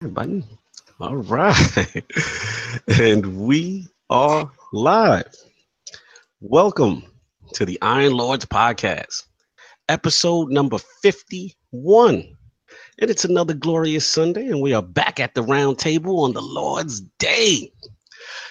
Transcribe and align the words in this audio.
button. 0.00 0.44
All 1.00 1.16
right. 1.16 2.04
and 3.00 3.40
we 3.40 3.86
are 4.10 4.50
live. 4.72 5.34
Welcome 6.40 7.04
to 7.54 7.64
the 7.64 7.78
Iron 7.80 8.12
Lords 8.12 8.44
podcast, 8.44 9.24
episode 9.88 10.50
number 10.50 10.78
51. 10.78 12.36
And 13.00 13.10
it's 13.10 13.24
another 13.24 13.54
glorious 13.54 14.06
Sunday, 14.06 14.46
and 14.46 14.60
we 14.60 14.74
are 14.74 14.82
back 14.82 15.20
at 15.20 15.34
the 15.34 15.42
round 15.42 15.78
table 15.78 16.20
on 16.24 16.32
the 16.32 16.42
Lord's 16.42 17.00
Day. 17.18 17.72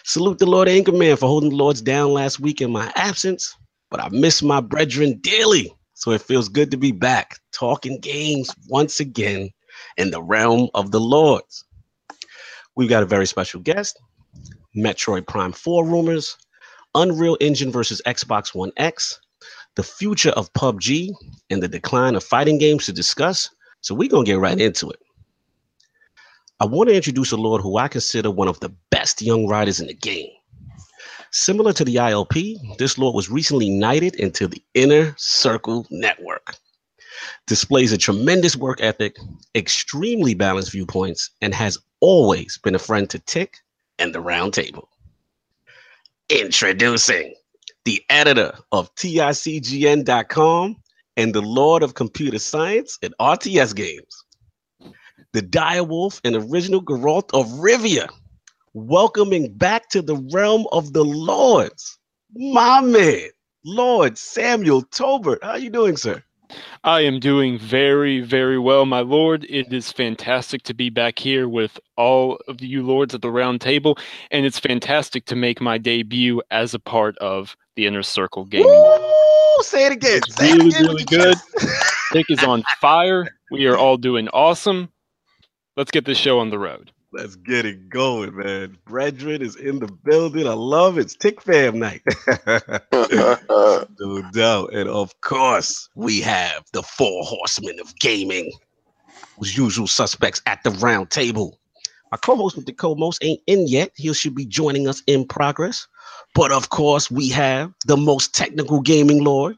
Salute 0.03 0.39
the 0.39 0.45
Lord 0.45 0.67
Anchorman 0.67 1.17
for 1.19 1.27
holding 1.27 1.51
the 1.51 1.55
Lords 1.55 1.81
down 1.81 2.13
last 2.13 2.39
week 2.39 2.61
in 2.61 2.71
my 2.71 2.91
absence, 2.95 3.55
but 3.91 4.01
I 4.01 4.09
miss 4.09 4.41
my 4.41 4.59
brethren 4.59 5.19
dearly. 5.21 5.71
So 5.93 6.11
it 6.11 6.21
feels 6.21 6.49
good 6.49 6.71
to 6.71 6.77
be 6.77 6.91
back 6.91 7.37
talking 7.51 7.99
games 7.99 8.49
once 8.67 8.99
again 8.99 9.51
in 9.97 10.11
the 10.11 10.21
realm 10.21 10.69
of 10.73 10.91
the 10.91 10.99
Lords. 10.99 11.65
We've 12.75 12.89
got 12.89 13.03
a 13.03 13.07
very 13.07 13.27
special 13.27 13.59
guest, 13.61 13.99
Metroid 14.75 15.27
Prime 15.27 15.51
4 15.51 15.85
rumors, 15.85 16.37
Unreal 16.95 17.37
Engine 17.39 17.71
versus 17.71 18.01
Xbox 18.05 18.55
One 18.55 18.71
X, 18.77 19.19
the 19.75 19.83
future 19.83 20.31
of 20.31 20.51
PUBG, 20.53 21.11
and 21.49 21.61
the 21.61 21.67
decline 21.67 22.15
of 22.15 22.23
fighting 22.23 22.57
games 22.57 22.85
to 22.85 22.93
discuss. 22.93 23.49
So 23.81 23.93
we're 23.93 24.09
going 24.09 24.25
to 24.25 24.31
get 24.31 24.39
right 24.39 24.59
into 24.59 24.89
it. 24.89 24.99
I 26.59 26.65
want 26.65 26.89
to 26.89 26.95
introduce 26.95 27.31
a 27.31 27.37
Lord 27.37 27.61
who 27.61 27.77
I 27.77 27.87
consider 27.87 28.31
one 28.31 28.47
of 28.47 28.59
the 28.59 28.73
best 28.89 29.21
young 29.21 29.47
riders 29.47 29.79
in 29.79 29.87
the 29.87 29.93
game. 29.93 30.29
Similar 31.31 31.73
to 31.73 31.83
the 31.83 31.95
ILP, 31.95 32.77
this 32.77 32.97
Lord 32.97 33.15
was 33.15 33.29
recently 33.29 33.69
knighted 33.69 34.15
into 34.15 34.47
the 34.47 34.63
Inner 34.75 35.15
Circle 35.17 35.87
Network 35.89 36.57
displays 37.47 37.91
a 37.91 37.97
tremendous 37.97 38.55
work 38.55 38.81
ethic, 38.81 39.17
extremely 39.55 40.33
balanced 40.33 40.71
viewpoints, 40.71 41.29
and 41.41 41.53
has 41.53 41.77
always 41.99 42.57
been 42.63 42.75
a 42.75 42.79
friend 42.79 43.09
to 43.09 43.19
Tick 43.19 43.57
and 43.99 44.13
the 44.13 44.21
Round 44.21 44.53
Table. 44.53 44.89
Introducing 46.29 47.35
the 47.85 48.03
editor 48.09 48.53
of 48.71 48.93
TICGN.com 48.95 50.75
and 51.17 51.33
the 51.33 51.41
Lord 51.41 51.83
of 51.83 51.93
Computer 51.93 52.39
Science 52.39 52.97
at 53.03 53.13
RTS 53.19 53.75
Games, 53.75 54.23
the 55.33 55.41
Direwolf 55.41 56.21
and 56.23 56.35
original 56.35 56.81
Geralt 56.81 57.29
of 57.33 57.47
Rivia, 57.59 58.09
welcoming 58.73 59.53
back 59.53 59.89
to 59.89 60.01
the 60.01 60.15
realm 60.31 60.65
of 60.71 60.93
the 60.93 61.03
Lords, 61.03 61.99
my 62.35 62.81
man, 62.81 63.29
Lord 63.65 64.17
Samuel 64.17 64.83
Tolbert. 64.83 65.43
How 65.43 65.55
you 65.55 65.69
doing, 65.69 65.97
sir? 65.97 66.23
I 66.83 67.01
am 67.01 67.19
doing 67.19 67.57
very, 67.59 68.21
very 68.21 68.59
well, 68.59 68.85
my 68.85 69.01
lord. 69.01 69.45
It 69.49 69.71
is 69.73 69.91
fantastic 69.91 70.63
to 70.63 70.73
be 70.73 70.89
back 70.89 71.19
here 71.19 71.47
with 71.49 71.79
all 71.97 72.39
of 72.47 72.61
you 72.61 72.83
lords 72.83 73.13
at 73.13 73.21
the 73.21 73.31
round 73.31 73.61
table, 73.61 73.97
and 74.31 74.45
it's 74.45 74.59
fantastic 74.59 75.25
to 75.25 75.35
make 75.35 75.61
my 75.61 75.77
debut 75.77 76.41
as 76.51 76.73
a 76.73 76.79
part 76.79 77.17
of 77.17 77.55
the 77.75 77.85
Inner 77.87 78.03
Circle 78.03 78.45
Gaming. 78.45 78.67
Woo! 78.67 79.63
Say 79.63 79.87
it 79.87 79.91
again. 79.93 80.21
It's 80.25 80.35
Say 80.35 80.53
really, 80.53 80.67
it 80.67 80.75
again. 80.75 80.87
really 80.87 81.03
good. 81.05 81.35
Nick 82.13 82.29
is 82.29 82.43
on 82.43 82.63
fire. 82.79 83.27
We 83.51 83.67
are 83.67 83.77
all 83.77 83.97
doing 83.97 84.29
awesome. 84.29 84.89
Let's 85.75 85.91
get 85.91 86.05
this 86.05 86.17
show 86.17 86.39
on 86.39 86.51
the 86.51 86.59
road. 86.59 86.92
Let's 87.13 87.35
get 87.35 87.63
it 87.67 87.89
going, 87.89 88.35
man. 88.35 88.75
Brethren 88.85 89.43
is 89.43 89.55
in 89.55 89.77
the 89.77 89.87
building. 89.87 90.47
I 90.47 90.53
love 90.53 90.97
it. 90.97 91.01
It's 91.01 91.15
Tick 91.15 91.41
Fam 91.43 91.77
night. 91.77 92.01
no 92.91 94.21
doubt. 94.33 94.73
And 94.73 94.89
of 94.89 95.21
course, 95.21 95.89
we 95.93 96.21
have 96.21 96.65
the 96.73 96.81
four 96.81 97.23
horsemen 97.23 97.79
of 97.79 97.95
gaming, 97.99 98.51
whose 99.37 99.55
usual 99.55 99.85
suspects 99.85 100.41
at 100.47 100.63
the 100.63 100.71
round 100.71 101.11
table. 101.11 101.59
My 102.11 102.17
co-host 102.17 102.55
with 102.55 102.65
the 102.65 102.73
co-most 102.73 103.23
ain't 103.23 103.41
in 103.45 103.67
yet. 103.67 103.91
He 103.95 104.11
should 104.15 104.33
be 104.33 104.47
joining 104.47 104.87
us 104.87 105.03
in 105.05 105.27
progress. 105.27 105.87
But 106.33 106.51
of 106.51 106.69
course, 106.69 107.11
we 107.11 107.29
have 107.29 107.71
the 107.85 107.97
most 107.97 108.33
technical 108.33 108.81
gaming 108.81 109.23
lord, 109.23 109.55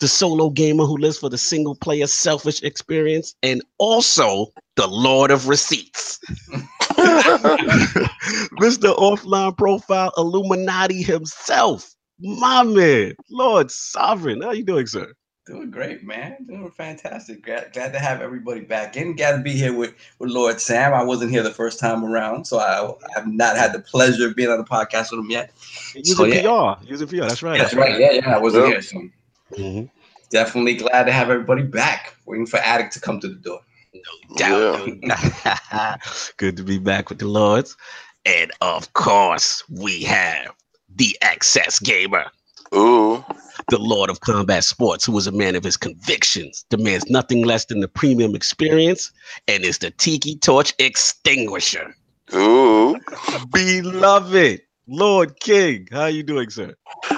the 0.00 0.08
solo 0.08 0.48
gamer 0.48 0.84
who 0.86 0.96
lives 0.96 1.18
for 1.18 1.28
the 1.28 1.36
single 1.36 1.76
player 1.76 2.06
selfish 2.06 2.62
experience, 2.62 3.34
and 3.42 3.62
also 3.76 4.46
the 4.76 4.86
lord 4.86 5.30
of 5.30 5.48
receipts. 5.48 6.18
Mr. 8.60 8.96
Offline 8.96 9.56
Profile 9.56 10.12
Illuminati 10.16 11.02
himself, 11.02 11.94
my 12.20 12.62
man, 12.62 13.14
Lord 13.30 13.70
Sovereign. 13.70 14.42
How 14.42 14.52
you 14.52 14.64
doing, 14.64 14.86
sir? 14.86 15.12
Doing 15.46 15.70
great, 15.70 16.04
man. 16.04 16.36
Doing 16.46 16.70
fantastic. 16.70 17.42
Glad, 17.42 17.72
glad 17.72 17.92
to 17.94 17.98
have 17.98 18.20
everybody 18.20 18.60
back 18.60 18.98
in. 18.98 19.16
Glad 19.16 19.38
to 19.38 19.42
be 19.42 19.52
here 19.52 19.72
with, 19.72 19.94
with 20.18 20.28
Lord 20.30 20.60
Sam. 20.60 20.92
I 20.92 21.02
wasn't 21.02 21.30
here 21.30 21.42
the 21.42 21.50
first 21.54 21.80
time 21.80 22.04
around, 22.04 22.44
so 22.46 22.58
I, 22.58 22.86
I 22.86 22.94
have 23.14 23.26
not 23.26 23.56
had 23.56 23.72
the 23.72 23.78
pleasure 23.80 24.28
of 24.28 24.36
being 24.36 24.50
on 24.50 24.58
the 24.58 24.64
podcast 24.64 25.10
with 25.10 25.20
him 25.20 25.30
yet. 25.30 25.52
Using 25.94 26.16
So, 26.16 26.24
yeah. 26.26 26.42
PR. 26.76 26.84
Using 26.84 27.08
PR. 27.08 27.16
That's 27.22 27.42
right. 27.42 27.58
That's 27.58 27.72
right. 27.74 27.98
Yeah, 27.98 28.12
yeah. 28.12 28.36
I 28.36 28.38
wasn't 28.38 28.64
Yep. 28.64 28.72
here, 28.72 28.82
so 28.82 29.08
Mhm. 29.56 29.90
definitely 30.28 30.74
glad 30.74 31.04
to 31.04 31.12
have 31.12 31.30
everybody 31.30 31.62
back. 31.62 32.14
Waiting 32.26 32.44
for 32.46 32.58
Addict 32.58 32.92
to 32.92 33.00
come 33.00 33.18
to 33.20 33.28
the 33.28 33.36
door. 33.36 33.60
No 33.94 34.36
doubt. 34.36 36.00
Good 36.36 36.56
to 36.56 36.62
be 36.62 36.78
back 36.78 37.08
with 37.08 37.18
the 37.18 37.26
Lords. 37.26 37.76
And 38.24 38.52
of 38.60 38.92
course, 38.92 39.62
we 39.68 40.02
have 40.04 40.52
the 40.96 41.16
Access 41.22 41.78
Gamer. 41.78 42.26
Ooh. 42.74 43.24
the 43.70 43.78
Lord 43.78 44.10
of 44.10 44.20
Combat 44.20 44.62
Sports, 44.62 45.06
who 45.06 45.16
is 45.16 45.26
a 45.26 45.32
man 45.32 45.56
of 45.56 45.64
his 45.64 45.76
convictions, 45.78 46.66
demands 46.68 47.08
nothing 47.08 47.44
less 47.44 47.64
than 47.64 47.80
the 47.80 47.88
premium 47.88 48.34
experience, 48.34 49.10
and 49.46 49.64
is 49.64 49.78
the 49.78 49.90
Tiki 49.92 50.36
Torch 50.36 50.74
Extinguisher. 50.78 51.94
Ooh. 52.34 52.98
Beloved 53.52 54.60
Lord 54.90 55.38
King, 55.38 55.86
how 55.92 56.06
you 56.06 56.22
doing, 56.22 56.48
sir? 56.48 56.74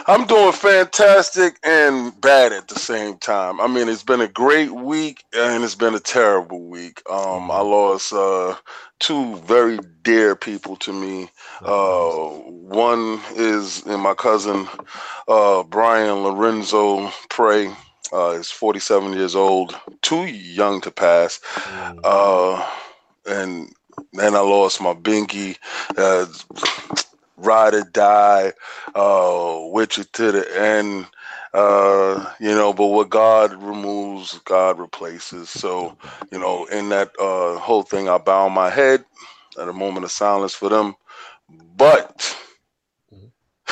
I'm 0.09 0.27
doing 0.27 0.53
fantastic 0.53 1.57
and 1.63 2.21
bad 2.21 2.53
at 2.53 2.67
the 2.67 2.75
same 2.75 3.17
time. 3.19 3.61
I 3.61 3.69
mean, 3.69 3.89
it's 3.89 4.03
been 4.03 4.21
a 4.21 4.27
great 4.27 4.73
week 4.73 5.25
and 5.33 5.63
it's 5.63 5.77
been 5.77 5.95
a 5.95 6.01
terrible 6.01 6.65
week. 6.65 7.01
Um, 7.09 7.49
I 7.49 7.61
lost 7.61 8.13
uh, 8.13 8.57
two 8.99 9.37
very 9.37 9.79
dear 10.03 10.35
people 10.35 10.75
to 10.79 10.93
me. 10.93 11.29
Uh, 11.63 12.11
one 12.11 13.21
is 13.37 13.87
in 13.87 14.01
my 14.01 14.15
cousin 14.15 14.67
uh, 15.29 15.63
Brian 15.63 16.25
Lorenzo 16.25 17.13
Prey. 17.29 17.73
Uh, 18.13 18.37
he's 18.37 18.51
47 18.51 19.13
years 19.13 19.37
old, 19.37 19.79
too 20.03 20.25
young 20.27 20.81
to 20.81 20.91
pass. 20.91 21.39
Uh, 22.03 22.69
and 23.27 23.73
then 24.13 24.35
I 24.35 24.41
lost 24.41 24.81
my 24.81 24.93
binky. 24.93 25.57
Uh, 25.97 26.27
ride 27.41 27.75
or 27.75 27.85
die, 27.85 28.53
uh, 28.95 29.61
with 29.73 29.99
you 29.99 30.05
to 30.05 30.33
the 30.33 30.61
end. 30.61 31.07
Uh, 31.55 32.33
you 32.41 32.51
know, 32.55 32.73
but 32.75 32.87
what 32.89 33.11
God 33.11 33.55
removes, 33.63 34.39
God 34.41 34.79
replaces. 34.79 35.51
So, 35.51 35.97
you 36.33 36.39
know, 36.39 36.67
in 36.67 36.91
that 36.91 37.13
uh, 37.21 37.59
whole 37.59 37.83
thing, 37.85 38.09
I 38.09 38.19
bow 38.19 38.49
my 38.51 38.71
head 38.71 39.05
at 39.61 39.69
a 39.69 39.75
moment 39.75 40.05
of 40.05 40.13
silence 40.13 40.55
for 40.55 40.69
them. 40.71 40.97
But 41.77 42.37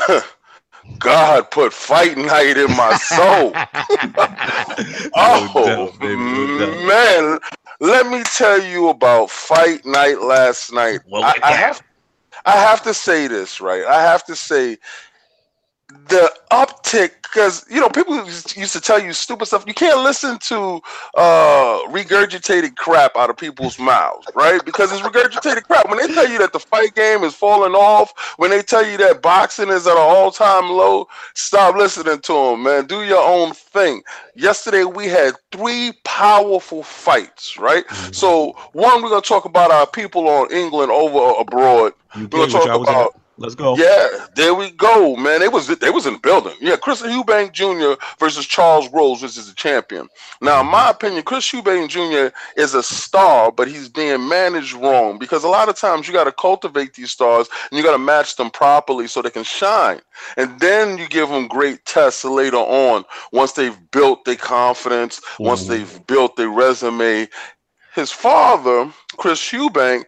God 1.01 1.51
put 1.51 1.73
fight 1.73 2.17
night 2.19 2.57
in 2.59 2.73
my 2.73 2.95
soul. 2.95 3.61
Oh 5.17 5.49
doubt, 5.63 5.99
baby, 6.01 6.23
no 6.31 6.49
doubt. 6.49 6.85
man, 6.87 7.39
let 7.81 8.07
me 8.09 8.25
tell 8.25 8.63
you 8.63 8.89
about 8.91 9.31
fight 9.31 9.85
night 9.87 10.21
last 10.23 10.73
night. 10.73 11.01
I, 11.21 11.37
I 11.43 11.53
have, 11.55 11.83
I 12.49 12.53
have 12.53 12.83
to 12.85 12.95
say 12.95 13.29
this 13.29 13.61
right. 13.61 13.85
I 13.85 14.03
have 14.03 14.25
to 14.25 14.37
say 14.37 14.79
the 15.89 16.31
uptick 16.51 17.13
because 17.23 17.65
you 17.71 17.81
know 17.81 17.89
people 17.89 18.17
used 18.17 18.73
to 18.73 18.81
tell 18.81 19.03
you 19.03 19.13
stupid 19.13 19.47
stuff. 19.47 19.65
You 19.67 19.75
can't 19.75 20.03
listen 20.03 20.39
to 20.41 20.81
uh, 21.15 21.81
regurgitated 21.89 22.77
crap 22.77 23.17
out 23.17 23.31
of 23.31 23.37
people's 23.37 23.79
mouths, 23.79 24.27
right? 24.35 24.63
Because 24.65 24.93
it's 24.93 25.01
regurgitated 25.01 25.65
crap. 25.65 25.89
When 25.89 25.99
they 25.99 26.13
tell 26.13 26.29
you 26.29 26.39
that 26.39 26.53
the 26.53 26.59
fight 26.59 26.95
game 26.95 27.25
is 27.25 27.35
falling 27.35 27.75
off, 27.75 28.13
when 28.37 28.51
they 28.51 28.63
tell 28.63 28.87
you 28.87 28.99
that 28.99 29.23
boxing 29.23 29.69
is 29.69 29.87
at 29.87 29.93
an 29.93 29.99
all-time 29.99 30.71
low, 30.71 31.09
stop 31.35 31.75
listening 31.75 32.21
to 32.21 32.33
them, 32.33 32.65
man. 32.65 32.87
Do 32.87 33.03
your 33.03 33.27
own 33.27 33.55
thing. 33.55 34.03
Yesterday 34.35 34.85
we 34.85 35.07
had 35.07 35.35
three 35.53 35.93
powerful 36.05 36.83
fights, 36.83 37.59
right? 37.59 37.85
So 38.13 38.53
one, 38.73 39.03
we're 39.03 39.11
gonna 39.11 39.23
talk 39.23 39.47
about 39.47 39.71
our 39.71 39.87
people 39.87 40.29
on 40.29 40.53
England 40.53 40.91
over 40.91 41.41
abroad. 41.41 41.93
We're 42.15 42.27
gonna 42.27 42.49
talk 42.49 42.67
y'all 42.67 42.81
was 42.81 42.89
at? 42.89 42.95
about 42.95 43.21
Let's 43.41 43.55
go. 43.55 43.77
yeah, 43.77 44.27
there 44.35 44.53
we 44.53 44.73
go, 44.73 45.15
man. 45.15 45.43
It 45.43 45.53
was 45.53 45.71
it 45.71 45.81
they 45.81 45.91
was 45.91 46.07
in 46.07 46.15
the 46.15 46.19
building. 46.19 46.57
Yeah, 46.61 46.75
Chris 46.77 47.03
Eubank 47.03 47.53
Jr. 47.53 48.01
versus 48.19 48.45
Charles 48.47 48.89
Groves, 48.89 49.23
which 49.23 49.39
is 49.39 49.49
the 49.49 49.55
champion. 49.55 50.09
Now, 50.41 50.61
in 50.61 50.67
my 50.67 50.91
opinion, 50.91 51.23
Chris 51.23 51.49
Eubank 51.53 51.89
Jr. 51.89 52.35
is 52.61 52.75
a 52.75 52.83
star, 52.83 53.53
but 53.53 53.69
he's 53.69 53.89
being 53.89 54.29
managed 54.29 54.75
wrong 54.75 55.19
because 55.19 55.45
a 55.45 55.49
lot 55.49 55.69
of 55.69 55.77
times 55.77 56.09
you 56.09 56.13
got 56.15 56.25
to 56.25 56.33
cultivate 56.33 56.95
these 56.95 57.13
stars 57.13 57.49
and 57.71 57.79
you 57.79 57.85
got 57.85 57.93
to 57.93 57.99
match 57.99 58.35
them 58.37 58.51
properly 58.51 59.07
so 59.07 59.23
they 59.23 59.31
can 59.31 59.45
shine. 59.45 60.01
And 60.37 60.59
then 60.59 60.99
you 60.99 61.09
give 61.09 61.29
them 61.29 61.47
great 61.47 61.85
tests 61.85 62.25
later 62.25 62.57
on 62.57 63.05
once 63.33 63.53
they've 63.53 63.79
built 63.93 64.25
their 64.25 64.35
confidence, 64.37 65.21
once 65.39 65.65
Mhm. 65.65 65.69
they've 65.69 66.07
built 66.09 66.35
their 66.37 66.51
resume. 66.51 67.29
His 67.95 68.11
father 68.13 68.93
Chris 69.17 69.41
Eubank 69.53 70.05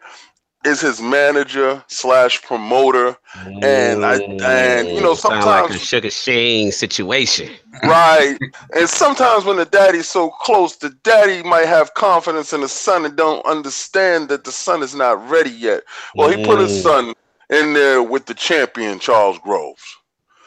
is 0.64 0.80
his 0.80 1.00
manager 1.00 1.82
slash 1.88 2.42
promoter, 2.42 3.16
and 3.62 4.04
I 4.04 4.20
and 4.44 4.88
you 4.94 5.02
know 5.02 5.14
sometimes 5.14 5.46
like 5.46 5.70
a 5.70 5.78
Sugar 5.78 6.10
Shane 6.10 6.72
situation. 6.72 7.48
right, 7.84 8.38
and 8.74 8.88
sometimes 8.88 9.44
when 9.44 9.56
the 9.56 9.64
daddy's 9.66 10.08
so 10.08 10.30
close, 10.30 10.76
the 10.76 10.90
daddy 11.02 11.42
might 11.42 11.66
have 11.66 11.94
confidence 11.94 12.52
in 12.52 12.60
the 12.60 12.68
son 12.68 13.04
and 13.04 13.16
don't 13.16 13.44
understand 13.46 14.28
that 14.28 14.44
the 14.44 14.52
son 14.52 14.82
is 14.82 14.94
not 14.94 15.28
ready 15.30 15.50
yet. 15.50 15.82
Well, 16.16 16.30
he 16.30 16.36
put 16.36 16.60
his 16.60 16.72
Mm. 16.72 16.82
son 16.82 17.12
in 17.50 17.72
there 17.74 18.02
with 18.02 18.26
the 18.26 18.34
champion 18.34 18.98
Charles 18.98 19.38
Groves. 19.38 19.96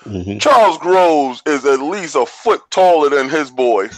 Mhm. 0.06 0.40
Charles 0.40 0.78
Groves 0.80 1.42
is 1.46 1.66
at 1.66 1.80
least 1.80 2.16
a 2.16 2.26
foot 2.26 2.62
taller 2.72 3.10
than 3.10 3.30
his 3.30 3.50
boy, 3.52 3.90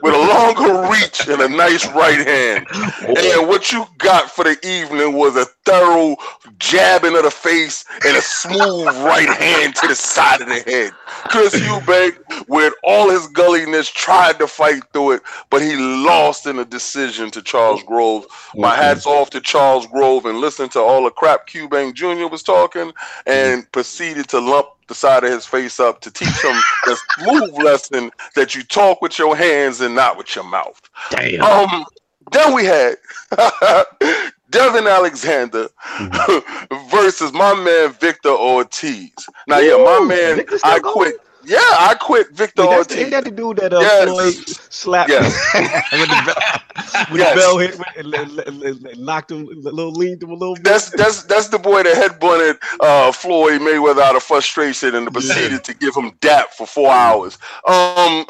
with 0.00 0.14
a 0.14 0.18
longer 0.18 0.88
reach 0.90 1.26
and 1.28 1.40
a 1.40 1.48
nice 1.48 1.86
right 1.88 2.26
hand. 2.26 2.66
And 3.16 3.48
what 3.48 3.72
you 3.72 3.84
got 3.98 4.30
for 4.30 4.44
the 4.44 4.56
evening 4.66 5.14
was 5.14 5.36
a 5.36 5.46
thorough 5.64 6.16
jabbing 6.58 7.16
of 7.16 7.22
the 7.22 7.30
face 7.30 7.84
and 8.04 8.16
a 8.16 8.20
smooth 8.20 8.86
right 9.04 9.28
hand 9.28 9.74
to 9.76 9.88
the 9.88 9.94
side 9.94 10.40
of 10.40 10.48
the 10.48 10.60
head. 10.60 10.92
Chris 11.28 11.54
Eubank, 11.54 12.48
with 12.48 12.74
all 12.82 13.10
his 13.10 13.26
gulliness, 13.28 13.88
tried 13.88 14.38
to 14.38 14.46
fight 14.46 14.82
through 14.92 15.12
it, 15.12 15.22
but 15.50 15.62
he 15.62 15.76
lost 15.76 16.46
in 16.46 16.58
a 16.58 16.64
decision 16.64 17.30
to 17.30 17.42
Charles 17.42 17.82
Grove. 17.84 18.26
My 18.54 18.74
hats 18.74 19.06
off 19.06 19.30
to 19.30 19.40
Charles 19.40 19.86
Grove 19.86 20.26
and 20.26 20.38
listen 20.38 20.68
to 20.70 20.80
all 20.80 21.04
the 21.04 21.10
crap 21.10 21.46
Eubank 21.48 21.94
Jr. 21.94 22.26
was 22.26 22.42
talking 22.42 22.92
and 23.26 23.70
proceeded 23.72 24.28
to 24.28 24.40
lump 24.40 24.68
the 24.88 24.94
side 24.94 25.24
of 25.24 25.30
his 25.30 25.46
face 25.46 25.80
up 25.80 26.00
to 26.02 26.10
teach 26.10 26.42
him 26.42 26.54
the 26.84 26.98
smooth 27.18 27.52
lesson 27.62 28.10
that 28.34 28.54
you 28.54 28.62
talk 28.62 29.00
with 29.00 29.18
your 29.18 29.36
hands 29.36 29.80
and 29.80 29.94
not 29.94 30.18
with 30.18 30.34
your 30.34 30.44
mouth. 30.44 30.80
Damn. 31.10 31.40
Um, 31.40 31.84
then 32.32 32.54
we 32.54 32.64
had 32.64 32.96
Devon 34.52 34.86
Alexander 34.86 35.68
versus 36.90 37.32
my 37.32 37.54
man 37.54 37.92
Victor 37.94 38.28
Ortiz. 38.30 39.10
Now, 39.48 39.58
yeah, 39.58 39.76
my 39.82 40.04
man, 40.06 40.44
I 40.62 40.78
going? 40.78 40.92
quit. 40.94 41.14
Yeah, 41.44 41.58
I 41.58 41.96
quit 42.00 42.30
Victor 42.30 42.62
Wait, 42.68 42.76
Ortiz. 42.78 42.96
ain't 42.98 43.10
that 43.10 43.24
the 43.24 43.32
dude 43.32 43.56
that 43.56 43.72
uh, 43.72 43.80
Yes. 43.80 44.04
Floyd 44.08 44.56
slapped 44.72 45.10
Yes. 45.10 45.34
with, 45.92 46.08
the, 46.08 46.22
bell- 46.24 47.06
with 47.10 47.18
Yes. 47.20 47.34
the 47.34 47.40
bell 47.40 47.58
hit 47.58 47.80
and, 47.96 48.14
and, 48.14 48.62
and, 48.62 48.86
and- 48.86 48.98
knocked 49.04 49.32
him, 49.32 49.48
a 49.48 49.70
little 49.70 49.90
leaned 49.90 50.22
him 50.22 50.30
a 50.30 50.34
little 50.34 50.54
bit? 50.54 50.62
That's 50.62 50.90
that's 50.90 51.24
that's 51.24 51.48
the 51.48 51.58
boy 51.58 51.82
that 51.82 51.96
headbutted 51.96 52.58
uh, 52.78 53.10
Floyd 53.10 53.60
Mayweather 53.60 54.02
out 54.02 54.14
of 54.14 54.22
frustration 54.22 54.94
and 54.94 55.12
proceeded 55.12 55.64
to 55.64 55.74
give 55.74 55.96
him 55.96 56.12
dap 56.20 56.52
for 56.52 56.64
four 56.66 56.92
hours. 56.92 57.38
Um, 57.66 58.24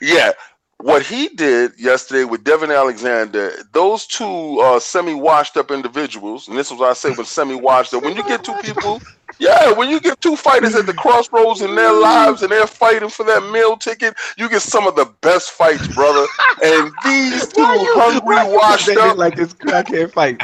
yeah, 0.00 0.32
what 0.84 1.02
he 1.02 1.28
did 1.28 1.72
yesterday 1.78 2.24
with 2.24 2.44
Devon 2.44 2.70
Alexander, 2.70 3.54
those 3.72 4.06
two 4.06 4.60
uh, 4.60 4.78
semi-washed 4.78 5.56
up 5.56 5.70
individuals, 5.70 6.46
and 6.46 6.58
this 6.58 6.70
is 6.70 6.78
what 6.78 6.90
I 6.90 6.92
say 6.92 7.08
with 7.16 7.26
semi-washed 7.26 7.94
up. 7.94 8.02
When 8.02 8.14
you 8.14 8.22
get 8.24 8.44
two 8.44 8.54
people, 8.60 9.00
yeah, 9.38 9.72
when 9.72 9.90
you 9.90 10.00
get 10.00 10.20
two 10.20 10.36
fighters 10.36 10.74
at 10.74 10.86
the 10.86 10.94
crossroads 10.94 11.60
in 11.62 11.74
their 11.74 11.92
lives 11.92 12.42
and 12.42 12.50
they're 12.52 12.66
fighting 12.66 13.08
for 13.08 13.24
that 13.24 13.42
meal 13.52 13.76
ticket, 13.76 14.14
you 14.38 14.48
get 14.48 14.62
some 14.62 14.86
of 14.86 14.96
the 14.96 15.06
best 15.22 15.50
fights, 15.52 15.86
brother. 15.88 16.26
And 16.62 16.92
these 17.04 17.48
two 17.48 17.62
hungry, 17.64 18.36
washed 18.54 18.96
up, 18.96 19.16
like 19.18 19.36
this 19.36 19.54
crackhead 19.54 20.12
fight. 20.12 20.40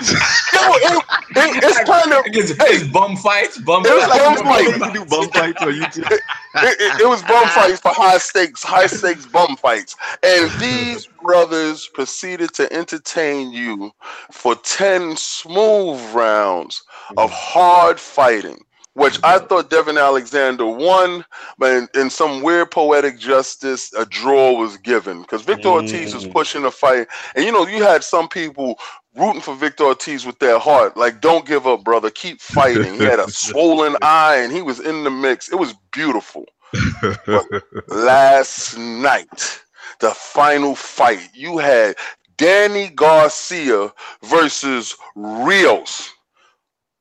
Yo, 0.52 0.74
it- 0.74 1.04
it- 1.36 1.64
it's 1.64 1.80
kind 1.84 2.12
of 2.12 2.22
It's, 2.26 2.50
it's 2.58 2.88
bum 2.92 3.16
fights. 3.16 3.58
Bum 3.58 3.84
It 3.84 3.90
was 3.94 4.04
fights. 4.06 4.18
bum 4.18 4.36
fights. 4.44 4.78
you 4.78 4.92
do 4.92 5.04
bum 5.06 5.30
fights 5.30 5.62
on 5.62 5.68
YouTube. 5.72 6.10
it, 6.12 6.80
it, 6.80 7.00
it 7.02 7.08
was 7.08 7.22
bum 7.22 7.48
fights 7.48 7.80
for 7.80 7.92
high 7.92 8.18
stakes, 8.18 8.62
high 8.62 8.86
stakes 8.86 9.26
bum 9.26 9.56
fights. 9.56 9.96
And 10.22 10.50
these 10.60 11.06
brothers 11.22 11.88
proceeded 11.88 12.52
to 12.54 12.72
entertain 12.72 13.52
you 13.52 13.92
for 14.32 14.56
10 14.56 15.16
smooth 15.16 16.00
rounds 16.14 16.82
of 17.16 17.30
mm. 17.30 17.34
hard 17.34 18.00
fighting. 18.00 18.58
Which 19.00 19.18
I 19.24 19.38
thought 19.38 19.70
Devon 19.70 19.96
Alexander 19.98 20.66
won, 20.66 21.24
but 21.58 21.72
in, 21.72 21.88
in 21.94 22.10
some 22.10 22.42
weird 22.42 22.70
poetic 22.70 23.18
justice, 23.18 23.92
a 23.94 24.04
draw 24.04 24.52
was 24.52 24.76
given 24.76 25.22
because 25.22 25.42
Victor 25.42 25.68
Ortiz 25.70 26.14
was 26.14 26.26
Mm. 26.26 26.32
pushing 26.32 26.62
the 26.62 26.70
fight, 26.70 27.08
and 27.34 27.44
you 27.44 27.52
know 27.52 27.66
you 27.66 27.82
had 27.82 28.04
some 28.04 28.28
people 28.28 28.78
rooting 29.16 29.40
for 29.40 29.54
Victor 29.56 29.84
Ortiz 29.84 30.26
with 30.26 30.38
their 30.38 30.58
heart, 30.58 30.96
like 30.98 31.20
"Don't 31.22 31.46
give 31.46 31.66
up, 31.66 31.82
brother, 31.82 32.10
keep 32.10 32.42
fighting." 32.42 32.94
He 32.94 33.04
had 33.04 33.20
a 33.20 33.28
swollen 33.32 33.96
eye, 34.02 34.36
and 34.36 34.52
he 34.52 34.62
was 34.62 34.80
in 34.80 35.04
the 35.04 35.10
mix. 35.10 35.50
It 35.50 35.56
was 35.56 35.74
beautiful 35.92 36.44
last 37.88 38.76
night, 38.78 39.62
the 40.00 40.10
final 40.10 40.74
fight, 40.74 41.30
you 41.34 41.58
had 41.58 41.96
Danny 42.36 42.88
Garcia 42.90 43.92
versus 44.22 44.96
Rios. 45.16 46.10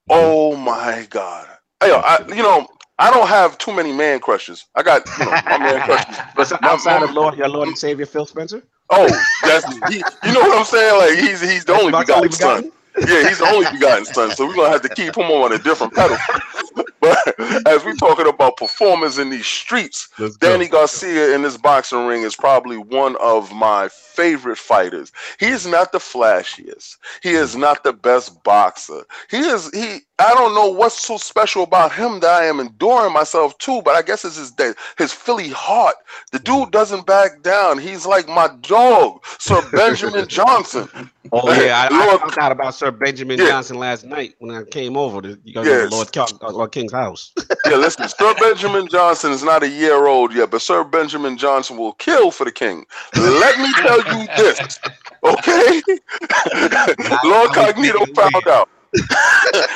Oh 0.09 0.55
my 0.55 1.05
God. 1.09 1.47
Hey, 1.81 1.89
yo, 1.89 1.97
I, 1.97 2.25
you 2.27 2.43
know, 2.43 2.67
I 2.97 3.09
don't 3.09 3.27
have 3.27 3.57
too 3.57 3.73
many 3.73 3.93
man 3.93 4.19
crushes. 4.19 4.65
I 4.75 4.83
got, 4.83 5.07
you 5.17 5.25
know, 5.25 5.31
my 5.45 5.57
man 5.57 5.81
crushes. 5.85 6.17
But 6.35 6.61
My- 6.61 6.69
outside 6.69 7.01
of 7.03 7.11
Lord, 7.11 7.37
your 7.37 7.47
Lord 7.47 7.69
and 7.69 7.77
Savior 7.77 8.05
Phil 8.05 8.25
Spencer, 8.25 8.63
Oh, 8.91 9.07
that's 9.43 9.65
he, 9.87 9.97
you 10.23 10.33
know 10.33 10.39
what 10.41 10.57
I'm 10.57 10.65
saying? 10.65 10.97
Like 10.97 11.19
he's 11.23 11.41
he's 11.41 11.63
the 11.63 11.73
only 11.73 11.91
begotten 11.91 12.15
only 12.15 12.31
son. 12.31 12.71
Yeah, 12.97 13.27
he's 13.29 13.37
the 13.37 13.45
only 13.45 13.69
begotten 13.71 14.03
son, 14.05 14.31
so 14.31 14.47
we're 14.47 14.55
gonna 14.55 14.69
have 14.71 14.81
to 14.81 14.89
keep 14.89 15.15
him 15.15 15.25
on 15.25 15.53
a 15.53 15.59
different 15.59 15.93
pedal. 15.93 16.17
but 17.01 17.67
as 17.67 17.83
we're 17.85 17.95
talking 17.95 18.27
about 18.27 18.57
performers 18.57 19.17
in 19.17 19.29
these 19.29 19.45
streets, 19.45 20.09
Let's 20.17 20.37
go. 20.37 20.49
Danny 20.51 20.67
Garcia 20.67 21.33
in 21.35 21.41
this 21.41 21.57
boxing 21.57 22.05
ring 22.05 22.23
is 22.23 22.35
probably 22.35 22.77
one 22.77 23.15
of 23.17 23.51
my 23.53 23.89
favorite 23.89 24.57
fighters. 24.57 25.11
He 25.39 25.47
is 25.47 25.65
not 25.65 25.91
the 25.91 25.97
flashiest. 25.99 26.97
He 27.23 27.31
is 27.31 27.55
not 27.55 27.83
the 27.83 27.93
best 27.93 28.43
boxer. 28.43 29.03
He 29.29 29.37
is 29.37 29.69
he. 29.73 29.99
I 30.21 30.33
don't 30.33 30.53
know 30.53 30.67
what's 30.69 30.99
so 30.99 31.15
special 31.17 31.63
about 31.63 31.93
him 31.93 32.19
that 32.19 32.29
I 32.29 32.45
am 32.45 32.59
enduring 32.59 33.13
myself 33.13 33.57
too. 33.57 33.81
But 33.83 33.95
I 33.95 34.01
guess 34.01 34.25
it's 34.25 34.35
his 34.37 34.51
that 34.55 34.75
his 34.97 35.13
Philly 35.13 35.49
heart. 35.49 35.95
The 36.31 36.39
dude 36.39 36.67
mm. 36.67 36.71
doesn't 36.71 37.05
back 37.05 37.41
down. 37.41 37.77
He's 37.77 38.05
like 38.05 38.27
my 38.27 38.49
dog, 38.61 39.23
Sir 39.39 39.61
Benjamin 39.71 40.27
Johnson. 40.29 40.89
Oh 41.31 41.51
yeah, 41.53 41.87
I, 41.89 41.89
I 41.91 42.05
Lord- 42.07 42.19
found 42.21 42.37
out 42.39 42.51
about 42.51 42.75
Sir 42.75 42.91
Benjamin 42.91 43.39
Yeah. 43.39 43.47
Johnson 43.49 43.77
last 43.77 44.03
night 44.03 44.35
when 44.39 44.55
I 44.55 44.63
came 44.63 44.97
over 44.97 45.21
to 45.21 45.39
you 45.43 45.53
guys 45.53 45.65
Yes. 45.65 45.91
Lord, 45.91 46.09
uh, 46.17 46.67
King, 46.67 46.88
house. 46.91 47.31
Yeah, 47.65 47.75
listen, 47.75 48.07
Sir 48.09 48.33
Benjamin 48.39 48.87
Johnson 48.87 49.31
is 49.31 49.43
not 49.43 49.61
a 49.63 49.67
year 49.69 50.07
old 50.07 50.33
yet, 50.33 50.49
but 50.49 50.61
Sir 50.61 50.83
Benjamin 50.83 51.37
Johnson 51.37 51.77
will 51.77 51.93
kill 51.93 52.31
for 52.31 52.45
the 52.45 52.51
king. 52.51 52.85
Let 53.15 53.59
me 53.59 53.71
tell 53.73 53.97
you 53.97 54.25
this, 54.37 54.79
okay? 55.23 55.81
Lord 57.23 57.51
Cognito 57.51 58.15
found 58.15 58.47
out. 58.47 58.69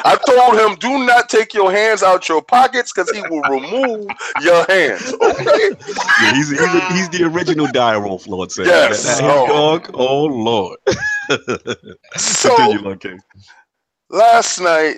I 0.05 0.17
told 0.27 0.57
him, 0.59 0.75
do 0.79 1.05
not 1.05 1.29
take 1.29 1.53
your 1.53 1.71
hands 1.71 2.01
out 2.01 2.27
your 2.27 2.41
pockets 2.41 2.91
because 2.91 3.11
he 3.11 3.21
will 3.29 3.41
remove 3.43 4.07
your 4.41 4.65
hands. 4.69 5.13
Okay? 5.13 5.69
Yeah, 6.21 6.33
he's, 6.33 6.49
he's, 6.49 6.88
he's 6.93 7.09
the 7.09 7.23
original 7.31 7.67
dire 7.67 7.99
wolf, 7.99 8.25
Lord 8.27 8.51
said. 8.51 8.65
Yes. 8.67 9.03
That, 9.03 9.21
that 9.21 9.29
Oh. 9.29 9.47
dog, 9.47 9.91
oh 9.93 10.25
Lord. 10.25 10.79
So 12.17 12.55
Continue, 12.55 12.81
Lord 12.83 13.01
King. 13.01 13.19
last 14.09 14.59
night, 14.59 14.97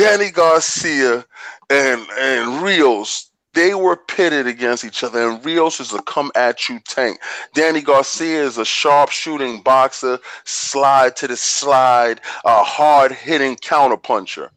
Danny 0.00 0.30
Garcia 0.30 1.26
and 1.68 2.06
and 2.18 2.62
Rios 2.62 3.30
they 3.52 3.74
were 3.74 3.96
pitted 3.96 4.46
against 4.46 4.82
each 4.82 5.04
other, 5.04 5.28
and 5.28 5.44
Rios 5.44 5.78
is 5.78 5.92
a 5.92 6.00
come 6.00 6.32
at 6.34 6.70
you 6.70 6.80
tank. 6.80 7.20
Danny 7.52 7.82
Garcia 7.82 8.42
is 8.42 8.56
a 8.56 8.64
sharp 8.64 9.10
shooting 9.10 9.60
boxer, 9.60 10.18
slide 10.44 11.16
to 11.16 11.28
the 11.28 11.36
slide, 11.36 12.22
a 12.46 12.64
hard 12.64 13.12
hitting 13.12 13.56
counterpuncher. 13.56 14.48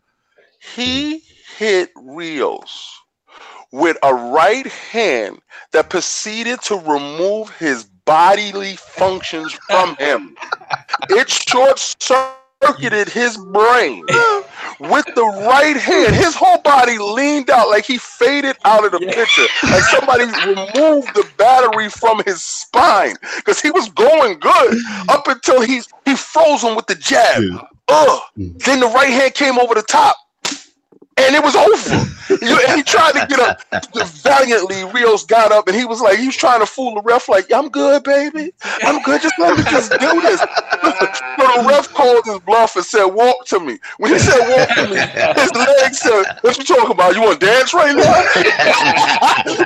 He 0.76 1.24
hit 1.58 1.92
Rios 1.98 3.02
with 3.74 3.98
a 4.02 4.14
right 4.14 4.68
hand 4.68 5.40
that 5.74 5.90
proceeded 5.90 6.62
to 6.62 6.76
remove 6.76 7.50
his 7.58 7.84
bodily 8.06 8.78
functions 8.78 9.52
from 9.68 9.98
him. 9.98 10.38
It 11.10 11.30
short 11.30 11.80
circuited 11.80 12.43
his 13.14 13.38
brain 13.38 14.04
with 14.80 15.06
the 15.16 15.46
right 15.48 15.78
hand. 15.78 16.16
His 16.16 16.36
whole 16.36 16.60
body 16.62 16.98
leaned 16.98 17.50
out 17.50 17.70
like 17.70 17.86
he 17.86 17.98
faded 17.98 18.58
out 18.66 18.86
of 18.86 18.92
the 18.92 19.00
picture. 19.00 19.46
Like 19.64 19.84
somebody 19.84 20.26
removed 20.26 21.14
the 21.14 21.28
battery 21.38 21.90
from 21.90 22.22
his 22.26 22.42
spine 22.42 23.16
because 23.38 23.62
he 23.62 23.72
was 23.72 23.90
going 23.90 24.40
good 24.40 24.78
up 25.10 25.28
until 25.28 25.62
he 25.62 25.82
he 26.06 26.16
froze 26.16 26.64
him 26.64 26.76
with 26.76 26.88
the 26.88 26.96
jab. 26.96 27.42
Yeah. 27.42 27.60
Ugh. 27.90 28.22
Mm. 28.38 28.64
Then 28.64 28.80
the 28.80 28.88
right 28.88 29.10
hand 29.10 29.34
came 29.34 29.60
over 29.60 29.74
the 29.74 29.84
top. 29.84 30.16
And 31.18 31.36
it 31.36 31.44
was 31.44 31.56
over. 31.56 31.96
and 32.30 32.78
he 32.78 32.84
tried 32.84 33.14
to 33.14 33.26
get 33.28 33.40
up 33.40 33.62
valiantly. 34.24 34.84
Rios 34.92 35.26
got 35.26 35.52
up 35.52 35.68
and 35.68 35.76
he 35.76 35.86
was 35.86 36.02
like, 36.02 36.18
he 36.18 36.28
was 36.28 36.36
trying 36.36 36.60
to 36.60 36.66
fool 36.66 36.96
the 36.96 37.02
ref, 37.02 37.30
like, 37.30 37.52
I'm 37.54 37.70
good, 37.70 38.04
baby. 38.04 38.54
I'm 38.84 39.02
good. 39.04 39.22
Just 39.22 39.38
let 39.38 39.58
me 39.58 39.64
just 39.66 39.92
do 39.92 40.22
this. 40.22 40.40
so 40.40 41.62
the 41.62 41.66
ref 41.68 41.94
called 41.94 42.26
his 42.26 42.40
bluff 42.40 42.76
and 42.76 42.86
said, 42.86 43.06
Walk 43.06 43.46
to 43.48 43.60
me. 43.60 43.78
When 43.98 44.14
he 44.14 44.20
said 44.20 44.40
walk 44.40 44.70
to 44.76 44.88
me, 44.90 44.98
his 45.42 45.54
legs 45.54 46.00
said, 46.00 46.24
What 46.42 46.58
you 46.58 46.64
talking 46.64 46.92
about? 46.92 47.16
You 47.16 47.22
want 47.22 47.40
to 47.40 47.46
dance 47.46 47.74
right 47.74 47.96
now? 47.96 48.24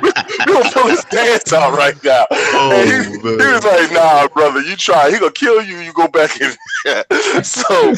we 0.02 0.12
gonna 0.44 0.70
pull 0.70 0.88
his 0.88 1.04
dance 1.04 1.52
out 1.52 1.76
right 1.76 1.96
now. 2.04 2.26
Oh, 2.30 2.84
he, 2.84 2.92
he, 3.18 3.52
was 3.52 3.64
like, 3.64 3.92
Nah, 3.92 4.28
brother, 4.28 4.60
you 4.60 4.76
try. 4.76 5.10
He 5.10 5.18
gonna 5.18 5.32
kill 5.32 5.62
you. 5.62 5.78
You 5.78 5.92
go 5.92 6.08
back 6.08 6.40
in. 6.40 6.52
so 7.42 7.94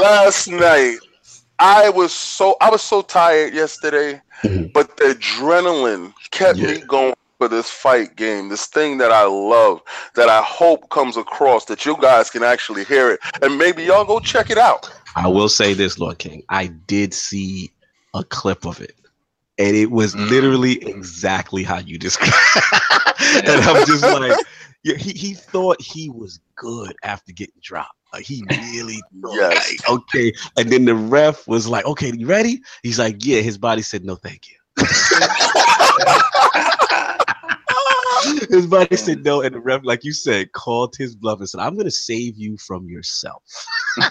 last 0.00 0.48
night, 0.48 0.96
I 1.58 1.88
was 1.88 2.12
so 2.12 2.56
I 2.60 2.70
was 2.70 2.82
so 2.82 3.02
tired 3.02 3.54
yesterday, 3.54 4.20
mm-hmm. 4.42 4.66
but 4.74 4.96
the 4.96 5.14
adrenaline 5.14 6.12
kept 6.30 6.58
yeah. 6.58 6.72
me 6.72 6.80
going 6.80 7.14
for 7.38 7.48
this 7.48 7.70
fight 7.70 8.16
game, 8.16 8.48
this 8.48 8.66
thing 8.66 8.98
that 8.98 9.12
I 9.12 9.24
love, 9.24 9.82
that 10.14 10.28
I 10.28 10.42
hope 10.42 10.88
comes 10.90 11.16
across, 11.16 11.66
that 11.66 11.84
you 11.84 11.96
guys 12.00 12.30
can 12.30 12.42
actually 12.42 12.84
hear 12.84 13.10
it, 13.10 13.20
and 13.42 13.58
maybe 13.58 13.84
y'all 13.84 14.04
go 14.04 14.20
check 14.20 14.50
it 14.50 14.58
out. 14.58 14.90
I 15.14 15.28
will 15.28 15.48
say 15.48 15.74
this, 15.74 15.98
Lord 15.98 16.18
King, 16.18 16.42
I 16.48 16.66
did 16.66 17.14
see 17.14 17.72
a 18.14 18.24
clip 18.24 18.66
of 18.66 18.80
it, 18.80 18.94
and 19.58 19.76
it 19.76 19.90
was 19.90 20.14
mm. 20.14 20.28
literally 20.28 20.82
exactly 20.86 21.62
how 21.62 21.78
you 21.78 21.98
described. 21.98 22.34
and 23.34 23.62
I'm 23.62 23.86
just 23.86 24.02
like, 24.02 24.38
yeah, 24.82 24.96
he 24.96 25.12
he 25.12 25.34
thought 25.34 25.80
he 25.80 26.10
was 26.10 26.40
good 26.54 26.94
after 27.02 27.32
getting 27.32 27.60
dropped. 27.60 27.95
Like 28.12 28.24
he 28.24 28.42
really 28.50 29.02
yes. 29.32 29.80
Like, 29.80 29.90
okay. 29.90 30.32
And 30.56 30.70
then 30.70 30.84
the 30.84 30.94
ref 30.94 31.46
was 31.46 31.66
like, 31.66 31.84
okay, 31.84 32.12
you 32.16 32.26
ready? 32.26 32.60
He's 32.82 32.98
like, 32.98 33.24
yeah. 33.24 33.40
His 33.40 33.58
body 33.58 33.82
said, 33.82 34.04
no, 34.04 34.16
thank 34.16 34.48
you. 34.48 34.56
his 38.50 38.66
body 38.66 38.96
said 38.96 39.24
no, 39.24 39.42
and 39.42 39.54
the 39.54 39.60
ref, 39.60 39.82
like 39.84 40.04
you 40.04 40.12
said, 40.12 40.52
called 40.52 40.94
his 40.96 41.14
bluff 41.14 41.40
and 41.40 41.48
said, 41.48 41.60
I'm 41.60 41.76
gonna 41.76 41.90
save 41.90 42.36
you 42.36 42.56
from 42.58 42.88
yourself. 42.88 43.42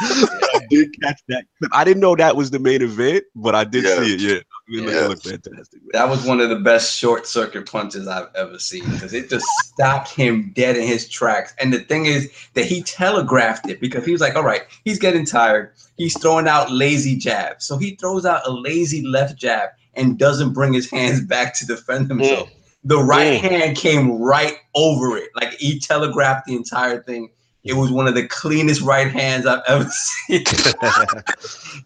I 0.02 0.60
did 0.70 0.94
catch 1.02 1.20
that. 1.28 1.44
I 1.72 1.84
didn't 1.84 2.00
know 2.00 2.16
that 2.16 2.34
was 2.34 2.50
the 2.50 2.58
main 2.58 2.80
event, 2.80 3.24
but 3.34 3.54
I 3.54 3.64
did 3.64 3.84
see 3.84 4.14
it. 4.14 4.20
Yeah, 4.20 4.40
it 4.70 5.08
looked 5.08 5.26
fantastic. 5.26 5.82
Man. 5.82 5.90
That 5.92 6.08
was 6.08 6.24
one 6.24 6.40
of 6.40 6.48
the 6.48 6.56
best 6.56 6.96
short 6.96 7.26
circuit 7.26 7.70
punches 7.70 8.06
I've 8.06 8.28
ever 8.34 8.58
seen 8.58 8.88
because 8.90 9.12
it 9.12 9.28
just 9.28 9.46
stopped 9.64 10.10
him 10.10 10.52
dead 10.54 10.76
in 10.76 10.86
his 10.86 11.08
tracks. 11.08 11.54
And 11.58 11.72
the 11.72 11.80
thing 11.80 12.06
is 12.06 12.30
that 12.54 12.66
he 12.66 12.82
telegraphed 12.82 13.68
it 13.68 13.80
because 13.80 14.04
he 14.04 14.12
was 14.12 14.20
like, 14.20 14.36
"All 14.36 14.44
right, 14.44 14.62
he's 14.84 14.98
getting 14.98 15.26
tired. 15.26 15.72
He's 15.96 16.18
throwing 16.18 16.48
out 16.48 16.70
lazy 16.70 17.16
jabs, 17.16 17.66
so 17.66 17.76
he 17.76 17.96
throws 17.96 18.24
out 18.24 18.46
a 18.46 18.50
lazy 18.50 19.04
left 19.04 19.36
jab 19.36 19.70
and 19.94 20.18
doesn't 20.18 20.52
bring 20.52 20.72
his 20.72 20.90
hands 20.90 21.20
back 21.20 21.54
to 21.58 21.66
defend 21.66 22.08
himself." 22.08 22.48
Mm. 22.48 22.54
The 22.84 22.98
right 22.98 23.42
mm. 23.42 23.50
hand 23.50 23.76
came 23.76 24.22
right 24.22 24.56
over 24.74 25.16
it, 25.16 25.30
like 25.34 25.54
he 25.54 25.78
telegraphed 25.78 26.46
the 26.46 26.54
entire 26.54 27.02
thing 27.02 27.30
it 27.64 27.74
was 27.74 27.90
one 27.90 28.08
of 28.08 28.14
the 28.14 28.26
cleanest 28.26 28.80
right 28.80 29.10
hands 29.10 29.46
I've 29.46 29.62
ever 29.66 29.84
seen. 29.90 30.44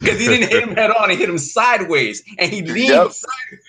Because 0.00 0.18
he 0.18 0.26
didn't 0.26 0.50
hit 0.50 0.62
him 0.62 0.74
head 0.74 0.90
on, 0.90 1.08
he 1.10 1.16
hit 1.16 1.28
him 1.28 1.38
sideways, 1.38 2.22
and 2.38 2.50
he 2.50 2.62
leaned 2.62 2.88
yep. 2.88 3.12
sideways. 3.12 3.60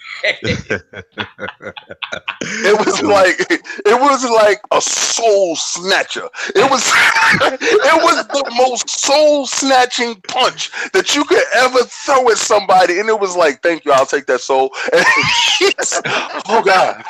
it 2.41 2.79
was 2.79 3.01
like 3.03 3.39
it 3.39 4.01
was 4.01 4.27
like 4.31 4.59
a 4.71 4.81
soul 4.81 5.55
snatcher. 5.55 6.27
It 6.55 6.69
was 6.69 6.83
it 7.41 8.03
was 8.03 8.27
the 8.27 8.51
most 8.55 8.89
soul 8.89 9.45
snatching 9.45 10.15
punch 10.27 10.71
that 10.93 11.15
you 11.15 11.25
could 11.25 11.43
ever 11.53 11.79
throw 11.83 12.29
at 12.29 12.37
somebody, 12.37 12.99
and 12.99 13.07
it 13.07 13.19
was 13.19 13.35
like, 13.35 13.61
"Thank 13.61 13.85
you, 13.85 13.91
I'll 13.91 14.05
take 14.05 14.25
that 14.25 14.41
soul." 14.41 14.71
oh 16.47 16.63
God 16.65 17.03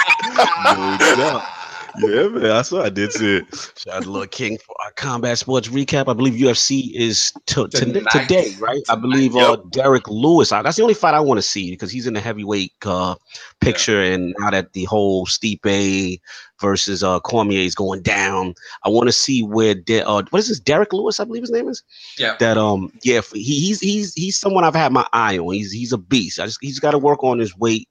yeah, 1.99 2.27
man. 2.27 2.51
I 2.51 2.61
saw. 2.61 2.83
I 2.83 2.89
did 2.89 3.11
see 3.11 3.37
it. 3.37 3.45
Shout 3.77 3.95
out 3.95 4.03
to 4.03 4.11
Lord 4.11 4.31
King 4.31 4.57
for 4.57 4.75
our 4.83 4.91
combat 4.91 5.37
sports 5.37 5.67
recap. 5.67 6.07
I 6.07 6.13
believe 6.13 6.33
UFC 6.33 6.93
is 6.93 7.33
to, 7.47 7.67
to, 7.67 7.85
today, 7.85 8.53
right? 8.59 8.83
I 8.89 8.95
believe 8.95 9.35
uh, 9.35 9.57
Derrick 9.71 10.07
Lewis. 10.07 10.51
I, 10.51 10.61
That's 10.61 10.77
the 10.77 10.83
only 10.83 10.93
fight 10.93 11.13
I 11.13 11.19
want 11.19 11.37
to 11.37 11.41
see 11.41 11.71
because 11.71 11.91
he's 11.91 12.07
in 12.07 12.13
the 12.13 12.21
heavyweight 12.21 12.73
uh, 12.85 13.15
picture, 13.59 14.03
yeah. 14.03 14.13
and 14.13 14.35
now 14.39 14.51
that 14.51 14.73
the 14.73 14.85
whole 14.85 15.25
Stipe 15.25 16.19
versus 16.61 17.03
uh, 17.03 17.19
Cormier 17.19 17.59
is 17.59 17.75
going 17.75 18.01
down, 18.01 18.53
I 18.83 18.89
want 18.89 19.07
to 19.07 19.13
see 19.13 19.43
where 19.43 19.75
De- 19.75 20.05
uh, 20.05 20.23
what 20.29 20.39
is 20.39 20.47
this? 20.47 20.59
Derrick 20.59 20.93
Lewis, 20.93 21.19
I 21.19 21.25
believe 21.25 21.43
his 21.43 21.51
name 21.51 21.67
is. 21.67 21.83
Yeah. 22.17 22.35
That 22.39 22.57
um 22.57 22.91
yeah 23.03 23.21
he, 23.33 23.59
he's 23.59 23.79
he's 23.79 24.13
he's 24.13 24.37
someone 24.37 24.63
I've 24.63 24.75
had 24.75 24.91
my 24.91 25.07
eye 25.13 25.37
on. 25.37 25.53
He's 25.53 25.71
he's 25.71 25.93
a 25.93 25.97
beast. 25.97 26.39
I 26.39 26.45
just 26.45 26.59
he's 26.61 26.79
got 26.79 26.91
to 26.91 26.97
work 26.97 27.23
on 27.23 27.39
his 27.39 27.55
weight. 27.57 27.87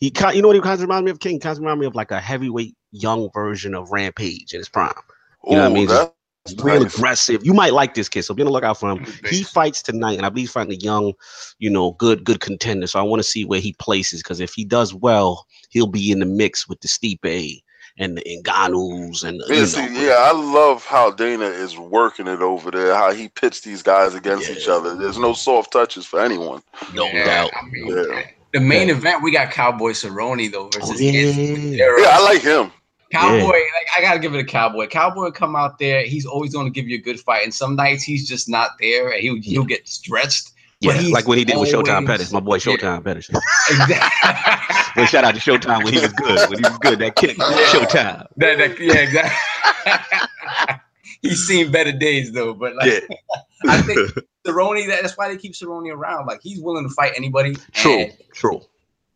He, 0.00 0.12
you 0.32 0.42
know 0.42 0.48
what 0.48 0.54
he 0.54 0.62
kind 0.62 0.74
of 0.74 0.80
reminds 0.80 1.04
me 1.04 1.10
of? 1.10 1.18
King 1.18 1.40
kind 1.40 1.52
of 1.52 1.58
reminds 1.58 1.80
me 1.80 1.86
of 1.86 1.94
like 1.94 2.12
a 2.12 2.20
heavyweight 2.20 2.76
young 2.90 3.30
version 3.32 3.74
of 3.74 3.90
Rampage 3.90 4.52
in 4.52 4.60
his 4.60 4.68
prime. 4.68 4.92
You 5.44 5.56
know 5.56 5.70
what 5.70 5.70
I 5.70 5.74
mean? 5.74 5.88
Just 6.46 6.62
real 6.62 6.82
nice. 6.82 6.94
aggressive. 6.94 7.44
You 7.44 7.52
might 7.52 7.72
like 7.72 7.94
this 7.94 8.08
kid, 8.08 8.22
so 8.22 8.34
be 8.34 8.42
on 8.42 8.46
the 8.46 8.52
lookout 8.52 8.78
for 8.78 8.90
him. 8.90 9.06
He 9.28 9.42
fights 9.42 9.82
tonight, 9.82 10.16
and 10.16 10.24
I 10.24 10.30
believe 10.30 10.44
he's 10.44 10.52
fighting 10.52 10.72
a 10.72 10.76
young, 10.76 11.12
you 11.58 11.68
know, 11.68 11.92
good, 11.92 12.24
good 12.24 12.40
contender. 12.40 12.86
So 12.86 12.98
I 12.98 13.02
want 13.02 13.20
to 13.20 13.28
see 13.28 13.44
where 13.44 13.60
he 13.60 13.74
places 13.74 14.22
because 14.22 14.40
if 14.40 14.54
he 14.54 14.64
does 14.64 14.94
well, 14.94 15.46
he'll 15.70 15.86
be 15.86 16.10
in 16.10 16.20
the 16.20 16.26
mix 16.26 16.68
with 16.68 16.80
the 16.80 16.88
Stipe 16.88 17.60
and 17.98 18.16
the 18.16 18.42
Ngannou's 18.44 19.24
and 19.24 19.42
yeah, 19.48 19.64
see, 19.64 20.06
yeah, 20.06 20.16
I 20.18 20.32
love 20.32 20.84
how 20.84 21.10
Dana 21.10 21.46
is 21.46 21.76
working 21.76 22.28
it 22.28 22.40
over 22.40 22.70
there. 22.70 22.94
How 22.94 23.12
he 23.12 23.28
pits 23.28 23.60
these 23.60 23.82
guys 23.82 24.14
against 24.14 24.48
yeah. 24.48 24.54
each 24.54 24.68
other. 24.68 24.94
There's 24.94 25.18
no 25.18 25.32
soft 25.32 25.72
touches 25.72 26.06
for 26.06 26.20
anyone. 26.20 26.62
No 26.94 27.06
yeah, 27.06 27.24
doubt. 27.24 27.50
I 27.60 27.66
mean, 27.66 27.88
yeah. 27.88 28.22
The 28.52 28.60
main 28.60 28.88
event 28.88 29.22
we 29.22 29.30
got 29.30 29.50
Cowboy 29.50 29.90
Cerrone 29.90 30.50
though 30.50 30.66
oh, 30.66 30.70
versus 30.72 31.00
oh, 31.00 31.02
yeah. 31.02 31.86
yeah, 31.98 32.08
I 32.10 32.22
like 32.22 32.42
him. 32.42 32.72
Cowboy, 33.12 33.36
yeah. 33.36 33.46
like 33.46 33.88
I 33.96 34.00
gotta 34.02 34.18
give 34.18 34.34
it 34.34 34.40
a 34.40 34.44
cowboy. 34.44 34.86
Cowboy 34.86 35.30
come 35.30 35.56
out 35.56 35.78
there, 35.78 36.02
he's 36.02 36.26
always 36.26 36.52
gonna 36.52 36.70
give 36.70 36.88
you 36.88 36.98
a 36.98 37.00
good 37.00 37.18
fight, 37.20 37.44
and 37.44 37.54
some 37.54 37.74
nights 37.74 38.02
he's 38.02 38.28
just 38.28 38.48
not 38.48 38.72
there, 38.80 39.10
and 39.10 39.20
he'll 39.20 39.40
he'll 39.40 39.64
get 39.64 39.88
stretched. 39.88 40.52
Yeah, 40.80 40.92
like 41.10 41.26
what 41.26 41.38
he 41.38 41.44
did 41.44 41.56
always, 41.56 41.74
with 41.74 41.86
Showtime 41.86 42.06
Pettis, 42.06 42.32
my 42.32 42.40
boy 42.40 42.58
Showtime 42.58 42.82
yeah. 42.82 43.00
Pettis. 43.00 43.30
Exactly. 43.70 44.76
well, 44.96 45.06
shout 45.06 45.24
out 45.24 45.34
to 45.34 45.40
Showtime 45.40 45.82
when 45.82 45.92
he 45.92 46.00
was 46.00 46.12
good. 46.12 46.50
When 46.50 46.58
he 46.58 46.68
was 46.68 46.78
good, 46.78 46.98
that 47.00 47.16
kick, 47.16 47.36
Showtime. 47.36 48.26
That, 48.36 48.58
that, 48.58 48.78
yeah, 48.78 48.94
exactly. 48.94 50.78
he's 51.22 51.46
seen 51.46 51.72
better 51.72 51.92
days 51.92 52.30
though, 52.32 52.54
but 52.54 52.76
like, 52.76 52.92
yeah. 52.92 53.16
I 53.68 53.82
think 53.82 54.10
Cerrone. 54.52 54.86
That's 54.86 55.16
why 55.16 55.28
they 55.28 55.36
keep 55.36 55.52
Cerrone 55.52 55.92
around. 55.92 56.26
Like 56.26 56.40
he's 56.42 56.60
willing 56.60 56.88
to 56.88 56.94
fight 56.94 57.12
anybody. 57.16 57.56
True. 57.72 58.06
True 58.32 58.62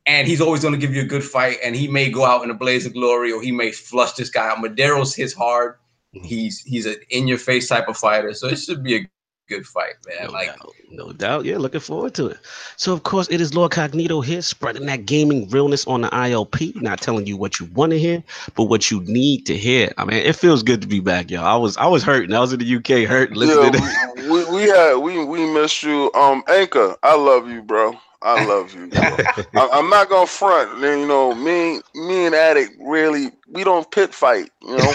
and 0.07 0.27
he's 0.27 0.41
always 0.41 0.63
going 0.63 0.75
to 0.75 0.79
give 0.79 0.95
you 0.95 1.03
a 1.03 1.07
good 1.07 1.25
fight. 1.25 1.59
And 1.63 1.77
he 1.77 1.89
may 1.89 2.11
go 2.11 2.25
out 2.25 2.43
in 2.43 2.51
a 2.51 2.55
blaze 2.55 2.87
of 2.87 2.93
glory, 2.93 3.33
or 3.33 3.43
he 3.43 3.53
may 3.53 3.73
flush 3.73 4.13
this 4.13 4.31
guy 4.31 4.49
out. 4.49 4.59
Medeiros 4.59 5.15
hits 5.15 5.33
hard. 5.33 5.77
Mm-hmm. 6.15 6.27
He's 6.27 6.61
he's 6.61 6.87
an 6.87 6.97
in 7.11 7.29
your 7.29 7.39
face 7.39 7.69
type 7.69 7.89
of 7.89 7.97
fighter, 7.97 8.35
so 8.35 8.49
it 8.49 8.57
should 8.57 8.83
be 8.83 8.97
a 8.97 9.09
good 9.53 9.67
fight, 9.67 9.95
man. 10.07 10.27
No 10.27 10.33
like 10.33 10.47
doubt. 10.47 10.75
no 10.91 11.13
doubt, 11.13 11.45
yeah. 11.45 11.59
Looking 11.59 11.81
forward 11.81 12.15
to 12.15 12.27
it. 12.27 12.39
So 12.77 12.93
of 12.93 13.03
course, 13.03 13.29
it 13.31 13.41
is 13.41 13.55
Lord 13.55 13.73
Cognito 13.73 14.25
here, 14.25 14.43
spreading 14.43 14.87
that 14.87 15.07
gaming 15.07 15.49
realness 15.49 15.87
on 15.87 16.03
the 16.03 16.09
ILP. 16.09 16.81
Not 16.81 17.01
telling 17.01 17.27
you 17.27 17.37
what 17.37 17.61
you 17.61 17.67
want 17.67 17.93
to 17.93 17.99
hear, 17.99 18.23
but 18.55 18.65
what 18.65 18.91
you 18.91 19.01
need 19.01 19.47
to 19.47 19.57
hear. 19.57 19.93
I 19.99 20.05
mean, 20.05 20.19
it 20.19 20.37
feels 20.37 20.63
good 20.63 20.81
to 20.83 20.89
be 20.89 21.01
back, 21.01 21.31
y'all. 21.31 21.45
I 21.45 21.57
was 21.57 21.77
I 21.77 21.87
was 21.87 22.03
hurting. 22.03 22.35
I 22.35 22.41
was 22.41 22.53
in 22.53 22.61
the 22.61 22.77
UK 22.77 23.09
hurting. 23.09 23.37
Listening 23.37 23.75
yeah, 23.75 24.13
we, 24.15 24.29
we, 24.29 24.51
we 24.51 24.63
had 24.63 24.95
we 24.97 25.25
we 25.25 25.53
missed 25.53 25.83
you. 25.83 26.11
Um, 26.15 26.43
Anchor, 26.49 26.97
I 27.03 27.17
love 27.17 27.49
you, 27.49 27.63
bro. 27.63 27.97
I 28.25 28.45
love 28.45 28.75
you. 28.75 28.89
I, 28.95 29.79
am 29.79 29.91
not 29.91 30.09
gonna 30.09 30.27
front. 30.27 30.81
You 30.81 31.07
know, 31.07 31.35
me, 31.35 31.81
me 31.95 32.27
and 32.27 32.35
Addict 32.35 32.73
really, 32.81 33.31
we 33.49 33.65
don't 33.65 33.91
pit 33.91 34.15
fight. 34.15 34.51
You 34.63 34.77
know, 34.77 34.93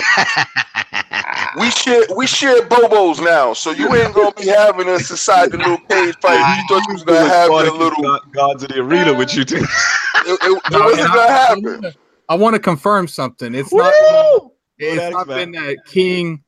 we 1.59 1.69
share 1.71 2.03
we 2.15 2.25
share 2.25 2.61
bobos 2.61 3.23
now, 3.23 3.53
so 3.53 3.71
you 3.71 3.93
ain't 3.95 4.13
gonna 4.13 4.31
be 4.33 4.47
having 4.47 4.87
us 4.87 5.09
inside 5.11 5.51
the 5.51 5.57
little 5.57 5.77
cage 5.77 6.15
fight. 6.21 6.57
You 6.57 6.67
thought 6.67 6.87
you 6.87 6.93
was 6.93 7.03
gonna 7.03 7.27
have 7.27 7.49
the 7.49 7.73
little 7.73 8.19
gods 8.31 8.63
of 8.63 8.69
the 8.69 8.79
arena 8.79 9.13
with 9.13 9.35
you 9.35 9.43
too. 9.43 9.57
it, 9.57 10.39
it, 10.41 10.61
it 10.71 10.83
wasn't 10.83 11.13
gonna 11.13 11.31
happen. 11.31 11.93
I 12.29 12.35
want 12.35 12.55
to 12.55 12.59
confirm 12.59 13.07
something. 13.07 13.53
It's 13.53 13.71
Woo! 13.71 13.79
not. 13.79 14.51
It's 14.79 15.13
not 15.13 15.27
been 15.27 15.51
that 15.53 15.77
King 15.85 16.43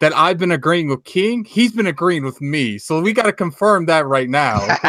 that 0.00 0.16
I've 0.16 0.38
been 0.38 0.50
agreeing 0.50 0.88
with 0.88 1.04
King, 1.04 1.44
he's 1.44 1.72
been 1.72 1.86
agreeing 1.86 2.24
with 2.24 2.40
me. 2.40 2.78
So 2.78 3.00
we 3.00 3.12
got 3.12 3.24
to 3.24 3.32
confirm 3.32 3.84
that 3.86 4.06
right 4.06 4.28
now. 4.28 4.58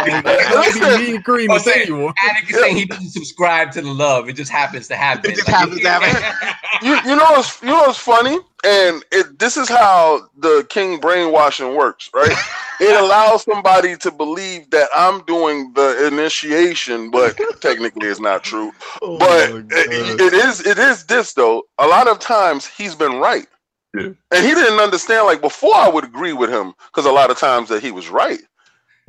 me 1.00 1.16
agreeing 1.16 1.52
oh, 1.52 1.56
with 1.56 1.68
anyone. 1.68 2.14
Addict 2.30 2.50
is 2.50 2.60
saying 2.60 2.78
he 2.78 2.86
doesn't 2.86 3.10
subscribe 3.10 3.72
to 3.74 3.82
the 3.82 3.92
love. 3.92 4.30
It 4.30 4.34
just 4.34 4.52
happens 4.52 4.88
to 4.88 4.96
happen. 4.96 5.32
It 5.32 5.36
just 5.36 5.50
happens 5.50 5.82
to 5.82 5.90
happen. 5.90 6.58
you, 6.82 6.96
you 6.96 7.18
know 7.18 7.28
what's 7.32 7.62
you 7.62 7.68
know 7.68 7.82
what's 7.82 8.00
funny? 8.00 8.40
And 8.64 9.04
it, 9.12 9.38
this 9.38 9.58
is 9.58 9.68
how 9.68 10.30
the 10.38 10.66
King 10.70 11.00
brainwashing 11.00 11.76
works, 11.76 12.10
right? 12.14 12.32
it 12.80 13.02
allows 13.02 13.44
somebody 13.44 13.98
to 13.98 14.12
believe 14.12 14.70
that 14.70 14.88
I'm 14.96 15.24
doing 15.26 15.74
the 15.74 16.08
initiation, 16.08 17.12
but 17.12 17.38
technically 17.60 18.08
it's 18.08 18.22
not 18.22 18.44
true. 18.44 18.72
Oh 19.02 19.18
but 19.18 19.50
it, 19.50 20.22
it 20.22 20.34
is 20.34 20.66
it 20.66 20.78
is 20.78 21.04
this 21.06 21.34
though. 21.34 21.64
A 21.80 21.88
lot 21.88 22.08
of 22.08 22.20
times 22.20 22.66
he's 22.66 22.96
been 22.96 23.18
right. 23.18 23.48
Yeah. 23.94 24.12
And 24.32 24.46
he 24.46 24.54
didn't 24.54 24.80
understand. 24.80 25.26
Like 25.26 25.42
before, 25.42 25.76
I 25.76 25.90
would 25.90 26.04
agree 26.04 26.34
with 26.34 26.50
him 26.50 26.74
because 26.88 27.06
a 27.06 27.12
lot 27.12 27.32
of 27.32 27.38
times 27.38 27.70
that 27.70 27.84
he 27.84 27.92
was 27.92 28.10
right. 28.10 28.40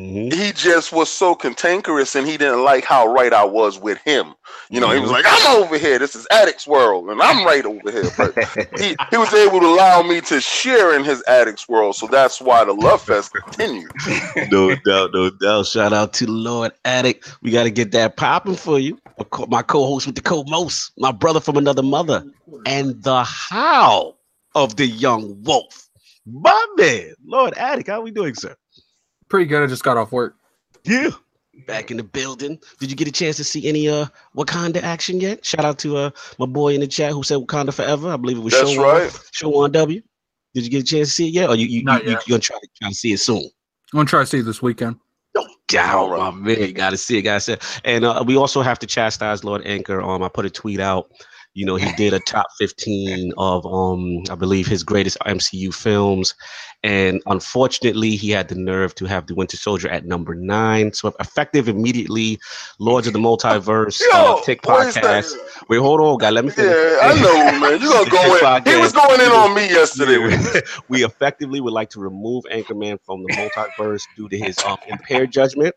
Mm-hmm. 0.01 0.37
He 0.37 0.53
just 0.53 0.93
was 0.93 1.11
so 1.11 1.35
cantankerous 1.35 2.17
and 2.17 2.27
he 2.27 2.37
didn't 2.37 2.65
like 2.65 2.85
how 2.85 3.07
right 3.07 3.33
I 3.33 3.45
was 3.45 3.79
with 3.79 3.99
him. 3.99 4.35
You 4.71 4.81
know, 4.81 4.87
mm-hmm. 4.87 4.97
he 4.97 5.01
was 5.01 5.11
mm-hmm. 5.11 5.23
like, 5.23 5.25
I'm 5.29 5.63
over 5.63 5.79
here. 5.79 5.99
This 5.99 6.17
is 6.17 6.27
Addict's 6.33 6.67
world, 6.67 7.09
and 7.09 7.21
I'm 7.21 7.45
right 7.45 7.65
over 7.65 7.91
here. 7.91 8.11
But 8.17 8.35
he, 8.81 8.97
he 9.11 9.17
was 9.17 9.33
able 9.35 9.61
to 9.61 9.67
allow 9.67 10.03
me 10.03 10.21
to 10.23 10.41
share 10.41 10.97
in 10.97 11.05
his 11.05 11.23
Addict's 11.29 11.69
world. 11.69 11.95
So 11.95 12.07
that's 12.07 12.41
why 12.41 12.65
the 12.65 12.73
Love 12.73 13.03
Fest 13.03 13.33
continued. 13.33 13.93
no 14.51 14.75
doubt, 14.77 15.11
no 15.13 15.31
doubt. 15.31 15.67
Shout 15.67 15.93
out 15.93 16.15
to 16.15 16.27
the 16.27 16.33
Lord 16.33 16.73
Addict. 16.85 17.37
We 17.43 17.51
got 17.51 17.65
to 17.65 17.71
get 17.71 17.93
that 17.93 18.17
popping 18.17 18.57
for 18.57 18.79
you. 18.79 18.99
My 19.49 19.63
co 19.63 19.87
host 19.87 20.07
with 20.07 20.17
the 20.17 20.23
co 20.23 20.43
most, 20.45 20.93
my 20.97 21.13
brother 21.13 21.39
from 21.41 21.59
another 21.59 21.83
mother, 21.83 22.25
and 22.67 23.01
the 23.03 23.23
how 23.25 24.17
of 24.55 24.77
the 24.77 24.87
young 24.87 25.43
wolf. 25.43 25.89
My 26.27 26.67
man, 26.77 27.15
Lord 27.25 27.55
Addict, 27.57 27.89
how 27.89 28.01
we 28.01 28.11
doing, 28.11 28.35
sir? 28.35 28.57
Pretty 29.29 29.47
good. 29.47 29.63
I 29.63 29.67
just 29.67 29.83
got 29.83 29.97
off 29.97 30.13
work. 30.13 30.37
Yeah. 30.85 31.11
Back 31.67 31.91
in 31.91 31.97
the 31.97 32.03
building. 32.03 32.59
Did 32.79 32.91
you 32.91 32.97
get 32.97 33.09
a 33.09 33.13
chance 33.13 33.37
to 33.37 33.45
see 33.45 33.69
any 33.69 33.89
uh 33.89 34.07
Wakanda 34.37 34.83
action 34.83 35.21
yet? 35.21 35.45
Shout 35.45 35.65
out 35.65 35.79
to 35.81 35.97
uh 35.97 36.11
my 36.39 36.47
boy 36.47 36.75
in 36.75 36.81
the 36.81 36.87
chat 36.87 37.13
who 37.13 37.23
said 37.23 37.39
Wakanda 37.39 37.75
forever. 37.75 38.11
I 38.11 38.17
believe 38.17 38.39
it 38.39 38.41
was 38.41 38.55
That's 38.55 38.73
Show 38.73 38.83
right. 38.83 39.15
On, 39.15 39.21
Show 39.33 39.55
on 39.63 39.73
W. 39.73 40.01
Did 40.55 40.65
you 40.65 40.71
get 40.71 40.83
a 40.83 40.87
chance 40.87 41.09
to 41.09 41.15
see 41.15 41.29
it 41.29 41.35
yet? 41.35 41.49
Or 41.51 41.57
you 41.57 41.67
you, 41.67 41.81
you, 41.81 42.11
you 42.11 42.17
are 42.17 42.21
gonna 42.29 42.41
try 42.41 42.59
to 42.59 42.69
try 42.81 42.89
to 42.89 42.95
see 42.95 43.13
it 43.13 43.19
soon? 43.19 43.39
I'm 43.93 43.99
gonna 43.99 44.07
try 44.07 44.21
to 44.21 44.27
see 44.27 44.39
it 44.39 44.45
this 44.45 44.63
weekend. 44.63 44.97
No 45.35 45.47
doubt, 45.69 46.11
right. 46.11 46.19
my 46.19 46.31
man. 46.31 46.61
You 46.61 46.73
gotta 46.73 46.97
see 46.97 47.19
it, 47.19 47.23
guys. 47.23 47.49
And 47.85 48.05
uh, 48.05 48.23
we 48.27 48.37
also 48.37 48.63
have 48.63 48.79
to 48.81 48.87
chastise 48.87 49.45
Lord 49.45 49.63
Anchor. 49.67 50.01
Um, 50.01 50.23
I 50.23 50.29
put 50.29 50.47
a 50.47 50.51
tweet 50.51 50.81
out 50.81 51.11
you 51.55 51.67
know, 51.67 51.77
he 51.77 51.93
did 51.93 52.15
a 52.15 52.21
top 52.21 52.47
15 52.59 53.33
of 53.37 53.67
um, 53.67 54.23
I 54.31 54.35
believe 54.35 54.67
his 54.67 54.83
greatest 54.83 55.19
MCU 55.21 55.75
films. 55.75 56.35
And 56.85 57.23
unfortunately, 57.27 58.17
he 58.17 58.31
had 58.31 58.49
the 58.49 58.55
nerve 58.57 58.95
to 58.97 59.05
have 59.05 59.27
the 59.27 59.35
Winter 59.35 59.57
Soldier 59.57 59.89
at 59.89 60.05
number 60.05 60.35
nine. 60.35 60.93
So 60.93 61.15
effective 61.21 61.69
immediately, 61.69 62.41
Lords 62.81 63.07
of 63.07 63.13
the 63.13 63.21
Multiverse 63.21 64.01
Yo, 64.13 64.19
uh, 64.19 64.41
Tick 64.43 64.63
podcast. 64.63 65.35
Wait, 65.69 65.79
hold 65.79 66.01
on, 66.01 66.19
guy. 66.19 66.31
Let 66.31 66.45
me 66.45 66.51
finish. 66.51 66.75
Yeah, 66.75 66.99
I 67.03 67.21
know, 67.21 67.61
man. 67.61 67.81
You 67.81 67.93
gonna 67.93 68.11
go 68.11 68.57
in. 68.57 68.65
He 68.65 68.81
was 68.81 68.93
going 68.93 69.21
in 69.21 69.31
on 69.31 69.55
me 69.55 69.69
yesterday. 69.69 70.61
we 70.89 71.05
effectively 71.05 71.61
would 71.61 71.73
like 71.73 71.91
to 71.91 72.01
remove 72.01 72.45
Anchorman 72.51 72.99
from 73.05 73.23
the 73.23 73.33
multiverse 73.35 74.03
due 74.17 74.29
to 74.29 74.39
his 74.39 74.59
um, 74.65 74.79
impaired 74.89 75.31
judgment. 75.31 75.75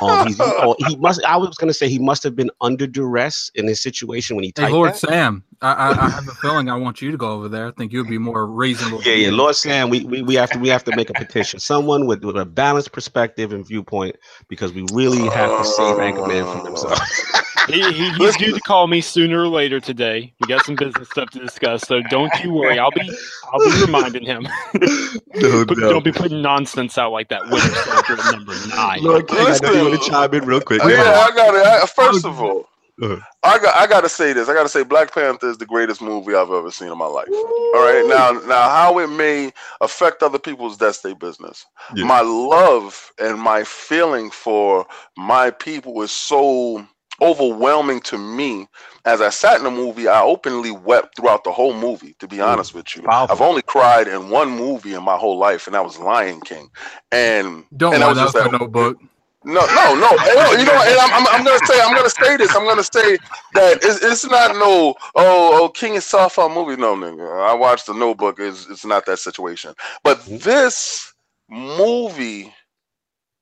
Um, 0.00 0.26
he's, 0.26 0.36
he, 0.38 0.84
he, 0.88 0.96
must. 0.96 1.22
I 1.24 1.36
was 1.36 1.56
gonna 1.56 1.74
say 1.74 1.88
he 1.88 1.98
must 1.98 2.22
have 2.22 2.36
been 2.36 2.50
under 2.60 2.86
duress 2.86 3.50
in 3.54 3.66
his 3.66 3.82
situation 3.82 4.36
when 4.36 4.44
he. 4.44 4.52
Hey, 4.56 4.68
Lord 4.68 4.90
that. 4.90 4.98
Sam, 4.98 5.44
I, 5.62 5.72
I, 5.72 6.06
I, 6.06 6.10
have 6.10 6.28
a 6.28 6.34
feeling 6.34 6.70
I 6.70 6.76
want 6.76 7.02
you 7.02 7.10
to 7.10 7.16
go 7.16 7.30
over 7.30 7.48
there. 7.48 7.68
I 7.68 7.70
think 7.72 7.92
you'd 7.92 8.08
be 8.08 8.18
more 8.18 8.46
reasonable. 8.46 9.02
Yeah, 9.02 9.14
yeah, 9.14 9.30
Lord 9.30 9.56
Sam, 9.56 9.90
we, 9.90 10.04
we, 10.04 10.22
we 10.22 10.34
have 10.34 10.50
to 10.50 10.58
we 10.58 10.68
have 10.68 10.84
to 10.84 10.96
make 10.96 11.10
a 11.10 11.14
petition. 11.14 11.60
Someone 11.60 12.06
with, 12.06 12.24
with 12.24 12.36
a 12.36 12.44
balanced 12.44 12.92
perspective 12.92 13.52
and 13.52 13.66
viewpoint, 13.66 14.16
because 14.48 14.72
we 14.72 14.86
really 14.92 15.28
have 15.28 15.58
to 15.58 15.64
save 15.64 15.96
Anchorman 15.96 16.50
from 16.52 16.66
himself. 16.66 16.98
he, 17.70 17.92
he, 17.92 18.10
he's 18.10 18.36
due 18.36 18.52
to 18.52 18.60
call 18.60 18.86
me 18.86 19.00
sooner 19.00 19.42
or 19.42 19.48
later 19.48 19.80
today. 19.80 20.32
We 20.40 20.46
got 20.46 20.64
some 20.64 20.74
business 20.74 21.08
stuff 21.08 21.30
to 21.30 21.38
discuss, 21.38 21.82
so 21.82 22.00
don't 22.10 22.32
you 22.42 22.52
worry. 22.52 22.78
I'll 22.78 22.90
be 22.90 23.10
I'll 23.52 23.60
be 23.60 23.80
reminding 23.82 24.24
him. 24.24 24.48
no, 24.74 25.64
no. 25.64 25.64
Don't 25.64 26.04
be 26.04 26.12
putting 26.12 26.42
nonsense 26.42 26.98
out 26.98 27.12
like 27.12 27.28
that. 27.28 27.42
Winter 27.50 27.68
Soldier 27.68 28.20
at 28.20 28.32
number 28.32 28.54
nine. 28.68 29.00
Look, 29.00 29.28
King, 29.28 29.38
I 29.40 29.58
know 29.62 29.72
you 29.72 29.88
want 29.88 30.02
to 30.02 30.10
chime 30.10 30.34
in 30.34 30.44
real 30.44 30.60
quick. 30.60 30.80
Oh, 30.84 30.88
yeah, 30.88 31.02
I 31.02 31.34
got 31.34 31.54
it. 31.54 31.66
I, 31.66 31.86
first 31.86 32.24
oh. 32.24 32.30
of 32.30 32.40
all. 32.40 32.66
I 33.02 33.58
got 33.58 33.74
I 33.76 33.86
gotta 33.86 34.08
say 34.08 34.32
this. 34.32 34.48
I 34.48 34.54
gotta 34.54 34.68
say 34.68 34.82
Black 34.82 35.14
Panther 35.14 35.48
is 35.48 35.58
the 35.58 35.66
greatest 35.66 36.02
movie 36.02 36.34
I've 36.34 36.50
ever 36.50 36.70
seen 36.70 36.88
in 36.88 36.98
my 36.98 37.06
life. 37.06 37.28
All 37.30 37.82
right. 37.82 38.04
Now 38.06 38.32
now 38.46 38.68
how 38.68 38.98
it 38.98 39.08
may 39.08 39.52
affect 39.80 40.22
other 40.22 40.38
people's 40.38 40.76
that's 40.76 41.00
their 41.00 41.14
business. 41.14 41.64
Yeah. 41.94 42.04
My 42.04 42.20
love 42.20 43.10
and 43.18 43.40
my 43.40 43.64
feeling 43.64 44.30
for 44.30 44.86
my 45.16 45.50
people 45.50 46.02
is 46.02 46.10
so 46.10 46.86
overwhelming 47.20 48.00
to 48.00 48.18
me. 48.18 48.68
As 49.04 49.20
I 49.20 49.30
sat 49.30 49.58
in 49.58 49.64
the 49.64 49.70
movie, 49.70 50.08
I 50.08 50.22
openly 50.22 50.70
wept 50.70 51.16
throughout 51.16 51.44
the 51.44 51.52
whole 51.52 51.74
movie. 51.74 52.14
To 52.18 52.28
be 52.28 52.40
honest 52.40 52.74
with 52.74 52.94
you, 52.94 53.02
Powerful. 53.02 53.34
I've 53.34 53.40
only 53.40 53.62
cried 53.62 54.08
in 54.08 54.28
one 54.28 54.50
movie 54.50 54.94
in 54.94 55.02
my 55.02 55.16
whole 55.16 55.38
life, 55.38 55.66
and 55.66 55.74
that 55.74 55.84
was 55.84 55.98
Lion 55.98 56.40
King. 56.40 56.70
And 57.10 57.64
don't 57.76 57.94
and 57.94 58.02
lie, 58.02 58.14
that's 58.14 58.32
the 58.32 58.48
Notebook. 58.48 58.98
No, 59.42 59.60
no, 59.74 59.94
no. 59.94 60.10
you 60.58 60.66
know, 60.66 60.82
and 60.82 60.98
I'm, 61.00 61.12
I'm, 61.14 61.26
I'm, 61.28 61.44
gonna 61.44 61.66
say, 61.66 61.80
I'm 61.80 61.96
gonna 61.96 62.10
say 62.10 62.36
this. 62.36 62.54
I'm 62.54 62.66
gonna 62.66 62.84
say 62.84 63.16
that 63.54 63.78
it's, 63.82 64.04
it's 64.04 64.26
not 64.26 64.54
no, 64.56 64.94
oh, 65.16 65.64
oh, 65.64 65.68
King 65.70 65.94
is 65.94 66.04
soft 66.04 66.38
on 66.38 66.52
movie. 66.52 66.76
No, 66.80 66.94
nigga. 66.94 67.48
I 67.48 67.54
watched 67.54 67.86
the 67.86 67.94
Notebook. 67.94 68.38
It's, 68.38 68.68
it's 68.68 68.84
not 68.84 69.06
that 69.06 69.18
situation. 69.18 69.72
But 70.04 70.18
mm-hmm. 70.18 70.38
this 70.38 71.14
movie 71.48 72.52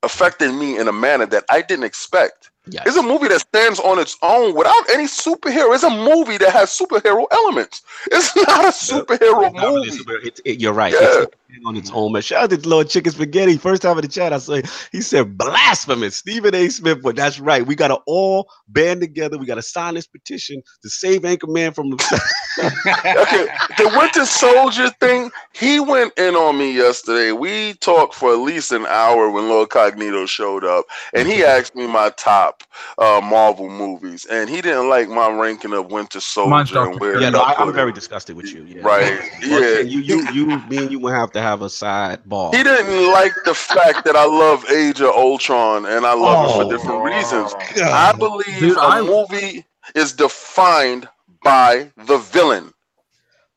affected 0.05 0.53
me 0.53 0.79
in 0.79 0.87
a 0.87 0.93
manner 0.93 1.27
that 1.27 1.45
I 1.51 1.63
didn't 1.63 1.85
expect. 1.85 2.51
Yes. 2.71 2.87
It's 2.87 2.97
a 2.97 3.03
movie 3.03 3.29
that 3.29 3.41
stands 3.41 3.81
on 3.81 3.99
its 3.99 4.17
own 4.23 4.55
without 4.55 4.91
any 4.91 5.05
superhero. 5.05 5.75
It's 5.75 5.85
a 5.85 5.91
movie 5.91 6.39
that 6.39 6.53
has 6.53 6.71
superhero 6.71 7.27
elements. 7.31 7.83
It's 8.07 8.35
not 8.37 8.65
a 8.65 8.69
superhero 8.69 9.53
movie. 9.53 9.91
It's, 10.27 10.41
it, 10.45 10.61
you're 10.61 10.73
right. 10.73 10.93
Yeah. 10.93 11.01
It's 11.03 11.35
on 11.65 11.77
its 11.77 11.91
own. 11.93 12.13
Man. 12.13 12.23
Shout 12.23 12.45
out 12.53 12.63
to 12.63 12.69
Lord 12.69 12.89
Chicken 12.89 13.13
Spaghetti. 13.13 13.57
First 13.57 13.83
time 13.83 13.97
in 13.99 14.03
the 14.03 14.09
chat, 14.09 14.33
I 14.33 14.39
say 14.39 14.63
he 14.93 15.01
said 15.01 15.39
blasphemous. 15.39 16.17
Stephen 16.17 16.55
A. 16.55 16.69
Smith, 16.69 17.01
but 17.03 17.17
that's 17.17 17.41
right. 17.41 17.67
We 17.67 17.75
gotta 17.75 17.99
all 18.07 18.49
band 18.69 19.01
together. 19.01 19.39
We 19.39 19.47
gotta 19.47 19.63
sign 19.63 19.95
this 19.95 20.07
petition 20.07 20.63
to 20.83 20.91
save 20.91 21.23
Anchorman 21.23 21.75
from 21.75 21.91
the. 21.91 21.97
okay, 22.59 23.47
the 23.77 23.97
Winter 23.97 24.27
Soldier 24.27 24.91
thing. 25.01 25.31
He 25.55 25.81
went 25.81 26.17
in 26.19 26.35
on 26.35 26.59
me 26.59 26.73
yesterday. 26.77 27.33
We 27.33 27.75
talked 27.75 28.15
for 28.15 28.33
at 28.33 28.39
least 28.41 28.73
an 28.73 28.87
hour 28.87 29.31
when 29.31 29.49
Lord 29.49 29.69
Cognito 29.71 30.29
showed 30.29 30.65
up, 30.65 30.85
and 31.15 31.29
he 31.29 31.45
asked 31.45 31.75
me 31.75 31.87
my 31.87 32.11
top 32.11 32.63
uh, 32.99 33.21
Marvel 33.23 33.69
movies, 33.69 34.27
and 34.27 34.51
he 34.51 34.61
didn't 34.61 34.89
like 34.89 35.09
my 35.09 35.31
ranking 35.31 35.73
of 35.73 35.91
Winter 35.91 36.21
Soldier. 36.21 36.79
And 36.79 37.01
where 37.01 37.21
yeah, 37.21 37.31
no, 37.31 37.41
I, 37.41 37.61
am 37.63 37.73
very 37.73 37.93
disgusted 37.93 38.37
with 38.37 38.53
you. 38.53 38.65
Yeah. 38.65 38.83
Right? 38.83 39.21
yeah, 39.43 39.81
you, 39.81 40.01
you, 40.01 40.31
you, 40.33 40.47
me 40.69 40.79
and 40.79 40.91
you 40.91 40.99
will 40.99 41.13
have 41.13 41.31
to 41.33 41.38
have 41.41 41.63
a 41.63 41.67
sidebar. 41.67 42.55
He 42.55 42.63
didn't 42.63 43.13
like 43.13 43.33
the 43.45 43.55
fact 43.55 44.05
that 44.05 44.17
I 44.17 44.25
love 44.25 44.69
Age 44.71 45.01
of 45.01 45.11
Ultron, 45.11 45.87
and 45.87 46.07
I 46.07 46.15
love 46.15 46.49
oh, 46.49 46.61
it 46.61 46.65
for 46.65 46.71
different 46.71 47.05
reasons. 47.05 47.55
God. 47.75 48.15
I 48.15 48.17
believe 48.17 48.59
Dude, 48.59 48.77
a 48.77 48.81
I... 48.81 49.03
movie 49.03 49.65
is 49.95 50.13
defined 50.13 51.09
by 51.43 51.91
the 51.97 52.19
villain. 52.19 52.73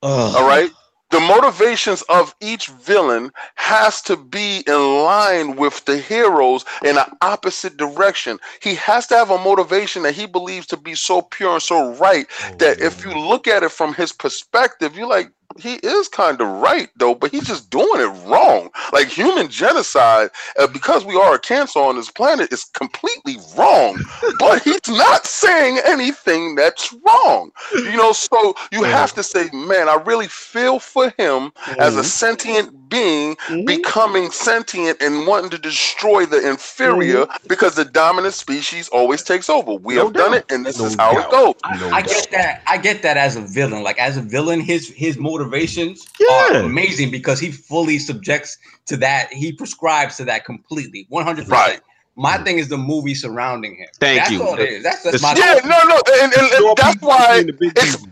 All 0.03 0.47
right 0.47 0.71
the 1.11 1.19
motivations 1.19 2.01
of 2.03 2.33
each 2.39 2.67
villain 2.67 3.31
has 3.55 4.01
to 4.01 4.15
be 4.15 4.63
in 4.65 5.03
line 5.03 5.57
with 5.57 5.83
the 5.85 5.97
heroes 5.97 6.63
in 6.83 6.97
an 6.97 7.17
opposite 7.21 7.75
direction. 7.77 8.39
He 8.61 8.75
has 8.75 9.07
to 9.07 9.15
have 9.15 9.29
a 9.29 9.37
motivation 9.37 10.03
that 10.03 10.15
he 10.15 10.25
believes 10.25 10.67
to 10.67 10.77
be 10.77 10.95
so 10.95 11.21
pure 11.21 11.53
and 11.53 11.61
so 11.61 11.93
right 11.95 12.27
oh, 12.43 12.55
that 12.57 12.79
if 12.79 13.05
oh. 13.05 13.09
you 13.09 13.19
look 13.19 13.47
at 13.47 13.61
it 13.61 13.71
from 13.71 13.93
his 13.93 14.13
perspective, 14.13 14.95
you're 14.95 15.07
like, 15.07 15.31
he 15.59 15.75
is 15.75 16.07
kind 16.07 16.39
of 16.41 16.47
right 16.47 16.89
though, 16.97 17.15
but 17.15 17.31
he's 17.31 17.47
just 17.47 17.69
doing 17.69 18.01
it 18.01 18.27
wrong. 18.27 18.69
Like 18.93 19.07
human 19.07 19.49
genocide, 19.49 20.29
uh, 20.59 20.67
because 20.67 21.05
we 21.05 21.15
are 21.15 21.35
a 21.35 21.39
cancer 21.39 21.79
on 21.79 21.95
this 21.95 22.11
planet, 22.11 22.51
is 22.51 22.65
completely 22.65 23.37
wrong. 23.57 23.99
but 24.39 24.61
he's 24.63 24.87
not 24.87 25.25
saying 25.25 25.79
anything 25.85 26.55
that's 26.55 26.93
wrong. 27.05 27.51
You 27.73 27.97
know, 27.97 28.11
so 28.11 28.55
you 28.71 28.83
have 28.83 29.13
to 29.13 29.23
say, 29.23 29.49
man, 29.53 29.89
I 29.89 29.95
really 30.05 30.27
feel 30.27 30.79
for 30.79 31.05
him 31.17 31.51
mm-hmm. 31.51 31.79
as 31.79 31.95
a 31.95 31.99
mm-hmm. 31.99 32.05
sentient 32.05 32.89
being 32.89 33.35
mm-hmm. 33.35 33.65
becoming 33.65 34.29
sentient 34.29 35.01
and 35.01 35.25
wanting 35.25 35.49
to 35.49 35.57
destroy 35.57 36.25
the 36.25 36.47
inferior 36.47 37.25
mm-hmm. 37.25 37.47
because 37.47 37.73
the 37.75 37.85
dominant 37.85 38.33
species 38.33 38.89
always 38.89 39.23
takes 39.23 39.49
over. 39.49 39.73
We 39.73 39.95
no 39.95 40.05
have 40.05 40.13
doubt. 40.13 40.19
done 40.19 40.33
it, 40.35 40.45
and 40.51 40.65
this 40.65 40.79
no 40.79 40.85
is 40.85 40.95
how 40.95 41.13
doubt. 41.13 41.25
it 41.25 41.31
goes. 41.31 41.55
I, 41.63 41.89
I 41.97 42.01
get 42.01 42.31
that. 42.31 42.61
I 42.67 42.77
get 42.77 43.01
that 43.01 43.17
as 43.17 43.35
a 43.35 43.41
villain. 43.41 43.81
Like 43.81 43.97
as 43.97 44.17
a 44.17 44.21
villain, 44.21 44.59
his 44.59 44.89
his 44.89 45.17
motive 45.17 45.40
motivations 45.41 46.07
yeah. 46.19 46.27
are 46.51 46.55
amazing 46.57 47.11
because 47.11 47.39
he 47.39 47.51
fully 47.51 47.99
subjects 47.99 48.57
to 48.85 48.97
that. 48.97 49.31
He 49.31 49.51
prescribes 49.51 50.17
to 50.17 50.25
that 50.25 50.45
completely, 50.45 51.05
one 51.09 51.25
hundred 51.25 51.47
percent. 51.47 51.81
My 52.15 52.37
thing 52.37 52.59
is 52.59 52.67
the 52.67 52.77
movie 52.77 53.15
surrounding 53.15 53.75
him. 53.75 53.87
Thank 53.99 54.19
that's 54.19 54.31
you. 54.31 54.39
That's 54.39 54.51
all 54.51 54.59
it 54.59 54.69
is. 54.69 54.83
That's, 54.83 55.03
that's 55.03 55.21
my 55.21 55.33
yeah, 55.35 55.59
no, 55.63 55.79
no, 55.87 56.01
and, 56.21 56.33
and, 56.33 56.51
and 56.51 56.77
that's 56.77 57.01
why 57.01 57.43
it's 57.47 58.05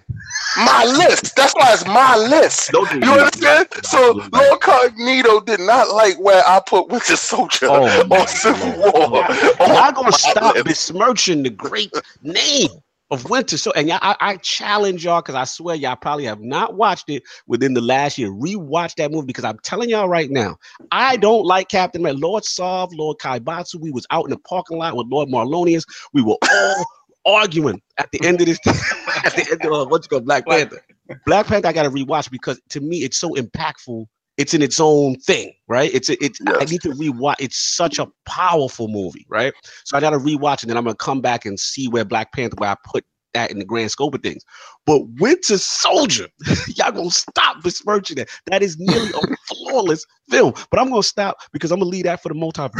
my 0.58 0.86
list. 0.86 1.36
That's 1.36 1.54
why 1.54 1.74
it's 1.74 1.86
my 1.86 2.16
list. 2.16 2.72
You 2.74 3.12
understand? 3.12 3.68
So 3.84 4.14
Lord 4.32 4.62
Cognito 4.62 5.46
did 5.46 5.60
not 5.60 5.90
like 5.90 6.18
where 6.20 6.44
I 6.48 6.62
put 6.66 6.88
Winter 6.88 7.18
Soldier 7.18 7.68
oh, 7.70 8.08
or 8.10 8.28
Civil 8.28 8.72
War. 8.80 8.92
Oh, 8.96 9.56
I'm 9.60 9.74
not 9.74 9.96
gonna 9.96 10.12
stop 10.14 10.56
list. 10.56 10.66
besmirching 10.66 11.44
the 11.44 11.50
great 11.50 11.94
name 12.24 12.70
of 13.12 13.30
winter. 13.30 13.58
So, 13.58 13.72
and 13.72 13.92
I, 13.92 14.16
I 14.20 14.38
challenge 14.38 15.06
y'all 15.06 15.22
because 15.22 15.36
I 15.36 15.44
swear 15.44 15.76
y'all 15.76 15.96
probably 15.96 16.26
have 16.26 16.42
not 16.42 16.76
watched 16.76 17.10
it 17.10 17.24
within 17.48 17.74
the 17.74 17.82
last 17.82 18.18
year. 18.18 18.30
Rewatch 18.30 18.96
that 18.96 19.12
movie 19.12 19.26
because 19.26 19.44
I'm 19.44 19.60
telling 19.60 19.90
y'all 19.90 20.08
right 20.08 20.30
now, 20.30 20.58
I 20.92 21.18
don't 21.18 21.46
like 21.46 21.70
Captain 21.70 22.02
America. 22.02 22.20
Lord 22.22 22.46
Sov, 22.46 22.94
Lord 22.94 23.18
Kaibatsu. 23.18 23.80
We 23.80 23.92
was 23.92 24.06
out 24.12 24.26
in 24.26 24.32
the 24.32 24.38
parking 24.38 24.78
lot 24.78 24.96
with 24.96 25.08
Lord 25.08 25.30
Marlonius. 25.30 25.84
We 26.14 26.22
were 26.22 26.38
all 26.52 26.86
arguing 27.26 27.82
at 27.98 28.12
the 28.12 28.26
end 28.26 28.42
of 28.42 28.48
this. 28.48 28.60
at 28.68 29.36
the 29.36 29.48
end 29.52 29.66
of 29.66 29.72
uh, 29.72 29.86
what's 29.86 30.08
called 30.08 30.26
Black 30.26 30.46
Panther. 30.46 30.82
Black 31.26 31.48
Panther, 31.48 31.68
I 31.68 31.74
got 31.74 31.84
to 31.84 31.90
rewatch 31.90 32.30
because 32.30 32.62
to 32.70 32.80
me 32.80 33.04
it's 33.04 33.18
so 33.18 33.34
impactful 33.34 34.06
it's 34.40 34.54
in 34.54 34.62
its 34.62 34.80
own 34.80 35.16
thing, 35.18 35.52
right? 35.68 35.94
It's 35.94 36.10
it's 36.10 36.40
Yes. 36.40 36.56
I 36.62 36.66
need 36.66 36.82
to 36.84 36.90
rewatch. 36.92 37.36
It's 37.40 37.58
such 37.58 38.00
a 38.00 38.08
powerful 38.26 38.88
movie, 38.88 39.26
right? 39.30 39.54
So 39.84 39.98
I 39.98 40.00
got 40.00 40.12
to 40.12 40.18
rewatch 40.18 40.56
it, 40.56 40.64
and 40.64 40.70
then 40.70 40.78
I'm 40.78 40.86
gonna 40.86 40.96
come 40.96 41.20
back 41.20 41.46
and 41.46 41.60
see 41.60 41.90
where 41.90 42.06
Black 42.06 42.32
Panther, 42.32 42.56
where 42.58 42.70
I 42.70 42.76
put 42.86 43.04
that 43.34 43.52
in 43.52 43.60
the 43.60 43.66
grand 43.66 43.92
scope 43.92 44.14
of 44.14 44.22
things. 44.24 44.44
But 44.86 45.02
Winter 45.20 45.58
Soldier, 45.58 46.28
y'all 46.76 46.92
gonna 46.92 47.12
stop 47.12 47.62
besmirching 47.64 48.16
that. 48.18 48.30
That 48.48 48.64
is 48.64 48.78
nearly 48.80 49.10
a 49.10 49.36
flawless 49.48 50.06
film. 50.30 50.54
But 50.72 50.80
I'm 50.80 50.90
gonna 50.90 51.04
stop 51.04 51.38
because 51.52 51.72
I'm 51.72 51.80
gonna 51.80 51.90
leave 51.92 52.06
that 52.06 52.22
for 52.24 52.30
the 52.30 52.36
multiverse. 52.36 52.72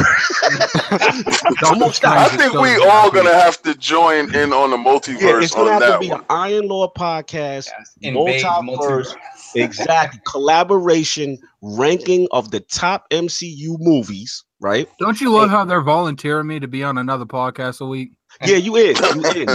I'm 1.70 1.78
gonna 1.78 1.92
stop. 1.92 2.16
I 2.16 2.28
think 2.36 2.54
we 2.54 2.76
all 2.86 3.10
gonna 3.10 3.34
have 3.34 3.62
to 3.62 3.74
join 3.74 4.34
in 4.34 4.52
on 4.52 4.70
the 4.70 4.76
multiverse. 4.76 5.20
Yeah, 5.20 5.32
multiverse 5.32 5.42
it's 5.42 5.54
gonna 5.54 5.70
on 5.70 5.82
have 5.82 5.92
to 5.94 5.98
be 6.00 6.10
one. 6.10 6.20
an 6.20 6.26
Iron 6.30 6.68
Lord 6.68 6.90
podcast. 6.96 7.68
Invade 8.02 8.42
Multiverse. 8.44 8.64
multiverse. 8.76 9.14
Exactly. 9.54 10.20
Collaboration 10.26 11.38
ranking 11.62 12.26
of 12.30 12.50
the 12.50 12.60
top 12.60 13.04
MCU 13.10 13.76
movies, 13.78 14.44
right? 14.60 14.88
Don't 14.98 15.20
you 15.20 15.30
love 15.30 15.50
how 15.50 15.64
they're 15.64 15.80
volunteering 15.82 16.46
me 16.46 16.60
to 16.60 16.68
be 16.68 16.82
on 16.84 16.98
another 16.98 17.24
podcast 17.24 17.80
a 17.80 17.86
week? 17.86 18.10
Yeah, 18.44 18.56
you 18.56 18.76
is. 18.76 18.98
You 19.00 19.30
in. 19.42 19.48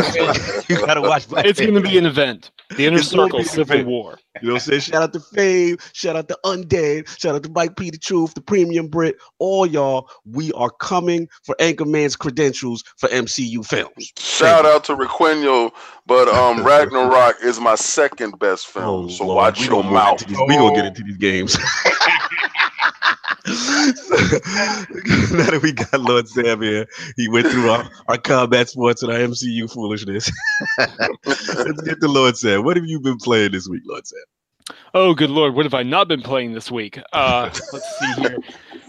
you 0.70 0.86
gotta 0.86 1.02
watch 1.02 1.28
Black 1.28 1.46
It's 1.46 1.60
going 1.60 1.74
to 1.76 1.82
be 1.82 1.98
an 1.98 2.06
event. 2.06 2.52
The 2.76 2.86
Inner 2.88 2.98
It's 2.98 3.08
Circle 3.08 3.44
Civil. 3.44 3.84
War. 3.84 4.20
You 4.42 4.48
know 4.50 4.54
what 4.56 4.64
I'm 4.64 4.68
saying? 4.68 4.82
Shout 4.82 5.04
out 5.04 5.14
to 5.14 5.20
Fave, 5.20 5.80
shout 5.94 6.16
out 6.16 6.28
to 6.28 6.38
Undead, 6.44 7.08
shout 7.20 7.36
out 7.36 7.44
to 7.44 7.50
Mike 7.52 7.76
P. 7.78 7.90
The 7.90 7.98
Truth, 7.98 8.34
the 8.34 8.42
Premium 8.42 8.88
Brit, 8.88 9.16
all 9.40 9.66
y'all. 9.66 10.10
We 10.26 10.52
are 10.54 10.70
coming 10.72 11.28
for 11.44 11.56
Anchorman's 11.60 12.16
credentials 12.16 12.84
for 12.98 13.08
MCU 13.10 13.66
films. 13.66 14.12
Shout 14.18 14.66
out 14.66 14.84
to 14.86 14.96
Requeno, 14.96 15.72
but 16.06 16.28
um 16.28 16.64
Ragnarok 16.66 17.38
is 17.44 17.60
my 17.60 17.76
second 17.76 18.38
best 18.40 18.68
film. 18.68 19.10
so 19.10 19.24
Oh, 19.24 19.28
Lord, 19.28 19.36
watch 19.38 19.60
we 19.60 19.66
your 19.68 19.82
gonna 19.84 19.94
mouth. 19.94 20.22
into 20.22 20.26
these- 20.26 20.38
we 20.48 20.56
gonna 20.56 20.76
get 20.76 20.86
into 20.86 21.04
these 21.04 21.18
games. 21.18 21.58
now 25.32 25.52
that 25.52 25.60
we 25.64 25.74
got 25.74 26.02
Lord 26.02 26.28
Sam 26.28 26.62
here, 26.62 26.88
he 27.18 27.30
went 27.30 27.48
through 27.48 27.70
our, 27.70 27.90
our 28.08 28.18
combat 28.18 28.70
sports 28.70 29.04
and 29.04 29.12
our 29.12 29.20
MCU 29.20 29.72
foolishness. 29.72 30.32
Let's 31.26 31.82
get 31.82 32.02
to 32.02 32.08
Lord 32.08 32.38
Sam. 32.38 32.64
What 32.64 32.78
have 32.78 32.86
you 32.86 33.00
been 33.00 33.18
playing 33.18 33.52
this 33.54 33.68
week, 33.68 33.84
Lord 33.86 34.08
Sam? 34.08 34.24
Oh, 34.94 35.14
good 35.14 35.30
lord, 35.30 35.54
what 35.56 35.66
have 35.66 35.74
I 35.74 35.84
not 35.84 36.08
been 36.08 36.22
playing 36.22 36.54
this 36.54 36.72
week? 36.72 37.00
Uh, 37.14 37.50
let's 37.72 38.00
see 38.00 38.14
here. 38.14 38.38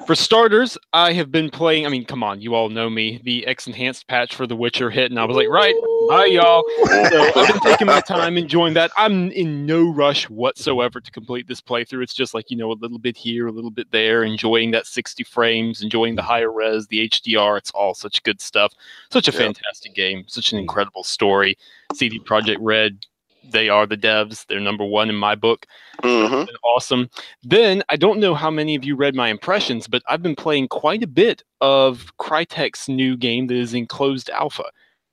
For 0.06 0.14
starters, 0.14 0.78
I 0.92 1.12
have 1.14 1.32
been 1.32 1.50
playing. 1.50 1.84
I 1.84 1.88
mean, 1.88 2.04
come 2.04 2.22
on, 2.22 2.40
you 2.40 2.54
all 2.54 2.68
know 2.68 2.88
me. 2.88 3.20
The 3.24 3.44
X 3.44 3.66
enhanced 3.66 4.06
patch 4.06 4.36
for 4.36 4.46
The 4.46 4.54
Witcher 4.54 4.88
hit, 4.88 5.10
and 5.10 5.18
I 5.18 5.24
was 5.24 5.36
like, 5.36 5.48
right, 5.48 5.74
bye, 6.08 6.26
y'all. 6.26 6.62
So 7.10 7.32
I've 7.34 7.48
been 7.48 7.58
taking 7.58 7.88
my 7.88 8.00
time, 8.00 8.38
enjoying 8.38 8.74
that. 8.74 8.92
I'm 8.96 9.32
in 9.32 9.66
no 9.66 9.92
rush 9.92 10.30
whatsoever 10.30 11.00
to 11.00 11.10
complete 11.10 11.48
this 11.48 11.60
playthrough. 11.60 12.04
It's 12.04 12.14
just 12.14 12.34
like, 12.34 12.52
you 12.52 12.56
know, 12.56 12.70
a 12.70 12.74
little 12.74 13.00
bit 13.00 13.16
here, 13.16 13.48
a 13.48 13.52
little 13.52 13.72
bit 13.72 13.90
there, 13.90 14.22
enjoying 14.22 14.70
that 14.70 14.86
60 14.86 15.24
frames, 15.24 15.82
enjoying 15.82 16.14
the 16.14 16.22
higher 16.22 16.52
res, 16.52 16.86
the 16.86 17.08
HDR. 17.08 17.58
It's 17.58 17.72
all 17.72 17.92
such 17.92 18.22
good 18.22 18.40
stuff. 18.40 18.72
Such 19.10 19.26
a 19.26 19.32
Yeah. 19.32 19.38
fantastic 19.38 19.92
game, 19.96 20.22
such 20.28 20.52
an 20.52 20.60
incredible 20.60 21.02
story. 21.02 21.58
CD 21.94 22.20
Projekt 22.20 22.58
Red, 22.60 23.04
they 23.52 23.68
are 23.68 23.86
the 23.86 23.96
devs. 23.96 24.46
They're 24.46 24.60
number 24.60 24.84
one 24.84 25.08
in 25.08 25.16
my 25.16 25.34
book 25.34 25.66
hmm 26.02 26.44
awesome. 26.64 27.08
Then 27.42 27.82
I 27.88 27.96
don't 27.96 28.20
know 28.20 28.34
how 28.34 28.50
many 28.50 28.74
of 28.74 28.84
you 28.84 28.96
read 28.96 29.14
my 29.14 29.28
impressions, 29.28 29.86
but 29.88 30.02
I've 30.08 30.22
been 30.22 30.36
playing 30.36 30.68
quite 30.68 31.02
a 31.02 31.06
bit 31.06 31.42
of 31.60 32.12
Crytek's 32.18 32.88
new 32.88 33.16
game 33.16 33.46
that 33.46 33.56
is 33.56 33.72
in 33.72 33.86
closed 33.86 34.28
alpha 34.30 34.64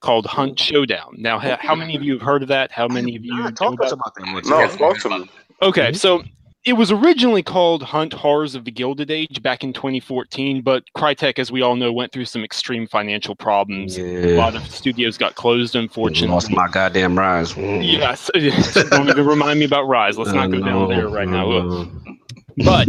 called 0.02 0.26
Hunt 0.26 0.60
Showdown. 0.60 1.15
Now, 1.17 1.39
ha- 1.39 1.58
how 1.62 1.76
many 1.76 1.96
of 1.96 2.04
you 2.04 2.13
have 2.13 2.22
heard 2.22 2.41
of 2.41 2.50
that? 2.50 2.72
How 2.72 2.88
many 2.89 3.15
of 3.15 3.24
you? 3.24 3.34
Nah, 3.34 3.46
know 3.46 3.52
talk 3.52 3.74
about- 3.74 3.91
about 3.93 4.15
that 4.15 4.46
No, 4.46 4.67
Sam. 4.67 4.78
talk 4.78 4.98
to 5.00 5.10
me. 5.10 5.30
Okay, 5.62 5.91
Mhm. 5.91 5.96
so 5.96 6.24
it 6.65 6.73
was 6.73 6.91
originally 6.91 7.43
called 7.43 7.84
Hunt 7.84 8.13
Horrors 8.13 8.56
of 8.56 8.63
the 8.63 8.71
Gilded 8.71 9.12
Age 9.12 9.41
back 9.41 9.63
in 9.63 9.73
2014, 9.73 10.62
but 10.62 10.84
Crytek, 10.95 11.38
as 11.38 11.52
we 11.52 11.62
all 11.62 11.76
know, 11.76 11.91
went 11.91 12.13
through 12.13 12.26
some 12.26 12.43
extreme 12.43 12.88
financial 12.88 13.36
problems. 13.36 13.97
Yeah. 13.97 14.06
A 14.06 14.38
lot 14.38 14.56
of 14.56 14.65
studios 14.69 15.17
got 15.17 15.36
closed, 15.36 15.76
unfortunately. 15.76 16.34
Lost 16.34 16.52
my 16.52 16.69
goddamn 16.69 17.15
Ryse. 17.15 17.56
Mm. 17.56 17.84
Yes, 17.86 18.32
don't 18.89 19.10
even 19.10 19.26
remind 19.26 19.60
me 19.60 19.65
about 19.65 19.86
Ryse. 19.88 20.17
Let's 20.17 20.32
not 20.32 20.52
go 20.52 20.60
down 20.60 20.89
there 20.89 21.10
right 21.10 21.28
now. 21.28 21.86
But 22.58 22.88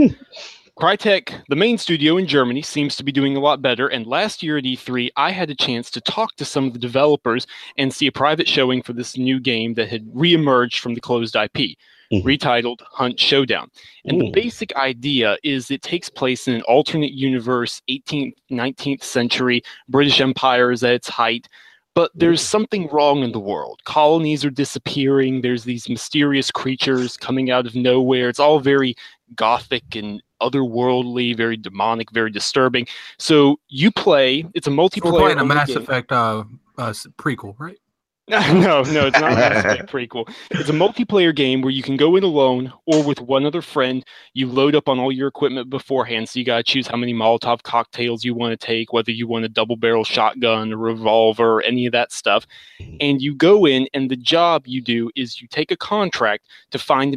Crytek, 0.78 1.44
the 1.48 1.54
main 1.54 1.78
studio 1.78 2.16
in 2.16 2.26
Germany, 2.26 2.60
seems 2.60 2.96
to 2.96 3.04
be 3.04 3.12
doing 3.12 3.36
a 3.36 3.40
lot 3.40 3.62
better. 3.62 3.86
And 3.86 4.06
last 4.06 4.42
year 4.42 4.58
at 4.58 4.64
E3, 4.64 5.08
I 5.16 5.30
had 5.30 5.48
a 5.48 5.54
chance 5.54 5.88
to 5.92 6.00
talk 6.00 6.34
to 6.36 6.44
some 6.44 6.66
of 6.66 6.72
the 6.72 6.80
developers 6.80 7.46
and 7.78 7.94
see 7.94 8.08
a 8.08 8.12
private 8.12 8.48
showing 8.48 8.82
for 8.82 8.92
this 8.92 9.16
new 9.16 9.38
game 9.38 9.74
that 9.74 9.88
had 9.88 10.04
reemerged 10.06 10.78
from 10.80 10.94
the 10.94 11.00
closed 11.00 11.36
IP, 11.36 11.76
Mhm. 12.12 12.24
retitled 12.24 12.80
Hunt 12.90 13.20
Showdown. 13.20 13.70
And 14.04 14.20
the 14.20 14.30
basic 14.30 14.74
idea 14.74 15.36
is 15.44 15.70
it 15.70 15.82
takes 15.82 16.08
place 16.08 16.48
in 16.48 16.54
an 16.54 16.62
alternate 16.62 17.12
universe, 17.12 17.80
18th, 17.86 18.34
19th 18.50 19.04
century. 19.04 19.62
British 19.88 20.20
Empire 20.20 20.72
is 20.72 20.82
at 20.82 20.94
its 20.94 21.08
height. 21.08 21.48
But 21.94 22.10
there's 22.12 22.40
something 22.40 22.88
wrong 22.88 23.22
in 23.22 23.30
the 23.30 23.38
world. 23.38 23.80
Colonies 23.84 24.44
are 24.44 24.50
disappearing. 24.50 25.42
There's 25.42 25.62
these 25.62 25.88
mysterious 25.88 26.50
creatures 26.50 27.16
coming 27.16 27.52
out 27.52 27.66
of 27.66 27.76
nowhere. 27.76 28.28
It's 28.28 28.40
all 28.40 28.58
very 28.58 28.96
gothic 29.36 29.96
and 29.96 30.22
otherworldly, 30.40 31.36
very 31.36 31.56
demonic, 31.56 32.10
very 32.10 32.30
disturbing. 32.30 32.86
So 33.18 33.58
you 33.68 33.90
play. 33.90 34.46
It's 34.54 34.66
a 34.66 34.70
multiplayer. 34.70 35.12
We're 35.12 35.20
playing 35.20 35.38
a 35.38 35.44
Mass 35.44 35.68
game. 35.68 35.78
Effect 35.78 36.12
uh, 36.12 36.44
uh, 36.78 36.90
prequel, 37.18 37.54
right? 37.58 37.78
no, 38.28 38.82
no, 38.84 39.06
it's 39.06 39.20
not 39.20 39.32
a 39.32 39.36
Mass 39.36 39.64
Effect 39.64 39.92
prequel. 39.92 40.26
It's 40.50 40.70
a 40.70 40.72
multiplayer 40.72 41.34
game 41.36 41.60
where 41.60 41.70
you 41.70 41.82
can 41.82 41.98
go 41.98 42.16
in 42.16 42.24
alone 42.24 42.72
or 42.86 43.02
with 43.02 43.20
one 43.20 43.44
other 43.44 43.60
friend. 43.60 44.02
You 44.32 44.46
load 44.46 44.74
up 44.74 44.88
on 44.88 44.98
all 44.98 45.12
your 45.12 45.28
equipment 45.28 45.68
beforehand, 45.68 46.30
so 46.30 46.38
you 46.38 46.44
gotta 46.44 46.62
choose 46.62 46.86
how 46.86 46.96
many 46.96 47.12
Molotov 47.12 47.62
cocktails 47.64 48.24
you 48.24 48.32
want 48.32 48.58
to 48.58 48.66
take, 48.66 48.94
whether 48.94 49.10
you 49.10 49.26
want 49.26 49.44
a 49.44 49.48
double 49.50 49.76
barrel 49.76 50.04
shotgun, 50.04 50.72
a 50.72 50.76
revolver, 50.76 51.60
any 51.62 51.84
of 51.84 51.92
that 51.92 52.12
stuff. 52.12 52.46
And 52.98 53.20
you 53.20 53.34
go 53.34 53.66
in, 53.66 53.88
and 53.92 54.10
the 54.10 54.16
job 54.16 54.66
you 54.66 54.80
do 54.80 55.10
is 55.14 55.42
you 55.42 55.48
take 55.48 55.70
a 55.70 55.76
contract 55.76 56.46
to 56.70 56.78
find 56.78 57.12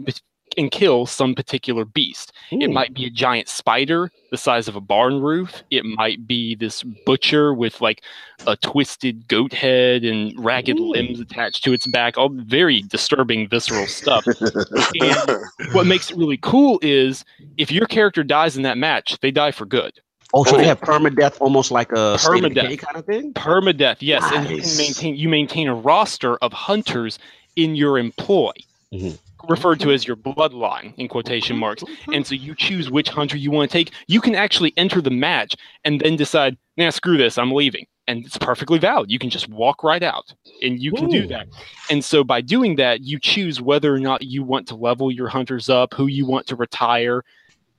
and 0.57 0.71
kill 0.71 1.05
some 1.05 1.35
particular 1.35 1.85
beast. 1.85 2.33
It 2.51 2.69
might 2.71 2.93
be 2.93 3.05
a 3.05 3.09
giant 3.09 3.47
spider 3.47 4.11
the 4.31 4.37
size 4.37 4.67
of 4.67 4.75
a 4.75 4.81
barn 4.81 5.21
roof. 5.21 5.63
It 5.71 5.85
might 5.85 6.27
be 6.27 6.55
this 6.55 6.83
butcher 6.83 7.53
with 7.53 7.79
like 7.79 8.01
a 8.45 8.55
twisted 8.57 9.27
goat 9.27 9.53
head 9.53 10.03
and 10.03 10.33
ragged 10.43 10.79
Ooh. 10.79 10.89
limbs 10.91 11.19
attached 11.19 11.63
to 11.65 11.73
its 11.73 11.87
back. 11.87 12.17
All 12.17 12.29
very 12.29 12.81
disturbing, 12.81 13.47
visceral 13.47 13.87
stuff. 13.87 14.25
And 14.27 15.41
what 15.73 15.85
makes 15.85 16.11
it 16.11 16.17
really 16.17 16.37
cool 16.37 16.79
is 16.81 17.23
if 17.57 17.71
your 17.71 17.85
character 17.85 18.23
dies 18.23 18.57
in 18.57 18.63
that 18.63 18.77
match, 18.77 19.17
they 19.21 19.31
die 19.31 19.51
for 19.51 19.65
good. 19.65 19.93
Oh, 20.33 20.43
so 20.43 20.57
they 20.57 20.65
have 20.67 20.81
permadeath, 20.81 21.39
almost 21.39 21.71
like 21.71 21.91
a 21.93 22.19
state 22.19 22.43
of 22.43 22.51
Permadeath. 22.51 22.79
kind 22.79 22.97
of 22.97 23.05
thing. 23.05 23.33
Permadeath, 23.33 23.97
yes. 24.01 24.23
And 24.33 24.49
you 24.49 24.57
maintain 24.77 25.15
you 25.15 25.29
maintain 25.29 25.69
a 25.69 25.75
roster 25.75 26.35
of 26.37 26.51
hunters 26.51 27.17
in 27.55 27.75
your 27.77 27.97
employ. 27.97 28.51
Mhm. 28.93 29.17
Referred 29.49 29.79
to 29.81 29.91
as 29.91 30.05
your 30.05 30.15
bloodline 30.15 30.93
in 30.97 31.07
quotation 31.07 31.55
mm-hmm. 31.55 31.61
marks. 31.61 31.83
Mm-hmm. 31.83 32.13
And 32.13 32.27
so 32.27 32.35
you 32.35 32.55
choose 32.55 32.89
which 32.89 33.09
hunter 33.09 33.37
you 33.37 33.51
want 33.51 33.69
to 33.69 33.77
take. 33.77 33.91
You 34.07 34.21
can 34.21 34.35
actually 34.35 34.73
enter 34.77 35.01
the 35.01 35.09
match 35.11 35.55
and 35.83 36.01
then 36.01 36.15
decide, 36.15 36.57
nah, 36.77 36.89
screw 36.89 37.17
this, 37.17 37.37
I'm 37.37 37.51
leaving. 37.51 37.85
And 38.09 38.25
it's 38.25 38.37
perfectly 38.37 38.79
valid. 38.79 39.11
You 39.11 39.19
can 39.19 39.29
just 39.29 39.49
walk 39.49 39.83
right 39.83 40.01
out 40.01 40.33
and 40.61 40.79
you 40.79 40.93
can 40.93 41.09
do 41.09 41.27
that. 41.27 41.47
And 41.89 42.05
so 42.05 42.23
by 42.23 42.39
doing 42.39 42.77
that, 42.77 43.01
you 43.01 43.19
choose 43.19 43.61
whether 43.61 43.93
or 43.93 43.99
not 43.99 44.21
you 44.23 44.43
want 44.43 44.65
to 44.69 44.75
level 44.75 45.11
your 45.11 45.27
hunters 45.27 45.67
up, 45.67 45.93
who 45.93 46.07
you 46.07 46.25
want 46.25 46.47
to 46.47 46.55
retire, 46.55 47.25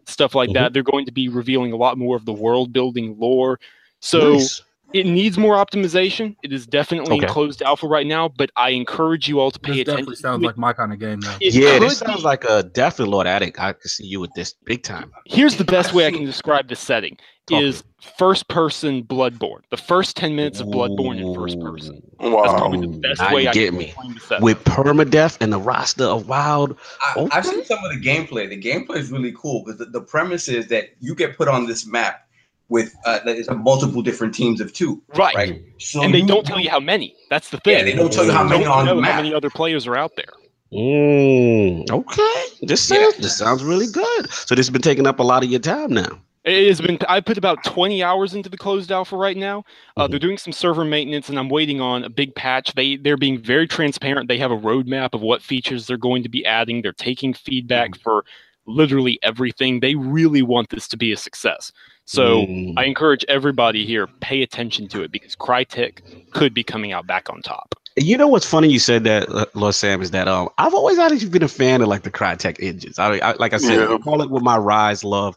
stuff 0.04 0.34
like 0.34 0.52
that. 0.52 0.66
Mm-hmm. 0.66 0.72
They're 0.74 0.82
going 0.82 1.06
to 1.06 1.12
be 1.12 1.28
revealing 1.28 1.72
a 1.72 1.76
lot 1.76 1.96
more 1.96 2.14
of 2.14 2.26
the 2.26 2.32
world 2.34 2.74
building 2.74 3.16
lore. 3.18 3.58
So 4.00 4.34
Nice. 4.34 4.62
It 4.94 5.06
needs 5.06 5.36
more 5.36 5.56
optimization. 5.56 6.36
It 6.42 6.52
is 6.52 6.66
definitely 6.66 7.16
in 7.16 7.22
Okay. 7.22 7.26
closed 7.26 7.62
alpha 7.62 7.86
right 7.86 8.06
now, 8.06 8.28
but 8.28 8.50
I 8.56 8.70
encourage 8.70 9.28
you 9.28 9.38
all 9.38 9.50
to 9.50 9.58
pay 9.58 9.72
This 9.72 9.82
attention. 9.82 9.96
definitely 9.98 10.16
sounds 10.16 10.42
like 10.44 10.56
my 10.56 10.72
kind 10.72 10.92
of 10.92 10.98
game, 10.98 11.20
though. 11.20 11.36
It 11.40 11.54
yeah, 11.54 11.78
could 11.78 11.82
this 11.82 11.98
sounds 11.98 12.24
like 12.24 12.44
a 12.44 12.62
definite 12.62 13.10
Lord 13.10 13.26
Addict. 13.26 13.60
I 13.60 13.72
can 13.74 13.88
see 13.88 14.06
you 14.06 14.20
with 14.20 14.32
this 14.34 14.54
big 14.64 14.82
time. 14.82 15.12
Here's 15.26 15.56
the 15.56 15.64
best 15.64 15.92
way 15.92 16.06
I 16.06 16.10
can 16.10 16.24
describe 16.24 16.68
the 16.68 16.76
setting: 16.76 17.18
Talk 17.46 17.62
is 17.62 17.84
first 18.16 18.48
person 18.48 19.02
Bloodborne. 19.04 19.60
The 19.70 19.76
first 19.76 20.16
ten 20.16 20.34
minutes 20.34 20.60
of 20.60 20.68
Bloodborne 20.68 21.18
in 21.20 21.34
first 21.34 21.60
person. 21.60 22.00
That's 22.20 22.54
Wow. 22.54 22.58
probably 22.58 22.80
the 22.80 22.86
best 23.02 23.20
Now 23.20 23.32
way 23.34 23.42
you 23.42 23.48
I 23.48 23.52
get 23.52 23.68
can 23.70 23.78
me. 23.78 23.84
explain 23.86 24.14
the 24.14 24.20
setting. 24.20 24.44
with 24.44 24.64
permadeath 24.64 25.36
and 25.40 25.52
the 25.52 25.58
roster 25.58 26.04
of 26.04 26.28
wild. 26.28 26.76
I, 27.00 27.28
I've 27.32 27.46
seen 27.46 27.64
some 27.64 27.84
of 27.84 27.90
the 27.92 28.00
gameplay. 28.00 28.48
The 28.48 28.60
gameplay 28.60 28.96
is 28.96 29.10
really 29.12 29.32
cool 29.36 29.64
because 29.64 29.78
the, 29.78 29.86
the 29.86 30.00
premise 30.00 30.48
is 30.48 30.68
that 30.68 30.90
you 31.00 31.14
get 31.14 31.36
put 31.36 31.48
on 31.48 31.66
this 31.66 31.86
map 31.86 32.27
with 32.68 32.94
uh, 33.04 33.20
that 33.24 33.36
is 33.36 33.48
a 33.48 33.54
multiple 33.54 34.02
different 34.02 34.34
teams 34.34 34.60
of 34.60 34.72
two, 34.72 35.02
right. 35.16 35.34
right? 35.34 35.62
So 35.78 36.02
And 36.02 36.12
they 36.12 36.22
don't 36.22 36.44
tell 36.46 36.60
you 36.60 36.70
how 36.70 36.80
many. 36.80 37.14
That's 37.30 37.50
the 37.50 37.58
thing. 37.60 37.78
Yeah, 37.78 37.84
they 37.84 37.94
don't 37.94 38.12
tell 38.12 38.24
you 38.24 38.32
how 38.32 38.44
many 38.44 38.64
on 38.66 38.86
the 38.86 38.94
know 38.94 39.00
how 39.02 39.16
many 39.16 39.32
other 39.34 39.50
players 39.50 39.86
are 39.86 39.96
out 39.96 40.12
there. 40.16 40.32
Mm, 40.72 41.90
okay, 41.90 42.44
this 42.62 42.90
Yeah. 42.90 42.98
sounds 42.98 43.16
this 43.18 43.36
sounds 43.36 43.62
really 43.64 43.86
good. 43.86 44.30
So 44.30 44.54
this 44.54 44.66
has 44.66 44.70
been 44.70 44.82
taking 44.82 45.06
up 45.06 45.18
a 45.18 45.22
lot 45.22 45.42
of 45.42 45.50
your 45.50 45.60
time 45.60 45.92
now. 45.92 46.20
It 46.44 46.68
has 46.68 46.80
been. 46.80 46.98
I 47.08 47.20
put 47.20 47.36
about 47.36 47.62
20 47.64 48.02
hours 48.02 48.32
into 48.34 48.48
the 48.48 48.56
closed 48.56 48.90
alpha 48.92 49.16
right 49.16 49.36
now. 49.36 49.64
Uh, 49.96 50.06
Mhm. 50.06 50.10
They're 50.10 50.18
doing 50.18 50.38
some 50.38 50.52
server 50.52 50.84
maintenance, 50.84 51.28
and 51.28 51.38
I'm 51.38 51.48
waiting 51.48 51.80
on 51.80 52.04
a 52.04 52.08
big 52.08 52.34
patch. 52.34 52.72
They 52.74 52.96
they're 52.96 53.16
being 53.16 53.38
very 53.38 53.66
transparent. 53.66 54.28
They 54.28 54.38
have 54.38 54.50
a 54.50 54.56
roadmap 54.56 55.14
of 55.14 55.20
what 55.20 55.42
features 55.42 55.86
they're 55.86 55.96
going 55.98 56.22
to 56.22 56.28
be 56.28 56.44
adding. 56.46 56.80
They're 56.82 56.92
taking 56.92 57.34
feedback 57.34 57.96
for 57.98 58.24
literally 58.66 59.18
everything. 59.22 59.80
They 59.80 59.94
really 59.94 60.42
want 60.42 60.68
this 60.70 60.86
to 60.88 60.96
be 60.96 61.12
a 61.12 61.16
success. 61.16 61.72
So 62.08 62.46
Mm. 62.46 62.72
I 62.78 62.84
encourage 62.84 63.22
everybody 63.28 63.84
here 63.84 64.06
pay 64.20 64.40
attention 64.42 64.88
to 64.88 65.02
it 65.02 65.12
because 65.12 65.36
Crytek 65.36 66.32
could 66.32 66.54
be 66.54 66.64
coming 66.64 66.90
out 66.90 67.06
back 67.06 67.28
on 67.28 67.42
top. 67.42 67.74
You 67.98 68.16
know 68.16 68.28
what's 68.28 68.46
funny? 68.46 68.68
You 68.70 68.78
said 68.78 69.04
that, 69.04 69.28
uh, 69.28 69.44
Lord 69.52 69.74
Sam, 69.74 70.00
is 70.00 70.10
that 70.12 70.26
um, 70.26 70.48
I've 70.56 70.72
always 70.72 70.98
actually 70.98 71.28
been 71.28 71.42
a 71.42 71.48
fan 71.48 71.82
of 71.82 71.88
like 71.88 72.04
the 72.04 72.10
Crytek 72.10 72.62
engines. 72.62 72.98
I, 72.98 73.18
I 73.18 73.34
like 73.34 73.52
I 73.52 73.58
said, 73.58 73.90
Yeah. 73.90 73.98
call 73.98 74.22
it 74.22 74.30
with 74.30 74.42
my 74.42 74.56
Ryse 74.56 75.04
love. 75.04 75.36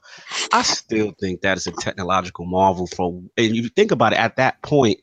I 0.53 0.61
still 0.61 1.11
think 1.19 1.41
that 1.41 1.57
is 1.57 1.67
a 1.67 1.71
technological 1.73 2.45
marvel. 2.45 2.87
For 2.87 3.21
and 3.37 3.53
you 3.53 3.67
think 3.67 3.91
about 3.91 4.13
it, 4.13 4.19
at 4.19 4.37
that 4.37 4.61
point, 4.61 4.97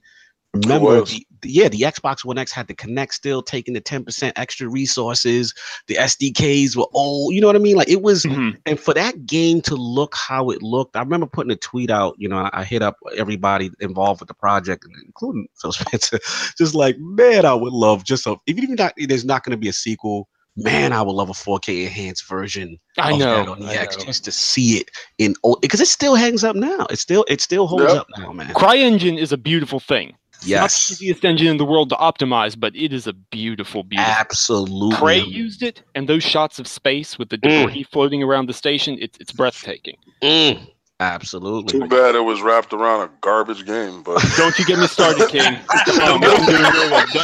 remember, 0.54 1.02
the, 1.02 1.26
yeah, 1.44 1.68
the 1.68 1.80
Xbox 1.80 2.24
One 2.24 2.38
X 2.38 2.52
had 2.52 2.66
the 2.66 2.74
Kinect 2.74 3.12
still 3.12 3.42
taking 3.42 3.74
the 3.74 3.80
ten 3.80 4.04
percent 4.04 4.38
extra 4.38 4.68
resources. 4.68 5.54
The 5.86 5.94
SDKs 5.96 6.76
were 6.76 6.86
old. 6.92 7.34
You 7.34 7.40
know 7.40 7.46
what 7.46 7.56
I 7.56 7.60
mean? 7.60 7.76
Like 7.76 7.88
it 7.88 8.02
was 8.02 8.24
Mhm. 8.24 8.56
and 8.66 8.78
for 8.78 8.94
that 8.94 9.26
game 9.26 9.60
to 9.62 9.74
look 9.74 10.14
how 10.14 10.50
it 10.50 10.62
looked, 10.62 10.96
I 10.96 11.00
remember 11.00 11.26
putting 11.26 11.52
a 11.52 11.56
tweet 11.56 11.90
out. 11.90 12.14
You 12.18 12.28
know, 12.28 12.38
I, 12.38 12.50
I 12.52 12.64
hit 12.64 12.82
up 12.82 12.96
everybody 13.16 13.70
involved 13.80 14.20
with 14.20 14.28
the 14.28 14.34
project, 14.34 14.86
including 15.06 15.46
Phil 15.60 15.72
Spencer. 15.72 16.18
Just 16.56 16.74
like, 16.74 16.96
man, 16.98 17.44
I 17.44 17.54
would 17.54 17.72
love 17.72 18.04
just 18.04 18.26
a 18.26 18.36
even 18.46 18.64
if 18.64 18.70
not, 18.78 18.92
there's 18.96 19.24
not 19.24 19.44
going 19.44 19.52
to 19.52 19.56
be 19.56 19.68
a 19.68 19.72
sequel. 19.72 20.28
Man, 20.60 20.92
I 20.92 21.02
would 21.02 21.12
love 21.12 21.30
a 21.30 21.34
4K 21.34 21.84
enhanced 21.84 22.26
version 22.28 22.80
I 22.98 23.16
know. 23.16 23.52
on 23.52 23.60
the 23.60 23.66
I 23.68 23.74
X 23.76 23.96
know. 23.96 24.04
just 24.06 24.24
to 24.24 24.32
see 24.32 24.78
it 24.78 24.90
in 25.18 25.36
old 25.44 25.60
because 25.60 25.80
it 25.80 25.86
still 25.86 26.16
hangs 26.16 26.42
up 26.42 26.56
now. 26.56 26.84
It 26.90 26.98
still 26.98 27.24
it 27.28 27.40
still 27.40 27.68
holds 27.68 27.84
Yep. 27.92 27.96
up 28.00 28.06
now, 28.18 28.32
man. 28.32 28.48
CryEngine 28.54 29.18
is 29.18 29.30
a 29.30 29.36
beautiful 29.38 29.78
thing. 29.78 30.16
Yes. 30.42 30.60
Not 30.60 30.70
the 30.98 31.04
easiest 31.04 31.24
engine 31.24 31.48
in 31.48 31.56
the 31.56 31.64
world 31.64 31.88
to 31.90 31.96
optimize, 31.96 32.58
but 32.58 32.74
it 32.76 32.92
is 32.92 33.06
a 33.06 33.12
beautiful, 33.12 33.82
beautiful. 33.82 34.12
Absolutely. 34.12 34.96
Prey 34.96 35.20
used 35.20 35.62
it, 35.62 35.82
and 35.94 36.08
those 36.08 36.22
shots 36.22 36.58
of 36.58 36.66
space 36.66 37.18
with 37.18 37.28
the 37.28 37.36
debris 37.36 37.82
mm. 37.82 37.86
floating 37.88 38.22
around 38.22 38.46
the 38.46 38.52
station, 38.52 38.98
it, 39.00 39.16
it's 39.20 39.32
breathtaking. 39.32 39.96
Mm. 40.22 40.68
Absolutely. 41.00 41.78
Too 41.78 41.86
bad 41.86 42.16
it 42.16 42.24
was 42.24 42.42
wrapped 42.42 42.72
around 42.72 43.02
a 43.02 43.10
garbage 43.20 43.64
game, 43.64 44.02
but 44.02 44.20
don't 44.36 44.58
you 44.58 44.64
get 44.64 44.80
me 44.80 44.88
started, 44.88 45.28
King. 45.28 45.42
no, 45.96 46.16
no, 46.16 46.36
no, 46.36 46.56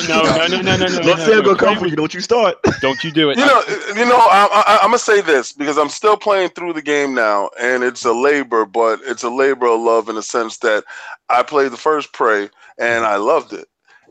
no, 0.07 0.47
no, 0.47 0.61
no, 0.63 0.77
no. 0.77 1.01
Let's 1.01 1.27
no, 1.27 1.41
no, 1.41 1.55
come 1.57 1.79
for 1.79 1.89
you. 1.89 1.97
Don't 1.97 2.15
you 2.15 2.21
start. 2.21 2.57
Don't 2.81 3.03
you 3.03 3.11
do 3.11 3.31
it. 3.31 3.39
You 3.39 3.45
know, 3.45 3.63
you 3.97 4.05
know. 4.05 4.17
I, 4.31 4.79
am 4.81 4.91
gonna 4.91 4.99
say 4.99 5.23
this 5.23 5.53
because 5.53 5.77
I'm 5.77 5.89
still 5.89 6.17
playing 6.17 6.51
through 6.51 6.75
the 6.75 6.83
game 6.83 7.15
now, 7.15 7.51
and 7.61 7.83
it's 7.83 8.05
a 8.05 8.13
labor, 8.13 8.65
but 8.65 9.01
it's 9.05 9.25
a 9.25 9.31
labor 9.31 9.67
of 9.67 9.81
love 9.81 10.09
in 10.09 10.15
the 10.15 10.23
sense 10.23 10.59
that 10.59 10.85
I 11.29 11.43
played 11.43 11.73
the 11.73 11.77
first 11.77 12.13
Prey, 12.13 12.51
and 12.79 13.05
I 13.05 13.17
loved 13.17 13.53
it, 13.53 13.67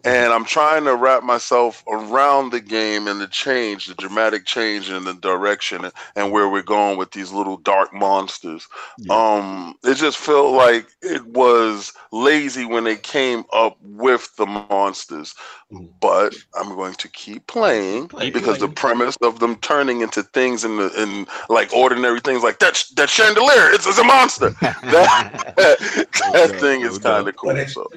and 0.06 0.34
I'm 0.34 0.45
trying 0.45 0.84
to 0.86 0.95
wrap 0.95 1.23
myself 1.23 1.84
around 1.89 2.52
the 2.52 2.60
game 2.62 3.08
and 3.08 3.21
the 3.21 3.28
change, 3.28 3.86
the 3.88 3.93
dramatic 3.95 4.45
change 4.45 4.89
in 4.89 5.04
the 5.06 5.13
direction 5.13 5.89
and 6.15 6.32
where 6.32 6.49
we're 6.49 6.62
going 6.62 6.97
with 6.97 7.12
these 7.12 7.32
little 7.32 7.58
dark 7.58 7.93
monsters. 7.93 8.67
Yeah. 8.97 9.13
Um, 9.15 9.76
it 9.84 9.95
just 9.95 10.17
felt 10.17 10.52
like 10.54 10.88
it 11.02 11.26
was 11.28 11.93
lazy 12.12 12.65
when 12.65 12.84
they 12.84 12.97
came 12.97 13.43
up 13.54 13.78
with 13.82 14.36
the 14.38 14.45
monsters, 14.45 15.34
Mhm. 15.71 15.89
but 16.02 16.34
I'm 16.56 16.76
going 16.76 16.93
to 16.95 17.08
keep 17.08 17.47
playing 17.47 18.08
Prey, 18.10 18.30
because 18.30 18.58
the 18.60 18.67
premise 18.67 19.15
of 19.21 19.39
them 19.39 19.56
turning 19.58 20.02
into 20.02 20.23
things 20.23 20.63
in 20.65 20.78
the 20.78 20.89
in 21.02 21.28
like 21.49 21.71
ordinary 21.73 22.19
things 22.19 22.43
like 22.43 22.60
that 22.60 22.84
that 22.95 23.10
chandelier 23.10 23.69
it's, 23.71 23.88
it's 23.88 23.99
a 23.99 24.04
monster. 24.04 24.52
That 24.91 25.32
that 26.34 26.52
Okay, 26.52 26.60
thing 26.60 26.82
is 26.82 26.99
no 27.04 27.10
kind 27.12 27.28
of 27.28 27.36
cool 27.36 27.49
But 27.52 27.60
it- 27.60 27.69
so 27.69 27.88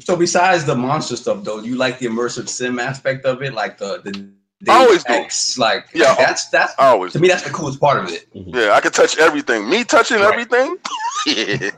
So 0.00 0.16
besides 0.16 0.64
the 0.64 0.74
monster 0.74 1.16
stuff, 1.16 1.44
though, 1.44 1.60
you 1.60 1.76
like 1.76 1.98
the 1.98 2.06
immersive 2.06 2.48
sim 2.48 2.78
aspect 2.78 3.24
of 3.24 3.42
it, 3.42 3.52
like 3.54 3.78
the 3.78 4.00
the 4.04 4.30
I 4.70 4.82
always 4.82 5.04
Deus 5.04 5.54
do. 5.56 5.60
Like 5.60 5.86
Yeah. 5.94 6.14
that's 6.16 6.48
that's 6.48 6.72
I 6.78 6.88
always 6.88 7.12
to 7.12 7.18
me 7.20 7.28
that's 7.28 7.42
the 7.42 7.50
coolest 7.50 7.78
part 7.80 8.02
of 8.02 8.10
it. 8.10 8.26
Mm-hmm. 8.34 8.56
yeah 8.56 8.72
I 8.72 8.80
can 8.80 8.92
touch 8.92 9.18
everything 9.18 9.68
me 9.68 9.84
touching 9.84 10.18
Right. 10.20 10.32
everything 10.32 10.76
yeah 11.26 11.70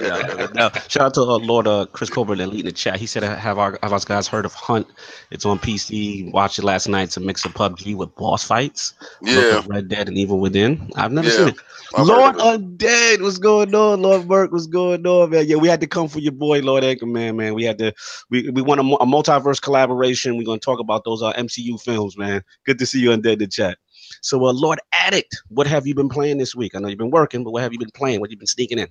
yeah, 0.00 0.46
no, 0.52 0.70
shout 0.88 1.02
out 1.06 1.14
to 1.14 1.22
uh, 1.22 1.38
Lord 1.38 1.66
uh, 1.66 1.86
Chris 1.92 2.10
Colbert 2.10 2.36
that 2.36 2.48
lead 2.48 2.60
in 2.60 2.66
the 2.66 2.72
chat. 2.72 2.98
He 2.98 3.06
said, 3.06 3.22
"Have 3.24 3.58
our 3.58 3.78
have 3.82 3.92
us 3.94 4.04
guys 4.04 4.28
heard 4.28 4.46
of 4.46 4.54
Hunt? 4.54 4.86
It's 5.30 5.46
on 5.46 5.58
PC. 5.60 6.32
Watched 6.32 6.58
it 6.58 6.64
last 6.64 6.88
night. 6.88 7.04
It's 7.04 7.16
a 7.18 7.20
mix 7.20 7.44
of 7.46 7.54
PUBG 7.54 7.96
with 7.96 8.14
boss 8.16 8.44
fights. 8.44 8.94
Yeah 9.22 9.62
Red 9.66 9.88
Dead 9.88 10.08
and 10.08 10.18
Evil 10.18 10.40
Within. 10.40 10.90
I've 10.96 11.12
never 11.12 11.30
Yeah, 11.30 11.30
seen 11.30 11.48
it. 11.48 11.56
I've 11.94 12.06
Lord 12.06 12.36
it. 12.36 12.36
Undead, 12.36 13.22
what's 13.22 13.38
going 13.38 13.74
on? 13.74 14.02
Lord 14.02 14.28
Burke, 14.28 14.52
what's 14.52 14.68
going 14.68 15.06
on, 15.06 15.30
man? 15.30 15.46
Yeah, 15.48 15.56
we 15.56 15.68
had 15.68 15.80
to 15.82 15.88
come 15.88 16.08
for 16.08 16.20
your 16.20 16.32
boy, 16.32 16.60
Lord 16.60 16.84
Anchorman, 16.84 17.36
man. 17.36 17.54
We 17.54 17.64
had 17.64 17.78
to. 17.78 17.92
We 18.30 18.50
we 18.50 18.62
want 18.62 18.80
a, 18.80 18.84
a 18.84 19.06
multiverse 19.06 19.60
collaboration. 19.60 20.36
We're 20.36 20.44
gonna 20.46 20.60
talk 20.60 20.80
about 20.80 21.04
those 21.04 21.22
uh, 21.22 21.32
MCU 21.34 21.80
films, 21.82 22.16
man. 22.18 22.42
Good 22.66 22.78
to 22.80 22.86
see 22.86 23.00
you 23.00 23.10
Undead 23.10 23.34
in 23.34 23.38
the 23.40 23.48
chat. 23.48 23.78
So, 24.22 24.44
uh, 24.46 24.52
Lord 24.52 24.78
Addict, 24.92 25.36
what 25.48 25.66
have 25.66 25.86
you 25.86 25.94
been 25.94 26.08
playing 26.08 26.38
this 26.38 26.54
week? 26.54 26.74
I 26.74 26.78
know 26.80 26.88
you've 26.88 26.98
been 26.98 27.10
working, 27.10 27.44
but 27.44 27.50
what 27.52 27.62
have 27.62 27.72
you 27.72 27.78
been 27.78 27.90
playing? 27.90 28.20
What 28.20 28.30
you 28.30 28.36
been 28.36 28.46
sneaking 28.46 28.78
in? 28.78 28.88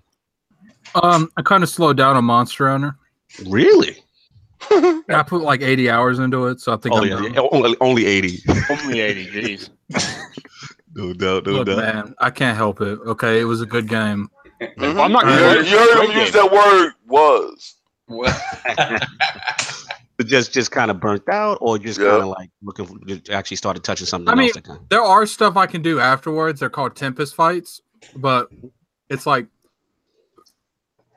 Um, 1.03 1.29
I 1.37 1.41
kind 1.41 1.63
of 1.63 1.69
slowed 1.69 1.97
down 1.97 2.15
on 2.15 2.25
Monster 2.25 2.69
Hunter. 2.69 2.95
Really? 3.47 3.97
I 4.71 5.23
put 5.27 5.41
like 5.41 5.61
80 5.61 5.89
hours 5.89 6.19
into 6.19 6.47
it, 6.47 6.59
so 6.61 6.73
I 6.73 6.77
think 6.77 6.95
Oh 6.95 6.99
I'm 6.99 7.07
yeah, 7.07 7.15
done. 7.15 7.33
yeah, 7.33 7.41
only, 7.51 7.75
only 7.81 8.05
eighty. 8.05 8.39
Only 8.69 9.01
80, 9.01 9.25
jeez. 9.27 9.69
No 10.95 11.13
doubt, 11.13 11.45
no 11.45 11.51
Look, 11.51 11.67
doubt. 11.67 11.77
man, 11.77 12.15
I 12.17 12.31
can't 12.31 12.57
help 12.57 12.81
it. 12.81 12.97
Okay, 13.05 13.39
it 13.39 13.43
was 13.43 13.61
a 13.61 13.67
good 13.67 13.87
game. 13.87 14.31
Mhm. 14.59 14.99
I'm 14.99 15.11
not 15.11 15.25
you 15.25 15.29
gonna 15.29 15.35
heard, 15.35 15.67
you 15.67 15.77
heard 15.77 16.09
him 16.09 16.19
use 16.19 16.31
that 16.31 16.51
word 16.51 16.93
was 17.07 17.75
Well, 18.07 18.35
But 18.65 19.03
just 20.25 20.53
just 20.53 20.71
kind 20.71 20.89
of 20.91 20.99
burnt 20.99 21.27
out, 21.29 21.57
or 21.61 21.77
just 21.77 21.99
Yeah. 21.99 22.09
kind 22.09 22.21
of 22.23 22.27
like 22.29 22.49
looking 22.63 22.85
for, 22.85 22.97
just 23.05 23.29
actually 23.29 23.57
started 23.57 23.83
touching 23.83 24.07
something 24.07 24.29
I 24.29 24.35
mean, 24.35 24.45
else. 24.45 24.53
that 24.55 24.63
kind 24.63 24.79
There 24.89 25.01
are 25.03 25.25
stuff 25.25 25.55
I 25.57 25.67
can 25.67 25.81
do 25.81 25.99
afterwards. 25.99 26.59
They're 26.59 26.69
called 26.69 26.95
Tempest 26.95 27.35
fights, 27.35 27.81
but 28.15 28.49
it's 29.09 29.25
like 29.25 29.47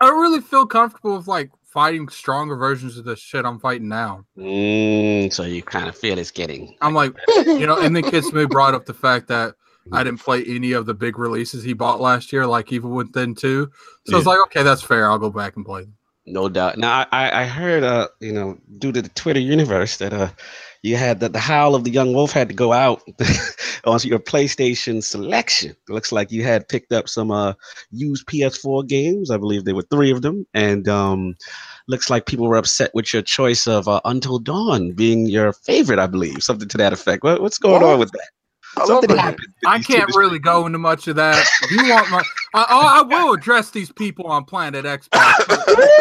I 0.00 0.06
don't 0.06 0.20
really 0.20 0.40
feel 0.40 0.66
comfortable 0.66 1.16
with 1.16 1.26
like 1.28 1.50
fighting 1.64 2.08
stronger 2.08 2.56
versions 2.56 2.96
of 2.98 3.04
the 3.04 3.14
shit 3.16 3.44
I'm 3.44 3.58
fighting 3.60 3.88
now. 3.88 4.24
Mm, 4.36 5.32
so 5.32 5.44
you 5.44 5.62
kind 5.62 5.88
of 5.88 5.96
feel 5.96 6.18
it's 6.18 6.30
getting. 6.30 6.74
I'm 6.80 6.94
like, 6.94 7.14
you 7.46 7.66
know, 7.66 7.78
and 7.78 7.94
then 7.94 8.02
Kitsune 8.04 8.48
brought 8.48 8.74
up 8.74 8.86
the 8.86 8.94
fact 8.94 9.28
that 9.28 9.54
I 9.92 10.02
didn't 10.04 10.20
play 10.20 10.42
any 10.44 10.72
of 10.72 10.86
the 10.86 10.94
big 10.94 11.18
releases 11.18 11.62
he 11.62 11.72
bought 11.72 12.00
last 12.00 12.32
year, 12.32 12.46
like 12.46 12.72
Evil 12.72 12.90
Within 12.90 13.34
2. 13.34 13.70
So 14.06 14.16
it's 14.16 14.26
Yeah. 14.26 14.32
like, 14.32 14.40
okay, 14.46 14.62
that's 14.62 14.82
fair. 14.82 15.10
I'll 15.10 15.18
go 15.18 15.30
back 15.30 15.56
and 15.56 15.64
play 15.64 15.82
them. 15.82 15.94
No 16.30 16.48
doubt. 16.48 16.78
Now 16.78 17.06
I, 17.10 17.42
I 17.42 17.44
heard 17.44 17.82
uh 17.82 18.08
you 18.20 18.32
know 18.32 18.56
due 18.78 18.92
to 18.92 19.02
the 19.02 19.08
Twitter 19.10 19.40
universe 19.40 19.96
that 19.96 20.12
uh 20.12 20.30
you 20.82 20.96
had 20.96 21.20
that 21.20 21.32
the 21.32 21.40
howl 21.40 21.74
of 21.74 21.84
the 21.84 21.90
young 21.90 22.14
wolf 22.14 22.30
had 22.30 22.48
to 22.48 22.54
go 22.54 22.72
out 22.72 23.02
on 23.84 24.00
your 24.04 24.20
PlayStation 24.20 25.02
selection. 25.02 25.70
It 25.70 25.92
looks 25.92 26.12
like 26.12 26.30
you 26.30 26.44
had 26.44 26.68
picked 26.68 26.92
up 26.92 27.08
some 27.08 27.32
uh 27.32 27.54
used 27.90 28.26
PS4 28.26 28.86
games. 28.86 29.30
I 29.30 29.38
believe 29.38 29.64
there 29.64 29.74
were 29.74 29.82
three 29.90 30.12
of 30.12 30.22
them, 30.22 30.46
and 30.54 30.88
um 30.88 31.34
looks 31.88 32.08
like 32.08 32.26
people 32.26 32.46
were 32.46 32.56
upset 32.56 32.92
with 32.94 33.12
your 33.12 33.22
choice 33.22 33.66
of 33.66 33.88
uh, 33.88 34.00
Until 34.04 34.38
Dawn 34.38 34.92
being 34.92 35.26
your 35.26 35.52
favorite. 35.52 35.98
I 35.98 36.06
believe 36.06 36.44
something 36.44 36.68
to 36.68 36.78
that 36.78 36.92
effect. 36.92 37.24
What, 37.24 37.42
what's 37.42 37.58
going 37.58 37.82
on 37.82 37.98
with 37.98 38.12
that? 38.12 38.28
I 38.76 38.87
Something 38.87 39.16
happened. 39.16 39.54
I 39.66 39.78
can't 39.78 40.11
really 40.14 40.38
go 40.38 40.66
into 40.66 40.78
much 40.78 41.09
of 41.09 41.16
that. 41.16 41.46
If 41.62 41.70
you 41.70 41.85
want 41.88 42.11
my, 42.11 42.24
I, 42.54 42.64
I 42.68 42.98
I 42.98 43.02
will 43.02 43.33
address 43.35 43.70
these 43.70 43.92
people 43.92 44.26
on 44.26 44.44
Planet 44.44 44.85
Xbox 44.85 45.35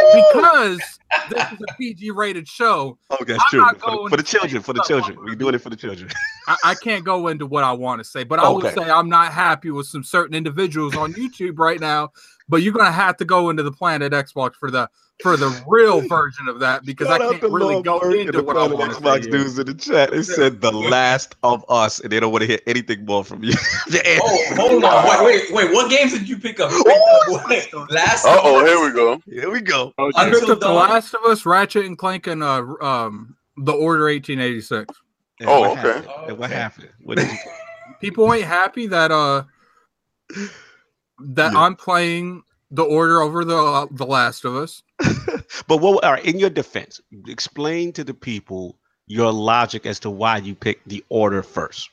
because 0.15 0.99
this 1.29 1.43
is 1.51 1.60
a 1.62 1.73
PG 1.79 2.12
rated 2.12 2.47
show. 2.47 2.97
Oh, 3.10 3.17
that's 3.25 3.43
I'm 3.43 3.75
true. 3.75 3.79
For 3.79 3.91
the, 3.91 4.10
for 4.10 4.17
the 4.17 4.23
children, 4.23 4.62
for 4.62 4.73
the 4.73 4.84
children. 4.88 5.17
We're 5.23 5.36
doing 5.36 5.55
it 5.55 5.60
for 5.60 5.69
the 5.69 5.75
children. 5.75 6.10
I, 6.47 6.58
I 6.63 6.75
can't 6.75 7.03
go 7.03 7.27
into 7.27 7.45
what 7.45 7.63
I 7.63 7.71
want 7.73 7.99
to 7.99 8.03
say, 8.03 8.23
but 8.23 8.39
I 8.39 8.49
will 8.49 8.65
Okay. 8.65 8.73
say 8.73 8.89
I'm 8.89 9.10
not 9.10 9.34
happy 9.34 9.71
with 9.71 9.88
some 9.88 10.03
certain 10.03 10.36
individuals 10.36 10.95
on 10.95 11.13
YouTube 11.13 11.60
right 11.60 11.79
now. 11.79 12.10
But 12.47 12.63
you're 12.63 12.73
gonna 12.73 12.91
have 12.91 13.17
to 13.17 13.25
go 13.25 13.49
into 13.49 13.62
the 13.63 13.71
Planet 13.71 14.12
Xbox 14.13 14.55
for 14.55 14.71
the 14.71 14.89
for 15.21 15.36
the 15.38 15.49
real 15.67 16.01
version 16.08 16.47
of 16.47 16.60
that 16.60 16.86
because 16.86 17.08
Shout 17.10 17.21
I 17.21 17.34
can't 17.34 17.51
really 17.51 17.82
go 17.84 17.99
Burke 17.99 18.15
into 18.15 18.41
what 18.41 18.55
I 18.58 18.67
Planet 18.67 18.79
want 18.79 18.93
to 18.93 19.01
Xbox 19.01 19.23
say. 19.23 19.29
dudes 19.29 19.60
in 19.60 19.65
the 19.67 19.73
chat. 19.73 20.12
They 20.12 20.23
said 20.23 20.62
the 20.62 20.71
last 20.71 21.36
of 21.43 21.65
us, 21.69 21.99
and 21.99 22.12
they 22.12 22.19
don't 22.19 22.32
want 22.32 22.43
to 22.43 22.47
hear 22.47 22.60
anything 22.67 23.05
more 23.05 23.23
from 23.23 23.43
you. 23.43 23.53
oh, 23.93 24.55
hold 24.55 24.84
on, 24.86 25.08
wait, 25.08 25.23
wait, 25.23 25.53
wait. 25.53 25.73
What 25.73 25.89
games 25.91 26.13
did 26.13 26.27
you 26.29 26.38
pick 26.38 26.60
up? 26.60 26.71
You 26.71 26.84
picked 26.84 26.97
up 26.97 27.27
what? 27.73 27.91
Last. 27.91 28.25
uh 28.25 28.39
oh 28.43 28.65
here 28.65 28.84
we 28.84 28.91
go 28.93 29.21
Here 29.29 29.51
we 29.51 29.62
go. 29.62 29.93
Oh, 29.97 30.12
I 30.15 30.25
picked 30.25 30.41
Until 30.41 30.55
up 30.55 30.60
The 30.62 30.71
Last 30.71 31.13
of 31.13 31.23
Us, 31.25 31.45
Ratchet 31.45 31.86
and 31.86 31.97
Clank, 31.97 32.27
and 32.27 32.41
uh, 32.43 32.63
um, 32.82 33.36
The 33.58 33.73
Order 33.73 34.05
1886. 34.05 34.93
And 35.41 35.49
Oh, 35.49 35.65
okay. 35.69 35.77
happened? 35.79 36.08
And 36.27 36.38
what 36.38 36.49
Okay. 36.49 36.60
happened? 36.60 36.89
What 37.01 37.17
did 37.17 37.32
you 37.32 37.38
People 38.01 38.34
ain't 38.34 38.45
happy 38.45 38.88
that 38.88 39.12
uh 39.12 39.43
that 41.19 41.51
Yeah. 41.53 41.60
I'm 41.60 41.75
playing 41.75 42.43
The 42.71 42.84
Order 42.84 43.21
over 43.21 43.43
the 43.43 43.58
uh, 43.58 43.88
The 43.91 44.05
Last 44.05 44.45
of 44.45 44.55
Us. 44.55 44.84
but 45.67 45.77
what 45.77 46.03
all 46.03 46.12
right, 46.13 46.25
in 46.25 46.38
your 46.39 46.49
defense, 46.49 47.01
explain 47.27 47.91
to 47.93 48.03
the 48.03 48.13
people 48.13 48.77
your 49.08 49.32
logic 49.32 49.86
as 49.86 49.99
to 50.01 50.10
why 50.10 50.38
you 50.38 50.53
picked 50.53 50.88
the 50.88 51.03
order 51.10 51.41
first. 51.41 51.89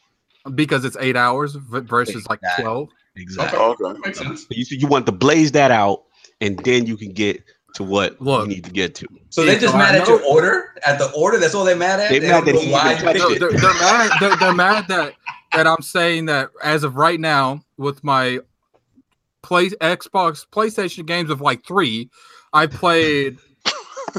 because 0.54 0.84
it's 0.84 0.96
eight 1.00 1.16
hours 1.16 1.54
v- 1.54 1.80
versus 1.80 2.26
like 2.28 2.40
12 2.60 2.88
Exactly. 3.16 3.58
okay 3.58 3.98
Makes 4.04 4.18
sense. 4.18 4.46
You, 4.50 4.64
you 4.78 4.86
want 4.86 5.06
to 5.06 5.12
blaze 5.12 5.52
that 5.52 5.70
out, 5.70 6.02
and 6.42 6.58
then 6.58 6.84
you 6.84 6.98
can 6.98 7.12
get 7.12 7.42
to 7.74 7.82
what 7.82 8.20
Look. 8.20 8.42
you 8.48 8.54
need 8.56 8.64
to 8.64 8.70
get 8.70 8.94
to. 8.96 9.06
So 9.30 9.44
they 9.46 9.54
Yeah, 9.54 9.58
just 9.60 9.72
so 9.72 9.78
mad 9.78 9.94
at 9.94 10.06
know- 10.06 10.18
your 10.18 10.24
order? 10.26 10.74
At 10.84 10.98
the 10.98 11.10
order? 11.12 11.38
That's 11.38 11.54
all 11.54 11.64
they're 11.64 11.74
mad 11.76 12.00
at? 12.00 12.10
They, 12.10 12.18
they 12.18 12.28
mad 12.28 12.44
that 12.44 12.54
he 12.54 12.70
why 12.70 12.94
they're, 12.94 13.38
they're 13.38 13.50
mad 13.74 14.10
they're, 14.20 14.36
they're 14.36 14.52
mad 14.54 14.88
that 14.88 15.14
that 15.54 15.66
i'm 15.66 15.80
saying 15.80 16.26
that 16.26 16.50
as 16.62 16.84
of 16.84 16.96
right 16.96 17.18
now 17.18 17.62
with 17.78 18.04
my 18.04 18.38
play 19.46 19.68
Xbox 19.70 20.44
PlayStation 20.46 21.06
games 21.06 21.30
of 21.30 21.40
like 21.40 21.64
three. 21.64 22.10
I 22.52 22.66
played 22.66 23.38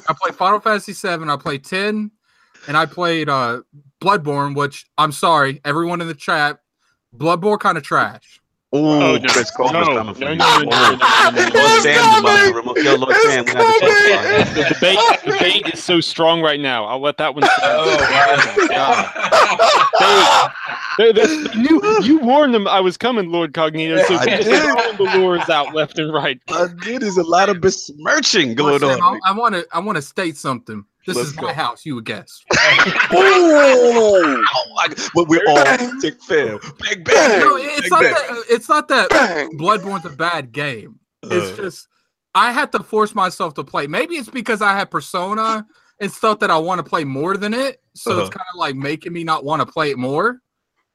I 0.07 0.13
played 0.13 0.35
Final 0.35 0.59
Fantasy 0.59 0.93
Seven. 0.93 1.29
I 1.29 1.35
played 1.35 1.65
ten, 1.65 2.11
and 2.67 2.77
I 2.77 2.85
played 2.85 3.27
uh 3.29 3.61
Bloodborne. 4.01 4.55
Which 4.55 4.85
I'm 4.97 5.11
sorry, 5.11 5.59
everyone 5.65 6.01
in 6.01 6.07
the 6.07 6.13
chat, 6.13 6.59
Bloodborne 7.15 7.59
kind 7.59 7.77
of 7.77 7.83
trash. 7.83 8.39
Ooh, 8.75 8.79
Oh, 8.79 9.17
no, 9.17 9.29
Chris 9.29 9.49
Coleman's 9.51 9.87
no, 9.87 9.95
coming 9.95 10.13
for 10.13 10.19
no, 10.21 10.31
you. 10.31 10.35
no, 10.35 10.57
no, 10.57 10.63
no, 10.65 10.67
no, 10.67 10.97
no, 10.97 11.29
no, 11.31 11.47
no. 11.47 11.59
Lord 11.59 11.81
Sam's 11.81 12.19
about 12.19 12.47
to 12.47 12.53
remove. 12.53 12.77
Yo, 12.83 12.95
Lord 12.95 13.15
Sam, 13.15 13.45
we 13.45 13.51
have 13.51 13.65
to 13.65 13.79
check 13.79 14.55
The 14.55 14.63
debate, 14.73 14.99
the 15.23 15.31
debate 15.31 15.73
is 15.73 15.81
so 15.83 16.01
strong 16.01 16.41
right 16.41 16.59
now. 16.59 16.83
I'll 16.83 16.99
let 16.99 17.17
that 17.17 17.33
one 17.33 17.45
Oh, 19.99 20.49
They, 20.97 21.11
they, 21.13 21.25
they 21.27 21.55
knew, 21.55 21.81
you 22.03 22.19
warned 22.19 22.53
them 22.53 22.67
I 22.67 22.81
was 22.81 22.97
coming, 22.97 23.31
Lord 23.31 23.53
Cognito. 23.53 24.03
So 24.05 24.15
I 24.15 24.25
just 24.25 24.49
did. 24.49 24.61
throwing 24.63 24.97
the 24.97 25.17
lures 25.17 25.47
out 25.49 25.73
left 25.73 25.97
and 25.99 26.13
right. 26.13 26.39
Uh, 26.49 26.67
dude, 26.67 27.03
there's 27.03 27.17
a 27.17 27.23
lot 27.23 27.47
of 27.49 27.61
besmirching 27.61 28.53
going 28.55 28.81
Listen, 28.81 29.01
on. 29.01 29.19
I 29.25 29.31
want 29.31 29.55
to 29.55 29.65
I 29.71 29.79
want 29.79 29.95
to 29.95 30.01
state 30.01 30.35
something. 30.35 30.83
This 31.07 31.15
Let's 31.15 31.29
is 31.29 31.35
go. 31.35 31.47
my 31.47 31.53
house. 31.53 31.85
You 31.85 31.97
a 31.97 32.01
guest. 32.03 32.43
Ooh. 32.51 33.15
Oh, 33.15 34.43
my 34.75 34.87
God. 34.89 34.97
But 35.15 35.27
we're 35.27 35.41
all 35.47 35.99
tick 36.01 36.21
fair. 36.21 36.59
Bang, 36.59 37.03
bang. 37.03 37.39
No, 37.39 37.55
it's 37.57 37.89
Bang, 37.89 37.89
not 37.89 38.01
bang. 38.01 38.13
that. 38.13 38.43
It's 38.49 38.69
not 38.69 38.87
that 38.89 39.09
Bang. 39.09 39.57
Bloodborne's 39.57 40.05
a 40.05 40.09
bad 40.09 40.51
game. 40.51 40.99
It's 41.23 41.57
Uh, 41.57 41.63
just 41.63 41.87
I 42.35 42.51
had 42.51 42.71
to 42.73 42.83
force 42.83 43.15
myself 43.15 43.53
to 43.55 43.63
play. 43.63 43.87
Maybe 43.87 44.15
it's 44.15 44.29
because 44.29 44.61
I 44.61 44.73
had 44.77 44.91
Persona 44.91 45.65
and 45.99 46.11
stuff 46.11 46.39
that 46.39 46.51
I 46.51 46.57
want 46.57 46.79
to 46.79 46.83
play 46.83 47.03
more 47.03 47.37
than 47.37 47.53
it. 47.53 47.81
So 47.95 48.11
it's 48.11 48.19
Uh-huh. 48.19 48.29
kind 48.29 48.47
of 48.53 48.59
like 48.59 48.75
making 48.75 49.13
me 49.13 49.23
not 49.23 49.43
want 49.43 49.61
to 49.61 49.65
play 49.65 49.89
it 49.91 49.97
more. 49.97 50.41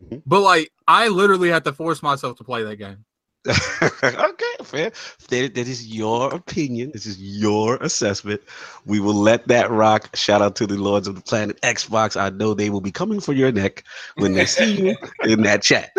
Mhm. 0.05 0.23
But 0.27 0.41
like 0.41 0.71
I 0.87 1.09
literally 1.09 1.49
had 1.49 1.65
to 1.65 1.73
force 1.73 2.03
myself 2.03 2.37
to 2.39 2.45
play 2.45 2.63
that 2.65 2.77
game. 2.77 3.05
okay, 3.49 4.55
fair. 4.63 4.93
That, 5.29 5.55
that 5.55 5.69
is 5.69 5.87
your 5.87 6.33
opinion. 6.33 6.93
This 6.93 7.07
is 7.07 7.21
your 7.21 7.77
assessment. 7.77 8.41
We 8.87 9.01
will 9.01 9.15
let 9.15 9.49
that 9.49 9.71
rock. 9.71 10.15
Shout 10.15 10.41
out 10.41 10.55
to 10.57 10.67
the 10.67 10.77
Lords 10.77 11.09
of 11.09 11.17
the 11.17 11.23
Planet 11.23 11.61
Xbox. 11.63 12.21
I 12.21 12.31
know 12.31 12.55
they 12.55 12.71
will 12.71 12.81
be 12.81 12.93
coming 12.93 13.21
for 13.21 13.33
your 13.33 13.51
neck 13.51 13.83
when 14.17 14.35
they 14.35 14.47
see 14.47 14.75
you 14.75 14.97
in 15.25 15.43
that 15.43 15.63
chat. 15.63 15.91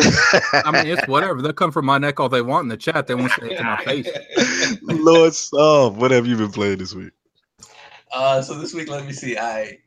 I 0.53 0.71
mean, 0.71 0.87
it's 0.87 1.05
whatever. 1.07 1.41
They'll 1.41 1.51
come 1.51 1.71
from 1.71 1.85
my 1.85 1.97
neck 1.97 2.19
all 2.19 2.29
they 2.29 2.41
want 2.41 2.63
in 2.63 2.69
the 2.69 2.77
chat. 2.77 3.07
They 3.07 3.15
won't 3.15 3.31
say 3.31 3.49
it 3.49 3.57
to 3.57 3.63
my 3.63 3.83
face. 3.83 4.07
Lord 4.83 5.33
Soft, 5.33 5.97
what 5.97 6.11
have 6.11 6.25
you 6.25 6.37
been 6.37 6.51
playing 6.51 6.77
this 6.77 6.93
week? 6.93 7.11
Uh, 8.13 8.41
so 8.41 8.57
this 8.57 8.73
week, 8.73 8.89
let 8.89 9.05
me 9.05 9.11
see. 9.11 9.37
I 9.37 9.79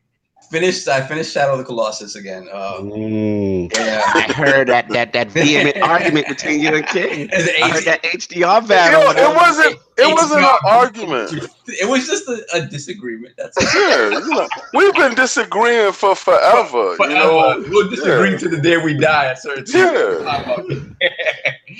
finished. 0.50 0.88
I 0.88 1.00
finished 1.00 1.32
Shadow 1.32 1.52
of 1.52 1.58
the 1.58 1.64
Colossus 1.64 2.14
again. 2.14 2.48
Um, 2.52 2.90
Mm. 2.90 3.76
yeah. 3.76 4.02
I 4.14 4.32
heard 4.32 4.68
that 4.68 4.88
that 4.90 5.12
that 5.12 5.30
vehement 5.30 5.76
argument 5.82 6.28
between 6.28 6.60
you 6.60 6.74
and 6.74 6.86
King. 6.86 7.30
As 7.32 7.48
I 7.62 7.68
heard 7.70 7.84
that 7.84 8.02
HDR 8.04 8.66
battle. 8.66 9.02
it 9.02 9.36
wasn't. 9.36 9.72
It 9.98 10.02
It's 10.02 10.12
wasn't 10.12 10.44
an 10.44 10.58
argument. 10.64 11.50
It 11.68 11.88
was 11.88 12.06
just 12.06 12.28
a, 12.28 12.46
a 12.54 12.64
disagreement. 12.64 13.34
That's 13.36 13.56
it. 13.60 13.68
Yeah, 13.74 14.10
you 14.20 14.30
know, 14.30 14.48
we've 14.72 14.94
been 14.94 15.16
disagreeing 15.16 15.90
for 15.92 16.14
forever. 16.14 16.94
Forever. 16.94 17.12
You 17.12 17.18
know. 17.18 17.64
we'll 17.68 17.90
disagree 17.90 18.30
yeah. 18.32 18.38
to 18.38 18.48
the 18.48 18.60
day 18.60 18.76
we 18.76 18.94
die 18.94 19.26
at 19.26 19.42
certain 19.42 19.64
Yeah. 19.66 20.78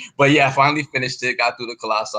but 0.17 0.31
yeah, 0.31 0.51
finally 0.51 0.83
finished 0.83 1.23
it. 1.23 1.37
Got 1.37 1.55
through 1.57 1.67
the 1.67 1.75
Colossi. 1.77 2.17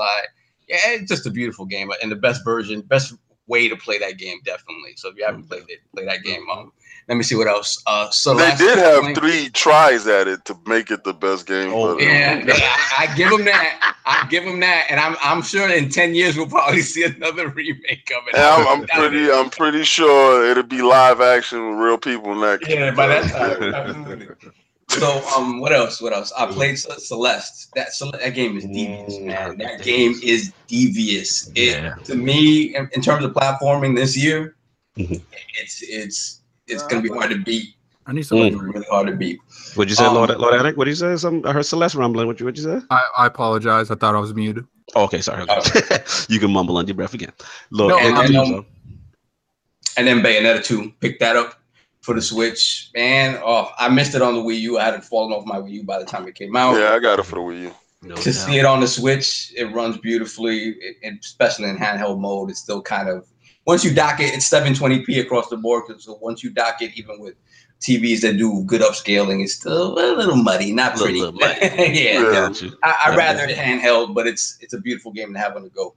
Yeah, 0.67 0.77
it's 0.87 1.09
just 1.11 1.27
a 1.27 1.29
beautiful 1.29 1.65
game 1.65 1.91
and 2.01 2.11
the 2.11 2.15
best 2.15 2.43
version, 2.43 2.81
best 2.81 3.13
way 3.49 3.67
to 3.67 3.75
play 3.75 3.97
that 3.99 4.17
game, 4.17 4.37
definitely. 4.45 4.93
So 4.95 5.09
if 5.09 5.17
you 5.17 5.25
haven't 5.25 5.49
played 5.49 5.63
it, 5.67 5.79
play 5.93 6.05
that 6.05 6.23
game. 6.23 6.49
Um, 6.49 6.71
let 7.09 7.15
me 7.17 7.23
see 7.23 7.35
what 7.35 7.47
else. 7.47 7.81
Uh, 7.87 8.09
so 8.11 8.35
They 8.35 8.53
did 8.55 8.77
have 8.77 9.01
point- 9.01 9.17
three 9.17 9.49
tries 9.49 10.05
at 10.07 10.27
it 10.27 10.45
to 10.45 10.55
make 10.67 10.91
it 10.91 11.03
the 11.03 11.13
best 11.13 11.47
game. 11.47 11.73
Oh, 11.73 11.95
but, 11.95 12.03
Yeah, 12.03 12.45
I, 12.47 13.07
I 13.09 13.15
give 13.15 13.31
them 13.31 13.45
that. 13.45 13.95
I 14.05 14.27
give 14.29 14.43
them 14.45 14.59
that, 14.61 14.85
and 14.89 14.99
I'm 14.99 15.15
I'm 15.23 15.41
sure 15.41 15.69
in 15.69 15.89
ten 15.89 16.13
years 16.15 16.37
we'll 16.37 16.47
probably 16.47 16.81
see 16.81 17.03
another 17.03 17.47
remake 17.59 18.11
of 18.15 18.27
it. 18.27 18.35
And 18.35 18.43
I'm, 18.43 18.67
I'm 18.81 18.87
pretty. 18.87 19.31
I'm 19.31 19.49
pretty 19.49 19.83
sure 19.83 20.45
it'll 20.49 20.63
be 20.63 20.81
live 20.81 21.19
action 21.21 21.71
with 21.71 21.79
real 21.79 21.97
people 21.97 22.33
next. 22.35 22.67
Yeah, 22.69 22.91
by 22.91 23.07
that 23.07 23.31
time, 23.31 23.73
absolutely. 23.73 24.27
So, 24.89 25.23
um, 25.37 25.59
what 25.59 25.71
else? 25.71 26.01
What 26.01 26.13
else? 26.13 26.31
I 26.37 26.45
played 26.47 26.77
Celeste. 26.79 27.69
That 27.75 27.93
Cel- 27.93 28.11
that 28.11 28.33
game 28.33 28.57
is 28.57 28.63
devious, 28.65 29.15
Mm, 29.17 29.25
man. 29.25 29.57
That 29.57 29.77
that 29.77 29.83
game 29.83 30.11
is- 30.11 30.21
is 30.23 30.53
devious. 30.67 31.47
It 31.55 31.81
Yeah. 31.83 31.95
to 32.05 32.15
me, 32.15 32.75
in, 32.75 32.89
in 32.93 33.01
terms 33.01 33.23
of 33.23 33.31
platforming 33.33 33.95
this 33.95 34.17
year, 34.17 34.55
Mhm. 34.97 35.21
it's 35.61 35.81
it's 35.83 36.41
it's 36.67 36.83
gonna 36.83 37.01
be 37.03 37.09
hard 37.09 37.29
to 37.29 37.37
beat. 37.37 37.75
I 38.07 38.13
need 38.13 38.23
something 38.23 38.53
some. 38.57 38.71
really 38.71 38.85
hard 38.89 39.07
to 39.07 39.15
beat. 39.15 39.39
What'd 39.75 39.89
you 39.91 39.95
say, 39.95 40.05
Um, 40.05 40.15
Lord, 40.15 40.31
Lord 40.31 40.55
Addict? 40.55 40.75
What 40.77 40.85
did 40.85 40.91
you 40.91 40.95
say? 40.95 41.15
Some, 41.17 41.43
I 41.45 41.51
heard 41.53 41.65
Celeste 41.65 41.93
rumbling. 41.95 42.25
What 42.25 42.39
you, 42.39 42.45
what'd 42.47 42.57
you 42.57 42.63
say? 42.63 42.81
I, 42.89 43.03
I 43.19 43.25
apologize. 43.27 43.91
I 43.91 43.95
thought 43.95 44.15
I 44.15 44.19
was 44.19 44.33
muted. 44.33 44.65
Oh, 44.95 45.03
okay, 45.03 45.21
sorry. 45.21 45.43
Okay. 45.47 45.99
you 46.29 46.39
can 46.39 46.51
mumble 46.51 46.77
under 46.77 46.89
your 46.89 46.95
breath 46.95 47.13
again. 47.13 47.31
Lord, 47.69 47.91
No, 47.91 47.99
and- 47.99 48.17
and, 48.17 48.35
and- 48.35 48.55
um, 48.55 48.65
And 49.97 50.07
then 50.07 50.21
Bayonetta 50.23 50.63
2, 50.63 50.91
picked 51.01 51.19
that 51.19 51.35
up 51.35 51.58
for 52.01 52.13
the 52.15 52.21
Switch. 52.21 52.89
Man, 52.95 53.39
oh, 53.43 53.71
I 53.77 53.89
missed 53.89 54.15
it 54.15 54.21
on 54.21 54.35
the 54.35 54.41
Wii 54.41 54.59
U. 54.61 54.77
I 54.79 54.85
had 54.85 54.93
it 54.95 55.03
fallen 55.03 55.33
off 55.33 55.45
my 55.45 55.57
Wii 55.57 55.71
U 55.71 55.83
by 55.83 55.99
the 55.99 56.05
time 56.05 56.27
it 56.27 56.35
came 56.35 56.55
out. 56.55 56.75
Yeah, 56.77 56.93
I 56.93 56.99
got 56.99 57.19
it 57.19 57.23
for 57.25 57.35
the 57.35 57.41
Wii 57.41 57.61
U. 57.63 57.71
no 58.03 58.15
to 58.15 58.23
doubt. 58.23 58.33
see 58.33 58.57
it 58.57 58.65
on 58.65 58.79
the 58.79 58.87
Switch, 58.87 59.51
it 59.57 59.65
runs 59.73 59.97
beautifully, 59.97 60.69
it, 60.69 60.95
it- 61.01 61.19
especially 61.23 61.69
in 61.69 61.77
handheld 61.77 62.19
mode. 62.19 62.49
It's 62.49 62.59
still 62.59 62.81
kind 62.81 63.09
of 63.09 63.27
once 63.65 63.83
you 63.83 63.93
dock 63.93 64.19
it, 64.19 64.33
it's 64.33 64.49
720p 64.49 65.19
across 65.21 65.49
the 65.49 65.57
board. 65.57 65.83
'cause 65.87 66.05
So 66.05 66.17
once 66.21 66.43
you 66.43 66.49
dock 66.49 66.81
it, 66.81 66.91
even 66.95 67.19
with 67.19 67.35
TVs 67.81 68.21
that 68.21 68.37
do 68.37 68.63
good 68.65 68.81
upscaling, 68.81 69.43
it's 69.43 69.53
still 69.53 69.93
a 69.99 70.15
little 70.17 70.35
muddy, 70.35 70.71
not 70.73 70.93
Little- 70.93 71.05
pretty. 71.05 71.19
little 71.19 71.33
muddy. 71.39 71.59
yeah, 71.61 72.19
Yeah. 72.19 72.21
Got 72.31 72.61
you. 72.61 72.71
I, 72.83 72.95
I'd 73.05 73.17
rather 73.17 73.43
it 73.43 73.55
handheld, 73.57 74.13
but 74.15 74.25
it's 74.27 74.57
it's 74.61 74.73
a 74.73 74.79
beautiful 74.79 75.11
game 75.11 75.33
to 75.33 75.39
have 75.39 75.55
on 75.55 75.63
the 75.63 75.69
go. 75.69 75.95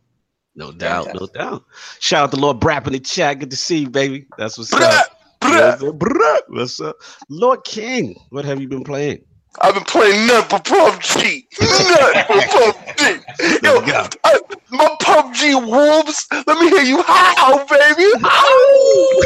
No 0.54 0.70
doubt, 0.70 1.08
no 1.14 1.26
doubt. 1.28 1.64
Shout 1.98 2.24
out 2.24 2.30
to 2.32 2.36
Lord 2.36 2.60
Brap 2.60 2.86
in 2.86 2.92
the 2.92 3.00
chat. 3.00 3.38
Good 3.38 3.50
to 3.52 3.56
see 3.56 3.78
you, 3.78 3.88
baby. 3.90 4.26
That's 4.36 4.58
what's 4.58 4.70
Bruh, 4.70 4.82
up. 4.82 5.21
What's 5.42 6.80
up? 6.80 6.96
Lord 7.28 7.64
King, 7.64 8.16
what 8.30 8.44
have 8.44 8.60
you 8.60 8.68
been 8.68 8.84
playing? 8.84 9.24
I've 9.60 9.74
been 9.74 9.84
playing 9.84 10.26
nothing 10.26 10.48
but 10.50 10.64
PUBG. 10.64 11.44
Nothing 11.60 12.24
but 12.28 12.96
PUBG. 12.96 13.62
Yo. 13.64 13.80
I, 14.24 14.40
my 14.70 14.96
PUBG 15.02 15.66
wolves. 15.68 16.26
Let 16.32 16.58
me 16.58 16.70
hear 16.70 16.82
you 16.82 17.02
howl, 17.02 17.58
baby. 17.66 18.10
Howl. 18.22 19.20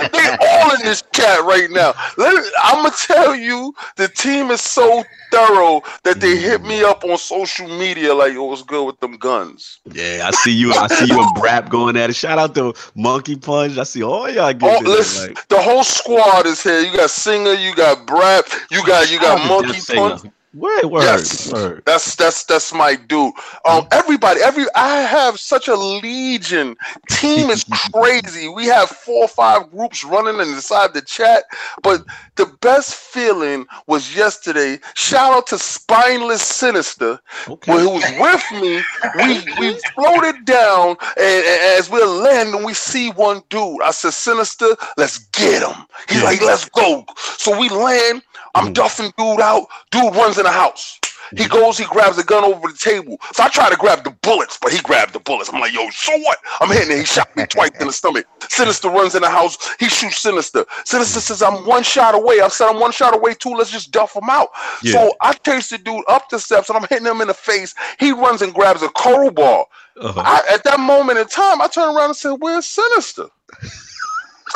they 0.12 0.36
all 0.48 0.74
in 0.74 0.82
this 0.82 1.02
chat 1.12 1.40
right 1.44 1.68
now. 1.70 1.94
Let 2.18 2.52
I'm 2.64 2.82
gonna 2.84 2.94
tell 2.96 3.34
you, 3.36 3.74
the 3.96 4.08
team 4.08 4.50
is 4.50 4.60
so 4.60 5.04
thorough 5.30 5.82
that 6.04 6.20
they 6.20 6.36
hit 6.36 6.62
mm. 6.62 6.68
me 6.68 6.84
up 6.84 7.04
on 7.04 7.16
social 7.18 7.68
media 7.68 8.14
like 8.14 8.34
oh, 8.34 8.46
it 8.46 8.50
was 8.50 8.62
good 8.62 8.84
with 8.84 9.00
them 9.00 9.16
guns. 9.16 9.80
Yeah, 9.92 10.22
I 10.24 10.30
see 10.30 10.52
you. 10.52 10.72
I 10.72 10.86
see 10.88 11.06
you 11.06 11.20
and 11.20 11.36
Brap 11.36 11.68
going 11.68 11.96
at 11.96 12.10
it. 12.10 12.16
Shout 12.16 12.38
out 12.38 12.54
to 12.56 12.74
Monkey 12.94 13.36
Punch. 13.36 13.78
I 13.78 13.84
see 13.84 14.02
all 14.02 14.28
y'all 14.30 14.46
Oh, 14.46 14.52
getting 14.52 14.84
listen, 14.84 15.34
Like, 15.34 15.48
the 15.48 15.60
whole 15.60 15.84
squad 15.84 16.46
is 16.46 16.62
here. 16.62 16.80
You 16.80 16.96
got 16.96 17.10
Singer, 17.10 17.52
you 17.54 17.74
got 17.74 18.06
Brap, 18.06 18.52
you 18.70 18.84
got 18.86 19.10
you 19.10 19.20
got 19.20 19.46
Monkey. 19.48 19.80
Punch. 19.94 20.22
Word, 20.54 20.86
word, 20.86 21.30
Yes. 21.30 21.52
word. 21.52 21.84
That's 21.86 22.16
that's 22.16 22.44
that's 22.44 22.72
my 22.74 22.96
dude. 22.96 23.34
Um, 23.66 23.82
everybody, 23.92 24.40
every 24.42 24.66
I 24.76 25.02
have 25.02 25.38
such 25.40 25.68
a 25.68 25.76
legion. 25.76 26.76
Team 27.10 27.50
is 27.50 27.64
crazy. 27.64 28.48
We 28.48 28.66
have 28.66 28.90
four 28.90 29.24
or 29.24 29.28
five 29.28 29.70
groups 29.70 30.04
running 30.04 30.40
inside 30.40 30.94
the 30.94 31.02
chat. 31.02 31.44
But 31.82 32.04
the 32.36 32.46
best 32.62 32.94
feeling 32.94 33.66
was 33.86 34.16
yesterday. 34.16 34.80
Shout 34.96 35.34
out 35.34 35.48
to 35.48 35.58
Spineless 35.58 36.42
Sinister, 36.42 37.20
Okay. 37.48 37.72
who 37.82 37.90
was 37.90 38.10
with 38.10 38.50
me. 38.52 38.86
We 39.14 39.40
we 39.58 39.72
floated 39.94 40.46
down, 40.46 40.90
and, 41.18 41.44
and 41.46 41.78
as 41.78 41.90
we're 41.90 42.06
landing, 42.06 42.64
we 42.64 42.74
see 42.74 43.10
one 43.10 43.42
dude. 43.50 43.82
I 43.82 43.92
said, 43.92 44.14
Sinister, 44.14 44.76
let's 44.96 45.18
get 45.30 45.62
him. 45.68 45.86
He's 46.08 46.22
Yeah. 46.22 46.24
like, 46.24 46.40
let's 46.42 46.66
go. 46.70 47.04
So 47.38 47.58
we 47.58 47.68
land. 47.68 48.22
I'm 48.54 48.68
Mhm. 48.68 48.74
duffing 48.74 49.12
dude 49.16 49.40
out. 49.40 49.66
Dude 49.90 50.14
runs 50.14 50.38
in 50.38 50.44
the 50.44 50.50
house. 50.50 50.98
He 51.36 51.44
Mhm. 51.44 51.50
goes, 51.50 51.78
he 51.78 51.84
grabs 51.84 52.18
a 52.18 52.24
gun 52.24 52.42
over 52.44 52.68
the 52.68 52.76
table. 52.76 53.20
So 53.32 53.44
I 53.44 53.48
try 53.48 53.70
to 53.70 53.76
grab 53.76 54.02
the 54.02 54.10
bullets, 54.10 54.58
but 54.60 54.72
he 54.72 54.80
grabbed 54.80 55.12
the 55.12 55.20
bullets. 55.20 55.48
I'm 55.52 55.60
like, 55.60 55.72
yo, 55.72 55.88
so 55.90 56.16
what? 56.18 56.38
I'm 56.60 56.68
hitting 56.70 56.90
it. 56.90 56.98
He 57.00 57.04
shot 57.04 57.34
me 57.36 57.46
twice 57.46 57.70
in 57.78 57.86
the 57.86 57.92
stomach. 58.02 58.26
Sinister 58.48 58.88
runs 58.88 59.14
in 59.14 59.22
the 59.22 59.30
house. 59.30 59.56
He 59.78 59.88
shoots 59.88 60.18
Sinister. 60.18 60.64
Sinister 60.84 61.20
says, 61.20 61.40
I'm 61.42 61.64
one 61.66 61.84
shot 61.84 62.14
away. 62.16 62.40
I 62.40 62.48
said, 62.48 62.68
I'm 62.68 62.80
one 62.80 62.90
shot 62.90 63.14
away 63.14 63.34
too. 63.34 63.50
Let's 63.54 63.70
just 63.70 63.92
duff 63.92 64.16
him 64.16 64.28
out. 64.28 64.48
Yeah. 64.82 64.92
So 64.94 65.14
I 65.20 65.32
chase 65.34 65.68
the 65.68 65.78
dude 65.78 66.02
up 66.08 66.28
the 66.30 66.40
steps 66.40 66.68
and 66.68 66.76
I'm 66.78 66.86
hitting 66.90 67.06
him 67.06 67.20
in 67.20 67.28
the 67.28 67.34
face. 67.34 67.74
He 68.00 68.10
runs 68.12 68.42
and 68.42 68.52
grabs 68.52 68.82
a 68.82 68.88
crowbar. 68.88 69.66
Uh-huh. 70.00 70.20
I, 70.24 70.42
at 70.52 70.64
that 70.64 70.80
moment 70.80 71.18
in 71.18 71.26
time, 71.28 71.60
I 71.60 71.68
turn 71.68 71.94
around 71.94 72.06
and 72.10 72.16
said, 72.16 72.32
Where's 72.40 72.66
Sinister? 72.66 73.26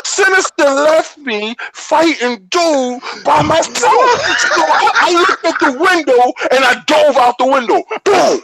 Sinister 0.02 0.64
left 0.64 1.18
me 1.18 1.54
fighting 1.72 2.46
dude 2.50 3.00
by 3.24 3.42
myself. 3.42 3.74
So 3.74 4.64
I, 4.64 5.12
looked 5.12 5.44
at 5.44 5.58
the 5.60 5.72
window 5.78 6.32
and 6.50 6.64
I 6.64 6.82
dove 6.86 7.16
out 7.16 7.38
the 7.38 7.46
window. 7.46 7.82
Boom! 8.04 8.40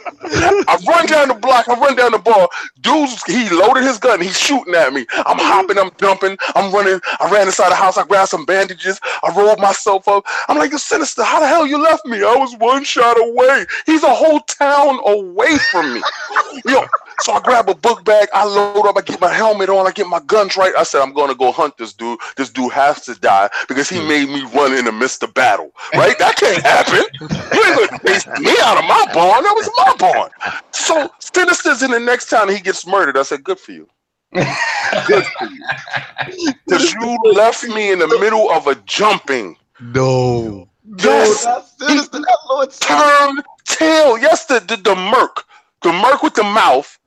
I 0.67 0.77
run 0.87 1.05
down 1.07 1.27
the 1.27 1.33
block. 1.33 1.67
I 1.67 1.79
run 1.79 1.95
down 1.95 2.11
the 2.11 2.19
bar. 2.19 2.47
Dude's 2.81 3.23
he 3.25 3.49
loaded 3.49 3.83
his 3.83 3.97
gun. 3.97 4.21
He's 4.21 4.39
shooting 4.39 4.75
at 4.75 4.93
me. 4.93 5.05
I'm 5.11 5.37
hopping. 5.37 5.77
I'm 5.77 5.91
jumping. 5.99 6.37
I'm 6.55 6.73
running. 6.73 6.99
I 7.19 7.29
ran 7.31 7.47
inside 7.47 7.69
the 7.69 7.75
house. 7.75 7.97
I 7.97 8.05
grabbed 8.05 8.29
some 8.29 8.45
bandages. 8.45 8.99
I 9.23 9.33
rolled 9.35 9.59
myself 9.59 10.07
up. 10.07 10.25
I'm 10.47 10.57
like, 10.57 10.71
Sinister, 10.73 11.23
how 11.23 11.39
the 11.39 11.47
hell 11.47 11.65
you 11.65 11.77
left 11.77 12.05
me? 12.05 12.17
I 12.17 12.35
was 12.35 12.55
one 12.57 12.83
shot 12.83 13.17
away. 13.19 13.65
He's 13.85 14.03
a 14.03 14.13
whole 14.13 14.39
town 14.41 14.99
away 15.05 15.57
from 15.71 15.93
me. 15.93 16.01
Yo, 16.65 16.85
so 17.21 17.33
I 17.33 17.39
grab 17.39 17.69
a 17.69 17.75
book 17.75 18.03
bag, 18.03 18.27
I 18.33 18.45
load 18.45 18.87
up, 18.87 18.97
I 18.97 19.01
get 19.01 19.21
my 19.21 19.31
helmet 19.31 19.69
on, 19.69 19.87
I 19.87 19.91
get 19.91 20.07
my 20.07 20.19
guns 20.21 20.57
right. 20.57 20.73
I 20.77 20.83
said, 20.83 21.01
I'm 21.01 21.13
gonna 21.13 21.35
go 21.41 21.51
hunt 21.51 21.77
this 21.77 21.93
dude. 21.93 22.19
This 22.37 22.49
dude 22.49 22.71
has 22.71 23.01
to 23.05 23.15
die 23.15 23.49
because 23.67 23.89
he 23.89 23.99
hmm. 23.99 24.07
made 24.07 24.29
me 24.29 24.43
run 24.53 24.73
in 24.73 24.85
the 24.85 24.91
midst 24.91 25.23
of 25.23 25.33
battle. 25.33 25.71
Right? 25.93 26.17
That 26.19 26.37
can't 26.37 26.61
happen. 26.73 27.03
You 27.19 27.63
ain't 27.65 27.89
gonna 27.89 28.03
chase 28.05 28.27
me 28.39 28.55
out 28.61 28.77
of 28.77 28.85
my 28.85 29.05
barn. 29.13 29.43
That 29.43 29.53
was 29.55 29.69
my 29.77 29.95
barn. 29.97 30.29
So 30.71 31.09
Sinister's 31.19 31.81
in 31.83 31.91
the 31.91 31.99
next 31.99 32.29
town, 32.29 32.49
he 32.49 32.59
gets 32.59 32.85
murdered. 32.85 33.17
I 33.17 33.23
said, 33.23 33.43
Good 33.43 33.59
for 33.59 33.71
you. 33.71 33.87
Good 34.33 35.25
for 35.25 35.45
you. 35.47 36.53
Because 36.65 36.93
you 36.93 37.19
left 37.33 37.63
me 37.63 37.91
in 37.91 37.99
the 37.99 38.07
middle 38.07 38.49
of 38.51 38.67
a 38.67 38.75
jumping. 38.85 39.57
No. 39.79 40.69
Yes. 40.97 41.45
No, 41.45 41.63
Sinister, 41.87 42.19
that 42.19 42.37
Lord 42.49 42.71
Turn 42.71 43.43
tail. 43.65 44.17
Yes, 44.17 44.45
the, 44.45 44.59
the, 44.59 44.77
the 44.77 44.95
merc. 44.95 45.43
The 45.81 45.91
merc 45.91 46.21
with 46.21 46.35
the 46.35 46.43
mouth 46.43 46.97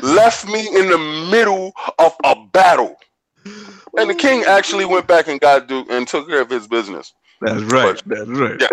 left 0.00 0.46
me 0.46 0.66
in 0.68 0.88
the 0.88 0.98
middle 1.30 1.72
of 1.98 2.14
a 2.24 2.34
battle. 2.52 2.96
And 3.96 4.08
the 4.10 4.14
king 4.14 4.44
actually 4.44 4.84
went 4.84 5.06
back 5.06 5.28
and 5.28 5.40
got 5.40 5.66
Duke 5.68 5.86
and 5.90 6.06
took 6.06 6.28
care 6.28 6.40
of 6.40 6.50
his 6.50 6.66
business. 6.66 7.12
That's 7.40 7.62
right. 7.64 8.00
That's 8.06 8.28
right. 8.28 8.60
Yeah. 8.60 8.68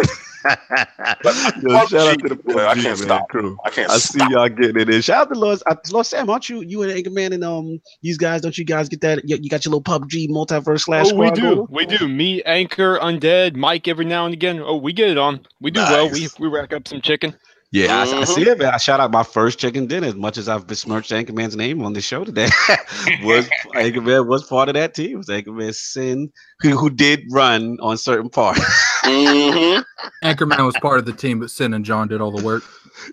Yo, 1.61 1.79
shout 1.85 2.07
out 2.07 2.19
to 2.21 2.29
the 2.29 2.39
Yeah, 2.47 2.67
I 2.67 2.75
can't 2.75 2.85
man, 2.85 2.95
stop. 2.95 3.29
crew. 3.29 3.57
I 3.65 3.69
can't 3.71 3.89
I 3.91 3.97
see 3.97 4.19
stop. 4.19 4.31
y'all 4.31 4.47
getting 4.49 4.79
it 4.79 4.89
in. 4.89 5.01
Shout 5.01 5.27
out 5.27 5.33
to 5.33 5.39
Lord, 5.39 5.59
uh, 5.65 5.75
Lord 5.91 6.05
Sam. 6.05 6.29
Aren't 6.29 6.47
you 6.49 6.61
you 6.61 6.81
and 6.83 6.91
Anchorman 6.91 7.33
and 7.33 7.43
um 7.43 7.81
these 8.01 8.17
guys? 8.17 8.41
Don't 8.41 8.57
you 8.57 8.63
guys 8.63 8.87
get 8.87 9.01
that? 9.01 9.27
You, 9.27 9.37
you 9.41 9.49
got 9.49 9.65
your 9.65 9.71
little 9.75 9.83
PUBG 9.83 10.29
multiverse 10.29 10.81
slash. 10.81 11.07
Oh, 11.11 11.15
we 11.15 11.31
do. 11.31 11.41
going? 11.55 11.67
We 11.69 11.85
do. 11.85 12.07
Me, 12.07 12.41
Anchor, 12.43 12.99
Undead, 12.99 13.55
Mike 13.55 13.87
every 13.87 14.05
now 14.05 14.25
and 14.25 14.33
again. 14.33 14.59
Oh, 14.63 14.77
we 14.77 14.93
get 14.93 15.09
it 15.09 15.17
on. 15.17 15.45
We 15.59 15.71
do 15.71 15.81
well. 15.81 16.09
We 16.09 16.27
we 16.39 16.47
rack 16.47 16.71
up 16.73 16.87
some 16.87 17.01
chicken. 17.01 17.35
Yeah, 17.71 17.99
I, 17.99 18.01
I 18.01 18.05
Mhm. 18.05 18.27
see 18.27 18.49
it, 18.49 18.57
man. 18.57 18.73
I 18.73 18.77
shout 18.77 18.99
out 18.99 19.11
my 19.11 19.21
first 19.23 19.59
chicken 19.59 19.85
dinner. 19.85 20.07
As 20.07 20.15
much 20.15 20.37
as 20.39 20.49
I've 20.49 20.65
besmirched 20.65 21.11
Anchorman's 21.11 21.55
name 21.55 21.83
on 21.83 21.93
the 21.93 22.01
show 22.01 22.23
today, 22.23 22.47
was 23.23 23.49
Anchorman 23.75 24.27
was 24.27 24.43
part 24.43 24.69
of 24.69 24.73
that 24.75 24.95
team. 24.95 25.11
It 25.13 25.17
was 25.17 25.27
Anchorman 25.27 25.75
Sin, 25.75 26.31
who, 26.61 26.75
who 26.77 26.89
did 26.89 27.21
run 27.29 27.77
on 27.81 27.97
certain 27.97 28.29
parts. 28.29 28.59
Mhm. 29.03 29.85
Anchorman 30.23 30.65
was 30.65 30.75
part 30.77 30.99
of 30.99 31.05
the 31.05 31.13
team, 31.13 31.39
but 31.39 31.51
Sin 31.51 31.73
and 31.73 31.85
John 31.85 32.07
did 32.07 32.19
all 32.21 32.31
the 32.31 32.43
work. 32.43 32.63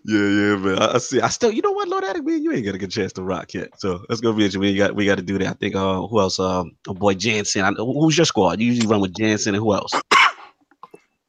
yeah, 0.07 0.19
yeah, 0.21 0.57
man. 0.57 0.79
I, 0.79 0.95
I 0.95 0.99
see. 0.99 1.21
I 1.21 1.29
still, 1.29 1.53
you 1.53 1.61
know 1.63 1.71
what, 1.73 1.87
Lord 1.89 2.03
Addict, 2.03 2.27
man, 2.27 2.43
you 2.43 2.51
ain't 2.53 2.65
got 2.65 2.75
a 2.75 2.79
good 2.79 2.91
chance 2.91 3.13
to 3.13 3.23
rock 3.23 3.53
yet. 3.55 3.79
So 3.79 4.05
that's 4.09 4.21
gonna 4.23 4.35
be 4.37 4.43
interesting. 4.45 4.63
We 4.63 4.75
got, 4.77 4.95
we 4.97 5.05
got 5.05 5.17
to 5.17 5.23
do 5.23 5.39
that. 5.39 5.49
I 5.49 5.53
think. 5.53 5.77
Uh, 5.77 6.07
who 6.07 6.19
else? 6.19 6.41
Um, 6.41 6.73
uh, 6.89 6.95
boy 6.95 7.13
Jansen. 7.15 7.63
I, 7.63 7.73
who's 7.73 8.17
your 8.17 8.25
squad? 8.25 8.59
You 8.59 8.67
usually 8.69 8.89
run 8.89 9.03
with 9.03 9.15
Jansen 9.15 9.55
and 9.55 9.63
who 9.63 9.75
else? 9.75 9.93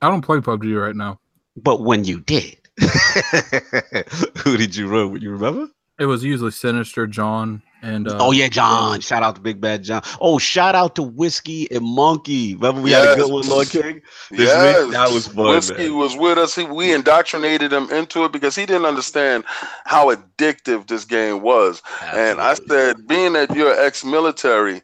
I 0.02 0.10
don't 0.10 0.22
play 0.22 0.38
PUBG 0.38 0.80
right 0.82 0.96
now. 0.96 1.20
But 1.58 1.82
when 1.82 2.06
you 2.06 2.22
did, 2.22 2.58
who 4.44 4.58
did 4.58 4.76
you 4.76 4.88
run 4.88 5.12
with? 5.12 5.22
You 5.22 5.32
remember? 5.32 5.68
It 6.00 6.06
was 6.06 6.24
usually 6.24 6.52
Sinister, 6.52 7.08
John, 7.08 7.64
and 7.82 8.08
uh, 8.08 8.18
oh 8.20 8.32
yeah, 8.32 8.50
John. 8.50 9.00
Shout 9.02 9.24
out 9.24 9.34
to 9.36 9.42
Big 9.42 9.60
Bad 9.60 9.84
John. 9.84 10.04
Oh, 10.22 10.38
shout 10.38 10.76
out 10.76 10.94
to 10.96 11.04
Whiskey 11.04 11.68
and 11.72 11.84
Monkey. 11.84 12.54
Remember 12.54 12.82
we 12.82 12.92
had 12.92 13.14
a 13.14 13.16
good 13.16 13.32
one, 13.32 13.48
Lord 13.50 13.68
King. 13.68 14.02
This 14.30 14.42
Yes. 14.42 14.84
week? 14.86 14.94
That 14.94 15.10
was 15.12 15.28
fun, 15.28 15.48
Whiskey 15.56 15.90
man. 15.90 15.98
was 15.98 16.16
with 16.16 16.38
us. 16.38 16.54
He, 16.54 16.66
we 16.66 16.94
indoctrinated 16.94 17.74
him 17.74 17.90
into 17.90 18.26
it 18.26 18.32
because 18.32 18.56
he 18.56 18.68
didn't 18.68 18.86
understand 18.86 19.44
how 19.86 20.14
addictive 20.14 20.86
this 20.86 21.04
game 21.04 21.42
was. 21.42 21.82
And 22.14 22.40
I 22.40 22.54
said, 22.54 23.08
being 23.08 23.34
that 23.34 23.56
you're 23.56 23.74
ex-military, 23.84 24.84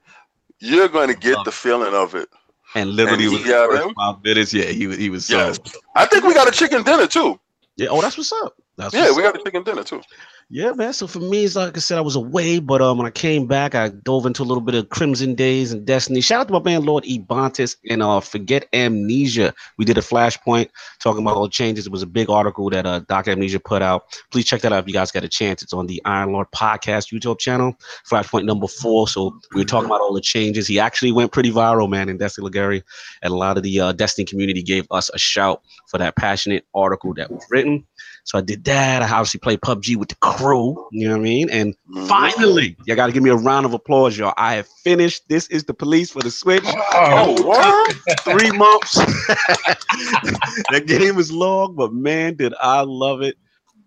you're 0.59 0.87
going 0.87 1.09
to 1.09 1.15
get 1.15 1.37
the 1.45 1.51
feeling 1.51 1.93
of 1.93 2.15
it. 2.15 2.27
and 2.73 2.89
literally 2.89 3.25
and 3.25 3.33
he 3.33 3.37
was 3.37 3.47
got 3.47 3.69
the 3.69 3.77
first 3.77 3.95
five 3.95 4.23
minutes. 4.23 4.51
Yeah, 4.51 4.65
he 4.65 4.87
was. 4.87 4.97
He 4.97 5.11
was 5.11 5.25
so. 5.27 5.53
I 5.95 6.07
think 6.07 6.23
we 6.23 6.33
got 6.33 6.47
a 6.47 6.51
chicken 6.51 6.81
dinner 6.81 7.05
too. 7.05 7.39
Yeah. 7.77 7.89
Oh, 7.91 8.01
that's 8.01 8.17
what's 8.17 8.31
up. 8.33 8.55
That's 8.75 8.93
Yeah, 8.93 9.11
we 9.15 9.21
got 9.21 9.35
a 9.35 9.43
chicken 9.43 9.63
dinner 9.63 9.83
too. 9.83 10.01
Yeah, 10.49 10.71
man. 10.73 10.93
So 10.93 11.07
for 11.07 11.19
me, 11.19 11.45
it's 11.45 11.55
like 11.55 11.77
I 11.77 11.79
said, 11.79 11.97
I 11.97 12.01
was 12.01 12.15
away, 12.15 12.59
but 12.59 12.81
um, 12.81 12.97
when 12.97 13.07
I 13.07 13.11
came 13.11 13.47
back, 13.47 13.75
I 13.75 13.89
dove 13.89 14.25
into 14.25 14.41
a 14.41 14.45
little 14.45 14.61
bit 14.61 14.75
of 14.75 14.89
Crimson 14.89 15.35
Days 15.35 15.71
and 15.71 15.85
Destiny. 15.85 16.21
Shout 16.21 16.41
out 16.41 16.47
to 16.47 16.53
my 16.53 16.61
man 16.61 16.83
Lord 16.83 17.03
Ebontis 17.05 17.75
and 17.89 18.03
uh, 18.03 18.19
Forget 18.19 18.67
Amnesia. 18.73 19.53
We 19.77 19.85
did 19.85 19.97
a 19.97 20.01
flashpoint 20.01 20.69
talking 21.01 21.21
about 21.21 21.37
all 21.37 21.43
the 21.43 21.49
changes. 21.49 21.85
It 21.85 21.91
was 21.91 22.01
a 22.01 22.07
big 22.07 22.29
article 22.29 22.69
that 22.71 22.85
uh 22.85 22.99
Doc 22.99 23.27
Amnesia 23.27 23.59
put 23.59 23.81
out. 23.81 24.05
Please 24.31 24.45
check 24.45 24.61
that 24.61 24.73
out 24.73 24.79
if 24.79 24.87
you 24.87 24.93
guys 24.93 25.11
got 25.11 25.23
a 25.23 25.29
chance. 25.29 25.61
It's 25.61 25.73
on 25.73 25.87
the 25.87 26.01
Iron 26.05 26.31
Lord 26.31 26.47
Podcast 26.55 27.13
YouTube 27.13 27.39
channel. 27.39 27.75
Flashpoint 28.09 28.45
number 28.45 28.67
four. 28.67 29.07
So 29.07 29.39
we 29.53 29.61
were 29.61 29.65
talking 29.65 29.85
about 29.85 30.01
all 30.01 30.13
the 30.13 30.21
changes. 30.21 30.67
He 30.67 30.79
actually 30.79 31.11
went 31.11 31.31
pretty 31.31 31.51
viral, 31.51 31.89
man, 31.89 32.09
in 32.09 32.17
Destiny 32.17 32.45
Legary, 32.45 32.83
and 33.21 33.31
a 33.31 33.37
lot 33.37 33.57
of 33.57 33.63
the 33.63 33.79
uh, 33.79 33.91
Destiny 33.91 34.25
community 34.25 34.61
gave 34.61 34.87
us 34.91 35.09
a 35.13 35.19
shout 35.19 35.61
for 35.87 35.97
that 35.99 36.15
passionate 36.15 36.65
article 36.73 37.13
that 37.13 37.31
was 37.31 37.45
written. 37.49 37.85
So 38.23 38.37
I 38.37 38.41
did 38.41 38.63
that. 38.65 39.01
I 39.01 39.05
obviously 39.05 39.39
played 39.39 39.61
PUBG 39.61 39.95
with 39.97 40.09
the 40.09 40.15
crew. 40.15 40.87
You 40.91 41.07
know 41.09 41.15
what 41.15 41.21
I 41.21 41.23
mean? 41.23 41.49
And 41.49 41.75
Mhm. 41.93 42.07
finally, 42.07 42.77
y'all 42.85 42.95
got 42.95 43.07
to 43.07 43.11
give 43.11 43.23
me 43.23 43.29
a 43.29 43.35
round 43.35 43.65
of 43.65 43.73
applause, 43.73 44.17
y'all. 44.17 44.33
I 44.37 44.55
have 44.55 44.67
finished. 44.83 45.23
This 45.27 45.47
is 45.47 45.65
the 45.65 45.73
police 45.73 46.11
for 46.11 46.21
the 46.21 46.31
Switch. 46.31 46.63
Oh, 46.65 47.41
what? 47.43 47.95
Three 48.19 48.51
months. 48.51 48.95
that 50.69 50.83
game 50.87 51.17
is 51.19 51.31
long, 51.31 51.75
but 51.75 51.93
man, 51.93 52.35
did 52.35 52.53
I 52.61 52.81
love 52.81 53.21
it. 53.21 53.35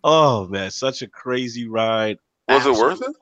Oh 0.04 0.46
man, 0.46 0.70
such 0.70 1.02
a 1.02 1.08
crazy 1.08 1.66
ride. 1.66 2.18
Was 2.48 2.66
it 2.66 2.74
worth 2.74 3.02
it? 3.02 3.16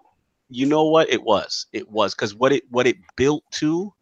You 0.50 0.66
know 0.66 0.84
what? 0.84 1.10
It 1.10 1.22
was. 1.22 1.66
It 1.72 1.90
was 1.90 2.14
because 2.14 2.34
what 2.34 2.52
it 2.52 2.64
what 2.70 2.86
it 2.86 2.96
built 3.16 3.42
to, 3.52 3.92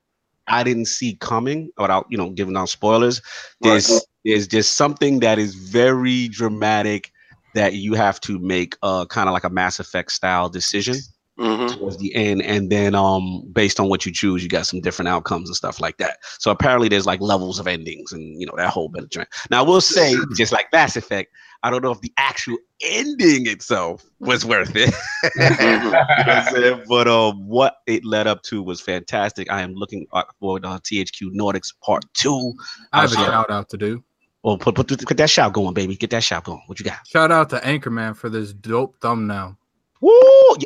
I 0.48 0.62
didn't 0.64 0.86
see 0.86 1.14
coming. 1.14 1.70
Without 1.78 2.06
you 2.10 2.18
know 2.18 2.30
giving 2.30 2.56
out 2.56 2.68
spoilers, 2.70 3.20
there's. 3.60 4.06
There's 4.25 4.47
just 4.47 4.77
something 4.77 5.20
that 5.20 5.39
is 5.39 5.55
very 5.55 6.29
dramatic 6.29 7.12
that 7.55 7.75
you 7.75 7.95
have 7.95 8.20
to 8.20 8.39
make 8.39 8.77
uh 8.83 9.05
kind 9.07 9.29
of 9.29 9.33
like 9.33 9.45
a 9.45 9.51
Mass 9.51 9.79
Effect 9.81 10.12
style 10.12 10.49
decision 10.49 10.97
hmm 11.39 11.66
towards 11.66 11.97
the 11.99 12.14
end 12.14 12.43
and 12.43 12.70
then 12.70 12.95
um 12.95 13.43
based 13.53 13.79
on 13.81 13.89
what 13.89 14.05
you 14.05 14.12
choose 14.12 14.43
you 14.43 14.49
got 14.49 14.66
some 14.66 14.81
different 14.81 15.09
outcomes 15.09 15.49
and 15.49 15.57
stuff 15.57 15.81
like 15.81 15.97
that. 15.99 16.18
So 16.39 16.51
apparently 16.51 16.89
there's 16.89 17.07
like 17.07 17.20
levels 17.20 17.59
of 17.59 17.66
endings 17.66 18.12
and 18.12 18.41
you 18.41 18.47
know 18.47 18.55
that 18.57 18.70
whole 18.70 18.89
bit 18.89 19.05
of 19.05 19.11
trend 19.11 19.29
now 19.51 19.61
i 19.61 19.66
will 19.66 19.81
say 19.81 20.27
just 20.37 20.53
like 20.53 20.66
mass 20.73 20.97
effect 20.97 21.33
i 21.62 21.70
don't 21.70 21.83
know 21.83 21.93
if 21.93 22.01
the 22.01 22.12
actual 22.18 22.57
ending 22.83 23.47
itself 23.47 24.05
was 24.20 24.45
worth 24.45 24.73
it. 24.75 24.93
You 26.18 26.25
know 26.25 26.33
what 26.35 26.37
I'm 26.37 26.43
saying? 26.43 26.85
but 26.89 27.09
um 27.09 27.47
what 27.47 27.77
it 27.87 28.05
led 28.05 28.27
up 28.27 28.43
to 28.45 28.62
was 28.62 28.81
fantastic. 28.81 29.51
I 29.51 29.62
am 29.62 29.75
looking 29.75 30.07
uh, 30.12 30.25
forward 30.41 30.62
to 30.64 30.70
uh, 30.70 30.79
thq 30.79 31.31
nordics 31.35 31.73
part 31.83 32.05
two. 32.14 32.53
I 32.93 33.01
have 33.03 33.12
a 33.12 33.16
shout 33.16 33.51
out 33.51 33.68
to 33.70 33.77
do. 33.77 34.05
Well 34.43 34.59
put, 34.59 34.74
put, 34.74 34.88
put 34.88 35.16
that 35.16 35.30
shout 35.30 35.53
going 35.53 35.74
baby 35.74 35.97
get 35.97 36.11
that 36.11 36.22
shout 36.22 36.45
going 36.45 36.62
what 36.66 36.78
you 36.78 36.84
got 36.84 37.07
Shout 37.07 37.30
out 37.30 37.51
to 37.51 37.57
Anchorman 37.59 38.16
for 38.16 38.28
this 38.28 38.53
dope 38.53 38.97
thumbnail. 39.01 39.57
Woo! 40.03 40.11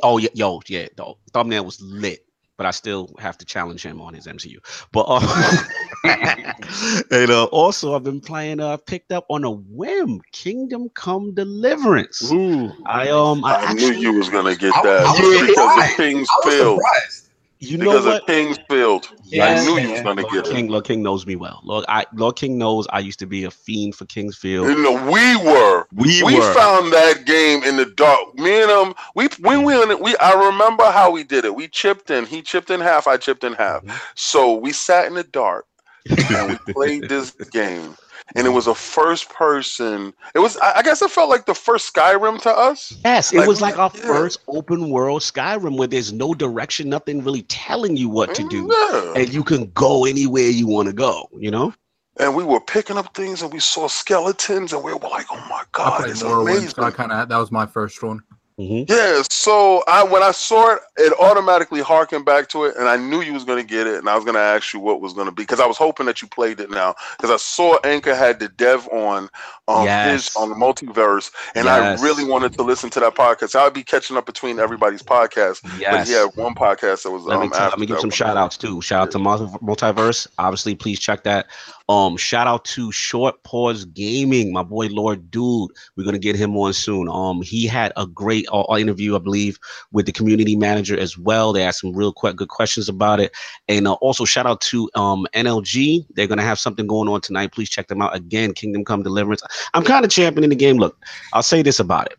Oh, 0.02 0.18
yeah, 0.18 0.30
yo, 0.32 0.60
yeah. 0.66 0.88
The 0.96 1.12
thumbnail 1.34 1.66
was 1.66 1.80
lit, 1.82 2.24
but 2.56 2.64
I 2.64 2.70
still 2.70 3.14
have 3.18 3.36
to 3.38 3.44
challenge 3.44 3.84
him 3.84 4.00
on 4.00 4.14
his 4.14 4.26
MCU. 4.26 4.56
But 4.92 5.04
uh, 5.06 5.62
and 7.10 7.30
uh, 7.30 7.44
also, 7.44 7.94
I've 7.94 8.02
been 8.02 8.20
playing. 8.22 8.60
Uh, 8.60 8.78
picked 8.78 9.12
up 9.12 9.26
on 9.28 9.44
a 9.44 9.50
whim, 9.50 10.22
Kingdom 10.32 10.88
Come 10.94 11.34
Deliverance. 11.34 12.32
Ooh. 12.32 12.72
I 12.86 13.10
um, 13.10 13.44
I, 13.44 13.56
I 13.56 13.62
actually, 13.64 13.90
knew 13.90 13.98
you 13.98 14.12
was 14.18 14.30
gonna 14.30 14.56
get 14.56 14.72
that 14.82 15.04
I 15.06 15.10
was 15.10 15.40
because 15.40 15.54
surprised. 15.54 15.90
of 15.90 15.96
King's 15.98 16.28
I 16.30 16.46
was 16.46 16.54
Field. 16.54 16.78
surprised. 16.78 17.25
You 17.58 17.78
know 17.78 17.84
Because 17.86 18.04
what? 18.04 18.20
of 18.22 18.26
King's 18.26 18.58
Field. 18.68 19.08
Yes, 19.24 19.62
I 19.62 19.64
knew 19.64 19.78
you 19.80 19.90
was 19.92 20.02
gonna 20.02 20.22
Lord 20.22 20.32
get 20.34 20.46
it. 20.46 20.52
King, 20.54 20.68
Lord 20.68 20.84
King 20.84 21.02
knows 21.02 21.26
me 21.26 21.36
well. 21.36 21.60
Lord, 21.64 21.84
I, 21.88 22.04
Lord 22.14 22.36
King 22.36 22.58
knows 22.58 22.86
I 22.90 22.98
used 22.98 23.18
to 23.20 23.26
be 23.26 23.44
a 23.44 23.50
fiend 23.50 23.94
for 23.94 24.04
King's 24.04 24.36
Field. 24.36 24.68
You 24.68 24.82
know, 24.82 24.92
we 25.10 25.36
were. 25.36 25.86
We, 25.94 26.22
we 26.22 26.34
were. 26.38 26.54
found 26.54 26.92
that 26.92 27.24
game 27.24 27.62
in 27.64 27.76
the 27.76 27.86
dark. 27.86 28.38
Me 28.38 28.62
and 28.62 28.70
him, 28.70 28.94
we 29.14 29.28
when 29.40 29.64
we 29.64 29.74
on 29.74 29.90
it, 29.90 30.00
we 30.00 30.16
I 30.18 30.34
remember 30.50 30.84
how 30.84 31.10
we 31.10 31.24
did 31.24 31.44
it. 31.46 31.54
We 31.54 31.68
chipped 31.68 32.10
in. 32.10 32.26
He 32.26 32.42
chipped 32.42 32.70
in 32.70 32.80
half. 32.80 33.06
I 33.06 33.16
chipped 33.16 33.42
in 33.42 33.54
half. 33.54 33.82
Mhm. 33.82 33.98
So 34.14 34.54
we 34.54 34.72
sat 34.72 35.06
in 35.06 35.14
the 35.14 35.24
dark 35.24 35.64
and 36.28 36.48
we 36.50 36.58
played 36.74 37.08
this 37.08 37.32
game. 37.50 37.96
And 38.34 38.46
it 38.46 38.50
was 38.50 38.66
a 38.66 38.74
first 38.74 39.28
person. 39.28 40.12
It 40.34 40.40
was. 40.40 40.56
I 40.58 40.78
I 40.78 40.82
guess 40.82 41.00
it 41.00 41.10
felt 41.10 41.30
like 41.30 41.46
the 41.46 41.54
first 41.54 41.94
Skyrim 41.94 42.40
to 42.42 42.50
us. 42.50 42.92
Yes, 43.04 43.32
it 43.32 43.38
Like, 43.38 43.48
was 43.48 43.60
like 43.60 43.78
our 43.78 43.90
yeah. 43.94 44.00
first 44.02 44.40
open 44.48 44.90
world 44.90 45.22
Skyrim 45.22 45.76
where 45.78 45.86
there's 45.86 46.12
no 46.12 46.34
direction, 46.34 46.88
nothing 46.88 47.22
really 47.22 47.42
telling 47.42 47.96
you 47.96 48.08
what 48.08 48.34
to 48.34 48.46
do. 48.48 48.68
Yeah. 48.72 49.12
and 49.14 49.32
you 49.32 49.44
can 49.44 49.70
go 49.74 50.04
anywhere 50.04 50.48
you 50.48 50.66
want 50.66 50.88
to 50.88 50.92
go. 50.94 51.28
You 51.38 51.50
know, 51.52 51.72
And 52.18 52.34
we 52.34 52.42
were 52.44 52.60
picking 52.60 52.98
up 52.98 53.14
things, 53.14 53.42
and 53.42 53.52
we 53.52 53.60
saw 53.60 53.86
skeletons, 53.86 54.72
and 54.72 54.82
we 54.82 54.92
were 54.92 55.08
like, 55.08 55.26
"Oh 55.30 55.36
my 55.48 55.62
I 55.62 55.64
god, 55.72 55.98
played 56.00 56.10
it's 56.10 56.22
Morrowind, 56.22 56.42
amazing!" 56.42 56.70
so 56.70 56.82
I 56.82 56.90
kind 56.90 57.12
of 57.12 57.28
that 57.28 57.38
was 57.38 57.52
my 57.52 57.66
first 57.66 58.02
one. 58.02 58.22
Mm-hmm. 58.58 58.90
Yeah, 58.90 59.22
so 59.30 59.84
I 59.86 60.02
when 60.02 60.22
I 60.22 60.30
saw 60.30 60.72
it, 60.72 60.80
it 60.96 61.12
automatically 61.20 61.82
harkened 61.82 62.24
back 62.24 62.48
to 62.48 62.64
it, 62.64 62.74
and 62.76 62.88
I 62.88 62.96
knew 62.96 63.20
you 63.20 63.34
was 63.34 63.44
gonna 63.44 63.62
get 63.62 63.86
it, 63.86 63.98
and 63.98 64.08
I 64.08 64.16
was 64.16 64.24
gonna 64.24 64.38
ask 64.38 64.72
you 64.72 64.80
what 64.80 65.02
was 65.02 65.12
gonna 65.12 65.30
be 65.30 65.42
because 65.42 65.60
I 65.60 65.66
was 65.66 65.76
hoping 65.76 66.06
that 66.06 66.22
you 66.22 66.28
played 66.28 66.58
it 66.60 66.70
now 66.70 66.94
because 67.18 67.30
I 67.30 67.36
saw 67.36 67.78
Anchor 67.84 68.14
had 68.14 68.40
the 68.40 68.48
dev 68.48 68.88
on 68.88 69.28
um 69.68 69.84
yes. 69.84 70.10
his 70.10 70.36
on 70.36 70.48
the 70.48 70.54
multiverse, 70.54 71.30
and 71.54 71.66
yes. 71.66 72.00
I 72.00 72.02
really 72.02 72.24
wanted 72.24 72.54
to 72.54 72.62
listen 72.62 72.88
to 72.90 73.00
that 73.00 73.14
podcast. 73.14 73.54
I'd 73.54 73.74
be 73.74 73.82
catching 73.82 74.16
up 74.16 74.24
between 74.24 74.58
everybody's 74.58 75.02
podcast, 75.02 75.60
yes. 75.78 75.90
but 75.90 76.06
he 76.06 76.14
had 76.14 76.30
one 76.34 76.54
podcast 76.54 77.02
that 77.02 77.10
was. 77.10 77.24
Let 77.24 77.36
um, 77.36 77.42
me, 77.42 77.48
tell, 77.50 77.68
let 77.68 77.78
me 77.78 77.84
give 77.84 78.00
some 78.00 78.08
shout 78.08 78.38
outs 78.38 78.56
too. 78.56 78.80
Shout 78.80 79.02
out 79.02 79.10
to 79.10 79.18
Multiverse. 79.18 80.28
Obviously, 80.38 80.74
please 80.74 80.98
check 80.98 81.24
that. 81.24 81.46
Um, 81.88 82.16
shout 82.16 82.46
out 82.46 82.64
to 82.66 82.90
Short 82.90 83.42
Pause 83.44 83.84
Gaming, 83.86 84.52
my 84.52 84.62
boy 84.62 84.88
Lord 84.88 85.30
Dude. 85.30 85.70
We're 85.96 86.04
gonna 86.04 86.18
get 86.18 86.36
him 86.36 86.56
on 86.56 86.72
soon. 86.72 87.08
Um, 87.08 87.42
he 87.42 87.66
had 87.66 87.92
a 87.96 88.06
great 88.06 88.46
uh, 88.52 88.64
interview, 88.76 89.14
I 89.14 89.18
believe, 89.20 89.58
with 89.92 90.06
the 90.06 90.12
community 90.12 90.56
manager 90.56 90.98
as 90.98 91.16
well. 91.16 91.52
They 91.52 91.62
asked 91.62 91.80
some 91.80 91.94
real 91.94 92.12
quick 92.12 92.36
good 92.36 92.48
questions 92.48 92.88
about 92.88 93.20
it. 93.20 93.32
And 93.68 93.86
uh, 93.86 93.94
also 93.94 94.24
shout 94.24 94.46
out 94.46 94.60
to 94.62 94.90
um 94.94 95.26
NLG. 95.34 96.06
They're 96.10 96.26
gonna 96.26 96.42
have 96.42 96.58
something 96.58 96.86
going 96.86 97.08
on 97.08 97.20
tonight. 97.20 97.52
Please 97.52 97.70
check 97.70 97.88
them 97.88 98.02
out 98.02 98.16
again. 98.16 98.52
Kingdom 98.52 98.84
Come 98.84 99.02
Deliverance. 99.02 99.42
I'm 99.74 99.84
kind 99.84 100.04
of 100.04 100.10
championing 100.10 100.50
the 100.50 100.56
game. 100.56 100.78
Look, 100.78 100.96
I'll 101.32 101.42
say 101.42 101.62
this 101.62 101.78
about 101.78 102.06
it 102.06 102.18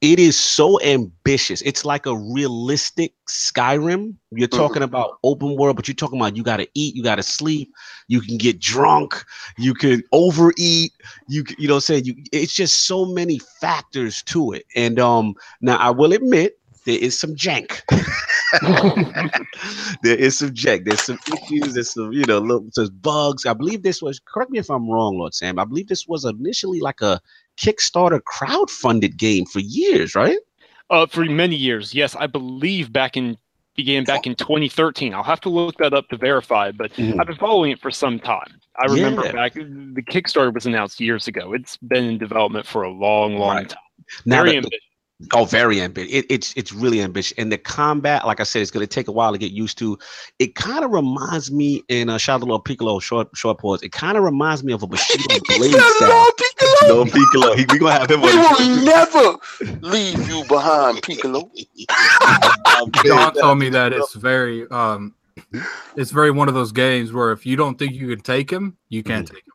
it 0.00 0.20
is 0.20 0.38
so 0.38 0.80
ambitious. 0.82 1.60
It's 1.62 1.84
like 1.84 2.06
a 2.06 2.16
realistic 2.16 3.14
Skyrim. 3.28 4.14
You're 4.30 4.46
mm-hmm. 4.46 4.56
talking 4.56 4.82
about 4.82 5.18
open 5.24 5.56
world, 5.56 5.74
but 5.74 5.88
you're 5.88 5.94
talking 5.96 6.20
about 6.20 6.36
you 6.36 6.44
got 6.44 6.58
to 6.58 6.68
eat, 6.74 6.94
you 6.94 7.02
got 7.02 7.16
to 7.16 7.22
sleep, 7.22 7.72
you 8.06 8.20
can 8.20 8.38
get 8.38 8.60
drunk, 8.60 9.24
you 9.56 9.74
can 9.74 10.04
overeat, 10.12 10.92
you 11.28 11.44
you 11.58 11.66
know, 11.66 11.80
saying 11.80 12.04
you. 12.04 12.14
It's 12.32 12.52
just 12.52 12.86
so 12.86 13.06
many 13.06 13.40
factors 13.60 14.22
to 14.24 14.52
it. 14.52 14.66
And 14.76 15.00
um, 15.00 15.34
now 15.60 15.76
I 15.78 15.90
will 15.90 16.12
admit 16.12 16.57
there 16.88 16.98
is 16.98 17.18
some 17.18 17.34
jank. 17.34 17.82
there 20.02 20.16
is 20.16 20.38
some 20.38 20.52
jank. 20.52 20.86
There's 20.86 21.02
some 21.02 21.18
issues. 21.26 21.74
There's 21.74 21.92
some 21.92 22.10
you 22.14 22.24
know, 22.24 22.38
little, 22.38 22.66
there's 22.74 22.88
bugs. 22.88 23.44
I 23.44 23.52
believe 23.52 23.82
this 23.82 24.00
was. 24.00 24.18
Correct 24.20 24.50
me 24.50 24.58
if 24.58 24.70
I'm 24.70 24.88
wrong, 24.88 25.18
Lord 25.18 25.34
Sam. 25.34 25.58
I 25.58 25.66
believe 25.66 25.88
this 25.88 26.08
was 26.08 26.24
initially 26.24 26.80
like 26.80 27.02
a 27.02 27.20
Kickstarter 27.58 28.24
crowd-funded 28.24 29.18
game 29.18 29.44
for 29.44 29.60
years, 29.60 30.14
right? 30.14 30.38
Uh, 30.88 31.04
for 31.04 31.26
many 31.26 31.56
years, 31.56 31.92
yes. 31.92 32.16
I 32.16 32.26
believe 32.26 32.90
back 32.90 33.18
in 33.18 33.36
began 33.76 34.04
back 34.04 34.26
in 34.26 34.34
2013. 34.34 35.12
I'll 35.12 35.22
have 35.22 35.42
to 35.42 35.50
look 35.50 35.76
that 35.76 35.92
up 35.92 36.08
to 36.08 36.16
verify, 36.16 36.72
but 36.72 36.90
mm. 36.94 37.20
I've 37.20 37.26
been 37.26 37.36
following 37.36 37.70
it 37.70 37.80
for 37.80 37.90
some 37.90 38.18
time. 38.18 38.58
I 38.78 38.86
remember 38.86 39.26
yeah. 39.26 39.32
back 39.32 39.52
the 39.52 40.02
Kickstarter 40.08 40.54
was 40.54 40.64
announced 40.64 41.00
years 41.00 41.28
ago. 41.28 41.52
It's 41.52 41.76
been 41.76 42.04
in 42.04 42.16
development 42.16 42.64
for 42.64 42.84
a 42.84 42.90
long, 42.90 43.36
long 43.36 43.56
right. 43.56 43.68
time. 43.68 43.78
Now 44.24 44.42
Very 44.42 44.56
ambitious. 44.56 44.87
Oh, 45.34 45.44
very 45.44 45.80
ambitious. 45.80 46.14
It, 46.14 46.26
it's 46.30 46.54
it's 46.56 46.72
really 46.72 47.02
ambitious, 47.02 47.36
and 47.38 47.50
the 47.50 47.58
combat, 47.58 48.24
like 48.24 48.38
I 48.38 48.44
said, 48.44 48.62
it's 48.62 48.70
going 48.70 48.86
to 48.86 48.94
take 48.94 49.08
a 49.08 49.12
while 49.12 49.32
to 49.32 49.38
get 49.38 49.50
used 49.50 49.76
to. 49.78 49.98
It 50.38 50.54
kind 50.54 50.84
of 50.84 50.92
reminds 50.92 51.50
me, 51.50 51.82
in 51.88 52.08
uh, 52.08 52.18
shout 52.18 52.40
out 52.40 52.46
to 52.46 52.58
Piccolo, 52.60 53.00
short 53.00 53.28
short 53.34 53.58
pause. 53.58 53.82
It 53.82 53.90
kind 53.90 54.16
of 54.16 54.22
reminds 54.22 54.62
me 54.62 54.72
of 54.72 54.84
a 54.84 54.86
Bushido 54.86 55.24
Blade 55.58 55.72
style. 55.72 56.30
Piccolo. 56.36 57.04
No 57.04 57.04
Piccolo. 57.04 57.56
He, 57.56 57.66
we 57.68 57.80
gonna 57.80 57.98
have 57.98 58.08
him. 58.08 58.20
We 58.20 58.36
will 58.36 58.84
never 58.84 59.36
leave 59.80 60.28
you 60.28 60.44
behind, 60.44 61.02
Piccolo. 61.02 61.50
John 63.04 63.34
told 63.34 63.58
me 63.58 63.70
that 63.70 63.92
it's 63.92 64.14
very 64.14 64.68
um, 64.70 65.16
it's 65.96 66.12
very 66.12 66.30
one 66.30 66.46
of 66.46 66.54
those 66.54 66.70
games 66.70 67.12
where 67.12 67.32
if 67.32 67.44
you 67.44 67.56
don't 67.56 67.76
think 67.76 67.92
you 67.94 68.06
can 68.06 68.20
take 68.20 68.48
him, 68.52 68.76
you 68.88 69.02
can't 69.02 69.26
mm-hmm. 69.26 69.34
take 69.34 69.44
him. 69.44 69.52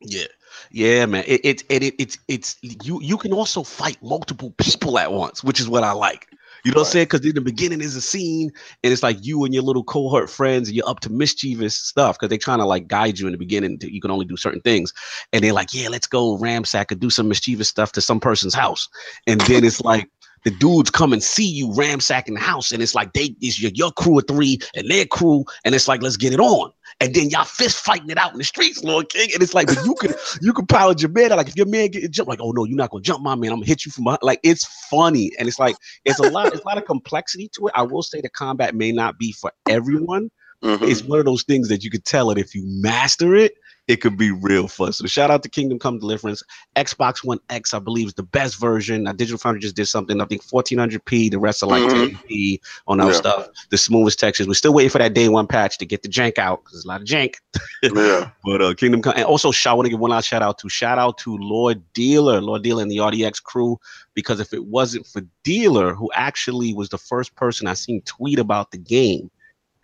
Yeah. 0.00 0.26
Yeah, 0.70 1.06
man. 1.06 1.24
It, 1.26 1.40
it, 1.44 1.64
it, 1.68 1.82
it, 1.82 1.94
it's 1.98 2.18
it's 2.28 2.56
you 2.62 3.00
you 3.02 3.16
can 3.16 3.32
also 3.32 3.62
fight 3.62 3.98
multiple 4.02 4.52
people 4.58 4.98
at 4.98 5.12
once, 5.12 5.44
which 5.44 5.60
is 5.60 5.68
what 5.68 5.84
I 5.84 5.92
like. 5.92 6.28
You 6.64 6.70
know 6.70 6.76
right. 6.76 6.80
what 6.80 6.86
I'm 6.86 6.92
saying? 6.92 7.04
Because 7.04 7.26
in 7.26 7.34
the 7.34 7.42
beginning 7.42 7.82
is 7.82 7.94
a 7.94 8.00
scene, 8.00 8.50
and 8.82 8.92
it's 8.92 9.02
like 9.02 9.18
you 9.20 9.44
and 9.44 9.52
your 9.52 9.62
little 9.62 9.84
cohort 9.84 10.30
friends, 10.30 10.68
and 10.68 10.76
you're 10.76 10.88
up 10.88 11.00
to 11.00 11.12
mischievous 11.12 11.76
stuff 11.76 12.16
because 12.16 12.30
they're 12.30 12.38
trying 12.38 12.58
to 12.58 12.64
like 12.64 12.88
guide 12.88 13.18
you 13.18 13.26
in 13.26 13.32
the 13.32 13.38
beginning. 13.38 13.78
To, 13.80 13.92
you 13.92 14.00
can 14.00 14.10
only 14.10 14.24
do 14.24 14.36
certain 14.36 14.62
things, 14.62 14.92
and 15.32 15.44
they're 15.44 15.52
like, 15.52 15.74
"Yeah, 15.74 15.88
let's 15.88 16.06
go 16.06 16.38
ramsack 16.38 16.90
and 16.90 17.00
do 17.00 17.10
some 17.10 17.28
mischievous 17.28 17.68
stuff 17.68 17.92
to 17.92 18.00
some 18.00 18.18
person's 18.18 18.54
house," 18.54 18.88
and 19.26 19.40
then 19.42 19.64
it's 19.64 19.82
like 19.82 20.08
the 20.44 20.50
dudes 20.50 20.90
come 20.90 21.12
and 21.12 21.22
see 21.22 21.46
you 21.46 21.68
ramsacking 21.68 22.34
the 22.34 22.40
house, 22.40 22.70
and 22.72 22.82
it's 22.82 22.94
like 22.94 23.12
they 23.12 23.34
is 23.42 23.60
your, 23.60 23.72
your 23.74 23.90
crew 23.90 24.18
of 24.18 24.26
three 24.26 24.58
and 24.74 24.90
their 24.90 25.06
crew, 25.06 25.44
and 25.64 25.74
it's 25.74 25.88
like 25.88 26.02
let's 26.02 26.16
get 26.16 26.32
it 26.32 26.40
on. 26.40 26.70
And 27.00 27.14
then 27.14 27.30
y'all 27.30 27.44
fist 27.44 27.78
fighting 27.78 28.10
it 28.10 28.18
out 28.18 28.32
in 28.32 28.38
the 28.38 28.44
streets, 28.44 28.82
Lord 28.84 29.08
King. 29.08 29.30
And 29.34 29.42
it's 29.42 29.54
like, 29.54 29.66
but 29.66 29.84
you 29.84 29.94
can 29.94 30.14
you 30.40 30.52
can 30.52 30.66
pilot 30.66 31.02
your 31.02 31.10
man. 31.10 31.30
Like 31.30 31.48
if 31.48 31.56
your 31.56 31.66
man 31.66 31.88
get 31.88 32.08
jumped, 32.10 32.28
like, 32.28 32.40
oh 32.40 32.52
no, 32.52 32.64
you're 32.64 32.76
not 32.76 32.90
gonna 32.90 33.02
jump 33.02 33.22
my 33.22 33.34
man. 33.34 33.50
I'm 33.50 33.58
gonna 33.58 33.66
hit 33.66 33.84
you 33.84 33.92
from 33.92 34.04
behind. 34.04 34.22
Like 34.22 34.40
it's 34.42 34.64
funny. 34.90 35.32
And 35.38 35.48
it's 35.48 35.58
like 35.58 35.76
it's 36.04 36.18
a 36.18 36.30
lot, 36.30 36.52
it's 36.52 36.62
a 36.62 36.66
lot 36.66 36.78
of 36.78 36.84
complexity 36.84 37.48
to 37.56 37.68
it. 37.68 37.72
I 37.74 37.82
will 37.82 38.02
say 38.02 38.20
the 38.20 38.30
combat 38.30 38.74
may 38.74 38.92
not 38.92 39.18
be 39.18 39.32
for 39.32 39.52
everyone. 39.68 40.30
Mm-hmm. 40.62 40.84
It's 40.84 41.02
one 41.02 41.18
of 41.18 41.26
those 41.26 41.42
things 41.42 41.68
that 41.68 41.84
you 41.84 41.90
could 41.90 42.04
tell 42.04 42.30
it 42.30 42.38
if 42.38 42.54
you 42.54 42.62
master 42.64 43.34
it, 43.34 43.54
it 43.86 43.96
could 43.96 44.16
be 44.16 44.30
real 44.30 44.66
fun. 44.66 44.92
So 44.92 45.06
shout 45.06 45.30
out 45.30 45.42
to 45.42 45.48
Kingdom 45.48 45.78
Come 45.78 45.98
Deliverance. 45.98 46.42
Xbox 46.74 47.22
One 47.22 47.38
X, 47.50 47.74
I 47.74 47.78
believe, 47.78 48.06
is 48.06 48.14
the 48.14 48.22
best 48.22 48.58
version. 48.58 49.02
Now, 49.02 49.12
Digital 49.12 49.38
Foundry 49.38 49.60
just 49.60 49.76
did 49.76 49.86
something, 49.86 50.20
I 50.20 50.24
think 50.24 50.42
1400p. 50.42 51.30
The 51.30 51.38
rest 51.38 51.62
are 51.62 51.68
like 51.68 51.82
mm-hmm. 51.82 52.16
10p 52.16 52.60
on 52.86 53.00
our 53.00 53.10
yeah. 53.10 53.16
stuff. 53.16 53.48
The 53.70 53.76
smoothest 53.76 54.18
textures. 54.18 54.48
We're 54.48 54.54
still 54.54 54.72
waiting 54.72 54.90
for 54.90 54.98
that 54.98 55.12
day 55.12 55.28
one 55.28 55.46
patch 55.46 55.76
to 55.78 55.86
get 55.86 56.02
the 56.02 56.08
jank 56.08 56.38
out 56.38 56.64
because 56.64 56.72
there's 56.72 56.84
a 56.86 56.88
lot 56.88 57.02
of 57.02 57.06
jank. 57.06 57.34
yeah. 57.82 58.30
But 58.42 58.62
uh, 58.62 58.74
Kingdom 58.74 59.02
Come, 59.02 59.14
and 59.16 59.24
also 59.24 59.52
I 59.66 59.74
want 59.74 59.86
to 59.86 59.90
give 59.90 60.00
one 60.00 60.10
last 60.10 60.28
shout 60.28 60.42
out 60.42 60.58
to 60.58 60.68
shout 60.70 60.98
out 60.98 61.18
to 61.18 61.36
Lord 61.36 61.82
Dealer, 61.92 62.40
Lord 62.40 62.62
Dealer 62.62 62.82
and 62.82 62.90
the 62.90 62.98
RDX 62.98 63.42
crew. 63.42 63.78
Because 64.14 64.40
if 64.40 64.54
it 64.54 64.64
wasn't 64.64 65.06
for 65.06 65.22
Dealer, 65.42 65.94
who 65.94 66.10
actually 66.14 66.72
was 66.72 66.88
the 66.88 66.98
first 66.98 67.34
person 67.34 67.66
I 67.66 67.74
seen 67.74 68.00
tweet 68.02 68.38
about 68.38 68.70
the 68.70 68.78
game, 68.78 69.30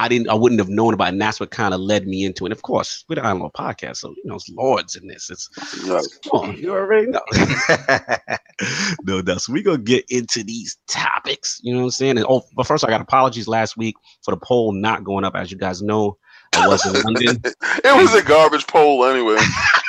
I 0.01 0.09
didn't, 0.09 0.31
I 0.31 0.35
wouldn't 0.35 0.61
have 0.61 0.71
known 0.71 0.95
about, 0.95 1.09
it, 1.09 1.13
and 1.13 1.21
that's 1.21 1.39
what 1.39 1.51
kind 1.51 1.75
of 1.75 1.81
led 1.81 2.07
me 2.07 2.25
into 2.25 2.45
it. 2.45 2.47
And 2.47 2.53
of 2.53 2.63
course, 2.63 3.05
we're 3.07 3.17
the 3.17 3.25
Iron 3.25 3.41
Lord 3.41 3.53
podcast, 3.53 3.99
so 3.99 4.11
you 4.11 4.23
know, 4.25 4.37
it's 4.37 4.49
lords 4.49 4.97
in 4.97 5.07
this. 5.07 5.29
It's, 5.29 5.51
right. 5.87 6.03
come 6.25 6.41
on, 6.41 6.57
you 6.57 6.73
already 6.73 7.09
know. 7.09 7.21
no, 9.05 9.21
no. 9.21 9.37
So 9.37 9.53
we 9.53 9.63
gonna 9.63 9.77
get 9.77 10.07
into 10.09 10.43
these 10.43 10.79
topics. 10.89 11.61
You 11.63 11.75
know 11.75 11.81
what 11.81 11.85
I'm 11.85 11.91
saying? 11.91 12.17
And 12.17 12.27
oh, 12.27 12.43
but 12.57 12.67
first, 12.67 12.83
I 12.83 12.89
got 12.89 13.03
apologies 13.03 13.47
last 13.47 13.77
week 13.77 13.95
for 14.23 14.31
the 14.31 14.39
poll 14.39 14.73
not 14.73 15.05
going 15.05 15.25
up. 15.25 15.37
As 15.37 15.53
you 15.53 15.59
guys 15.59 15.83
know, 15.83 16.17
I 16.55 16.67
was 16.67 16.85
in 16.87 17.03
London. 17.03 17.43
it 17.45 18.03
was 18.03 18.15
a 18.15 18.23
garbage 18.23 18.67
poll 18.67 19.05
anyway. 19.05 19.37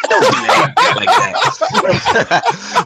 like 0.95 1.07
that. 1.07 1.35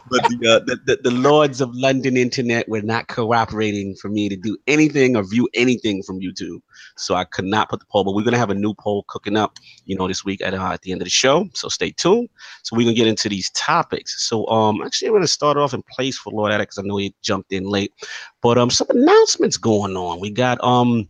but 0.10 0.22
the, 0.28 0.48
uh, 0.48 0.58
the, 0.64 0.78
the, 0.84 0.98
the 1.02 1.10
lords 1.10 1.60
of 1.60 1.74
London 1.74 2.16
internet 2.16 2.68
were 2.68 2.82
not 2.82 3.08
cooperating 3.08 3.94
for 3.96 4.08
me 4.08 4.28
to 4.28 4.36
do 4.36 4.56
anything 4.66 5.16
or 5.16 5.22
view 5.22 5.48
anything 5.54 6.02
from 6.02 6.20
YouTube, 6.20 6.60
so 6.96 7.14
I 7.14 7.24
could 7.24 7.44
not 7.44 7.68
put 7.68 7.80
the 7.80 7.86
poll. 7.86 8.04
But 8.04 8.14
we're 8.14 8.24
gonna 8.24 8.38
have 8.38 8.50
a 8.50 8.54
new 8.54 8.74
poll 8.74 9.04
cooking 9.08 9.36
up, 9.36 9.58
you 9.84 9.96
know, 9.96 10.08
this 10.08 10.24
week 10.24 10.40
at 10.40 10.54
uh, 10.54 10.72
at 10.72 10.82
the 10.82 10.92
end 10.92 11.00
of 11.00 11.06
the 11.06 11.10
show. 11.10 11.48
So 11.54 11.68
stay 11.68 11.90
tuned. 11.90 12.28
So 12.62 12.76
we're 12.76 12.84
gonna 12.84 12.94
get 12.94 13.06
into 13.06 13.28
these 13.28 13.50
topics. 13.50 14.26
So 14.28 14.46
um, 14.48 14.82
actually, 14.82 15.08
I'm 15.08 15.14
gonna 15.14 15.26
start 15.26 15.56
off 15.56 15.74
in 15.74 15.82
place 15.90 16.18
for 16.18 16.32
Lord 16.32 16.52
Addict 16.52 16.72
because 16.72 16.84
I 16.84 16.86
know 16.86 16.96
he 16.96 17.14
jumped 17.22 17.52
in 17.52 17.64
late, 17.64 17.92
but 18.42 18.58
um, 18.58 18.70
some 18.70 18.88
announcements 18.90 19.56
going 19.56 19.96
on. 19.96 20.20
We 20.20 20.30
got 20.30 20.62
um 20.62 21.08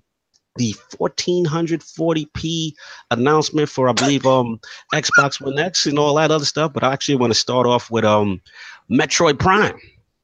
the 0.57 0.73
1440p 0.99 2.73
announcement 3.11 3.69
for 3.69 3.89
I 3.89 3.93
believe 3.93 4.27
um 4.27 4.61
Xbox 4.93 5.41
One 5.41 5.59
X 5.59 5.87
and 5.87 5.99
all 5.99 6.15
that 6.15 6.31
other 6.31 6.45
stuff. 6.45 6.73
But 6.73 6.85
I 6.85 6.93
actually 6.93 7.17
want 7.17 7.33
to 7.33 7.39
start 7.39 7.67
off 7.67 7.91
with 7.91 8.05
um 8.05 8.41
Metroid 8.91 9.39
Prime. 9.39 9.79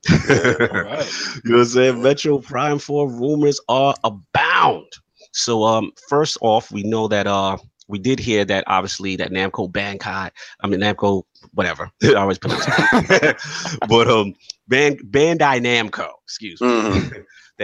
right. 0.11 1.11
You 1.45 1.51
know 1.51 1.59
what 1.59 1.61
I'm 1.61 1.65
saying? 1.65 1.95
Metroid 1.97 2.45
Prime 2.45 2.79
4 2.79 3.11
rumors 3.11 3.61
are 3.69 3.95
abound. 4.05 4.87
So 5.33 5.65
um 5.65 5.93
first 6.09 6.39
off, 6.41 6.71
we 6.71 6.83
know 6.83 7.09
that 7.09 7.27
uh 7.27 7.57
we 7.89 7.99
did 7.99 8.19
hear 8.19 8.45
that 8.45 8.65
obviously 8.69 9.17
that 9.17 9.33
Namco 9.33 9.71
Bandai, 9.71 10.31
I 10.61 10.67
mean 10.67 10.81
Namco, 10.81 11.25
whatever. 11.55 11.91
I 12.03 12.15
always 12.15 12.39
put 12.39 12.53
it. 12.55 13.37
but 13.89 14.09
um 14.09 14.35
Band 14.69 15.01
Bandai 15.11 15.61
Namco, 15.61 16.09
excuse 16.25 16.61
me. 16.61 16.69
Mm-hmm 16.69 17.21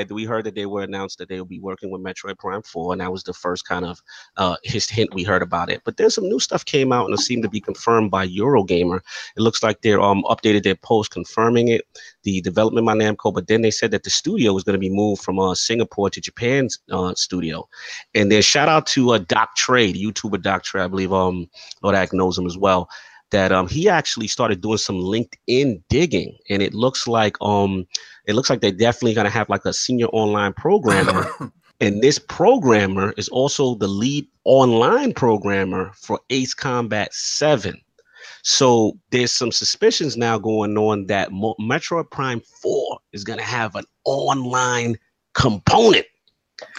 that 0.07 0.15
we 0.15 0.25
heard 0.25 0.45
that 0.45 0.55
they 0.55 0.67
were 0.67 0.83
announced 0.83 1.19
that 1.19 1.29
they 1.29 1.39
will 1.39 1.47
be 1.47 1.61
working 1.61 1.91
with 1.91 2.03
Metroid 2.03 2.39
Prime 2.39 2.63
4, 2.63 2.93
and 2.93 3.01
that 3.01 3.13
was 3.13 3.25
the 3.25 3.33
first 3.33 3.67
kind 3.67 3.85
of 3.85 4.01
uh, 4.37 4.57
his 4.63 4.89
hint 4.89 5.15
we 5.15 5.23
heard 5.23 5.43
about 5.43 5.71
it. 5.71 5.83
But 5.85 5.97
then 5.97 6.11
some 6.11 6.29
new 6.29 6.41
stuff 6.41 6.65
came 6.65 6.93
out 6.93 7.07
and 7.07 7.15
it 7.15 7.23
seemed 7.23 7.43
to 7.43 7.49
be 7.49 7.61
confirmed 7.61 8.11
by 8.11 8.27
Eurogamer. 8.27 9.01
It 9.37 9.41
looks 9.41 9.63
like 9.63 9.83
they're 9.83 10.01
um 10.01 10.23
updated 10.25 10.63
their 10.63 10.77
post 10.77 11.11
confirming 11.11 11.69
it, 11.69 11.83
the 12.23 12.41
development 12.41 12.87
by 12.87 12.95
Namco, 12.95 13.33
but 13.33 13.47
then 13.47 13.63
they 13.63 13.71
said 13.71 13.91
that 13.91 14.05
the 14.05 14.11
studio 14.11 14.53
was 14.53 14.65
going 14.65 14.75
to 14.75 14.79
be 14.79 14.91
moved 14.91 15.23
from 15.23 15.39
uh, 15.39 15.55
Singapore 15.55 16.11
to 16.11 16.21
Japan's 16.21 16.79
uh, 16.91 17.15
studio. 17.15 17.69
And 18.15 18.31
then 18.31 18.43
shout 18.43 18.69
out 18.69 18.87
to 18.89 19.13
uh, 19.13 19.19
Doc 19.19 19.57
Trade, 19.57 19.97
YouTuber 19.97 20.43
Doc 20.43 20.65
Trade, 20.65 20.85
I 20.85 20.89
believe 20.89 21.13
um 21.13 21.49
Lodak 21.83 22.13
knows 22.13 22.39
him 22.39 22.47
as 22.47 22.57
well 22.57 22.89
that 23.31 23.53
um, 23.53 23.69
he 23.69 23.89
actually 23.89 24.29
started 24.29 24.61
doing 24.61 24.79
some 24.79 24.97
LinkedIn 24.97 25.83
digging, 25.89 26.37
and 26.49 26.63
it 26.63 26.75
looks 26.75 27.07
like 27.07 27.37
um, 27.41 27.87
it 28.27 28.35
looks 28.35 28.51
like 28.51 28.61
they're 28.61 28.73
definitely 28.73 29.15
going 29.15 29.27
to 29.27 29.31
have 29.31 29.49
like 29.49 29.65
a 29.65 29.73
senior 29.73 30.07
online 30.07 30.53
programmer. 30.53 31.27
and 31.81 32.03
this 32.03 32.19
programmer 32.19 33.15
is 33.17 33.29
also 33.29 33.75
the 33.77 33.89
lead 33.89 34.27
online 34.45 35.13
programmer 35.13 35.93
for 35.95 36.21
Ace 36.31 36.55
Combat 36.55 37.13
7. 37.13 37.81
So 38.43 38.99
there's 39.11 39.33
some 39.33 39.53
suspicions 39.53 40.17
now 40.17 40.39
going 40.39 40.77
on 40.79 41.07
that 41.07 41.33
Mo- 41.33 41.57
Metroid 41.61 42.11
Prime 42.11 42.41
4 42.63 42.99
is 43.13 43.25
going 43.25 43.39
to 43.39 43.45
have 43.45 43.75
an 43.75 43.85
online 44.05 44.99
component. 45.35 46.07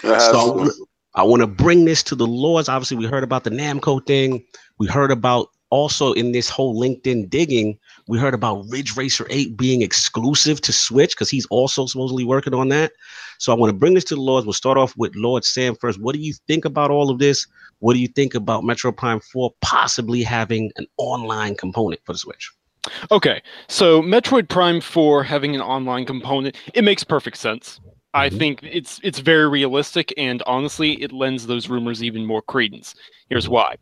So 0.02 0.70
I 1.16 1.24
want 1.24 1.42
to 1.42 1.48
bring 1.48 1.86
this 1.86 2.04
to 2.04 2.16
the 2.16 2.28
Lords. 2.28 2.70
Obviously, 2.70 2.98
we 2.98 3.06
heard 3.06 3.24
about 3.24 3.44
the 3.44 3.50
Namco 3.50 4.06
thing. 4.06 4.44
We 4.78 4.88
heard 4.88 5.12
about 5.12 5.50
also 5.70 6.14
in 6.14 6.32
this 6.32 6.50
whole 6.50 6.80
LinkedIn 6.80 7.30
digging, 7.30 7.78
we 8.08 8.18
heard 8.18 8.34
about 8.34 8.66
Ridge 8.70 8.96
Racer 8.96 9.28
8 9.30 9.56
being 9.58 9.82
exclusive 9.82 10.62
to 10.62 10.74
Switch 10.74 11.16
because 11.16 11.30
he's 11.30 11.46
also 11.48 11.86
supposedly 11.86 12.24
working 12.24 12.54
on 12.54 12.70
that. 12.70 12.92
So 13.38 13.52
I 13.52 13.56
want 13.56 13.70
to 13.70 13.78
bring 13.78 13.94
this 13.94 14.04
to 14.06 14.16
the 14.16 14.22
Lords. 14.22 14.46
We'll 14.46 14.54
start 14.54 14.78
off 14.78 14.96
with 14.98 15.16
Lord 15.16 15.46
Sam 15.46 15.76
first. 15.76 16.00
What 16.02 16.16
do 16.16 16.22
you 16.22 16.34
think 16.48 16.66
about 16.66 16.92
all 16.92 17.10
of 17.10 17.20
this? 17.20 17.48
What 17.80 17.94
do 17.94 18.00
you 18.00 18.08
think 18.08 18.36
about 18.36 18.64
Metroid 18.64 18.98
Prime 18.98 19.20
4 19.20 19.52
possibly 19.62 20.24
having 20.24 20.72
an 20.78 20.86
online 20.98 21.56
component 21.56 22.02
for 22.06 22.14
the 22.14 22.20
Switch? 22.20 22.52
Okay, 23.12 23.42
so 23.68 24.02
Metroid 24.02 24.50
Prime 24.50 24.82
4 24.82 25.24
having 25.24 25.56
an 25.56 25.62
online 25.62 26.06
component, 26.06 26.56
it 26.74 26.84
makes 26.84 27.04
perfect 27.04 27.38
sense. 27.38 27.80
I 28.14 28.30
mm-hmm. 28.30 28.38
think 28.38 28.60
it's 28.64 29.00
it's 29.04 29.20
very 29.20 29.48
realistic 29.48 30.14
and 30.18 30.42
honestly 30.48 31.02
it 31.02 31.12
lends 31.12 31.46
those 31.46 31.70
rumors 31.70 32.04
even 32.04 32.26
more 32.26 32.42
credence. 32.42 32.96
Here's 33.30 33.48
why. 33.48 33.76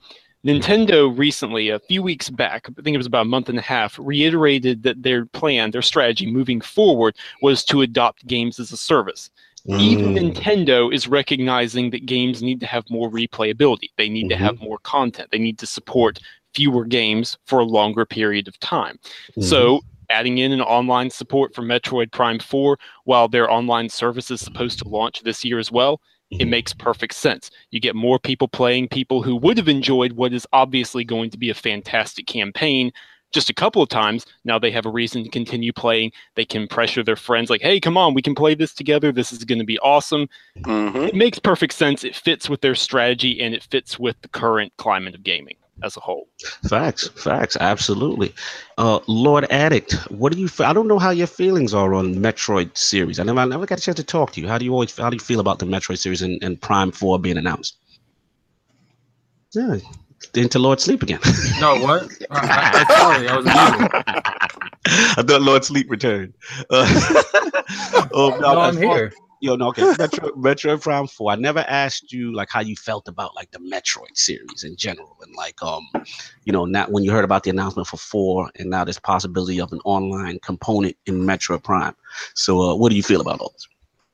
Nintendo 0.46 1.16
recently, 1.18 1.70
a 1.70 1.80
few 1.80 2.02
weeks 2.02 2.30
back, 2.30 2.68
I 2.70 2.82
think 2.82 2.94
it 2.94 3.00
was 3.00 3.08
about 3.08 3.26
a 3.26 3.30
month 3.30 3.50
and 3.50 3.58
a 3.58 3.62
half, 3.62 3.98
reiterated 4.00 4.84
that 4.84 5.04
their 5.04 5.26
plan, 5.26 5.72
their 5.72 5.82
strategy 5.82 6.32
moving 6.32 6.62
forward 6.62 7.16
was 7.42 7.66
to 7.66 7.82
adopt 7.82 8.28
games 8.28 8.60
as 8.60 8.72
a 8.72 8.78
service. 8.78 9.30
Mm. 9.68 9.80
Even 9.80 10.14
Nintendo 10.14 10.94
is 10.94 11.08
recognizing 11.08 11.90
that 11.90 12.06
games 12.06 12.42
need 12.42 12.60
to 12.62 12.66
have 12.66 12.90
more 12.90 13.10
replayability. 13.10 13.90
They 13.98 14.08
need 14.08 14.30
mm-hmm. 14.30 14.40
to 14.40 14.46
have 14.46 14.62
more 14.62 14.78
content. 14.80 15.30
They 15.32 15.40
need 15.40 15.58
to 15.60 15.66
support 15.66 16.20
fewer 16.54 16.86
games 16.86 17.38
for 17.46 17.60
a 17.60 17.66
longer 17.66 18.06
period 18.06 18.48
of 18.48 18.58
time. 18.60 19.00
Mm-hmm. 19.32 19.42
So, 19.42 19.82
adding 20.10 20.38
in 20.38 20.54
an 20.54 20.62
online 20.62 21.10
support 21.10 21.54
for 21.54 21.64
Metroid 21.64 22.14
Prime 22.14 22.40
4 22.40 22.78
while 23.04 23.28
their 23.28 23.52
online 23.52 23.90
service 23.90 24.32
is 24.32 24.40
supposed 24.40 24.80
to 24.80 24.88
launch 24.88 25.22
this 25.24 25.44
year 25.44 25.60
as 25.60 25.70
well 25.70 26.00
it 26.30 26.40
mm-hmm. 26.40 26.50
makes 26.50 26.74
perfect 26.74 27.14
sense. 27.16 27.52
You 27.72 27.80
get 27.80 27.96
more 27.96 28.20
people 28.20 28.48
playing, 28.48 28.90
people 28.90 29.22
who 29.22 29.36
would 29.38 29.58
have 29.58 29.70
enjoyed 29.70 30.14
what 30.14 30.34
is 30.34 30.48
obviously 30.52 31.04
going 31.04 31.30
to 31.30 31.38
be 31.38 31.50
a 31.50 31.56
fantastic 31.56 32.28
campaign 32.28 32.92
just 33.34 33.50
a 33.50 33.54
couple 33.54 33.82
of 33.82 33.90
times. 33.90 34.26
Now 34.46 34.58
they 34.58 34.72
have 34.72 34.86
a 34.86 34.90
reason 34.90 35.24
to 35.24 35.30
continue 35.30 35.74
playing. 35.74 36.12
They 36.36 36.46
can 36.46 36.68
pressure 36.68 37.04
their 37.04 37.16
friends, 37.16 37.50
like, 37.50 37.62
hey, 37.62 37.80
come 37.80 37.98
on, 37.98 38.14
we 38.14 38.22
can 38.22 38.36
play 38.36 38.56
this 38.56 38.74
together. 38.74 39.12
This 39.12 39.32
is 39.32 39.44
going 39.44 39.60
to 39.60 39.66
be 39.66 39.80
awesome. 39.80 40.30
Mm-hmm. 40.60 40.98
It 40.98 41.16
makes 41.16 41.40
perfect 41.40 41.74
sense. 41.74 42.04
It 42.04 42.16
fits 42.16 42.50
with 42.50 42.62
their 42.62 42.76
strategy 42.76 43.42
and 43.42 43.54
it 43.54 43.64
fits 43.64 44.00
with 44.00 44.20
the 44.22 44.30
current 44.30 44.74
climate 44.78 45.16
of 45.16 45.24
gaming 45.24 45.58
as 45.84 45.98
a 45.98 46.00
whole. 46.00 46.28
Facts, 46.68 47.08
facts, 47.10 47.58
absolutely. 47.60 48.34
Uh, 48.78 49.00
Lord 49.08 49.46
Addict, 49.52 49.94
what 50.10 50.34
do 50.34 50.40
you? 50.40 50.50
I 50.60 50.74
don't 50.74 50.88
know 50.88 51.00
how 51.00 51.12
your 51.12 51.28
feelings 51.28 51.74
are 51.74 51.94
on 51.94 52.16
Metroid 52.16 52.76
series. 52.78 53.20
I 53.20 53.24
never, 53.24 53.40
I 53.40 53.46
never 53.46 53.66
got 53.66 53.80
a 53.80 53.82
chance 53.82 53.98
to 53.98 54.04
talk 54.04 54.32
to 54.34 54.42
you. 54.42 54.48
How 54.48 54.58
do 54.58 54.66
you 54.66 54.74
always? 54.74 54.96
How 54.96 55.10
do 55.10 55.16
you 55.16 55.22
feel 55.22 55.40
about 55.40 55.60
the 55.60 55.66
Metroid 55.66 55.98
series 55.98 56.22
and, 56.22 56.42
and 56.44 56.60
Prime 56.62 56.92
Four 56.92 57.20
being 57.20 57.38
announced? 57.38 57.78
Yeah, 59.54 59.78
into 60.34 60.60
Lord 60.60 60.80
Sleep 60.80 61.04
again. 61.04 61.20
No, 61.60 61.76
what? 61.80 62.08
I, 62.30 62.86
I, 62.88 63.00
sorry, 63.00 63.28
I 63.30 63.38
was. 63.38 63.48
I 65.18 65.24
thought 65.24 65.42
Lord 65.42 65.64
Sleep 65.64 65.90
returned. 65.90 66.34
Uh, 66.70 68.08
oh, 68.14 68.30
no, 68.40 68.54
no 68.54 68.60
I'm 68.62 68.78
here. 68.78 69.12
Yo, 69.40 69.56
no, 69.56 69.68
okay. 69.68 69.84
Metro, 70.00 70.32
Metroid 70.36 70.82
Prime 70.82 71.08
Four. 71.08 71.32
I 71.32 71.36
never 71.36 71.60
asked 71.68 72.12
you 72.12 72.34
like 72.34 72.50
how 72.52 72.62
you 72.62 72.76
felt 72.76 73.08
about 73.08 73.36
like 73.36 73.52
the 73.52 73.60
Metroid 73.60 74.16
series 74.16 74.64
in 74.64 74.76
general, 74.76 75.16
and 75.22 75.34
like 75.36 75.62
um, 75.62 75.88
you 76.44 76.52
know, 76.52 76.66
not 76.66 76.92
when 76.92 77.04
you 77.04 77.12
heard 77.12 77.24
about 77.24 77.44
the 77.44 77.50
announcement 77.50 77.88
for 77.88 77.98
four, 77.98 78.50
and 78.56 78.70
now 78.70 78.84
this 78.84 79.00
possibility 79.00 79.60
of 79.60 79.72
an 79.72 79.80
online 79.86 80.40
component 80.40 80.96
in 81.06 81.20
Metroid 81.20 81.64
Prime. 81.64 81.96
So, 82.34 82.62
uh, 82.62 82.76
what 82.76 82.90
do 82.90 82.96
you 82.96 83.04
feel 83.04 83.22
about 83.22 83.40
all 83.40 83.52
this? 83.54 83.68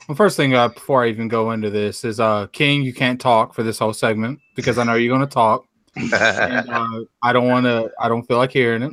Well, 0.08 0.16
first 0.18 0.36
thing 0.36 0.54
uh, 0.54 0.68
before 0.68 1.06
I 1.06 1.10
even 1.10 1.30
go 1.30 1.52
into 1.52 1.70
this 1.70 2.04
is 2.04 2.20
uh, 2.20 2.48
King, 2.48 2.84
you 2.84 2.94
can't 2.94 3.20
talk 3.20 3.54
for 3.54 3.64
this 3.64 3.80
whole 3.80 3.94
segment 3.94 4.40
because 4.56 4.78
I 4.78 4.84
know 4.84 4.96
you're 4.96 5.16
going 5.16 5.28
to 5.28 5.34
talk. 5.34 5.66
and, 5.96 6.14
uh, 6.70 7.06
I 7.22 7.32
don't 7.32 7.48
want 7.48 7.66
to. 7.66 7.92
I 8.00 8.10
don't 8.10 8.24
feel 8.24 8.38
like 8.38 8.52
hearing 8.52 8.84
it. 8.84 8.92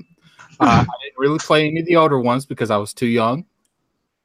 Uh, 0.60 0.84
I 0.86 0.94
didn't 1.02 1.18
really 1.18 1.38
play 1.38 1.66
any 1.66 1.80
of 1.80 1.86
the 1.86 1.96
older 1.96 2.20
ones 2.20 2.46
because 2.46 2.70
I 2.70 2.76
was 2.76 2.92
too 2.92 3.06
young. 3.06 3.46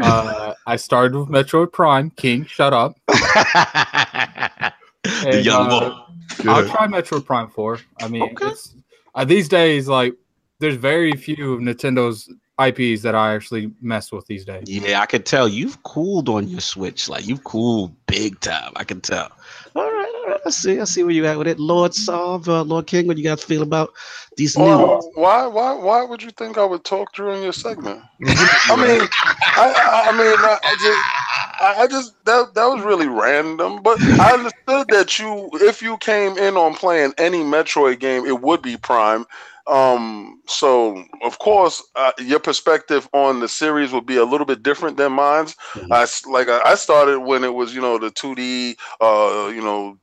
Uh, 0.01 0.53
I 0.67 0.75
started 0.75 1.17
with 1.17 1.29
Metroid 1.29 1.71
Prime. 1.71 2.09
King, 2.11 2.45
shut 2.45 2.73
up. 2.73 2.99
the 3.07 4.73
and, 5.03 5.45
young 5.45 5.71
uh, 5.71 6.05
I'll 6.47 6.67
try 6.67 6.87
Metroid 6.87 7.25
Prime 7.25 7.49
Four. 7.49 7.79
I 8.01 8.07
mean, 8.07 8.23
okay. 8.23 8.47
it's 8.47 8.75
uh, 9.13 9.25
these 9.25 9.47
days 9.47 9.87
like 9.87 10.13
there's 10.59 10.75
very 10.75 11.13
few 11.13 11.53
of 11.53 11.59
Nintendo's 11.61 12.31
IPs 12.59 13.01
that 13.01 13.15
I 13.15 13.35
actually 13.35 13.71
mess 13.81 14.11
with 14.11 14.25
these 14.27 14.45
days. 14.45 14.63
Yeah, 14.67 15.01
I 15.01 15.05
could 15.05 15.25
tell 15.25 15.47
you've 15.47 15.81
cooled 15.83 16.29
on 16.29 16.47
your 16.47 16.61
Switch. 16.61 17.09
Like 17.09 17.27
you've 17.27 17.43
cooled 17.43 17.93
big 18.05 18.39
time. 18.39 18.71
I 18.77 18.85
can 18.85 19.01
tell. 19.01 19.29
All 19.75 19.83
right, 19.83 20.13
all 20.15 20.31
right. 20.31 20.41
I 20.45 20.49
see. 20.51 20.79
I 20.79 20.85
see 20.85 21.03
where 21.03 21.11
you 21.11 21.25
at 21.25 21.37
with 21.37 21.47
it, 21.47 21.59
Lord 21.59 21.93
Solve, 21.93 22.47
uh, 22.47 22.63
Lord 22.63 22.87
King. 22.87 23.07
What 23.07 23.17
you 23.17 23.25
guys 23.25 23.43
feel 23.43 23.61
about 23.61 23.93
these 24.37 24.55
well, 24.55 25.01
new? 25.01 25.21
Why, 25.21 25.45
why, 25.47 25.73
why 25.73 26.03
would 26.03 26.23
you 26.23 26.31
think 26.31 26.57
I 26.57 26.63
would 26.63 26.85
talk 26.85 27.13
during 27.13 27.43
your 27.43 27.51
segment? 27.51 28.01
I 28.25 28.75
mean, 28.77 29.07
I, 29.11 30.05
I, 30.07 30.11
mean, 30.13 30.37
I, 30.39 30.59
I 30.63 30.75
just, 30.79 31.79
I 31.79 31.87
just 31.87 32.25
that 32.25 32.53
that 32.53 32.65
was 32.67 32.85
really 32.85 33.09
random. 33.09 33.83
But 33.83 34.01
I 34.01 34.33
understood 34.33 34.87
that 34.89 35.19
you, 35.19 35.49
if 35.55 35.81
you 35.81 35.97
came 35.97 36.37
in 36.37 36.55
on 36.55 36.73
playing 36.73 37.13
any 37.17 37.43
Metroid 37.43 37.99
game, 37.99 38.25
it 38.25 38.41
would 38.41 38.61
be 38.61 38.77
Prime 38.77 39.25
um, 39.67 40.41
so 40.45 41.03
of 41.23 41.39
course, 41.39 41.83
uh, 41.95 42.11
your 42.19 42.39
perspective 42.39 43.09
on 43.13 43.39
the 43.39 43.47
series 43.47 43.91
will 43.91 44.01
be 44.01 44.17
a 44.17 44.23
little 44.23 44.45
bit 44.45 44.61
different 44.61 44.97
than 44.97 45.13
mine's. 45.13 45.55
Mm-hmm. 45.73 45.91
I 45.91 46.05
like 46.31 46.49
I 46.49 46.75
started 46.75 47.19
when 47.19 47.43
it 47.43 47.53
was 47.53 47.73
you 47.73 47.81
know 47.81 47.97
the 47.97 48.11
two 48.11 48.35
D, 48.35 48.77
uh, 49.01 49.51
you 49.53 49.61
know 49.61 49.97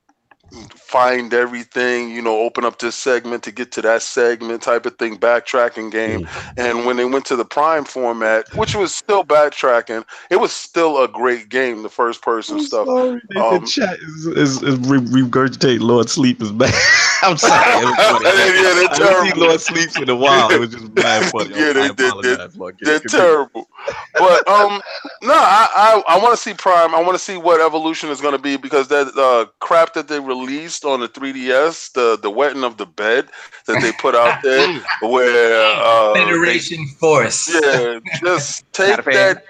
find 0.75 1.33
everything, 1.33 2.11
you 2.11 2.21
know, 2.21 2.41
open 2.41 2.63
up 2.63 2.79
this 2.79 2.95
segment 2.95 3.41
to 3.43 3.51
get 3.51 3.71
to 3.71 3.81
that 3.81 4.01
segment 4.03 4.61
type 4.61 4.85
of 4.85 4.95
thing, 4.97 5.17
backtracking 5.17 5.91
game. 5.91 6.25
Mm. 6.25 6.53
And 6.57 6.85
when 6.85 6.97
they 6.97 7.05
went 7.05 7.25
to 7.25 7.35
the 7.35 7.45
prime 7.45 7.83
format, 7.83 8.45
which 8.55 8.75
was 8.75 8.93
still 8.93 9.23
backtracking, 9.23 10.05
it 10.29 10.35
was 10.35 10.51
still 10.51 11.03
a 11.03 11.07
great 11.07 11.49
game, 11.49 11.81
the 11.81 11.89
first 11.89 12.21
person 12.21 12.57
I'm 12.57 12.63
stuff. 12.63 12.85
Sorry, 12.85 13.21
um, 13.37 13.65
chat 13.65 13.97
is, 13.99 14.27
is, 14.27 14.63
is 14.63 14.79
re- 14.87 14.99
regurgitate 14.99 15.79
Lord 15.79 16.09
Sleep 16.09 16.41
is 16.41 16.51
bad. 16.51 16.73
I'm 17.23 17.37
sorry. 17.37 17.61
yeah, 17.81 18.73
they're 18.73 18.87
terrible. 18.89 19.31
see 19.31 19.39
Lord 19.39 19.61
Sleep 19.61 19.97
in 19.97 20.09
a 20.09 20.15
while. 20.15 20.51
It 20.51 20.59
was 20.59 20.69
just 20.69 20.93
bad 20.93 21.25
funny. 21.31 21.49
yeah, 21.51 21.73
they, 21.73 21.87
they, 21.89 22.11
they're, 22.21 22.47
they're 22.81 22.99
terrible. 22.99 23.67
But 24.13 24.47
um, 24.47 24.81
no, 25.21 25.33
I 25.33 26.03
I, 26.07 26.15
I 26.15 26.17
want 26.19 26.35
to 26.35 26.37
see 26.37 26.53
Prime. 26.53 26.93
I 26.93 27.01
want 27.01 27.13
to 27.13 27.19
see 27.19 27.37
what 27.37 27.61
evolution 27.61 28.09
is 28.09 28.21
going 28.21 28.35
to 28.35 28.41
be 28.41 28.57
because 28.57 28.89
that 28.89 29.07
uh, 29.17 29.49
crap 29.59 29.93
that 29.93 30.07
they 30.07 30.19
released 30.19 30.42
released 30.45 30.85
on 30.85 30.99
the 30.99 31.09
3DS, 31.09 31.91
the 31.93 32.17
the 32.21 32.29
wetting 32.29 32.63
of 32.63 32.77
the 32.77 32.85
bed 32.85 33.29
that 33.67 33.81
they 33.81 33.91
put 33.93 34.15
out 34.15 34.39
there, 34.43 34.79
where 35.01 35.75
uh, 35.81 36.13
Federation 36.13 36.85
they, 36.85 36.91
Force. 36.91 37.53
Yeah, 37.53 37.99
just 38.19 38.65
take 38.73 39.03
that. 39.05 39.43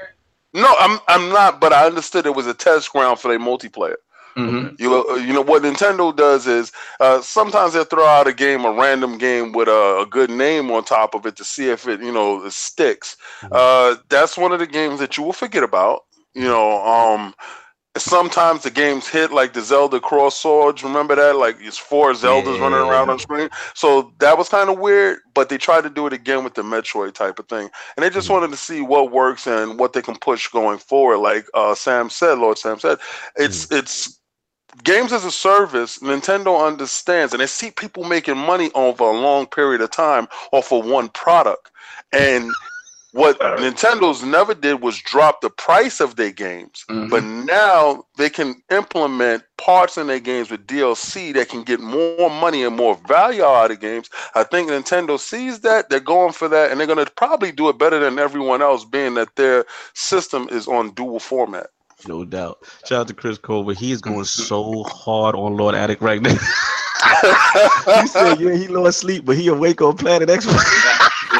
No, 0.53 0.73
I'm 0.79 0.99
I'm 1.07 1.29
not, 1.29 1.59
but 1.59 1.73
I 1.73 1.85
understood 1.85 2.25
it 2.25 2.35
was 2.35 2.47
a 2.47 2.53
test 2.53 2.91
ground 2.91 3.19
for 3.19 3.29
their 3.29 3.39
multiplayer. 3.39 3.95
Mm-hmm. 4.35 4.81
You 4.81 5.19
you 5.19 5.33
know 5.33 5.41
what 5.41 5.61
Nintendo 5.61 6.15
does 6.15 6.47
is 6.47 6.71
uh, 6.99 7.21
sometimes 7.21 7.73
they 7.73 7.83
throw 7.83 8.05
out 8.05 8.27
a 8.27 8.33
game, 8.33 8.65
a 8.65 8.71
random 8.71 9.17
game 9.17 9.51
with 9.51 9.67
a, 9.67 9.99
a, 10.01 10.07
good 10.07 10.31
name 10.31 10.71
on 10.71 10.83
top 10.83 11.13
of 11.13 11.27
it 11.27 11.35
to 11.35 11.43
see 11.43 11.69
if 11.69 11.87
it 11.87 12.01
you 12.01 12.11
know 12.11 12.47
sticks. 12.49 13.15
Mm-hmm. 13.41 13.53
Uh, 13.53 14.01
that's 14.09 14.37
one 14.37 14.51
of 14.51 14.59
the 14.59 14.65
games 14.65 14.99
that 14.99 15.17
you 15.17 15.23
will 15.23 15.33
forget 15.33 15.63
about. 15.63 16.05
You 16.33 16.47
know, 16.47 16.83
um, 16.83 17.35
sometimes 17.97 18.63
the 18.63 18.71
games 18.71 19.07
hit 19.07 19.31
like 19.31 19.53
the 19.53 19.61
Zelda 19.61 19.99
Cross 19.99 20.37
Swords. 20.37 20.83
Remember 20.83 21.15
that? 21.15 21.35
Like 21.35 21.57
it's 21.59 21.77
four 21.77 22.13
Zeldas 22.13 22.57
yeah. 22.57 22.61
running 22.61 22.79
around 22.79 23.09
on 23.09 23.19
screen. 23.19 23.49
So 23.75 24.13
that 24.19 24.37
was 24.37 24.49
kind 24.49 24.69
of 24.69 24.79
weird, 24.79 25.19
but 25.33 25.49
they 25.49 25.57
tried 25.57 25.83
to 25.83 25.89
do 25.89 26.07
it 26.07 26.13
again 26.13 26.43
with 26.43 26.55
the 26.55 26.63
Metroid 26.63 27.13
type 27.13 27.37
of 27.37 27.47
thing. 27.47 27.69
And 27.95 28.03
they 28.03 28.09
just 28.09 28.25
mm-hmm. 28.25 28.33
wanted 28.33 28.51
to 28.51 28.57
see 28.57 28.81
what 28.81 29.11
works 29.11 29.45
and 29.45 29.77
what 29.77 29.93
they 29.93 30.01
can 30.01 30.17
push 30.17 30.47
going 30.47 30.79
forward. 30.79 31.17
Like 31.17 31.45
uh, 31.53 31.75
Sam 31.75 32.09
said, 32.09 32.39
Lord 32.39 32.57
Sam 32.57 32.79
said, 32.79 32.97
it's 33.35 33.67
mm-hmm. 33.67 33.75
it's 33.75 34.19
games 34.83 35.13
as 35.13 35.23
a 35.23 35.31
service, 35.31 35.99
Nintendo 35.99 36.65
understands, 36.65 37.33
and 37.33 37.41
they 37.41 37.47
see 37.47 37.69
people 37.69 38.03
making 38.05 38.37
money 38.37 38.71
over 38.73 39.03
a 39.03 39.11
long 39.11 39.45
period 39.45 39.81
of 39.81 39.91
time 39.91 40.27
off 40.51 40.71
of 40.71 40.85
one 40.85 41.09
product. 41.09 41.69
And 42.11 42.51
what 43.13 43.39
Nintendo's 43.39 44.23
never 44.23 44.55
did 44.55 44.81
was 44.81 44.97
drop 44.97 45.41
the 45.41 45.49
price 45.51 45.99
of 45.99 46.15
their 46.15 46.31
games, 46.31 46.83
mm-hmm. 46.89 47.09
but 47.09 47.23
now 47.23 48.03
they 48.17 48.27
can 48.27 48.55
implement 48.71 49.43
parts 49.59 49.97
in 49.97 50.07
their 50.07 50.19
games 50.19 50.49
with 50.49 50.65
DLC 50.65 51.31
that 51.35 51.47
can 51.47 51.61
get 51.61 51.79
more 51.79 52.31
money 52.31 52.63
and 52.63 52.75
more 52.75 52.99
value 53.07 53.43
out 53.43 53.69
of 53.69 53.79
games. 53.79 54.09
I 54.33 54.43
think 54.43 54.69
Nintendo 54.69 55.19
sees 55.19 55.59
that, 55.59 55.89
they're 55.89 55.99
going 55.99 56.33
for 56.33 56.47
that, 56.49 56.71
and 56.71 56.79
they're 56.79 56.87
going 56.87 57.05
to 57.05 57.11
probably 57.11 57.51
do 57.51 57.69
it 57.69 57.77
better 57.77 57.99
than 57.99 58.17
everyone 58.17 58.63
else, 58.63 58.83
being 58.83 59.13
that 59.13 59.35
their 59.35 59.65
system 59.93 60.47
is 60.49 60.67
on 60.67 60.95
dual 60.95 61.19
format. 61.19 61.67
No 62.07 62.25
doubt. 62.25 62.65
Shout 62.85 63.01
out 63.01 63.07
to 63.09 63.13
Chris 63.13 63.37
Colbert. 63.37 63.77
He 63.77 63.91
is 63.91 64.01
going 64.01 64.25
so 64.25 64.83
hard 64.85 65.35
on 65.35 65.55
Lord 65.55 65.75
Addict 65.75 66.01
right 66.01 66.21
now. 66.21 66.35
he 68.01 68.07
said, 68.07 68.39
"Yeah, 68.39 68.55
he 68.55 68.67
lost 68.67 68.99
sleep, 68.99 69.25
but 69.25 69.37
he 69.37 69.47
awake 69.47 69.81
on 69.81 69.97
Planet 69.97 70.29
X." 70.29 70.45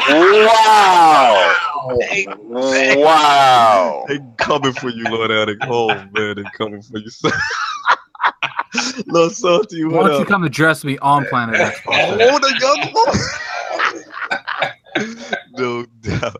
wow. 0.08 1.56
Wow. 2.96 4.04
They 4.08 4.18
coming 4.38 4.72
for 4.72 4.90
you, 4.90 5.04
Lord 5.04 5.30
Addict. 5.30 5.64
Oh 5.68 5.88
man, 5.88 6.36
they 6.36 6.44
coming 6.56 6.82
for 6.82 6.98
you. 6.98 7.10
Lord 9.06 9.32
Salty, 9.36 9.84
Why 9.84 10.02
don't 10.08 10.12
you 10.16 10.22
up? 10.22 10.28
come 10.28 10.44
address 10.44 10.84
me 10.84 10.98
on 10.98 11.24
Planet 11.26 11.56
X? 11.60 11.80
Oh, 11.86 12.38
the 12.38 12.54
young 12.60 12.92
boy. 14.96 15.10
no 15.52 15.86
doubt. 16.02 16.36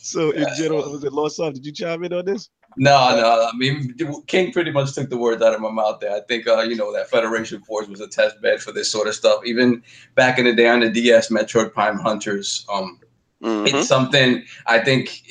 So 0.00 0.30
in 0.30 0.46
general, 0.56 0.90
was 0.90 1.04
it 1.04 1.12
Lord 1.12 1.32
Salty? 1.32 1.54
Did 1.60 1.66
you 1.66 1.72
chime 1.72 2.04
in 2.04 2.12
on 2.12 2.24
this? 2.24 2.50
No, 2.76 2.92
no. 3.16 3.48
I 3.52 3.56
mean, 3.56 3.94
King 4.26 4.52
pretty 4.52 4.70
much 4.70 4.94
took 4.94 5.10
the 5.10 5.16
words 5.16 5.42
out 5.42 5.54
of 5.54 5.60
my 5.60 5.70
mouth 5.70 5.98
there. 6.00 6.12
I 6.14 6.20
think, 6.28 6.46
uh, 6.46 6.60
you 6.60 6.76
know, 6.76 6.92
that 6.92 7.10
Federation 7.10 7.60
Force 7.62 7.88
was 7.88 8.00
a 8.00 8.06
test 8.06 8.40
bed 8.40 8.60
for 8.60 8.70
this 8.72 8.90
sort 8.90 9.08
of 9.08 9.14
stuff. 9.14 9.40
Even 9.44 9.82
back 10.14 10.38
in 10.38 10.44
the 10.44 10.54
day 10.54 10.68
on 10.68 10.80
the 10.80 10.90
DS, 10.90 11.28
Metroid 11.30 11.72
Prime 11.72 11.98
Hunters, 11.98 12.64
um, 12.72 13.00
Mhm. 13.42 13.66
it's 13.72 13.88
something 13.88 14.42
I 14.66 14.78
think 14.80 15.22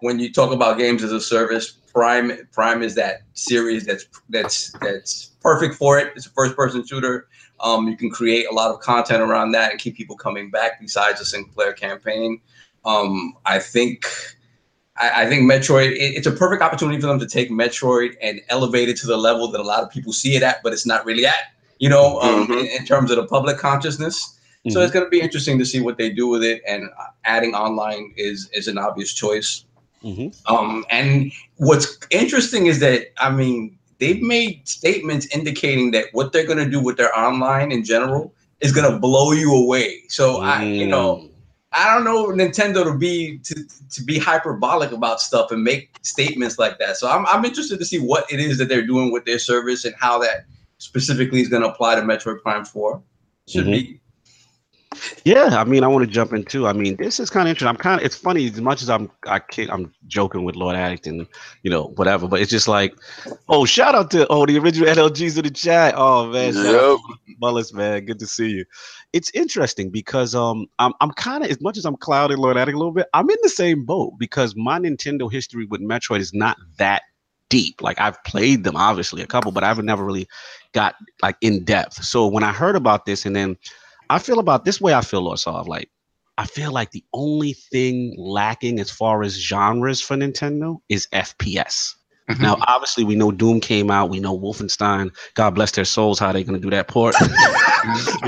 when 0.00 0.18
you 0.18 0.32
talk 0.32 0.52
about 0.52 0.78
games 0.78 1.02
as 1.02 1.12
a 1.12 1.20
service, 1.20 1.72
Prime 1.92 2.46
Prime 2.52 2.82
is 2.82 2.94
that 2.96 3.22
series 3.34 3.86
that's 3.86 4.06
that's 4.28 4.70
that's 4.80 5.30
perfect 5.40 5.74
for 5.74 5.98
it. 5.98 6.12
It's 6.16 6.26
a 6.26 6.30
first 6.30 6.54
person 6.56 6.86
shooter. 6.86 7.26
Um, 7.60 7.88
you 7.88 7.96
can 7.96 8.10
create 8.10 8.46
a 8.50 8.52
lot 8.52 8.70
of 8.70 8.80
content 8.80 9.22
around 9.22 9.52
that 9.52 9.70
and 9.72 9.80
keep 9.80 9.96
people 9.96 10.16
coming 10.16 10.50
back 10.50 10.78
besides 10.80 11.20
a 11.20 11.24
single 11.24 11.52
player 11.54 11.72
campaign. 11.72 12.40
Um, 12.84 13.34
I 13.46 13.58
think 13.58 14.06
I, 14.98 15.22
I 15.22 15.26
think 15.26 15.50
Metroid 15.50 15.92
it- 15.92 16.14
it's 16.16 16.26
a 16.26 16.32
perfect 16.32 16.62
opportunity 16.62 17.00
for 17.00 17.06
them 17.06 17.18
to 17.18 17.26
take 17.26 17.50
Metroid 17.50 18.14
and 18.22 18.40
elevate 18.50 18.88
it 18.90 18.96
to 18.98 19.06
the 19.06 19.16
level 19.16 19.48
that 19.50 19.60
a 19.60 19.64
lot 19.64 19.82
of 19.82 19.90
people 19.90 20.12
see 20.12 20.36
it 20.36 20.42
at, 20.42 20.62
but 20.62 20.72
it's 20.72 20.86
not 20.86 21.04
really 21.06 21.26
at. 21.26 21.52
You 21.78 21.88
know, 21.88 22.20
um, 22.20 22.46
Mhm. 22.46 22.60
in, 22.60 22.66
in 22.66 22.86
terms 22.86 23.10
of 23.10 23.16
the 23.16 23.26
public 23.26 23.58
consciousness. 23.58 24.35
So 24.70 24.80
it's 24.80 24.92
going 24.92 25.04
to 25.04 25.10
be 25.10 25.20
interesting 25.20 25.58
to 25.58 25.64
see 25.64 25.80
what 25.80 25.96
they 25.98 26.10
do 26.10 26.26
with 26.26 26.42
it, 26.42 26.62
and 26.66 26.84
uh, 26.98 27.04
adding 27.24 27.54
online 27.54 28.12
is 28.16 28.48
is 28.52 28.66
an 28.68 28.78
obvious 28.78 29.12
choice. 29.12 29.64
Mhm. 30.04 30.34
Um, 30.46 30.84
and 30.90 31.32
what's 31.56 31.98
interesting 32.10 32.66
is 32.66 32.80
that 32.80 33.08
I 33.18 33.30
mean 33.30 33.78
they've 33.98 34.20
made 34.22 34.66
statements 34.68 35.26
indicating 35.34 35.90
that 35.92 36.06
what 36.12 36.32
they're 36.32 36.46
going 36.46 36.58
to 36.64 36.70
do 36.70 36.80
with 36.80 36.96
their 36.96 37.16
online 37.18 37.72
in 37.72 37.84
general 37.84 38.34
is 38.60 38.72
going 38.72 38.90
to 38.90 38.98
blow 38.98 39.32
you 39.32 39.54
away. 39.54 40.02
So 40.08 40.40
I, 40.40 40.62
you 40.64 40.86
know, 40.86 41.30
I 41.72 41.94
don't 41.94 42.04
know 42.04 42.26
Nintendo 42.28 42.84
to 42.84 42.96
be 42.96 43.38
to, 43.38 43.54
to 43.90 44.02
be 44.04 44.18
hyperbolic 44.18 44.92
about 44.92 45.20
stuff 45.20 45.50
and 45.50 45.62
make 45.62 45.90
statements 46.02 46.58
like 46.58 46.78
that. 46.78 46.96
So 46.96 47.08
I'm 47.08 47.26
I'm 47.26 47.44
interested 47.44 47.78
to 47.78 47.84
see 47.84 47.98
what 47.98 48.30
it 48.32 48.40
is 48.40 48.58
that 48.58 48.68
they're 48.68 48.86
doing 48.86 49.12
with 49.12 49.24
their 49.24 49.38
service 49.38 49.84
and 49.84 49.94
how 49.98 50.18
that 50.20 50.44
specifically 50.78 51.40
is 51.40 51.48
going 51.48 51.62
to 51.62 51.68
apply 51.68 51.94
to 51.94 52.02
Metroid 52.02 52.42
Prime 52.42 52.64
Four. 52.64 53.02
Should 53.48 53.66
Mhm. 53.66 53.72
be 53.72 54.00
Yeah, 55.24 55.56
I 55.58 55.64
mean, 55.64 55.84
I 55.84 55.88
want 55.88 56.04
to 56.04 56.10
jump 56.10 56.32
into. 56.32 56.66
I 56.66 56.72
mean, 56.72 56.96
this 56.96 57.20
is 57.20 57.30
kind 57.30 57.48
of 57.48 57.50
interesting. 57.50 57.68
I'm 57.68 57.76
kind 57.76 58.00
of. 58.00 58.06
It's 58.06 58.16
funny 58.16 58.46
as 58.46 58.60
much 58.60 58.82
as 58.82 58.90
I'm. 58.90 59.10
I 59.26 59.40
kid, 59.40 59.70
I'm 59.70 59.92
joking 60.06 60.44
with 60.44 60.56
Lord 60.56 60.76
Addict 60.76 61.06
and 61.06 61.26
you 61.62 61.70
know 61.70 61.92
whatever, 61.96 62.28
but 62.28 62.40
it's 62.40 62.50
just 62.50 62.68
like, 62.68 62.94
oh, 63.48 63.64
shout 63.66 63.94
out 63.94 64.10
to 64.12 64.26
oh 64.28 64.46
the 64.46 64.58
original 64.58 64.88
NLGs 64.94 65.38
in 65.38 65.44
the 65.44 65.50
chat. 65.50 65.94
Oh 65.96 66.28
man, 66.30 66.54
Yep. 66.54 66.98
Mullis, 67.42 67.74
man, 67.74 68.04
good 68.06 68.18
to 68.20 68.26
see 68.26 68.50
you. 68.50 68.64
It's 69.12 69.30
interesting 69.32 69.90
because 69.90 70.34
um 70.34 70.66
I'm 70.78 70.92
I'm 71.00 71.12
kind 71.12 71.44
of 71.44 71.50
as 71.50 71.60
much 71.60 71.76
as 71.78 71.84
I'm 71.86 71.96
clouding 71.96 72.38
Lord 72.38 72.56
Addict 72.56 72.74
a 72.74 72.78
little 72.78 72.92
bit. 72.94 73.08
I'm 73.14 73.30
in 73.30 73.38
the 73.42 73.50
same 73.50 73.84
boat 73.84 74.14
because 74.18 74.56
my 74.56 74.78
Nintendo 74.78 75.30
history 75.30 75.66
with 75.66 75.82
Metroid 75.82 76.20
is 76.20 76.34
not 76.34 76.56
that 76.78 77.02
deep. 77.50 77.82
Like 77.82 78.00
I've 78.00 78.22
played 78.24 78.64
them 78.64 78.76
obviously 78.76 79.22
a 79.22 79.26
couple, 79.26 79.52
but 79.52 79.64
I've 79.64 79.82
never 79.82 80.04
really 80.04 80.28
got 80.72 80.96
like 81.22 81.36
in 81.40 81.64
depth. 81.64 82.04
So 82.04 82.26
when 82.26 82.44
I 82.44 82.52
heard 82.52 82.76
about 82.76 83.06
this 83.06 83.26
and 83.26 83.36
then 83.36 83.56
I 84.10 84.18
feel 84.18 84.38
about 84.38 84.64
this 84.64 84.80
way 84.80 84.94
I 84.94 85.00
feel 85.00 85.22
Lord 85.22 85.38
Solve 85.38 85.68
like 85.68 85.90
I 86.38 86.46
feel 86.46 86.70
like 86.70 86.90
the 86.90 87.04
only 87.14 87.54
thing 87.54 88.14
lacking 88.18 88.78
as 88.78 88.90
far 88.90 89.22
as 89.22 89.34
genres 89.34 90.02
for 90.02 90.16
Nintendo 90.16 90.76
is 90.88 91.08
FPS. 91.12 91.94
Mhm. 92.28 92.40
Now, 92.40 92.56
obviously, 92.66 93.04
we 93.04 93.14
know 93.14 93.30
Doom 93.30 93.60
came 93.60 93.90
out. 93.90 94.10
We 94.10 94.20
know 94.20 94.38
Wolfenstein. 94.38 95.14
God 95.34 95.54
bless 95.54 95.70
their 95.70 95.84
souls. 95.84 96.18
How 96.18 96.32
they 96.32 96.42
to 96.44 96.58
do 96.58 96.70
that 96.70 96.88
port? 96.88 97.14
you 97.20 97.28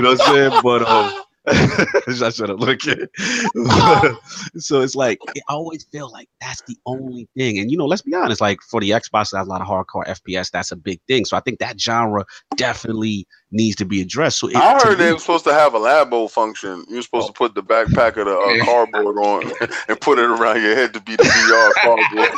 know 0.01 0.11
what 0.11 0.21
I'm 0.21 0.33
saying? 0.33 0.61
But 0.63 0.87
um, 0.87 1.23
I 1.47 2.29
should 2.29 2.49
have 2.49 2.59
looked 2.59 2.87
at. 2.87 3.09
so 4.57 4.81
it's 4.81 4.95
like 4.95 5.19
I 5.35 5.53
always 5.53 5.83
feel 5.91 6.09
like 6.11 6.29
that's 6.39 6.61
the 6.61 6.77
only 6.85 7.27
thing. 7.35 7.59
And 7.59 7.69
you 7.69 7.77
know, 7.77 7.85
let's 7.85 8.01
be 8.01 8.13
honest. 8.13 8.39
Like 8.39 8.59
for 8.61 8.79
the 8.79 8.91
Xbox, 8.91 9.31
that 9.31 9.39
has 9.39 9.47
a 9.47 9.49
lot 9.49 9.61
of 9.61 9.67
hardcore 9.67 10.07
FPS. 10.07 10.49
That's 10.49 10.71
a 10.71 10.77
big 10.77 11.01
thing. 11.07 11.25
So 11.25 11.35
I 11.35 11.41
think 11.41 11.59
that 11.59 11.79
genre 11.79 12.25
definitely 12.55 13.27
needs 13.51 13.75
to 13.77 13.85
be 13.85 14.01
addressed. 14.01 14.39
So 14.39 14.47
it, 14.47 14.55
I 14.55 14.77
to 14.77 14.85
heard 14.87 14.99
me- 14.99 15.05
they 15.05 15.13
were 15.13 15.19
supposed 15.19 15.43
to 15.45 15.53
have 15.53 15.73
a 15.73 15.79
labo 15.79 16.29
function. 16.29 16.85
You're 16.87 17.01
supposed 17.01 17.27
to 17.27 17.33
put 17.33 17.55
the 17.55 17.63
backpack 17.63 18.17
of 18.17 18.25
the 18.25 18.37
uh, 18.37 18.65
cardboard 18.65 19.17
on 19.17 19.51
and 19.87 19.99
put 20.01 20.19
it 20.19 20.25
around 20.25 20.61
your 20.61 20.75
head 20.75 20.93
to 20.93 21.01
be 21.01 21.15
the 21.15 21.23
VR 21.23 21.71
cardboard. 21.81 22.29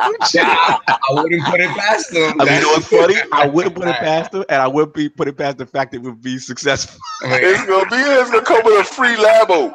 I 0.00 0.96
wouldn't 1.10 1.44
put 1.44 1.60
it 1.60 1.70
past 1.76 2.10
them. 2.10 2.40
I 2.40 2.44
mean, 2.44 2.54
you 2.54 2.60
know 2.62 2.68
what's 2.68 2.86
funny? 2.88 3.16
I 3.32 3.46
wouldn't 3.46 3.74
put 3.74 3.88
it 3.88 3.96
past 3.96 4.32
them, 4.32 4.44
and 4.48 4.62
I 4.62 4.66
wouldn't 4.66 4.94
be 4.94 5.08
put 5.08 5.28
it 5.28 5.36
past 5.36 5.58
the 5.58 5.66
fact 5.66 5.92
that 5.92 5.98
it 5.98 6.02
would 6.02 6.22
be 6.22 6.38
successful. 6.38 6.98
It's 7.22 7.64
gonna 7.66 7.88
be. 7.90 7.96
It's 7.96 8.30
gonna 8.30 8.44
come 8.44 8.62
with 8.64 8.80
a 8.80 8.84
free 8.84 9.16
labo. 9.16 9.72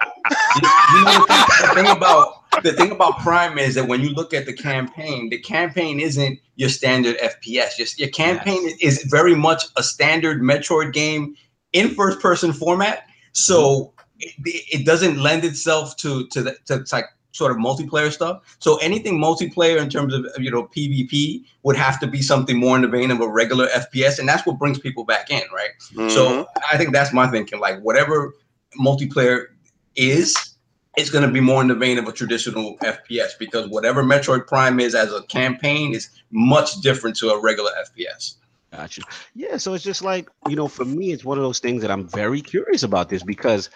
You 0.96 1.04
know, 1.04 1.26
the 1.28 1.72
thing 1.76 1.88
about 1.88 2.43
the 2.62 2.74
thing 2.74 2.92
about 2.92 3.20
Prime 3.20 3.58
is 3.58 3.76
that 3.76 3.88
when 3.88 4.02
you 4.02 4.10
look 4.10 4.34
at 4.34 4.46
the 4.46 4.54
campaign, 4.54 5.30
the 5.30 5.40
campaign 5.40 6.00
isn't 6.00 6.40
your 6.56 6.70
standard 6.70 7.18
FPS. 7.18 7.78
Your, 7.78 7.88
your 7.98 8.10
campaign 8.10 8.70
is 8.82 9.04
very 9.04 9.36
much 9.36 9.64
a 9.76 9.84
standard 9.84 10.42
Metroid 10.42 10.94
game 10.94 11.36
in 11.72 11.90
first 11.90 12.20
person 12.20 12.54
format. 12.54 13.08
So 13.34 13.94
it, 14.20 14.34
it 14.46 14.86
doesn't 14.86 15.18
lend 15.18 15.44
itself 15.44 15.98
to 15.98 16.28
to 16.28 16.42
the 16.44 16.58
to 16.66 16.86
like 16.92 17.06
sort 17.32 17.52
of 17.52 17.58
multiplayer 17.58 18.12
stuff. 18.12 18.42
So 18.60 18.78
anything 18.78 19.20
multiplayer 19.20 19.82
in 19.82 19.90
terms 19.90 20.14
of 20.14 20.26
you 20.38 20.52
know 20.52 20.64
PvP 20.76 21.44
would 21.64 21.76
have 21.76 22.00
to 22.00 22.08
be 22.08 22.22
something 22.22 22.58
more 22.58 22.76
in 22.76 22.84
the 22.84 22.88
vein 22.88 23.12
of 23.12 23.20
a 23.20 23.28
regular 23.28 23.68
FPS, 23.68 24.20
and 24.20 24.30
that's 24.30 24.46
what 24.46 24.60
brings 24.60 24.80
people 24.80 25.04
back 25.04 25.30
in, 25.30 25.42
right? 25.54 25.72
Mhm. 25.94 26.12
So 26.12 26.48
I 26.72 26.78
think 26.78 26.94
that's 26.94 27.12
my 27.12 27.28
thinking. 27.28 27.60
Like 27.60 27.82
whatever 27.82 28.34
multiplayer 28.80 29.48
is, 29.96 30.53
it's 30.98 31.10
going 31.10 31.26
to 31.26 31.32
be 31.32 31.40
more 31.40 31.62
in 31.62 31.68
the 31.68 31.76
vein 31.76 31.98
of 31.98 32.08
a 32.08 32.12
traditional 32.12 32.78
FPS 32.78 33.32
because 33.40 33.68
whatever 33.68 34.04
Metroid 34.04 34.48
Prime 34.48 34.80
is 34.80 34.94
as 34.94 35.12
a 35.12 35.24
campaign 35.24 35.94
is 35.94 36.10
much 36.32 36.82
different 36.82 37.16
to 37.18 37.30
a 37.30 37.42
regular 37.42 37.72
FPS. 37.86 38.36
Gotcha. 38.72 39.02
Yeah, 39.36 39.58
so 39.58 39.74
it's 39.74 39.84
just 39.84 40.02
like 40.02 40.30
you 40.48 40.56
know, 40.56 40.68
for 40.68 40.86
me, 40.86 41.12
it's 41.12 41.24
one 41.24 41.38
of 41.38 41.44
those 41.44 41.60
things 41.60 41.82
that 41.84 41.92
I'm 41.92 42.08
very 42.08 42.42
curious 42.42 42.82
about 42.82 43.10
this 43.10 43.22
because 43.22 43.70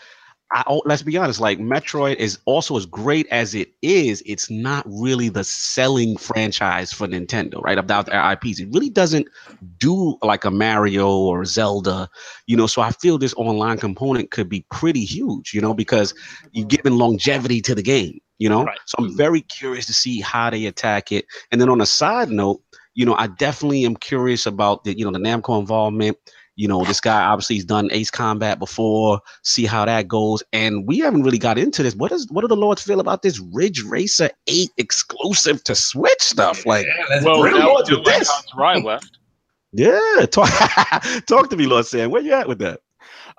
I 0.52 0.64
oh, 0.68 0.82
let's 0.86 1.02
be 1.02 1.18
honest, 1.18 1.42
like 1.42 1.60
Metroid 1.60 2.16
is 2.16 2.40
also 2.46 2.78
as 2.78 2.86
great 2.86 3.28
as 3.32 3.54
it 3.54 3.74
is, 3.82 4.24
it's 4.26 4.50
not 4.50 4.86
really 4.88 5.28
the 5.28 5.44
selling 5.44 6.16
franchise 6.16 6.94
for 6.94 7.06
Nintendo, 7.06 7.62
right? 7.64 7.78
About 7.78 8.06
their 8.06 8.32
IPs, 8.32 8.60
it 8.60 8.70
really 8.72 8.90
doesn't 8.90 9.28
do 9.78 10.18
like 10.22 10.46
a 10.46 10.52
Mario 10.52 11.10
or 11.10 11.44
Zelda, 11.44 12.10
you 12.46 12.56
know. 12.56 12.68
So 12.68 12.82
I 12.82 12.92
feel 12.92 13.18
this 13.18 13.34
online 13.36 13.78
component 13.78 14.32
could 14.32 14.48
be 14.48 14.66
pretty 14.72 15.04
huge, 15.04 15.54
you 15.54 15.60
know, 15.60 15.74
because 15.74 16.14
you're 16.54 16.68
giving 16.68 16.94
longevity 16.98 17.62
to 17.64 17.76
the 17.76 17.84
game, 17.84 18.20
you 18.38 18.48
know. 18.48 18.64
Right. 18.64 18.80
So 18.86 18.96
I'm 19.00 19.18
very 19.18 19.42
curious 19.42 19.86
to 19.88 19.94
see 19.94 20.22
how 20.22 20.50
they 20.50 20.66
attack 20.66 21.12
it. 21.12 21.26
And 21.52 21.60
then 21.60 21.70
on 21.70 21.82
a 21.82 21.86
side 21.86 22.30
note, 22.30 22.62
you 22.94 23.06
know, 23.06 23.16
I 23.16 23.28
definitely 23.28 23.86
am 23.86 23.96
curious 23.96 24.46
about 24.46 24.84
the, 24.86 24.98
you 24.98 25.06
know, 25.06 25.12
the 25.12 25.20
Namco 25.20 25.60
involvement. 25.60 26.18
You 26.58 26.68
know, 26.68 26.84
this 26.84 27.00
guy 27.00 27.24
obviously 27.24 27.56
he's 27.56 27.66
done 27.66 27.88
Ace 27.92 28.12
Combat 28.12 28.60
before. 28.60 29.22
See 29.44 29.66
how 29.66 29.86
that 29.86 30.08
goes. 30.08 30.44
And 30.52 30.86
we 30.88 30.98
haven't 31.00 31.24
really 31.24 31.38
got 31.38 31.58
into 31.58 31.84
this. 31.84 31.96
What 31.96 32.12
is 32.12 32.28
what 32.30 32.42
do 32.42 32.48
the 32.50 32.56
Lords 32.58 32.82
feel 32.84 33.00
about 33.00 33.22
this 33.22 33.40
Ridge 33.54 33.84
Racer 33.84 34.30
8 34.48 34.70
exclusive 34.78 35.64
to 35.64 35.76
Switch 35.76 36.20
stuff? 36.20 36.66
Like, 36.66 36.86
Yeah, 36.86 37.06
let's 37.10 37.24
Well, 37.26 37.40
Where 37.40 37.52
bring 37.52 37.62
now 37.62 37.70
Lords 37.70 37.90
the 37.90 37.98
with 37.98 38.06
this? 38.06 38.30
Rye 38.56 38.76
left. 38.80 39.18
yeah, 39.72 40.26
talk 40.32 40.50
talk 41.28 41.50
to 41.52 41.56
me, 41.56 41.68
Lord 41.68 41.86
Sam. 41.86 42.10
Where 42.12 42.22
you 42.22 42.34
at 42.34 42.48
with 42.48 42.60
that? 42.60 42.82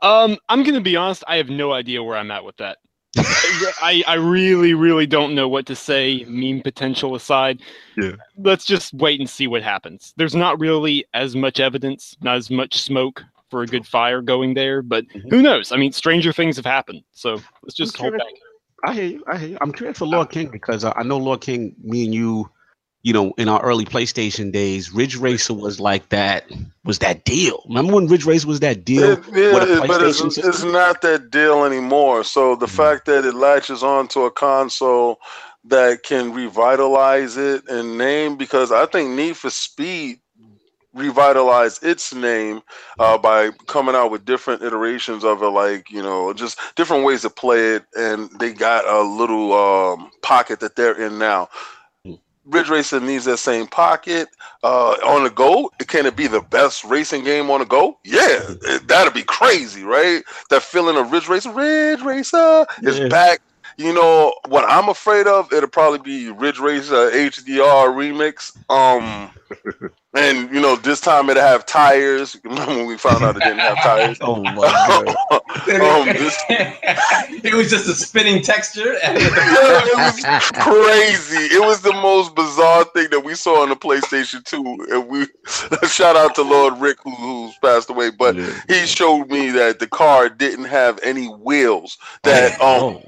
Um, 0.01 0.39
I'm 0.49 0.63
gonna 0.63 0.81
be 0.81 0.95
honest. 0.97 1.25
I 1.27 1.37
have 1.37 1.49
no 1.51 1.73
idea 1.73 2.03
where 2.03 2.17
I'm 2.17 2.31
at 2.31 2.45
with 2.45 2.57
that. 2.59 2.79
I, 3.17 4.03
I 4.07 4.15
really, 4.15 4.75
really 4.75 5.07
don't 5.07 5.35
know 5.35 5.49
what 5.49 5.67
to 5.67 5.75
say. 5.77 6.25
Meme 6.29 6.61
potential 6.63 7.15
aside, 7.15 7.61
Yeah. 7.97 8.13
Let's 8.37 8.65
just 8.65 8.93
wait 8.95 9.21
and 9.21 9.29
see 9.29 9.47
what 9.47 9.63
happens. 9.63 10.13
There's 10.17 10.35
not 10.35 10.59
really 10.61 11.05
as 11.15 11.35
much 11.35 11.59
evidence, 11.61 12.17
not 12.21 12.37
as 12.37 12.51
much 12.51 12.81
smoke 12.81 13.23
for 13.51 13.63
a 13.63 13.67
good 13.67 13.87
fire 13.87 14.21
going 14.21 14.55
there, 14.55 14.83
but 14.83 15.07
Mhm. 15.09 15.31
who 15.31 15.43
knows? 15.43 15.73
I 15.73 15.77
mean, 15.79 15.93
stranger 15.93 16.33
things 16.33 16.57
have 16.57 16.67
happened, 16.67 17.03
so 17.13 17.41
let's 17.63 17.75
just 17.75 17.97
I'm 17.99 18.01
hold 18.03 18.13
curious- 18.15 18.25
back. 18.33 18.43
I 18.85 18.95
hear 18.95 19.05
you. 19.07 19.25
I 19.27 19.39
hear 19.39 19.49
you. 19.49 19.59
I'm 19.61 19.73
curious 19.73 19.99
for 19.99 20.07
Lord 20.07 20.31
King 20.31 20.51
because 20.51 20.85
uh, 20.85 20.93
I 20.95 21.03
know 21.03 21.17
Lord 21.17 21.41
King, 21.41 21.75
me 21.83 22.05
and 22.05 22.15
you, 22.15 22.49
you 23.03 23.13
know, 23.13 23.33
in 23.39 23.49
our 23.49 23.63
early 23.63 23.85
PlayStation 23.85 24.53
days, 24.53 24.93
Ridge 24.93 25.17
Racer 25.17 25.55
was 25.55 25.79
like 25.81 26.09
that. 26.11 26.45
Was 26.85 26.99
that 26.99 27.25
deal? 27.25 27.63
Remember 27.69 27.95
when 27.95 28.07
Ridge 28.09 28.25
Racer 28.27 28.49
was 28.49 28.61
that 28.61 28.85
deal? 28.85 29.13
It- 29.13 29.25
yeah, 29.33 29.55
with 29.55 29.63
a 29.63 29.77
it- 29.77 29.89
but 29.89 30.03
it's, 30.03 30.21
it's 30.39 30.65
not 30.65 31.01
that 31.03 31.31
deal 31.31 31.65
anymore. 31.65 32.25
So 32.25 32.57
the 32.57 32.67
Mhm. 32.67 32.71
fact 32.71 33.07
that 33.07 33.25
it 33.25 33.35
latches 33.35 33.83
onto 33.83 34.25
a 34.25 34.31
console 34.31 35.21
that 35.65 36.03
can 36.03 36.33
revitalize 36.33 37.37
it 37.37 37.69
and 37.69 37.99
name, 37.99 38.37
because 38.37 38.73
I 38.73 38.87
think 38.87 39.11
Need 39.11 39.37
for 39.37 39.51
Speed 39.51 40.21
revitalized 40.95 41.85
its 41.85 42.13
name 42.15 42.63
uh, 42.99 43.17
by 43.19 43.51
coming 43.67 43.95
out 43.95 44.11
with 44.11 44.25
different 44.25 44.63
iterations 44.63 45.23
of 45.23 45.43
it, 45.43 45.49
like 45.49 45.91
you 45.91 46.03
know, 46.03 46.33
just 46.33 46.59
different 46.75 47.05
ways 47.05 47.23
to 47.23 47.31
play 47.31 47.75
it. 47.77 47.85
And 47.97 48.31
they 48.41 48.53
got 48.53 48.87
a 48.89 49.03
little 49.03 49.53
um, 49.53 50.11
pocket 50.23 50.61
that 50.61 50.75
they're 50.75 51.01
in 51.01 51.19
now. 51.19 51.49
Ridge 52.49 52.69
Racer 52.69 53.01
needs 53.01 53.25
that 53.27 53.39
same 53.39 53.67
pocket 53.67 54.29
uh, 54.63 54.93
on 55.07 55.25
the 55.25 55.31
go. 55.31 55.71
Can 55.87 56.07
it 56.07 56.17
be 56.17 56.27
the 56.27 56.41
best 56.41 56.85
racing 56.85 57.25
game 57.25 57.51
on 57.51 57.61
the 57.61 57.67
go? 57.67 57.99
Yeah, 58.05 58.41
it, 58.63 58.89
that'd 58.89 59.15
be 59.15 59.23
crazy, 59.23 59.83
right? 59.85 60.23
That 60.51 60.63
feeling 60.63 60.97
of 60.97 61.13
Ridge 61.13 61.29
Racer, 61.29 61.53
Ridge 61.53 62.01
Racer 62.03 62.67
is 62.83 62.99
Yeah. 62.99 63.09
back. 63.09 63.41
You 63.77 63.93
know 63.95 64.35
what 64.49 64.65
I'm 64.69 64.89
afraid 64.89 65.29
of? 65.29 65.53
It'll 65.53 65.69
probably 65.69 66.01
be 66.01 66.33
Ridge 66.33 66.59
Racer 66.59 67.11
HDR 67.13 67.89
remix. 67.91 68.51
Um, 68.69 69.31
and 70.15 70.53
you 70.55 70.61
know 70.61 70.77
this 70.77 71.01
time 71.01 71.29
it'll 71.31 71.43
have 71.43 71.67
tires. 71.67 72.37
Remember 72.45 72.75
when 72.77 72.87
we 72.87 72.97
found 72.99 73.25
out 73.25 73.37
it 73.37 73.43
didn't 73.43 73.59
have 73.61 73.83
tires? 73.83 74.19
Oh 74.29 74.43
my 74.43 74.55
god. 74.55 75.09
um, 75.31 76.07
this, 76.07 76.37
it 76.49 77.55
was 77.55 77.71
just 77.71 77.89
a 77.89 77.95
spinning 77.95 78.43
texture. 78.43 78.95
yeah, 78.95 79.13
it 79.15 79.97
was 79.97 80.51
crazy. 80.55 81.55
It 81.55 81.61
was 81.65 81.81
the 81.83 81.93
most 81.95 82.35
bizarre 82.35 82.85
thing 82.85 83.09
that 83.11 83.21
we 83.25 83.35
saw 83.35 83.63
on 83.63 83.69
the 83.71 83.77
PlayStation 83.77 84.45
2. 84.45 84.87
And 84.91 85.09
we 85.09 85.27
shout 85.89 86.17
out 86.17 86.35
to 86.37 86.43
Lord 86.43 86.79
Rick 86.79 86.99
who, 87.03 87.15
who's 87.15 87.57
passed 87.59 87.91
away, 87.91 88.11
but 88.11 88.37
Yeah. 88.37 88.53
he 88.69 88.87
showed 88.87 89.31
me 89.31 89.51
that 89.51 89.79
the 89.79 89.87
car 89.87 90.29
didn't 90.29 90.67
have 90.67 90.99
any 91.03 91.27
wheels. 91.27 91.99
That 92.25 92.61
um 92.61 92.99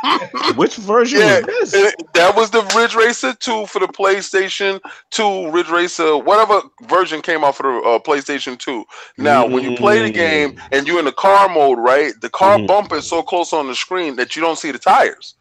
Oh. 0.00 0.52
Which 0.56 0.76
version 0.76 1.20
yeah, 1.20 1.40
was 1.40 1.70
this? 1.70 1.74
and 1.74 1.92
that 2.14 2.34
was 2.34 2.50
the 2.50 2.62
Ridge 2.76 2.94
Racer 2.94 3.34
2 3.34 3.66
for 3.66 3.78
the 3.78 3.86
PlayStation 3.86 4.80
2, 5.10 5.50
Ridge 5.50 5.68
Racer, 5.68 5.87
whatever 5.96 6.62
version 6.82 7.22
came 7.22 7.44
out 7.44 7.56
for 7.56 7.62
the 7.62 7.88
uh, 7.88 7.98
PlayStation 7.98 8.58
2. 8.58 8.84
Now, 9.18 9.46
when 9.46 9.62
you 9.64 9.72
play 9.76 10.02
the 10.02 10.10
game 10.10 10.54
and 10.72 10.86
you're 10.86 10.98
in 10.98 11.04
the 11.04 11.12
car 11.12 11.48
mode, 11.48 11.78
right, 11.78 12.12
the 12.20 12.30
car 12.30 12.58
Mhm. 12.58 12.66
bumper 12.66 12.96
is 12.96 13.06
so 13.06 13.22
close 13.22 13.52
on 13.52 13.66
the 13.66 13.74
screen 13.74 14.16
that 14.16 14.36
you 14.36 14.42
don't 14.42 14.58
see 14.58 14.70
the 14.70 14.78
tires. 14.78 15.34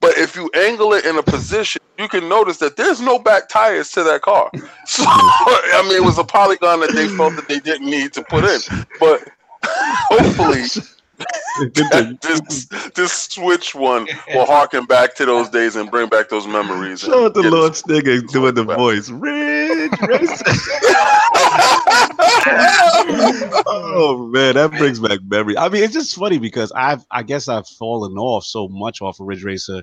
But 0.00 0.16
if 0.18 0.36
you 0.36 0.50
angle 0.54 0.92
it 0.92 1.04
in 1.04 1.16
a 1.18 1.22
position, 1.22 1.80
you 1.98 2.08
can 2.08 2.28
notice 2.28 2.58
that 2.58 2.76
there's 2.76 3.00
no 3.00 3.18
back 3.18 3.48
tires 3.48 3.90
to 3.92 4.02
that 4.04 4.22
car. 4.22 4.50
So, 4.86 5.04
I 5.06 5.82
mean, 5.88 5.96
it 5.96 6.04
was 6.04 6.18
a 6.18 6.24
polygon 6.24 6.80
that 6.80 6.94
they 6.94 7.08
felt 7.08 7.36
that 7.36 7.48
they 7.48 7.58
didn't 7.58 7.86
need 7.86 8.12
to 8.12 8.22
put 8.24 8.44
in. 8.44 8.60
But 9.00 9.22
hopefully, 9.64 10.62
this 11.74 12.66
this 12.94 13.12
Switch 13.12 13.74
one 13.74 14.06
will 14.34 14.46
harken 14.46 14.84
back 14.84 15.14
to 15.16 15.24
those 15.26 15.48
days 15.48 15.76
and 15.76 15.90
bring 15.90 16.08
back 16.08 16.28
those 16.28 16.46
memories. 16.46 17.00
Show 17.00 17.28
the 17.28 17.50
Lord 17.50 17.72
Snigger 17.74 18.20
doing 18.20 18.54
the 18.54 18.64
voice. 18.64 19.08
Racer. 20.02 20.44
oh 23.66 24.28
man, 24.32 24.54
that 24.54 24.72
brings 24.72 25.00
back 25.00 25.20
memory. 25.26 25.56
I 25.56 25.68
mean, 25.68 25.82
it's 25.84 25.94
just 25.94 26.14
funny 26.16 26.38
because 26.38 26.72
I've 26.72 27.04
I 27.10 27.22
guess 27.22 27.48
I've 27.48 27.66
fallen 27.66 28.16
off 28.18 28.44
so 28.44 28.68
much 28.68 29.02
off 29.02 29.20
of 29.20 29.26
Ridge 29.26 29.44
Racer 29.44 29.82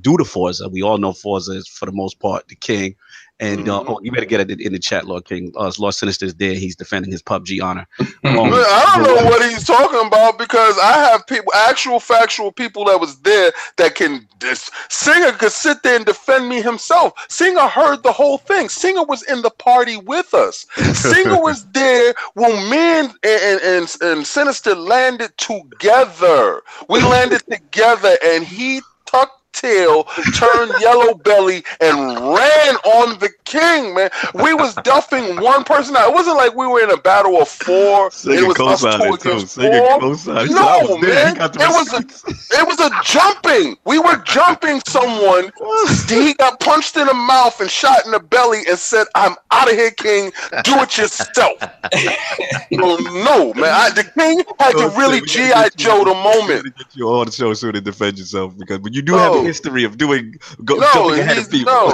due 0.00 0.16
to 0.16 0.24
Forza. 0.24 0.68
We 0.68 0.82
all 0.82 0.98
know 0.98 1.12
Forza 1.12 1.52
is 1.52 1.68
for 1.68 1.86
the 1.86 1.92
most 1.92 2.18
part 2.20 2.48
the 2.48 2.56
king. 2.56 2.96
And 3.38 3.68
uh, 3.68 3.80
Mhm. 3.80 3.84
oh, 3.88 4.00
you 4.02 4.10
better 4.12 4.24
get 4.24 4.40
it 4.50 4.60
in 4.60 4.72
the 4.72 4.78
chat, 4.78 5.06
Lord 5.06 5.26
King. 5.26 5.52
Uh, 5.56 5.70
Lord 5.78 5.94
Sinister's 5.94 6.34
there. 6.34 6.54
He's 6.54 6.74
defending 6.74 7.12
his 7.12 7.22
PUBG 7.22 7.62
honor. 7.62 7.86
Um, 8.24 8.52
I 8.52 8.92
don't 8.96 9.02
know 9.02 9.24
what 9.30 9.48
he's 9.50 9.64
talking 9.64 10.06
about 10.06 10.38
because 10.38 10.78
I 10.78 10.92
have 10.94 11.26
people, 11.26 11.52
actual 11.54 12.00
factual 12.00 12.50
people 12.50 12.86
that 12.86 12.98
was 12.98 13.18
there 13.20 13.52
that 13.76 13.94
can. 13.94 14.26
This 14.40 14.70
Singer 14.88 15.32
could 15.32 15.52
sit 15.52 15.82
there 15.82 15.96
and 15.96 16.06
defend 16.06 16.48
me 16.48 16.62
himself. 16.62 17.12
Singer 17.28 17.66
heard 17.68 18.02
the 18.02 18.12
whole 18.12 18.38
thing. 18.38 18.68
Singer 18.68 19.02
was 19.04 19.22
in 19.24 19.42
the 19.42 19.50
party 19.50 19.96
with 19.98 20.32
us. 20.34 20.66
Singer 20.94 21.38
was 21.40 21.66
there 21.72 22.14
when 22.34 22.70
me 22.70 22.76
and, 22.78 23.14
and, 23.22 23.60
and, 23.62 23.96
and 24.02 24.26
Sinister 24.26 24.74
landed 24.74 25.36
together. 25.38 26.62
We 26.88 27.00
landed 27.02 27.42
together 27.50 28.16
and 28.24 28.44
he 28.44 28.80
tucked 29.06 29.32
tail, 29.60 30.04
turned 30.34 30.72
yellow 30.80 31.14
belly, 31.14 31.64
and 31.80 31.96
ran 31.98 32.76
on 32.76 33.18
the 33.18 33.30
king, 33.44 33.94
man. 33.94 34.10
We 34.34 34.54
was 34.54 34.74
duffing 34.76 35.42
one 35.42 35.64
person 35.64 35.96
out. 35.96 36.08
It 36.08 36.14
wasn't 36.14 36.36
like 36.36 36.54
we 36.54 36.66
were 36.66 36.82
in 36.82 36.90
a 36.90 36.96
battle 36.96 37.40
of 37.40 37.48
four. 37.48 38.10
Singer 38.10 38.36
it 38.36 38.46
was 38.48 38.56
us 38.60 38.80
two 38.82 39.14
against 39.14 39.54
four. 39.54 39.98
No, 40.54 40.98
man. 41.08 41.36
It 41.62 41.68
was 41.68 41.92
a- 41.92 42.58
It 42.58 42.66
was 42.66 42.80
a 42.80 42.90
jumping. 43.04 43.76
We 43.84 43.98
were 43.98 44.16
jumping 44.24 44.80
someone. 44.86 45.50
He 46.08 46.34
got 46.34 46.60
punched 46.60 46.96
in 46.96 47.06
the 47.06 47.14
mouth 47.14 47.60
and 47.60 47.70
shot 47.70 48.04
in 48.04 48.12
the 48.12 48.20
belly 48.20 48.62
and 48.68 48.78
said, 48.78 49.06
I'm 49.14 49.34
out 49.50 49.70
of 49.70 49.76
here, 49.76 49.90
King. 49.90 50.32
Do 50.64 50.74
it 50.82 50.96
yourself. 50.98 51.58
oh, 51.62 53.24
no, 53.24 53.54
man. 53.54 53.72
I, 53.72 53.90
the 53.90 54.04
King 54.18 54.42
had 54.58 54.72
to 54.76 54.88
really 54.98 55.20
say, 55.26 55.42
we 55.44 55.48
gotta 55.50 55.70
G.I. 55.70 55.76
Joe 55.76 56.04
the 56.04 56.14
moment. 56.14 56.76
Get 56.76 56.94
you 56.96 57.08
on 57.08 57.26
the 57.26 57.32
show 57.32 57.52
soon 57.54 57.74
to 57.74 57.80
defend 57.80 58.18
yourself 58.18 58.56
because 58.56 58.80
when 58.80 58.92
you 58.92 59.02
do 59.02 59.14
have 59.14 59.32
a. 59.34 59.45
history 59.46 59.84
of 59.84 59.98
doing 59.98 60.34
go, 60.64 60.76
No, 60.76 61.10
ahead 61.12 61.38
of 61.38 61.50
people. 61.50 61.72
no, 61.72 61.86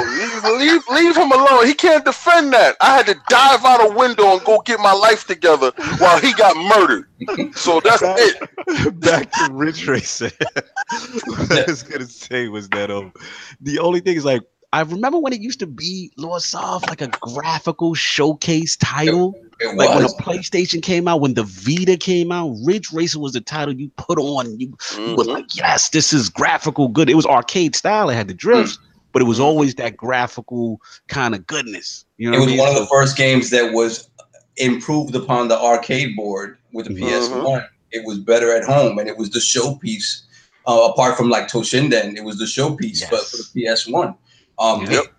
leave, 0.58 0.82
leave 0.90 1.16
him 1.16 1.32
alone. 1.32 1.66
He 1.66 1.74
can't 1.74 2.04
defend 2.04 2.52
that. 2.52 2.76
I 2.80 2.96
had 2.96 3.06
to 3.06 3.16
dive 3.28 3.64
out 3.64 3.90
a 3.90 3.94
window 3.94 4.32
and 4.32 4.44
go 4.44 4.60
get 4.60 4.80
my 4.80 4.92
life 4.92 5.26
together 5.26 5.72
while 5.98 6.18
he 6.20 6.32
got 6.34 6.56
murdered. 6.56 7.08
So 7.54 7.80
that's 7.80 8.02
it. 8.02 9.00
Back 9.00 9.30
to 9.32 9.52
Ridge 9.52 9.86
Racer. 9.86 10.30
what 11.26 11.52
I 11.52 11.64
was 11.66 11.82
gonna 11.82 12.06
say 12.06 12.48
was 12.48 12.68
that 12.70 12.90
um 12.90 13.12
the 13.60 13.78
only 13.78 14.00
thing 14.00 14.16
is 14.16 14.24
like 14.24 14.42
I 14.72 14.80
remember 14.80 15.18
when 15.18 15.34
it 15.34 15.40
used 15.40 15.58
to 15.60 15.66
be 15.66 16.12
Lord 16.16 16.40
Soft 16.40 16.88
like 16.88 17.02
a 17.02 17.08
graphical 17.08 17.94
showcase 17.94 18.76
title. 18.76 19.34
It 19.62 19.76
Like 19.76 19.90
when 19.90 20.02
the 20.02 20.08
PlayStation 20.20 20.82
came 20.82 21.06
out, 21.08 21.20
when 21.20 21.34
the 21.34 21.44
Vita 21.44 21.96
came 21.96 22.32
out, 22.32 22.54
Ridge 22.64 22.92
Racer 22.92 23.18
was 23.20 23.32
the 23.32 23.40
title 23.40 23.74
you 23.74 23.90
put 23.96 24.18
on. 24.18 24.46
and 24.46 24.60
You, 24.60 24.76
you 24.98 25.16
were 25.16 25.24
like, 25.24 25.54
yes, 25.54 25.90
this 25.90 26.12
is 26.12 26.28
graphical 26.28 26.88
good. 26.88 27.08
It 27.08 27.14
was 27.14 27.26
arcade 27.26 27.76
style. 27.76 28.10
It 28.10 28.14
had 28.14 28.28
the 28.28 28.34
drifts, 28.34 28.78
but 29.12 29.22
it 29.22 29.26
was 29.26 29.38
Mhm. 29.38 29.44
always 29.44 29.74
that 29.76 29.96
graphical 29.96 30.80
kind 31.08 31.34
of 31.34 31.46
goodness. 31.46 32.04
You 32.18 32.30
know 32.30 32.36
It 32.36 32.40
what 32.40 32.42
I 32.42 32.46
was 32.46 32.50
mean? 32.52 32.58
one 32.60 32.68
of 32.70 32.74
the 32.76 32.86
first 32.86 33.16
games 33.16 33.50
that 33.50 33.72
was 33.72 34.08
improved 34.56 35.14
upon 35.14 35.48
the 35.48 35.58
arcade 35.58 36.16
board 36.16 36.58
with 36.72 36.86
the 36.86 36.94
Mhm. 36.94 37.00
PS1. 37.00 37.64
It 37.92 38.04
was 38.04 38.18
better 38.18 38.54
at 38.54 38.64
home, 38.64 38.98
and 38.98 39.08
it 39.08 39.16
was 39.16 39.30
the 39.30 39.38
showpiece. 39.38 40.22
Uh, 40.66 40.88
apart 40.90 41.16
from 41.16 41.28
like 41.28 41.48
Toshinden, 41.48 42.16
it 42.16 42.24
was 42.24 42.38
the 42.38 42.44
showpiece 42.44 43.00
Yes. 43.00 43.08
for 43.30 43.36
the 43.36 43.44
PS1. 43.54 44.14
Um, 44.58 44.82
Yep. 44.82 45.04
it- 45.04 45.10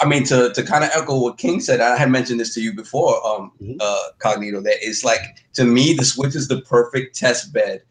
I 0.00 0.06
mean, 0.06 0.24
to, 0.24 0.52
to 0.54 0.62
kind 0.62 0.84
of 0.84 0.90
echo 0.94 1.18
what 1.18 1.38
King 1.38 1.60
said, 1.60 1.80
I 1.80 1.96
had 1.96 2.10
mentioned 2.10 2.40
this 2.40 2.54
to 2.54 2.60
you 2.62 2.72
before, 2.72 3.24
um, 3.26 3.52
Mhm. 3.62 3.76
uh, 3.80 3.98
Cognito, 4.18 4.62
that 4.64 4.76
it's 4.80 5.04
like, 5.04 5.20
to 5.54 5.64
me, 5.64 5.92
the 5.92 6.04
Switch 6.04 6.34
is 6.34 6.48
the 6.48 6.62
perfect 6.62 7.16
test 7.16 7.52
bed 7.52 7.82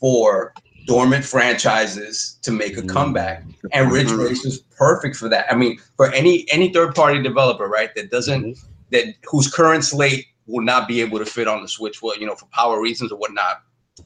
for 0.00 0.54
dormant 0.86 1.24
franchises 1.24 2.38
to 2.42 2.50
make 2.50 2.78
a 2.78 2.82
Mhm. 2.82 2.88
comeback 2.88 3.44
and 3.72 3.92
Ridge 3.92 4.08
Mhm. 4.08 4.24
Race 4.26 4.44
is 4.46 4.58
perfect 4.76 5.14
for 5.16 5.28
that. 5.28 5.46
I 5.50 5.54
mean, 5.54 5.78
for 5.96 6.10
any 6.12 6.46
any 6.50 6.72
third 6.72 6.94
party 6.94 7.22
developer, 7.22 7.68
right, 7.68 7.94
that 7.94 8.10
doesn't 8.10 8.42
Mhm. 8.42 8.58
that 8.92 9.04
whose 9.30 9.48
current 9.52 9.84
slate 9.84 10.24
will 10.46 10.64
not 10.64 10.88
be 10.88 11.00
able 11.02 11.18
to 11.18 11.26
fit 11.26 11.46
on 11.46 11.60
the 11.62 11.68
Switch, 11.68 12.00
well, 12.02 12.16
you 12.18 12.26
know, 12.26 12.34
for 12.34 12.46
power 12.46 12.80
reasons 12.80 13.12
or 13.12 13.18
whatnot, 13.18 13.60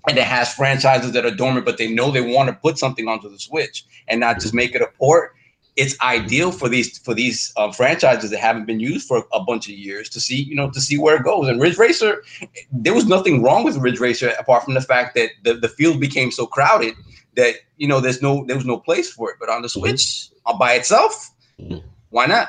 and 0.08 0.18
it 0.18 0.24
has 0.24 0.52
franchises 0.52 1.12
that 1.12 1.24
are 1.24 1.30
dormant, 1.30 1.64
but 1.64 1.78
they 1.78 1.88
know 1.88 2.10
they 2.10 2.20
want 2.20 2.48
to 2.48 2.52
put 2.54 2.76
something 2.76 3.06
onto 3.08 3.30
the 3.30 3.38
Switch 3.38 3.84
and 4.08 4.18
not 4.20 4.40
just 4.40 4.52
make 4.52 4.74
it 4.74 4.82
a 4.82 4.88
port. 4.98 5.32
It's 5.76 6.00
ideal 6.00 6.52
for 6.52 6.68
these 6.68 6.98
for 6.98 7.14
these 7.14 7.52
um, 7.56 7.72
franchises 7.72 8.30
that 8.30 8.38
haven't 8.38 8.64
been 8.66 8.78
used 8.80 9.08
for 9.08 9.24
a 9.32 9.40
bunch 9.40 9.68
of 9.68 9.74
years 9.74 10.08
to 10.10 10.20
see, 10.20 10.36
you 10.42 10.54
know, 10.54 10.70
to 10.70 10.80
see 10.80 10.98
where 10.98 11.16
it 11.16 11.24
goes. 11.24 11.48
And 11.48 11.60
Ridge 11.60 11.78
Racer, 11.78 12.22
there 12.72 12.94
was 12.94 13.06
nothing 13.06 13.42
wrong 13.42 13.64
with 13.64 13.76
Ridge 13.78 13.98
Racer 13.98 14.32
apart 14.38 14.64
from 14.64 14.74
the 14.74 14.80
fact 14.80 15.14
that 15.16 15.30
the, 15.42 15.54
the 15.54 15.68
field 15.68 16.00
became 16.00 16.30
so 16.30 16.46
crowded 16.46 16.94
that 17.36 17.56
you 17.76 17.88
know 17.88 18.00
there's 18.00 18.22
no 18.22 18.44
there 18.46 18.56
was 18.56 18.64
no 18.66 18.78
place 18.78 19.12
for 19.12 19.30
it. 19.30 19.36
But 19.40 19.48
on 19.48 19.62
the 19.62 19.68
Switch, 19.68 20.28
all 20.46 20.56
by 20.58 20.74
itself, 20.74 21.30
Mhm. 21.60 21.82
why 22.10 22.26
not? 22.26 22.48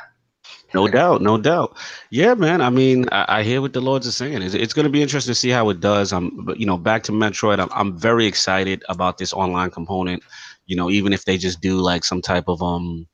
No 0.73 0.87
doubt, 0.87 1.21
no 1.21 1.37
doubt. 1.37 1.77
Yeah, 2.09 2.33
man. 2.33 2.59
I 2.61 2.69
mean, 2.69 3.07
I, 3.11 3.39
I 3.39 3.43
hear 3.43 3.61
what 3.61 3.71
the 3.73 3.79
Lords 3.81 4.05
are 4.07 4.11
saying. 4.11 4.41
It's, 4.41 4.53
it's 4.53 4.73
going 4.73 4.83
to 4.83 4.89
be 4.89 5.01
interesting 5.01 5.31
to 5.31 5.35
see 5.39 5.49
how 5.49 5.69
it 5.69 5.79
does. 5.79 6.11
I'm, 6.11 6.53
you 6.57 6.65
know, 6.65 6.77
back 6.77 7.03
to 7.03 7.13
Metroid. 7.13 7.59
I'm, 7.59 7.69
I'm 7.71 7.97
very 7.97 8.25
excited 8.25 8.83
about 8.89 9.17
this 9.17 9.31
online 9.31 9.71
component. 9.71 10.21
You 10.65 10.75
know, 10.75 10.89
even 10.89 11.13
if 11.13 11.25
they 11.25 11.37
just 11.37 11.61
do 11.61 11.77
like 11.77 12.03
some 12.03 12.21
type 12.21 12.45
of 12.47 12.61
um, 12.63 13.07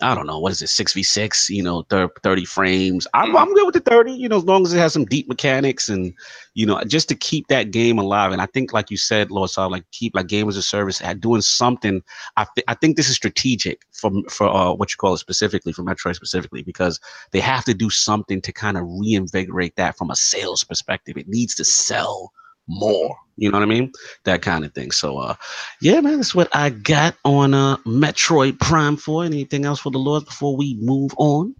I 0.00 0.14
don't 0.14 0.26
know, 0.26 0.38
what 0.38 0.52
is 0.52 0.62
it, 0.62 0.68
six 0.68 0.92
v 0.92 1.02
six? 1.02 1.50
You 1.50 1.62
know, 1.62 1.82
thir- 1.82 2.10
thirty 2.22 2.44
frames. 2.44 3.06
I'm, 3.14 3.36
I'm 3.36 3.52
good 3.54 3.66
with 3.66 3.74
the 3.74 3.80
thirty. 3.80 4.12
You 4.12 4.28
know, 4.28 4.36
as 4.36 4.44
long 4.44 4.64
as 4.64 4.72
it 4.72 4.78
has 4.78 4.92
some 4.92 5.04
deep 5.06 5.28
mechanics 5.28 5.88
and 5.88 6.14
you 6.54 6.66
know, 6.66 6.82
just 6.84 7.08
to 7.08 7.14
keep 7.14 7.48
that 7.48 7.70
game 7.70 7.98
alive. 7.98 8.32
And 8.32 8.42
I 8.42 8.46
think, 8.46 8.72
like 8.72 8.90
you 8.90 8.96
said, 8.96 9.30
Lord 9.30 9.50
Saul, 9.50 9.70
like 9.70 9.84
keep 9.92 10.14
like 10.14 10.28
game 10.28 10.48
as 10.48 10.56
a 10.56 10.62
service, 10.62 11.00
at 11.02 11.20
doing 11.20 11.40
something. 11.40 12.02
I 12.36 12.46
th- 12.54 12.64
I 12.68 12.74
think 12.74 12.96
this 12.96 13.08
is 13.08 13.16
strategic 13.16 13.82
for 13.92 14.10
for 14.30 14.48
uh, 14.48 14.72
what 14.72 14.92
you 14.92 14.96
call 14.98 15.14
it 15.14 15.18
specifically 15.18 15.72
for 15.72 15.82
Metroid 15.82 16.14
specifically 16.16 16.62
because 16.62 17.00
they 17.32 17.40
have 17.40 17.64
to 17.64 17.74
do 17.74 17.90
something 17.90 18.40
to 18.42 18.52
kind 18.52 18.76
of 18.76 18.84
reinvigorate 18.86 19.76
that 19.76 19.96
from 19.96 20.10
a 20.10 20.16
sales 20.16 20.64
perspective. 20.64 21.16
It 21.16 21.28
needs 21.28 21.54
to 21.56 21.64
sell 21.64 22.32
more. 22.68 23.16
You 23.36 23.50
know 23.50 23.58
what 23.58 23.64
I 23.64 23.70
mean? 23.70 23.92
That 24.24 24.42
kind 24.42 24.64
of 24.64 24.74
thing. 24.74 24.90
So 24.90 25.18
uh 25.18 25.34
yeah, 25.80 26.00
man, 26.00 26.16
that's 26.16 26.34
what 26.34 26.54
I 26.54 26.70
got 26.70 27.16
on 27.24 27.54
uh 27.54 27.76
Metroid 27.78 28.58
Prime 28.60 28.96
4. 28.96 29.24
Anything 29.24 29.64
else 29.64 29.80
for 29.80 29.90
the 29.90 29.98
Lords 29.98 30.24
before 30.24 30.56
we 30.56 30.76
move 30.80 31.12
on? 31.16 31.54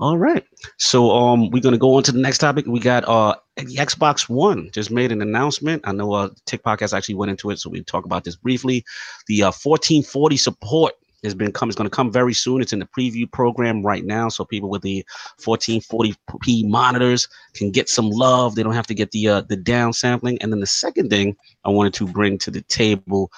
All 0.00 0.18
right. 0.18 0.44
So 0.78 1.10
um 1.10 1.50
we're 1.50 1.62
gonna 1.62 1.78
go 1.78 1.94
on 1.94 2.02
to 2.04 2.12
the 2.12 2.20
next 2.20 2.38
topic. 2.38 2.66
We 2.66 2.80
got 2.80 3.04
uh 3.06 3.34
the 3.56 3.76
Xbox 3.76 4.28
One 4.28 4.70
just 4.72 4.90
made 4.90 5.12
an 5.12 5.22
announcement. 5.22 5.82
I 5.84 5.92
know 5.92 6.12
uh 6.12 6.30
Tick 6.46 6.62
Podcast 6.62 6.96
actually 6.96 7.16
went 7.16 7.30
into 7.30 7.50
it, 7.50 7.58
so 7.58 7.70
we 7.70 7.82
talk 7.82 8.04
about 8.04 8.24
this 8.24 8.36
briefly. 8.36 8.84
The 9.26 9.42
uh 9.42 9.52
1440 9.52 10.36
support 10.36 10.94
has 11.24 11.34
been 11.34 11.52
come. 11.52 11.68
It's 11.68 11.76
going 11.76 11.88
to 11.88 11.94
come 11.94 12.10
very 12.12 12.34
soon. 12.34 12.60
It's 12.60 12.72
in 12.72 12.78
the 12.78 12.86
preview 12.86 13.30
program 13.30 13.82
right 13.82 14.04
now, 14.04 14.28
so 14.28 14.44
people 14.44 14.70
with 14.70 14.82
the 14.82 15.04
1440p 15.40 16.68
monitors 16.68 17.28
can 17.54 17.70
get 17.70 17.88
some 17.88 18.10
love. 18.10 18.54
They 18.54 18.62
don't 18.62 18.74
have 18.74 18.86
to 18.88 18.94
get 18.94 19.10
the 19.10 19.28
uh, 19.28 19.40
the 19.42 19.56
down 19.56 19.92
sampling. 19.92 20.38
And 20.40 20.52
then 20.52 20.60
the 20.60 20.66
second 20.66 21.10
thing 21.10 21.36
I 21.64 21.70
wanted 21.70 21.94
to 21.94 22.06
bring 22.06 22.38
to 22.38 22.50
the 22.50 22.62
table 22.62 23.30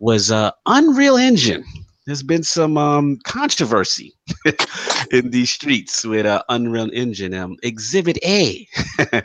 was 0.00 0.30
uh, 0.30 0.50
Unreal 0.66 1.16
Engine 1.16 1.64
there's 2.08 2.22
been 2.22 2.42
some 2.42 2.78
um, 2.78 3.18
controversy 3.24 4.14
in 5.10 5.30
these 5.30 5.50
streets 5.50 6.06
with 6.06 6.24
uh, 6.24 6.42
Unreal 6.48 6.88
Engine. 6.94 7.34
Um, 7.34 7.56
Exhibit 7.62 8.16
A 8.24 8.66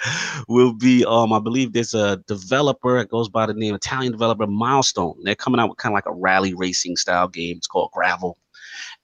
will 0.50 0.74
be, 0.74 1.06
um, 1.06 1.32
I 1.32 1.40
believe 1.40 1.72
there's 1.72 1.94
a 1.94 2.18
developer, 2.28 2.98
it 2.98 3.08
goes 3.08 3.30
by 3.30 3.46
the 3.46 3.54
name 3.54 3.74
Italian 3.74 4.12
developer 4.12 4.46
Milestone. 4.46 5.16
They're 5.24 5.34
coming 5.34 5.62
out 5.62 5.70
with 5.70 5.78
kind 5.78 5.94
of 5.94 5.96
like 5.96 6.08
a 6.08 6.14
rally 6.14 6.54
racing 6.54 6.98
style 6.98 7.30
game. 7.30 7.56
It's 7.56 7.68
called 7.68 7.92
Gravel. 7.94 8.38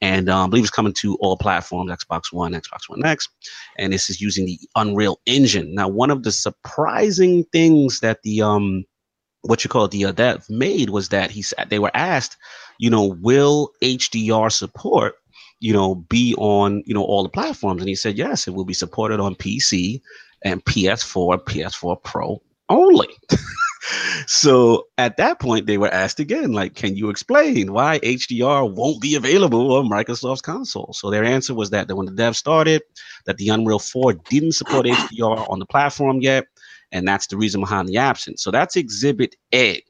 And 0.02 0.28
um, 0.28 0.48
I 0.48 0.50
believe 0.50 0.66
it's 0.66 0.72
coming 0.72 0.94
to 1.00 1.16
all 1.22 1.38
platforms 1.38 1.90
Xbox 1.90 2.34
One, 2.34 2.52
Xbox 2.52 2.90
One 2.90 3.06
X. 3.06 3.30
And 3.78 3.94
this 3.94 4.10
is 4.10 4.20
using 4.20 4.46
the 4.46 4.60
Unreal 4.76 5.22
Engine. 5.26 5.74
Now, 5.74 5.88
one 5.88 6.12
of 6.12 6.24
the 6.24 6.34
surprising 6.34 7.46
things 7.54 8.02
that 8.02 8.24
the 8.24 8.42
um, 8.42 8.84
what 9.44 9.64
you 9.64 9.70
call 9.70 9.86
it, 9.86 9.92
the 9.92 10.04
uh, 10.04 10.12
that 10.14 10.42
made 10.50 10.90
was 10.90 11.10
that 11.10 11.32
he 11.32 11.42
said 11.42 11.70
they 11.70 11.80
were 11.80 11.92
asked 11.94 12.36
you 12.80 12.90
know, 12.90 13.06
will 13.22 13.72
HDR 13.84 14.52
support, 14.52 15.16
you 15.60 15.74
know, 15.74 15.96
be 15.96 16.34
on, 16.38 16.82
you 16.88 16.94
know, 16.96 17.04
all 17.04 17.22
the 17.22 17.30
platforms? 17.30 17.82
And 17.82 17.90
he 17.90 17.96
said, 17.96 18.18
yes, 18.18 18.48
it 18.48 18.56
will 18.56 18.66
be 18.66 18.74
supported 18.74 19.20
on 19.20 19.36
PC 19.36 20.02
and 20.44 20.64
PS4, 20.66 21.44
PS4 21.44 22.02
Pro 22.02 22.42
only. 22.70 23.10
so 24.28 24.88
at 24.98 25.18
that 25.18 25.40
point, 25.40 25.66
they 25.66 25.78
were 25.78 25.94
asked 25.94 26.20
again, 26.20 26.54
like, 26.54 26.76
can 26.76 26.96
you 26.96 27.10
explain 27.10 27.74
why 27.74 28.00
HDR 28.00 28.74
won't 28.74 29.02
be 29.02 29.16
available 29.16 29.76
on 29.76 29.90
Microsoft's 29.90 30.42
console? 30.42 30.94
So 30.94 31.10
their 31.10 31.26
answer 31.26 31.54
was 31.54 31.72
that, 31.72 31.90
that 31.90 31.96
when 31.96 32.06
the 32.06 32.14
dev 32.14 32.38
started, 32.38 32.82
that 33.26 33.38
the 33.38 33.50
Unreal 33.50 33.80
4 33.80 34.14
didn't 34.30 34.54
support 34.54 34.86
HDR 34.86 35.50
on 35.50 35.60
the 35.60 35.66
platform 35.66 36.22
yet, 36.22 36.46
and 36.92 37.08
that's 37.08 37.28
the 37.28 37.38
reason 37.38 37.60
behind 37.60 37.90
the 37.90 37.98
absence. 37.98 38.42
So 38.42 38.52
that's 38.52 38.76
Exhibit 38.76 39.36
A. 39.54 39.84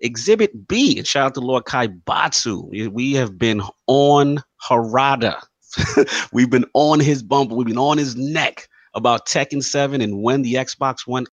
Exhibit 0.00 0.68
B, 0.68 0.98
and 0.98 1.06
shout 1.06 1.26
out 1.26 1.34
to 1.34 1.40
Lord 1.40 1.64
Kaibatsu. 1.64 2.92
We 2.92 3.12
have 3.14 3.38
been 3.38 3.62
on 3.86 4.42
Harada. 4.62 5.40
We've 6.32 6.50
been 6.50 6.66
on 6.74 7.00
his 7.00 7.22
bumper. 7.22 7.54
We've 7.54 7.66
been 7.66 7.78
on 7.78 7.98
his 7.98 8.16
neck 8.16 8.68
about 8.94 9.26
Tekken 9.26 9.62
7 9.62 10.00
and 10.00 10.22
when 10.22 10.42
the 10.42 10.54
Xbox 10.54 11.06
One 11.06 11.26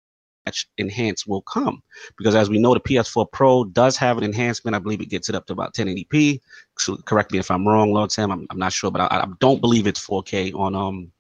enhance 0.78 1.28
will 1.28 1.42
come. 1.44 1.82
Because 2.18 2.36
as 2.36 2.50
we 2.50 2.58
know, 2.58 2.74
the 2.74 2.80
PS4 2.80 3.32
Pro 3.32 3.66
does 3.66 3.98
have 3.98 4.18
an 4.18 4.24
enhancement. 4.24 4.76
I 4.76 4.80
believe 4.80 5.02
it 5.02 5.10
gets 5.10 5.30
it 5.30 5.36
up 5.36 5.46
to 5.48 5.54
about 5.54 5.74
1080p. 5.76 6.42
So 6.78 6.98
correct 6.98 7.32
me 7.32 7.40
if 7.40 7.52
I'm 7.52 7.68
wrong, 7.68 7.94
Lord 7.94 8.12
Sam. 8.12 8.32
I'm, 8.32 8.48
I'm 8.50 8.58
not 8.58 8.74
sure, 8.74 8.92
but 8.92 9.02
I, 9.02 9.18
I, 9.18 9.28
don't 9.40 9.62
believe 9.62 9.88
it's 9.88 10.06
4K 10.06 10.54
on 10.56 10.76
um 10.76 11.12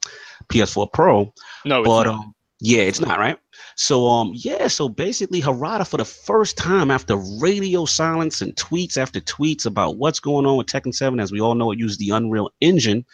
PS4 0.49 0.91
Pro. 0.91 1.33
No, 1.65 1.83
but 1.83 2.07
um, 2.07 2.33
yeah, 2.59 2.81
it's 2.81 2.99
not 2.99 3.19
right. 3.19 3.37
So 3.75 4.07
um 4.07 4.31
yeah, 4.33 4.67
so 4.67 4.89
basically 4.89 5.41
Harada 5.41 5.87
for 5.87 5.97
the 5.97 6.05
first 6.05 6.57
time 6.57 6.91
after 6.91 7.15
radio 7.39 7.85
silence 7.85 8.41
and 8.41 8.55
tweets 8.55 8.97
after 8.97 9.19
tweets 9.19 9.65
about 9.65 9.97
what's 9.97 10.19
going 10.19 10.45
on 10.45 10.57
with 10.57 10.67
Tekken 10.67 10.93
7, 10.93 11.19
as 11.19 11.31
we 11.31 11.41
all 11.41 11.55
know, 11.55 11.71
it 11.71 11.79
used 11.79 11.99
the 11.99 12.11
Unreal 12.11 12.51
Engine. 12.61 13.05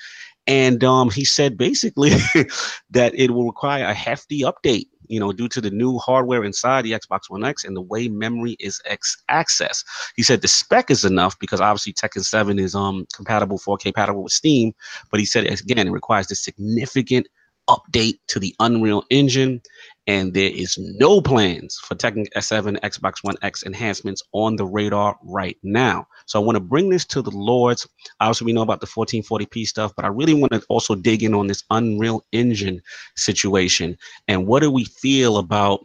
And 0.48 0.82
um, 0.84 1.10
he 1.10 1.26
said 1.26 1.58
basically 1.58 2.10
that 2.90 3.14
it 3.14 3.32
will 3.32 3.46
require 3.46 3.84
a 3.84 3.94
hefty 3.94 4.42
update, 4.42 4.86
you 5.08 5.20
know, 5.20 5.34
due 5.34 5.50
to 5.50 5.60
the 5.60 5.70
new 5.70 5.98
hardware 5.98 6.44
inside 6.44 6.84
the 6.84 6.94
Xbox 6.94 7.30
One 7.30 7.44
X 7.44 7.66
and 7.66 7.76
the 7.76 7.82
way 7.82 8.08
memory 8.08 8.56
is 8.60 8.82
X 8.86 9.18
access. 9.28 9.84
He 10.16 10.24
said 10.24 10.42
the 10.42 10.48
spec 10.48 10.90
is 10.90 11.04
enough 11.04 11.38
because 11.40 11.60
obviously 11.60 11.94
Tekken 11.94 12.24
7 12.24 12.60
is 12.60 12.76
um 12.76 13.06
compatible 13.14 13.60
4K 13.60 13.84
compatible 13.84 14.24
with 14.24 14.32
Steam, 14.32 14.74
but 15.12 15.20
he 15.20 15.26
said 15.26 15.46
again 15.46 15.88
it 15.88 15.92
requires 15.92 16.28
this 16.28 16.44
significant 16.44 17.28
update 17.70 18.20
to 18.28 18.40
the 18.40 18.56
Unreal 18.60 19.04
Engine, 19.10 19.62
and 20.08 20.34
there 20.34 20.50
is 20.50 20.78
no 20.78 21.22
plans 21.22 21.78
for 21.78 21.96
Tekken 21.96 22.28
S7 22.36 22.80
Xbox 22.80 23.16
One 23.24 23.36
X 23.42 23.66
enhancements 23.66 24.24
on 24.32 24.56
the 24.56 24.66
radar 24.66 25.18
right 25.22 25.58
now. 25.64 26.08
So 26.26 26.42
I 26.42 26.44
want 26.44 26.56
to 26.56 26.62
bring 26.62 26.90
this 26.90 27.06
to 27.06 27.22
the 27.22 27.32
Lords. 27.32 27.86
Obviously, 28.22 28.46
we 28.46 28.54
know 28.54 28.62
about 28.62 28.80
the 28.80 28.88
1440p 28.88 29.68
stuff, 29.68 29.94
but 29.96 30.06
I 30.06 30.10
really 30.10 30.34
want 30.34 30.54
to 30.54 30.64
also 30.70 30.96
dig 30.96 31.24
in 31.24 31.34
on 31.34 31.48
this 31.48 31.64
Unreal 31.70 32.26
Engine 32.32 32.82
situation 33.16 33.98
and 34.28 34.48
what 34.48 34.62
do 34.62 34.72
we 34.72 34.86
feel 34.86 35.38
about 35.38 35.82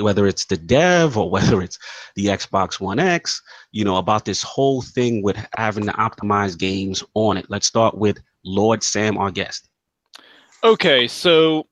whether 0.00 0.26
it's 0.26 0.46
the 0.46 0.56
dev 0.56 1.16
or 1.16 1.30
whether 1.30 1.62
it's 1.62 1.78
the 2.14 2.26
Xbox 2.26 2.80
One 2.80 2.98
X, 2.98 3.40
you 3.72 3.84
know, 3.84 3.96
about 3.96 4.24
this 4.24 4.42
whole 4.42 4.82
thing 4.82 5.22
with 5.22 5.36
having 5.56 5.86
to 5.86 5.92
optimize 5.92 6.58
games 6.58 7.02
on 7.14 7.36
it. 7.36 7.46
Let's 7.48 7.66
start 7.66 7.96
with 7.96 8.18
Lord 8.44 8.82
Sam, 8.82 9.18
our 9.18 9.30
guest. 9.30 9.68
Okay, 10.64 11.08
so 11.08 11.66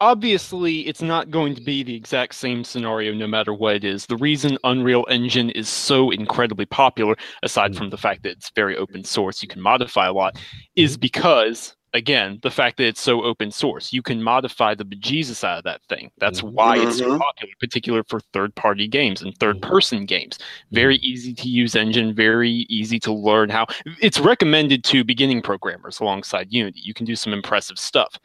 obviously 0.00 0.80
it's 0.80 1.02
not 1.02 1.30
going 1.30 1.54
to 1.54 1.62
be 1.62 1.82
the 1.82 1.94
exact 1.94 2.34
same 2.34 2.64
scenario 2.64 3.12
no 3.12 3.26
matter 3.26 3.52
what 3.52 3.76
it 3.76 3.84
is. 3.84 4.06
The 4.06 4.16
reason 4.16 4.58
Unreal 4.64 5.06
Engine 5.08 5.50
is 5.50 5.68
so 5.68 6.10
incredibly 6.10 6.66
popular, 6.66 7.16
aside 7.42 7.72
mm. 7.72 7.78
from 7.78 7.90
the 7.90 7.96
fact 7.96 8.22
that 8.22 8.32
it's 8.32 8.50
very 8.50 8.76
open 8.76 9.04
source, 9.04 9.42
you 9.42 9.48
can 9.48 9.60
modify 9.60 10.06
a 10.06 10.12
lot, 10.12 10.38
is 10.76 10.92
mm-hmm. 10.92 11.00
because 11.00 11.76
again, 11.94 12.40
the 12.42 12.50
fact 12.50 12.76
that 12.76 12.86
it's 12.86 13.00
so 13.00 13.22
open 13.22 13.50
source. 13.50 13.92
You 13.92 14.02
can 14.02 14.22
modify 14.22 14.74
the 14.74 14.84
bejesus 14.84 15.44
out 15.44 15.58
of 15.58 15.64
that 15.64 15.80
thing. 15.88 16.10
That's 16.18 16.40
mm-hmm. 16.40 16.54
why 16.54 16.78
it's 16.78 16.98
so 16.98 17.08
mm-hmm. 17.08 17.18
popular, 17.18 17.54
particular 17.60 18.04
for 18.04 18.20
third 18.32 18.54
party 18.56 18.88
games 18.88 19.22
and 19.22 19.34
third 19.38 19.62
person 19.62 20.04
games. 20.04 20.38
Very 20.72 20.96
easy 20.96 21.32
to 21.34 21.48
use 21.48 21.76
engine, 21.76 22.14
very 22.14 22.66
easy 22.68 22.98
to 23.00 23.12
learn 23.12 23.48
how. 23.48 23.66
It's 24.02 24.18
recommended 24.18 24.84
to 24.84 25.04
beginning 25.04 25.40
programmers 25.40 26.00
alongside 26.00 26.52
Unity. 26.52 26.80
You 26.82 26.94
can 26.94 27.06
do 27.06 27.16
some 27.16 27.32
impressive 27.32 27.78
stuff. 27.78 28.18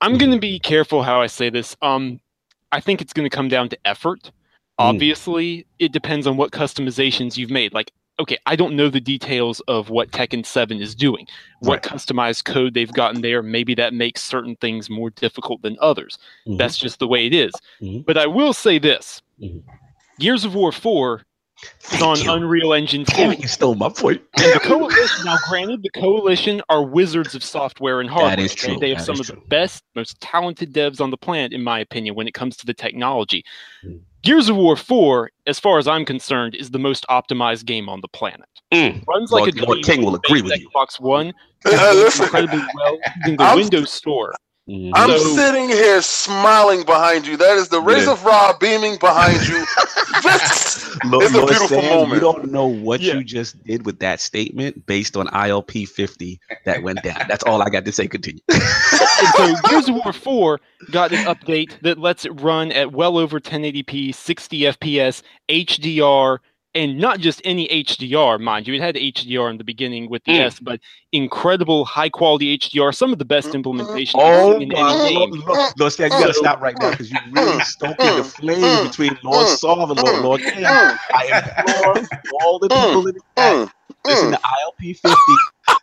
I'm 0.00 0.18
going 0.18 0.32
to 0.32 0.38
be 0.38 0.58
careful 0.58 1.02
how 1.02 1.20
I 1.20 1.26
say 1.26 1.50
this. 1.50 1.76
Um, 1.82 2.20
I 2.72 2.80
think 2.80 3.00
it's 3.00 3.12
going 3.12 3.28
to 3.28 3.34
come 3.34 3.48
down 3.48 3.68
to 3.70 3.78
effort. 3.84 4.22
Mm. 4.24 4.30
Obviously, 4.78 5.66
it 5.78 5.92
depends 5.92 6.26
on 6.26 6.36
what 6.36 6.52
customizations 6.52 7.36
you've 7.36 7.50
made. 7.50 7.72
Like 7.72 7.92
okay, 8.18 8.38
I 8.46 8.56
don't 8.56 8.76
know 8.76 8.88
the 8.88 9.00
details 9.00 9.60
of 9.68 9.90
what 9.90 10.10
Tekken 10.10 10.44
7 10.44 10.80
is 10.80 10.94
doing, 10.94 11.26
what 11.60 11.84
right. 11.84 11.94
customized 11.94 12.44
code 12.44 12.74
they've 12.74 12.92
gotten 12.92 13.20
there. 13.20 13.42
Maybe 13.42 13.74
that 13.74 13.94
makes 13.94 14.22
certain 14.22 14.56
things 14.56 14.88
more 14.88 15.10
difficult 15.10 15.62
than 15.62 15.76
others. 15.80 16.18
Mm-hmm. 16.46 16.56
That's 16.56 16.78
just 16.78 16.98
the 16.98 17.08
way 17.08 17.26
it 17.26 17.34
is. 17.34 17.52
Mm-hmm. 17.80 18.02
But 18.06 18.18
I 18.18 18.26
will 18.26 18.52
say 18.52 18.78
this 18.78 19.20
mm-hmm. 19.40 19.58
Gears 20.18 20.44
of 20.44 20.54
War 20.54 20.72
4 20.72 21.22
is 21.92 22.02
on 22.02 22.18
you. 22.20 22.30
Unreal 22.32 22.72
Engine 22.72 23.04
4. 23.04 23.32
you 23.38 23.48
stole 23.48 23.74
my 23.74 23.88
point. 23.88 24.22
and 24.38 24.54
the 24.54 24.60
Coalition, 24.60 25.24
now 25.24 25.36
granted, 25.48 25.82
the 25.82 25.90
Coalition 25.90 26.62
are 26.68 26.82
wizards 26.84 27.34
of 27.34 27.42
software 27.42 28.00
and 28.00 28.08
hardware. 28.10 28.36
That 28.36 28.42
is 28.42 28.54
true. 28.54 28.78
They 28.78 28.90
have 28.90 28.98
that 28.98 29.04
some 29.04 29.20
of 29.20 29.26
true. 29.26 29.36
the 29.36 29.46
best, 29.48 29.82
most 29.94 30.20
talented 30.20 30.72
devs 30.72 31.00
on 31.00 31.10
the 31.10 31.16
planet, 31.16 31.52
in 31.52 31.62
my 31.62 31.78
opinion, 31.80 32.14
when 32.14 32.28
it 32.28 32.34
comes 32.34 32.56
to 32.58 32.66
the 32.66 32.74
technology. 32.74 33.44
Mm. 33.84 34.00
Gears 34.22 34.48
of 34.48 34.56
War 34.56 34.74
4, 34.76 35.30
as 35.46 35.60
far 35.60 35.78
as 35.78 35.86
I'm 35.86 36.04
concerned, 36.04 36.54
is 36.56 36.70
the 36.70 36.78
most 36.80 37.06
optimized 37.08 37.64
game 37.64 37.88
on 37.88 38.00
the 38.00 38.08
planet. 38.08 38.48
Mm. 38.72 39.06
Runs 39.06 39.30
like 39.30 39.54
Lord, 39.54 39.58
a 39.58 39.64
Lord 39.66 39.84
King 39.84 40.04
will 40.04 40.16
agree 40.16 40.42
with 40.42 40.52
Xbox 40.52 40.58
you. 40.60 40.68
Xbox 40.74 41.00
One, 41.00 41.32
Uh, 41.64 42.10
incredibly 42.20 42.58
well 42.74 42.98
using 43.18 43.36
the 43.36 43.44
I'm- 43.44 43.56
Windows 43.56 43.90
Store. 43.90 44.34
Mhm. 44.68 44.90
I'm 44.94 45.10
So- 45.10 45.36
sitting 45.36 45.68
here 45.68 46.02
smiling 46.02 46.82
behind 46.84 47.26
you. 47.26 47.36
That 47.36 47.56
is 47.56 47.68
the 47.68 47.80
rays 47.80 48.06
Yeah. 48.06 48.12
of 48.12 48.24
Ra 48.24 48.52
beaming 48.58 48.96
behind 48.98 49.46
you. 49.46 49.64
this 50.22 50.88
Lord, 51.04 51.24
is 51.24 51.32
a 51.34 51.36
Lord 51.38 51.50
beautiful 51.50 51.80
Sam, 51.82 51.84
moment. 51.94 52.14
You 52.14 52.20
don't 52.20 52.50
know 52.50 52.66
what 52.66 53.00
Yeah. 53.00 53.14
you 53.14 53.22
just 53.24 53.62
did 53.64 53.86
with 53.86 54.00
that 54.00 54.20
statement 54.20 54.84
based 54.86 55.16
on 55.16 55.28
ILP 55.28 55.84
50 55.86 56.40
that 56.64 56.82
went 56.82 57.02
down. 57.04 57.26
That's 57.28 57.44
all 57.44 57.62
I 57.62 57.68
got 57.68 57.84
to 57.84 57.92
say. 57.92 58.08
Continue. 58.08 58.40
so 58.50 59.54
Gears 59.68 59.88
of 59.88 59.94
War 60.04 60.12
4 60.12 60.60
got 60.90 61.12
an 61.12 61.24
update 61.26 61.80
that 61.82 61.98
lets 61.98 62.24
it 62.24 62.40
run 62.40 62.72
at 62.72 62.92
well 62.92 63.18
over 63.18 63.38
1080p, 63.38 64.12
60 64.12 64.60
FPS, 64.62 65.22
HDR, 65.48 66.38
and 66.76 66.98
not 66.98 67.18
just 67.18 67.40
any 67.44 67.66
HDR, 67.68 68.38
mind 68.38 68.68
you. 68.68 68.74
It 68.74 68.80
had 68.80 68.94
HDR 68.96 69.50
in 69.50 69.56
the 69.56 69.64
beginning 69.64 70.10
with 70.10 70.22
the 70.24 70.32
Mm. 70.32 70.46
S, 70.46 70.60
but 70.60 70.80
incredible 71.10 71.84
high 71.84 72.10
quality 72.10 72.56
HDR, 72.58 72.94
some 72.94 73.12
of 73.12 73.18
the 73.18 73.24
best 73.24 73.48
mm. 73.48 73.54
implementation 73.54 74.20
Oh 74.22 74.60
in 74.60 74.68
my 74.68 74.94
any 74.94 75.14
game. 75.14 75.42
Lord, 75.46 75.72
Lord 75.78 75.92
Sam, 75.92 76.12
you 76.12 76.20
gotta 76.20 76.34
stop 76.34 76.60
right 76.60 76.76
now 76.78 76.90
because 76.90 77.10
you're 77.10 77.20
mm. 77.22 77.36
really 77.36 77.60
stoking 77.64 77.96
the 77.96 78.22
mm. 78.22 78.26
flame 78.26 78.86
between 78.86 79.18
Lord 79.24 79.48
Saul 79.48 79.90
and 79.90 80.00
Lord, 80.00 80.22
Lord 80.22 80.40
King. 80.42 80.64
I 80.64 81.54
implore 81.58 82.06
all 82.42 82.58
the 82.58 82.68
people 82.68 83.08
in 83.08 83.14
the 83.14 83.20
chat 83.36 83.56
Mm, 83.56 83.70
listen 84.04 84.30
mm. 84.30 84.32
to 84.32 84.40
ILP 84.40 84.96
50 84.98 85.14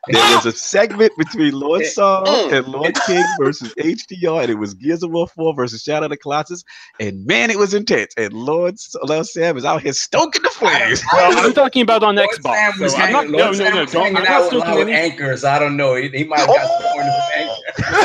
there 0.07 0.35
was 0.35 0.45
a 0.45 0.51
segment 0.57 1.11
between 1.17 1.53
Lord 1.53 1.85
Saul 1.85 2.25
mm. 2.25 2.57
and 2.57 2.67
Lord 2.67 2.95
King 3.05 3.23
versus 3.39 3.73
HDR, 3.75 4.41
and 4.41 4.51
it 4.51 4.55
was 4.55 4.73
Gears 4.73 5.03
of 5.03 5.11
War 5.11 5.27
4 5.27 5.55
versus 5.55 5.83
Shadow 5.83 6.05
of 6.05 6.11
the 6.11 6.17
Colossus. 6.17 6.63
And 6.99 7.25
man, 7.25 7.49
it 7.49 7.57
was 7.57 7.73
intense. 7.73 8.13
And 8.17 8.33
Lord, 8.33 8.75
Lord 9.03 9.25
Sam 9.25 9.57
is 9.57 9.65
out 9.65 9.81
here 9.81 9.93
stoking 9.93 10.41
the 10.43 10.49
flames. 10.49 11.01
Well, 11.13 11.37
I'm 11.45 11.53
talking 11.53 11.81
about 11.81 12.03
on 12.03 12.15
Lord 12.15 12.29
Xbox. 12.29 12.53
Sam 12.53 12.79
was 12.79 12.91
so 12.93 12.97
I'm 12.99 13.11
not, 13.11 13.27
Lord 13.29 13.45
no, 13.45 13.53
Sam 13.53 13.69
no, 13.69 13.75
no, 13.75 13.81
was 13.81 13.93
hanging 13.93 14.17
I'm 14.17 14.25
out 14.25 14.27
not 14.27 14.43
with, 14.43 14.53
a 14.53 14.57
lot 14.57 14.67
stoking 14.67 14.93
anchors. 14.93 15.43
I 15.43 15.59
don't 15.59 15.77
know. 15.77 15.95
He, 15.95 16.09
he 16.09 16.23
might 16.25 16.39
have 16.39 16.47
got 16.47 16.81
sworn 16.81 17.05
from 17.05 17.31
anchor. 17.35 17.53
All 17.85 18.01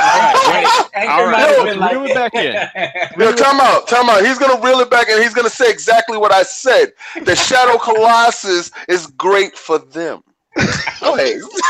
right, 0.52 0.88
Anchor 0.94 1.12
all 1.12 1.24
right, 1.24 1.32
might 1.32 1.56
have 1.56 1.66
been 1.66 1.78
like- 1.78 1.92
reel 1.92 2.04
it 2.04 2.14
back 2.14 2.34
in. 2.34 3.20
Yo, 3.20 3.32
time 3.32 3.60
out, 3.60 3.88
time 3.88 4.08
out. 4.08 4.24
He's 4.24 4.38
gonna 4.38 4.60
reel 4.64 4.78
it 4.80 4.90
back 4.90 5.08
and 5.08 5.22
he's 5.22 5.34
gonna 5.34 5.50
say 5.50 5.70
exactly 5.70 6.18
what 6.18 6.32
I 6.32 6.42
said. 6.42 6.92
The 7.24 7.34
Shadow 7.34 7.78
Colossus 7.78 8.70
is 8.88 9.06
great 9.08 9.56
for 9.56 9.78
them. 9.78 10.22
Go. 11.00 11.14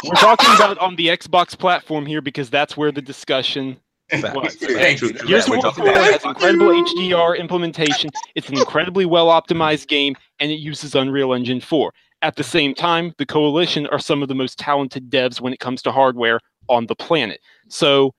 We're 0.05 0.15
talking 0.15 0.55
about 0.57 0.79
on 0.79 0.97
the 0.97 1.09
Xbox 1.09 1.59
platform 1.59 2.07
here 2.07 2.21
because 2.21 2.51
that's 2.51 2.77
where 2.77 2.93
the 2.93 3.03
discussion 3.03 3.77
Facts. 4.11 4.35
was. 4.35 4.55
Thank 4.57 5.01
you. 5.03 5.13
Gears 5.13 5.45
of 5.45 5.51
we're 5.51 5.57
War 5.57 5.63
talking 5.63 5.89
about- 5.89 6.13
has 6.13 6.25
incredible 6.25 6.69
HDR 6.73 7.37
implementation. 7.39 8.11
It's 8.35 8.49
an 8.49 8.59
incredibly 8.59 9.07
well 9.07 9.27
optimized 9.29 9.89
game, 9.89 10.15
and 10.41 10.51
it 10.51 10.57
uses 10.61 10.95
Unreal 10.95 11.33
Engine 11.35 11.61
4. 11.61 11.93
At 12.23 12.37
the 12.37 12.43
same 12.45 12.75
time, 12.75 13.15
the 13.19 13.27
Coalition 13.27 13.87
are 13.89 13.99
some 13.99 14.23
of 14.23 14.29
the 14.29 14.35
most 14.35 14.59
talented 14.59 15.11
devs 15.11 15.41
when 15.41 15.53
it 15.53 15.61
comes 15.61 15.83
to 15.83 15.93
hardware 15.93 16.41
on 16.69 16.87
the 16.87 16.97
planet. 16.97 17.41
So 17.69 18.15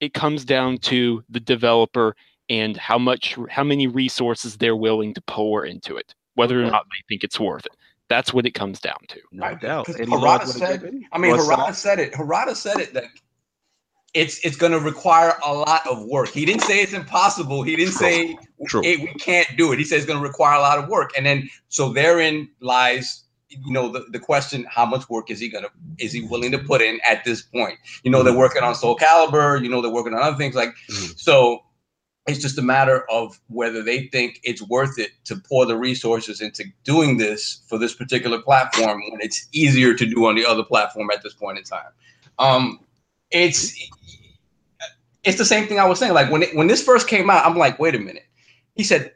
it 0.00 0.12
comes 0.12 0.44
down 0.44 0.78
to 0.78 1.22
the 1.30 1.40
developer 1.40 2.14
and 2.50 2.76
how 2.76 2.98
much, 2.98 3.36
how 3.50 3.64
many 3.64 3.86
resources 3.86 4.56
they're 4.56 4.76
willing 4.76 5.14
to 5.14 5.20
pour 5.22 5.64
into 5.66 5.96
it, 5.96 6.14
whether 6.34 6.62
or 6.62 6.66
not 6.70 6.84
they 6.90 7.02
think 7.08 7.24
it's 7.24 7.38
worth 7.40 7.66
it. 7.66 7.72
That's 8.08 8.32
what 8.32 8.46
it 8.46 8.52
comes 8.52 8.80
down 8.80 8.96
to. 9.08 9.20
No 9.32 9.46
Right, 9.46 9.60
doubt. 9.60 9.86
because 9.86 10.00
Harada 10.08 10.46
said- 10.46 10.92
I 11.12 11.18
mean, 11.18 11.32
Lord 11.32 11.42
Saul? 11.44 11.56
Harada 11.58 11.74
said 11.74 11.98
it. 11.98 12.12
Harada 12.12 12.56
said 12.56 12.78
it 12.78 12.94
that 12.94 13.04
it's 14.14 14.38
it's 14.44 14.56
going 14.56 14.72
to 14.72 14.80
require 14.80 15.34
a 15.44 15.52
lot 15.52 15.86
of 15.86 16.02
work. 16.06 16.30
He 16.30 16.46
didn't 16.46 16.62
say 16.62 16.80
it's 16.80 16.94
impossible. 16.94 17.62
He 17.62 17.76
didn't 17.76 17.92
True. 17.94 18.06
say 18.06 18.38
True. 18.66 18.82
it, 18.82 19.00
we 19.00 19.08
can't 19.20 19.48
do 19.58 19.72
it. 19.72 19.78
He 19.78 19.84
says 19.84 19.98
it's 19.98 20.06
going 20.06 20.18
to 20.18 20.26
require 20.26 20.56
a 20.56 20.60
lot 20.60 20.78
of 20.78 20.88
work. 20.88 21.10
And 21.16 21.26
then 21.26 21.48
so 21.68 21.90
therein 21.92 22.48
lies, 22.60 23.24
you 23.50 23.70
know, 23.72 23.88
the, 23.88 24.06
the 24.10 24.18
question: 24.18 24.64
How 24.70 24.86
much 24.86 25.08
work 25.10 25.30
is 25.30 25.38
he 25.38 25.50
going 25.50 25.64
to 25.64 25.70
is 25.98 26.12
he 26.12 26.22
willing 26.22 26.50
to 26.52 26.58
put 26.58 26.80
in 26.80 26.98
at 27.08 27.24
this 27.24 27.42
point? 27.42 27.78
You 28.02 28.10
know, 28.10 28.22
they're 28.22 28.34
working 28.36 28.62
on 28.62 28.74
Soul 28.74 28.96
Calibur 28.96 29.62
You 29.62 29.68
know, 29.68 29.82
they're 29.82 29.90
working 29.92 30.14
on 30.14 30.22
other 30.22 30.36
things 30.38 30.54
like 30.54 30.74
Mhm. 30.90 31.18
so. 31.18 31.64
It's 32.28 32.38
just 32.38 32.58
a 32.58 32.62
matter 32.62 33.04
of 33.10 33.40
whether 33.48 33.82
they 33.82 34.06
think 34.08 34.40
it's 34.44 34.60
worth 34.62 34.98
it 34.98 35.12
to 35.24 35.36
pour 35.36 35.64
the 35.64 35.76
resources 35.76 36.42
into 36.42 36.64
doing 36.84 37.16
this 37.16 37.60
for 37.66 37.78
this 37.78 37.94
particular 37.94 38.40
platform 38.40 39.02
when 39.10 39.20
it's 39.22 39.48
easier 39.52 39.94
to 39.94 40.06
do 40.06 40.26
on 40.26 40.34
the 40.34 40.44
other 40.44 40.62
platform 40.62 41.08
at 41.10 41.22
this 41.22 41.32
point 41.32 41.56
in 41.56 41.64
time. 41.64 41.90
Um, 42.38 42.80
it's 43.30 43.74
it's 45.24 45.38
the 45.38 45.44
same 45.44 45.66
thing 45.66 45.78
I 45.78 45.86
was 45.86 45.98
saying. 45.98 46.12
Like 46.12 46.30
when 46.30 46.42
it, 46.42 46.54
when 46.54 46.66
this 46.66 46.82
first 46.84 47.08
came 47.08 47.30
out, 47.30 47.46
I'm 47.46 47.56
like, 47.56 47.78
wait 47.78 47.94
a 47.94 47.98
minute. 47.98 48.26
He 48.74 48.84
said 48.84 49.12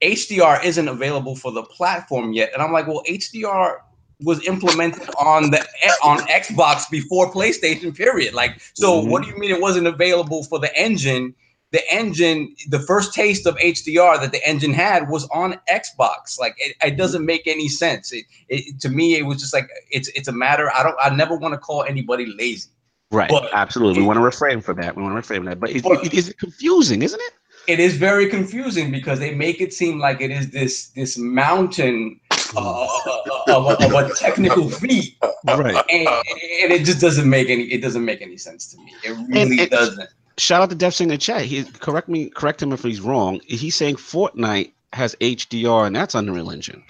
HDR 0.00 0.64
isn't 0.64 0.88
available 0.88 1.34
for 1.34 1.50
the 1.50 1.62
platform 1.64 2.32
yet, 2.32 2.50
and 2.54 2.62
I'm 2.62 2.72
like, 2.72 2.86
well, 2.86 3.02
HDR 3.08 3.78
was 4.22 4.46
implemented 4.46 5.10
on 5.18 5.50
the 5.50 5.60
on 6.04 6.18
Xbox 6.28 6.88
before 6.88 7.32
PlayStation. 7.32 7.94
Period. 7.96 8.32
Like, 8.32 8.60
so 8.74 9.02
Mhm. 9.02 9.08
what 9.08 9.22
do 9.22 9.28
you 9.28 9.36
mean 9.38 9.50
it 9.50 9.60
wasn't 9.60 9.88
available 9.88 10.44
for 10.44 10.58
the 10.60 10.76
engine? 10.78 11.34
The 11.70 11.82
engine, 11.92 12.54
the 12.70 12.80
first 12.80 13.12
taste 13.12 13.46
of 13.46 13.54
HDR 13.56 14.18
that 14.20 14.32
the 14.32 14.46
engine 14.48 14.72
had 14.72 15.08
was 15.10 15.28
on 15.34 15.60
Xbox. 15.70 16.38
Like, 16.38 16.54
it, 16.58 16.74
it 16.82 16.96
doesn't 16.96 17.26
make 17.26 17.46
any 17.46 17.68
sense. 17.68 18.10
It, 18.12 18.24
it 18.48 18.80
to 18.80 18.88
me, 18.88 19.16
it 19.16 19.26
was 19.26 19.38
just 19.38 19.52
like 19.52 19.68
it's 19.90 20.08
it's 20.08 20.28
a 20.28 20.32
matter. 20.32 20.70
I 20.74 20.82
don't. 20.82 20.96
I 21.02 21.14
never 21.14 21.36
want 21.36 21.52
to 21.52 21.58
call 21.58 21.82
anybody 21.84 22.24
lazy. 22.38 22.70
Right. 23.10 23.28
But- 23.30 23.50
Absolutely. 23.52 24.00
We 24.00 24.06
want 24.06 24.18
to 24.18 24.24
refrain 24.24 24.60
from 24.60 24.80
that. 24.80 24.96
We 24.96 25.02
want 25.02 25.12
to 25.12 25.16
refrain 25.16 25.40
from 25.40 25.46
that. 25.46 25.60
But 25.60 25.70
it, 25.70 25.82
But- 25.82 26.04
it, 26.06 26.14
is 26.14 26.28
it 26.28 26.38
confusing, 26.38 27.02
isn't 27.02 27.20
it? 27.20 27.32
it 27.66 27.80
is 27.80 27.96
very 27.98 28.28
confusing 28.30 28.90
because 28.90 29.18
they 29.18 29.34
make 29.34 29.60
it 29.60 29.74
seem 29.74 29.98
like 29.98 30.22
it 30.22 30.30
is 30.30 30.50
this 30.50 30.88
this 30.96 31.18
mountain 31.18 32.18
uh, 32.56 32.86
of, 33.48 33.66
a, 33.66 33.84
of 33.84 33.92
a 33.92 34.14
technical 34.14 34.70
feat, 34.70 35.16
Right. 35.44 35.74
and, 35.90 36.08
and 36.08 36.72
it 36.72 36.84
just 36.86 36.98
doesn't 37.00 37.28
make 37.28 37.50
any 37.50 37.64
it 37.64 37.82
doesn't 37.82 38.04
make 38.06 38.22
any 38.22 38.38
sense 38.38 38.70
to 38.72 38.78
me. 38.78 38.92
It 39.04 39.10
really 39.28 39.60
and- 39.60 39.70
doesn't. 39.70 40.08
Shout 40.38 40.62
out 40.62 40.70
to 40.70 40.76
Dev 40.76 40.94
Singer 40.94 41.16
chat. 41.16 41.42
He 41.42 41.64
correct 41.64 42.08
me, 42.08 42.30
correct 42.30 42.62
him 42.62 42.72
if 42.72 42.82
he's 42.82 43.00
wrong. 43.00 43.40
He's 43.46 43.74
saying 43.74 43.96
Fortnite 43.96 44.72
has 44.92 45.14
HDR 45.20 45.86
and 45.86 45.94
that's 45.96 46.14
Unreal 46.14 46.50
Engine. 46.50 46.82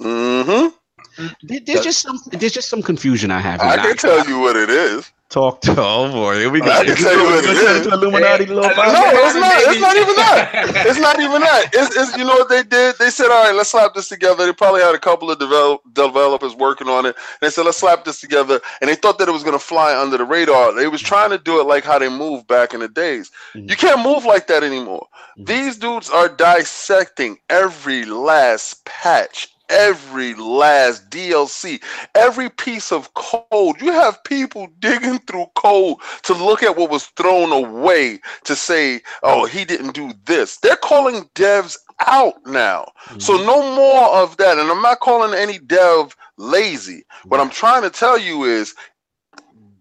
Mm-hmm. 0.00 1.26
There- 1.44 1.60
There's 1.60 1.82
just 1.84 2.02
some 2.02 2.18
there's 2.32 2.52
just 2.52 2.68
some 2.68 2.82
confusion 2.82 3.30
I 3.30 3.40
have. 3.40 3.60
I 3.60 3.76
can 3.78 3.96
tell 3.96 4.28
you 4.28 4.38
what 4.40 4.56
it 4.56 4.68
is. 4.68 5.10
Talk 5.28 5.60
to 5.62 5.74
oh 5.76 6.12
boy, 6.12 6.38
here 6.38 6.50
we 6.50 6.60
go. 6.60 6.70
I 6.70 6.84
can 6.84 6.94
tell 6.94 7.12
you 7.12 7.24
what 7.24 7.44
it 7.44 7.48
Go 7.48 7.54
turn 7.54 7.76
is. 7.80 7.84
into 7.86 7.96
Illuminati 7.96 8.46
little 8.46 8.64
I 8.64 8.68
bit. 8.68 8.76
No, 8.76 9.26
it's 9.26 9.34
not- 9.34 9.72
it's 9.72 9.80
not 9.80 9.96
even 9.96 10.14
that. 10.16 10.86
It's 10.86 11.00
not 11.00 11.18
even 11.20 11.40
that. 11.40 11.70
It's, 11.74 11.96
it's 11.96 12.16
you 12.16 12.24
know 12.24 12.36
what 12.36 12.48
they 12.48 12.62
did? 12.62 12.94
They 13.00 13.10
said, 13.10 13.26
all 13.32 13.44
right, 13.44 13.54
let's 13.54 13.70
slap 13.70 13.92
this 13.94 14.08
together. 14.08 14.46
They 14.46 14.52
probably 14.52 14.82
had 14.82 14.94
a 14.94 15.00
couple 15.00 15.28
of 15.30 15.40
develop, 15.40 15.80
developers 15.92 16.54
working 16.54 16.88
on 16.88 17.06
it. 17.06 17.16
They 17.40 17.50
said, 17.50 17.64
let's 17.64 17.78
slap 17.78 18.04
this 18.04 18.20
together. 18.20 18.60
And 18.80 18.88
they 18.88 18.94
thought 18.94 19.18
that 19.18 19.28
it 19.28 19.32
was 19.32 19.42
going 19.42 19.58
to 19.58 19.64
fly 19.64 20.00
under 20.00 20.16
the 20.16 20.24
radar. 20.24 20.72
They 20.72 20.86
was 20.86 21.02
trying 21.02 21.30
to 21.30 21.38
do 21.38 21.60
it 21.60 21.64
like 21.64 21.82
how 21.82 21.98
they 21.98 22.08
moved 22.08 22.46
back 22.46 22.72
in 22.72 22.78
the 22.78 22.88
days. 22.88 23.32
Mhm. 23.56 23.68
You 23.68 23.74
can't 23.76 24.02
move 24.02 24.24
like 24.24 24.46
that 24.46 24.62
anymore. 24.62 25.08
Mhm. 25.38 25.46
These 25.46 25.76
dudes 25.78 26.08
are 26.08 26.28
dissecting 26.28 27.38
every 27.50 28.04
last 28.04 28.84
patch, 28.84 29.48
every 29.70 30.34
last 30.34 31.10
DLC, 31.10 31.82
every 32.14 32.50
piece 32.50 32.92
of 32.92 33.14
code. 33.14 33.64
You 33.64 33.76
have 33.92 34.04
people 34.06 34.52
digging 34.80 35.04
through 35.06 35.32
code 35.40 35.86
to 36.24 36.34
look 36.34 36.62
at 36.62 36.76
what 36.76 36.90
was 36.90 37.06
thrown 37.06 37.52
away 37.52 38.20
to 38.44 38.54
say, 38.56 39.00
oh, 39.22 39.46
he 39.46 39.64
didn't 39.64 39.92
do 39.94 40.12
this. 40.24 40.58
They're 40.58 40.76
calling 40.76 41.24
devs 41.34 41.76
out 42.06 42.34
now. 42.46 42.86
So 43.18 43.36
Mm-hmm. 43.36 43.44
no 43.44 43.74
more 43.76 44.08
of 44.22 44.36
that. 44.38 44.58
And 44.58 44.70
I'm 44.70 44.82
not 44.82 45.00
calling 45.00 45.34
any 45.38 45.58
dev 45.58 46.16
lazy. 46.36 47.04
What 47.28 47.40
I'm 47.40 47.50
trying 47.50 47.82
to 47.82 47.90
tell 47.90 48.18
you 48.18 48.44
is 48.44 48.74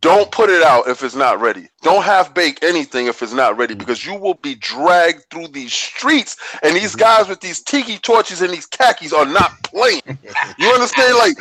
don't 0.06 0.32
put 0.32 0.50
it 0.50 0.62
out 0.64 0.88
if 0.88 1.04
it's 1.04 1.16
not 1.16 1.42
ready. 1.42 1.68
Don't 1.82 2.04
half 2.04 2.34
bake 2.34 2.64
anything 2.64 3.08
if 3.08 3.22
it's 3.24 3.34
not 3.34 3.58
ready 3.58 3.74
because 3.74 4.06
you 4.06 4.16
will 4.16 4.36
be 4.36 4.56
dragged 4.56 5.26
through 5.32 5.48
these 5.50 5.74
streets 5.74 6.38
and 6.64 6.76
these 6.76 6.96
guys 6.96 7.28
with 7.28 7.42
these 7.42 7.62
tiki 7.62 7.98
torches 7.98 8.42
and 8.42 8.54
these 8.54 8.66
khakis 8.66 9.12
are 9.14 9.26
not 9.26 9.52
playing. 9.64 10.02
You 10.58 10.70
understand? 10.70 11.18
Like 11.18 11.38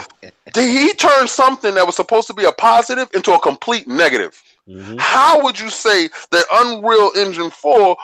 did 0.52 0.68
he 0.70 0.92
turn 0.94 1.28
something 1.28 1.74
that 1.74 1.86
was 1.86 1.94
supposed 1.96 2.26
to 2.28 2.34
be 2.34 2.44
a 2.44 2.52
positive 2.52 3.08
into 3.14 3.32
a 3.32 3.38
complete 3.40 3.86
negative. 3.86 4.42
Mhm. 4.68 4.98
How 4.98 5.42
would 5.42 5.60
you 5.60 5.70
say 5.70 6.08
that 6.30 6.44
Unreal 6.52 7.12
Engine 7.16 7.50
4 7.50 7.96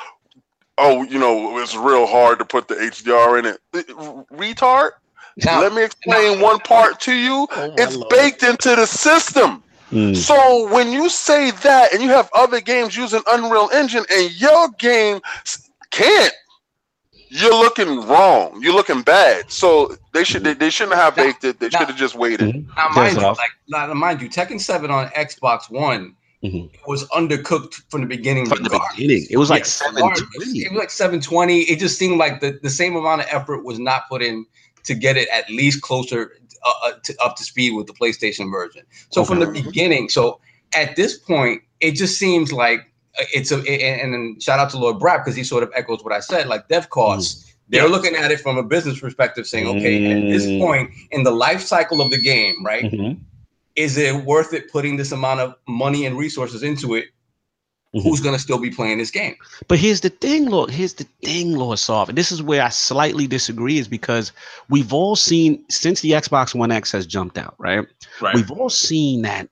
oh, 0.79 1.03
you 1.05 1.19
know, 1.19 1.59
it's 1.59 1.77
real 1.77 2.07
hard 2.07 2.39
to 2.39 2.45
put 2.45 2.69
the 2.69 2.75
HDR 2.75 3.39
in 3.39 3.47
it. 3.47 3.61
Retard? 4.33 4.93
Now- 5.45 5.61
Let 5.61 5.73
me 5.75 5.83
explain 5.85 6.41
one 6.41 6.59
part 6.61 7.01
to 7.01 7.13
you. 7.13 7.47
Oh, 7.51 7.75
It's 7.77 7.97
Lord. 7.97 8.09
baked 8.09 8.43
into 8.43 8.75
the 8.77 8.87
system. 8.87 9.63
Mm. 9.91 10.17
So 10.17 10.73
when 10.73 10.93
you 10.93 11.09
say 11.09 11.51
that 11.51 11.93
and 11.93 12.03
you 12.03 12.11
have 12.11 12.31
other 12.35 12.61
games 12.61 12.97
using 12.97 13.23
Unreal 13.27 13.69
Engine 13.73 14.05
and 14.11 14.41
your 14.41 14.69
game 14.79 15.21
can't, 15.91 16.33
you're 17.29 17.55
looking 17.55 18.07
wrong. 18.07 18.61
You're 18.63 18.75
looking 18.75 19.03
bad. 19.03 19.51
So 19.51 19.97
they 20.13 20.25
should 20.25 20.45
they, 20.45 20.55
they 20.55 20.71
shouldn't 20.71 20.97
have 20.97 21.15
baked 21.17 21.45
it. 21.45 21.61
They 21.61 21.71
should 21.71 21.89
have 21.89 21.97
just 21.97 22.15
waited. 22.15 22.55
Mhm. 22.55 22.77
Now, 22.77 22.89
mind 22.89 23.17
you, 23.17 23.23
like, 23.23 23.39
now, 23.69 23.95
mind 23.95 24.21
you, 24.21 24.29
Tekken 24.29 24.61
Seven 24.61 24.91
on 24.91 25.09
Xbox 25.09 25.71
One 25.71 26.17
Mhm. 26.43 26.71
was 26.87 27.07
undercooked 27.09 27.75
from 27.89 28.01
the 28.01 28.07
beginning. 28.07 28.47
From 28.47 28.63
the 28.63 28.81
beginning, 28.91 29.27
it 29.31 29.37
was 29.37 29.51
like 29.51 29.61
Yes, 29.61 29.73
seven 29.73 29.99
It 29.99 30.73
was 30.73 30.79
like 30.79 30.91
seven 30.91 31.21
twenty. 31.21 31.63
It 31.63 31.79
just 31.79 31.99
seemed 31.99 32.19
like 32.19 32.41
the, 32.41 32.59
the 32.63 32.71
same 32.71 32.97
amount 32.97 33.23
of 33.23 33.27
effort 33.31 33.65
was 33.65 33.79
not 33.79 34.09
put 34.09 34.23
in 34.23 34.47
to 34.85 34.95
get 34.95 35.17
it 35.17 35.29
at 35.31 35.49
least 35.51 35.83
closer 35.83 36.33
uh, 36.65 36.73
uh, 36.85 36.93
to, 37.05 37.17
up 37.23 37.37
to 37.37 37.45
speed 37.45 37.73
with 37.73 37.87
the 37.87 37.93
PlayStation 37.95 38.51
version. 38.51 38.83
So 39.11 39.25
from 39.25 39.41
the 39.41 39.47
beginning, 39.47 40.09
so 40.09 40.41
at 40.75 40.97
this 40.97 41.19
point, 41.19 41.63
it 41.81 41.93
just 41.93 42.19
seems 42.19 42.53
like 42.53 42.81
uh, 43.19 43.25
it's 43.33 43.51
a 43.51 43.57
and, 43.59 44.01
and 44.03 44.13
then 44.15 44.41
shout 44.41 44.59
out 44.59 44.71
to 44.71 44.79
Lord 44.79 44.97
Brap 44.97 45.25
because 45.25 45.37
he 45.37 45.45
sort 45.45 45.63
of 45.63 45.71
echoes 45.75 46.05
what 46.05 46.13
I 46.13 46.21
said. 46.21 46.47
Like 46.49 46.69
dev 46.69 46.91
costs, 46.91 47.55
they're 47.69 47.89
looking 47.89 48.15
at 48.15 48.31
it 48.31 48.41
from 48.41 48.59
a 48.59 48.63
business 48.63 49.01
perspective, 49.01 49.47
saying, 49.47 49.67
okay, 49.69 50.07
at 50.13 50.29
this 50.31 50.47
Mm. 50.47 50.59
point 50.61 50.91
in 51.11 51.23
the 51.23 51.31
life 51.31 51.63
cycle 51.63 52.01
of 52.01 52.11
the 52.11 52.21
game, 52.21 52.65
right? 52.65 52.85
Mhm. 52.85 53.19
is 53.77 53.97
it 53.97 54.25
worth 54.25 54.53
it 54.53 54.71
putting 54.71 54.97
this 54.97 55.13
amount 55.13 55.41
of 55.41 55.55
money 55.69 56.05
and 56.05 56.19
resources 56.19 56.63
into 56.63 56.95
it? 56.97 57.07
Mhm. 57.95 58.05
Who's 58.05 58.21
going 58.21 58.37
to 58.37 58.41
still 58.41 58.59
be 58.59 58.71
playing 58.71 58.99
this 58.99 59.11
game? 59.11 59.35
But 59.67 59.79
here's 59.79 60.01
the 60.01 60.11
thing, 60.11 60.47
Lord. 60.47 60.71
Here's 60.71 60.95
the 60.95 61.07
thing, 61.25 61.57
Lord 61.57 61.79
Soft. 61.79 62.09
And 62.11 62.17
this 62.17 62.31
is 62.31 62.41
where 62.41 62.63
I 62.63 62.69
slightly 62.69 63.27
disagree, 63.27 63.79
is 63.79 63.89
because 63.89 64.31
we've 64.69 64.93
all 64.93 65.17
seen 65.17 65.65
since 65.69 66.01
the 66.01 66.13
Xbox 66.13 66.55
One 66.55 66.71
X 66.71 66.93
has 66.93 67.05
jumped 67.05 67.37
out, 67.37 67.55
right? 67.59 67.85
We've 68.35 68.51
all 68.53 68.71
seen 68.71 69.23
that 69.23 69.49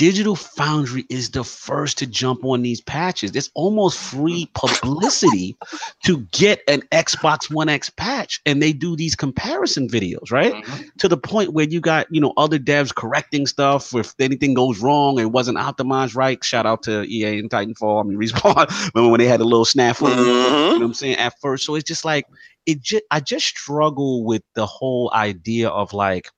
Digital 0.00 0.34
Foundry 0.34 1.04
is 1.10 1.28
the 1.28 1.44
first 1.44 1.98
to 1.98 2.06
jump 2.06 2.42
on 2.42 2.62
these 2.62 2.80
patches. 2.80 3.36
It's 3.36 3.50
almost 3.52 3.98
free 3.98 4.48
publicity 4.54 5.58
to 6.06 6.20
get 6.32 6.62
an 6.68 6.80
Xbox 6.90 7.52
One 7.52 7.68
X 7.68 7.90
patch, 7.90 8.40
and 8.46 8.62
they 8.62 8.72
do 8.72 8.96
these 8.96 9.14
comparison 9.14 9.90
videos, 9.90 10.32
right? 10.32 10.54
Mm-hmm. 10.54 10.84
To 11.00 11.06
the 11.08 11.18
point 11.18 11.52
where 11.52 11.66
you 11.66 11.82
got 11.82 12.06
you 12.10 12.18
know 12.18 12.32
other 12.38 12.58
devs 12.58 12.94
correcting 12.94 13.46
stuff 13.46 13.94
if 13.94 14.14
anything 14.18 14.54
goes 14.54 14.80
wrong 14.80 15.20
and 15.20 15.34
wasn't 15.34 15.58
optimized 15.58 16.16
right. 16.16 16.42
Shout 16.42 16.64
out 16.64 16.82
to 16.84 17.02
EA 17.02 17.38
and 17.38 17.50
Titanfall. 17.50 18.02
I 18.02 18.08
mean, 18.08 18.18
Respawn. 18.18 18.70
Remember 18.94 19.10
when 19.10 19.20
they 19.20 19.26
had 19.26 19.42
a 19.42 19.44
little 19.44 19.66
snafu? 19.66 20.08
Mm-hmm. 20.08 20.18
You 20.18 20.24
know 20.24 20.72
what 20.78 20.82
I'm 20.82 20.94
saying 20.94 21.16
at 21.16 21.38
first. 21.42 21.66
So 21.66 21.74
it's 21.74 21.86
just 21.86 22.06
like 22.06 22.24
it. 22.64 22.80
Just 22.80 23.04
I 23.10 23.20
just 23.20 23.44
struggle 23.44 24.24
with 24.24 24.44
the 24.54 24.64
whole 24.64 25.10
idea 25.12 25.68
of 25.68 25.92
like 25.92 26.30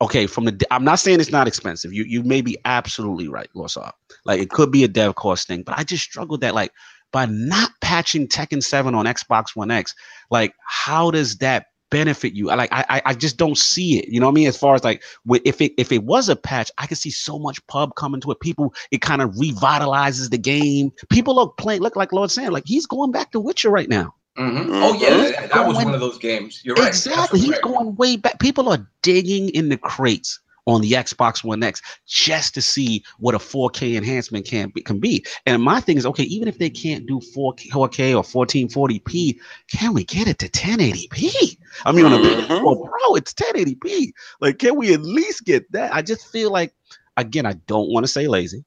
okay, 0.00 0.26
from 0.26 0.44
the 0.44 0.66
I'm 0.70 0.84
not 0.84 0.98
saying 0.98 1.20
it's 1.20 1.30
not 1.30 1.48
expensive. 1.48 1.92
You 1.92 2.04
you 2.04 2.22
may 2.22 2.40
be 2.40 2.56
absolutely 2.64 3.28
right, 3.28 3.48
Lawsaw. 3.54 3.90
Like 4.24 4.40
it 4.40 4.50
could 4.50 4.70
be 4.70 4.84
a 4.84 4.88
dev 4.88 5.14
cost 5.14 5.46
thing, 5.48 5.62
but 5.62 5.78
I 5.78 5.84
just 5.84 6.04
struggled 6.04 6.40
that 6.40 6.54
like 6.54 6.72
by 7.12 7.26
not 7.26 7.70
patching 7.80 8.26
Tekken 8.26 8.62
7 8.62 8.94
on 8.94 9.06
Xbox 9.06 9.54
One 9.54 9.70
X, 9.70 9.94
like 10.30 10.52
how 10.66 11.10
does 11.10 11.36
that 11.38 11.66
benefit 11.90 12.32
you? 12.32 12.46
Like 12.46 12.70
I 12.72 13.02
I 13.04 13.14
just 13.14 13.36
don't 13.36 13.56
see 13.56 13.98
it. 13.98 14.08
You 14.08 14.18
know 14.18 14.26
what 14.26 14.32
I 14.32 14.34
mean? 14.34 14.48
As 14.48 14.56
far 14.56 14.74
as 14.74 14.82
like 14.82 15.02
if 15.44 15.60
it 15.60 15.72
if 15.78 15.92
it 15.92 16.04
was 16.04 16.28
a 16.28 16.36
patch, 16.36 16.70
I 16.78 16.86
could 16.86 16.98
see 16.98 17.10
so 17.10 17.38
much 17.38 17.64
pub 17.68 17.94
coming 17.94 18.20
to 18.22 18.30
it. 18.32 18.40
People, 18.40 18.74
it 18.90 19.00
kind 19.00 19.22
of 19.22 19.30
revitalizes 19.32 20.30
the 20.30 20.38
game. 20.38 20.90
People 21.08 21.36
look 21.36 21.56
playing 21.56 21.82
look 21.82 21.96
like 21.96 22.12
Lord 22.12 22.30
saying 22.30 22.50
like 22.50 22.64
he's 22.66 22.86
going 22.86 23.12
back 23.12 23.30
to 23.30 23.40
Witcher 23.40 23.70
right 23.70 23.88
now. 23.88 24.14
Mm-hmm. 24.38 24.82
Oh 24.82 24.94
yeah, 24.94 25.16
that, 25.16 25.52
that 25.52 25.66
was 25.66 25.76
one 25.76 25.94
of 25.94 26.00
those 26.00 26.18
games. 26.18 26.60
You're 26.64 26.74
right. 26.74 26.88
Exactly. 26.88 27.40
He's 27.40 27.58
going 27.60 27.94
way 27.96 28.16
back. 28.16 28.40
People 28.40 28.68
are 28.68 28.84
digging 29.02 29.48
in 29.50 29.68
the 29.68 29.76
crates 29.76 30.40
on 30.66 30.80
the 30.80 30.92
Xbox 30.92 31.44
One 31.44 31.62
X 31.62 31.82
just 32.06 32.54
to 32.54 32.62
see 32.62 33.04
what 33.18 33.34
a 33.34 33.38
4K 33.38 33.96
enhancement 33.96 34.46
can 34.46 34.70
be, 34.70 34.82
can 34.82 34.98
be. 34.98 35.24
And 35.46 35.62
my 35.62 35.80
thing 35.80 35.98
is, 35.98 36.06
okay, 36.06 36.24
even 36.24 36.48
if 36.48 36.58
they 36.58 36.70
can't 36.70 37.06
do 37.06 37.20
4K, 37.20 37.68
4K 37.70 38.16
or 38.16 38.46
1440p, 38.46 39.38
can 39.70 39.92
we 39.94 40.04
get 40.04 40.26
it 40.26 40.38
to 40.40 40.48
1080p? 40.48 41.58
I 41.84 41.92
mean, 41.92 42.06
mm-hmm. 42.06 42.14
on 42.14 42.20
a 42.24 42.62
mm-hmm. 42.62 42.88
Pro, 42.88 43.14
it's 43.14 43.34
1080p. 43.34 44.12
Like, 44.40 44.58
can 44.58 44.76
we 44.76 44.94
at 44.94 45.02
least 45.02 45.44
get 45.44 45.70
that? 45.72 45.94
I 45.94 46.02
just 46.02 46.26
feel 46.32 46.50
like, 46.50 46.74
again, 47.16 47.46
I 47.46 47.52
don't 47.52 47.90
want 47.90 48.04
to 48.04 48.12
say 48.12 48.26
lazy 48.26 48.64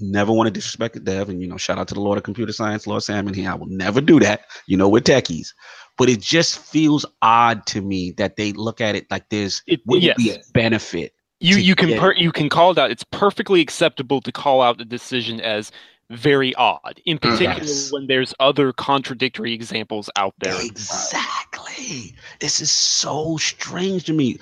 never 0.00 0.32
want 0.32 0.46
to 0.46 0.50
disrespect 0.50 0.94
the 0.94 1.00
dev. 1.00 1.28
And 1.28 1.40
you 1.40 1.46
know, 1.46 1.56
shout 1.56 1.78
out 1.78 1.88
to 1.88 1.94
the 1.94 2.00
Lord 2.00 2.18
of 2.18 2.24
Computer 2.24 2.52
Science, 2.52 2.86
Lord 2.86 3.02
Salmon 3.02 3.34
here. 3.34 3.50
I 3.50 3.54
will 3.54 3.66
never 3.66 4.00
do 4.00 4.20
that. 4.20 4.42
You 4.66 4.76
know, 4.76 4.88
we're 4.88 5.00
techies. 5.00 5.52
But 5.98 6.08
it 6.08 6.20
just 6.20 6.58
feels 6.58 7.04
odd 7.20 7.66
to 7.66 7.82
me 7.82 8.12
that 8.12 8.36
they 8.36 8.52
look 8.52 8.80
at 8.80 8.94
it 8.94 9.10
like 9.10 9.28
there's 9.28 9.62
it 9.66 9.80
would 9.86 10.02
yes. 10.02 10.16
be 10.16 10.30
a 10.30 10.38
benefit. 10.52 11.12
You 11.40 11.56
you 11.56 11.74
can 11.74 11.98
per, 11.98 12.12
you 12.14 12.32
can 12.32 12.48
call 12.48 12.72
it 12.72 12.78
out. 12.78 12.90
It's 12.90 13.04
perfectly 13.04 13.60
acceptable 13.60 14.20
to 14.22 14.32
call 14.32 14.62
out 14.62 14.78
the 14.78 14.84
decision 14.84 15.40
as 15.40 15.72
very 16.10 16.54
odd, 16.56 17.00
in 17.06 17.18
mm, 17.18 17.22
particular 17.22 17.62
yes. 17.62 17.92
when 17.92 18.06
there's 18.08 18.34
other 18.40 18.72
contradictory 18.72 19.52
examples 19.52 20.10
out 20.16 20.34
there. 20.40 20.54
Exactly. 20.60 22.14
This 22.40 22.60
is 22.60 22.70
so 22.70 23.36
strange 23.36 24.04
to 24.04 24.12
me. 24.12 24.38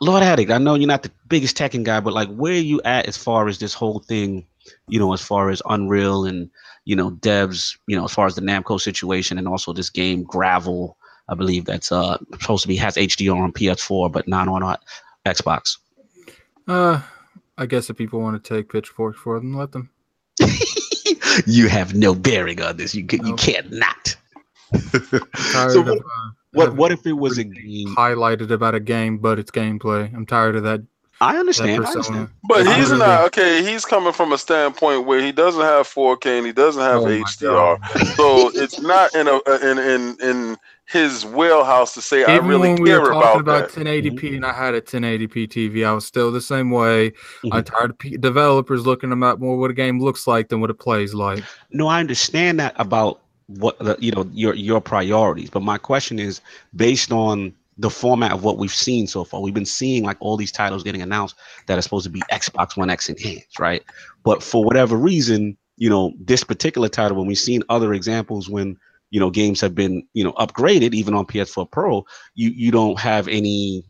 Lord 0.00 0.22
Addict, 0.22 0.50
I 0.50 0.58
know 0.58 0.74
you're 0.74 0.86
not 0.86 1.02
the 1.02 1.10
biggest 1.28 1.56
teching 1.56 1.82
guy, 1.82 2.00
but 2.00 2.12
like 2.12 2.28
where 2.28 2.52
are 2.52 2.56
you 2.56 2.80
at 2.84 3.06
as 3.06 3.16
far 3.16 3.48
as 3.48 3.58
this 3.58 3.74
whole 3.74 4.00
thing 4.00 4.46
you 4.88 4.98
know, 4.98 5.12
as 5.12 5.22
far 5.22 5.50
as 5.50 5.62
Unreal 5.68 6.24
and 6.24 6.50
you 6.84 6.96
know 6.96 7.10
devs, 7.10 7.76
you 7.86 7.96
know, 7.96 8.04
as 8.04 8.12
far 8.12 8.26
as 8.26 8.34
the 8.34 8.40
Namco 8.40 8.80
situation 8.80 9.38
and 9.38 9.48
also 9.48 9.72
this 9.72 9.90
game 9.90 10.22
Gravel, 10.24 10.96
I 11.28 11.34
believe 11.34 11.64
that's 11.64 11.92
uh 11.92 12.18
supposed 12.40 12.62
to 12.62 12.68
be 12.68 12.76
has 12.76 12.96
HDR 12.96 13.36
on 13.36 13.52
PS4 13.52 14.10
but 14.12 14.28
not 14.28 14.48
on 14.48 14.62
uh, 14.62 14.76
Xbox. 15.26 15.78
Uh, 16.66 17.00
I 17.56 17.66
guess 17.66 17.90
if 17.90 17.96
people 17.96 18.20
want 18.20 18.42
to 18.42 18.54
take 18.56 18.70
pitchforks 18.70 19.18
for 19.18 19.38
them, 19.38 19.54
let 19.54 19.72
them. 19.72 19.90
you 21.46 21.68
have 21.68 21.94
no 21.94 22.14
bearing 22.14 22.60
on 22.62 22.76
this. 22.76 22.94
You 22.94 23.04
can, 23.04 23.26
you 23.26 23.34
can't 23.36 23.72
not. 23.72 24.16
so 24.72 25.80
what, 25.80 25.88
of, 25.88 25.88
uh, 25.88 26.30
what, 26.52 26.76
what 26.76 26.92
if 26.92 27.06
it 27.06 27.14
was 27.14 27.38
a 27.38 27.44
game 27.44 27.94
highlighted 27.96 28.50
about 28.50 28.74
a 28.74 28.80
game, 28.80 29.18
but 29.18 29.38
it's 29.38 29.50
gameplay? 29.50 30.12
I'm 30.14 30.26
tired 30.26 30.56
of 30.56 30.62
that 30.64 30.82
I 31.20 31.36
understand. 31.36 31.84
I 31.84 31.88
understand. 31.88 32.28
But 32.44 32.66
he's 32.76 32.92
not 32.92 33.24
okay. 33.26 33.64
He's 33.64 33.84
coming 33.84 34.12
from 34.12 34.32
a 34.32 34.38
standpoint 34.38 35.06
where 35.06 35.20
he 35.20 35.32
doesn't 35.32 35.60
have 35.60 35.88
4K 35.88 36.38
and 36.38 36.46
he 36.46 36.52
doesn't 36.52 36.82
have 36.82 37.02
oh 37.02 37.06
HDR, 37.06 38.16
so 38.16 38.50
it's 38.54 38.80
not 38.80 39.14
in 39.14 39.26
a 39.26 39.40
in 39.68 39.78
in 39.78 40.16
in 40.20 40.56
his 40.88 41.26
wheelhouse 41.26 41.92
to 41.94 42.00
say 42.00 42.22
Even 42.22 42.30
I 42.32 42.38
really 42.38 42.72
when 42.72 42.82
we 42.82 42.88
care 42.88 43.00
were 43.00 43.10
talking 43.10 43.40
about, 43.40 43.64
about 43.64 43.70
1080p 43.70 44.14
mm-hmm. 44.14 44.36
and 44.36 44.46
I 44.46 44.54
had 44.54 44.74
a 44.74 44.80
1080p 44.80 45.48
TV, 45.48 45.86
I 45.86 45.92
was 45.92 46.06
still 46.06 46.32
the 46.32 46.40
same 46.40 46.70
way. 46.70 47.10
Mm-hmm. 47.10 47.52
I'm 47.52 47.64
tired 47.64 47.90
of 47.90 47.98
p- 47.98 48.16
developers 48.16 48.86
looking 48.86 49.12
at 49.12 49.38
more 49.38 49.58
what 49.58 49.70
a 49.70 49.74
game 49.74 50.00
looks 50.00 50.26
like 50.26 50.48
than 50.48 50.60
what 50.62 50.70
it 50.70 50.78
plays 50.78 51.12
like. 51.12 51.44
No, 51.70 51.88
I 51.88 52.00
understand 52.00 52.58
that 52.60 52.74
about 52.76 53.20
what 53.48 53.78
the, 53.78 53.96
you 53.98 54.12
know 54.12 54.28
your 54.32 54.54
your 54.54 54.80
priorities, 54.80 55.50
but 55.50 55.60
my 55.60 55.78
question 55.78 56.18
is 56.18 56.40
based 56.74 57.12
on 57.12 57.54
the 57.78 57.90
format 57.90 58.32
of 58.32 58.42
what 58.42 58.58
we've 58.58 58.74
seen 58.74 59.06
so 59.06 59.24
far. 59.24 59.40
We've 59.40 59.54
been 59.54 59.64
seeing 59.64 60.04
like 60.04 60.16
all 60.20 60.36
these 60.36 60.52
titles 60.52 60.82
getting 60.82 61.00
announced 61.00 61.36
that 61.66 61.78
are 61.78 61.82
supposed 61.82 62.04
to 62.04 62.10
be 62.10 62.20
Xbox 62.32 62.76
One 62.76 62.90
X 62.90 63.08
enhanced, 63.08 63.58
right? 63.58 63.82
But 64.24 64.42
for 64.42 64.64
whatever 64.64 64.96
reason, 64.96 65.56
you 65.76 65.88
know, 65.88 66.12
this 66.18 66.42
particular 66.42 66.88
title, 66.88 67.16
when 67.16 67.26
we've 67.26 67.38
seen 67.38 67.62
other 67.68 67.94
examples 67.94 68.48
when 68.48 68.76
you 69.10 69.20
know 69.20 69.30
games 69.30 69.60
have 69.60 69.74
been 69.74 70.06
you 70.12 70.24
know 70.24 70.32
upgraded 70.32 70.92
even 70.92 71.14
on 71.14 71.24
PS4 71.24 71.70
Pro, 71.70 72.04
you 72.34 72.50
you 72.50 72.72
don't 72.72 72.98
have 72.98 73.28
any 73.28 73.84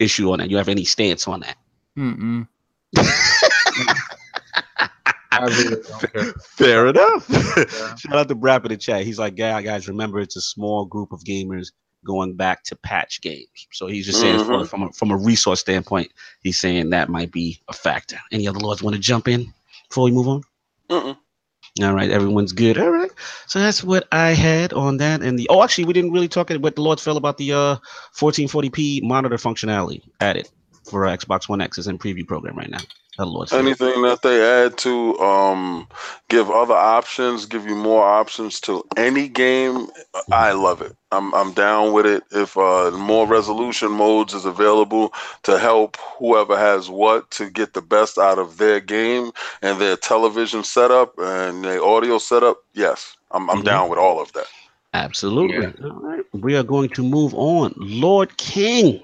issue 0.00 0.32
on 0.32 0.38
that. 0.38 0.50
You 0.50 0.56
have 0.56 0.68
any 0.68 0.84
stance 0.84 1.28
on 1.28 1.40
that? 1.40 1.56
Mm-mm. 1.98 2.48
Fair 6.40 6.86
enough. 6.86 7.26
Yeah. 7.28 7.64
Shout 7.96 8.14
out 8.14 8.28
to 8.28 8.36
Brap 8.36 8.64
in 8.64 8.70
the 8.70 8.76
chat. 8.76 9.04
He's 9.04 9.18
like, 9.18 9.36
yeah, 9.36 9.60
guys, 9.60 9.88
remember 9.88 10.20
it's 10.20 10.36
a 10.36 10.40
small 10.40 10.84
group 10.84 11.12
of 11.12 11.24
gamers 11.24 11.72
going 12.04 12.34
back 12.34 12.64
to 12.64 12.76
patch 12.76 13.20
games. 13.20 13.66
So 13.72 13.86
he's 13.86 14.06
just 14.06 14.20
saying 14.20 14.40
mm-hmm. 14.40 14.64
from, 14.64 14.82
a, 14.84 14.92
from 14.92 15.10
a 15.10 15.16
resource 15.16 15.60
standpoint, 15.60 16.12
he's 16.42 16.60
saying 16.60 16.90
that 16.90 17.08
might 17.08 17.32
be 17.32 17.60
a 17.68 17.72
factor. 17.72 18.18
Any 18.32 18.46
other 18.46 18.60
lords 18.60 18.82
want 18.82 18.94
to 18.94 19.00
jump 19.00 19.28
in 19.28 19.52
before 19.88 20.04
we 20.04 20.12
move 20.12 20.28
on? 20.28 20.42
Mm-mm. 20.90 21.16
All 21.82 21.92
right, 21.92 22.10
everyone's 22.10 22.52
good. 22.52 22.78
All 22.78 22.90
right, 22.90 23.10
so 23.48 23.58
that's 23.58 23.82
what 23.82 24.06
I 24.12 24.30
had 24.30 24.72
on 24.72 24.98
that. 24.98 25.22
And 25.22 25.36
the 25.36 25.48
oh, 25.50 25.64
actually, 25.64 25.86
we 25.86 25.92
didn't 25.92 26.12
really 26.12 26.28
talk 26.28 26.50
about 26.50 26.62
what 26.62 26.76
the 26.76 26.82
lords 26.82 27.02
felt 27.02 27.16
about 27.16 27.36
the 27.36 27.52
uh 27.52 27.76
1440p 28.16 29.02
monitor 29.02 29.36
functionality 29.36 30.00
added 30.20 30.48
for 30.84 31.02
Xbox 31.02 31.48
One 31.48 31.60
X 31.60 31.78
is 31.78 31.86
in 31.86 31.98
preview 31.98 32.26
program 32.26 32.56
right 32.56 32.70
now. 32.70 32.80
Anything 33.52 34.02
that 34.02 34.22
they 34.22 34.42
add 34.42 34.76
to 34.78 35.16
um, 35.20 35.86
give 36.28 36.50
other 36.50 36.74
options, 36.74 37.46
give 37.46 37.64
you 37.64 37.76
more 37.76 38.02
options 38.02 38.58
to 38.62 38.84
any 38.96 39.28
game, 39.28 39.86
I 40.32 40.50
love 40.50 40.82
it. 40.82 40.96
I'm 41.12 41.32
I'm 41.32 41.52
down 41.52 41.92
with 41.92 42.06
it. 42.06 42.24
If 42.32 42.56
uh, 42.56 42.90
more 42.90 43.28
resolution 43.28 43.92
modes 43.92 44.34
is 44.34 44.44
available 44.44 45.14
to 45.44 45.60
help 45.60 45.96
whoever 46.18 46.58
has 46.58 46.90
what 46.90 47.30
to 47.32 47.48
get 47.50 47.74
the 47.74 47.82
best 47.82 48.18
out 48.18 48.40
of 48.40 48.58
their 48.58 48.80
game 48.80 49.30
and 49.62 49.80
their 49.80 49.96
television 49.96 50.64
setup 50.64 51.14
and 51.16 51.64
their 51.64 51.84
audio 51.84 52.18
setup, 52.18 52.64
yes, 52.72 53.16
I'm 53.30 53.48
I'm 53.48 53.58
mm-hmm. 53.58 53.66
down 53.66 53.90
with 53.90 54.00
all 54.00 54.20
of 54.20 54.32
that. 54.32 54.46
Absolutely. 54.92 55.58
Yeah. 55.58 55.88
All 55.88 56.00
right, 56.00 56.24
we 56.32 56.56
are 56.56 56.64
going 56.64 56.88
to 56.90 57.02
move 57.04 57.32
on. 57.34 57.74
Lord 57.76 58.36
King, 58.38 59.02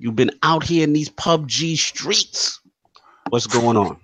you've 0.00 0.16
been 0.16 0.32
out 0.42 0.64
here 0.64 0.82
in 0.82 0.92
these 0.92 1.10
PUBG 1.10 1.76
streets. 1.76 2.58
What's 3.28 3.46
going 3.46 3.76
on? 3.76 3.96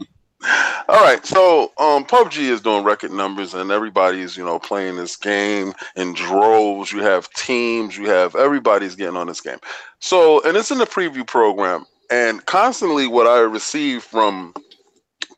All 0.88 1.02
right, 1.02 1.24
so 1.26 1.72
um, 1.78 2.04
PUBG 2.04 2.38
is 2.38 2.60
doing 2.60 2.84
record 2.84 3.10
numbers, 3.10 3.54
and 3.54 3.72
everybody's 3.72 4.36
you 4.36 4.44
know 4.44 4.60
playing 4.60 4.96
this 4.96 5.16
game 5.16 5.72
in 5.96 6.12
droves. 6.12 6.92
You 6.92 7.00
have 7.00 7.28
teams, 7.30 7.96
you 7.96 8.08
have 8.08 8.36
everybody's 8.36 8.94
getting 8.94 9.16
on 9.16 9.26
this 9.26 9.40
game. 9.40 9.58
So, 9.98 10.42
and 10.44 10.56
it's 10.56 10.70
in 10.70 10.78
the 10.78 10.86
preview 10.86 11.26
program, 11.26 11.86
and 12.10 12.44
constantly 12.46 13.08
what 13.08 13.26
I 13.26 13.40
receive 13.40 14.04
from 14.04 14.54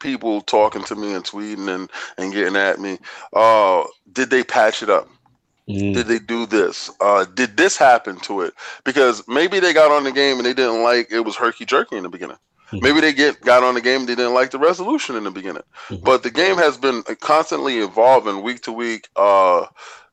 people 0.01 0.43
talking 0.43 0.85
to 0.85 0.95
me 0.95 1.15
and 1.15 1.25
tweeting 1.25 1.75
and 1.75 1.91
and 2.19 2.33
getting 2.33 2.57
at 2.57 2.79
me, 2.79 2.99
uh, 3.33 3.85
did 4.13 4.29
they 4.29 4.45
patch 4.45 4.83
it 4.83 4.91
up? 4.91 5.09
Mm. 5.69 5.95
Did 5.95 6.07
they 6.07 6.19
do 6.19 6.47
this? 6.47 6.91
Uh, 7.01 7.27
did 7.35 7.57
this 7.57 7.77
happen 7.77 8.19
to 8.21 8.41
it? 8.41 8.55
Because 8.85 9.27
maybe 9.29 9.61
they 9.61 9.75
got 9.75 9.91
on 9.91 10.05
the 10.05 10.13
game 10.13 10.37
and 10.37 10.47
they 10.47 10.55
didn't 10.55 10.83
like 10.83 11.13
it 11.13 11.21
was 11.21 11.37
herky 11.37 11.67
jerky 11.67 11.97
in 11.97 12.05
the 12.05 12.09
beginning. 12.09 12.39
Mm-hmm. 12.71 12.85
Maybe 12.85 13.01
they 13.01 13.13
get 13.13 13.41
got 13.43 13.63
on 13.63 13.75
the 13.75 13.81
game, 13.81 14.07
they 14.07 14.15
didn't 14.15 14.35
like 14.35 14.51
the 14.51 14.59
resolution 14.59 15.17
in 15.17 15.25
the 15.25 15.31
beginning. 15.31 15.63
Mm-hmm. 15.89 16.05
But 16.05 16.23
the 16.23 16.31
game 16.31 16.57
has 16.57 16.77
been 16.77 17.03
constantly 17.21 17.79
evolving 17.79 18.43
week 18.43 18.63
to 18.63 18.73
week 18.73 19.09
uh, 19.17 19.67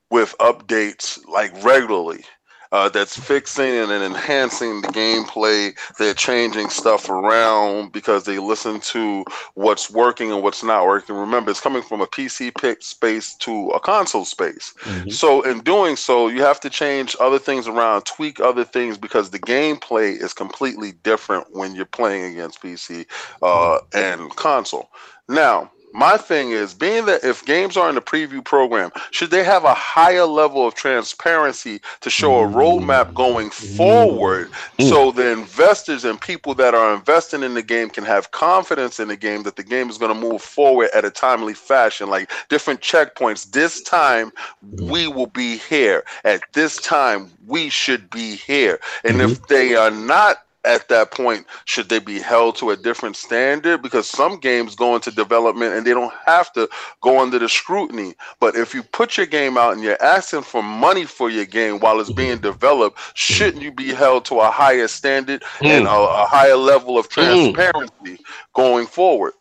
with 0.10 0.36
updates 0.40 1.26
like 1.28 1.52
regularly. 1.64 2.24
Uh, 2.72 2.90
that's 2.90 3.18
fixing 3.18 3.66
and 3.66 3.92
enhancing 3.92 4.82
the 4.82 4.88
gameplay. 4.90 5.76
They're 5.98 6.14
changing 6.14 6.70
stuff 6.70 7.10
around 7.10 7.92
because 7.92 8.26
they 8.26 8.40
listen 8.40 8.80
to 8.82 9.26
what's 9.54 9.90
working 9.90 10.32
and 10.32 10.44
what's 10.44 10.64
not 10.64 10.86
working. 10.86 11.16
Remember, 11.16 11.52
it's 11.52 11.62
coming 11.62 11.82
from 11.82 12.02
a 12.02 12.08
PC 12.08 12.56
pick 12.60 12.82
space 12.82 13.36
to 13.36 13.70
a 13.70 13.80
console 13.80 14.26
space. 14.26 14.74
Mm-hmm. 14.82 15.10
So, 15.10 15.42
in 15.42 15.62
doing 15.62 15.96
so, 15.96 16.28
you 16.28 16.42
have 16.42 16.60
to 16.62 16.70
change 16.70 17.16
other 17.20 17.40
things 17.40 17.68
around, 17.68 18.04
tweak 18.04 18.40
other 18.40 18.64
things 18.64 18.98
because 18.98 19.30
the 19.30 19.40
gameplay 19.40 20.22
is 20.22 20.34
completely 20.34 20.94
different 21.04 21.48
when 21.52 21.76
you're 21.76 21.86
playing 21.86 22.32
against 22.34 22.62
PC 22.62 23.06
uh, 23.42 23.80
and 23.94 24.36
console. 24.36 24.90
Now, 25.28 25.72
my 25.96 26.18
thing 26.18 26.52
is 26.52 26.74
being 26.74 27.06
that 27.06 27.24
if 27.24 27.46
games 27.46 27.78
are 27.78 27.88
in 27.88 27.96
the 27.96 28.02
preview 28.02 28.44
program, 28.44 28.92
should 29.12 29.32
they 29.32 29.44
have 29.44 29.64
a 29.64 29.74
higher 29.74 30.26
level 30.26 30.68
of 30.68 30.76
transparency 30.76 31.80
to 32.02 32.10
show 32.10 32.44
a 32.44 32.48
roadmap 32.48 33.14
going 33.14 33.50
forward 33.50 34.52
mm. 34.78 34.90
so 34.90 35.12
the 35.12 35.32
investors 35.32 36.04
and 36.04 36.20
people 36.20 36.54
that 36.54 36.76
are 36.76 36.94
investing 36.94 37.44
in 37.44 37.54
the 37.54 37.64
game 37.64 37.90
can 37.90 38.04
have 38.04 38.32
confidence 38.32 39.00
in 39.00 39.08
the 39.08 39.16
game 39.16 39.44
that 39.44 39.56
the 39.56 39.64
game 39.64 39.90
is 39.90 39.98
going 39.98 40.14
to 40.14 40.20
move 40.20 40.42
forward 40.42 40.90
at 40.94 41.06
a 41.06 41.10
timely 41.10 41.54
fashion, 41.54 42.10
like 42.10 42.30
different 42.50 42.82
checkpoints. 42.82 43.52
This 43.52 43.82
time 43.82 44.32
we 44.62 45.08
will 45.08 45.28
be 45.28 45.58
here. 45.58 46.04
At 46.26 46.42
this 46.54 46.78
time 46.78 47.32
we 47.48 47.70
should 47.70 48.10
be 48.10 48.36
here. 48.36 48.80
And 49.04 49.18
mm-hmm. 49.18 49.32
if 49.32 49.48
they 49.48 49.76
are 49.76 49.92
not 49.92 50.45
at 50.66 50.88
that 50.90 51.12
point 51.12 51.46
should 51.66 51.90
they 51.90 52.00
be 52.00 52.20
held 52.20 52.56
to 52.56 52.72
a 52.72 52.78
different 52.78 53.16
standard 53.16 53.82
because 53.82 54.10
some 54.10 54.40
games 54.40 54.76
go 54.76 54.96
into 54.96 55.12
development 55.12 55.74
and 55.74 55.86
they 55.86 55.94
don't 55.94 56.14
have 56.26 56.52
to 56.54 56.68
go 57.02 57.22
under 57.22 57.40
the 57.40 57.48
scrutiny 57.48 58.14
but 58.40 58.56
if 58.56 58.74
you 58.74 58.84
put 58.84 59.18
your 59.18 59.26
game 59.26 59.58
out 59.58 59.74
and 59.74 59.84
you're 59.84 60.02
asking 60.02 60.42
for 60.42 60.64
money 60.64 61.06
for 61.06 61.30
your 61.30 61.46
game 61.46 61.80
while 61.80 62.00
it's 62.00 62.12
being 62.12 62.38
developed 62.40 63.00
shouldn't 63.14 63.62
you 63.62 63.72
be 63.72 63.94
held 63.94 64.26
to 64.26 64.40
a 64.40 64.50
higher 64.52 64.88
standard 64.88 65.42
mm. 65.60 65.68
and 65.68 65.88
a, 65.88 65.92
a, 65.92 66.26
higher 66.26 66.56
level 66.56 66.98
of 66.98 67.08
mm. 67.10 67.12
transparency 67.12 67.94
mm. 68.04 68.20
going 68.54 68.88
forward 68.88 69.34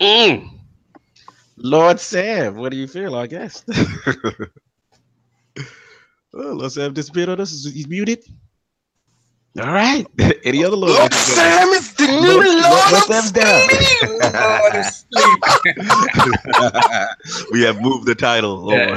mm. 0.00 0.48
lord 1.56 1.98
sam 1.98 2.56
what 2.56 2.70
do 2.70 2.76
you 2.76 2.86
feel 2.86 3.14
i 3.14 3.26
guess 3.26 3.64
oh, 6.34 6.52
lord 6.52 6.70
sam 6.72 6.92
disappeared 6.92 7.28
on 7.28 7.40
us 7.40 7.64
he's 7.64 7.88
muted 7.88 8.24
all 9.56 9.72
right. 9.72 10.06
Any 10.44 10.64
other 10.64 10.76
little 10.76 10.94
Look, 10.94 11.12
Sam 11.12 11.68
is 11.68 11.94
the 11.94 12.06
new 12.06 12.12
Lord, 12.12 12.46
Lord 12.92 13.10
of 13.10 13.32
down. 13.32 13.68
we 17.52 17.62
have 17.62 17.80
moved 17.80 18.06
the 18.06 18.14
title. 18.14 18.70
Yeah. 18.72 18.96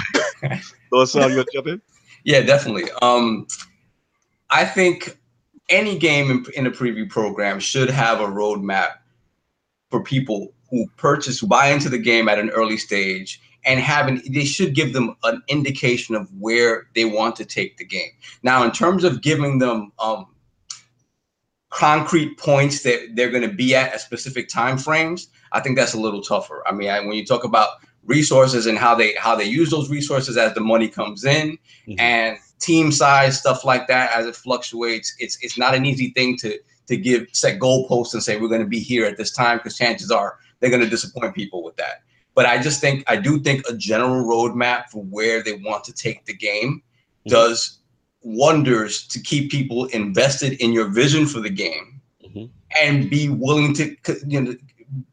Lord 0.91 1.10
Sam, 1.10 1.32
you 1.32 1.45
jump 1.53 1.68
in? 1.68 1.82
Yeah, 2.23 2.41
definitely. 2.41 2.86
Um, 3.02 3.48
I 4.49 4.65
think 4.65 5.18
any 5.69 5.98
game 5.98 6.30
in, 6.30 6.45
in 6.56 6.68
a 6.68 6.72
preview 6.72 7.10
program 7.10 7.60
should 7.60 7.90
have 7.90 8.19
a 8.19 8.26
roadmap 8.26 8.90
for 9.90 10.03
people 10.03 10.53
who 10.69 10.86
purchase, 10.98 11.40
who 11.40 11.48
buy 11.48 11.68
into 11.68 11.90
the 11.90 11.98
game 11.98 12.30
at 12.30 12.38
an 12.38 12.49
early 12.52 12.78
stage 12.78 13.41
and 13.65 13.80
having 13.80 14.22
they 14.32 14.45
should 14.45 14.73
give 14.73 14.94
them 14.94 15.15
an 15.23 15.41
indication 15.48 16.15
of 16.15 16.28
where 16.40 16.88
they 16.95 17.06
want 17.06 17.36
to 17.36 17.45
take 17.45 17.78
the 17.78 17.86
game. 17.86 18.11
Now, 18.44 18.64
in 18.64 18.72
terms 18.72 19.03
of 19.03 19.22
giving 19.22 19.60
them 19.60 19.91
um, 19.99 20.28
concrete 21.72 22.38
points 22.38 22.84
that 22.84 23.15
they're 23.15 23.31
going 23.31 23.49
to 23.49 23.53
be 23.53 23.73
at 23.73 23.93
at 23.93 24.02
specific 24.02 24.48
time 24.48 24.77
frames, 24.77 25.30
I 25.52 25.61
think 25.61 25.77
that's 25.77 25.93
a 25.93 25.99
little 25.99 26.22
tougher. 26.22 26.64
I 26.68 26.73
mean, 26.73 26.89
I, 26.89 26.99
when 26.99 27.14
you 27.14 27.26
talk 27.26 27.43
about 27.43 27.69
resources 28.06 28.65
and 28.65 28.77
how 28.77 28.93
they 28.95 29.14
how 29.15 29.35
they 29.35 29.45
use 29.45 29.69
those 29.69 29.89
resources 29.89 30.38
as 30.38 30.53
the 30.53 30.61
money 30.61 30.88
comes 30.88 31.23
in 31.23 31.57
mm-hmm. 31.88 31.99
and 31.99 32.38
team 32.60 32.91
size 32.91 33.39
stuff 33.39 33.64
like 33.64 33.88
that 33.88 34.11
as 34.15 34.26
it 34.27 34.35
fluctuates, 34.35 35.15
it's 35.19 35.38
it's 35.41 35.57
not 35.57 35.73
an 35.73 35.85
easy 35.85 36.11
thing 36.11 36.38
to 36.38 36.60
to 36.88 36.98
give 36.98 37.27
set 37.31 37.60
goalposts 37.60 38.14
and 38.14 38.22
say 38.22 38.38
we're 38.38 38.49
going 38.49 38.61
to 38.61 38.68
be 38.68 38.80
here 38.80 39.06
at 39.06 39.18
this 39.18 39.31
time 39.31 39.57
because 39.57 39.77
chances 39.77 40.11
are 40.11 40.38
they're 40.60 40.69
going 40.69 40.84
to 40.84 40.89
disappoint 40.89 41.34
people 41.34 41.64
with 41.64 41.76
that. 41.77 42.03
But 42.35 42.45
I 42.45 42.61
just 42.61 42.81
think 42.81 43.03
I 43.07 43.15
do 43.15 43.39
think 43.39 43.64
a 43.69 43.73
general 43.76 44.26
roadmap 44.26 44.89
for 44.89 45.03
where 45.03 45.41
they 45.41 45.53
want 45.53 45.84
to 45.85 45.93
take 45.93 46.26
the 46.26 46.34
game 46.34 46.81
mm-hmm. 47.26 47.30
does 47.30 47.80
wonders 48.23 49.07
to 49.07 49.19
keep 49.19 49.52
people 49.52 49.85
invested 49.85 50.53
in 50.61 50.73
your 50.73 50.88
vision 50.88 51.26
for 51.26 51.39
the 51.39 51.49
game 51.49 52.02
mm-hmm. 52.23 52.45
and 52.80 53.10
be 53.10 53.30
willing 53.30 53.73
to 53.73 53.95
you 54.27 54.41
know 54.41 54.56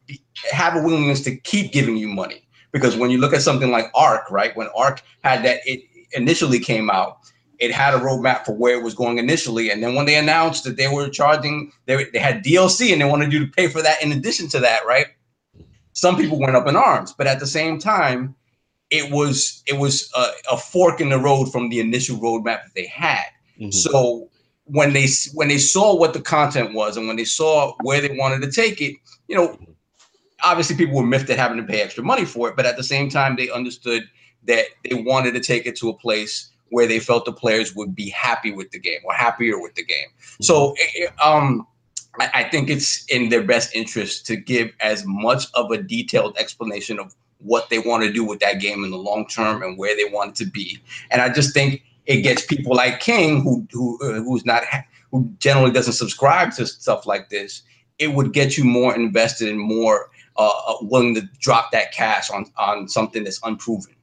be, 0.05 0.21
have 0.51 0.75
a 0.75 0.81
willingness 0.81 1.21
to 1.21 1.35
keep 1.35 1.71
giving 1.71 1.97
you 1.97 2.07
money. 2.07 2.45
Because 2.71 2.95
when 2.95 3.09
you 3.09 3.17
look 3.17 3.33
at 3.33 3.41
something 3.41 3.71
like 3.71 3.85
ark 3.95 4.29
right 4.29 4.55
when 4.55 4.67
ark 4.75 5.01
had 5.23 5.43
that 5.43 5.59
it 5.65 5.81
initially 6.13 6.59
came 6.59 6.89
out 6.89 7.19
it 7.57 7.73
had 7.73 7.93
a 7.93 7.97
roadmap 7.97 8.45
for 8.45 8.53
where 8.53 8.79
it 8.79 8.83
was 8.83 8.93
going 8.93 9.17
initially. 9.17 9.69
And 9.69 9.83
then 9.83 9.93
when 9.93 10.05
they 10.05 10.15
announced 10.15 10.63
that 10.63 10.77
they 10.77 10.87
were 10.87 11.09
charging 11.09 11.71
they, 11.87 12.05
they 12.05 12.19
had 12.19 12.43
dlc 12.43 12.91
and 12.91 13.01
they 13.01 13.05
wanted 13.05 13.33
you 13.33 13.39
to 13.39 13.51
pay 13.51 13.67
for 13.67 13.81
that 13.81 14.01
in 14.03 14.11
addition 14.11 14.47
to 14.49 14.59
that 14.59 14.85
right? 14.85 15.07
Some 15.93 16.15
people 16.15 16.39
went 16.39 16.55
up 16.55 16.67
in 16.67 16.75
arms. 16.75 17.13
But 17.17 17.27
at 17.27 17.39
the 17.39 17.47
same 17.47 17.79
time 17.79 18.35
it 18.89 19.11
was 19.11 19.63
it 19.67 19.77
was 19.77 20.11
a, 20.15 20.53
a, 20.53 20.57
fork 20.57 20.99
in 20.99 21.09
the 21.09 21.19
road 21.19 21.51
from 21.51 21.69
the 21.69 21.79
initial 21.79 22.17
roadmap 22.17 22.63
that 22.63 22.73
they 22.75 22.87
had. 22.87 23.25
Mm-hmm. 23.59 23.71
So 23.71 24.29
when 24.65 24.93
they 24.93 25.07
when 25.33 25.47
they 25.47 25.57
saw 25.57 25.95
what 25.95 26.13
the 26.13 26.21
content 26.21 26.73
was 26.73 26.97
and 26.97 27.07
when 27.07 27.15
they 27.15 27.25
saw 27.25 27.73
where 27.81 28.01
they 28.01 28.15
wanted 28.17 28.41
to 28.41 28.51
take 28.51 28.81
it, 28.81 28.95
you 29.27 29.35
know, 29.35 29.57
obviously 30.43 30.75
people 30.75 30.95
were 30.95 31.05
miffed 31.05 31.29
at 31.29 31.37
having 31.37 31.57
to 31.57 31.63
pay 31.63 31.81
extra 31.81 32.03
money 32.03 32.25
for 32.25 32.49
it, 32.49 32.55
but 32.55 32.65
at 32.65 32.77
the 32.77 32.83
same 32.83 33.09
time 33.09 33.35
they 33.35 33.49
understood 33.49 34.03
that 34.45 34.65
they 34.87 34.95
wanted 34.95 35.33
to 35.33 35.39
take 35.39 35.65
it 35.65 35.75
to 35.77 35.89
a 35.89 35.97
place 35.97 36.49
where 36.69 36.87
they 36.87 36.99
felt 36.99 37.25
the 37.25 37.33
players 37.33 37.75
would 37.75 37.95
be 37.95 38.09
happy 38.09 38.51
with 38.51 38.71
the 38.71 38.79
game 38.79 38.99
or 39.03 39.13
happier 39.13 39.59
with 39.59 39.75
the 39.75 39.83
game. 39.83 40.07
Mm-hmm. 40.17 40.43
So 40.43 40.75
eh, 40.97 41.07
um 41.23 41.67
I 42.33 42.43
think 42.43 42.69
it's 42.69 43.05
in 43.05 43.29
their 43.29 43.43
best 43.43 43.73
interest 43.73 44.25
to 44.25 44.35
give 44.35 44.71
as 44.81 45.05
much 45.05 45.45
of 45.53 45.71
a 45.71 45.81
detailed 45.81 46.35
explanation 46.37 46.99
of 46.99 47.15
what 47.39 47.69
they 47.69 47.79
want 47.79 48.03
to 48.03 48.11
do 48.11 48.23
with 48.23 48.39
that 48.39 48.59
game 48.59 48.83
in 48.83 48.91
the 48.91 48.97
long 48.97 49.27
term 49.27 49.63
and 49.63 49.77
where 49.77 49.95
they 49.95 50.05
want 50.11 50.31
it 50.31 50.35
to 50.43 50.49
be. 50.49 50.77
And 51.11 51.21
I 51.21 51.29
just 51.29 51.53
think 51.53 51.83
it 52.05 52.21
gets 52.21 52.45
people 52.45 52.75
like 52.75 52.99
King, 52.99 53.41
who 53.41 53.67
who 53.71 53.99
uh, 54.03 54.21
who's 54.21 54.45
not 54.45 54.63
who 55.11 55.31
generally 55.39 55.71
doesn't 55.71 55.93
subscribe 55.93 56.51
to 56.53 56.65
stuff 56.65 57.05
like 57.05 57.29
this. 57.29 57.63
It 57.97 58.13
would 58.13 58.33
get 58.33 58.57
you 58.57 58.63
more 58.63 58.95
invested 58.95 59.49
and 59.49 59.59
more 59.59 60.09
uh, 60.37 60.49
uh, 60.67 60.77
willing 60.81 61.15
to 61.15 61.21
drop 61.39 61.71
that 61.71 61.91
cash 61.91 62.29
on 62.29 62.45
on 62.57 62.87
something 62.87 63.23
that's 63.23 63.39
unproven. 63.43 63.95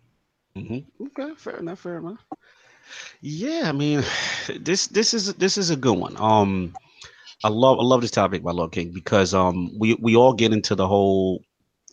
Mm-hmm. 0.57 1.07
Okay, 1.07 1.35
fair 1.37 1.57
enough. 1.57 1.81
Fair 1.81 1.99
enough. 1.99 2.25
Yeah, 3.21 3.63
I 3.67 3.73
mean, 3.73 4.05
this 4.61 4.87
this 4.89 5.13
is 5.15 5.35
this 5.35 5.59
is 5.59 5.71
a 5.71 5.77
good 5.77 5.99
one. 5.99 6.17
Um, 6.19 6.75
I 7.45 7.49
love 7.49 7.79
I 7.79 7.83
love 7.83 8.01
this 8.01 8.11
topic 8.11 8.43
by 8.43 8.53
Lord 8.53 8.73
King 8.73 8.93
because 8.93 9.35
um 9.35 9.71
we 9.79 9.95
we 9.95 10.17
all 10.17 10.33
get 10.33 10.53
into 10.53 10.75
the 10.75 10.87
whole 10.87 11.43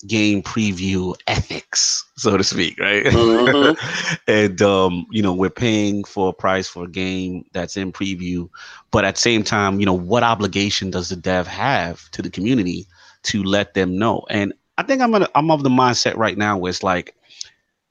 game 0.07 0.41
preview 0.41 1.15
ethics, 1.27 2.05
so 2.15 2.37
to 2.37 2.43
speak, 2.43 2.79
right? 2.79 3.05
Mm-hmm. 3.05 4.19
and 4.27 4.61
um, 4.61 5.05
you 5.11 5.21
know, 5.21 5.33
we're 5.33 5.49
paying 5.49 6.03
for 6.03 6.29
a 6.29 6.33
price 6.33 6.67
for 6.67 6.85
a 6.85 6.89
game 6.89 7.45
that's 7.53 7.77
in 7.77 7.91
preview, 7.91 8.49
but 8.91 9.05
at 9.05 9.15
the 9.15 9.21
same 9.21 9.43
time, 9.43 9.79
you 9.79 9.85
know, 9.85 9.93
what 9.93 10.23
obligation 10.23 10.91
does 10.91 11.09
the 11.09 11.15
dev 11.15 11.47
have 11.47 12.09
to 12.11 12.21
the 12.21 12.29
community 12.29 12.87
to 13.23 13.43
let 13.43 13.73
them 13.73 13.97
know? 13.97 14.25
And 14.29 14.53
I 14.77 14.83
think 14.83 15.01
I'm 15.01 15.11
gonna 15.11 15.29
I'm 15.35 15.51
of 15.51 15.63
the 15.63 15.69
mindset 15.69 16.17
right 16.17 16.37
now 16.37 16.57
where 16.57 16.69
it's 16.69 16.83
like 16.83 17.15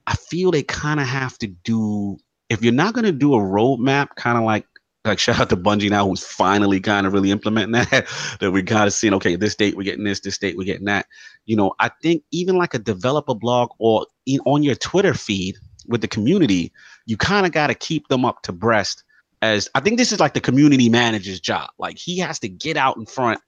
I 0.06 0.14
feel 0.14 0.50
they 0.50 0.62
kind 0.62 1.00
of 1.00 1.06
have 1.06 1.38
to 1.38 1.46
do 1.46 2.18
if 2.48 2.62
you're 2.62 2.72
not 2.72 2.94
gonna 2.94 3.12
do 3.12 3.34
a 3.34 3.38
roadmap, 3.38 4.14
kind 4.16 4.36
of 4.36 4.44
like 4.44 4.66
like 5.04 5.18
shout 5.18 5.40
out 5.40 5.48
to 5.50 5.56
Bungie 5.56 5.90
now, 5.90 6.06
who's 6.06 6.24
finally 6.24 6.80
kind 6.80 7.06
of 7.06 7.12
really 7.12 7.30
implementing 7.30 7.72
that. 7.72 8.06
that 8.40 8.50
we 8.50 8.62
kind 8.62 8.86
of 8.86 8.92
seen, 8.92 9.14
okay, 9.14 9.36
this 9.36 9.56
date 9.56 9.76
we're 9.76 9.82
getting 9.82 10.04
this, 10.04 10.20
this 10.20 10.38
date 10.38 10.56
we're 10.56 10.64
getting 10.64 10.86
that. 10.86 11.06
You 11.46 11.56
know, 11.56 11.74
I 11.80 11.90
think 12.02 12.22
even 12.30 12.56
like 12.56 12.74
a 12.74 12.78
developer 12.78 13.34
blog 13.34 13.70
or 13.78 14.06
in, 14.26 14.40
on 14.46 14.62
your 14.62 14.76
Twitter 14.76 15.14
feed 15.14 15.56
with 15.88 16.00
the 16.00 16.08
community, 16.08 16.72
you 17.06 17.16
kind 17.16 17.46
of 17.46 17.52
got 17.52 17.66
to 17.66 17.74
keep 17.74 18.08
them 18.08 18.24
up 18.24 18.42
to 18.42 18.52
breast. 18.52 19.02
As 19.40 19.68
I 19.74 19.80
think 19.80 19.98
this 19.98 20.12
is 20.12 20.20
like 20.20 20.34
the 20.34 20.40
community 20.40 20.88
manager's 20.88 21.40
job. 21.40 21.70
Like 21.78 21.98
he 21.98 22.18
has 22.18 22.38
to 22.40 22.48
get 22.48 22.76
out 22.76 22.96
in 22.96 23.06
front, 23.06 23.40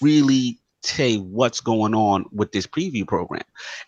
really 0.00 0.60
say 0.84 1.16
what's 1.16 1.60
going 1.60 1.92
on 1.92 2.24
with 2.32 2.52
this 2.52 2.68
preview 2.68 3.06
program. 3.06 3.42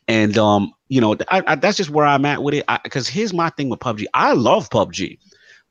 And 0.09 0.37
um, 0.37 0.73
you 0.89 1.01
know, 1.01 1.17
I, 1.29 1.43
I, 1.47 1.55
that's 1.55 1.77
just 1.77 1.91
where 1.91 2.05
I'm 2.05 2.25
at 2.25 2.43
with 2.43 2.55
it. 2.55 2.65
Because 2.83 3.07
here's 3.07 3.33
my 3.33 3.51
thing 3.51 3.69
with 3.69 3.79
PUBG. 3.79 4.07
I 4.13 4.33
love 4.33 4.71
PUBG. 4.71 5.19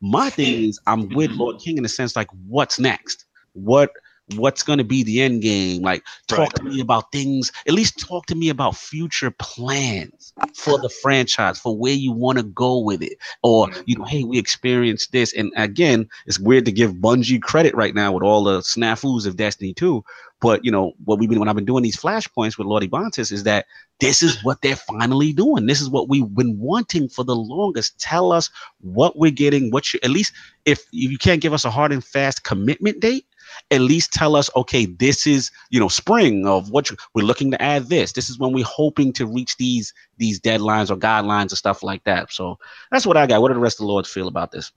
My 0.02 0.30
thing 0.30 0.64
is, 0.70 0.80
I'm 0.88 1.10
with 1.10 1.32
mm-hmm. 1.32 1.40
Lord 1.40 1.60
King 1.60 1.78
in 1.78 1.84
the 1.84 1.90
sense 1.90 2.16
like, 2.16 2.30
what's 2.48 2.80
next? 2.80 3.26
What 3.54 3.92
what's 4.36 4.64
going 4.64 4.78
to 4.78 4.84
be 4.84 5.04
the 5.04 5.22
end 5.22 5.42
game. 5.42 5.82
Like, 5.82 6.04
talk 6.28 6.40
right. 6.40 6.56
to 6.56 6.64
me 6.64 6.82
about 6.82 7.12
things. 7.12 7.52
At 7.68 7.74
least 7.74 8.00
talk 8.00 8.26
to 8.28 8.36
me 8.36 8.50
about 8.50 8.76
future 8.76 9.32
plans 9.32 10.34
for 10.56 10.78
the 10.80 10.90
franchise, 10.90 11.60
for 11.60 11.76
where 11.76 11.94
you 11.94 12.12
want 12.12 12.38
to 12.38 12.44
go 12.44 12.80
with 12.80 13.02
it. 13.02 13.18
Or, 13.44 13.68
mm-hmm. 13.68 13.82
you 13.86 13.98
know, 13.98 14.06
hey, 14.06 14.24
we 14.24 14.38
experienced 14.38 15.12
this. 15.12 15.34
And 15.34 15.52
again, 15.56 16.10
it's 16.26 16.40
weird 16.40 16.66
to 16.66 16.72
give 16.72 16.94
Bungie 16.94 17.42
credit 17.42 17.76
right 17.76 17.96
now 17.96 18.12
with 18.12 18.24
all 18.24 18.44
the 18.44 18.60
snafus 18.60 19.26
of 19.26 19.38
Destiny 19.38 19.74
2. 19.74 20.04
But 20.42 20.64
you 20.64 20.72
know 20.72 20.94
what 21.06 21.20
we've 21.20 21.30
been 21.30 21.40
when 21.40 21.50
I've 21.50 21.56
been 21.56 21.66
doing 21.66 21.84
these 21.84 21.98
flashpoints 21.98 22.58
with 22.58 22.68
Lordy 22.68 22.88
Bontis 22.88 23.32
is 23.32 23.44
that 23.44 23.66
this 24.00 24.24
is 24.24 24.42
what 24.44 24.62
they're 24.62 24.78
finally 24.78 25.34
doing. 25.34 25.66
This 25.66 25.82
is 25.82 25.90
what 25.90 26.08
we've 26.08 26.34
been 26.34 26.58
wanting 26.58 27.10
for 27.10 27.26
the 27.26 27.36
longest. 27.36 28.00
Tell 28.00 28.32
us 28.32 28.50
what 28.80 29.18
we're 29.18 29.32
getting. 29.32 29.70
What 29.70 29.94
you 29.94 30.00
at 30.02 30.12
least 30.12 30.34
if 30.66 30.86
you 30.92 31.18
can't 31.18 31.42
give 31.42 31.54
us 31.54 31.66
a 31.66 31.70
hard 31.70 31.92
and 31.92 32.04
fast 32.04 32.44
commitment 32.44 33.02
date, 33.02 33.26
at 33.72 33.82
least 33.82 34.14
tell 34.14 34.36
us, 34.36 34.50
okay, 34.56 34.86
this 34.86 35.28
is 35.28 35.52
you 35.70 35.80
know 35.80 35.88
spring 35.88 36.48
of 36.48 36.70
what 36.70 36.90
you, 36.90 36.98
we're 37.14 37.26
looking 37.26 37.52
to 37.52 37.62
add. 37.62 37.90
This 37.90 38.12
this 38.14 38.30
is 38.30 38.40
when 38.40 38.54
we're 38.54 38.66
hoping 38.66 39.14
to 39.14 39.26
reach 39.26 39.58
these 39.58 39.94
these 40.18 40.40
deadlines 40.40 40.90
or 40.90 40.98
guidelines 40.98 41.50
and 41.50 41.58
stuff 41.58 41.84
like 41.84 42.04
that. 42.04 42.32
So 42.32 42.58
that's 42.92 43.06
what 43.06 43.18
I 43.18 43.28
got. 43.28 43.42
What 43.42 43.50
do 43.50 43.54
the 43.54 43.60
rest 43.60 43.80
of 43.80 43.86
the 43.86 43.92
lords 43.92 44.10
feel 44.10 44.28
about 44.28 44.52
this? 44.52 44.72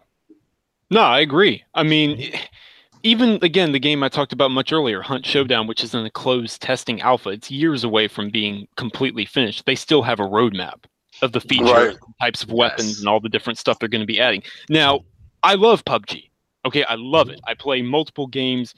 No, 0.91 1.01
I 1.01 1.21
agree. 1.21 1.65
I 1.75 1.83
mean 1.83 2.33
even 3.03 3.39
again 3.43 3.73
the 3.73 3.79
game 3.79 4.03
I 4.03 4.09
talked 4.09 4.33
about 4.33 4.51
much 4.51 4.73
earlier, 4.73 5.03
Hunt 5.03 5.27
Showdown, 5.27 5.67
which 5.67 5.83
is 5.83 5.95
in 5.95 6.05
a 6.05 6.11
closed 6.11 6.61
testing 6.63 7.01
alpha, 7.01 7.31
it's 7.31 7.51
years 7.51 7.85
away 7.85 8.09
from 8.09 8.31
being 8.31 8.69
completely 8.77 9.25
finished. 9.25 9.67
They 9.67 9.75
still 9.75 10.03
have 10.03 10.21
a 10.21 10.25
roadmap 10.25 10.85
of 11.21 11.33
the 11.33 11.41
features, 11.41 11.71
right. 11.71 11.97
types 12.21 12.43
of 12.43 12.51
weapons, 12.51 12.89
yes. 12.89 12.99
and 13.01 13.09
all 13.09 13.21
the 13.21 13.29
different 13.29 13.59
stuff 13.59 13.79
they're 13.79 13.89
going 13.89 14.01
to 14.03 14.07
be 14.07 14.21
adding. 14.21 14.43
Now, 14.69 15.01
I 15.43 15.55
love 15.55 15.85
PUBG. 15.85 16.31
Okay, 16.65 16.85
I 16.85 16.95
love 16.95 17.29
it. 17.29 17.41
I 17.47 17.55
play 17.55 17.83
multiple 17.83 18.27
games 18.27 18.75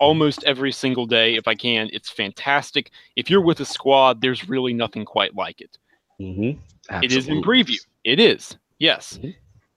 almost 0.00 0.44
every 0.44 0.72
single 0.72 1.06
day 1.06 1.36
if 1.36 1.46
I 1.46 1.54
can. 1.54 1.88
It's 1.92 2.10
fantastic. 2.10 2.90
If 3.16 3.30
you're 3.30 3.40
with 3.40 3.60
a 3.60 3.64
squad, 3.64 4.20
there's 4.20 4.48
really 4.48 4.72
nothing 4.72 5.04
quite 5.04 5.34
like 5.34 5.60
it. 5.60 5.78
Mm-hmm. 6.20 7.02
It 7.02 7.12
is 7.12 7.28
in 7.28 7.42
preview. 7.42 7.78
It 8.04 8.18
is. 8.18 8.56
Yes. 8.78 9.18
Mm-hmm. 9.18 9.30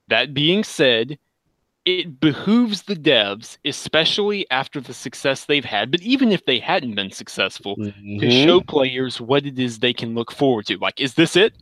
That 0.08 0.34
being 0.34 0.64
said, 0.64 1.18
it 1.86 2.20
behooves 2.20 2.84
the 2.84 2.96
devs, 2.96 3.58
especially 3.66 4.50
after 4.52 4.80
the 4.80 4.94
success 4.94 5.46
they've 5.46 5.66
had, 5.66 5.90
but 5.90 6.02
even 6.02 6.32
if 6.32 6.46
they 6.46 6.60
hadn't 6.60 6.96
been 6.96 7.12
successful, 7.12 7.76
mm-hmm. 7.76 8.20
to 8.20 8.30
show 8.30 8.62
players 8.62 9.20
what 9.20 9.46
it 9.46 9.58
is 9.58 9.80
they 9.80 9.94
can 9.94 10.14
look 10.14 10.32
forward 10.32 10.68
to. 10.68 10.78
Like, 10.78 11.00
is 11.00 11.16
this 11.16 11.36
it? 11.36 11.54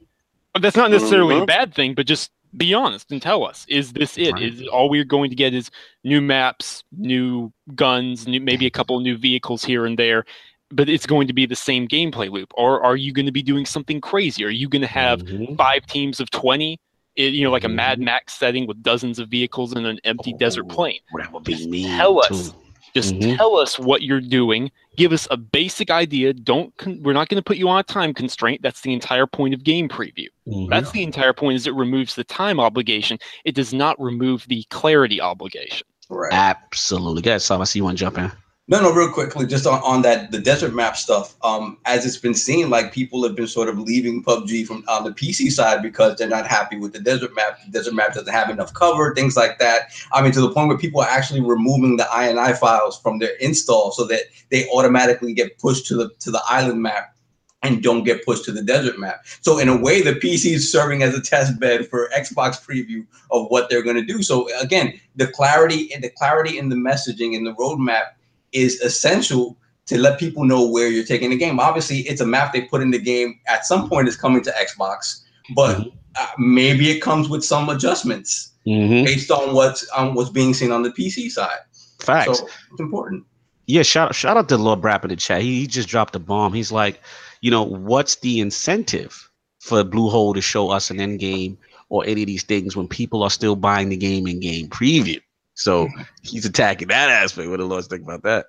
That's 0.59 0.75
not 0.75 0.91
necessarily 0.91 1.39
a 1.39 1.45
bad 1.45 1.73
thing, 1.73 1.93
but 1.93 2.05
just 2.05 2.31
be 2.55 2.73
honest 2.73 3.11
and 3.11 3.21
tell 3.21 3.45
us: 3.45 3.65
is 3.67 3.93
this 3.93 4.17
it? 4.17 4.33
Right. 4.33 4.43
Is 4.43 4.67
all 4.67 4.89
we're 4.89 5.03
going 5.03 5.29
to 5.29 5.35
get 5.35 5.53
is 5.53 5.69
new 6.03 6.21
maps, 6.21 6.83
new 6.91 7.51
guns, 7.75 8.27
new, 8.27 8.41
maybe 8.41 8.65
a 8.65 8.71
couple 8.71 8.99
new 8.99 9.17
vehicles 9.17 9.63
here 9.63 9.85
and 9.85 9.97
there? 9.97 10.25
But 10.71 10.87
it's 10.87 11.07
going 11.07 11.27
to 11.27 11.33
be 11.33 11.45
the 11.45 11.55
same 11.55 11.87
gameplay 11.87 12.29
loop, 12.29 12.51
or 12.55 12.83
are 12.83 12.95
you 12.95 13.11
going 13.11 13.25
to 13.25 13.31
be 13.31 13.41
doing 13.41 13.65
something 13.65 13.99
crazy? 14.01 14.45
Are 14.45 14.49
you 14.49 14.69
going 14.69 14.83
to 14.83 14.87
have 14.87 15.21
mm-hmm. 15.21 15.55
five 15.55 15.85
teams 15.85 16.19
of 16.19 16.29
twenty? 16.29 16.79
it, 17.19 17.33
you 17.33 17.43
know, 17.43 17.51
like 17.51 17.65
a 17.65 17.69
Mad 17.69 17.97
mm-hmm. 17.97 18.05
Max 18.05 18.33
setting 18.33 18.65
with 18.65 18.81
dozens 18.81 19.19
of 19.19 19.29
vehicles 19.29 19.73
in 19.73 19.85
an 19.85 19.99
empty 20.05 20.31
oh, 20.33 20.37
desert 20.37 20.69
plain. 20.69 20.99
That 21.17 21.33
would 21.33 21.43
be 21.43 21.67
me. 21.67 21.85
Tell 21.85 22.23
us. 22.23 22.53
Just 22.93 23.13
mm-hmm. 23.13 23.35
tell 23.35 23.57
us 23.57 23.77
what 23.77 24.01
you're 24.01 24.21
doing. 24.21 24.71
Give 24.95 25.13
us 25.13 25.27
a 25.31 25.37
basic 25.37 25.89
idea. 25.89 26.33
Don't. 26.33 26.75
Con- 26.77 27.01
we're 27.03 27.13
not 27.13 27.29
going 27.29 27.37
to 27.37 27.43
put 27.43 27.57
you 27.57 27.69
on 27.69 27.79
a 27.79 27.83
time 27.83 28.13
constraint. 28.13 28.61
That's 28.61 28.81
the 28.81 28.93
entire 28.93 29.27
point 29.27 29.53
of 29.53 29.63
game 29.63 29.87
preview. 29.87 30.27
Mm-hmm. 30.47 30.69
That's 30.69 30.91
the 30.91 31.03
entire 31.03 31.33
point. 31.33 31.55
Is 31.55 31.67
it 31.67 31.75
removes 31.75 32.15
the 32.15 32.23
time 32.23 32.59
obligation. 32.59 33.17
It 33.45 33.55
does 33.55 33.73
not 33.73 33.99
remove 34.01 34.45
the 34.47 34.63
clarity 34.69 35.21
obligation. 35.21 35.87
Right. 36.09 36.33
Absolutely. 36.33 37.21
Guys, 37.21 37.45
Sam, 37.45 37.61
I 37.61 37.65
see 37.65 37.79
you 37.79 37.83
want 37.83 37.97
to 37.97 38.03
jump 38.03 38.17
in. 38.17 38.31
No, 38.69 38.79
no, 38.79 38.93
real 38.93 39.11
quickly, 39.11 39.47
just 39.47 39.65
on, 39.65 39.81
on 39.81 40.03
that 40.03 40.29
the 40.29 40.37
desert 40.37 40.75
map 40.75 40.95
stuff. 40.95 41.35
Um, 41.43 41.79
as 41.85 42.05
it's 42.05 42.17
been 42.17 42.35
seen, 42.35 42.69
like 42.69 42.93
people 42.93 43.23
have 43.23 43.35
been 43.35 43.47
sort 43.47 43.67
of 43.67 43.79
leaving 43.79 44.23
PUBG 44.23 44.67
from 44.67 44.83
on 44.87 45.05
the 45.05 45.09
PC 45.09 45.49
side 45.49 45.81
because 45.81 46.17
they're 46.17 46.29
not 46.29 46.45
happy 46.45 46.77
with 46.77 46.93
the 46.93 46.99
desert 46.99 47.33
map. 47.33 47.57
The 47.65 47.71
desert 47.71 47.95
map 47.95 48.13
doesn't 48.13 48.31
have 48.31 48.51
enough 48.51 48.71
cover, 48.75 49.15
things 49.15 49.35
like 49.35 49.57
that. 49.57 49.91
I 50.11 50.21
mean, 50.21 50.33
to 50.33 50.41
the 50.41 50.51
point 50.51 50.67
where 50.67 50.77
people 50.77 51.01
are 51.01 51.09
actually 51.09 51.41
removing 51.41 51.97
the 51.97 52.03
INI 52.03 52.55
files 52.59 52.99
from 52.99 53.17
their 53.17 53.35
install 53.37 53.89
so 53.91 54.05
that 54.05 54.21
they 54.51 54.69
automatically 54.69 55.33
get 55.33 55.57
pushed 55.57 55.87
to 55.87 55.95
the 55.95 56.11
to 56.19 56.29
the 56.29 56.41
island 56.47 56.83
map 56.83 57.15
and 57.63 57.81
don't 57.81 58.03
get 58.03 58.23
pushed 58.23 58.45
to 58.45 58.51
the 58.51 58.61
desert 58.61 58.99
map. 58.99 59.25
So 59.41 59.57
in 59.57 59.67
a 59.67 59.75
way, 59.75 60.03
the 60.03 60.13
PC 60.13 60.53
is 60.53 60.71
serving 60.71 61.01
as 61.01 61.15
a 61.15 61.21
test 61.21 61.59
bed 61.59 61.87
for 61.87 62.07
Xbox 62.15 62.63
preview 62.63 63.03
of 63.31 63.47
what 63.47 63.67
they're 63.71 63.81
going 63.81 63.95
to 63.95 64.05
do. 64.05 64.21
So 64.21 64.47
again, 64.59 64.93
the 65.15 65.25
clarity 65.25 65.91
and 65.91 66.03
the 66.03 66.11
clarity 66.11 66.59
in 66.59 66.69
the 66.69 66.75
messaging 66.75 67.35
and 67.35 67.47
the 67.47 67.55
roadmap 67.55 68.11
is 68.51 68.79
essential 68.81 69.57
to 69.89 69.97
let 69.97 70.19
people 70.19 70.45
know 70.45 70.69
where 70.69 70.87
you're 70.87 71.03
taking 71.03 71.31
the 71.31 71.37
game. 71.37 71.59
Obviously, 71.59 71.99
it's 72.01 72.21
a 72.21 72.25
map 72.25 72.53
they 72.53 72.61
put 72.61 72.81
in 72.81 72.91
the 72.91 72.99
game 72.99 73.39
at 73.47 73.65
some 73.65 73.89
point 73.89 74.07
it's 74.07 74.15
coming 74.15 74.43
to 74.43 74.51
Xbox, 74.51 75.23
but 75.55 75.77
mm-hmm. 75.77 75.89
uh, 76.15 76.27
maybe 76.37 76.91
it 76.91 77.01
comes 77.01 77.27
with 77.27 77.43
some 77.43 77.69
adjustments 77.69 78.51
mm-hmm. 78.67 79.05
based 79.05 79.31
on 79.31 79.55
what's 79.55 79.87
on 79.89 80.13
what's 80.13 80.29
being 80.29 80.53
seen 80.53 80.71
on 80.71 80.83
the 80.83 80.91
PC 80.91 81.29
side. 81.29 81.57
Facts. 81.99 82.39
So 82.39 82.47
it's 82.71 82.79
important. 82.79 83.25
Yeah, 83.65 83.81
shout 83.81 84.13
shout 84.13 84.37
out 84.37 84.47
to 84.49 84.57
Lord 84.57 84.81
Brap 84.81 85.03
in 85.03 85.09
the 85.09 85.15
chat. 85.15 85.41
He, 85.41 85.61
he 85.61 85.67
just 85.67 85.89
dropped 85.89 86.15
a 86.15 86.19
bomb. 86.19 86.53
He's 86.53 86.71
like, 86.71 87.01
you 87.41 87.49
know, 87.49 87.63
what's 87.63 88.15
the 88.17 88.39
incentive 88.39 89.29
for 89.59 89.83
Bluehole 89.83 90.35
to 90.35 90.41
show 90.41 90.69
us 90.69 90.91
an 90.91 90.99
end 90.99 91.19
game 91.19 91.57
or 91.89 92.05
any 92.05 92.21
of 92.21 92.27
these 92.27 92.43
things 92.43 92.75
when 92.75 92.87
people 92.87 93.23
are 93.23 93.29
still 93.29 93.55
buying 93.55 93.89
the 93.89 93.97
game 93.97 94.27
in 94.27 94.39
game 94.39 94.67
preview? 94.69 95.19
So 95.59 95.89
he's 96.21 96.45
attacking 96.45 96.87
that 96.87 97.09
aspect. 97.09 97.49
What 97.49 97.59
the 97.59 97.65
Lord's 97.65 97.87
think 97.87 98.03
about 98.03 98.23
that? 98.23 98.45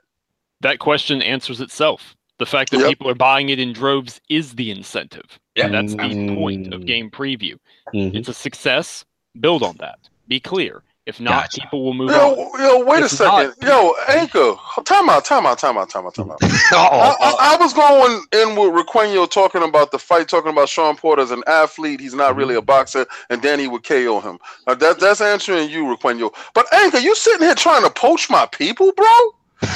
That 0.61 0.78
question 0.78 1.23
answers 1.23 1.61
itself. 1.61 2.15
The 2.39 2.47
fact 2.47 2.70
that 2.70 2.78
yep. 2.78 2.89
people 2.89 3.09
are 3.09 3.15
buying 3.15 3.49
it 3.49 3.59
in 3.59 3.73
droves 3.73 4.20
is 4.31 4.55
the 4.55 4.70
incentive. 4.70 5.39
Yeah, 5.57 5.69
that's 5.69 5.95
mm-hmm. 5.95 6.28
the 6.28 6.35
point 6.37 6.73
of 6.73 6.87
game 6.87 7.11
preview. 7.11 7.59
Mm-hmm. 7.93 8.16
It's 8.16 8.28
a 8.28 8.35
success. 8.35 9.05
Build 9.41 9.62
on 9.62 9.77
that. 9.78 9.99
Be 10.28 10.41
clear. 10.41 10.82
If 11.06 11.18
not, 11.18 11.44
gotcha. 11.44 11.62
people 11.62 11.85
will 11.85 11.94
move 11.94 12.10
yo, 12.10 12.35
on. 12.35 12.60
Yo, 12.60 12.85
wait 12.85 12.98
if 12.98 13.12
a 13.12 13.16
second. 13.16 13.55
Not, 13.60 13.62
yo, 13.62 13.94
Anchor, 14.09 14.55
time 14.85 15.09
out, 15.09 15.24
time 15.24 15.47
out, 15.47 15.59
time 15.59 15.78
out, 15.78 15.89
time 15.89 16.06
out, 16.06 16.14
time 16.14 16.31
out. 16.31 16.39
I, 16.43 17.16
I, 17.20 17.55
I, 17.55 17.56
was 17.59 17.72
going 17.72 18.22
in 18.32 18.55
with 18.55 18.86
Requeno 18.86 19.28
talking 19.28 19.62
about 19.62 19.93
the 19.93 19.98
fight, 19.98 20.28
talking 20.28 20.52
about 20.52 20.68
Shawn 20.68 20.97
Porter 20.97 21.22
as 21.22 21.31
an 21.31 21.43
athlete. 21.47 22.01
He's 22.01 22.14
not 22.14 22.36
really 22.36 22.55
a 22.55 22.59
mm-hmm. 22.59 22.66
boxer, 22.66 23.06
and 23.31 23.40
Danny 23.40 23.66
would 23.66 23.82
KO 23.82 24.20
him. 24.20 24.39
Now, 24.66 24.74
that, 24.74 25.01
that's 25.01 25.22
answering 25.22 25.70
you, 25.70 25.85
Requeno. 25.85 26.35
But 26.52 26.72
Anchor, 26.72 26.98
you 26.98 27.16
sitting 27.16 27.47
here 27.47 27.55
trying 27.55 27.82
to 27.82 27.90
poach 27.90 28.28
my 28.28 28.47
people, 28.47 28.93
bro? 28.93 29.06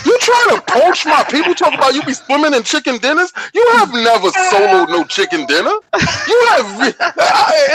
You 0.05 0.19
trying 0.21 0.57
to 0.57 0.63
poach 0.67 1.05
my 1.05 1.25
people? 1.25 1.55
Talk 1.55 1.75
about 1.75 1.95
you 1.95 2.03
be 2.03 2.15
swimming 2.15 2.55
in 2.55 2.63
chicken 2.63 2.97
dinners? 2.99 3.33
You 3.53 3.67
have 3.75 3.93
never 3.93 4.29
soloed 4.31 4.89
no 4.89 5.05
chicken 5.05 5.47
dinner. 5.47 5.75
You 6.29 6.47
have. 6.51 6.95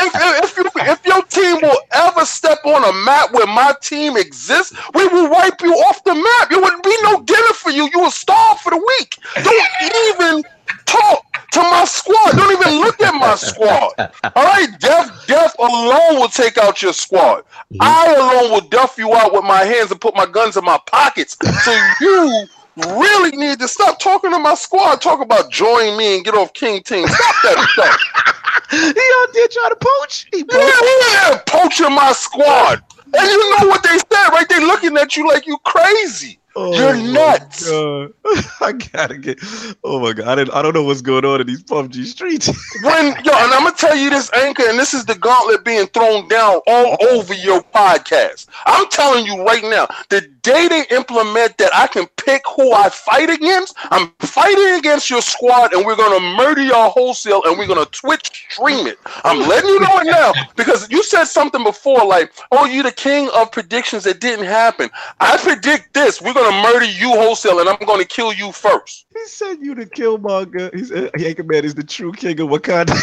If, 0.01 0.15
if, 0.15 0.57
if, 0.57 0.75
if 0.75 1.05
your 1.05 1.21
team 1.23 1.57
will 1.61 1.79
ever 1.91 2.25
step 2.25 2.59
on 2.65 2.83
a 2.83 2.93
map 3.05 3.31
where 3.33 3.47
my 3.47 3.73
team 3.81 4.17
exists, 4.17 4.75
we 4.93 5.07
will 5.07 5.29
wipe 5.29 5.61
you 5.61 5.73
off 5.73 6.03
the 6.03 6.15
map. 6.15 6.49
There 6.49 6.59
would 6.59 6.81
be 6.81 6.95
no 7.03 7.21
dinner 7.21 7.53
for 7.53 7.69
you. 7.69 7.89
You 7.93 7.99
will 7.99 8.11
starve 8.11 8.59
for 8.59 8.71
the 8.71 8.77
week. 8.77 9.17
Don't 9.43 10.13
even 10.15 10.43
talk 10.85 11.25
to 11.51 11.59
my 11.61 11.85
squad. 11.85 12.31
Don't 12.37 12.51
even 12.51 12.79
look 12.79 13.01
at 13.01 13.13
my 13.13 13.35
squad. 13.35 13.93
All 14.35 14.43
right, 14.43 14.67
death, 14.79 15.25
death 15.27 15.55
alone 15.59 16.19
will 16.19 16.29
take 16.29 16.57
out 16.57 16.81
your 16.81 16.93
squad. 16.93 17.43
Mm-hmm. 17.43 17.77
I 17.81 18.15
alone 18.15 18.51
will 18.51 18.67
duff 18.69 18.97
you 18.97 19.13
out 19.13 19.33
with 19.33 19.43
my 19.43 19.63
hands 19.63 19.91
and 19.91 19.99
put 19.99 20.15
my 20.15 20.25
guns 20.25 20.57
in 20.57 20.63
my 20.63 20.79
pockets. 20.85 21.37
So 21.63 21.71
you 22.01 22.47
really 22.77 23.35
need 23.35 23.59
to 23.59 23.67
stop 23.67 23.99
talking 23.99 24.31
to 24.31 24.39
my 24.39 24.55
squad. 24.55 25.01
Talk 25.01 25.21
about 25.21 25.51
join 25.51 25.97
me 25.97 26.15
and 26.15 26.25
get 26.25 26.33
off 26.33 26.53
King 26.53 26.81
Team. 26.83 27.07
Stop 27.07 27.35
that 27.43 27.67
stuff. 27.73 27.99
he 28.71 28.87
out 28.87 29.33
there 29.33 29.47
trying 29.47 29.69
to 29.69 29.77
poach. 29.79 30.27
He 30.31 30.45
yeah, 30.51 31.31
yeah, 31.31 31.41
poaching 31.45 31.93
my 31.93 32.11
squad. 32.13 32.83
And 33.13 33.27
you 33.27 33.59
know 33.59 33.67
what 33.67 33.83
they 33.83 33.97
said, 33.97 34.29
right? 34.29 34.47
They 34.47 34.59
looking 34.59 34.95
at 34.97 35.17
you 35.17 35.27
like 35.27 35.47
you 35.47 35.57
crazy. 35.65 36.38
Oh 36.61 36.73
You're 36.73 36.97
nuts. 36.97 37.71
I 38.61 38.73
gotta 38.73 39.17
get. 39.17 39.39
Oh 39.81 40.01
my 40.01 40.11
god! 40.11 40.27
I, 40.27 40.35
didn't, 40.35 40.53
I 40.53 40.61
don't 40.61 40.73
know 40.73 40.83
what's 40.83 41.01
going 41.01 41.23
on 41.23 41.39
in 41.39 41.47
these 41.47 41.63
PUBG 41.63 42.03
streets. 42.03 42.47
when 42.83 43.05
yo, 43.23 43.31
and 43.31 43.53
I'm 43.53 43.63
gonna 43.63 43.75
tell 43.77 43.95
you 43.95 44.09
this, 44.09 44.29
Anchor, 44.33 44.63
and 44.67 44.77
this 44.77 44.93
is 44.93 45.05
the 45.05 45.15
gauntlet 45.15 45.63
being 45.63 45.87
thrown 45.87 46.27
down 46.27 46.59
all 46.67 46.97
over 47.11 47.33
your 47.33 47.61
podcast. 47.61 48.47
I'm 48.65 48.89
telling 48.89 49.25
you 49.25 49.41
right 49.45 49.63
now, 49.63 49.87
the 50.09 50.19
day 50.41 50.67
they 50.67 50.83
implement 50.93 51.57
that, 51.59 51.73
I 51.73 51.87
can 51.87 52.07
pick 52.17 52.41
who 52.57 52.73
I 52.73 52.89
fight 52.89 53.29
against. 53.29 53.77
I'm 53.89 54.11
fighting 54.19 54.77
against 54.79 55.09
your 55.09 55.21
squad, 55.21 55.73
and 55.73 55.85
we're 55.85 55.95
gonna 55.95 56.19
murder 56.35 56.61
your 56.61 56.89
wholesale, 56.89 57.41
and 57.45 57.57
we're 57.57 57.67
gonna 57.67 57.85
Twitch 57.85 58.47
stream 58.49 58.85
it. 58.85 58.99
I'm 59.23 59.47
letting 59.47 59.69
you 59.69 59.79
know 59.79 59.99
it 59.99 60.07
now 60.07 60.33
because 60.57 60.91
you 60.91 61.03
said 61.03 61.25
something 61.25 61.63
before, 61.63 62.05
like, 62.05 62.33
"Oh, 62.51 62.65
you 62.65 62.83
the 62.83 62.91
king 62.91 63.29
of 63.33 63.49
predictions 63.49 64.03
that 64.03 64.19
didn't 64.19 64.45
happen." 64.45 64.89
I 65.21 65.37
predict 65.37 65.93
this. 65.93 66.21
We're 66.21 66.33
gonna 66.33 66.48
murder 66.51 66.85
you 66.85 67.09
wholesale, 67.09 67.59
and 67.59 67.69
I'm 67.69 67.77
gonna 67.85 68.05
kill 68.05 68.33
you 68.33 68.51
first. 68.51 69.05
He 69.13 69.25
said 69.27 69.57
you 69.61 69.75
the 69.75 69.85
Killmonger. 69.85 70.73
He 70.73 70.85
said 70.85 71.11
Anchorman 71.13 71.63
is 71.63 71.75
the 71.75 71.83
true 71.83 72.11
king 72.11 72.39
of 72.39 72.49
Wakanda. 72.49 72.95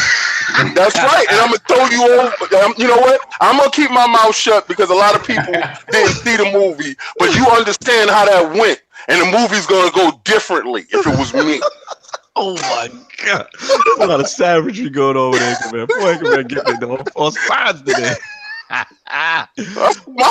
That's 0.75 0.97
right, 0.97 1.27
and 1.31 1.41
I'm 1.41 1.49
gonna 1.49 1.59
throw 1.69 1.87
you 1.87 2.21
over. 2.21 2.65
Um, 2.65 2.75
you 2.79 2.87
know 2.87 2.97
what? 2.97 3.21
I'm 3.41 3.59
gonna 3.59 3.71
keep 3.71 3.91
my 3.91 4.07
mouth 4.07 4.35
shut 4.35 4.69
because 4.69 4.91
a 4.91 4.95
lot 4.95 5.15
of 5.15 5.27
people 5.27 5.53
didn't 5.91 6.15
see 6.15 6.37
the 6.37 6.51
movie, 6.53 6.95
but 7.19 7.35
you 7.35 7.47
understand 7.47 8.11
how 8.11 8.25
that 8.25 8.57
went. 8.57 8.81
and 9.09 9.21
the 9.21 9.39
movie's 9.39 9.67
gonna 9.67 9.91
go 9.93 10.21
differently 10.25 10.85
if 10.91 11.07
it 11.07 11.19
was 11.19 11.35
me. 11.35 11.61
oh 12.37 12.55
my 12.55 12.89
god, 13.25 13.49
there's 13.59 13.99
a 14.01 14.07
lot 14.07 14.21
of 14.21 14.29
savagery 14.29 14.91
going 14.91 15.17
on 15.17 15.33
with 15.33 15.41
Anchorman. 15.41 15.89
Boy, 15.89 16.15
Anchorman 16.15 16.49
getting 16.49 16.75
it 16.75 16.83
on 16.83 17.05
all 17.15 17.33
sides 17.33 17.83
today. 17.83 18.15
My 18.71 19.47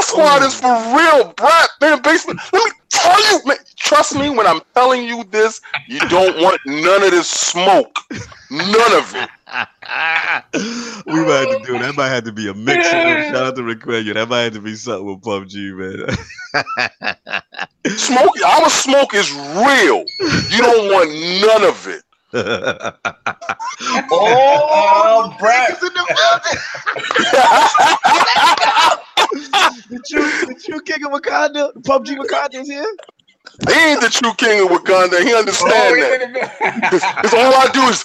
squad 0.01 0.43
is 0.43 0.59
for 0.59 0.73
real, 0.95 1.33
Brad. 1.33 1.69
Man, 1.81 2.01
basically, 2.01 2.35
let 2.53 2.65
me 2.65 2.71
you, 3.19 3.41
man, 3.45 3.57
trust 3.75 4.15
me 4.15 4.29
when 4.29 4.47
I'm 4.47 4.61
telling 4.73 5.03
you 5.05 5.23
this, 5.25 5.61
you 5.87 5.99
don't 6.09 6.41
want 6.41 6.59
none 6.65 7.03
of 7.03 7.11
this 7.11 7.29
smoke. 7.29 7.99
None 8.51 8.93
of 8.93 9.15
it. 9.15 9.29
we 11.05 11.13
might 11.25 11.47
have 11.47 11.61
to 11.61 11.63
do 11.65 11.79
that. 11.79 11.95
might 11.95 12.09
have 12.09 12.23
to 12.25 12.31
be 12.31 12.47
a 12.49 12.53
mix. 12.53 12.89
Shout 12.89 13.35
out 13.35 13.55
to 13.55 13.61
Requenia. 13.61 14.13
That 14.15 14.29
might 14.29 14.43
have 14.43 14.53
to 14.53 14.61
be 14.61 14.75
something 14.75 15.05
with 15.05 15.21
PUBG, 15.21 15.75
man. 15.75 16.07
smoke, 17.97 18.41
our 18.43 18.69
smoke 18.69 19.13
is 19.13 19.31
real. 19.33 20.03
You 20.49 20.59
don't 20.63 20.91
want 20.93 21.11
none 21.47 21.63
of 21.69 21.87
it. 21.87 22.04
Oh, 24.11 25.35
Brad 25.39 25.71
in 25.71 25.77
the 25.79 26.05
building. 26.07 26.59
the 29.89 29.99
true, 30.09 30.29
the 30.47 30.55
true 30.63 30.81
king 30.81 31.05
of 31.05 31.11
Wakanda, 31.11 31.71
PUBG 31.83 32.17
Wakanda 32.17 32.61
is 32.61 32.67
here. 32.69 32.85
He 33.67 33.73
ain't 33.73 34.01
the 34.01 34.09
true 34.09 34.33
king 34.33 34.63
of 34.63 34.69
Wakanda. 34.69 35.23
He 35.23 35.33
understand 35.33 35.71
oh, 35.71 35.95
that. 35.95 36.91
Because 36.91 37.33
all 37.33 37.53
I 37.55 37.69
do 37.71 37.87
is. 37.89 38.03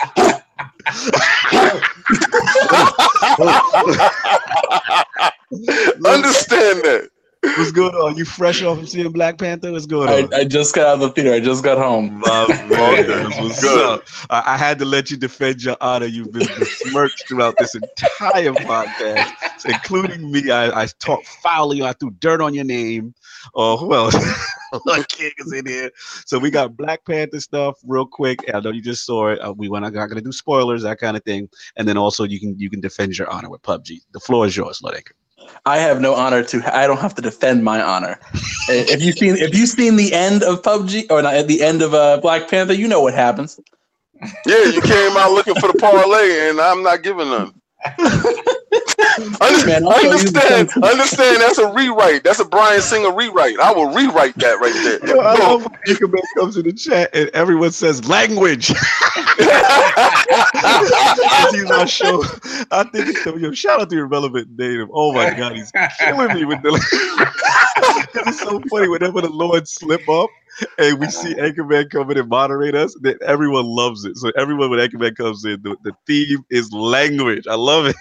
understand 6.06 6.82
that. 6.84 7.10
What's 7.42 7.72
going 7.72 7.94
on? 7.94 8.18
You 8.18 8.26
fresh 8.26 8.62
off 8.62 8.80
of 8.80 8.88
seeing 8.90 9.10
Black 9.12 9.38
Panther? 9.38 9.72
What's 9.72 9.86
going 9.86 10.10
on? 10.10 10.34
I, 10.34 10.40
I 10.40 10.44
just 10.44 10.74
got 10.74 10.86
out 10.86 10.94
of 10.94 11.00
the 11.00 11.08
theater. 11.10 11.32
I 11.32 11.40
just 11.40 11.64
got 11.64 11.78
home. 11.78 12.20
My 12.20 12.46
man, 12.68 13.30
what's 13.42 13.62
good? 13.62 14.02
I, 14.28 14.42
I, 14.44 14.56
had 14.58 14.78
to 14.80 14.84
let 14.84 15.10
you 15.10 15.16
defend 15.16 15.62
your 15.62 15.78
honor. 15.80 16.04
You've 16.04 16.32
been 16.32 16.46
besmirched 16.58 17.26
throughout 17.26 17.54
this 17.58 17.74
entire 17.74 18.52
podcast, 18.52 19.64
including 19.64 20.30
me. 20.30 20.50
I, 20.50 20.82
I 20.82 20.86
talked 20.98 21.26
foully. 21.26 21.82
I 21.82 21.94
threw 21.94 22.10
dirt 22.10 22.42
on 22.42 22.52
your 22.52 22.64
name. 22.64 23.14
Oh, 23.54 23.78
who 23.78 23.94
else? 23.94 24.14
King 25.08 25.32
is 25.38 25.52
in 25.54 25.64
here. 25.64 25.90
So 26.26 26.38
we 26.38 26.50
got 26.50 26.76
Black 26.76 27.06
Panther 27.06 27.40
stuff 27.40 27.78
real 27.86 28.06
quick. 28.06 28.38
I 28.52 28.60
know 28.60 28.70
you 28.70 28.82
just 28.82 29.06
saw 29.06 29.28
it. 29.28 29.38
Uh, 29.38 29.54
we 29.56 29.70
went. 29.70 29.86
I'm 29.86 29.94
not 29.94 30.10
gonna 30.10 30.20
do 30.20 30.32
spoilers, 30.32 30.82
that 30.82 30.98
kind 30.98 31.16
of 31.16 31.24
thing. 31.24 31.48
And 31.76 31.88
then 31.88 31.96
also 31.96 32.24
you 32.24 32.38
can 32.38 32.58
you 32.58 32.68
can 32.68 32.82
defend 32.82 33.16
your 33.16 33.30
honor 33.30 33.48
with 33.48 33.62
PUBG. 33.62 34.00
The 34.12 34.20
floor 34.20 34.44
is 34.44 34.54
yours, 34.54 34.82
Ludwig. 34.82 35.10
I 35.66 35.78
have 35.78 36.00
no 36.00 36.14
honor 36.14 36.42
to. 36.44 36.76
I 36.76 36.86
don't 36.86 37.00
have 37.00 37.14
to 37.16 37.22
defend 37.22 37.64
my 37.64 37.82
honor. 37.82 38.18
if 38.68 39.02
you 39.02 39.12
seen 39.12 39.36
if 39.36 39.54
you 39.54 39.66
seen 39.66 39.96
the 39.96 40.12
end 40.12 40.42
of 40.42 40.62
PUBG 40.62 41.10
or 41.10 41.22
not 41.22 41.34
at 41.34 41.48
the 41.48 41.62
end 41.62 41.82
of 41.82 41.94
uh, 41.94 42.18
Black 42.20 42.48
Panther, 42.48 42.72
you 42.72 42.88
know 42.88 43.02
what 43.02 43.14
happens. 43.14 43.60
Yeah, 44.46 44.64
you 44.64 44.80
came 44.82 45.16
out 45.16 45.32
looking 45.32 45.54
for 45.54 45.72
the 45.72 45.78
parlay, 45.78 46.48
and 46.48 46.60
I'm 46.60 46.82
not 46.82 47.02
giving 47.02 47.30
none. 47.30 47.54
Man, 49.66 49.86
understand, 49.86 50.70
understand. 50.82 51.40
That's 51.40 51.58
a 51.58 51.72
rewrite. 51.72 52.22
That's 52.24 52.38
a 52.40 52.44
Bryan 52.44 52.80
Singer 52.80 53.12
rewrite. 53.14 53.58
I 53.58 53.72
will 53.72 53.92
rewrite 53.92 54.34
that 54.36 54.60
right 54.60 54.72
there. 54.72 55.06
Yo, 55.08 55.20
I 55.20 55.34
love 55.34 55.62
when 55.62 55.80
Nickelback 55.86 56.22
comes 56.38 56.56
in 56.56 56.64
the 56.64 56.72
chat 56.72 57.10
and 57.14 57.28
everyone 57.30 57.72
says 57.72 58.06
language. 58.08 58.68
He's 61.52 61.70
our 61.70 61.86
show. 61.86 62.22
I 62.70 62.84
think. 62.92 63.24
Yo, 63.24 63.52
shout 63.52 63.80
out 63.80 63.90
to 63.90 63.96
your 63.96 64.06
relevant 64.06 64.48
native. 64.58 64.88
Oh 64.92 65.12
my 65.12 65.32
god, 65.34 65.56
he's 65.56 65.72
killing 65.98 66.34
me 66.34 66.44
with 66.44 66.62
the. 66.62 66.70
it's 68.26 68.40
so 68.40 68.60
funny 68.70 68.88
whenever 68.88 69.20
the 69.20 69.30
Lord 69.30 69.68
slip 69.68 70.08
up 70.08 70.30
and 70.78 70.98
we 70.98 71.08
see 71.08 71.34
Anchorman 71.34 71.90
come 71.90 72.10
in 72.10 72.18
and 72.18 72.28
moderate 72.28 72.74
us, 72.74 72.96
then 73.00 73.16
everyone 73.26 73.66
loves 73.66 74.04
it. 74.04 74.16
So 74.16 74.30
everyone 74.36 74.70
when 74.70 74.78
Anchorman 74.78 75.16
comes 75.16 75.44
in, 75.44 75.60
the, 75.62 75.76
the 75.82 75.92
theme 76.06 76.44
is 76.50 76.72
language. 76.72 77.46
I 77.46 77.54
love 77.54 77.86
it. 77.86 77.96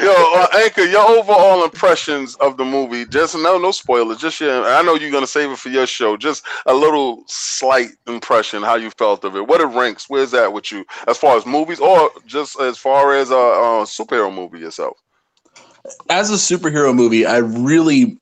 Yo, 0.00 0.12
uh, 0.12 0.46
Anchor, 0.54 0.82
your 0.82 1.08
overall 1.08 1.64
impressions 1.64 2.34
of 2.36 2.56
the 2.56 2.64
movie, 2.64 3.04
just 3.06 3.34
no 3.36 3.58
no 3.58 3.70
spoilers, 3.70 4.18
just 4.18 4.40
your 4.40 4.64
I 4.64 4.82
know 4.82 4.94
you're 4.94 5.10
gonna 5.10 5.26
save 5.26 5.50
it 5.50 5.58
for 5.58 5.68
your 5.68 5.86
show. 5.86 6.16
Just 6.16 6.44
a 6.66 6.74
little 6.74 7.24
slight 7.26 7.90
impression, 8.06 8.62
how 8.62 8.76
you 8.76 8.90
felt 8.90 9.24
of 9.24 9.36
it. 9.36 9.46
What 9.46 9.60
it 9.60 9.66
ranks, 9.66 10.06
where's 10.08 10.30
that 10.32 10.52
with 10.52 10.72
you 10.72 10.84
as 11.06 11.18
far 11.18 11.36
as 11.36 11.46
movies 11.46 11.80
or 11.80 12.10
just 12.26 12.60
as 12.60 12.78
far 12.78 13.14
as 13.14 13.30
a, 13.30 13.34
a 13.34 13.84
superhero 13.84 14.34
movie 14.34 14.64
itself? 14.64 14.96
As 16.08 16.30
a 16.30 16.34
superhero 16.34 16.94
movie, 16.94 17.26
I 17.26 17.38
really 17.38 18.21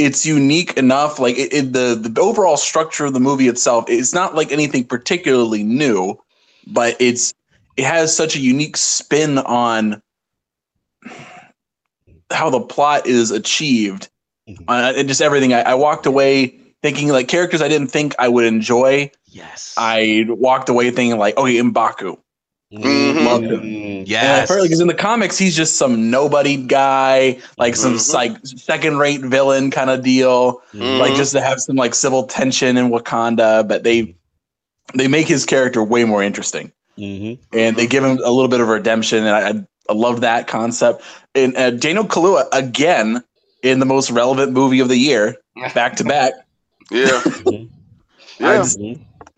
it's 0.00 0.24
unique 0.24 0.76
enough. 0.76 1.18
Like 1.18 1.36
it, 1.36 1.52
it, 1.52 1.72
the 1.72 1.94
the 1.94 2.20
overall 2.20 2.56
structure 2.56 3.04
of 3.04 3.12
the 3.12 3.20
movie 3.20 3.48
itself, 3.48 3.84
it's 3.88 4.14
not 4.14 4.34
like 4.34 4.50
anything 4.50 4.84
particularly 4.84 5.62
new, 5.62 6.18
but 6.66 6.96
it's 6.98 7.34
it 7.76 7.84
has 7.84 8.16
such 8.16 8.34
a 8.34 8.40
unique 8.40 8.76
spin 8.76 9.38
on 9.38 10.02
how 12.32 12.48
the 12.48 12.60
plot 12.60 13.06
is 13.06 13.30
achieved 13.30 14.08
mm-hmm. 14.48 14.64
uh, 14.68 14.92
and 14.96 15.06
just 15.06 15.20
everything. 15.20 15.52
I, 15.52 15.60
I 15.60 15.74
walked 15.74 16.06
away 16.06 16.58
thinking 16.82 17.08
like 17.08 17.28
characters 17.28 17.60
I 17.60 17.68
didn't 17.68 17.88
think 17.88 18.14
I 18.18 18.28
would 18.28 18.46
enjoy. 18.46 19.10
Yes, 19.26 19.74
I 19.76 20.24
walked 20.28 20.70
away 20.70 20.90
thinking 20.90 21.18
like, 21.18 21.36
okay, 21.36 21.56
Mbaku. 21.56 22.18
Mm-hmm. 22.72 23.26
Loved 23.26 23.44
him. 23.44 24.04
Yes. 24.06 24.48
Because 24.48 24.80
in 24.80 24.86
the 24.86 24.94
comics, 24.94 25.36
he's 25.36 25.56
just 25.56 25.76
some 25.76 26.10
nobody 26.10 26.56
guy, 26.56 27.38
like 27.58 27.74
mm-hmm. 27.74 27.96
some 27.96 28.14
like 28.14 28.36
second 28.44 28.98
rate 28.98 29.22
villain 29.22 29.70
kind 29.70 29.90
of 29.90 30.02
deal. 30.02 30.62
Mm-hmm. 30.72 31.00
Like 31.00 31.14
just 31.14 31.32
to 31.32 31.40
have 31.40 31.60
some 31.60 31.76
like 31.76 31.94
civil 31.94 32.24
tension 32.24 32.76
in 32.76 32.90
Wakanda, 32.90 33.66
but 33.66 33.82
they 33.82 34.14
they 34.94 35.08
make 35.08 35.26
his 35.26 35.44
character 35.44 35.82
way 35.82 36.04
more 36.04 36.22
interesting. 36.22 36.72
Mm-hmm. 36.96 37.42
And 37.56 37.76
they 37.76 37.86
give 37.86 38.04
him 38.04 38.18
a 38.18 38.30
little 38.30 38.48
bit 38.48 38.60
of 38.60 38.68
redemption, 38.68 39.24
and 39.24 39.28
I, 39.28 39.66
I 39.90 39.94
love 39.94 40.20
that 40.20 40.46
concept. 40.46 41.02
And 41.34 41.56
uh, 41.56 41.70
Daniel 41.70 42.04
Kaluuya 42.04 42.46
again 42.52 43.24
in 43.62 43.80
the 43.80 43.86
most 43.86 44.10
relevant 44.10 44.52
movie 44.52 44.80
of 44.80 44.88
the 44.88 44.96
year, 44.96 45.36
back 45.74 45.96
to 45.96 46.04
back. 46.04 46.34
Yeah, 46.90 47.22
yeah. 48.38 48.56
Just, 48.58 48.80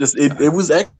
just, 0.00 0.18
it, 0.18 0.40
it 0.40 0.50
was 0.50 0.70
excellent. 0.70 0.98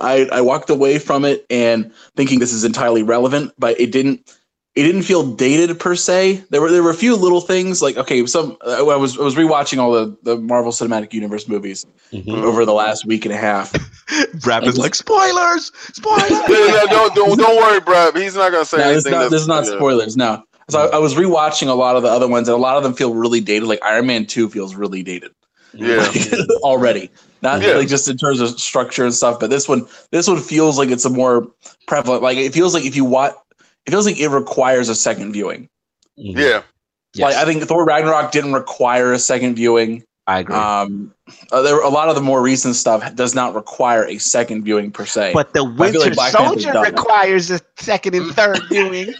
I, 0.00 0.28
I 0.32 0.40
walked 0.40 0.70
away 0.70 0.98
from 0.98 1.24
it 1.24 1.46
and 1.50 1.92
thinking 2.16 2.38
this 2.38 2.52
is 2.52 2.64
entirely 2.64 3.02
relevant, 3.02 3.52
but 3.58 3.80
it 3.80 3.92
didn't 3.92 4.28
it 4.74 4.84
didn't 4.84 5.02
feel 5.02 5.34
dated 5.34 5.78
per 5.78 5.94
se. 5.94 6.42
There 6.48 6.60
were 6.60 6.70
there 6.70 6.82
were 6.82 6.90
a 6.90 6.94
few 6.94 7.14
little 7.14 7.40
things 7.40 7.82
like 7.82 7.96
okay, 7.96 8.24
some 8.26 8.56
uh, 8.66 8.88
I 8.88 8.96
was 8.96 9.18
I 9.18 9.22
was 9.22 9.34
rewatching 9.34 9.78
all 9.78 9.92
the, 9.92 10.16
the 10.22 10.38
Marvel 10.38 10.72
Cinematic 10.72 11.12
Universe 11.12 11.46
movies 11.46 11.86
mm-hmm. 12.10 12.30
over 12.30 12.64
the 12.64 12.72
last 12.72 13.04
week 13.06 13.24
and 13.24 13.34
a 13.34 13.36
half. 13.36 13.72
Brad 14.42 14.64
is 14.64 14.78
like 14.78 14.94
spoilers, 14.94 15.70
spoilers. 15.92 16.30
no, 16.30 16.86
don't, 16.88 17.14
don't 17.14 17.38
don't 17.38 17.56
worry, 17.56 17.80
Brad. 17.80 18.16
He's 18.16 18.34
not 18.34 18.50
gonna 18.50 18.64
say 18.64 18.78
no, 18.78 18.90
anything. 18.90 19.12
Not, 19.12 19.30
this 19.30 19.42
is 19.42 19.48
not 19.48 19.66
spoilers. 19.66 20.16
No. 20.16 20.42
So 20.70 20.88
I, 20.88 20.96
I 20.96 20.98
was 20.98 21.14
rewatching 21.14 21.68
a 21.68 21.74
lot 21.74 21.96
of 21.96 22.02
the 22.02 22.08
other 22.08 22.28
ones, 22.28 22.48
and 22.48 22.54
a 22.54 22.60
lot 22.60 22.76
of 22.76 22.82
them 22.82 22.94
feel 22.94 23.14
really 23.14 23.40
dated. 23.40 23.68
Like 23.68 23.82
Iron 23.82 24.06
Man 24.06 24.26
Two 24.26 24.48
feels 24.48 24.74
really 24.74 25.02
dated. 25.02 25.32
Yeah. 25.74 26.10
already. 26.62 27.10
Not 27.42 27.60
yeah. 27.60 27.74
like 27.74 27.88
just 27.88 28.08
in 28.08 28.16
terms 28.16 28.40
of 28.40 28.58
structure 28.60 29.04
and 29.04 29.12
stuff, 29.12 29.40
but 29.40 29.50
this 29.50 29.68
one 29.68 29.86
this 30.12 30.28
one 30.28 30.40
feels 30.40 30.78
like 30.78 30.90
it's 30.90 31.04
a 31.04 31.10
more 31.10 31.50
prevalent 31.88 32.22
like 32.22 32.38
it 32.38 32.54
feels 32.54 32.72
like 32.72 32.84
if 32.84 32.94
you 32.94 33.04
watch 33.04 33.34
it 33.84 33.90
feels 33.90 34.06
like 34.06 34.20
it 34.20 34.28
requires 34.28 34.88
a 34.88 34.94
second 34.94 35.32
viewing. 35.32 35.68
Mm-hmm. 36.18 36.38
Yeah. 36.38 36.62
Like 37.16 37.34
I 37.34 37.44
think 37.44 37.64
Thor 37.64 37.84
Ragnarok 37.84 38.30
didn't 38.30 38.52
require 38.52 39.12
a 39.12 39.18
second 39.18 39.56
viewing. 39.56 40.04
I 40.28 40.38
agree. 40.38 40.54
Um, 40.54 41.12
uh, 41.50 41.62
there 41.62 41.80
a 41.80 41.88
lot 41.88 42.08
of 42.08 42.14
the 42.14 42.20
more 42.20 42.40
recent 42.40 42.76
stuff 42.76 43.12
does 43.16 43.34
not 43.34 43.56
require 43.56 44.06
a 44.06 44.18
second 44.18 44.62
viewing 44.62 44.92
per 44.92 45.04
se. 45.04 45.32
But 45.34 45.52
the 45.52 45.64
Winter 45.64 45.98
like 46.14 46.30
Soldier 46.30 46.80
requires 46.80 47.50
a 47.50 47.58
second 47.76 48.14
and 48.14 48.32
third 48.32 48.60
viewing. 48.70 49.14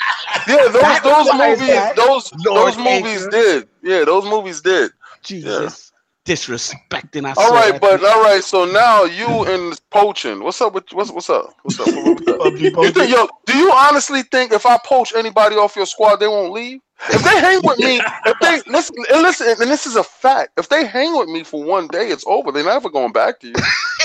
yeah, 0.46 0.68
those 0.68 1.00
those 1.02 1.32
movies, 1.32 1.66
that. 1.66 1.96
those 1.96 2.32
Lord 2.46 2.74
those 2.74 2.78
movies 2.78 3.26
did. 3.26 3.68
Yeah, 3.82 4.04
those 4.04 4.24
movies 4.26 4.60
did. 4.60 4.92
Jesus 5.24 5.91
disrespecting. 6.24 7.26
I 7.26 7.34
all 7.36 7.52
right, 7.52 7.80
but 7.80 8.04
all 8.04 8.22
right. 8.22 8.42
So 8.42 8.64
now 8.64 9.04
you 9.04 9.44
and 9.44 9.78
poaching. 9.90 10.42
What's 10.42 10.60
up 10.60 10.74
with 10.74 10.92
what's 10.92 11.10
what's 11.10 11.30
up? 11.30 11.54
What's 11.62 11.80
up? 11.80 11.88
you 11.88 12.70
think 12.70 13.10
yo? 13.10 13.28
Do 13.46 13.56
you 13.56 13.72
honestly 13.72 14.22
think 14.22 14.52
if 14.52 14.66
I 14.66 14.78
poach 14.84 15.12
anybody 15.14 15.56
off 15.56 15.76
your 15.76 15.86
squad, 15.86 16.16
they 16.16 16.28
won't 16.28 16.52
leave? 16.52 16.80
If 17.08 17.24
they 17.24 17.40
hang 17.40 17.60
with 17.64 17.78
me, 17.78 18.00
if 18.26 18.38
they 18.40 18.70
listen, 18.70 18.96
and 19.12 19.22
listen, 19.22 19.48
and 19.60 19.70
this 19.70 19.86
is 19.86 19.96
a 19.96 20.04
fact. 20.04 20.50
If 20.56 20.68
they 20.68 20.86
hang 20.86 21.18
with 21.18 21.28
me 21.28 21.42
for 21.42 21.62
one 21.62 21.88
day, 21.88 22.08
it's 22.08 22.24
over. 22.26 22.52
They're 22.52 22.64
never 22.64 22.90
going 22.90 23.12
back 23.12 23.40
to 23.40 23.48
you. 23.48 23.54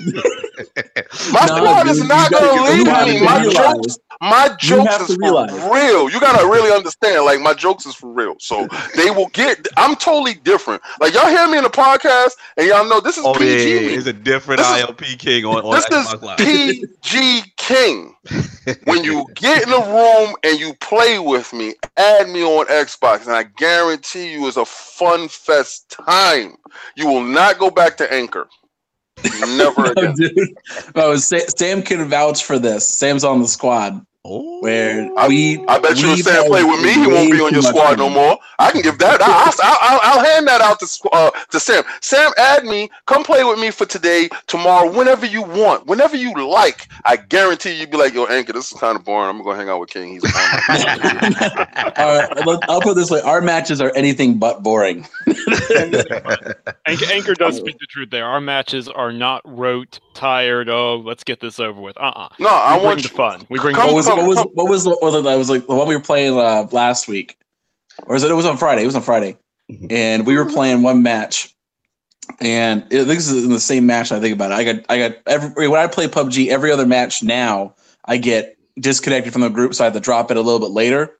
My 1.32 1.46
no, 1.46 1.56
squad 1.56 1.82
dude, 1.84 1.92
is 1.92 2.04
not 2.04 2.30
going 2.30 2.56
to 2.56 2.62
leave 2.72 2.86
me. 2.86 3.24
My 3.24 3.48
jokes, 3.48 3.98
my 4.20 4.54
jokes 4.58 5.08
is 5.08 5.16
for 5.16 5.72
real. 5.72 6.10
You 6.10 6.20
gotta 6.20 6.46
really 6.46 6.70
understand. 6.72 7.24
Like 7.24 7.40
my 7.40 7.54
jokes 7.54 7.86
is 7.86 7.94
for 7.94 8.12
real. 8.12 8.36
So 8.38 8.68
they 8.94 9.10
will 9.10 9.28
get. 9.28 9.66
I'm 9.78 9.96
totally 9.96 10.34
different. 10.34 10.82
Like 11.00 11.14
y'all 11.14 11.28
hear 11.28 11.48
me 11.48 11.56
in 11.56 11.64
the 11.64 11.70
podcast, 11.70 12.32
and 12.58 12.66
y'all 12.66 12.86
know 12.86 13.00
this 13.00 13.16
is 13.16 13.24
oh, 13.24 13.32
PG. 13.32 13.46
Yeah, 13.46 13.80
yeah. 13.80 13.96
It's 13.96 14.06
a 14.06 14.12
different 14.12 14.58
this 14.58 14.66
ILP 14.66 15.18
King 15.18 15.46
on. 15.46 15.64
on 15.64 15.74
this 15.74 15.86
Xbox 15.86 16.40
is 16.40 16.86
PG 17.02 17.52
King. 17.56 18.14
when 18.84 19.02
you 19.04 19.26
get 19.34 19.62
in 19.62 19.70
the 19.70 19.80
room 19.80 20.36
and 20.44 20.60
you 20.60 20.74
play 20.74 21.18
with 21.18 21.52
me, 21.54 21.74
add 21.96 22.28
me 22.28 22.42
on 22.42 22.66
Xbox, 22.66 23.26
and 23.26 23.34
I 23.34 23.44
guarantee 23.44 24.32
you, 24.32 24.46
it's 24.46 24.58
a 24.58 24.66
fun 24.66 25.28
fest 25.28 25.88
time. 25.88 26.56
You 26.94 27.06
will 27.06 27.22
not 27.24 27.58
go 27.58 27.70
back 27.70 27.96
to 27.98 28.12
Anchor. 28.12 28.48
Never 29.56 29.92
again. 29.92 30.14
no, 30.18 30.28
dude. 30.28 30.48
Oh, 30.94 31.16
Sam 31.16 31.82
can 31.82 32.08
vouch 32.08 32.44
for 32.44 32.58
this. 32.58 32.88
Sam's 32.88 33.24
on 33.24 33.40
the 33.40 33.48
squad. 33.48 34.04
Oh, 34.22 34.60
where 34.60 35.10
we, 35.28 35.64
I 35.66 35.78
bet 35.78 35.98
you 35.98 36.10
if 36.10 36.20
Sam 36.20 36.44
play 36.44 36.62
with 36.62 36.82
me, 36.82 36.92
he 36.92 37.06
won't 37.06 37.32
be 37.32 37.40
on 37.40 37.54
your 37.54 37.62
squad 37.62 37.96
no 37.96 38.10
more. 38.10 38.38
I 38.58 38.70
can 38.70 38.82
give 38.82 38.98
that. 38.98 39.22
I'll, 39.22 39.50
I'll, 39.62 40.00
I'll 40.02 40.22
hand 40.22 40.46
that 40.46 40.60
out 40.60 40.78
to 40.80 41.08
uh, 41.12 41.30
to 41.30 41.58
Sam. 41.58 41.84
Sam, 42.02 42.30
add 42.36 42.64
me. 42.66 42.90
Come 43.06 43.24
play 43.24 43.44
with 43.44 43.58
me 43.58 43.70
for 43.70 43.86
today, 43.86 44.28
tomorrow, 44.46 44.92
whenever 44.92 45.24
you 45.24 45.40
want, 45.40 45.86
whenever 45.86 46.16
you 46.16 46.34
like. 46.34 46.88
I 47.06 47.16
guarantee 47.16 47.80
you'd 47.80 47.90
be 47.90 47.96
like, 47.96 48.12
yo, 48.12 48.26
Anchor, 48.26 48.52
this 48.52 48.70
is 48.70 48.78
kind 48.78 48.94
of 48.94 49.06
boring. 49.06 49.30
I'm 49.30 49.38
gonna 49.38 49.44
go 49.44 49.54
hang 49.54 49.70
out 49.70 49.80
with 49.80 49.88
King. 49.88 50.12
He's. 50.12 50.24
All 50.68 52.18
right, 52.18 52.28
I'll 52.68 52.82
put 52.82 52.90
it 52.90 52.96
this 52.96 53.10
way: 53.10 53.22
our 53.22 53.40
matches 53.40 53.80
are 53.80 53.90
anything 53.96 54.38
but 54.38 54.62
boring. 54.62 55.06
Anchor, 56.86 57.06
Anchor 57.10 57.34
does 57.34 57.56
speak 57.56 57.78
the 57.78 57.86
truth 57.88 58.10
there. 58.10 58.26
Our 58.26 58.42
matches 58.42 58.86
are 58.86 59.12
not 59.12 59.40
rote, 59.46 59.98
tired. 60.12 60.68
Oh, 60.68 60.96
let's 60.96 61.24
get 61.24 61.40
this 61.40 61.58
over 61.58 61.80
with. 61.80 61.96
Uh 61.96 62.12
uh-uh. 62.14 62.24
uh 62.24 62.28
No, 62.38 62.48
we 62.48 62.50
I 62.50 62.76
want 62.76 63.02
the 63.02 63.08
fun. 63.08 63.46
We 63.48 63.58
bring. 63.58 63.74
Come, 63.74 63.94
what 64.16 64.26
was 64.26 64.38
what 64.54 64.68
was 64.68 64.86
what 64.86 65.02
was 65.02 65.24
that 65.24 65.36
was 65.36 65.50
like 65.50 65.66
the 65.66 65.74
one 65.74 65.88
we 65.88 65.96
were 65.96 66.02
playing 66.02 66.38
uh, 66.38 66.66
last 66.72 67.08
week, 67.08 67.36
or 68.04 68.16
is 68.16 68.22
it? 68.22 68.30
It 68.30 68.34
was 68.34 68.46
on 68.46 68.56
Friday. 68.56 68.82
It 68.82 68.86
was 68.86 68.96
on 68.96 69.02
Friday, 69.02 69.36
mm-hmm. 69.70 69.86
and 69.90 70.26
we 70.26 70.36
were 70.36 70.46
playing 70.46 70.82
one 70.82 71.02
match, 71.02 71.54
and 72.40 72.86
it, 72.90 73.04
this 73.04 73.30
is 73.30 73.44
in 73.44 73.50
the 73.50 73.60
same 73.60 73.86
match. 73.86 74.12
I 74.12 74.20
think 74.20 74.34
about 74.34 74.52
it. 74.52 74.54
I 74.54 74.64
got 74.64 74.84
I 74.88 74.98
got 74.98 75.18
every 75.26 75.68
when 75.68 75.80
I 75.80 75.86
play 75.86 76.08
PUBG, 76.08 76.48
every 76.48 76.70
other 76.72 76.86
match 76.86 77.22
now 77.22 77.74
I 78.04 78.16
get 78.16 78.56
disconnected 78.78 79.32
from 79.32 79.42
the 79.42 79.48
group, 79.48 79.74
so 79.74 79.84
I 79.84 79.86
have 79.86 79.94
to 79.94 80.00
drop 80.00 80.30
it 80.30 80.36
a 80.36 80.42
little 80.42 80.60
bit 80.60 80.70
later, 80.70 81.18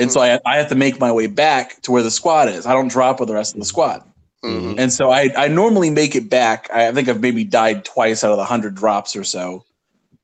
and 0.00 0.12
so 0.12 0.20
I 0.20 0.40
I 0.46 0.56
have 0.56 0.68
to 0.68 0.74
make 0.74 1.00
my 1.00 1.12
way 1.12 1.26
back 1.26 1.80
to 1.82 1.92
where 1.92 2.02
the 2.02 2.10
squad 2.10 2.48
is. 2.48 2.66
I 2.66 2.72
don't 2.72 2.88
drop 2.88 3.20
with 3.20 3.28
the 3.28 3.34
rest 3.34 3.54
of 3.54 3.60
the 3.60 3.66
squad. 3.66 4.04
Mm-hmm. 4.44 4.78
And 4.78 4.92
so 4.92 5.10
I, 5.10 5.30
I 5.36 5.48
normally 5.48 5.90
make 5.90 6.16
it 6.16 6.30
back. 6.30 6.70
I 6.72 6.92
think 6.92 7.08
I've 7.08 7.20
maybe 7.20 7.44
died 7.44 7.84
twice 7.84 8.24
out 8.24 8.30
of 8.30 8.38
the 8.38 8.44
hundred 8.44 8.74
drops 8.74 9.14
or 9.14 9.24
so, 9.24 9.64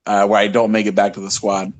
uh, 0.06 0.26
where 0.26 0.40
I 0.40 0.46
don't 0.46 0.72
make 0.72 0.86
it 0.86 0.94
back 0.94 1.14
to 1.14 1.20
the 1.20 1.30
squad. 1.30 1.72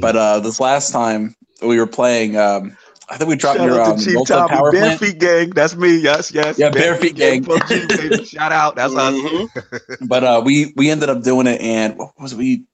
But 0.00 0.16
uh, 0.16 0.40
this 0.40 0.60
last 0.60 0.92
time 0.92 1.36
we 1.60 1.78
were 1.78 1.86
playing, 1.86 2.36
um, 2.36 2.76
I 3.08 3.16
think 3.18 3.28
we 3.28 3.36
dropped 3.36 3.58
Shout 3.58 3.66
your 3.66 3.82
um, 3.82 3.98
Chief 3.98 4.26
power 4.26 4.72
Bare 4.72 4.96
Feet 4.96 5.18
Gang. 5.18 5.50
That's 5.50 5.76
me. 5.76 5.98
Yes, 5.98 6.32
yes. 6.32 6.58
Yeah, 6.58 6.70
Bare, 6.70 6.96
Feet 6.96 7.16
Gang. 7.16 7.44
Shout 8.24 8.52
out. 8.52 8.76
That's 8.76 8.94
mm-hmm. 8.94 9.58
us. 9.74 9.96
but 10.08 10.24
uh, 10.24 10.42
we 10.44 10.72
we 10.76 10.90
ended 10.90 11.10
up 11.10 11.22
doing 11.22 11.46
it, 11.46 11.60
and 11.60 11.98
what 11.98 12.18
was 12.18 12.32
it? 12.32 12.38
we? 12.38 12.64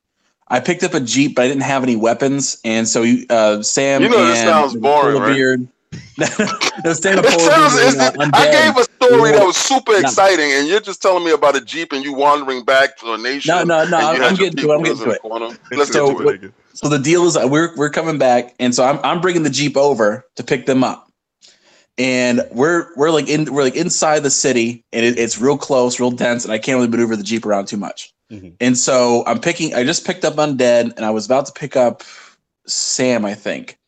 I 0.47 0.61
picked 0.61 0.83
up 0.83 0.95
a 0.95 1.01
jeep, 1.01 1.35
but 1.35 1.45
I 1.45 1.49
didn't 1.49 1.63
have 1.63 1.83
any 1.83 1.97
weapons, 1.97 2.59
and 2.65 2.87
so 2.87 3.05
uh, 3.31 3.63
Sam. 3.63 4.03
You 4.03 4.09
know, 4.11 4.27
this 4.27 4.41
sounds 4.41 4.77
boring, 4.77 5.21
right? 5.21 5.35
Beard, 5.35 5.69
it 6.19 6.97
sounds, 6.97 8.31
I 8.35 8.51
gave 8.51 8.77
a 8.77 8.85
story 8.85 9.33
that 9.33 9.45
was 9.45 9.57
super 9.57 9.97
exciting, 9.97 10.53
and 10.53 10.69
you're 10.69 10.81
just 10.81 11.01
telling 11.01 11.25
me 11.25 11.33
about 11.33 11.57
a 11.57 11.61
jeep 11.61 11.93
and 11.93 12.05
you 12.05 12.13
wandering 12.13 12.65
back 12.65 12.97
to 12.99 13.15
a 13.15 13.19
nation. 13.19 13.55
No, 13.55 13.65
no, 13.65 13.85
no. 13.89 13.97
I'm 13.99 14.35
getting 14.37 14.57
to 14.57 14.71
it. 14.71 14.75
I'm 14.75 14.83
getting 14.83 15.05
to 15.05 15.11
it. 15.11 15.21
Let's 15.73 15.93
so, 15.93 16.13
get 16.13 16.41
to 16.41 16.47
it. 16.47 16.55
So 16.79 16.89
the 16.89 16.99
deal 16.99 17.27
is 17.27 17.37
we're 17.37 17.75
we're 17.77 17.91
coming 17.91 18.19
back, 18.19 18.55
and 18.59 18.75
so 18.75 18.85
I'm 18.85 19.01
I'm 19.03 19.21
bringing 19.21 19.43
the 19.43 19.51
jeep 19.51 19.77
over 19.77 20.25
to 20.37 20.45
pick 20.45 20.67
them 20.67 20.85
up, 20.85 21.11
and 21.97 22.43
we're 22.53 22.95
we're 22.97 23.11
like 23.11 23.29
in 23.29 23.53
we're 23.53 23.65
like 23.65 23.77
inside 23.77 24.21
the 24.21 24.31
city, 24.31 24.85
and 24.93 25.05
it, 25.05 25.19
it's 25.19 25.41
real 25.41 25.59
close, 25.59 25.99
real 25.99 26.13
dense, 26.13 26.45
and 26.45 26.53
I 26.53 26.59
can't 26.59 26.77
really 26.77 26.89
maneuver 26.89 27.17
the 27.17 27.25
jeep 27.25 27.45
around 27.45 27.67
too 27.67 27.79
much. 27.79 28.13
Mm-hmm. 28.31 28.51
And 28.61 28.79
so 28.79 29.25
I'm 29.27 29.41
picking. 29.41 29.75
I 29.75 29.83
just 29.83 30.07
picked 30.07 30.25
up 30.25 30.35
Undead, 30.35 30.95
and 30.97 31.05
I 31.05 31.11
was 31.11 31.27
about 31.27 31.47
to 31.47 31.53
pick 31.53 31.75
up 31.75 32.03
Sam, 32.67 33.25
I 33.25 33.35
think 33.35 33.79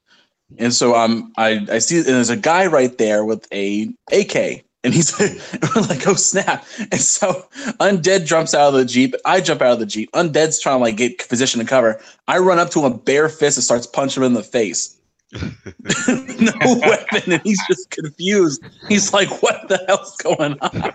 and 0.59 0.75
so 0.75 0.95
um, 0.95 1.33
I 1.37 1.67
I 1.71 1.79
see 1.79 1.99
and 1.99 2.07
there's 2.07 2.31
a 2.31 2.37
guy 2.37 2.67
right 2.67 2.97
there 2.99 3.25
with 3.25 3.47
a 3.53 3.89
AK, 4.13 4.65
and 4.85 4.95
he's 4.95 5.19
like, 5.89 6.07
"Oh 6.07 6.15
snap!" 6.15 6.65
And 6.79 7.01
so 7.01 7.47
Undead 7.81 8.27
jumps 8.27 8.55
out 8.55 8.69
of 8.69 8.75
the 8.75 8.85
jeep. 8.85 9.15
I 9.25 9.41
jump 9.41 9.63
out 9.63 9.73
of 9.73 9.79
the 9.79 9.87
jeep. 9.87 10.11
Undead's 10.13 10.61
trying 10.61 10.79
to 10.79 10.83
like 10.83 10.97
get 10.97 11.29
position 11.29 11.61
to 11.61 11.67
cover. 11.67 12.01
I 12.29 12.39
run 12.39 12.59
up 12.59 12.71
to 12.71 12.85
him, 12.85 12.99
bare 12.99 13.29
fist, 13.29 13.57
and 13.57 13.65
starts 13.65 13.87
punching 13.87 14.23
him 14.23 14.29
in 14.29 14.35
the 14.35 14.43
face. 14.43 14.97
no 15.33 16.53
weapon, 16.81 17.33
and 17.33 17.43
he's 17.43 17.61
just 17.69 17.91
confused. 17.91 18.65
He's 18.89 19.13
like, 19.13 19.43
"What 19.43 19.69
the 19.69 19.83
hell's 19.87 20.17
going 20.17 20.59
on?" 20.61 20.93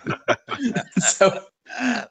so 0.97 1.45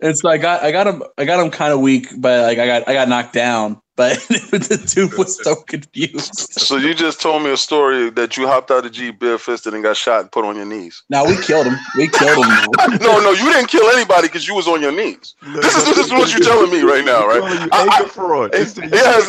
it's 0.00 0.22
so 0.22 0.28
I 0.28 0.38
got 0.38 0.62
I 0.62 0.72
got 0.72 0.86
him 0.86 1.02
I 1.18 1.24
got 1.24 1.44
him 1.44 1.50
kind 1.50 1.72
of 1.72 1.80
weak, 1.80 2.08
but 2.18 2.42
like 2.42 2.58
I 2.58 2.66
got 2.66 2.88
I 2.88 2.94
got 2.94 3.08
knocked 3.08 3.32
down 3.32 3.80
but 3.96 4.18
the 4.28 4.92
dude 4.92 5.14
was 5.14 5.42
so 5.42 5.54
confused. 5.54 6.34
So 6.34 6.76
you 6.76 6.94
just 6.94 7.20
told 7.20 7.42
me 7.42 7.52
a 7.52 7.56
story 7.56 8.10
that 8.10 8.36
you 8.36 8.46
hopped 8.46 8.70
out 8.70 8.78
of 8.78 8.84
the 8.84 8.90
Jeep 8.90 9.20
barefisted 9.20 9.74
and 9.74 9.82
got 9.82 9.96
shot 9.96 10.22
and 10.22 10.32
put 10.32 10.44
on 10.44 10.56
your 10.56 10.64
knees. 10.64 11.02
Now 11.10 11.24
we 11.24 11.36
killed 11.42 11.66
him. 11.66 11.76
We 11.96 12.08
killed 12.08 12.44
him. 12.44 12.66
no, 13.00 13.20
no, 13.20 13.30
you 13.30 13.52
didn't 13.52 13.68
kill 13.68 13.88
anybody 13.90 14.28
because 14.28 14.48
you 14.48 14.54
was 14.54 14.66
on 14.66 14.82
your 14.82 14.92
knees. 14.92 15.34
This 15.42 15.76
is 15.76 15.84
this 15.84 15.98
is 15.98 16.12
what 16.12 16.32
you're 16.32 16.42
telling 16.42 16.70
me 16.70 16.82
right 16.82 17.04
now, 17.04 17.26
right? 17.26 17.68
I, 17.72 18.02
I, 18.02 18.08
fraud. 18.08 18.50
Yes, 18.54 18.76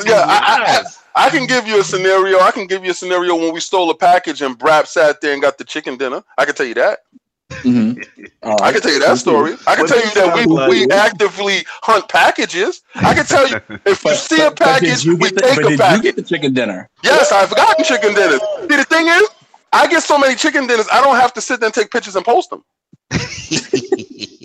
yeah. 0.05 0.23
I, 0.25 0.83
I, 1.15 1.27
I, 1.27 1.29
can 1.29 1.45
give 1.45 1.67
you 1.67 1.79
a 1.79 1.83
scenario. 1.83 2.39
I 2.39 2.51
can 2.51 2.65
give 2.65 2.83
you 2.83 2.91
a 2.91 2.95
scenario 2.95 3.35
when 3.35 3.53
we 3.53 3.59
stole 3.59 3.89
a 3.91 3.95
package 3.95 4.41
and 4.41 4.57
Brap 4.57 4.87
sat 4.87 5.21
there 5.21 5.33
and 5.33 5.41
got 5.41 5.57
the 5.57 5.63
chicken 5.63 5.97
dinner. 5.97 6.23
I 6.37 6.45
can 6.45 6.55
tell 6.55 6.65
you 6.65 6.73
that. 6.75 6.99
Mm-hmm. 7.51 7.99
Right. 8.43 8.61
I 8.61 8.71
can 8.71 8.81
tell 8.81 8.93
you 8.93 8.99
that 8.99 9.17
story. 9.17 9.55
I 9.67 9.75
can 9.75 9.87
tell 9.87 9.99
you 9.99 10.13
that 10.13 10.35
we, 10.35 10.45
like? 10.45 10.69
we 10.69 10.89
actively 10.89 11.65
hunt 11.83 12.09
packages. 12.09 12.81
I 12.95 13.13
can 13.13 13.25
tell 13.25 13.47
you 13.47 13.55
if 13.85 14.03
but, 14.03 14.11
you 14.11 14.15
see 14.15 14.41
a 14.41 14.51
package, 14.51 15.05
we 15.05 15.15
the, 15.15 15.41
take 15.41 15.57
a 15.59 15.77
package. 15.77 15.97
you 15.97 16.03
get 16.03 16.15
the 16.15 16.23
chicken 16.23 16.53
dinner? 16.53 16.89
Yes, 17.03 17.31
I've 17.31 17.55
gotten 17.55 17.85
chicken 17.85 18.13
dinners. 18.13 18.41
See, 18.61 18.75
the 18.75 18.85
thing 18.85 19.07
is, 19.07 19.23
I 19.73 19.87
get 19.87 20.03
so 20.03 20.17
many 20.17 20.35
chicken 20.35 20.67
dinners, 20.67 20.87
I 20.91 21.01
don't 21.01 21.15
have 21.15 21.33
to 21.33 21.41
sit 21.41 21.59
there 21.59 21.67
and 21.67 21.73
take 21.73 21.91
pictures 21.91 22.15
and 22.15 22.25
post 22.25 22.49
them. 22.49 22.63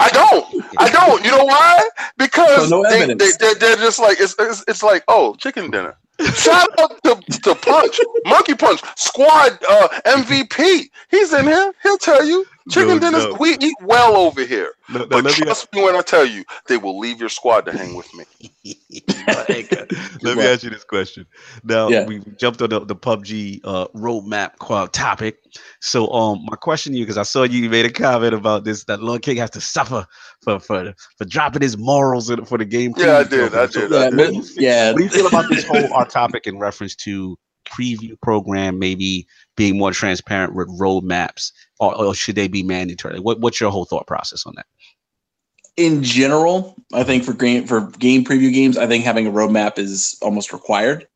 I 0.00 0.08
don't. 0.10 0.64
I 0.78 0.90
don't. 0.90 1.24
You 1.24 1.30
know 1.30 1.44
why? 1.44 1.88
Because 2.16 2.68
so 2.68 2.82
no 2.82 2.90
they, 2.90 3.06
they, 3.14 3.30
they're, 3.38 3.54
they're 3.54 3.76
just 3.76 3.98
like 3.98 4.20
it's, 4.20 4.34
it's, 4.38 4.64
it's 4.66 4.82
like 4.82 5.04
oh 5.08 5.34
chicken 5.36 5.70
dinner. 5.70 5.96
Shout 6.34 6.68
out 6.78 7.02
to, 7.04 7.14
to 7.44 7.54
Punch, 7.54 7.98
Monkey 8.26 8.54
Punch, 8.54 8.82
Squad 8.96 9.58
uh, 9.68 9.88
MVP. 10.06 10.90
He's 11.10 11.32
in 11.32 11.46
here. 11.46 11.72
He'll 11.82 11.98
tell 11.98 12.24
you. 12.24 12.44
Chicken 12.70 12.88
no, 12.88 12.98
dinners, 12.98 13.24
no. 13.26 13.36
we 13.38 13.56
eat 13.60 13.74
well 13.82 14.16
over 14.16 14.44
here. 14.44 14.72
No, 14.88 15.06
but 15.06 15.26
trust 15.26 15.72
me 15.72 15.82
when 15.82 15.96
I 15.96 16.02
tell 16.02 16.24
you, 16.24 16.44
they 16.66 16.76
will 16.76 16.98
leave 16.98 17.20
your 17.20 17.28
squad 17.28 17.66
to 17.66 17.72
hang 17.72 17.94
with 17.94 18.08
me. 18.14 18.24
let 20.22 20.36
me 20.36 20.44
ask 20.44 20.62
you 20.62 20.70
this 20.70 20.84
question. 20.84 21.26
Now 21.64 21.88
yeah. 21.88 22.06
we 22.06 22.20
jumped 22.36 22.62
on 22.62 22.70
the, 22.70 22.80
the 22.80 22.96
PUBG 22.96 23.60
uh, 23.64 23.88
roadmap 23.88 24.90
topic. 24.92 25.38
So 25.80 26.10
um, 26.12 26.44
my 26.44 26.56
question 26.56 26.92
to 26.92 26.98
you, 26.98 27.04
because 27.04 27.18
I 27.18 27.24
saw 27.24 27.42
you 27.42 27.68
made 27.68 27.86
a 27.86 27.92
comment 27.92 28.34
about 28.34 28.64
this, 28.64 28.84
that 28.84 29.02
Lord 29.02 29.22
King 29.22 29.36
has 29.38 29.50
to 29.50 29.60
suffer 29.60 30.06
for 30.42 30.60
for 30.60 30.94
for 31.18 31.24
dropping 31.24 31.62
his 31.62 31.76
morals 31.76 32.32
for 32.46 32.58
the 32.58 32.64
game. 32.64 32.94
Yeah, 32.96 33.18
I 33.18 33.24
did. 33.24 33.54
I 33.54 33.66
did. 33.66 33.90
So, 33.90 34.00
I 34.00 34.10
did. 34.10 34.44
Yeah. 34.56 34.92
What 34.92 34.98
do 34.98 35.04
you 35.04 35.10
feel 35.10 35.26
about 35.26 35.48
this 35.50 35.64
whole 35.64 35.92
our 35.92 36.06
topic 36.06 36.46
in 36.46 36.58
reference 36.58 36.94
to 36.96 37.36
preview 37.70 38.20
program 38.20 38.78
maybe 38.78 39.26
being 39.56 39.78
more 39.78 39.92
transparent 39.92 40.54
with 40.54 40.68
roadmaps, 40.78 41.52
or, 41.80 41.96
or 41.96 42.14
should 42.14 42.36
they 42.36 42.46
be 42.46 42.62
mandatory? 42.62 43.18
What, 43.18 43.40
what's 43.40 43.60
your 43.60 43.70
whole 43.70 43.86
thought 43.86 44.06
process 44.06 44.46
on 44.46 44.54
that? 44.56 44.66
In 45.76 46.02
general, 46.02 46.76
I 46.92 47.04
think 47.04 47.24
for 47.24 47.32
game 47.32 47.66
for 47.66 47.90
game 47.92 48.24
preview 48.24 48.52
games, 48.52 48.76
I 48.76 48.86
think 48.86 49.04
having 49.04 49.26
a 49.26 49.30
roadmap 49.30 49.78
is 49.78 50.18
almost 50.20 50.52
required. 50.52 51.08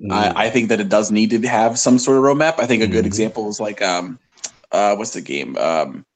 Mm. 0.00 0.12
I, 0.12 0.46
I, 0.46 0.50
think 0.50 0.68
that 0.68 0.80
it 0.80 0.88
does 0.88 1.10
need 1.10 1.30
to 1.30 1.40
have 1.48 1.78
some 1.78 1.98
sort 1.98 2.18
of 2.18 2.22
roadmap. 2.22 2.60
I 2.60 2.66
think 2.66 2.82
a 2.82 2.86
good 2.86 3.04
mm. 3.04 3.08
example 3.08 3.48
is 3.48 3.58
like 3.58 3.82
um, 3.82 4.18
uh, 4.70 4.94
what's 4.94 5.12
the 5.12 5.20
game? 5.20 5.56
Um, 5.56 6.06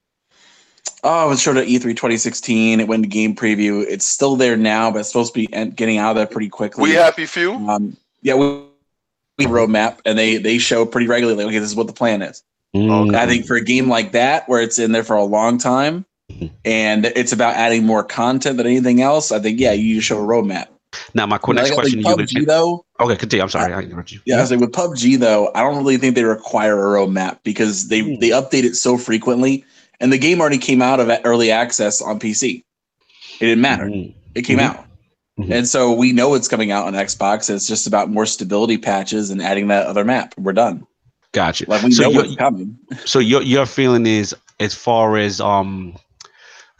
oh, 1.03 1.25
it 1.25 1.29
was 1.29 1.41
showed 1.41 1.57
at 1.57 1.67
E3 1.67 1.81
2016. 1.81 2.79
It 2.79 2.87
went 2.87 3.03
to 3.03 3.09
game 3.09 3.35
preview. 3.35 3.85
It's 3.87 4.05
still 4.05 4.35
there 4.35 4.55
now, 4.55 4.89
but 4.89 4.99
it's 4.99 5.09
supposed 5.09 5.33
to 5.33 5.39
be 5.39 5.47
getting 5.47 5.97
out 5.97 6.11
of 6.11 6.15
there 6.15 6.27
pretty 6.27 6.49
quickly. 6.49 6.83
We 6.83 6.91
happy 6.93 7.25
few. 7.25 7.53
Um, 7.53 7.97
yeah, 8.21 8.35
we 8.35 8.63
roadmap 9.41 9.99
and 10.05 10.17
they 10.17 10.37
they 10.37 10.57
show 10.57 10.85
pretty 10.85 11.07
regularly 11.07 11.43
okay 11.45 11.59
this 11.59 11.69
is 11.69 11.75
what 11.75 11.85
the 11.85 11.93
plan 11.93 12.23
is 12.23 12.43
mm. 12.75 13.15
i 13.15 13.25
think 13.25 13.45
for 13.45 13.55
a 13.55 13.63
game 13.63 13.87
like 13.87 14.11
that 14.11 14.47
where 14.47 14.61
it's 14.61 14.79
in 14.79 14.91
there 14.91 15.03
for 15.03 15.15
a 15.15 15.23
long 15.23 15.57
time 15.57 16.05
and 16.65 17.05
it's 17.05 17.31
about 17.31 17.55
adding 17.55 17.85
more 17.85 18.03
content 18.03 18.57
than 18.57 18.65
anything 18.65 19.01
else 19.01 19.31
i 19.31 19.39
think 19.39 19.59
yeah 19.59 19.71
you 19.71 20.01
show 20.01 20.17
a 20.17 20.27
roadmap 20.27 20.67
now 21.13 21.25
my 21.25 21.39
next 21.49 21.69
like, 21.69 21.73
question 21.73 22.01
like 22.01 22.15
PUBG, 22.17 22.33
you 22.33 22.45
though 22.45 22.85
okay 22.99 23.15
continue 23.15 23.43
i'm 23.43 23.49
sorry 23.49 23.73
i, 23.73 23.79
I 23.79 23.81
interrupted 23.83 24.15
you 24.15 24.21
yeah 24.25 24.37
i 24.37 24.41
was 24.41 24.51
like 24.51 24.59
with 24.59 24.71
pubg 24.71 25.19
though 25.19 25.51
i 25.55 25.61
don't 25.61 25.77
really 25.77 25.97
think 25.97 26.15
they 26.15 26.23
require 26.23 26.95
a 26.95 26.99
roadmap 26.99 27.39
because 27.43 27.87
they 27.87 28.01
mm. 28.01 28.19
they 28.19 28.29
update 28.29 28.63
it 28.63 28.75
so 28.75 28.97
frequently 28.97 29.63
and 29.99 30.11
the 30.11 30.17
game 30.17 30.41
already 30.41 30.57
came 30.57 30.81
out 30.81 30.99
of 30.99 31.09
early 31.23 31.51
access 31.51 32.01
on 32.01 32.19
pc 32.19 32.63
it 33.39 33.45
didn't 33.45 33.61
matter 33.61 33.85
mm. 33.85 34.13
it 34.35 34.41
came 34.43 34.59
mm-hmm. 34.59 34.77
out 34.77 34.87
Mm-hmm. 35.39 35.51
And 35.51 35.67
so 35.67 35.93
we 35.93 36.13
know 36.13 36.33
it's 36.33 36.47
coming 36.47 36.71
out 36.71 36.87
on 36.87 36.93
Xbox. 36.93 37.49
It's 37.49 37.67
just 37.67 37.85
about 37.85 38.09
more 38.09 38.25
stability 38.25 38.77
patches 38.77 39.29
and 39.29 39.41
adding 39.41 39.67
that 39.67 39.85
other 39.85 40.03
map. 40.03 40.33
We're 40.37 40.53
done. 40.53 40.85
Gotcha. 41.37 41.65
Like 41.67 41.83
we 41.83 41.91
so 41.91 42.09
know 42.09 42.09
what's 42.09 42.35
coming. 42.35 42.79
So 43.05 43.19
your 43.19 43.43
your 43.43 43.67
feeling 43.67 44.07
is 44.07 44.35
as 44.59 44.73
far 44.73 45.17
as 45.17 45.39
um 45.39 45.95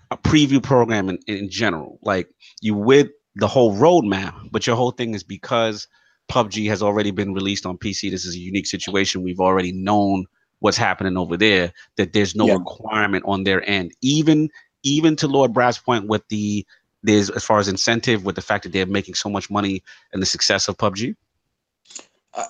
a 0.09 0.17
preview 0.17 0.63
program 0.63 1.09
in, 1.09 1.19
in 1.27 1.47
general, 1.51 1.99
like 2.01 2.27
you 2.59 2.73
with 2.73 3.09
the 3.35 3.47
whole 3.47 3.75
roadmap, 3.75 4.49
but 4.51 4.65
your 4.65 4.75
whole 4.75 4.89
thing 4.89 5.13
is 5.13 5.23
because 5.23 5.87
PUBG 6.31 6.67
has 6.69 6.81
already 6.81 7.11
been 7.11 7.35
released 7.35 7.67
on 7.67 7.77
PC. 7.77 8.09
This 8.09 8.25
is 8.25 8.33
a 8.33 8.39
unique 8.39 8.65
situation. 8.65 9.21
We've 9.21 9.39
already 9.39 9.73
known 9.73 10.25
what's 10.57 10.75
happening 10.75 11.17
over 11.17 11.37
there. 11.37 11.71
That 11.97 12.13
there's 12.13 12.35
no 12.35 12.47
yeah. 12.47 12.53
requirement 12.53 13.25
on 13.27 13.43
their 13.43 13.61
end, 13.69 13.91
even 14.01 14.49
even 14.81 15.15
to 15.17 15.27
Lord 15.27 15.53
Brad's 15.53 15.77
point 15.77 16.07
with 16.07 16.27
the 16.29 16.65
there's 17.03 17.29
as 17.29 17.43
far 17.43 17.59
as 17.59 17.67
incentive 17.67 18.25
with 18.25 18.33
the 18.33 18.41
fact 18.41 18.63
that 18.63 18.73
they're 18.73 18.87
making 18.87 19.13
so 19.13 19.29
much 19.29 19.51
money 19.51 19.83
and 20.13 20.19
the 20.19 20.25
success 20.25 20.67
of 20.67 20.77
PUBG. 20.77 21.15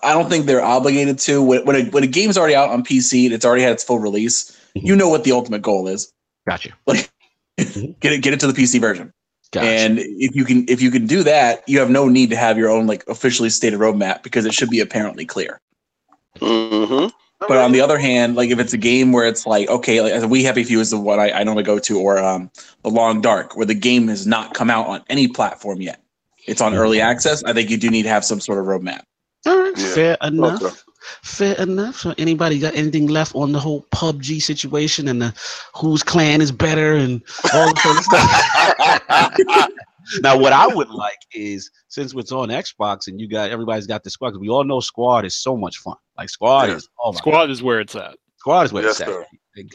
I 0.04 0.14
don't 0.14 0.30
think 0.30 0.46
they're 0.46 0.64
obligated 0.64 1.18
to. 1.20 1.42
When, 1.42 1.66
when, 1.66 1.76
a, 1.76 1.90
when 1.90 2.04
a 2.04 2.08
game's 2.08 2.38
already 2.38 2.56
out 2.56 2.70
on 2.70 2.84
PC, 2.84 3.32
it's 3.32 3.46
already 3.46 3.64
had 3.64 3.72
its 3.72 3.84
full 3.84 4.00
release. 4.00 4.52
Mm-hmm. 4.76 4.86
You 4.88 4.96
know 4.96 5.10
what 5.10 5.24
the 5.24 5.32
ultimate 5.32 5.62
goal 5.62 5.88
is. 5.88 6.12
Gotcha. 6.48 6.72
Like, 6.88 7.10
mm-hmm. 7.58 7.94
get 8.00 8.14
it, 8.14 8.22
get 8.22 8.34
it 8.34 8.40
to 8.42 8.48
the 8.48 8.54
PC 8.54 8.80
version. 8.80 9.12
Gotcha. 9.52 9.68
And 9.68 10.00
if 10.00 10.36
you 10.36 10.46
can, 10.46 10.66
if 10.68 10.82
you 10.82 10.92
can 10.92 11.08
do 11.08 11.24
that, 11.24 11.68
you 11.68 11.80
have 11.80 11.90
no 11.90 12.08
need 12.08 12.30
to 12.32 12.36
have 12.36 12.58
your 12.58 12.70
own 12.70 12.86
like 12.86 13.08
officially 13.08 13.50
stated 13.50 13.80
roadmap 13.80 14.22
because 14.22 14.46
it 14.46 14.54
should 14.54 14.70
be 14.70 14.80
apparently 14.80 15.26
clear. 15.26 15.60
Mm-hmm. 16.40 17.08
But 17.40 17.58
on 17.58 17.72
the 17.72 17.82
other 17.82 17.98
hand, 17.98 18.36
like 18.36 18.50
if 18.50 18.60
it's 18.60 18.74
a 18.74 18.78
game 18.78 19.12
where 19.12 19.26
it's 19.26 19.46
like, 19.46 19.70
okay, 19.70 20.02
like 20.02 20.30
We 20.30 20.44
Happy 20.44 20.64
Few 20.64 20.80
is 20.80 20.90
the 20.90 21.00
one 21.00 21.20
I, 21.20 21.32
I 21.32 21.44
normally 21.44 21.64
go 21.64 21.80
to, 21.80 22.00
or 22.00 22.18
um, 22.18 22.50
The 22.84 22.90
Long 22.90 23.22
Dark, 23.22 23.56
where 23.56 23.66
the 23.66 23.76
game 23.76 24.08
has 24.08 24.26
not 24.26 24.54
come 24.54 24.70
out 24.70 24.88
on 24.88 25.04
any 25.10 25.28
platform 25.28 25.82
yet. 25.82 26.02
It's 26.48 26.62
on 26.62 26.74
early 26.74 26.98
mm-hmm. 26.98 27.10
access. 27.10 27.44
I 27.44 27.54
think 27.54 27.70
you 27.70 27.78
do 27.78 27.90
need 27.90 28.04
to 28.04 28.10
have 28.10 28.26
some 28.26 28.40
sort 28.40 28.60
of 28.60 28.66
roadmap. 28.66 29.02
All 29.48 29.58
right, 29.58 29.78
yeah. 29.78 29.94
fair 29.94 30.18
enough. 30.22 30.62
Okay. 30.62 30.76
Fair 31.22 31.56
enough. 31.56 31.96
So 31.96 32.14
anybody 32.18 32.60
got 32.60 32.76
anything 32.76 33.08
left 33.08 33.34
on 33.36 33.54
the 33.54 33.60
whole 33.60 33.84
PUBG 33.94 34.42
situation 34.42 35.08
and 35.08 35.22
the 35.22 35.34
whose 35.74 36.04
clan 36.04 36.42
is 36.42 36.52
better 36.52 36.96
and 36.96 37.22
all 37.54 37.74
the 37.74 38.04
stuff? 39.08 39.70
now, 40.22 40.38
what 40.38 40.54
I 40.54 40.68
would 40.68 40.90
like 40.90 41.18
is 41.34 41.72
since 41.88 42.14
it's 42.14 42.32
on 42.32 42.50
Xbox 42.50 43.08
and 43.08 43.22
you 43.22 43.30
got 43.30 43.52
everybody's 43.52 43.88
got 43.88 44.04
the 44.04 44.10
squad, 44.10 44.32
because 44.32 44.42
we 44.42 44.50
all 44.50 44.64
know 44.64 44.80
squad 44.80 45.24
is 45.26 45.36
so 45.36 45.56
much 45.56 45.78
fun. 45.78 45.96
Like 46.18 46.30
squad 46.30 46.70
yeah. 46.70 46.76
is 46.76 46.90
oh 47.04 47.14
squad 47.14 47.32
God. 47.32 47.50
is 47.52 47.64
where 47.64 47.80
it's 47.80 47.96
at. 47.96 48.18
Squad 48.38 48.66
is 48.66 48.74
where 48.74 48.84
yes, 48.84 49.00
it's 49.00 49.10
at. 49.10 49.16
I, 49.16 49.26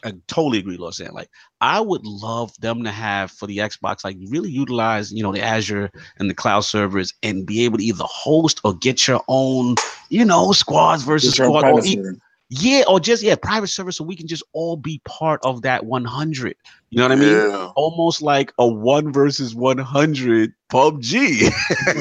I, 0.04 0.12
totally 0.28 0.58
agree, 0.58 0.76
Lord 0.76 0.94
saying. 0.94 1.12
Like 1.12 1.30
I 1.60 1.80
would 1.80 2.04
love 2.04 2.52
them 2.60 2.84
to 2.84 2.90
have 2.90 3.30
for 3.30 3.46
the 3.46 3.58
Xbox, 3.58 4.04
like 4.04 4.16
really 4.28 4.50
utilize, 4.50 5.12
you 5.12 5.22
know, 5.22 5.32
the 5.32 5.42
Azure 5.42 5.90
and 6.18 6.30
the 6.30 6.34
cloud 6.34 6.60
servers 6.60 7.14
and 7.22 7.46
be 7.46 7.64
able 7.64 7.78
to 7.78 7.84
either 7.84 8.04
host 8.06 8.60
or 8.64 8.74
get 8.74 9.06
your 9.06 9.22
own, 9.28 9.76
you 10.08 10.24
know, 10.24 10.52
squads 10.52 11.02
versus 11.02 11.34
squad. 11.34 11.64
Or 11.64 11.80
yeah, 12.54 12.84
or 12.86 13.00
just 13.00 13.22
yeah, 13.22 13.34
private 13.34 13.68
server 13.68 13.92
so 13.92 14.04
we 14.04 14.14
can 14.14 14.26
just 14.26 14.42
all 14.52 14.76
be 14.76 15.00
part 15.06 15.40
of 15.42 15.62
that 15.62 15.86
100. 15.86 16.54
You 16.92 16.98
know 16.98 17.04
what 17.04 17.12
I 17.12 17.16
mean? 17.16 17.30
Yeah. 17.30 17.70
Almost 17.74 18.20
like 18.20 18.52
a 18.58 18.68
one 18.68 19.14
versus 19.14 19.54
100 19.54 20.52
PUBG. 20.70 21.50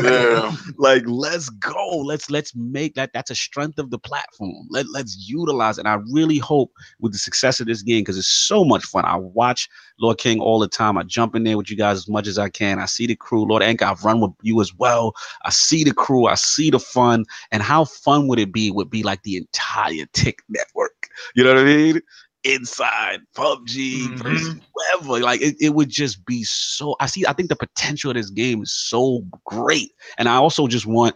yeah. 0.03 0.53
like 0.77 1.03
let's 1.05 1.49
go. 1.49 1.99
Let's 1.99 2.29
let's 2.29 2.53
make 2.57 2.95
that 2.95 3.11
that's 3.13 3.31
a 3.31 3.35
strength 3.35 3.79
of 3.79 3.89
the 3.89 3.97
platform. 3.97 4.67
Let 4.69 4.89
let's 4.89 5.29
utilize 5.29 5.77
it. 5.77 5.85
And 5.85 5.87
I 5.87 6.01
really 6.11 6.39
hope 6.39 6.73
with 6.99 7.13
the 7.13 7.19
success 7.19 7.61
of 7.61 7.67
this 7.67 7.83
game 7.83 8.01
because 8.01 8.17
it's 8.17 8.27
so 8.27 8.65
much 8.65 8.83
fun. 8.83 9.05
I 9.05 9.15
watch 9.15 9.69
Lord 9.97 10.17
King 10.17 10.41
all 10.41 10.59
the 10.59 10.67
time. 10.67 10.97
I 10.97 11.03
jump 11.03 11.35
in 11.35 11.45
there 11.45 11.57
with 11.57 11.71
you 11.71 11.77
guys 11.77 11.95
as 11.95 12.09
much 12.09 12.27
as 12.27 12.37
I 12.37 12.49
can. 12.49 12.77
I 12.77 12.85
see 12.85 13.07
the 13.07 13.15
crew. 13.15 13.45
Lord 13.45 13.63
Anchor, 13.63 13.85
I've 13.85 14.03
run 14.03 14.19
with 14.19 14.31
you 14.41 14.59
as 14.59 14.75
well. 14.75 15.13
I 15.45 15.51
see 15.51 15.85
the 15.85 15.93
crew. 15.93 16.25
I 16.25 16.35
see 16.35 16.69
the 16.69 16.79
fun. 16.79 17.23
And 17.53 17.63
how 17.63 17.85
fun 17.85 18.27
would 18.27 18.39
it 18.39 18.51
be? 18.51 18.71
Would 18.71 18.89
be 18.89 19.03
like 19.03 19.23
the 19.23 19.37
entire 19.37 20.05
TIC 20.11 20.41
network. 20.49 21.07
You 21.33 21.45
know 21.45 21.53
what 21.53 21.61
I 21.61 21.65
mean? 21.65 22.01
Inside 22.43 23.19
PUBG 23.35 24.07
mm-hmm. 24.07 24.15
versus 24.17 24.55
whatever. 24.73 25.19
Like 25.19 25.41
it, 25.41 25.55
it 25.59 25.73
would 25.73 25.89
just 25.89 26.25
be 26.25 26.43
so 26.43 26.95
I 26.99 27.05
see 27.05 27.25
I 27.25 27.33
think 27.33 27.49
the 27.49 27.55
potential 27.55 28.11
of 28.11 28.17
this 28.17 28.29
game 28.29 28.61
is 28.61 28.73
so 28.73 29.23
great. 29.45 29.91
And 30.17 30.27
I 30.27 30.35
also 30.35 30.67
just 30.67 30.85
want 30.85 31.15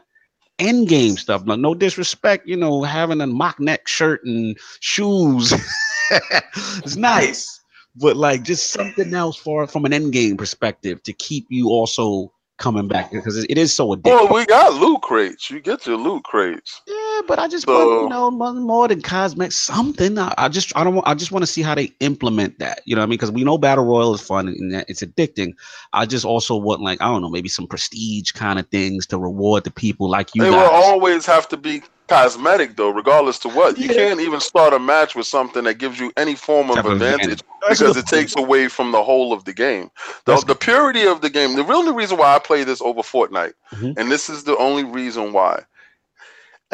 end 0.60 0.88
game 0.88 1.18
stuff. 1.18 1.46
No, 1.46 1.56
no 1.56 1.74
disrespect, 1.74 2.48
you 2.48 2.56
know, 2.56 2.84
having 2.84 3.22
a 3.22 3.28
mock 3.28 3.60
neck 3.60 3.88
shirt 3.88 4.24
and 4.26 4.58
shoes. 4.80 5.54
it's 6.12 6.96
nice. 6.96 7.60
But 7.96 8.18
like 8.18 8.44
just 8.44 8.72
something 8.72 9.14
else 9.14 9.38
for 9.38 9.68
from 9.68 9.86
an 9.86 9.94
end 9.94 10.14
game 10.14 10.38
perspective 10.38 11.02
to 11.04 11.14
keep 11.14 11.48
you 11.50 11.70
also 11.70 12.32
coming 12.58 12.88
back 12.88 13.12
because 13.12 13.38
it 13.38 13.58
is 13.58 13.74
so 13.74 13.96
addictive. 13.96 14.06
Well, 14.06 14.34
we 14.34 14.46
got 14.46 14.74
loot 14.74 15.02
crates. 15.02 15.50
You 15.50 15.60
get 15.60 15.86
your 15.86 15.98
loot 15.98 16.24
crates. 16.24 16.82
Yeah, 16.88 16.96
but 17.28 17.40
I 17.40 17.48
just 17.48 17.66
so, 17.66 17.74
want 17.74 18.04
you 18.04 18.10
know 18.10 18.32
more 18.32 18.88
than 18.88 19.02
cosmetic 19.02 19.52
something. 19.52 20.18
I, 20.18 20.34
I, 20.38 20.50
just 20.50 20.76
I 20.76 20.84
don't 20.84 20.96
want 20.96 21.08
I 21.08 21.14
just 21.14 21.32
want 21.32 21.44
to 21.44 21.48
see 21.48 21.62
how 21.62 21.76
they 21.76 21.92
implement 22.00 22.60
that. 22.60 22.82
You 22.86 22.96
know 22.96 23.02
what 23.02 23.06
I 23.06 23.08
mean? 23.08 23.18
Because 23.18 23.32
we 23.32 23.44
know 23.44 23.58
battle 23.58 23.86
royal 23.86 24.14
is 24.14 24.22
fun 24.22 24.48
and 24.48 24.86
it's 24.88 25.02
addicting. 25.02 25.54
I 25.94 26.06
just 26.06 26.26
also 26.26 26.56
want 26.56 26.82
like 26.82 27.02
I 27.02 27.06
don't 27.06 27.22
know 27.22 27.30
maybe 27.30 27.50
some 27.50 27.68
prestige 27.68 28.32
kind 28.32 28.60
of 28.60 28.68
things 28.70 29.06
to 29.08 29.18
reward 29.18 29.64
the 29.64 29.72
people 29.72 30.10
like 30.10 30.34
you. 30.36 30.44
They 30.44 30.50
guys. 30.50 30.60
will 30.60 30.70
always 30.70 31.26
have 31.26 31.48
to 31.50 31.58
be 31.58 31.84
cosmetic 32.08 32.76
though, 32.76 32.90
regardless 32.90 33.40
to 33.40 33.50
what. 33.50 33.78
You 33.78 33.88
yeah. 33.88 33.94
can't 33.94 34.20
even 34.20 34.40
start 34.40 34.74
a 34.74 34.80
match 34.80 35.16
with 35.16 35.28
something 35.28 35.64
that 35.64 35.76
gives 35.76 36.00
you 36.00 36.12
any 36.18 36.36
form 36.36 36.72
of 36.72 36.86
advantage 36.86 37.42
because 37.70 37.98
it 37.98 38.06
takes 38.08 38.36
away 38.36 38.68
from 38.68 38.92
the 38.92 39.04
whole 39.04 39.34
of 39.34 39.46
the 39.46 39.54
game. 39.54 39.90
The, 40.26 40.38
the 40.46 40.56
purity 40.56 41.06
of 41.06 41.22
the 41.22 41.30
game. 41.30 41.56
The 41.56 41.64
only 41.64 41.94
reason 41.94 42.18
why 42.18 42.36
I 42.36 42.40
play 42.40 42.64
this 42.64 42.82
over 42.82 43.02
Fortnite, 43.02 43.54
mm-hmm. 43.72 43.92
and 43.98 44.12
this 44.12 44.30
is 44.30 44.44
the 44.44 44.58
only 44.58 44.84
reason 44.84 45.34
why. 45.34 45.64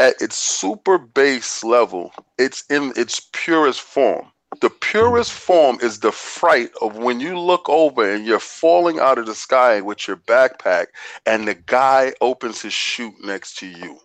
At 0.02 0.22
its 0.22 0.36
super 0.36 0.98
base 0.98 1.64
level, 1.64 2.12
it's 2.38 2.64
in 2.70 2.92
its 2.96 3.30
purest 3.34 3.82
form. 3.82 4.26
The 4.60 4.70
purest 4.70 5.32
form 5.32 5.78
is 5.82 6.00
the 6.00 6.12
fright 6.12 6.72
of 6.82 6.98
when 6.98 7.20
you 7.20 7.40
look 7.40 7.70
over 7.70 8.12
and 8.12 8.26
you're 8.26 8.40
falling 8.40 9.00
out 9.00 9.18
of 9.18 9.28
the 9.28 9.36
sky 9.36 9.80
with 9.80 10.08
your 10.08 10.18
backpack, 10.18 10.88
and 11.26 11.48
the 11.48 11.54
guy 11.54 12.14
opens 12.20 12.62
his 12.62 12.74
chute 12.74 13.24
next 13.24 13.58
to 13.60 13.68
you 13.68 14.00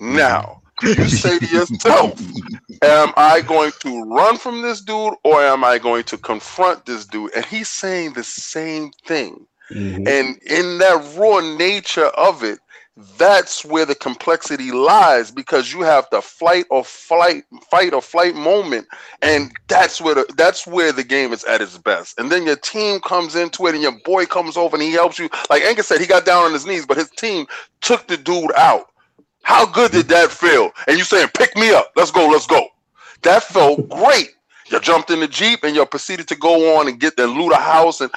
now, 0.00 0.62
you 0.82 1.08
say 1.08 1.38
to 1.38 1.46
yourself, 1.46 2.20
Am 2.82 3.12
I 3.16 3.42
going 3.42 3.72
to 3.80 4.02
run 4.04 4.36
from 4.36 4.62
this 4.62 4.80
dude 4.80 5.14
or 5.24 5.40
am 5.40 5.64
I 5.64 5.78
going 5.78 6.04
to 6.04 6.18
confront 6.18 6.86
this 6.86 7.06
dude? 7.06 7.32
And 7.34 7.44
he's 7.44 7.68
saying 7.68 8.14
the 8.14 8.24
same 8.24 8.90
thing. 9.06 9.46
Mm-hmm. 9.70 10.06
And 10.08 10.36
in 10.42 10.78
that 10.78 11.14
raw 11.16 11.40
nature 11.56 12.06
of 12.06 12.42
it, 12.42 12.58
that's 13.18 13.64
where 13.64 13.86
the 13.86 13.94
complexity 13.94 14.70
lies 14.70 15.30
because 15.30 15.72
you 15.72 15.80
have 15.80 16.06
the 16.10 16.20
flight 16.20 16.66
or 16.70 16.84
flight 16.84 17.44
fight 17.70 17.94
or 17.94 18.02
flight 18.02 18.34
moment 18.34 18.86
and 19.22 19.50
that's 19.68 20.00
where 20.00 20.14
the 20.14 20.34
that's 20.36 20.66
where 20.66 20.92
the 20.92 21.02
game 21.02 21.32
is 21.32 21.42
at 21.44 21.62
its 21.62 21.78
best 21.78 22.18
and 22.18 22.30
then 22.30 22.44
your 22.44 22.56
team 22.56 23.00
comes 23.00 23.34
into 23.34 23.66
it 23.66 23.72
and 23.74 23.82
your 23.82 23.98
boy 24.04 24.26
comes 24.26 24.58
over 24.58 24.76
and 24.76 24.82
he 24.82 24.92
helps 24.92 25.18
you 25.18 25.30
like 25.48 25.62
Angus 25.62 25.88
said 25.88 26.02
he 26.02 26.06
got 26.06 26.26
down 26.26 26.44
on 26.44 26.52
his 26.52 26.66
knees 26.66 26.84
but 26.84 26.98
his 26.98 27.08
team 27.10 27.46
took 27.80 28.06
the 28.08 28.16
dude 28.18 28.52
out 28.58 28.88
how 29.42 29.66
good 29.66 29.92
did 29.92 30.08
that 30.08 30.30
feel? 30.30 30.70
And 30.86 30.96
you 30.96 31.04
saying, 31.04 31.28
pick 31.36 31.56
me 31.56 31.72
up. 31.72 31.92
Let's 31.96 32.10
go, 32.10 32.28
let's 32.28 32.46
go. 32.46 32.68
That 33.22 33.42
felt 33.42 33.88
great. 33.88 34.30
You 34.70 34.80
jumped 34.80 35.10
in 35.10 35.20
the 35.20 35.28
Jeep 35.28 35.64
and 35.64 35.74
you 35.74 35.84
proceeded 35.84 36.28
to 36.28 36.36
go 36.36 36.78
on 36.78 36.88
and 36.88 36.98
get 36.98 37.16
the 37.16 37.26
loot 37.26 37.52
a 37.52 37.56
house 37.56 38.00
and 38.00 38.10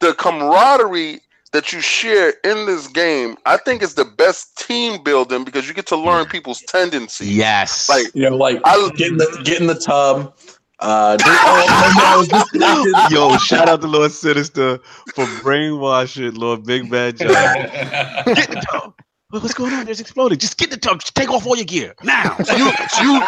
the 0.00 0.14
camaraderie 0.14 1.20
that 1.52 1.72
you 1.72 1.80
share 1.80 2.34
in 2.44 2.66
this 2.66 2.86
game, 2.86 3.36
I 3.44 3.56
think 3.56 3.82
is 3.82 3.94
the 3.94 4.04
best 4.04 4.56
team 4.58 5.02
building 5.02 5.44
because 5.44 5.68
you 5.68 5.74
get 5.74 5.86
to 5.88 5.96
learn 5.96 6.26
people's 6.26 6.60
tendencies. 6.62 7.36
Yes. 7.36 7.88
Like 7.88 8.06
you 8.14 8.28
know, 8.28 8.36
like 8.36 8.60
I 8.64 8.90
get 8.96 9.08
in 9.08 9.16
the 9.16 9.40
get 9.44 9.60
in 9.60 9.66
the 9.66 9.74
tub. 9.74 10.34
Uh, 10.78 11.18
oh, 11.24 13.08
Yo, 13.10 13.36
shout 13.38 13.68
out 13.68 13.82
to 13.82 13.86
Lord 13.86 14.12
Sinister 14.12 14.78
for 15.14 15.26
brainwashing 15.42 16.34
Lord 16.34 16.64
Big 16.64 16.90
Bad 16.90 17.18
John. 17.18 17.28
get 17.34 18.48
in 18.48 18.54
the 18.54 18.66
tub 18.70 18.94
what's 19.30 19.54
going 19.54 19.72
on? 19.72 19.84
There's 19.84 20.00
exploding. 20.00 20.38
Just 20.38 20.58
get 20.58 20.70
the 20.70 20.76
tug. 20.76 21.02
Take 21.02 21.30
off 21.30 21.46
all 21.46 21.56
your 21.56 21.64
gear 21.64 21.94
now. 22.02 22.36
you, 22.56 22.66
you, 23.00 23.22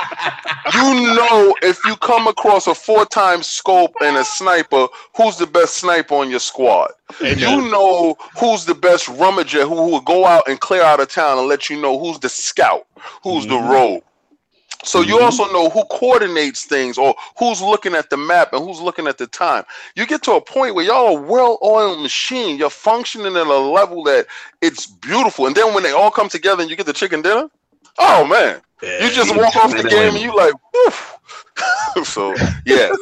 you 0.74 1.14
know, 1.14 1.54
if 1.62 1.78
you 1.84 1.96
come 1.96 2.26
across 2.26 2.66
a 2.66 2.74
four-time 2.74 3.42
scope 3.42 3.94
and 4.02 4.16
a 4.16 4.24
sniper, 4.24 4.88
who's 5.16 5.36
the 5.36 5.46
best 5.46 5.76
sniper 5.76 6.14
on 6.16 6.28
your 6.28 6.40
squad? 6.40 6.90
Amen. 7.20 7.38
You 7.38 7.70
know 7.70 8.16
who's 8.38 8.64
the 8.64 8.74
best 8.74 9.06
rummager 9.06 9.62
who, 9.62 9.76
who 9.76 9.90
will 9.90 10.00
go 10.00 10.26
out 10.26 10.48
and 10.48 10.58
clear 10.58 10.82
out 10.82 11.00
of 11.00 11.08
town 11.08 11.38
and 11.38 11.46
let 11.46 11.70
you 11.70 11.80
know 11.80 11.98
who's 11.98 12.18
the 12.18 12.28
scout, 12.28 12.86
who's 13.22 13.46
mm-hmm. 13.46 13.66
the 13.66 13.72
rogue. 13.72 14.02
So 14.82 15.00
you 15.00 15.16
mm-hmm. 15.16 15.24
also 15.24 15.50
know 15.52 15.70
who 15.70 15.84
coordinates 15.84 16.64
things 16.64 16.98
or 16.98 17.14
who's 17.38 17.60
looking 17.60 17.94
at 17.94 18.10
the 18.10 18.16
map 18.16 18.52
and 18.52 18.64
who's 18.64 18.80
looking 18.80 19.06
at 19.06 19.18
the 19.18 19.26
time. 19.26 19.64
You 19.94 20.06
get 20.06 20.22
to 20.24 20.32
a 20.32 20.40
point 20.40 20.74
where 20.74 20.84
y'all 20.84 21.16
a 21.16 21.20
well-oiled 21.20 22.00
machine. 22.00 22.58
You're 22.58 22.70
functioning 22.70 23.36
at 23.36 23.46
a 23.46 23.58
level 23.58 24.02
that 24.04 24.26
it's 24.60 24.86
beautiful. 24.86 25.46
And 25.46 25.54
then 25.54 25.72
when 25.74 25.82
they 25.82 25.92
all 25.92 26.10
come 26.10 26.28
together 26.28 26.62
and 26.62 26.70
you 26.70 26.76
get 26.76 26.86
the 26.86 26.92
chicken 26.92 27.22
dinner, 27.22 27.48
oh 27.98 28.26
man, 28.26 28.60
yeah, 28.82 29.04
you 29.04 29.12
just 29.12 29.34
walk 29.36 29.54
off 29.56 29.70
the 29.70 29.88
game 29.88 30.14
and 30.14 30.22
you 30.22 30.36
like, 30.36 30.54
so 32.04 32.34
yeah, 32.64 32.92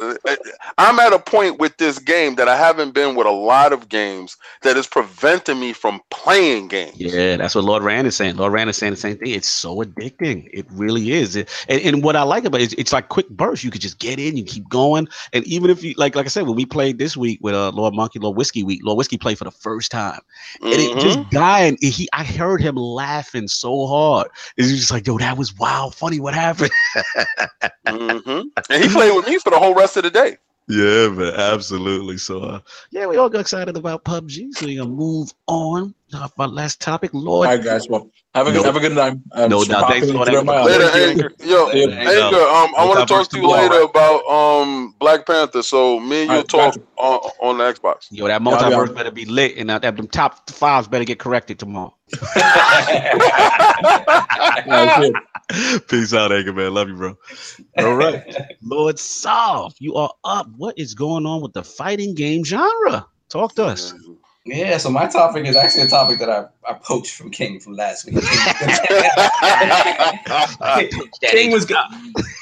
I'm 0.77 0.99
at 0.99 1.13
a 1.13 1.19
point 1.19 1.59
with 1.59 1.77
this 1.77 1.99
game 1.99 2.35
that 2.35 2.47
I 2.47 2.55
haven't 2.55 2.93
been 2.93 3.15
with 3.15 3.27
a 3.27 3.31
lot 3.31 3.73
of 3.73 3.89
games 3.89 4.37
that 4.61 4.77
is 4.77 4.87
preventing 4.87 5.59
me 5.59 5.73
from 5.73 6.01
playing 6.09 6.67
games. 6.67 6.95
Yeah, 6.97 7.37
that's 7.37 7.55
what 7.55 7.63
Lord 7.63 7.83
Rand 7.83 8.07
is 8.07 8.15
saying. 8.15 8.35
Lord 8.37 8.53
Rand 8.53 8.69
is 8.69 8.77
saying 8.77 8.91
the 8.91 8.97
same 8.97 9.17
thing. 9.17 9.31
It's 9.31 9.47
so 9.47 9.77
addicting. 9.77 10.49
It 10.51 10.65
really 10.71 11.11
is. 11.11 11.35
It, 11.35 11.49
and, 11.69 11.81
and 11.81 12.03
what 12.03 12.15
I 12.15 12.23
like 12.23 12.45
about 12.45 12.61
it 12.61 12.65
is 12.65 12.73
it's 12.73 12.93
like 12.93 13.09
quick 13.09 13.29
bursts. 13.29 13.63
You 13.63 13.71
could 13.71 13.81
just 13.81 13.99
get 13.99 14.19
in, 14.19 14.37
you 14.37 14.43
keep 14.43 14.67
going, 14.69 15.07
and 15.33 15.45
even 15.45 15.69
if 15.69 15.83
you 15.83 15.93
like, 15.97 16.15
like 16.15 16.25
I 16.25 16.29
said, 16.29 16.47
when 16.47 16.55
we 16.55 16.65
played 16.65 16.97
this 16.97 17.15
week 17.15 17.39
with 17.41 17.53
uh, 17.53 17.71
Lord 17.71 17.93
Monkey, 17.93 18.19
Lord 18.19 18.37
Whiskey 18.37 18.63
week, 18.63 18.81
Lord 18.83 18.97
Whiskey 18.97 19.17
played 19.17 19.37
for 19.37 19.45
the 19.45 19.51
first 19.51 19.91
time, 19.91 20.19
and 20.61 20.73
mm-hmm. 20.73 20.97
it 20.97 21.01
just 21.01 21.19
mm-hmm. 21.19 21.29
dying. 21.29 21.77
He, 21.81 22.07
I 22.13 22.23
heard 22.23 22.61
him 22.61 22.75
laughing 22.75 23.47
so 23.47 23.87
hard. 23.87 24.27
It's 24.57 24.69
just 24.69 24.91
like, 24.91 25.07
yo, 25.07 25.17
that 25.17 25.37
was 25.37 25.57
wild, 25.57 25.95
funny. 25.95 26.19
What 26.19 26.33
happened? 26.33 26.71
mm-hmm. 27.87 28.47
And 28.69 28.83
he 28.83 28.89
played 28.89 29.15
with 29.15 29.27
me 29.27 29.37
for 29.39 29.49
the 29.49 29.59
whole 29.59 29.75
rest 29.75 29.97
of 29.97 30.03
the 30.03 30.11
day. 30.11 30.37
Yeah, 30.67 31.09
man, 31.09 31.33
absolutely. 31.33 32.17
So, 32.17 32.41
uh, 32.41 32.59
yeah, 32.91 33.05
we 33.07 33.17
all 33.17 33.29
got 33.29 33.41
excited 33.41 33.75
about 33.75 34.03
PUBG. 34.05 34.53
So 34.53 34.65
we're 34.65 34.81
gonna 34.81 34.89
move 34.93 35.33
on. 35.47 35.93
Uh, 36.13 36.27
our 36.37 36.47
last 36.47 36.81
topic, 36.81 37.11
Lord. 37.13 37.47
All 37.47 37.55
right, 37.55 37.63
guys. 37.63 37.87
Well, 37.87 38.09
have 38.33 38.47
a 38.47 38.51
good, 38.51 38.65
have 38.65 38.75
a 38.75 38.79
good 38.79 38.93
night. 38.93 39.13
Um, 39.33 39.49
no 39.49 39.63
doubt. 39.63 39.89
Thanks 39.89 40.11
for 40.11 40.25
that. 40.25 40.45
Later, 40.45 40.89
Anchor. 40.93 41.31
Yo, 41.43 41.69
Anchor. 41.69 42.37
Um, 42.37 42.73
I 42.77 42.85
want 42.85 42.99
to 42.99 43.13
talk 43.13 43.29
to 43.29 43.39
you 43.39 43.47
later 43.47 43.81
about 43.81 44.25
um 44.25 44.95
Black 44.99 45.25
Panther. 45.25 45.61
So 45.63 45.99
me 45.99 46.23
and 46.23 46.31
you 46.31 46.43
talk 46.43 46.75
on, 46.97 47.19
on 47.41 47.57
the 47.57 47.63
Xbox. 47.65 48.07
Yo, 48.11 48.27
that 48.27 48.41
multiverse 48.41 48.93
better 48.95 49.11
be 49.11 49.25
lit, 49.25 49.57
and 49.57 49.69
that 49.69 49.81
them 49.81 50.07
top 50.07 50.49
fives 50.49 50.87
better 50.87 51.05
get 51.05 51.19
corrected 51.19 51.59
tomorrow. 51.59 51.95
Peace 55.89 56.13
out, 56.13 56.31
Anchor 56.31 56.53
man. 56.53 56.73
Love 56.73 56.89
you, 56.89 56.95
bro. 56.95 57.17
All 57.77 57.95
right, 57.95 58.35
Lord 58.61 58.97
Soft, 58.99 59.81
you 59.81 59.95
are 59.95 60.11
up. 60.23 60.47
What 60.57 60.77
is 60.77 60.93
going 60.93 61.25
on 61.25 61.41
with 61.41 61.53
the 61.53 61.63
fighting 61.63 62.15
game 62.15 62.43
genre? 62.43 63.05
Talk 63.29 63.55
to 63.55 63.65
us. 63.65 63.93
Yeah, 64.43 64.77
so 64.77 64.89
my 64.89 65.05
topic 65.05 65.45
is 65.45 65.55
actually 65.55 65.83
a 65.83 65.87
topic 65.87 66.17
that 66.17 66.29
I, 66.29 66.45
I 66.67 66.73
poached 66.73 67.13
from 67.13 67.29
King 67.29 67.59
from 67.59 67.73
last 67.73 68.05
week. 68.05 68.15
King 71.29 71.51
was 71.51 71.63
gonna, 71.63 71.87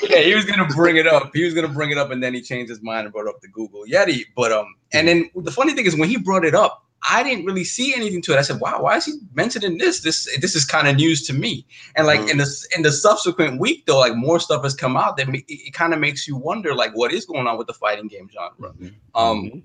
yeah, 0.03 0.19
he 0.19 0.33
was 0.33 0.45
gonna 0.45 0.67
bring 0.67 0.95
it 0.95 1.07
up. 1.07 1.31
He 1.33 1.43
was 1.43 1.53
gonna 1.53 1.67
bring 1.67 1.91
it 1.91 1.97
up, 1.97 2.11
and 2.11 2.23
then 2.23 2.33
he 2.33 2.41
changed 2.41 2.69
his 2.69 2.81
mind 2.81 3.03
and 3.03 3.11
brought 3.11 3.27
up 3.27 3.41
the 3.41 3.49
Google 3.49 3.83
Yeti. 3.85 4.23
But 4.33 4.53
um, 4.53 4.75
and 4.93 5.09
then 5.09 5.29
the 5.35 5.51
funny 5.51 5.73
thing 5.73 5.85
is 5.85 5.97
when 5.97 6.07
he 6.07 6.17
brought 6.17 6.45
it 6.45 6.55
up, 6.55 6.85
I 7.09 7.21
didn't 7.21 7.43
really 7.43 7.65
see 7.65 7.93
anything 7.93 8.21
to 8.23 8.33
it. 8.33 8.37
I 8.37 8.43
said, 8.43 8.61
"Wow, 8.61 8.81
why 8.81 8.95
is 8.95 9.05
he 9.05 9.15
mentioning 9.33 9.77
this? 9.77 9.99
This 9.99 10.25
this 10.39 10.55
is 10.55 10.63
kind 10.63 10.87
of 10.87 10.95
news 10.95 11.27
to 11.27 11.33
me." 11.33 11.65
And 11.97 12.07
like 12.07 12.21
mm. 12.21 12.29
in 12.29 12.37
the 12.37 12.67
in 12.77 12.83
the 12.83 12.93
subsequent 12.93 13.59
week, 13.59 13.85
though, 13.87 13.99
like 13.99 14.15
more 14.15 14.39
stuff 14.39 14.63
has 14.63 14.73
come 14.73 14.95
out 14.95 15.17
that 15.17 15.27
it, 15.27 15.43
it 15.49 15.73
kind 15.73 15.93
of 15.93 15.99
makes 15.99 16.29
you 16.29 16.37
wonder, 16.37 16.73
like, 16.73 16.95
what 16.95 17.11
is 17.11 17.25
going 17.25 17.45
on 17.45 17.57
with 17.57 17.67
the 17.67 17.73
fighting 17.73 18.07
game 18.07 18.29
genre? 18.33 18.71
Mm-hmm. 18.71 18.87
Um, 19.15 19.43
mm-hmm. 19.43 19.59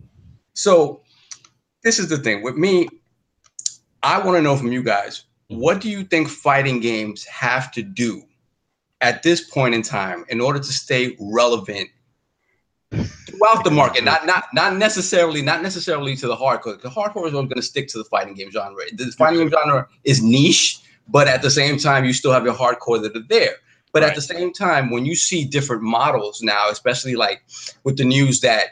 so 0.54 1.04
this 1.84 1.98
is 1.98 2.08
the 2.08 2.18
thing 2.18 2.42
with 2.42 2.56
me. 2.56 2.88
I 4.02 4.18
want 4.18 4.36
to 4.36 4.42
know 4.42 4.56
from 4.56 4.72
you 4.72 4.82
guys, 4.82 5.24
what 5.48 5.80
do 5.80 5.88
you 5.88 6.02
think 6.02 6.28
fighting 6.28 6.80
games 6.80 7.24
have 7.26 7.70
to 7.72 7.82
do 7.82 8.22
at 9.00 9.22
this 9.22 9.48
point 9.48 9.74
in 9.74 9.82
time 9.82 10.24
in 10.28 10.40
order 10.40 10.58
to 10.58 10.72
stay 10.72 11.16
relevant 11.20 11.88
throughout 12.90 13.64
the 13.64 13.70
market? 13.70 14.02
Not 14.02 14.26
not 14.26 14.44
not 14.52 14.76
necessarily 14.76 15.42
not 15.42 15.62
necessarily 15.62 16.16
to 16.16 16.26
the 16.26 16.36
hardcore. 16.36 16.80
The 16.80 16.88
hardcore 16.88 17.26
is 17.26 17.32
going 17.32 17.48
to 17.48 17.62
stick 17.62 17.88
to 17.88 17.98
the 17.98 18.04
fighting 18.04 18.34
game 18.34 18.50
genre. 18.50 18.84
The 18.92 19.12
fighting 19.12 19.40
game 19.40 19.50
genre 19.50 19.86
is 20.04 20.22
niche, 20.22 20.80
but 21.08 21.28
at 21.28 21.42
the 21.42 21.50
same 21.50 21.78
time, 21.78 22.04
you 22.04 22.12
still 22.12 22.32
have 22.32 22.44
your 22.44 22.54
hardcore 22.54 23.00
that 23.02 23.14
are 23.16 23.26
there. 23.28 23.56
But 23.92 24.02
right. 24.02 24.08
at 24.08 24.16
the 24.16 24.22
same 24.22 24.52
time, 24.52 24.90
when 24.90 25.06
you 25.06 25.14
see 25.14 25.44
different 25.44 25.82
models 25.82 26.42
now, 26.42 26.68
especially 26.68 27.14
like 27.14 27.44
with 27.84 27.96
the 27.96 28.04
news 28.04 28.40
that 28.40 28.70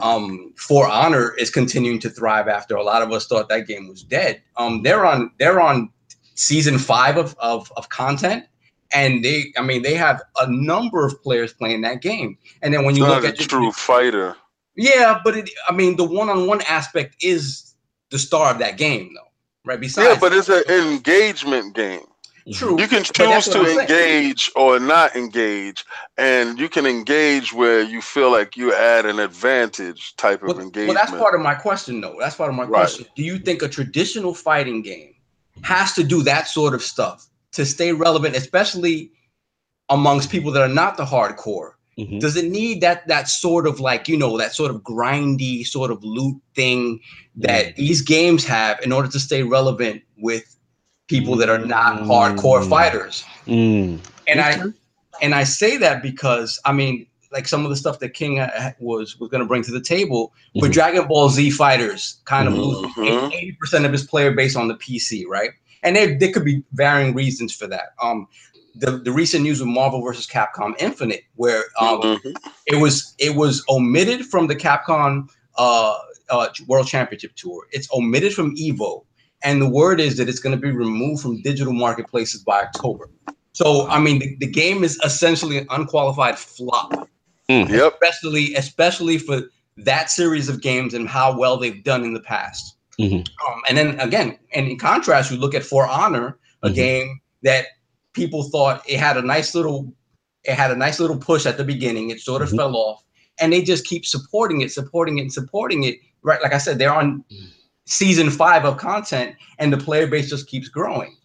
um, 0.00 0.52
For 0.56 0.88
Honor 0.88 1.34
is 1.36 1.50
continuing 1.50 1.98
to 2.00 2.10
thrive 2.10 2.48
after 2.48 2.76
a 2.76 2.82
lot 2.82 3.02
of 3.02 3.12
us 3.12 3.26
thought 3.26 3.48
that 3.48 3.66
game 3.66 3.88
was 3.88 4.02
dead. 4.02 4.42
Um, 4.56 4.82
they're 4.82 5.04
on 5.04 5.30
they're 5.38 5.60
on 5.60 5.90
season 6.34 6.78
five 6.78 7.16
of, 7.16 7.34
of, 7.38 7.72
of 7.76 7.88
content, 7.88 8.44
and 8.92 9.24
they 9.24 9.52
I 9.56 9.62
mean 9.62 9.82
they 9.82 9.94
have 9.94 10.22
a 10.38 10.50
number 10.50 11.04
of 11.04 11.20
players 11.22 11.52
playing 11.52 11.80
that 11.82 12.00
game. 12.00 12.38
And 12.62 12.72
then 12.72 12.84
when 12.84 12.96
you 12.96 13.06
look 13.06 13.24
at 13.24 13.40
a 13.40 13.46
true 13.46 13.72
fighter, 13.72 14.36
yeah, 14.76 15.20
but 15.24 15.36
it, 15.36 15.50
I 15.68 15.72
mean 15.72 15.96
the 15.96 16.04
one 16.04 16.28
on 16.28 16.46
one 16.46 16.62
aspect 16.62 17.16
is 17.22 17.74
the 18.10 18.18
star 18.18 18.52
of 18.52 18.58
that 18.60 18.78
game, 18.78 19.14
though, 19.14 19.30
right? 19.64 19.80
Besides, 19.80 20.08
yeah, 20.08 20.18
but 20.20 20.32
it's 20.32 20.48
an 20.48 20.62
engagement 20.68 21.74
game. 21.74 22.06
True. 22.52 22.80
You 22.80 22.88
can 22.88 23.04
choose 23.04 23.48
to 23.48 23.80
engage 23.80 24.50
or 24.56 24.78
not 24.78 25.16
engage, 25.16 25.84
and 26.16 26.58
you 26.58 26.68
can 26.68 26.86
engage 26.86 27.52
where 27.52 27.82
you 27.82 28.00
feel 28.00 28.30
like 28.30 28.56
you 28.56 28.74
add 28.74 29.06
an 29.06 29.18
advantage 29.18 30.16
type 30.16 30.42
of 30.42 30.48
well, 30.48 30.60
engagement. 30.60 30.96
Well, 30.96 31.06
that's 31.06 31.18
part 31.18 31.34
of 31.34 31.40
my 31.40 31.54
question, 31.54 32.00
though. 32.00 32.16
That's 32.18 32.36
part 32.36 32.50
of 32.50 32.56
my 32.56 32.62
right. 32.62 32.70
question. 32.70 33.06
Do 33.16 33.22
you 33.22 33.38
think 33.38 33.62
a 33.62 33.68
traditional 33.68 34.34
fighting 34.34 34.82
game 34.82 35.14
has 35.62 35.92
to 35.94 36.04
do 36.04 36.22
that 36.22 36.48
sort 36.48 36.74
of 36.74 36.82
stuff 36.82 37.26
to 37.52 37.66
stay 37.66 37.92
relevant, 37.92 38.36
especially 38.36 39.12
amongst 39.88 40.30
people 40.30 40.52
that 40.52 40.62
are 40.62 40.72
not 40.72 40.96
the 40.96 41.04
hardcore? 41.04 41.72
Mm-hmm. 41.98 42.18
Does 42.20 42.36
it 42.36 42.48
need 42.48 42.80
that 42.80 43.08
that 43.08 43.28
sort 43.28 43.66
of 43.66 43.80
like 43.80 44.06
you 44.06 44.16
know 44.16 44.38
that 44.38 44.54
sort 44.54 44.70
of 44.70 44.82
grindy 44.82 45.66
sort 45.66 45.90
of 45.90 46.02
loot 46.04 46.40
thing 46.54 47.00
that 47.36 47.66
mm-hmm. 47.66 47.82
these 47.82 48.02
games 48.02 48.44
have 48.44 48.80
in 48.82 48.92
order 48.92 49.08
to 49.08 49.18
stay 49.18 49.42
relevant 49.42 50.02
with 50.16 50.57
people 51.08 51.36
that 51.36 51.48
are 51.48 51.58
not 51.58 52.02
hardcore 52.02 52.62
mm. 52.62 52.70
fighters. 52.70 53.24
Mm. 53.46 53.98
And 54.26 54.40
I 54.40 54.62
and 55.20 55.34
I 55.34 55.44
say 55.44 55.76
that 55.78 56.02
because 56.02 56.60
I 56.64 56.72
mean, 56.72 57.06
like 57.32 57.48
some 57.48 57.64
of 57.64 57.70
the 57.70 57.76
stuff 57.76 57.98
that 57.98 58.10
King 58.10 58.38
uh, 58.38 58.72
was 58.78 59.18
was 59.18 59.30
going 59.30 59.40
to 59.42 59.46
bring 59.46 59.62
to 59.62 59.72
the 59.72 59.80
table 59.80 60.32
mm-hmm. 60.54 60.66
for 60.66 60.72
Dragon 60.72 61.06
Ball 61.06 61.28
Z 61.30 61.50
fighters, 61.50 62.20
kind 62.24 62.46
of 62.46 62.54
mm-hmm. 62.54 63.00
losing 63.00 63.32
eighty 63.32 63.56
percent 63.58 63.84
of 63.84 63.92
his 63.92 64.04
player 64.04 64.32
base 64.32 64.56
on 64.56 64.68
the 64.68 64.74
PC, 64.74 65.24
right? 65.26 65.50
And 65.82 65.94
there, 65.94 66.18
there 66.18 66.32
could 66.32 66.44
be 66.44 66.62
varying 66.72 67.14
reasons 67.14 67.54
for 67.54 67.68
that. 67.68 67.94
Um, 68.02 68.26
the, 68.74 68.98
the 68.98 69.12
recent 69.12 69.42
news 69.44 69.60
with 69.60 69.68
Marvel 69.68 70.02
versus 70.02 70.26
Capcom 70.26 70.74
Infinite, 70.80 71.22
where 71.36 71.64
um, 71.80 72.00
mm-hmm. 72.00 72.30
it 72.66 72.80
was 72.80 73.14
it 73.18 73.34
was 73.34 73.64
omitted 73.68 74.26
from 74.26 74.46
the 74.46 74.56
Capcom 74.56 75.28
uh, 75.56 75.98
uh, 76.30 76.48
World 76.66 76.86
Championship 76.86 77.34
Tour. 77.34 77.66
It's 77.72 77.88
omitted 77.92 78.34
from 78.34 78.54
Evo, 78.56 79.04
and 79.42 79.62
the 79.62 79.68
word 79.68 80.00
is 80.00 80.16
that 80.16 80.28
it's 80.28 80.40
going 80.40 80.54
to 80.54 80.60
be 80.60 80.70
removed 80.70 81.22
from 81.22 81.40
digital 81.42 81.72
marketplaces 81.72 82.42
by 82.42 82.62
October. 82.62 83.08
So, 83.52 83.88
I 83.88 83.98
mean, 83.98 84.18
the, 84.18 84.36
the 84.40 84.46
game 84.46 84.84
is 84.84 85.00
essentially 85.04 85.58
an 85.58 85.66
unqualified 85.70 86.38
flop. 86.38 87.08
Mm, 87.48 87.68
yep. 87.68 87.94
Especially, 87.94 88.54
especially 88.54 89.18
for 89.18 89.42
that 89.78 90.10
series 90.10 90.48
of 90.48 90.60
games 90.60 90.94
and 90.94 91.08
how 91.08 91.36
well 91.36 91.56
they've 91.56 91.82
done 91.82 92.04
in 92.04 92.12
the 92.12 92.20
past. 92.20 92.76
Mm-hmm. 93.00 93.16
Um, 93.16 93.62
and 93.68 93.78
then 93.78 94.00
again, 94.00 94.38
and 94.54 94.68
in 94.68 94.78
contrast, 94.78 95.30
you 95.30 95.38
look 95.38 95.54
at 95.54 95.62
For 95.62 95.86
Honor, 95.86 96.38
a 96.62 96.66
mm-hmm. 96.66 96.74
game 96.74 97.20
that 97.42 97.66
people 98.12 98.44
thought 98.44 98.82
it 98.88 98.98
had 98.98 99.16
a 99.16 99.22
nice 99.22 99.54
little, 99.54 99.92
it 100.44 100.54
had 100.54 100.70
a 100.70 100.76
nice 100.76 100.98
little 100.98 101.16
push 101.16 101.46
at 101.46 101.56
the 101.56 101.64
beginning. 101.64 102.10
It 102.10 102.20
sort 102.20 102.42
of 102.42 102.48
mm-hmm. 102.48 102.58
fell 102.58 102.76
off, 102.76 103.04
and 103.40 103.52
they 103.52 103.62
just 103.62 103.86
keep 103.86 104.04
supporting 104.04 104.60
it, 104.60 104.72
supporting 104.72 105.18
it, 105.18 105.22
and 105.22 105.32
supporting 105.32 105.84
it. 105.84 105.96
Right, 106.22 106.42
like 106.42 106.52
I 106.52 106.58
said, 106.58 106.78
they're 106.78 106.92
on 106.92 107.24
season 107.88 108.30
five 108.30 108.64
of 108.64 108.76
content, 108.76 109.34
and 109.58 109.72
the 109.72 109.78
player 109.78 110.06
base 110.06 110.28
just 110.28 110.46
keeps 110.46 110.68
growing. 110.68 111.16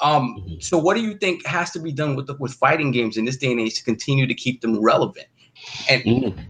Um, 0.00 0.36
mm-hmm. 0.38 0.60
So, 0.60 0.76
what 0.78 0.96
do 0.96 1.02
you 1.02 1.14
think 1.14 1.46
has 1.46 1.70
to 1.72 1.78
be 1.78 1.92
done 1.92 2.16
with 2.16 2.26
the, 2.26 2.34
with 2.38 2.52
fighting 2.54 2.90
games 2.90 3.16
in 3.16 3.24
this 3.24 3.36
day 3.36 3.50
and 3.50 3.60
age 3.60 3.76
to 3.76 3.84
continue 3.84 4.26
to 4.26 4.34
keep 4.34 4.60
them 4.60 4.80
relevant? 4.82 5.26
And 5.88 6.02
mm. 6.02 6.44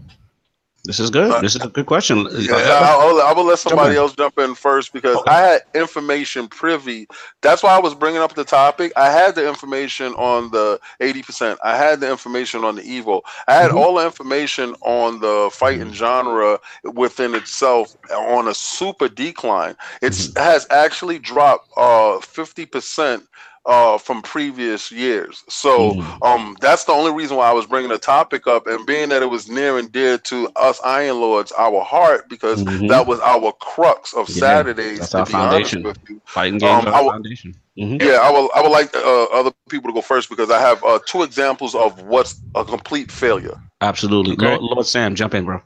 This 0.83 0.99
is 0.99 1.11
good. 1.11 1.29
Uh, 1.29 1.41
this 1.41 1.55
is 1.55 1.61
a 1.61 1.67
good 1.67 1.85
question. 1.85 2.27
Yeah, 2.31 2.55
I'll, 2.55 3.21
I 3.21 3.33
will 3.33 3.45
let 3.45 3.59
somebody 3.59 3.95
else 3.95 4.15
jump 4.15 4.39
in 4.39 4.55
first 4.55 4.93
because 4.93 5.17
okay. 5.17 5.31
I 5.31 5.39
had 5.39 5.61
information 5.75 6.47
privy. 6.47 7.07
That's 7.41 7.61
why 7.61 7.75
I 7.75 7.79
was 7.79 7.93
bringing 7.93 8.21
up 8.21 8.33
the 8.33 8.43
topic. 8.43 8.91
I 8.95 9.11
had 9.11 9.35
the 9.35 9.47
information 9.47 10.13
on 10.13 10.49
the 10.49 10.79
80%. 10.99 11.57
I 11.63 11.77
had 11.77 11.99
the 11.99 12.09
information 12.09 12.63
on 12.63 12.75
the 12.75 12.81
Evo. 12.81 13.21
I 13.47 13.53
had 13.53 13.69
mm-hmm. 13.69 13.77
all 13.77 13.95
the 13.95 14.05
information 14.05 14.75
on 14.81 15.19
the 15.19 15.49
fighting 15.53 15.87
mm-hmm. 15.87 15.93
genre 15.93 16.59
within 16.83 17.35
itself 17.35 17.95
on 18.11 18.47
a 18.47 18.53
super 18.55 19.07
decline. 19.07 19.75
It 20.01 20.13
mm-hmm. 20.13 20.39
has 20.39 20.65
actually 20.71 21.19
dropped 21.19 21.69
uh, 21.77 22.17
50% 22.21 23.27
uh, 23.65 23.97
from 23.97 24.21
previous 24.21 24.91
years. 24.91 25.43
So 25.47 25.93
mm. 25.93 26.25
um, 26.25 26.57
that's 26.61 26.85
the 26.85 26.91
only 26.91 27.11
reason 27.11 27.37
why 27.37 27.49
I 27.49 27.53
was 27.53 27.65
bringing 27.65 27.89
the 27.89 27.97
topic 27.97 28.47
up, 28.47 28.67
and 28.67 28.85
being 28.85 29.09
that 29.09 29.21
it 29.21 29.29
was 29.29 29.49
near 29.49 29.77
and 29.77 29.91
dear 29.91 30.17
to 30.17 30.49
us 30.55 30.79
Iron 30.83 31.21
Lords, 31.21 31.51
our 31.57 31.81
heart, 31.81 32.29
because 32.29 32.63
mm-hmm. 32.63 32.87
that 32.87 33.05
was 33.05 33.19
our 33.19 33.51
crux 33.53 34.13
of 34.13 34.29
yeah, 34.29 34.35
Saturdays. 34.35 34.99
That's 34.99 35.15
our 35.15 35.25
foundation. 35.25 35.93
Fighting 36.25 36.57
games 36.57 36.85
um, 36.85 36.93
our 36.93 37.11
foundation. 37.11 37.55
Mm-hmm. 37.77 38.05
Yeah, 38.05 38.19
I 38.21 38.31
would. 38.31 38.49
I 38.53 38.61
would 38.61 38.71
like 38.71 38.95
uh, 38.95 39.23
other 39.25 39.51
people 39.69 39.89
to 39.89 39.93
go 39.93 40.01
first 40.01 40.29
because 40.29 40.49
I 40.49 40.59
have 40.59 40.83
uh, 40.83 40.99
two 41.07 41.23
examples 41.23 41.73
of 41.73 42.01
what's 42.03 42.41
a 42.55 42.65
complete 42.65 43.11
failure. 43.11 43.61
Absolutely, 43.79 44.33
okay. 44.33 44.57
Lord, 44.57 44.61
Lord 44.61 44.85
Sam, 44.85 45.15
jump 45.15 45.33
in, 45.33 45.45
bro. 45.45 45.61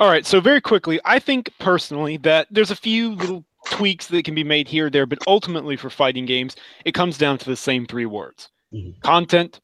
All 0.00 0.08
right, 0.08 0.24
so 0.24 0.40
very 0.40 0.60
quickly, 0.60 1.00
I 1.04 1.18
think 1.18 1.52
personally 1.58 2.18
that 2.18 2.46
there's 2.50 2.70
a 2.70 2.76
few 2.76 3.14
little 3.14 3.44
tweaks 3.70 4.06
that 4.08 4.24
can 4.24 4.34
be 4.34 4.44
made 4.44 4.68
here 4.68 4.90
there, 4.90 5.06
but 5.06 5.18
ultimately 5.26 5.76
for 5.76 5.90
fighting 5.90 6.26
games, 6.26 6.56
it 6.84 6.92
comes 6.92 7.18
down 7.18 7.38
to 7.38 7.44
the 7.46 7.56
same 7.56 7.86
three 7.86 8.06
words: 8.06 8.50
mm-hmm. 8.72 8.98
content, 9.00 9.60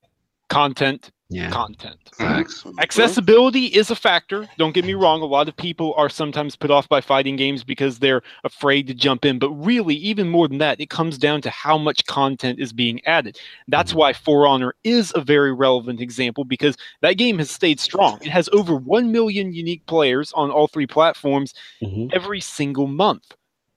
content, 0.48 1.10
Yeah. 1.30 1.50
content. 1.50 1.98
Facts. 2.16 2.64
Accessibility 2.78 3.64
is 3.66 3.90
a 3.90 3.96
factor. 3.96 4.46
Don't 4.56 4.72
get 4.74 4.84
me 4.84 4.94
wrong. 4.94 5.20
A 5.20 5.24
lot 5.24 5.48
of 5.48 5.56
people 5.56 5.92
are 5.96 6.08
sometimes 6.08 6.54
put 6.54 6.70
off 6.70 6.88
by 6.88 7.00
fighting 7.00 7.34
games 7.34 7.64
because 7.64 7.98
they're 7.98 8.22
afraid 8.44 8.86
to 8.86 8.94
jump 8.94 9.24
in. 9.24 9.38
But 9.40 9.50
really, 9.50 9.96
even 9.96 10.28
more 10.28 10.46
than 10.46 10.58
that, 10.58 10.80
it 10.80 10.90
comes 10.90 11.18
down 11.18 11.40
to 11.42 11.50
how 11.50 11.76
much 11.78 12.06
content 12.06 12.60
is 12.60 12.72
being 12.72 13.04
added. 13.06 13.38
That's 13.66 13.92
Mhm. 13.92 13.96
why 13.96 14.12
For 14.12 14.46
Honor 14.46 14.74
is 14.84 15.12
a 15.16 15.22
very 15.22 15.52
relevant 15.52 16.00
example 16.00 16.44
because 16.44 16.76
that 17.00 17.14
game 17.14 17.38
has 17.38 17.50
stayed 17.50 17.80
strong. 17.80 18.18
It 18.20 18.28
has 18.28 18.48
over 18.52 18.76
1 18.76 19.10
million 19.10 19.52
unique 19.52 19.84
players 19.86 20.32
on 20.34 20.50
all 20.50 20.68
three 20.68 20.86
platforms 20.86 21.52
Mhm. 21.82 22.14
every 22.14 22.40
single 22.40 22.86
month 22.86 23.34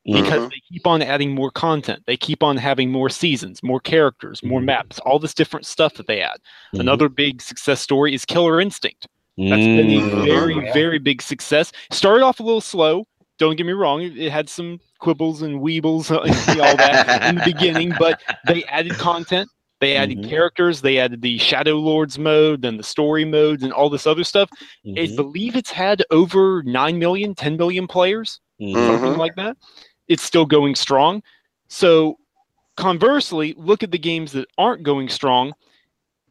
because 0.08 0.46
Mhm. 0.48 0.50
they 0.52 0.62
keep 0.72 0.88
on 0.88 1.02
adding 1.02 1.36
more 1.36 1.52
content. 1.52 2.04
They 2.08 2.18
keep 2.18 2.42
on 2.42 2.58
having 2.58 2.92
more 2.92 3.10
seasons, 3.10 3.62
more 3.62 3.80
characters, 3.80 4.42
more 4.44 4.62
Mhm. 4.62 4.66
maps, 4.66 5.00
all 5.00 5.20
this 5.20 5.34
different 5.34 5.66
stuff 5.66 5.96
that 5.96 6.08
they 6.08 6.22
add. 6.22 6.38
Mhm. 6.74 6.80
Another 6.80 7.10
big 7.10 7.42
success 7.42 7.82
story 7.82 8.14
is 8.14 8.26
Killer 8.26 8.60
Instinct. 8.62 9.08
That's 9.38 9.62
been 9.62 9.92
a 9.92 10.00
Mhm. 10.02 10.26
very, 10.26 10.56
Yeah. 10.56 10.74
very 10.74 10.98
big 10.98 11.22
success. 11.22 11.72
Started 11.92 12.24
off 12.24 12.40
a 12.40 12.44
little 12.44 12.62
slow. 12.62 13.06
Don't 13.38 13.56
get 13.56 13.68
me 13.68 13.74
wrong; 13.74 14.02
it, 14.02 14.18
it 14.18 14.32
had 14.32 14.50
some 14.50 14.80
quibbles 15.00 15.44
and 15.44 15.62
weebles 15.62 16.10
uh, 16.10 16.22
and 16.22 16.60
all 16.60 16.76
that 16.78 17.30
in 17.30 17.36
the 17.36 17.44
beginning, 17.46 17.94
but 18.00 18.20
they 18.48 18.64
added 18.64 18.94
content. 18.94 19.48
They 19.80 19.96
added 19.96 20.18
Mhm. 20.24 20.30
characters. 20.30 20.82
They 20.82 20.98
added 20.98 21.22
the 21.22 21.38
Shadow 21.38 21.76
Lords 21.76 22.18
mode, 22.18 22.64
then 22.64 22.78
the 22.78 22.84
story 22.84 23.26
modes, 23.26 23.62
and 23.62 23.72
all 23.72 23.92
this 23.92 24.08
other 24.08 24.24
stuff. 24.24 24.50
I 24.88 24.90
Mhm. 25.02 25.16
believe 25.16 25.56
it's 25.56 25.70
had 25.70 26.04
over 26.10 26.64
9 26.66 26.98
million, 26.98 27.36
10 27.36 27.58
million 27.58 27.86
players, 27.86 28.40
Mhm. 28.60 28.74
something 28.74 29.18
like 29.20 29.36
that. 29.36 29.56
It's 30.08 30.24
still 30.24 30.46
going 30.46 30.76
strong. 30.76 31.22
So, 31.68 32.18
conversely, 32.76 33.54
look 33.58 33.84
at 33.84 33.92
the 33.92 33.98
games 33.98 34.32
that 34.34 34.48
aren't 34.58 34.84
going 34.84 35.10
strong. 35.10 35.54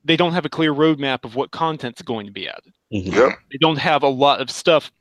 They 0.05 0.16
don't 0.16 0.32
have 0.32 0.44
a 0.44 0.48
clear 0.48 0.73
roadmap 0.73 1.24
of 1.24 1.35
what 1.35 1.51
content's 1.51 2.01
going 2.03 2.27
to 2.27 2.32
be 2.32 2.48
added 2.48 2.73
Mhm. 2.93 3.12
Yep. 3.12 3.39
they 3.51 3.59
don't 3.59 3.78
have 3.78 4.03
a 4.05 4.09
lot 4.09 4.40
of 4.40 4.48
stuff 4.51 4.93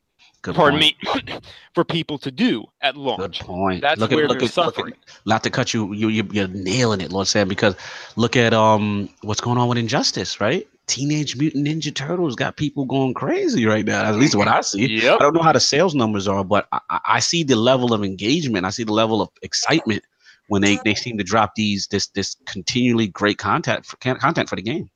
Good 0.41 0.55
pardon 0.55 0.79
point. 0.79 1.27
me 1.27 1.39
for 1.75 1.83
people 1.83 2.17
to 2.19 2.31
do 2.31 2.65
at 2.81 2.97
launch. 2.97 3.39
Good 3.39 3.45
point. 3.47 3.81
That's 3.81 3.99
look 3.99 4.11
at, 4.11 4.15
where 4.15 4.27
look 4.27 4.39
they're 4.39 4.47
at, 4.47 4.57
look 4.77 4.79
at- 4.87 4.93
not 5.25 5.43
to 5.43 5.49
cut 5.51 5.73
you, 5.73 5.93
you, 5.93 6.07
you 6.09 6.27
you're 6.31 6.47
nailing 6.47 7.01
it, 7.01 7.11
Lord 7.11 7.27
Sam. 7.27 7.47
Because 7.47 7.75
look 8.15 8.35
at 8.35 8.53
um 8.53 9.09
what's 9.21 9.41
going 9.41 9.57
on 9.59 9.67
with 9.69 9.77
Injustice, 9.77 10.41
right? 10.41 10.67
Teenage 10.87 11.35
Mutant 11.37 11.67
Ninja 11.67 11.93
Turtles 11.93 12.35
got 12.35 12.57
people 12.57 12.85
going 12.85 13.13
crazy 13.13 13.65
right 13.65 13.85
now. 13.85 14.03
At 14.03 14.15
least 14.15 14.35
what 14.35 14.47
I 14.47 14.61
see. 14.61 14.85
yep 14.85 15.19
I 15.19 15.23
don't 15.23 15.33
know 15.35 15.41
how 15.43 15.53
the 15.53 15.59
sales 15.59 15.95
numbers 15.95 16.27
are, 16.27 16.43
but 16.43 16.67
I, 16.71 16.79
I- 17.05 17.19
see 17.19 17.43
the 17.43 17.55
level 17.55 17.93
of 17.93 18.03
engagement. 18.03 18.65
I 18.65 18.69
see 18.69 18.83
the 18.83 18.93
level 18.93 19.21
of 19.21 19.29
excitement 19.41 20.03
when 20.47 20.61
they, 20.61 20.77
they 20.83 20.93
seem 20.95 21.17
to 21.17 21.23
drop 21.23 21.55
these 21.55 21.87
this 21.87 22.07
this 22.07 22.35
continually 22.45 23.07
great 23.07 23.37
content 23.37 23.85
for 23.85 23.97
content 23.97 24.49
for 24.49 24.55
the 24.55 24.61
game. 24.61 24.89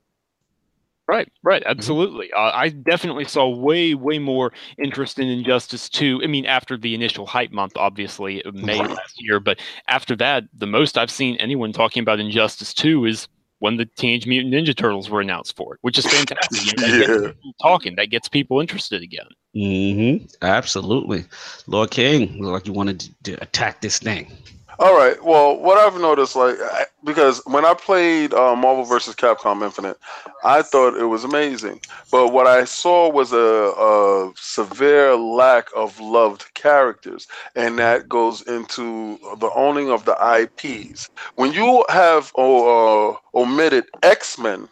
right 1.07 1.32
right 1.44 1.64
Mm-hmm. 1.64 1.70
absolutely 1.72 2.32
uh, 2.34 2.52
i 2.53 2.70
definitely 2.70 3.26
saw 3.26 3.48
way 3.48 3.95
way 3.95 4.20
more 4.20 4.53
interest 4.78 5.18
in 5.18 5.28
injustice 5.28 5.90
2 5.90 6.22
i 6.24 6.28
mean 6.28 6.45
after 6.45 6.78
the 6.78 6.94
initial 6.94 7.26
hype 7.26 7.52
month 7.52 7.74
obviously 7.78 8.44
uh, 8.45 8.52
may 8.52 8.86
last 8.86 9.16
year 9.18 9.40
but 9.40 9.60
after 9.88 10.16
that 10.16 10.44
the 10.53 10.68
most 10.68 10.98
i've 10.98 11.10
seen 11.11 11.36
anyone 11.38 11.72
talking 11.74 12.02
about 12.02 12.20
injustice 12.20 12.74
2 12.74 13.06
is 13.06 13.28
when 13.60 13.77
the 13.77 13.86
teenage 13.86 14.26
mutant 14.26 14.53
ninja 14.53 14.76
turtles 14.76 15.10
were 15.10 15.22
announced 15.22 15.56
for 15.56 15.73
it 15.76 15.80
which 15.81 15.98
is 15.98 16.06
fantastic 16.06 16.65
you 16.65 16.73
know, 16.77 17.07
that 17.07 17.34
Yeah. 17.44 17.52
talking 17.61 17.95
that 17.95 18.10
gets 18.10 18.27
people 18.27 18.60
interested 18.60 19.02
again 19.02 19.26
Mm-hmm. 19.56 20.26
Absolutely, 20.44 21.26
Lord 21.65 21.90
King. 21.90 22.40
Look 22.40 22.52
like 22.52 22.68
you 22.68 22.73
wanted 22.73 22.99
to, 22.99 23.10
to 23.23 23.41
attack 23.41 23.81
this 23.81 23.98
thing. 23.98 24.31
All 24.80 24.96
right. 24.98 25.22
Well, 25.22 25.60
what 25.60 25.78
I've 25.78 26.00
noticed, 26.00 26.38
like, 26.38 26.58
because 27.04 27.42
when 27.46 27.66
I 27.66 27.74
played 27.74 28.34
uh, 28.34 28.56
Marvel 28.56 28.86
vs. 28.86 29.14
Capcom 29.14 29.62
Infinite, 29.62 29.98
I 30.46 30.62
thought 30.62 30.96
it 30.98 31.06
was 31.06 31.26
amazing. 31.26 31.82
But 32.12 32.30
what 32.32 32.48
I 32.48 32.64
saw 32.64 33.10
was 33.12 33.34
a, 33.34 33.38
a 33.38 34.32
severe 34.38 35.18
lack 35.18 35.68
of 35.76 36.00
loved 36.00 36.54
characters, 36.54 37.28
and 37.58 37.78
that 37.78 38.08
goes 38.08 38.42
into 38.44 39.20
the 39.40 39.52
owning 39.54 39.92
of 39.92 40.06
the 40.06 40.16
IPs. 40.24 41.10
When 41.36 41.52
you 41.52 41.86
have 41.90 42.32
uh, 42.38 43.14
omitted 43.36 43.86
X 44.02 44.40
Men. 44.40 44.70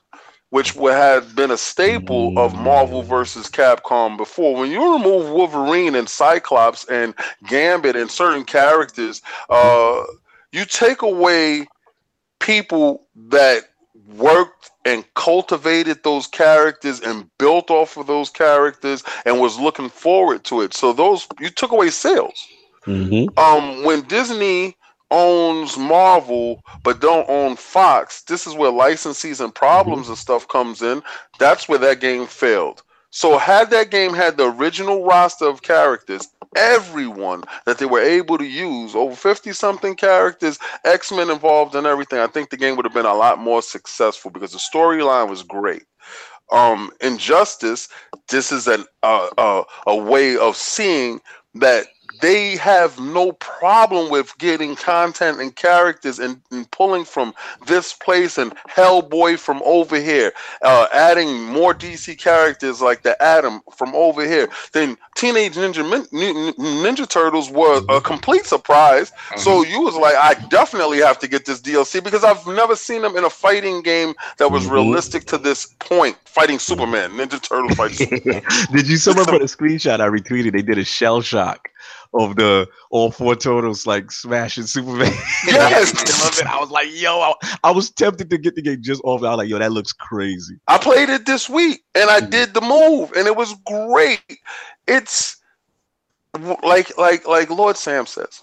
Which 0.50 0.76
would 0.76 0.94
have 0.94 1.36
been 1.36 1.52
a 1.52 1.58
staple 1.58 2.38
of 2.40 2.56
Marvel 2.56 3.04
versus 3.04 3.48
Capcom 3.48 4.16
before. 4.16 4.56
When 4.56 4.72
you 4.72 4.94
remove 4.94 5.30
Wolverine 5.30 5.94
and 5.94 6.08
Cyclops 6.08 6.86
and 6.86 7.14
Gambit 7.48 7.98
and 7.98 8.10
certain 8.10 8.46
characters, 8.46 9.22
uh, 9.50 10.04
you 10.54 10.64
take 10.64 11.02
away 11.02 11.68
people 12.40 13.06
that 13.30 13.64
worked 14.16 14.72
and 14.86 15.04
cultivated 15.16 16.02
those 16.04 16.28
characters 16.28 17.02
and 17.02 17.30
built 17.38 17.70
off 17.70 17.98
of 17.98 18.08
those 18.08 18.30
characters 18.30 19.04
and 19.26 19.42
was 19.42 19.60
looking 19.60 19.90
forward 19.90 20.46
to 20.46 20.62
it. 20.62 20.74
So 20.74 20.94
those 20.94 21.28
you 21.40 21.50
took 21.50 21.72
away 21.72 21.90
sales. 21.90 22.48
Mm-hmm. 22.86 23.38
Um, 23.38 23.84
when 23.84 24.04
Disney 24.04 24.78
owns 25.12 25.78
Marvel 25.78 26.64
but 26.84 27.00
don't 27.00 27.30
own 27.30 27.56
Fox, 27.56 28.24
this 28.24 28.48
is 28.48 28.56
where 28.56 28.72
licensees 28.72 29.44
and 29.44 29.54
problems 29.54 30.10
and 30.10 30.18
stuff 30.18 30.48
comes 30.48 30.82
in. 30.82 31.02
That's 31.40 31.70
where 31.70 31.80
that 31.80 32.00
game 32.00 32.28
failed. 32.28 32.84
So 33.10 33.38
had 33.38 33.70
that 33.72 33.90
game 33.90 34.14
had 34.14 34.38
the 34.38 34.52
original 34.52 35.06
roster 35.06 35.46
of 35.46 35.62
characters, 35.62 36.28
everyone 36.56 37.44
that 37.66 37.78
they 37.78 37.86
were 37.86 38.02
able 38.02 38.38
to 38.38 38.46
use, 38.46 38.96
over 38.96 39.16
50 39.16 39.54
something 39.54 39.96
characters, 39.96 40.60
X-Men 40.84 41.30
involved 41.30 41.74
and 41.76 41.88
everything, 41.88 42.20
I 42.20 42.28
think 42.28 42.50
the 42.50 42.58
game 42.58 42.76
would 42.76 42.86
have 42.86 42.94
been 42.94 43.06
a 43.06 43.14
lot 43.14 43.40
more 43.40 43.62
successful 43.62 44.30
because 44.30 44.52
the 44.52 44.60
storyline 44.60 45.30
was 45.30 45.42
great. 45.42 45.84
Um, 46.52 46.92
Injustice, 47.02 47.90
this 48.30 48.52
is 48.52 48.68
an 48.68 48.86
uh, 49.04 49.30
uh, 49.38 49.64
a 49.86 49.96
way 49.96 50.38
of 50.38 50.56
seeing 50.56 51.20
that 51.56 51.88
they 52.22 52.56
have 52.58 53.00
no 53.00 53.32
problem 53.34 54.10
with 54.10 54.38
getting 54.38 54.76
content 54.76 55.40
and 55.40 55.56
characters 55.56 56.20
and, 56.20 56.42
and 56.52 56.70
pulling 56.72 57.06
from 57.06 57.34
this 57.68 57.94
place 57.94 58.38
and 58.38 58.54
Hellboy 58.70 59.38
from 59.40 59.62
over 59.66 60.00
here, 60.00 60.32
uh, 60.62 60.88
adding 60.94 61.44
more 61.46 61.74
DC 61.74 62.18
characters 62.18 62.82
like 62.82 63.04
the 63.04 63.22
Atom 63.22 63.62
from 63.76 63.94
over 63.96 64.26
here. 64.26 64.50
Then 64.74 64.98
Teenage 65.16 65.56
Ninja 65.56 65.88
Min- 65.90 66.06
Ninja 66.58 67.08
Turtles 67.08 67.50
were 67.50 67.82
a 67.90 68.02
complete 68.02 68.46
surprise. 68.46 69.12
So 69.36 69.64
you 69.64 69.82
was 69.82 69.96
like, 69.96 70.16
I 70.16 70.36
definitely 70.50 71.00
have 71.00 71.20
to 71.20 71.28
get 71.28 71.46
this 71.46 71.60
DLC 71.62 72.04
because 72.04 72.24
I've 72.24 72.46
never 72.48 72.76
seen 72.76 73.02
them 73.02 73.16
in 73.18 73.24
a 73.24 73.30
fighting 73.30 73.82
game 73.82 74.14
that 74.38 74.52
was 74.52 74.66
Mhm. 74.66 74.72
realistic 74.72 75.26
to 75.28 75.38
this 75.38 75.66
point. 75.80 76.18
Fighting 76.26 76.60
Superman, 76.60 77.12
Ninja 77.14 77.42
Turtles 77.42 77.74
fighting 77.76 77.98
Superman. 78.08 78.44
did 78.72 78.88
you 78.88 78.98
someone 78.98 79.26
put 79.28 79.42
a 79.42 79.46
screenshot 79.46 80.00
I 80.00 80.08
retweeted? 80.08 80.54
They 80.54 80.62
did 80.62 80.78
a 80.78 80.84
shell 80.86 81.22
shock 81.22 81.70
of 82.14 82.36
the 82.36 82.68
all 82.90 83.12
four 83.12 83.36
totals 83.36 83.86
like 83.86 84.12
smashing 84.12 84.66
Superman. 84.66 85.12
Yes. 85.46 85.94
I 85.96 86.24
love 86.24 86.40
it. 86.40 86.48
I 86.48 86.60
was 86.60 86.70
like, 86.72 86.88
yo, 86.92 87.20
I, 87.20 87.34
I 87.64 87.72
was 87.72 87.90
tempted 87.92 88.30
to 88.30 88.38
get 88.38 88.56
the 88.56 88.62
game 88.62 88.82
just 88.82 89.02
off. 89.04 89.24
I 89.24 89.30
was 89.30 89.38
like, 89.38 89.50
yo, 89.50 89.60
that 89.60 89.72
looks 89.72 89.94
crazy. 89.94 90.56
I 90.68 90.78
played 90.78 91.10
it 91.10 91.26
this 91.26 91.50
week 91.50 91.84
and 91.96 92.10
I 92.10 92.22
Mhm. 92.22 92.30
did 92.30 92.54
the 92.54 92.62
move 92.62 93.12
and 93.14 93.28
it 93.28 93.36
was 93.36 93.54
great. 93.66 94.22
It's 94.88 95.38
like 96.64 96.98
like 96.98 97.28
like 97.28 97.50
Lord 97.50 97.78
Sam 97.78 98.06
says, 98.06 98.42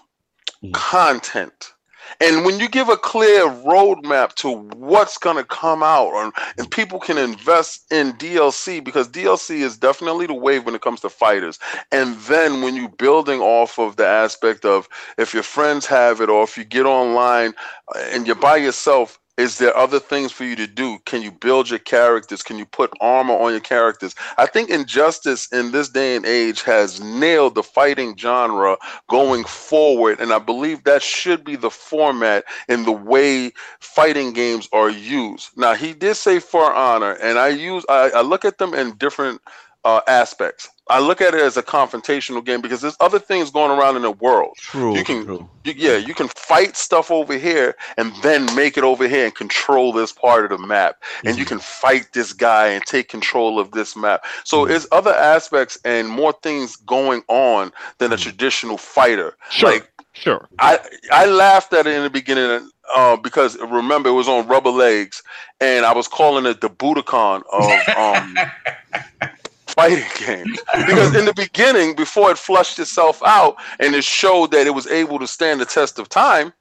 Mhm. 0.63 0.73
content. 0.73 1.73
And 2.21 2.45
when 2.45 2.59
you 2.59 2.69
give 2.69 2.89
a 2.89 2.97
clear 2.97 3.47
roadmap 3.47 4.33
to 4.35 4.51
what's 4.51 5.17
gonna 5.17 5.43
come 5.43 5.83
out, 5.83 6.07
or, 6.07 6.31
and 6.57 6.71
people 6.71 6.99
can 6.99 7.17
invest 7.17 7.91
in 7.91 8.13
DLC 8.13 8.83
because 8.83 9.07
DLC 9.07 9.61
is 9.61 9.77
definitely 9.77 10.27
the 10.27 10.33
wave 10.33 10.65
when 10.65 10.75
it 10.75 10.81
comes 10.81 11.01
to 11.01 11.09
fighters. 11.09 11.59
And 11.91 12.15
then 12.21 12.61
when 12.61 12.75
you're 12.75 12.89
building 12.89 13.41
off 13.41 13.79
of 13.79 13.95
the 13.95 14.05
aspect 14.05 14.65
of 14.65 14.87
if 15.17 15.33
your 15.33 15.43
friends 15.43 15.85
have 15.87 16.21
it 16.21 16.29
or 16.29 16.43
if 16.43 16.57
you 16.57 16.63
get 16.63 16.85
online 16.85 17.53
uh, 17.95 17.99
and 18.11 18.27
you're 18.27 18.35
by 18.35 18.57
yourself, 18.57 19.19
is 19.37 19.57
there 19.57 19.75
other 19.75 19.99
things 19.99 20.31
for 20.31 20.45
you 20.45 20.55
to 20.55 20.67
do? 20.67 20.99
Can 21.05 21.21
you 21.21 21.31
build 21.31 21.69
your 21.69 21.79
characters? 21.79 22.41
Can 22.41 22.57
you 22.57 22.65
put 22.65 22.91
armor 23.01 23.33
on 23.33 23.51
your 23.51 23.59
characters? 23.59 24.15
I 24.37 24.45
think 24.45 24.69
Injustice 24.69 25.51
in 25.51 25.71
this 25.71 25.89
day 25.89 26.15
and 26.15 26.25
age 26.25 26.61
has 26.63 27.01
nailed 27.01 27.55
the 27.55 27.63
fighting 27.63 28.17
genre 28.17 28.77
going 29.09 29.43
forward. 29.43 30.21
And 30.21 30.31
I 30.31 30.39
believe 30.39 30.85
that 30.85 31.03
should 31.03 31.43
be 31.43 31.57
the 31.57 31.69
format 31.69 32.45
in 32.69 32.85
the 32.85 32.93
way 32.93 33.51
fighting 33.79 34.33
games 34.33 34.69
are 34.71 34.89
used. 34.89 35.49
Now, 35.57 35.73
he 35.73 35.93
did 35.93 36.15
say 36.15 36.39
for 36.39 36.73
honor, 36.73 37.13
and 37.21 37.37
I 37.37 37.49
use 37.49 37.85
I, 37.89 38.11
I 38.15 38.21
look 38.21 38.45
at 38.45 38.57
them 38.57 38.73
in 38.73 38.95
different 38.97 39.41
uh, 39.85 40.01
aspects. 40.07 40.67
I 40.87 40.99
look 40.99 41.19
at 41.21 41.33
it 41.33 41.41
as 41.41 41.57
a 41.57 41.63
confrontational 41.63 42.43
game 42.45 42.61
because 42.61 42.81
there's 42.81 42.97
other 42.99 43.17
things 43.17 43.49
going 43.49 43.71
around 43.71 43.95
in 43.95 44.01
the 44.03 44.11
world. 44.11 44.55
True. 44.57 44.95
You 44.97 45.03
can- 45.03 45.25
true. 45.25 45.49
You, 45.63 45.73
yeah, 45.75 45.95
you 45.97 46.13
can 46.13 46.27
fight 46.27 46.75
stuff 46.75 47.09
over 47.09 47.35
here 47.37 47.75
and 47.97 48.13
then 48.21 48.53
make 48.55 48.77
it 48.77 48.83
over 48.83 49.07
here 49.07 49.25
and 49.25 49.33
control 49.33 49.91
this 49.93 50.11
part 50.11 50.51
of 50.51 50.59
the 50.59 50.67
map. 50.67 50.97
And 51.23 51.37
you 51.39 51.45
Mhm. 51.45 51.47
can 51.47 51.59
fight 51.59 52.13
this 52.13 52.33
guy 52.33 52.67
and 52.67 52.85
take 52.85 53.09
control 53.09 53.59
of 53.59 53.71
this 53.71 53.95
map. 53.95 54.25
So 54.43 54.65
Mhm. 54.65 54.75
it's 54.75 54.87
other 54.91 55.15
aspects 55.15 55.75
and 55.85 56.07
more 56.07 56.33
things 56.43 56.75
going 56.75 57.23
on 57.27 57.71
than 57.97 58.13
a 58.13 58.15
Mhm. 58.15 58.21
traditional 58.21 58.77
fighter. 58.77 59.35
Sure. 59.49 59.71
Like 59.71 59.91
Sure. 60.13 60.47
I 60.59 60.79
I 61.11 61.25
laughed 61.25 61.73
at 61.73 61.87
it 61.87 61.93
in 61.93 62.03
the 62.03 62.09
beginning 62.11 62.69
uh, 62.95 63.15
because 63.17 63.57
remember 63.57 64.09
it 64.09 64.13
was 64.13 64.27
on 64.29 64.47
rubber 64.47 64.69
legs, 64.69 65.23
and 65.59 65.83
I 65.85 65.93
was 65.93 66.07
calling 66.07 66.45
it 66.45 66.61
the 66.61 66.69
Budokan 66.69 67.41
of 67.51 67.97
um, 67.97 68.37
fighting 69.75 70.05
game 70.25 70.45
Because 70.87 71.15
in 71.15 71.25
the 71.25 71.33
beginning, 71.33 71.95
before 71.95 72.31
it 72.31 72.37
flushed 72.37 72.79
itself 72.79 73.21
out 73.25 73.55
and 73.79 73.93
it 73.93 74.03
showed 74.03 74.51
that 74.51 74.65
it 74.67 74.71
was 74.71 74.87
able 74.87 75.19
to 75.19 75.27
stand 75.27 75.59
the 75.61 75.65
test 75.65 75.99
of 75.99 76.09
time, 76.09 76.53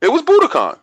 it 0.00 0.10
was 0.12 0.22
Budokan. 0.22 0.78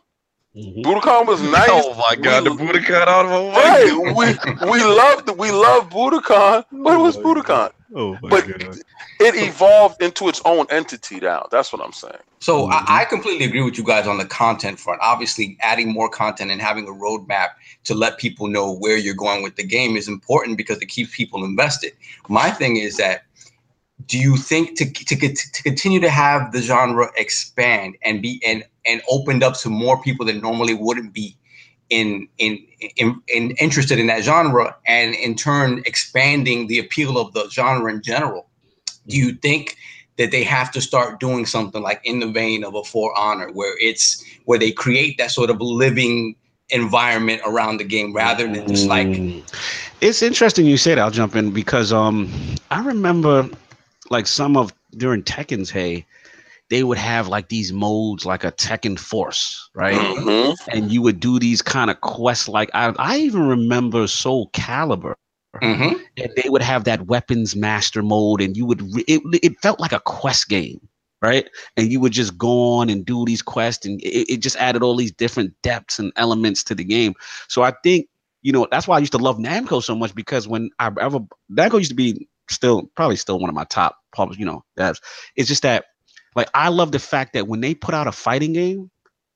Mm-hmm. 0.56 0.82
Budokan 0.82 1.26
was 1.28 1.42
nice. 1.42 1.68
Oh 1.72 1.96
my 1.96 2.16
god, 2.16 2.44
we, 2.44 2.50
the 2.50 2.64
Budokan 2.64 3.08
out 3.08 3.26
of 3.26 3.56
Right. 3.56 3.92
we 4.16 4.72
we 4.72 4.84
loved 4.84 5.30
we 5.38 5.52
loved 5.52 5.92
Budokan, 5.92 6.66
but 6.72 6.94
it 6.94 7.02
was 7.02 7.18
oh 7.18 7.22
Budokan. 7.24 7.72
Oh 7.96 8.18
my 8.22 8.30
but 8.30 8.48
god. 8.48 8.78
it 9.20 9.36
evolved 9.36 10.02
into 10.02 10.28
its 10.28 10.42
own 10.46 10.66
entity 10.70 11.20
now. 11.20 11.48
That's 11.52 11.72
what 11.72 11.84
I'm 11.84 11.92
saying. 11.92 12.18
So 12.40 12.64
mm-hmm. 12.64 12.72
I, 12.72 13.02
I, 13.02 13.06
completely 13.06 13.46
agree 13.46 13.62
with 13.62 13.78
you 13.78 13.84
guys 13.84 14.08
on 14.08 14.18
the 14.18 14.26
content 14.26 14.80
front. 14.80 15.00
Obviously, 15.04 15.58
adding 15.62 15.92
more 15.92 16.10
content 16.10 16.50
and 16.50 16.60
having 16.60 16.88
a 16.88 16.92
roadmap 16.92 17.50
to 17.84 17.94
let 17.94 18.18
people 18.18 18.48
know 18.48 18.74
where 18.74 18.98
you're 18.98 19.14
going 19.14 19.44
with 19.44 19.56
the 19.56 19.64
game 19.64 19.96
is 19.96 20.08
important 20.08 20.58
because 20.58 20.82
it 20.82 20.88
keeps 20.88 21.16
people 21.16 21.46
invested. 21.46 21.94
My 22.30 22.50
thing 22.50 22.78
is 22.78 22.98
that 22.98 23.26
do 24.08 24.18
you 24.18 24.38
think 24.38 24.78
to, 24.78 24.92
to, 24.92 25.16
to 25.16 25.64
continue 25.64 26.00
to 26.00 26.10
have 26.10 26.52
the 26.52 26.62
genre 26.62 27.12
expand 27.16 27.96
and 28.04 28.22
be 28.22 28.42
and 28.46 28.64
and 28.86 29.02
opened 29.10 29.44
up 29.44 29.56
to 29.60 29.70
more 29.70 30.02
people 30.02 30.26
that 30.26 30.42
normally 30.42 30.74
wouldn't 30.74 31.14
be 31.14 31.38
in, 31.94 32.28
in 32.38 32.66
in 32.98 33.22
in 33.28 33.52
interested 33.52 34.00
in 34.00 34.08
that 34.08 34.24
genre 34.24 34.76
and 34.88 35.16
in 35.16 35.36
turn 35.36 35.82
expanding 35.86 36.68
the 36.68 36.80
appeal 36.80 37.18
of 37.18 37.34
the 37.34 37.48
genre 37.50 37.92
in 37.92 38.02
general 38.02 38.48
do 39.08 39.18
you 39.18 39.34
think 39.34 39.78
that 40.18 40.32
they 40.32 40.44
have 40.44 40.72
to 40.72 40.82
start 40.82 41.20
doing 41.20 41.46
something 41.46 41.82
like 41.82 42.02
in 42.04 42.20
the 42.20 42.28
vein 42.28 42.64
of 42.64 42.76
a 42.76 42.84
for 42.84 43.18
honor 43.18 43.52
where 43.52 43.76
it's 43.80 44.24
where 44.46 44.60
they 44.60 44.72
create 44.72 45.18
that 45.18 45.32
sort 45.32 45.50
of 45.50 45.62
living 45.62 46.36
environment 46.70 47.42
around 47.46 47.78
the 47.78 47.84
game 47.84 48.14
rather 48.14 48.48
than 48.52 48.68
just 48.68 48.88
like 48.88 49.08
mm. 49.08 49.44
it's 50.02 50.22
interesting 50.22 50.66
you 50.66 50.78
said 50.78 50.98
i'll 50.98 51.12
jump 51.12 51.36
in 51.36 51.52
because 51.52 51.94
um 51.94 52.32
i 52.72 52.84
remember 52.84 53.48
like 54.10 54.28
some 54.28 54.58
of 54.58 54.74
during 54.98 55.24
Tekken's 55.24 55.70
hey, 55.70 56.06
they 56.74 56.84
would 56.84 56.98
have 56.98 57.28
like 57.28 57.50
these 57.50 57.72
modes 57.72 58.26
like 58.26 58.44
a 58.44 58.52
Tekken 58.52 58.98
Force, 58.98 59.70
right? 59.76 59.94
Mm-hmm. 59.94 60.54
And 60.76 60.92
you 60.92 61.04
would 61.04 61.20
do 61.20 61.38
these 61.38 61.62
kind 61.62 61.92
of 61.92 62.02
quests. 62.02 62.50
Like 62.50 62.72
I, 62.74 62.92
I 62.98 63.18
even 63.18 63.48
remember 63.48 64.08
Soul 64.08 64.50
Calibur. 64.54 65.14
Mm-hmm. 65.62 66.02
And 66.18 66.32
they 66.36 66.50
would 66.50 66.64
have 66.64 66.86
that 66.86 67.06
weapons 67.06 67.56
master 67.56 68.02
mode, 68.02 68.42
and 68.42 68.58
you 68.58 68.66
would 68.66 68.82
re- 68.92 69.06
it, 69.08 69.22
it 69.44 69.60
felt 69.62 69.80
like 69.80 69.92
a 69.92 70.00
quest 70.00 70.50
game, 70.50 70.82
right? 71.22 71.48
And 71.78 71.92
you 71.92 72.00
would 72.00 72.12
just 72.12 72.40
go 72.40 72.74
on 72.74 72.90
and 72.90 73.06
do 73.06 73.24
these 73.24 73.44
quests, 73.44 73.86
and 73.86 74.02
it, 74.02 74.34
it 74.34 74.38
just 74.38 74.56
added 74.56 74.82
all 74.82 74.96
these 74.96 75.12
different 75.12 75.54
depths 75.62 76.00
and 76.00 76.12
elements 76.16 76.64
to 76.64 76.74
the 76.74 76.84
game. 76.84 77.14
So 77.50 77.62
I 77.62 77.74
think 77.84 78.08
you 78.42 78.52
know 78.52 78.68
that's 78.72 78.88
why 78.88 78.96
I 78.96 79.00
used 79.00 79.12
to 79.12 79.20
love 79.20 79.38
Namco 79.38 79.84
so 79.84 79.96
much 79.96 80.16
because 80.16 80.48
when 80.48 80.72
I 80.80 80.90
ever 81.00 81.20
Namco 81.52 81.78
used 81.78 81.92
to 81.92 81.96
be 81.96 82.28
still 82.50 82.90
probably 82.96 83.18
still 83.18 83.38
one 83.38 83.50
of 83.50 83.56
my 83.56 83.66
top 83.66 84.00
you 84.38 84.46
know, 84.46 84.64
devs. 84.78 85.02
It's 85.36 85.48
just 85.48 85.64
that 85.64 85.86
like 86.36 86.50
I 86.54 86.70
love 86.70 86.92
the 86.92 87.00
fact 87.00 87.34
that 87.34 87.48
when 87.48 87.62
they 87.62 87.74
put 87.76 87.94
out 87.94 88.08
a 88.08 88.12
fighting 88.12 88.54
game, 88.54 88.90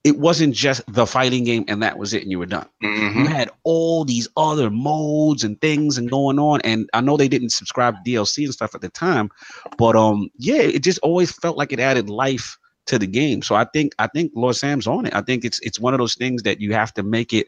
it 0.03 0.19
wasn't 0.19 0.56
just 0.56 0.82
the 0.88 1.06
fighting 1.06 1.44
game 1.44 1.65
and 1.68 1.84
that 1.84 1.98
was 1.98 2.14
it 2.14 2.22
and 2.22 2.32
you 2.32 2.40
were 2.40 2.45
done. 2.45 2.68
Mm-hmm. 2.82 3.19
You 3.19 3.28
had 3.28 3.49
all 3.64 4.06
these 4.06 4.28
other 4.38 4.69
modes 4.69 5.44
and 5.44 5.60
things 5.60 5.98
and 5.98 6.10
going 6.10 6.40
on. 6.40 6.61
And 6.61 6.90
I 6.94 7.02
know 7.02 7.18
they 7.18 7.28
didn't 7.28 7.49
subscribe 7.49 7.95
to 7.95 8.10
DLC 8.10 8.45
and 8.45 8.53
stuff 8.53 8.74
at 8.74 8.82
the 8.82 8.90
time, 8.90 9.30
but 9.78 9.95
um 9.95 10.30
yeah, 10.38 10.61
it 10.61 10.84
just 10.84 10.99
always 10.99 11.32
felt 11.32 11.57
like 11.57 11.74
it 11.74 11.80
added 11.80 12.10
life 12.10 12.57
to 12.86 12.98
the 12.98 13.07
game. 13.07 13.41
So 13.41 13.56
I 13.56 13.65
think 13.65 13.94
I 13.99 14.07
think 14.07 14.32
Lord 14.34 14.56
Sam's 14.56 14.88
on 14.88 15.06
it. 15.06 15.14
I 15.14 15.22
think 15.22 15.44
it's 15.44 15.60
it's 15.60 15.80
one 15.80 15.94
of 15.94 15.99
those 15.99 16.15
things 16.15 16.44
that 16.44 16.61
you 16.61 16.74
have 16.74 16.94
to 16.94 17.03
make 17.03 17.34
it 17.34 17.48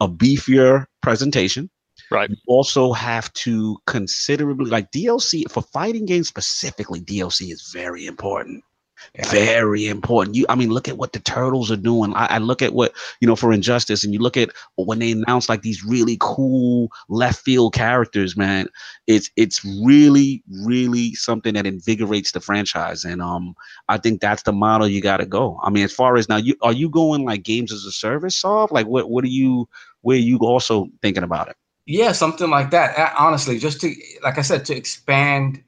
a 0.00 0.08
beefier 0.08 0.86
presentation. 1.02 1.70
Right. 2.10 2.28
You 2.28 2.36
also 2.48 2.92
have 2.92 3.32
to 3.34 3.78
considerably 3.86 4.68
like 4.68 4.90
DLC 4.90 5.48
for 5.48 5.62
fighting 5.62 6.06
games 6.06 6.26
specifically. 6.26 7.00
DLC 7.00 7.52
is 7.52 7.70
very 7.72 8.06
important. 8.06 8.64
Very 9.30 9.88
important. 9.88 10.36
You, 10.36 10.46
I 10.48 10.54
mean, 10.54 10.70
look 10.70 10.88
at 10.88 10.96
what 10.96 11.12
the 11.12 11.18
turtles 11.18 11.70
are 11.70 11.76
doing. 11.76 12.14
I, 12.14 12.26
I, 12.26 12.38
look 12.38 12.62
at 12.62 12.74
what 12.74 12.92
you 13.20 13.26
know 13.26 13.34
for 13.34 13.52
Injustice, 13.52 14.04
and 14.04 14.12
you 14.12 14.20
look 14.20 14.36
at 14.36 14.50
when 14.76 15.00
they 15.00 15.10
announce 15.12 15.48
like 15.48 15.62
these 15.62 15.84
really 15.84 16.16
cool 16.20 16.90
left 17.08 17.42
field 17.42 17.74
characters. 17.74 18.36
Man, 18.36 18.68
it's 19.06 19.30
it's 19.36 19.64
really 19.84 20.42
really 20.64 21.14
something 21.14 21.54
that 21.54 21.66
invigorates 21.66 22.32
the 22.32 22.40
franchise, 22.40 23.04
and 23.04 23.20
um, 23.20 23.54
I 23.88 23.98
think 23.98 24.20
that's 24.20 24.44
the 24.44 24.52
model 24.52 24.86
you 24.86 25.00
got 25.00 25.18
to 25.18 25.26
go. 25.26 25.58
I 25.62 25.70
mean, 25.70 25.84
as 25.84 25.92
far 25.92 26.16
as 26.16 26.28
now, 26.28 26.36
you 26.36 26.54
are 26.62 26.72
you 26.72 26.88
going 26.88 27.24
like 27.24 27.42
games 27.42 27.72
as 27.72 27.84
a 27.84 27.92
service, 27.92 28.36
soft? 28.36 28.72
Like, 28.72 28.86
what 28.86 29.10
what 29.10 29.24
are 29.24 29.28
you? 29.28 29.68
Where 30.02 30.16
are 30.16 30.20
you 30.20 30.38
also 30.38 30.88
thinking 31.02 31.24
about 31.24 31.48
it? 31.48 31.56
Yeah, 31.86 32.12
something 32.12 32.48
like 32.48 32.70
that. 32.70 33.14
Honestly, 33.18 33.58
just 33.58 33.80
to 33.80 33.92
like 34.22 34.38
I 34.38 34.42
said, 34.42 34.64
to 34.66 34.76
expand 34.76 35.62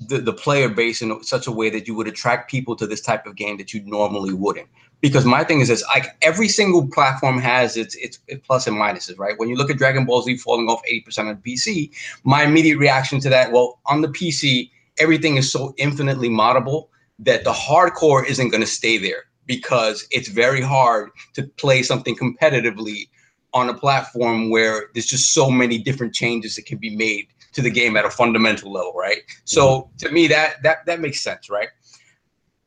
the, 0.00 0.18
the 0.18 0.32
player 0.32 0.68
base 0.68 1.02
in 1.02 1.22
such 1.22 1.46
a 1.46 1.52
way 1.52 1.70
that 1.70 1.86
you 1.86 1.94
would 1.94 2.08
attract 2.08 2.50
people 2.50 2.74
to 2.76 2.86
this 2.86 3.00
type 3.00 3.26
of 3.26 3.36
game 3.36 3.56
that 3.58 3.72
you 3.72 3.82
normally 3.84 4.32
wouldn't. 4.32 4.68
Because 5.00 5.24
my 5.24 5.44
thing 5.44 5.60
is 5.60 5.68
this, 5.68 5.84
like 5.88 6.16
every 6.22 6.48
single 6.48 6.88
platform 6.88 7.38
has 7.38 7.76
its 7.76 7.94
its, 7.96 8.18
its 8.26 8.44
plus 8.46 8.66
and 8.66 8.76
minuses, 8.76 9.18
right? 9.18 9.38
When 9.38 9.48
you 9.48 9.56
look 9.56 9.70
at 9.70 9.76
Dragon 9.76 10.06
Ball 10.06 10.22
Z 10.22 10.38
falling 10.38 10.68
off 10.68 10.82
80% 10.90 11.28
on 11.28 11.36
PC, 11.36 11.90
my 12.24 12.42
immediate 12.42 12.78
reaction 12.78 13.20
to 13.20 13.28
that, 13.28 13.52
well, 13.52 13.80
on 13.86 14.00
the 14.00 14.08
PC, 14.08 14.70
everything 14.98 15.36
is 15.36 15.52
so 15.52 15.74
infinitely 15.76 16.28
moddable 16.28 16.88
that 17.18 17.44
the 17.44 17.52
hardcore 17.52 18.26
isn't 18.26 18.48
going 18.48 18.62
to 18.62 18.66
stay 18.66 18.96
there 18.98 19.24
because 19.46 20.06
it's 20.10 20.28
very 20.28 20.60
hard 20.60 21.10
to 21.34 21.42
play 21.42 21.82
something 21.82 22.16
competitively 22.16 23.08
on 23.52 23.68
a 23.68 23.74
platform 23.74 24.50
where 24.50 24.88
there's 24.94 25.06
just 25.06 25.32
so 25.32 25.50
many 25.50 25.78
different 25.78 26.14
changes 26.14 26.56
that 26.56 26.66
can 26.66 26.78
be 26.78 26.94
made 26.96 27.28
to 27.54 27.62
the 27.62 27.70
game 27.70 27.96
at 27.96 28.04
a 28.04 28.10
fundamental 28.10 28.72
level, 28.72 28.92
right? 28.92 29.18
So 29.44 29.62
mm-hmm. 29.64 29.96
to 29.98 30.12
me, 30.12 30.26
that 30.28 30.62
that 30.62 30.86
that 30.86 31.00
makes 31.00 31.20
sense, 31.20 31.48
right? 31.48 31.68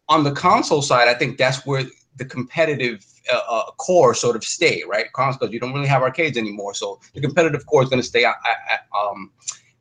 On 0.10 0.24
the 0.24 0.32
console 0.32 0.82
side, 0.82 1.08
I 1.08 1.14
think 1.14 1.38
that's 1.38 1.66
where 1.66 1.84
the 2.16 2.26
competitive 2.26 3.06
uh, 3.32 3.42
uh, 3.50 3.72
core 3.78 4.14
sort 4.14 4.36
of 4.36 4.44
stay, 4.44 4.84
right? 4.88 5.12
Consoles, 5.14 5.52
you 5.52 5.60
don't 5.60 5.74
really 5.74 5.88
have 5.88 6.02
arcades 6.02 6.38
anymore, 6.38 6.74
so 6.74 7.00
the 7.14 7.22
competitive 7.22 7.66
core 7.66 7.84
is 7.84 7.90
going 7.90 8.02
to 8.02 8.08
stay 8.08 8.26
um, 8.26 9.32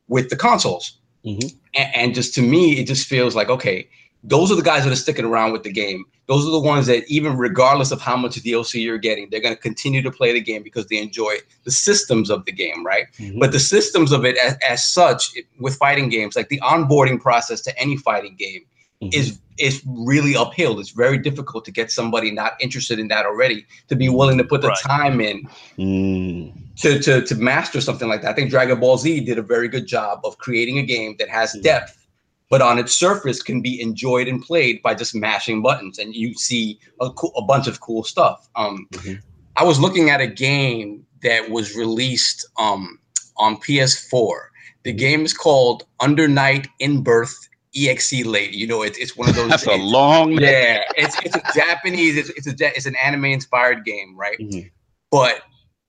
with 0.08 0.28
the 0.28 0.36
consoles. 0.36 0.98
Mm-hmm. 1.24 1.56
And, 1.74 1.94
and 1.94 2.14
just 2.14 2.34
to 2.34 2.42
me, 2.42 2.78
it 2.78 2.86
just 2.86 3.06
feels 3.06 3.34
like 3.34 3.48
okay, 3.48 3.88
those 4.26 4.50
are 4.50 4.56
the 4.56 4.62
guys 4.62 4.82
that 4.84 4.92
are 4.92 4.96
sticking 4.96 5.24
around 5.24 5.52
with 5.52 5.62
the 5.62 5.72
game. 5.72 6.04
Those 6.26 6.44
are 6.46 6.50
the 6.50 6.60
ones 6.60 6.86
that, 6.86 7.04
even 7.06 7.36
regardless 7.36 7.92
of 7.92 8.00
how 8.00 8.16
much 8.16 8.34
DLC 8.42 8.82
you're 8.82 8.98
getting, 8.98 9.28
they're 9.30 9.40
going 9.40 9.54
to 9.54 9.60
continue 9.60 10.02
to 10.02 10.10
play 10.10 10.32
the 10.32 10.40
game 10.40 10.64
because 10.64 10.86
they 10.88 10.98
enjoy 10.98 11.36
the 11.62 11.70
systems 11.70 12.28
of 12.28 12.44
the 12.44 12.52
game, 12.52 12.84
right? 12.84 13.04
Mm-hmm. 13.18 13.38
But 13.38 13.52
the 13.52 13.60
systems 13.60 14.10
of 14.10 14.24
it, 14.24 14.36
as, 14.38 14.56
as 14.68 14.84
such, 14.84 15.30
with 15.60 15.76
fighting 15.76 16.08
games, 16.08 16.34
like 16.34 16.48
the 16.48 16.60
onboarding 16.60 17.20
process 17.20 17.60
to 17.62 17.78
any 17.78 17.96
fighting 17.96 18.34
game, 18.34 18.62
mm-hmm. 19.00 19.10
is 19.12 19.38
is 19.58 19.82
really 19.86 20.36
uphill. 20.36 20.78
It's 20.80 20.90
very 20.90 21.16
difficult 21.16 21.64
to 21.64 21.70
get 21.70 21.90
somebody 21.90 22.30
not 22.30 22.54
interested 22.60 22.98
in 22.98 23.08
that 23.08 23.24
already 23.24 23.64
to 23.88 23.96
be 23.96 24.10
willing 24.10 24.36
to 24.36 24.44
put 24.44 24.60
the 24.60 24.68
right. 24.68 24.78
time 24.84 25.20
in 25.20 25.48
mm. 25.78 26.52
to, 26.76 26.98
to 26.98 27.22
to 27.22 27.34
master 27.36 27.80
something 27.80 28.08
like 28.08 28.22
that. 28.22 28.32
I 28.32 28.34
think 28.34 28.50
Dragon 28.50 28.80
Ball 28.80 28.98
Z 28.98 29.20
did 29.20 29.38
a 29.38 29.42
very 29.42 29.68
good 29.68 29.86
job 29.86 30.20
of 30.24 30.36
creating 30.38 30.78
a 30.78 30.82
game 30.82 31.16
that 31.18 31.30
has 31.30 31.54
mm. 31.54 31.62
depth 31.62 32.05
but 32.48 32.62
on 32.62 32.78
its 32.78 32.92
surface 32.92 33.42
can 33.42 33.60
be 33.60 33.80
enjoyed 33.80 34.28
and 34.28 34.42
played 34.42 34.82
by 34.82 34.94
just 34.94 35.14
mashing 35.14 35.62
buttons 35.62 35.98
and 35.98 36.14
you 36.14 36.34
see 36.34 36.78
a, 37.00 37.10
co- 37.10 37.32
a 37.36 37.42
bunch 37.42 37.66
of 37.66 37.80
cool 37.80 38.04
stuff. 38.04 38.48
Um, 38.56 38.86
mm-hmm. 38.92 39.14
i 39.56 39.64
was 39.64 39.80
looking 39.80 40.10
at 40.10 40.20
a 40.20 40.26
game 40.26 41.04
that 41.22 41.50
was 41.50 41.76
released 41.76 42.46
um, 42.58 42.98
on 43.36 43.56
ps4 43.56 44.48
the 44.84 44.92
game 44.92 45.24
is 45.24 45.34
called 45.34 45.84
under 46.00 46.28
night 46.28 46.68
in 46.78 47.02
birth 47.02 47.48
exe 47.76 48.24
late. 48.24 48.52
You 48.52 48.66
know 48.66 48.82
it's, 48.82 48.96
it's 48.98 49.16
one 49.16 49.28
of 49.28 49.34
those 49.34 49.50
that's 49.50 49.66
a 49.66 49.74
long 49.76 50.32
yeah 50.32 50.82
it's, 50.96 51.16
it's 51.24 51.36
a 51.36 51.42
japanese 51.54 52.16
it's, 52.16 52.30
it's 52.30 52.46
a 52.46 52.76
it's 52.76 52.86
an 52.86 52.96
anime 53.02 53.26
inspired 53.26 53.84
game 53.84 54.16
right? 54.16 54.38
Mm-hmm. 54.38 54.68
but 55.10 55.42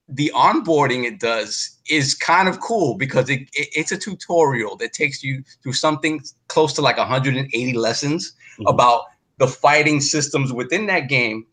the 0.09 0.31
onboarding 0.33 1.05
it 1.05 1.19
does 1.19 1.77
is 1.89 2.13
kind 2.13 2.47
of 2.47 2.59
cool 2.61 2.95
because 2.95 3.29
it, 3.29 3.41
it, 3.53 3.69
it's 3.75 3.91
a 3.91 3.97
tutorial 3.97 4.75
that 4.77 4.93
takes 4.93 5.23
you 5.23 5.43
through 5.61 5.73
something 5.73 6.21
close 6.47 6.73
to 6.73 6.81
like 6.81 6.97
180 6.97 7.73
lessons 7.73 8.33
mm-hmm. 8.53 8.67
about 8.67 9.03
the 9.37 9.47
fighting 9.47 9.99
systems 9.99 10.53
within 10.53 10.85
that 10.87 11.09
game 11.09 11.45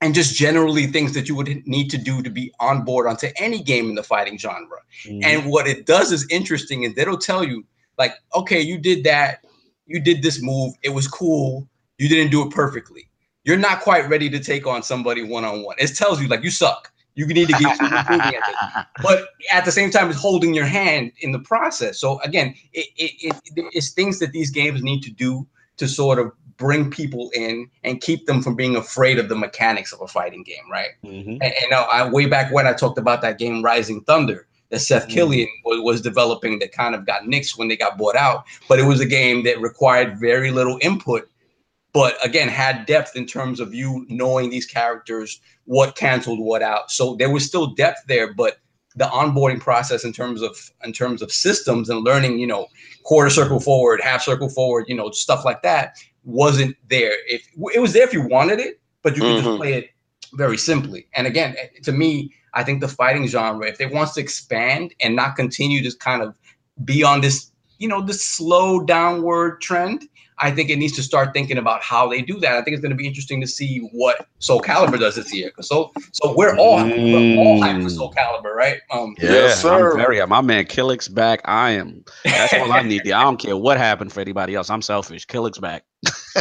and 0.00 0.14
just 0.14 0.34
generally 0.34 0.86
things 0.86 1.12
that 1.14 1.28
you 1.28 1.34
would 1.34 1.66
need 1.66 1.90
to 1.90 1.98
do 1.98 2.22
to 2.22 2.30
be 2.30 2.52
on 2.60 2.84
board 2.84 3.06
onto 3.06 3.28
any 3.36 3.62
game 3.62 3.88
in 3.88 3.94
the 3.94 4.02
fighting 4.02 4.38
genre. 4.38 4.78
Mm-hmm. 5.04 5.24
And 5.24 5.50
what 5.50 5.66
it 5.66 5.86
does 5.86 6.12
is 6.12 6.26
interesting 6.30 6.84
and 6.84 6.96
it'll 6.96 7.18
tell 7.18 7.44
you 7.44 7.64
like, 7.98 8.12
okay, 8.34 8.60
you 8.60 8.78
did 8.78 9.04
that, 9.04 9.44
you 9.86 10.00
did 10.00 10.22
this 10.22 10.40
move, 10.40 10.74
it 10.82 10.90
was 10.90 11.08
cool, 11.08 11.68
you 11.98 12.08
didn't 12.08 12.30
do 12.30 12.46
it 12.46 12.50
perfectly. 12.52 13.10
You're 13.44 13.56
not 13.56 13.80
quite 13.80 14.08
ready 14.08 14.30
to 14.30 14.38
take 14.38 14.66
on 14.66 14.82
somebody 14.82 15.24
one 15.24 15.44
on 15.44 15.62
one. 15.62 15.76
It 15.78 15.96
tells 15.96 16.22
you 16.22 16.28
like 16.28 16.42
you 16.42 16.50
suck 16.50 16.92
you 17.18 17.26
need 17.26 17.48
to 17.48 17.54
keep 17.54 17.68
improving 17.68 18.20
at 18.20 18.34
it. 18.34 18.86
But 19.02 19.30
at 19.52 19.64
the 19.64 19.72
same 19.72 19.90
time, 19.90 20.08
it's 20.08 20.20
holding 20.20 20.54
your 20.54 20.66
hand 20.66 21.10
in 21.18 21.32
the 21.32 21.40
process. 21.40 21.98
So 21.98 22.20
again, 22.20 22.54
it, 22.72 22.86
it, 22.96 23.34
it, 23.34 23.64
it's 23.72 23.90
things 23.90 24.20
that 24.20 24.30
these 24.30 24.50
games 24.50 24.84
need 24.84 25.02
to 25.02 25.10
do 25.10 25.44
to 25.78 25.88
sort 25.88 26.20
of 26.20 26.30
bring 26.58 26.90
people 26.90 27.28
in 27.34 27.68
and 27.82 28.00
keep 28.00 28.26
them 28.26 28.40
from 28.40 28.54
being 28.54 28.76
afraid 28.76 29.18
of 29.18 29.28
the 29.28 29.34
mechanics 29.34 29.92
of 29.92 30.00
a 30.00 30.06
fighting 30.06 30.44
game, 30.44 30.70
right? 30.70 30.90
Mm-hmm. 31.04 31.30
And, 31.30 31.42
and 31.42 31.74
I, 31.74 32.08
way 32.08 32.26
back 32.26 32.52
when 32.52 32.68
I 32.68 32.72
talked 32.72 32.98
about 32.98 33.20
that 33.22 33.36
game 33.36 33.64
Rising 33.64 34.02
Thunder 34.02 34.46
that 34.70 34.78
Seth 34.78 35.04
mm-hmm. 35.04 35.12
Killian 35.14 35.48
was, 35.64 35.80
was 35.80 36.00
developing 36.00 36.60
that 36.60 36.70
kind 36.70 36.94
of 36.94 37.04
got 37.04 37.22
nixed 37.22 37.58
when 37.58 37.66
they 37.66 37.76
got 37.76 37.98
bought 37.98 38.16
out, 38.16 38.44
but 38.68 38.78
it 38.78 38.84
was 38.84 39.00
a 39.00 39.06
game 39.06 39.42
that 39.42 39.60
required 39.60 40.20
very 40.20 40.52
little 40.52 40.78
input 40.82 41.28
but 41.98 42.16
again 42.24 42.46
had 42.46 42.86
depth 42.86 43.16
in 43.16 43.26
terms 43.26 43.58
of 43.58 43.74
you 43.74 44.06
knowing 44.08 44.50
these 44.50 44.64
characters 44.64 45.40
what 45.64 45.96
canceled 45.96 46.38
what 46.38 46.62
out. 46.62 46.92
So 46.92 47.16
there 47.16 47.28
was 47.28 47.44
still 47.44 47.74
depth 47.74 48.02
there 48.06 48.32
but 48.32 48.58
the 48.94 49.06
onboarding 49.06 49.58
process 49.58 50.04
in 50.04 50.12
terms 50.12 50.40
of 50.40 50.56
in 50.84 50.92
terms 50.92 51.22
of 51.22 51.32
systems 51.32 51.90
and 51.90 52.04
learning 52.04 52.38
you 52.38 52.46
know 52.46 52.68
quarter 53.02 53.30
circle 53.30 53.58
forward 53.58 54.00
half 54.00 54.22
circle 54.22 54.48
forward 54.48 54.84
you 54.86 54.94
know 54.94 55.10
stuff 55.10 55.44
like 55.44 55.62
that 55.62 55.96
wasn't 56.22 56.76
there. 56.88 57.14
If 57.26 57.42
it 57.74 57.80
was 57.80 57.92
there 57.94 58.04
if 58.04 58.12
you 58.12 58.22
wanted 58.22 58.60
it 58.60 58.80
but 59.02 59.16
you 59.16 59.22
could 59.22 59.38
mm-hmm. 59.38 59.46
just 59.46 59.58
play 59.58 59.72
it 59.74 59.90
very 60.34 60.56
simply. 60.56 61.08
And 61.16 61.26
again 61.26 61.56
eh, 61.58 61.66
to 61.82 61.90
me 61.90 62.32
i 62.54 62.62
think 62.62 62.80
the 62.80 62.86
fighting 63.00 63.26
genre 63.26 63.66
if 63.66 63.80
it 63.80 63.92
wants 63.92 64.14
to 64.14 64.20
expand 64.20 64.94
and 65.00 65.16
not 65.16 65.34
continue 65.34 65.82
to 65.82 65.90
kind 65.98 66.22
of 66.22 66.38
be 66.84 67.02
on 67.02 67.22
this 67.22 67.50
you 67.78 67.88
know 67.88 68.00
this 68.00 68.24
slow 68.24 68.84
downward 68.84 69.60
trend 69.60 70.08
I 70.40 70.50
think 70.50 70.70
it 70.70 70.76
needs 70.76 70.94
to 70.94 71.02
start 71.02 71.32
thinking 71.32 71.58
about 71.58 71.82
how 71.82 72.08
they 72.08 72.22
do 72.22 72.38
that. 72.40 72.52
I 72.52 72.62
think 72.62 72.74
it's 72.74 72.80
going 72.80 72.90
to 72.90 72.96
be 72.96 73.06
interesting 73.06 73.40
to 73.40 73.46
see 73.46 73.78
what 73.92 74.26
Soul 74.38 74.60
Calibur 74.60 74.98
does 74.98 75.16
this 75.16 75.34
year. 75.34 75.50
So, 75.60 75.92
so 76.12 76.34
we're 76.36 76.56
all 76.56 76.78
mm. 76.78 77.36
we're 77.36 77.42
all 77.42 77.60
hyped 77.60 77.82
for 77.82 77.90
Soul 77.90 78.12
Calibur, 78.12 78.54
right? 78.54 78.80
Um, 78.90 79.14
yeah, 79.18 79.30
yes, 79.30 79.62
sir. 79.62 79.92
I'm 79.92 79.96
very 79.96 80.24
My 80.26 80.40
man 80.40 80.64
Kilik's 80.64 81.08
back. 81.08 81.40
I 81.44 81.70
am. 81.70 82.04
That's 82.24 82.54
all 82.54 82.72
I 82.72 82.82
need. 82.82 83.10
I 83.10 83.22
don't 83.22 83.38
care 83.38 83.56
what 83.56 83.78
happened 83.78 84.12
for 84.12 84.20
anybody 84.20 84.54
else. 84.54 84.70
I'm 84.70 84.82
selfish. 84.82 85.26
Kilik's 85.26 85.58
back. 85.58 85.84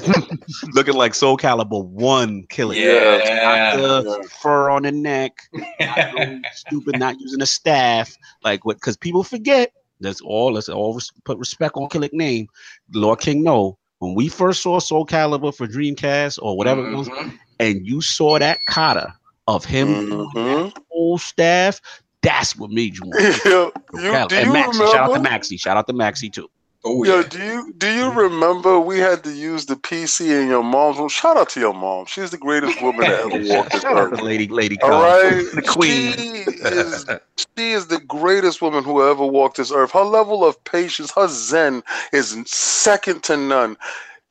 Looking 0.74 0.94
like 0.94 1.16
Soul 1.16 1.38
Calibur 1.38 1.86
one 1.86 2.44
Kilik. 2.48 2.76
Yeah. 2.76 3.76
Not 3.78 4.04
the 4.04 4.30
fur 4.42 4.70
on 4.70 4.84
the 4.84 4.92
neck. 4.92 5.40
Not 5.80 6.46
stupid, 6.54 7.00
not 7.00 7.20
using 7.20 7.42
a 7.42 7.46
staff. 7.46 8.16
Like 8.44 8.66
what? 8.66 8.78
Because 8.78 8.98
people 8.98 9.24
forget. 9.24 9.72
That's 10.00 10.22
all. 10.22 10.54
Let's 10.54 10.70
all 10.70 11.00
put 11.26 11.40
respect 11.40 11.76
on 11.76 11.90
Kilik 11.90 12.14
name. 12.14 12.48
Lord 12.94 13.20
King 13.20 13.42
no 13.42 13.80
when 14.00 14.16
we 14.16 14.28
first 14.28 14.62
saw 14.62 14.80
Soul 14.80 15.06
Calibur 15.06 15.56
for 15.56 15.68
Dreamcast 15.68 16.40
or 16.42 16.58
whatever 16.58 16.82
mm-hmm. 16.82 16.94
it 16.94 16.98
was, 16.98 17.10
mm-hmm. 17.10 17.36
and 17.60 17.86
you 17.86 18.02
saw 18.02 18.38
that 18.40 18.60
kata 18.68 19.14
of 19.48 19.66
him 19.66 19.88
mm-hmm. 19.88 20.78
whole 20.90 21.18
staff, 21.18 21.82
that's 22.22 22.56
what 22.56 22.70
made 22.70 22.96
you 22.96 23.04
want. 23.06 23.74
Yeah, 23.94 24.24
you, 24.24 24.30
do 24.30 24.36
and 24.36 24.50
Maxi, 24.50 24.72
remember? 24.72 24.88
shout 24.88 25.10
out 25.10 25.14
to 25.14 25.30
Maxi, 25.30 25.60
shout 25.60 25.78
out 25.78 25.88
to 25.88 25.94
Maxi 25.94 26.32
too. 26.32 26.50
Oh, 26.90 27.04
yeah. 27.04 27.16
Yo, 27.16 27.24
do 27.24 27.44
you 27.44 27.74
do 27.74 27.92
you 27.94 28.12
remember 28.12 28.80
we 28.80 29.00
had 29.00 29.22
to 29.26 29.32
use 29.34 29.66
the 29.66 29.76
PC 29.76 30.42
in 30.42 30.48
your 30.48 30.64
mom's 30.64 30.98
room? 30.98 31.10
Shout 31.10 31.36
out 31.36 31.50
to 31.50 31.60
your 31.60 31.74
mom. 31.74 32.06
She's 32.06 32.32
the 32.32 32.38
greatest 32.38 32.82
woman 32.82 33.02
that 33.02 33.26
ever 33.26 33.44
walked 33.54 33.74
this 33.74 33.84
earth. 33.84 34.22
Lady, 34.22 34.48
lady, 34.48 34.80
all 34.82 34.92
right, 34.92 35.46
the 35.54 35.64
queen. 35.64 36.14
She 36.14 36.52
is, 36.64 37.06
she 37.36 37.72
is 37.72 37.88
the 37.88 38.00
greatest 38.00 38.62
woman 38.62 38.86
who 38.86 39.06
ever 39.06 39.26
walked 39.26 39.58
this 39.58 39.70
earth. 39.70 39.92
Her 39.92 40.04
level 40.04 40.46
of 40.46 40.64
patience, 40.64 41.12
her 41.12 41.28
zen, 41.28 41.84
is 42.14 42.38
second 42.46 43.22
to 43.24 43.36
none. 43.36 43.76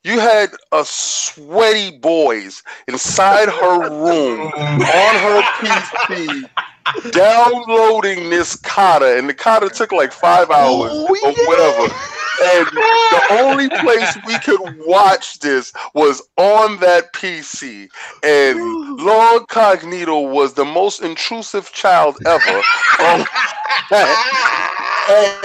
You 0.03 0.19
had 0.19 0.49
a 0.71 0.83
sweaty 0.83 1.99
boys 1.99 2.63
inside 2.87 3.49
her 3.49 3.89
room 4.03 4.47
on 4.47 4.79
her 4.81 5.41
PC 5.59 6.49
downloading 7.11 8.31
this 8.31 8.55
kata, 8.55 9.15
and 9.15 9.29
the 9.29 9.33
kata 9.35 9.69
took 9.69 9.91
like 9.91 10.11
five 10.11 10.49
hours 10.49 10.91
oh, 10.91 11.07
or 11.23 11.33
whatever 11.45 11.93
and 12.41 12.67
the 12.67 13.27
only 13.31 13.69
place 13.69 14.17
we 14.25 14.37
could 14.39 14.59
watch 14.85 15.39
this 15.39 15.73
was 15.93 16.21
on 16.37 16.79
that 16.79 17.13
PC. 17.13 17.89
And 18.23 18.59
Lord 18.99 19.43
Cognito 19.47 20.31
was 20.31 20.53
the 20.53 20.65
most 20.65 21.01
intrusive 21.01 21.71
child 21.71 22.17
ever. 22.25 22.61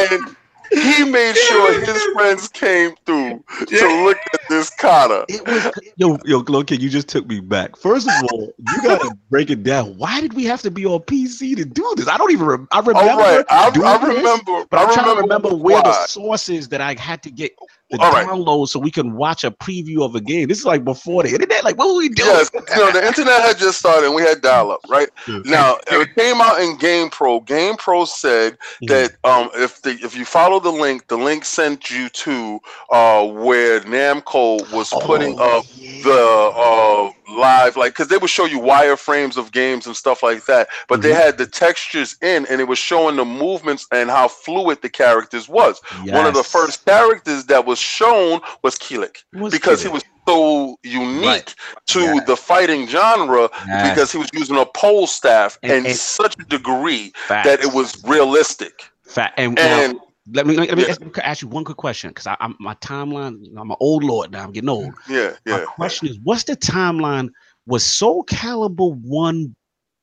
and 0.08 0.36
he 0.72 1.04
made 1.04 1.36
sure 1.36 1.80
his 1.80 2.02
friends 2.14 2.48
came 2.48 2.94
through 3.06 3.42
to 3.66 4.04
look 4.04 4.18
at 4.34 4.40
this 4.48 4.70
kata. 4.70 5.24
It 5.28 5.46
was 5.46 5.70
yo, 5.96 6.18
yo, 6.24 6.40
Glow 6.40 6.64
Kid, 6.64 6.82
you 6.82 6.88
just 6.88 7.08
took 7.08 7.26
me 7.26 7.40
back. 7.40 7.76
First 7.76 8.08
of 8.08 8.14
all, 8.30 8.52
you 8.58 8.82
gotta 8.82 9.14
break 9.30 9.50
it 9.50 9.62
down. 9.62 9.96
Why 9.98 10.20
did 10.20 10.34
we 10.34 10.44
have 10.44 10.62
to 10.62 10.70
be 10.70 10.86
on 10.86 11.00
PC 11.00 11.56
to 11.56 11.64
do 11.64 11.92
this? 11.96 12.08
I 12.08 12.16
don't 12.16 12.32
even 12.32 12.46
rem- 12.46 12.68
I 12.72 12.80
remember. 12.80 13.00
All 13.00 13.18
right, 13.18 13.44
I, 13.50 13.68
I 13.68 14.06
remember, 14.06 14.54
this, 14.54 14.66
but 14.70 14.78
I'm 14.78 14.92
trying 14.92 15.14
to 15.14 15.20
remember 15.20 15.54
where 15.54 15.82
the 15.82 16.06
sources 16.06 16.68
that 16.68 16.80
I 16.80 16.94
had 16.98 17.22
to 17.24 17.30
get 17.30 17.52
All 18.00 18.12
download 18.12 18.60
right. 18.60 18.68
so 18.68 18.78
we 18.78 18.90
can 18.90 19.14
watch 19.14 19.44
a 19.44 19.50
preview 19.50 20.04
of 20.04 20.14
a 20.14 20.20
game. 20.20 20.48
This 20.48 20.58
is 20.58 20.64
like 20.64 20.84
before 20.84 21.22
the 21.22 21.30
internet. 21.30 21.64
Like, 21.64 21.76
what 21.76 21.88
were 21.88 21.98
we 21.98 22.08
doing? 22.08 22.28
Yes, 22.28 22.50
you 22.54 22.76
know, 22.76 22.90
the 22.92 23.06
internet 23.06 23.42
had 23.42 23.58
just 23.58 23.78
started 23.78 24.06
and 24.06 24.14
we 24.14 24.22
had 24.22 24.40
dial 24.40 24.72
up, 24.72 24.80
right? 24.88 25.08
now 25.44 25.76
it 25.86 26.14
came 26.14 26.40
out 26.40 26.60
in 26.60 26.76
GamePro. 26.78 28.06
said 28.06 28.54
mm-hmm. 28.54 28.86
that 28.86 29.16
um, 29.24 29.50
if 29.54 29.82
the 29.82 29.90
if 30.02 30.16
you 30.16 30.24
follow 30.24 30.60
the 30.60 30.72
link, 30.72 31.08
the 31.08 31.16
link 31.16 31.44
sent 31.44 31.90
you 31.90 32.08
to 32.08 32.60
uh, 32.90 33.26
where 33.26 33.80
Namco 33.80 34.70
was 34.72 34.92
oh, 34.92 35.00
putting 35.00 35.38
up 35.38 35.64
yeah. 35.74 36.02
the 36.02 36.52
uh, 36.54 37.12
live, 37.32 37.76
like 37.76 37.92
because 37.92 38.08
they 38.08 38.16
would 38.16 38.30
show 38.30 38.44
you 38.44 38.60
wireframes 38.60 39.36
of 39.36 39.52
games 39.52 39.86
and 39.86 39.96
stuff 39.96 40.22
like 40.22 40.44
that, 40.46 40.68
but 40.88 41.00
mm-hmm. 41.00 41.08
they 41.08 41.14
had 41.14 41.38
the 41.38 41.46
textures 41.46 42.16
in 42.22 42.46
and 42.46 42.60
it 42.60 42.68
was 42.68 42.78
showing 42.78 43.16
the 43.16 43.24
movements 43.24 43.86
and 43.92 44.10
how 44.10 44.28
fluid 44.28 44.82
the 44.82 44.88
characters 44.88 45.48
was. 45.48 45.80
Yes. 46.04 46.14
One 46.14 46.26
of 46.26 46.34
the 46.34 46.44
first 46.44 46.84
characters 46.84 47.44
that 47.46 47.66
was 47.66 47.78
shown 47.78 48.40
was 48.62 48.76
Kilik 48.76 49.24
because 49.50 49.82
he 49.82 49.88
was 49.88 50.02
so 50.26 50.78
unique 50.82 51.24
right. 51.24 51.54
to 51.86 52.20
the 52.26 52.36
fighting 52.36 52.86
genre 52.86 53.48
yes. 53.66 53.90
because 53.90 54.12
he 54.12 54.18
was 54.18 54.30
using 54.32 54.56
a 54.56 54.66
pole 54.66 55.06
staff 55.06 55.58
and, 55.62 55.86
in 55.86 55.94
such 55.94 56.36
a 56.38 56.44
degree 56.44 57.12
facts. 57.26 57.48
that 57.48 57.60
it 57.60 57.74
was 57.74 58.02
realistic. 58.04 58.84
Fact. 59.02 59.38
And, 59.38 59.58
and 59.58 59.94
now, 59.94 60.00
let 60.30 60.46
me 60.46 60.56
let 60.56 60.76
me 60.76 60.84
yeah. 60.86 60.94
ask, 61.24 61.42
you 61.42 61.48
one 61.48 61.64
quick 61.64 61.76
question 61.76 62.10
because 62.10 62.26
I'm 62.40 62.54
my 62.60 62.74
timeline. 62.74 63.44
I'm 63.56 63.70
an 63.70 63.76
old 63.80 64.04
lord 64.04 64.30
now. 64.30 64.44
I'm 64.44 64.52
getting 64.52 64.68
old. 64.68 64.92
Yeah, 65.08 65.34
yeah. 65.44 65.58
My 65.58 65.64
question 65.64 66.08
is, 66.08 66.18
what's 66.22 66.44
the 66.44 66.56
timeline? 66.56 67.30
Was 67.66 67.84
Soul 67.84 68.24
Calibur 68.24 68.96
one 69.02 69.54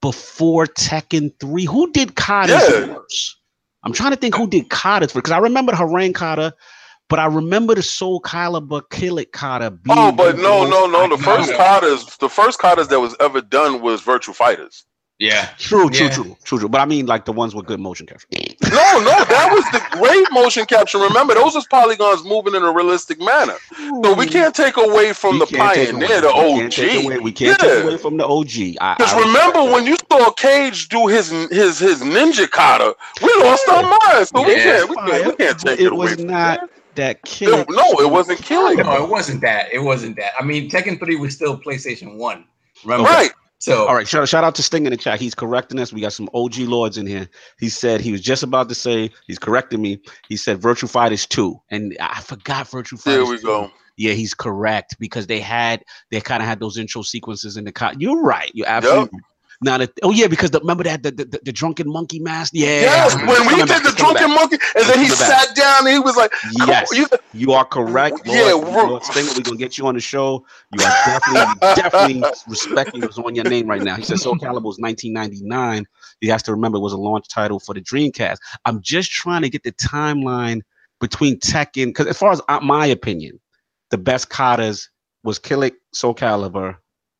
before 0.01 0.65
Tekken 0.65 1.31
three? 1.39 1.65
Who 1.65 1.91
did 1.91 2.15
Kata's 2.15 2.69
yeah. 2.69 2.93
first? 2.93 3.37
I'm 3.83 3.93
trying 3.93 4.11
to 4.11 4.17
think 4.17 4.35
who 4.35 4.47
did 4.47 4.69
Kata's 4.69 5.13
first 5.13 5.23
because 5.23 5.31
I 5.31 5.39
remember 5.39 5.71
Hwoarang 5.71 6.13
Kata 6.13 6.53
but 7.09 7.17
I 7.17 7.25
remember 7.25 7.75
the 7.75 7.81
Soul 7.81 8.21
Calibur 8.21 8.83
Kilik 8.83 9.31
Kata. 9.31 9.77
Oh, 9.89 10.11
but 10.11 10.37
no, 10.37 10.65
no, 10.69 10.85
no. 10.85 11.09
The 11.09 11.21
first 11.21 11.51
Katas, 11.51 12.17
the 12.19 12.29
first 12.29 12.59
Katas 12.59 12.87
that 12.89 12.99
was 12.99 13.15
ever 13.19 13.41
done 13.41 13.81
was 13.81 14.01
Virtua 14.01 14.35
Fighters. 14.35 14.85
Yeah. 15.17 15.49
True, 15.57 15.89
true, 15.89 16.05
yeah. 16.05 16.11
true, 16.11 16.37
true, 16.43 16.59
true. 16.59 16.69
But 16.69 16.81
I 16.81 16.85
mean, 16.85 17.07
like 17.07 17.25
the 17.25 17.33
ones 17.33 17.53
with 17.55 17.65
good 17.65 17.79
motion 17.79 18.05
capture. 18.05 18.27
no, 18.31 18.88
no, 18.99 19.23
that 19.25 19.49
was 19.51 19.63
the 19.71 19.81
great 19.97 20.25
motion 20.31 20.65
capture. 20.65 20.97
Remember, 20.99 21.33
those 21.33 21.55
was 21.55 21.67
polygons 21.67 22.23
moving 22.23 22.55
in 22.55 22.63
a 22.63 22.71
realistic 22.71 23.19
manner. 23.19 23.55
So 24.03 24.13
we 24.13 24.27
can't 24.27 24.55
take 24.55 24.77
away 24.77 25.13
from 25.13 25.33
we 25.33 25.39
the 25.39 25.57
pioneer, 25.57 26.21
the 26.21 26.29
OG. 26.29 26.71
Can't 26.71 27.05
away, 27.05 27.19
we 27.19 27.31
can't 27.31 27.61
yeah. 27.61 27.69
take 27.69 27.83
away 27.83 27.97
from 27.97 28.17
the 28.17 28.25
OG. 28.25 28.97
Because 28.97 29.13
remember 29.13 29.63
when 29.71 29.85
you 29.85 29.97
saw 30.11 30.31
Kage 30.31 30.89
do 30.89 31.07
his 31.07 31.29
his 31.29 31.79
his 31.79 32.01
ninja 32.01 32.49
kata, 32.49 32.95
we 33.21 33.33
lost 33.43 33.63
yeah. 33.67 33.75
our 33.75 33.83
minds. 33.83 34.29
So 34.29 34.47
yeah. 34.47 34.47
we 34.47 34.55
can't 34.55 34.89
we 34.89 34.95
can't, 34.95 35.25
we 35.27 35.45
can't 35.45 35.59
take 35.59 35.79
it, 35.79 35.85
away. 35.85 35.85
it 35.85 35.93
was 35.93 36.13
away 36.19 36.25
not 36.25 36.69
that 36.95 37.23
killing. 37.23 37.65
No, 37.69 37.99
it 37.99 38.09
wasn't 38.09 38.41
killing. 38.41 38.77
No, 38.77 39.03
it 39.03 39.09
wasn't 39.09 39.41
that. 39.41 39.71
It 39.71 39.79
wasn't 39.79 40.15
that. 40.17 40.33
I 40.39 40.43
mean, 40.43 40.69
Tekken 40.69 40.99
3 40.99 41.15
was 41.15 41.33
still 41.33 41.57
PlayStation 41.57 42.15
1. 42.15 42.45
Remember? 42.83 43.09
Right. 43.09 43.31
So 43.59 43.87
all 43.87 43.95
right, 43.95 44.07
shout, 44.07 44.27
shout 44.29 44.43
out 44.45 44.55
to 44.55 44.63
Sting 44.63 44.85
in 44.85 44.91
the 44.91 44.97
chat. 44.97 45.19
He's 45.19 45.35
correcting 45.35 45.79
us. 45.79 45.91
We 45.91 45.99
got 45.99 46.13
some 46.13 46.29
OG 46.33 46.59
lords 46.59 46.97
in 46.97 47.05
here. 47.05 47.27
He 47.59 47.67
said 47.67 47.99
he 47.99 48.11
was 48.11 48.21
just 48.21 48.41
about 48.41 48.69
to 48.69 48.75
say 48.75 49.11
he's 49.27 49.37
correcting 49.37 49.81
me. 49.81 50.01
He 50.29 50.37
said 50.37 50.61
Virtua 50.61 50.89
Fighters 50.89 51.25
2. 51.25 51.59
And 51.69 51.95
I 51.99 52.21
forgot 52.21 52.67
Virtua 52.67 53.01
Fighters. 53.01 53.03
There 53.03 53.25
we 53.25 53.37
2. 53.37 53.43
go. 53.43 53.71
Yeah, 53.97 54.13
he's 54.13 54.33
correct 54.33 54.95
because 54.97 55.27
they 55.27 55.41
had 55.41 55.83
they 56.09 56.21
kind 56.21 56.41
of 56.41 56.47
had 56.47 56.61
those 56.61 56.77
intro 56.77 57.01
sequences 57.01 57.57
in 57.57 57.65
the 57.65 57.73
co- 57.73 57.91
You're 57.97 58.23
right. 58.23 58.49
You're 58.53 58.69
absolutely 58.69 59.09
yep. 59.11 59.23
Now 59.61 59.77
that 59.77 59.91
oh 60.03 60.11
yeah, 60.11 60.27
because 60.27 60.51
the, 60.51 60.61
remember 60.61 60.85
that 60.85 61.03
the, 61.03 61.11
the, 61.11 61.39
the, 61.43 61.51
drunken 61.51 61.91
monkey 61.91 62.19
mask. 62.19 62.53
Yeah. 62.55 62.81
Yes, 62.81 63.15
when 63.15 63.45
we 63.45 63.57
did 63.65 63.83
the 63.83 63.93
drunken 63.97 64.33
monkey, 64.33 64.57
and 64.75 64.85
then 64.85 64.99
he 64.99 65.09
sat 65.09 65.53
down 65.53 65.85
and 65.85 65.93
he 65.93 65.99
was 65.99 66.15
like, 66.15 66.33
"Yes, 66.65 66.89
you, 66.93 67.07
you 67.33 67.51
are 67.51 67.65
correct." 67.65 68.25
Lord, 68.25 68.39
yeah, 68.39 68.53
Lord 68.53 69.03
Stinger, 69.03 69.31
we're 69.35 69.43
gonna 69.43 69.57
get 69.57 69.77
you 69.77 69.85
on 69.85 69.95
the 69.95 69.99
show. 69.99 70.45
You 70.71 70.85
are 70.85 70.95
definitely 71.05 71.59
definitely 71.75 72.23
respecting 72.47 73.01
what's 73.01 73.17
on 73.17 73.35
your 73.35 73.43
name 73.49 73.67
right 73.67 73.81
now. 73.81 73.97
He 73.97 74.03
said 74.03 74.19
Soul 74.19 74.35
Calibur 74.35 74.63
was 74.63 74.79
1999. 74.79 75.85
He 76.21 76.27
has 76.27 76.41
to 76.43 76.53
remember 76.53 76.77
it 76.77 76.81
was 76.81 76.93
a 76.93 76.97
launch 76.97 77.27
title 77.27 77.59
for 77.59 77.73
the 77.73 77.81
Dreamcast. 77.81 78.37
I'm 78.63 78.81
just 78.81 79.11
trying 79.11 79.41
to 79.41 79.49
get 79.49 79.63
the 79.63 79.73
timeline 79.73 80.61
between 81.01 81.37
Tekken 81.39 81.87
because 81.87 82.07
as 82.07 82.17
far 82.17 82.31
as 82.31 82.41
uh, 82.47 82.61
my 82.61 82.85
opinion, 82.85 83.41
the 83.89 83.97
best 83.97 84.29
katas 84.29 84.87
was 85.23 85.37
Kilik, 85.37 85.73
Soul 85.93 86.15
Calibur, 86.15 86.77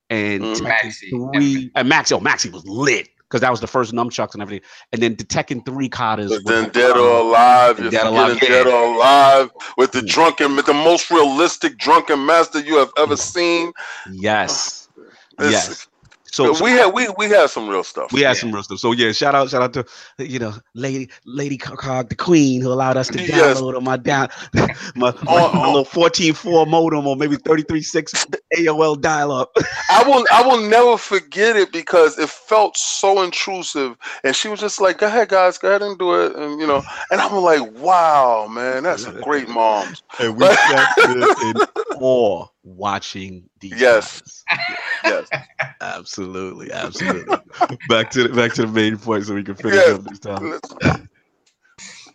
and 0.10 0.44
mm, 0.44 0.56
Maxi. 0.62 1.10
three 1.34 1.72
and 1.76 1.92
Maxi. 1.92 2.12
Oh, 2.14 2.20
Maxi 2.20 2.52
was 2.52 2.66
lit. 2.66 3.10
because 3.24 3.42
that 3.42 3.52
was 3.52 3.60
the 3.62 3.68
first 3.68 3.94
nunchucks 3.94 4.34
and 4.34 4.42
everything. 4.42 4.68
And 4.92 5.02
then 5.04 5.16
the 5.16 5.24
Tekken 5.24 5.64
three 5.66 5.88
katas. 5.90 6.30
But 6.30 6.46
then 6.46 6.70
Dead 6.72 6.98
or 6.98 7.20
Alive, 7.22 7.80
you're 7.80 7.92
Dead 7.92 8.08
or 8.08 8.10
forgetting 8.10 8.18
Alive, 8.18 8.40
yeah. 8.42 8.50
Dead 8.50 8.68
or 8.68 8.96
Alive 8.96 9.52
with 9.78 9.92
the 9.92 10.00
Mm. 10.02 10.08
drunken, 10.08 10.56
the 10.56 10.74
most 10.74 11.12
realistic 11.12 11.78
drunken 11.78 12.26
master 12.26 12.60
you 12.60 12.78
have 12.78 12.90
ever 12.98 13.16
seen. 13.16 13.72
Yes. 14.12 14.88
It's- 15.40 15.52
Yes. 15.52 15.88
So, 16.32 16.54
so 16.54 16.64
we 16.64 16.72
had 16.72 16.94
we 16.94 17.08
we 17.18 17.26
had 17.30 17.50
some 17.50 17.68
real 17.68 17.84
stuff. 17.84 18.12
we 18.12 18.22
had 18.22 18.38
some 18.38 18.52
real 18.52 18.64
stuff. 18.64 18.80
So 18.80 18.92
yeah, 18.92 19.12
shout 19.12 19.36
out, 19.36 19.50
shout 19.50 19.62
out 19.64 19.74
to 19.74 19.86
you 20.26 20.40
know, 20.40 20.54
Lady 20.76 21.10
Lady 21.26 21.58
Cog, 21.58 22.10
the 22.10 22.16
Queen, 22.16 22.62
who 22.62 22.72
allowed 22.72 22.98
us 22.98 23.08
to 23.10 23.20
Yes. 23.20 23.60
download 23.60 23.76
on 23.76 23.84
my 23.84 23.98
down 23.98 24.30
my, 24.54 24.68
my, 24.96 25.14
Oh, 25.28 25.54
my 25.54 25.68
oh. 25.68 25.74
little 25.74 25.86
14.4 25.86 26.68
modem 26.68 27.08
or 27.08 27.16
maybe 27.16 27.36
33.6 27.38 28.26
AOL 28.58 29.00
dial 29.02 29.32
up. 29.32 29.52
I 29.90 30.04
will 30.08 30.26
I 30.32 30.44
will 30.46 30.62
never 30.70 30.98
forget 30.98 31.56
it 31.56 31.72
because 31.72 32.18
it 32.20 32.30
felt 32.30 32.78
so 32.78 33.22
intrusive. 33.24 33.98
And 34.24 34.36
she 34.36 34.48
was 34.48 34.60
just 34.60 34.80
like, 34.80 35.00
"Go 35.00 35.08
ahead, 35.08 35.30
guys, 35.30 35.58
go 35.58 35.70
ahead 35.70 35.82
and 35.82 35.98
do 35.98 36.14
it." 36.22 36.36
And 36.36 36.60
you 36.62 36.68
know, 36.68 36.84
and 37.12 37.20
I'm 37.22 37.36
like, 37.42 37.62
"Wow, 37.80 38.48
man, 38.48 38.84
that's 38.84 39.06
a 39.06 39.12
great 39.14 39.50
mom." 39.50 39.88
And 40.20 40.36
we 40.38 40.46
sat 40.68 40.90
there 41.06 41.28
in 41.42 41.62
awe 42.00 42.46
watching 42.64 43.50
these. 43.60 43.80
Yes. 43.80 44.22
guys. 44.50 44.68
Yes. 45.04 45.30
Absolutely, 45.82 46.72
absolutely. 46.74 47.38
back 47.88 48.10
to 48.12 48.28
the 48.28 48.30
back 48.36 48.54
to 48.56 48.64
the 48.64 48.68
main 48.68 48.98
point 48.98 49.26
so 49.26 49.34
we 49.34 49.44
can 49.44 49.56
finish 49.56 49.76
Yes. 49.76 49.98
up 49.98 50.04
this 50.04 50.20
time. 50.20 51.08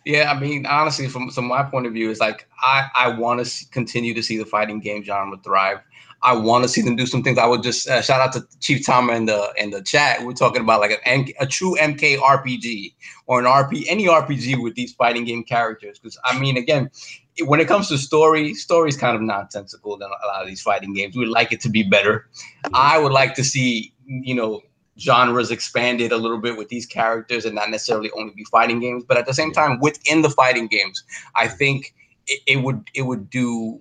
Yeah, 0.05 0.31
I 0.31 0.39
mean, 0.39 0.67
honestly, 0.67 1.07
from 1.07 1.31
from 1.31 1.45
my 1.47 1.63
point 1.63 1.87
of 1.87 1.93
view, 1.93 2.11
it's 2.11 2.19
like 2.19 2.47
I 2.61 2.89
I 2.95 3.07
want 3.09 3.43
to 3.43 3.65
continue 3.71 4.13
to 4.13 4.21
see 4.21 4.37
the 4.37 4.45
fighting 4.45 4.79
game 4.79 5.03
genre 5.03 5.35
thrive. 5.43 5.79
I 6.21 6.33
want 6.35 6.63
to 6.63 6.67
see 6.69 6.81
them 6.81 6.95
do 6.95 7.07
some 7.07 7.23
things. 7.23 7.39
I 7.39 7.45
would 7.47 7.63
just 7.63 7.89
uh, 7.89 8.01
shout 8.03 8.21
out 8.21 8.31
to 8.33 8.45
Chief 8.59 8.85
Tom 8.85 9.09
in 9.09 9.25
the 9.25 9.51
in 9.57 9.71
the 9.71 9.81
chat. 9.81 10.23
We're 10.23 10.33
talking 10.33 10.61
about 10.61 10.79
like 10.79 10.91
an 10.91 10.97
M- 11.05 11.25
a 11.39 11.47
true 11.47 11.75
MK 11.79 12.17
RPG 12.19 12.93
or 13.25 13.39
an 13.39 13.45
RP 13.45 13.85
any 13.87 14.05
RPG 14.05 14.61
with 14.61 14.75
these 14.75 14.93
fighting 14.93 15.25
game 15.25 15.43
characters. 15.43 15.97
Because 15.97 16.19
I 16.23 16.37
mean, 16.37 16.57
again, 16.57 16.85
it- 16.85 17.24
when 17.43 17.59
it 17.59 17.67
comes 17.67 17.89
to 17.89 17.97
story, 17.97 18.53
story 18.53 18.89
is 18.89 18.97
kind 18.97 19.15
of 19.15 19.21
nonsensical 19.21 19.97
than 19.97 20.09
a 20.23 20.27
lot 20.27 20.41
of 20.41 20.47
these 20.47 20.61
fighting 20.61 20.93
games. 20.93 21.15
We 21.15 21.21
would 21.21 21.29
like 21.29 21.51
it 21.51 21.59
to 21.61 21.69
be 21.69 21.83
better. 21.83 22.29
I 22.73 22.97
would 22.97 23.11
like 23.11 23.35
to 23.35 23.43
see 23.43 23.93
you 24.07 24.35
know 24.35 24.61
genres 24.99 25.51
expanded 25.51 26.11
a 26.11 26.17
little 26.17 26.37
bit 26.37 26.57
with 26.57 26.69
these 26.69 26.85
characters 26.85 27.45
and 27.45 27.55
not 27.55 27.69
necessarily 27.69 28.09
only 28.17 28.33
be 28.33 28.45
fighting 28.45 28.79
games 28.79 29.03
but 29.05 29.17
at 29.17 29.25
the 29.25 29.33
same 29.33 29.51
time 29.51 29.79
within 29.79 30.21
the 30.21 30.29
fighting 30.29 30.67
games 30.67 31.03
i 31.35 31.47
think 31.47 31.93
it, 32.27 32.41
it 32.47 32.63
would 32.63 32.89
it 32.93 33.01
would 33.01 33.29
do 33.29 33.79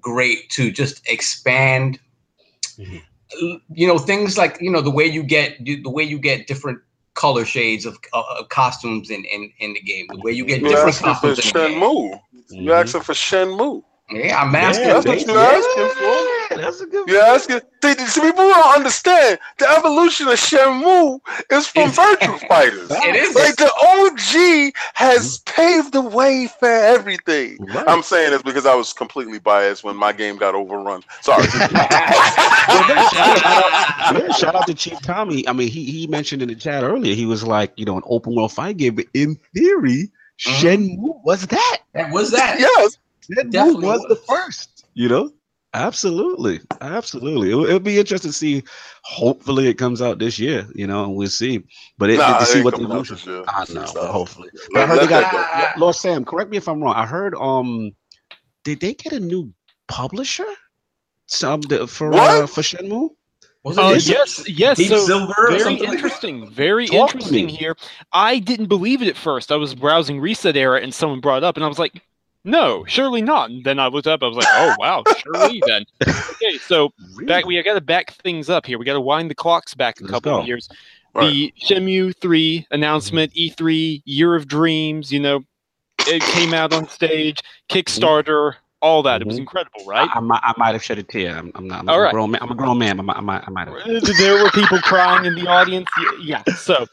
great 0.00 0.48
to 0.50 0.70
just 0.70 1.06
expand 1.08 1.98
Mhm. 2.78 3.02
you 3.70 3.86
know 3.86 3.98
things 3.98 4.38
like 4.38 4.58
you 4.60 4.70
know 4.70 4.80
the 4.80 4.90
way 4.90 5.04
you 5.04 5.22
get 5.22 5.58
the 5.64 5.90
way 5.90 6.04
you 6.04 6.18
get 6.18 6.46
different 6.46 6.78
color 7.16 7.44
shades 7.46 7.86
of, 7.86 7.98
uh, 8.14 8.24
of 8.40 8.48
costumes 8.50 9.10
in, 9.10 9.24
in 9.26 9.52
in 9.60 9.74
the 9.74 9.80
game 9.82 10.06
the 10.10 10.20
way 10.20 10.32
you 10.32 10.46
get 10.46 10.62
You're 10.62 10.70
different 10.70 10.96
asking 10.96 11.14
for 11.16 11.34
costumes 11.34 11.38
in 11.40 11.52
the 11.52 11.68
game. 11.68 11.80
Shenmue. 11.80 12.20
You're 12.50 12.76
Mhm. 12.76 12.82
asking 12.84 13.02
for 13.02 13.14
Shenmue. 13.14 13.84
yeah 14.12 14.40
i'm 14.42 14.54
asking 14.54 14.90
Yeah, 14.90 14.94
that's 14.94 15.06
what 15.06 15.26
you're 15.26 15.38
asking 15.60 15.90
for. 15.90 16.35
Yeah, 16.50 16.56
That's 16.56 16.80
a 16.80 16.86
good 16.86 17.08
You're 17.08 17.22
asking. 17.22 17.60
See, 17.82 17.94
see, 17.94 18.20
people 18.20 18.48
don't 18.48 18.74
understand 18.76 19.38
the 19.58 19.68
evolution 19.70 20.28
of 20.28 20.34
Shenmue 20.34 21.20
is 21.52 21.66
from 21.66 21.90
Virtua 21.90 22.48
Fighters. 22.48 22.88
it 22.90 23.14
is 23.16 23.34
Like 23.34 23.56
the 23.56 23.70
OG 23.70 24.72
has 24.94 25.38
paved 25.40 25.92
the 25.92 26.00
way 26.02 26.48
for 26.58 26.68
everything. 26.68 27.58
Right. 27.60 27.88
I'm 27.88 28.02
saying 28.02 28.30
this 28.32 28.42
because 28.42 28.66
I 28.66 28.74
was 28.74 28.92
completely 28.92 29.38
biased 29.38 29.84
when 29.84 29.96
my 29.96 30.12
game 30.12 30.36
got 30.36 30.54
overrun. 30.54 31.02
Sorry. 31.20 31.46
yeah, 32.96 34.32
shout 34.32 34.54
out 34.54 34.66
to 34.66 34.74
Chief 34.74 35.00
Tommy. 35.02 35.46
I 35.48 35.52
mean, 35.52 35.68
he 35.68 35.84
he 35.84 36.06
mentioned 36.06 36.42
in 36.42 36.48
the 36.48 36.54
chat 36.54 36.82
earlier, 36.82 37.14
he 37.14 37.26
was 37.26 37.44
like, 37.44 37.72
you 37.76 37.84
know, 37.84 37.96
an 37.96 38.02
open 38.06 38.34
world 38.34 38.52
fight 38.52 38.76
game, 38.76 38.94
but 38.96 39.06
in 39.14 39.36
theory, 39.54 40.10
Mhm. 40.40 40.98
Shenmue 40.98 41.24
was 41.24 41.46
that. 41.46 41.78
that 41.94 42.10
was 42.12 42.30
that 42.32 42.58
yes. 42.60 42.98
Shenmue 43.30 43.50
Definitely 43.50 43.86
was, 43.86 44.04
the 44.08 44.16
first. 44.16 44.84
You 44.94 45.08
know, 45.08 45.32
absolutely, 45.76 46.60
absolutely. 46.80 47.50
It'll, 47.50 47.64
it'll 47.66 47.80
be 47.80 47.98
interesting 47.98 48.30
to 48.30 48.36
see. 48.36 48.62
Hopefully, 49.02 49.68
it 49.68 49.74
comes 49.74 50.00
out 50.02 50.18
this 50.18 50.38
year. 50.38 50.66
You 50.74 50.86
know, 50.86 51.04
and 51.04 51.14
we'll 51.16 51.28
see. 51.28 51.62
But 51.98 52.10
it, 52.10 52.18
Nah, 52.18 52.38
to 52.38 52.42
it 52.42 52.46
see 52.46 52.62
what 52.62 52.74
the 52.74 52.78
coming 52.82 52.92
out 52.92 53.10
evolution. 53.10 53.16
this 53.16 53.26
year. 53.26 53.44
I 53.48 53.64
know, 53.72 53.82
It's 53.82 53.92
but 53.92 54.10
hopefully. 54.10 54.48
But 54.72 54.82
I 54.82 54.86
heard 54.86 55.00
they 55.00 55.06
got 55.06 55.30
go. 55.32 55.80
Lord 55.80 55.94
Sam. 55.94 56.24
Correct 56.24 56.50
me 56.50 56.56
if 56.56 56.68
I'm 56.68 56.82
wrong. 56.82 56.94
I 56.94 57.06
heard 57.06 57.34
um, 57.36 57.92
did 58.64 58.80
they 58.80 58.94
get 58.94 59.12
a 59.12 59.20
new 59.20 59.52
publisher? 59.88 60.46
Some 61.26 61.60
the, 61.62 61.86
for 61.86 62.12
uh, 62.14 62.46
for 62.46 62.62
Shenmue. 62.62 63.10
was 63.64 63.78
it 63.78 63.84
Uh, 63.84 63.90
yes, 63.94 64.48
yes. 64.48 64.76
Deep 64.78 64.88
so 64.88 64.98
Silver 64.98 65.34
very 65.48 65.60
something 65.60 65.88
like 65.88 65.98
that? 66.02 66.04
interesting. 66.04 66.50
Very 66.50 66.86
Talk 66.86 67.14
interesting 67.14 67.48
here. 67.48 67.76
I 68.12 68.38
didn't 68.38 68.66
believe 68.66 69.02
it 69.02 69.08
at 69.08 69.16
first. 69.16 69.50
I 69.50 69.56
was 69.56 69.74
browsing 69.74 70.20
ResetEra 70.20 70.82
and 70.82 70.94
someone 70.94 71.20
brought 71.20 71.38
it 71.38 71.44
up, 71.44 71.56
and 71.56 71.64
I 71.64 71.68
was 71.68 71.78
like, 71.78 72.00
"No, 72.46 72.84
surely 72.86 73.20
not." 73.20 73.50
And 73.50 73.62
then 73.64 73.78
I 73.78 73.88
looked 73.88 74.06
up. 74.06 74.22
I 74.22 74.26
was 74.26 74.36
like, 74.36 74.46
"Oh 74.52 74.74
wow, 74.78 75.04
surely 75.18 75.62
then." 75.66 75.84
Okay, 76.08 76.56
so 76.58 76.92
back 77.26 77.44
we 77.44 77.62
got 77.62 77.74
to 77.74 77.80
back 77.82 78.12
things 78.14 78.48
up 78.48 78.64
here. 78.64 78.78
We 78.78 78.84
got 78.86 78.94
to 78.94 79.00
wind 79.00 79.30
the 79.30 79.34
clocks 79.34 79.74
back 79.74 80.00
a 80.00 80.04
Let's 80.04 80.12
couple 80.12 80.32
go. 80.32 80.40
of 80.40 80.46
years. 80.46 80.68
Right. 81.14 81.28
The 81.30 81.54
Shenmue 81.62 82.14
three 82.20 82.66
announcement, 82.70 83.32
E3, 83.34 84.02
Year 84.04 84.34
of 84.34 84.46
Dreams. 84.48 85.12
You 85.12 85.20
know, 85.20 85.40
it 86.00 86.22
came 86.22 86.52
out 86.54 86.72
on 86.74 86.88
stage, 86.88 87.40
Kickstarter, 87.70 88.54
all 88.82 89.02
that. 89.02 89.22
It 89.22 89.26
was 89.26 89.36
Mhm. 89.36 89.40
incredible, 89.40 89.80
right? 89.86 90.08
I, 90.12 90.18
I, 90.18 90.20
might, 90.20 90.40
I 90.42 90.52
might 90.58 90.72
have 90.74 90.82
shed 90.84 90.98
a 90.98 91.02
tear. 91.02 91.36
I'm, 91.36 91.52
I'm 91.54 91.66
not. 91.66 91.80
I'm 91.80 91.88
All 91.88 91.98
a 91.98 92.02
right. 92.02 92.12
grown 92.12 92.30
man. 92.32 92.42
I'm 92.42 92.50
a 92.50 92.54
grown 92.54 92.78
man. 92.78 92.98
I 93.00 93.02
might, 93.02 93.16
I 93.16 93.20
might, 93.20 93.44
I 93.46 93.50
might 93.50 93.68
have. 93.68 94.16
there 94.18 94.42
were 94.44 94.50
people 94.50 94.78
crying 94.80 95.24
in 95.24 95.34
the 95.34 95.46
audience. 95.46 95.88
Yeah. 96.20 96.42
So, 96.56 96.86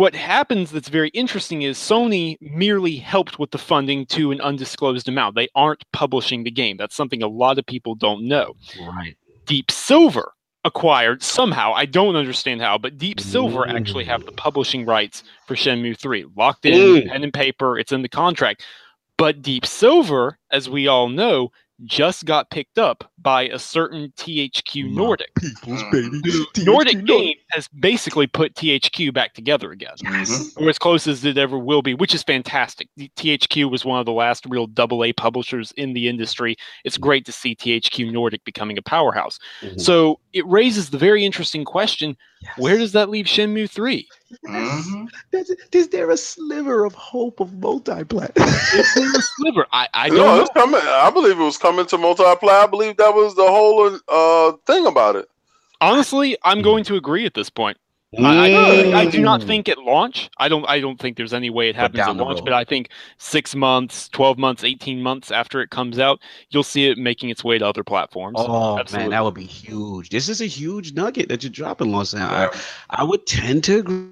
what 0.00 0.14
happens 0.14 0.70
that's 0.70 0.88
very 0.88 1.10
interesting 1.10 1.60
is 1.60 1.76
Sony 1.76 2.38
merely 2.40 2.96
helped 2.96 3.38
with 3.38 3.50
the 3.50 3.58
funding 3.58 4.06
to 4.06 4.32
an 4.32 4.40
undisclosed 4.40 5.06
amount. 5.10 5.34
They 5.34 5.48
aren't 5.54 5.84
publishing 5.92 6.42
the 6.42 6.50
game. 6.50 6.78
That's 6.78 6.96
something 6.96 7.22
a 7.22 7.28
lot 7.28 7.58
of 7.58 7.66
people 7.66 7.94
don't 7.94 8.26
know. 8.26 8.54
Right. 8.80 9.14
Deep 9.44 9.70
Silver 9.70 10.32
acquired 10.64 11.22
somehow. 11.22 11.74
I 11.74 11.84
don't 11.84 12.16
understand 12.16 12.62
how, 12.62 12.78
but 12.78 12.96
Deep 12.96 13.20
Silver 13.20 13.68
actually 13.68 14.04
have 14.04 14.24
the 14.24 14.32
publishing 14.32 14.86
rights 14.86 15.22
for 15.46 15.54
Shenmue 15.54 15.98
3. 15.98 16.24
Locked 16.34 16.64
in, 16.64 17.02
Mm. 17.02 17.08
pen 17.10 17.22
and 17.22 17.34
paper, 17.34 17.78
it's 17.78 17.92
in 17.92 18.00
the 18.00 18.08
contract. 18.08 18.64
But 19.18 19.42
Deep 19.42 19.66
Silver, 19.66 20.38
as 20.50 20.66
we 20.70 20.86
all 20.86 21.10
know, 21.10 21.52
just 21.84 22.24
got 22.24 22.48
picked 22.48 22.78
up 22.78 23.09
by 23.22 23.42
a 23.48 23.58
certain 23.58 24.12
THQ 24.16 24.92
Nordic. 24.94 25.34
People's 25.34 25.82
baby. 25.92 26.20
Nordic 26.58 26.98
THQ 26.98 27.06
Game 27.06 27.34
has 27.52 27.68
basically 27.68 28.26
put 28.26 28.54
THQ 28.54 29.12
back 29.12 29.34
together 29.34 29.72
again, 29.72 29.94
Mhm. 30.02 30.60
or 30.60 30.68
as 30.68 30.78
close 30.78 31.06
as 31.06 31.24
it 31.24 31.36
ever 31.36 31.58
will 31.58 31.82
be, 31.82 31.94
which 31.94 32.14
is 32.14 32.22
fantastic. 32.22 32.88
THQ 33.16 33.70
was 33.70 33.84
one 33.84 34.00
of 34.00 34.06
the 34.06 34.12
last 34.12 34.44
real 34.46 34.66
double 34.66 35.04
A 35.04 35.12
publishers 35.12 35.72
in 35.76 35.92
the 35.92 36.08
industry. 36.08 36.56
It's 36.84 36.96
great 36.96 37.24
to 37.26 37.32
see 37.32 37.54
THQ 37.54 38.10
Nordic 38.10 38.44
becoming 38.44 38.78
a 38.78 38.82
powerhouse. 38.82 39.38
Mhm. 39.62 39.80
So 39.80 40.18
it 40.32 40.46
raises 40.46 40.90
the 40.90 40.98
very 40.98 41.24
interesting 41.24 41.64
question: 41.64 42.16
Yes. 42.42 42.52
Where 42.56 42.78
does 42.78 42.92
that 42.92 43.10
leave 43.10 43.26
Shenmue 43.26 43.68
Three? 43.68 44.08
Mhm. 44.46 45.08
Is, 45.32 45.54
is 45.72 45.88
there 45.88 46.10
a 46.10 46.16
sliver 46.16 46.84
of 46.84 46.94
hope 46.94 47.40
of 47.40 47.50
multiplat? 47.50 48.30
Is 48.36 48.94
there 48.94 49.10
a 49.10 49.22
sliver? 49.22 49.66
I, 49.72 49.88
I 49.92 50.08
don't 50.08 50.16
no, 50.18 50.36
know. 50.36 50.40
it's 50.42 50.50
coming. 50.54 50.80
I 50.82 51.10
believe 51.10 51.38
it 51.38 51.42
was 51.42 51.58
coming 51.58 51.84
to 51.86 51.98
multiply. 51.98 52.62
I 52.62 52.66
believe 52.66 52.96
that 52.96 53.09
was 53.14 53.34
the 53.34 53.46
whole 53.46 53.98
uh 54.08 54.52
thing 54.66 54.86
about 54.86 55.16
it. 55.16 55.26
Honestly, 55.80 56.36
I'm 56.44 56.62
going 56.62 56.84
to 56.84 56.96
agree 56.96 57.24
at 57.26 57.34
this 57.34 57.48
point. 57.48 57.78
I, 58.18 58.52
I, 58.92 59.00
I 59.02 59.06
do 59.06 59.20
not 59.22 59.40
think 59.40 59.68
at 59.68 59.78
launch. 59.78 60.30
I 60.38 60.48
don't. 60.48 60.68
I 60.68 60.80
don't 60.80 60.98
think 60.98 61.16
there's 61.16 61.32
any 61.32 61.48
way 61.48 61.68
it 61.68 61.74
But 61.76 61.80
happens 61.94 62.00
at 62.00 62.16
launch. 62.16 62.38
road. 62.40 62.44
But 62.44 62.54
I 62.54 62.64
think 62.64 62.90
six 63.18 63.54
months, 63.54 64.08
twelve 64.08 64.36
months, 64.36 64.64
eighteen 64.64 65.00
months 65.00 65.30
after 65.30 65.60
it 65.60 65.70
comes 65.70 66.00
out, 66.00 66.18
you'll 66.50 66.64
see 66.64 66.88
it 66.88 66.98
making 66.98 67.30
its 67.30 67.44
way 67.44 67.56
to 67.56 67.64
other 67.64 67.84
platforms. 67.84 68.34
Oh 68.40 68.78
Absolutely. 68.80 69.04
man, 69.04 69.10
that 69.12 69.24
would 69.24 69.34
be 69.34 69.44
huge. 69.44 70.08
This 70.10 70.28
is 70.28 70.40
a 70.40 70.46
huge 70.46 70.92
nugget 70.92 71.28
that 71.28 71.44
you're 71.44 71.50
dropping, 71.52 71.92
Los 71.92 72.12
Angeles. 72.12 72.50
Yeah. 72.56 72.60
I, 72.90 73.02
I 73.02 73.04
would 73.04 73.26
tend 73.28 73.62
to 73.64 73.78
agree. 73.78 74.08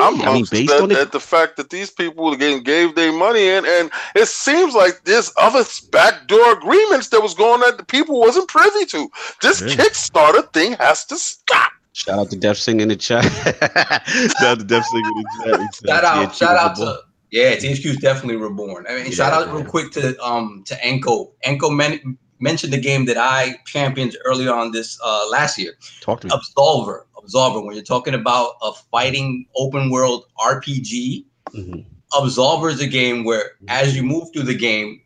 I'm 0.00 0.20
I 0.22 0.32
mean, 0.34 0.46
based 0.50 0.70
upset 0.70 0.82
on 0.82 0.90
it, 0.90 0.98
at 0.98 1.12
the 1.12 1.20
fact 1.20 1.56
that 1.56 1.70
these 1.70 1.90
people 1.90 2.32
again 2.32 2.62
gave 2.62 2.94
their 2.94 3.12
money 3.12 3.48
in, 3.48 3.64
and 3.66 3.90
it 4.14 4.28
seems 4.28 4.74
like 4.74 5.04
there's 5.04 5.32
other 5.40 5.64
backdoor 5.90 6.52
agreements 6.58 7.08
that 7.08 7.20
was 7.22 7.34
going 7.34 7.54
on 7.54 7.60
that 7.60 7.78
the 7.78 7.84
people 7.84 8.18
wasn't 8.20 8.48
privy 8.48 8.84
to. 8.86 9.08
This 9.42 9.60
Yeah. 9.60 9.68
Kickstarter 9.68 10.52
thing 10.52 10.72
has 10.74 11.04
to 11.06 11.16
stop. 11.16 11.70
shout 11.92 12.18
out 12.18 12.30
to 12.30 12.36
Def 12.36 12.58
Sing 12.58 12.80
in 12.80 12.88
the 12.88 12.96
chat. 12.96 13.24
shout 14.38 14.42
out 14.42 14.58
to 14.58 14.64
Def 14.64 14.84
Sing 14.84 15.02
in 15.04 15.22
the 15.22 15.28
chat. 15.44 15.74
Shout 15.86 16.04
out, 16.04 16.28
THQ 16.30 16.34
shout 16.34 16.56
out 16.56 16.76
to 16.76 16.98
yeah, 17.30 17.56
THQ 17.56 17.86
is 17.86 17.96
definitely 17.96 18.36
reborn. 18.36 18.86
I 18.88 18.94
mean, 18.94 19.06
Yeah, 19.06 19.10
shout 19.12 19.32
out 19.32 19.48
yeah. 19.48 19.54
real 19.56 19.64
quick 19.64 19.90
to 19.92 20.16
um 20.24 20.62
to 20.66 20.74
Enko. 20.76 21.32
Enko 21.44 21.74
men- 21.74 22.16
mentioned 22.40 22.72
the 22.72 22.80
game 22.80 23.06
that 23.06 23.16
I 23.16 23.56
championed 23.66 24.16
earlier 24.24 24.52
on 24.52 24.70
this 24.72 24.98
uh 25.04 25.26
last 25.30 25.58
year, 25.58 25.72
talk 26.00 26.20
to 26.20 26.26
me. 26.28 26.32
Absolver. 26.32 27.04
Absolver. 27.24 27.64
When 27.64 27.74
you're 27.74 27.84
talking 27.84 28.14
about 28.14 28.52
a 28.62 28.72
fighting 28.90 29.46
open 29.56 29.90
world 29.90 30.24
RPG, 30.38 31.24
Mhm. 31.54 31.84
Absolver 32.12 32.70
is 32.70 32.80
a 32.80 32.86
game 32.86 33.24
where 33.24 33.52
as 33.68 33.96
you 33.96 34.02
move 34.02 34.28
through 34.32 34.42
the 34.44 34.54
game, 34.54 35.00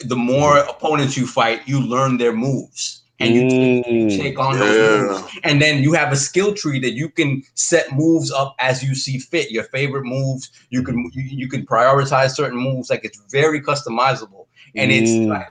the 0.00 0.16
more 0.16 0.58
opponents 0.58 1.16
you 1.16 1.26
fight, 1.26 1.60
you 1.66 1.80
learn 1.80 2.16
their 2.18 2.32
moves. 2.32 3.02
and 3.20 3.34
you, 3.34 3.48
take, 3.50 4.16
take 4.20 4.38
on 4.38 4.56
those 4.56 4.76
Yeah. 4.78 5.08
moves. 5.08 5.22
And 5.42 5.60
then 5.60 5.82
you 5.82 5.92
have 5.92 6.12
a 6.12 6.16
skill 6.16 6.54
tree 6.54 6.78
that 6.78 6.92
you 6.92 7.08
can 7.08 7.42
set 7.54 7.90
moves 7.92 8.30
up 8.30 8.54
as 8.60 8.80
you 8.84 8.94
see 8.94 9.18
fit. 9.18 9.50
Your 9.50 9.64
favorite 9.64 10.04
moves, 10.04 10.52
you 10.70 10.84
can 10.84 11.10
you, 11.12 11.24
you 11.24 11.48
can 11.48 11.66
prioritize 11.66 12.36
certain 12.36 12.56
moves. 12.60 12.90
Like 12.90 13.04
it's 13.04 13.20
very 13.28 13.60
customizable, 13.60 14.46
and 14.76 14.92
it's 14.92 15.10
Mm. 15.10 15.28
like. 15.30 15.48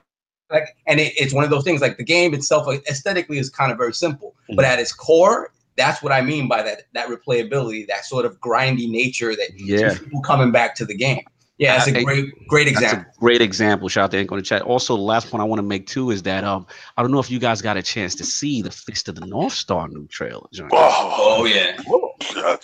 Like 0.50 0.78
and 0.86 1.02
it, 1.02 1.12
it's 1.18 1.34
one 1.34 1.44
of 1.44 1.50
those 1.50 1.66
things 1.66 1.82
like 1.82 1.98
the 1.98 2.06
game 2.06 2.34
itself 2.34 2.68
like, 2.68 2.82
aesthetically 2.90 3.38
is 3.38 3.50
kind 3.50 3.70
of 3.70 3.78
very 3.78 3.94
simple 3.94 4.34
but 4.56 4.64
Mm. 4.64 4.70
at 4.70 4.80
its 4.80 4.94
core 4.94 5.52
that's 5.78 6.02
what 6.04 6.12
i 6.12 6.22
mean 6.22 6.48
by 6.48 6.62
that 6.62 6.84
that 6.94 7.08
replayability 7.08 7.88
that 7.88 8.04
sort 8.06 8.26
of 8.26 8.40
grindy 8.42 8.90
nature 8.90 9.36
that 9.36 9.50
Yeah. 9.56 9.90
keeps 9.90 10.00
people 10.04 10.22
coming 10.22 10.52
back 10.52 10.76
to 10.76 10.86
the 10.86 10.96
game 10.96 11.22
yeah 11.60 11.78
it's 11.78 11.88
a 11.88 11.98
I- 11.98 12.04
great 12.04 12.26
great 12.48 12.66
That's 12.66 12.82
example 12.82 13.12
a 13.16 13.20
great 13.20 13.42
example. 13.42 13.90
Shout 13.90 14.04
out 14.06 14.12
to 14.12 14.20
Ink 14.20 14.32
on 14.32 14.38
the 14.38 14.44
chat. 14.44 14.62
Also, 14.62 14.96
the 14.96 15.02
last 15.02 15.32
point 15.32 15.42
I 15.42 15.44
want 15.44 15.58
to 15.58 15.64
make 15.64 15.88
too 15.88 16.12
is 16.12 16.22
that 16.24 16.44
um 16.44 16.68
I 16.98 17.02
don't 17.02 17.12
know 17.12 17.18
if 17.20 17.32
you 17.32 17.40
guys 17.40 17.62
got 17.64 17.76
a 17.78 17.82
chance 17.82 18.14
to 18.16 18.24
see 18.24 18.62
the 18.62 18.70
Fist 18.70 19.10
of 19.10 19.16
the 19.16 19.26
North 19.26 19.54
Star 19.54 19.88
new 19.88 20.06
trailer. 20.08 20.46
John. 20.54 20.70
Oh, 20.72 21.36
oh 21.40 21.46
yeah. 21.46 21.76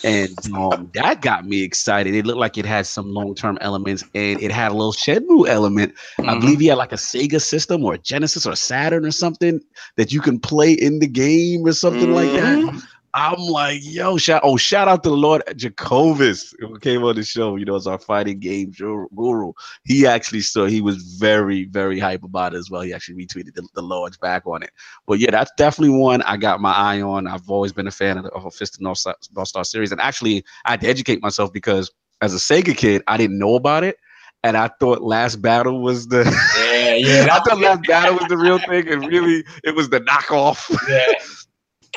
And 0.03 0.38
um, 0.56 0.90
that 0.94 1.22
got 1.22 1.45
me 1.48 1.64
excited. 1.64 2.14
It 2.15 2.26
looked 2.26 2.40
like 2.40 2.57
it 2.57 2.65
had 2.65 2.85
some 2.85 3.11
long 3.14 3.34
term 3.35 3.57
elements 3.61 4.03
and 4.14 4.41
it 4.41 4.52
had 4.52 4.72
a 4.72 4.76
little 4.76 4.94
Shenmue 4.94 5.48
element. 5.48 5.94
I 6.19 6.35
Mhm. 6.35 6.40
believe 6.41 6.60
he 6.60 6.68
had 6.68 6.77
like 6.77 6.91
a 6.91 6.95
Sega 6.98 7.41
system 7.41 7.84
or 7.84 7.95
a 7.95 7.98
Genesis 7.98 8.45
or 8.45 8.52
a 8.52 8.56
Saturn 8.56 9.06
or 9.06 9.11
something 9.11 9.60
that 9.98 10.11
you 10.14 10.22
can 10.22 10.40
play 10.40 10.72
in 10.73 10.99
the 10.99 11.07
game 11.07 11.65
or 11.65 11.73
something 11.73 12.14
like 12.14 12.31
that. 12.34 12.84
I'm 13.15 13.40
like, 13.40 13.81
yo, 13.84 14.18
shout 14.18 14.41
oh, 14.44 14.57
shout 14.57 14.88
out 14.88 15.03
to 15.03 15.10
the 15.10 15.15
Lord 15.15 15.44
Jacobus 15.56 16.53
who 16.60 16.80
came 16.80 17.03
on 17.03 17.15
the 17.15 17.23
show, 17.23 17.56
you 17.57 17.65
know, 17.65 17.76
as 17.76 17.85
our 17.85 17.99
fighting 17.99 18.40
game 18.40 18.72
guru- 18.72 19.07
guru. 19.15 19.53
He 19.84 20.07
actually 20.07 20.41
saw 20.41 20.65
he 20.65 20.81
was 20.81 20.98
very, 21.19 21.65
very 21.65 21.99
hype 21.99 22.23
about 22.23 22.56
it 22.56 22.57
as 22.57 22.72
well. 22.72 22.81
He 22.81 22.91
actually 22.91 23.23
retweeted 23.23 23.53
the, 23.53 23.68
the 23.76 23.84
Lord's 23.84 24.18
back 24.18 24.48
on 24.48 24.64
it. 24.64 24.72
But 25.06 25.19
yeah, 25.19 25.30
that's 25.30 25.52
definitely 25.57 25.95
one 25.95 26.23
I 26.23 26.38
got 26.38 26.60
my 26.60 26.73
eye 26.73 27.02
on. 27.02 27.27
I've 27.27 27.48
always 27.49 27.72
been 27.72 27.88
a 27.88 27.91
fan 27.91 28.18
of 28.18 28.23
the 28.23 28.31
of 28.31 28.53
Fist 28.56 28.76
of 28.76 28.81
North 28.81 28.98
Star, 28.98 29.15
North 29.35 29.48
Star 29.48 29.64
series. 29.64 29.91
And 29.91 30.02
actually, 30.02 30.44
I 30.65 30.72
had 30.72 30.81
to 30.81 30.88
educate 30.88 31.22
myself 31.22 31.53
because 31.53 31.91
as 32.22 32.34
a 32.34 32.38
Sega 32.38 32.76
kid, 32.76 33.03
I 33.07 33.18
didn't 33.18 33.38
know 33.38 33.56
about 33.56 33.84
it. 33.84 33.98
And 34.45 34.57
I 34.57 34.69
thought 34.80 35.02
Last 35.02 35.38
Battle 35.38 35.81
was 35.81 36.07
the 36.07 36.23
yeah 36.57 36.95
yeah 36.95 37.27
I 37.31 37.40
thought 37.41 37.60
Last 37.60 37.84
Battle 37.84 38.15
was 38.15 38.27
the 38.27 38.38
real 38.38 38.60
thing, 38.60 38.90
and 38.90 39.07
really 39.07 39.45
it 39.64 39.76
was 39.76 39.90
the 39.90 40.02
knockoff. 40.02 40.68
yeah. 40.90 41.14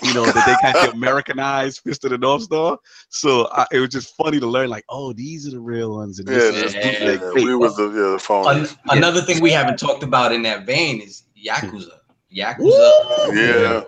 you 0.02 0.12
know, 0.14 0.24
that 0.26 0.44
they 0.46 0.72
kind 0.72 0.88
of 0.88 0.94
Americanized 0.94 1.80
Fist 1.84 2.04
of 2.04 2.10
the 2.10 2.18
North 2.18 2.42
Star. 2.42 2.78
So 3.08 3.48
I, 3.52 3.66
it 3.72 3.80
was 3.80 3.88
just 3.90 4.14
funny 4.16 4.38
to 4.40 4.46
learn, 4.46 4.68
like, 4.68 4.84
oh, 4.88 5.12
these 5.12 5.46
are 5.48 5.52
the 5.52 5.60
real 5.60 5.94
ones. 5.94 6.18
And 6.18 6.28
Yeah, 6.28 6.34
this 6.36 6.72
that's- 6.72 6.74
is 6.74 7.00
yeah, 7.00 7.12
yeah, 7.12 7.30
wait, 7.34 7.44
we 7.44 7.54
was 7.54 7.76
the 7.76 7.88
yeah 7.90 8.12
the 8.12 8.18
phone. 8.18 8.46
An- 8.46 8.68
another 8.90 9.20
thing 9.22 9.40
we 9.40 9.50
haven't 9.50 9.78
talked 9.78 10.02
about 10.02 10.32
in 10.32 10.42
that 10.42 10.66
vein 10.66 11.00
is 11.00 11.22
yakuza 11.42 11.98
yakuza 12.34 12.90
yeah. 13.34 13.82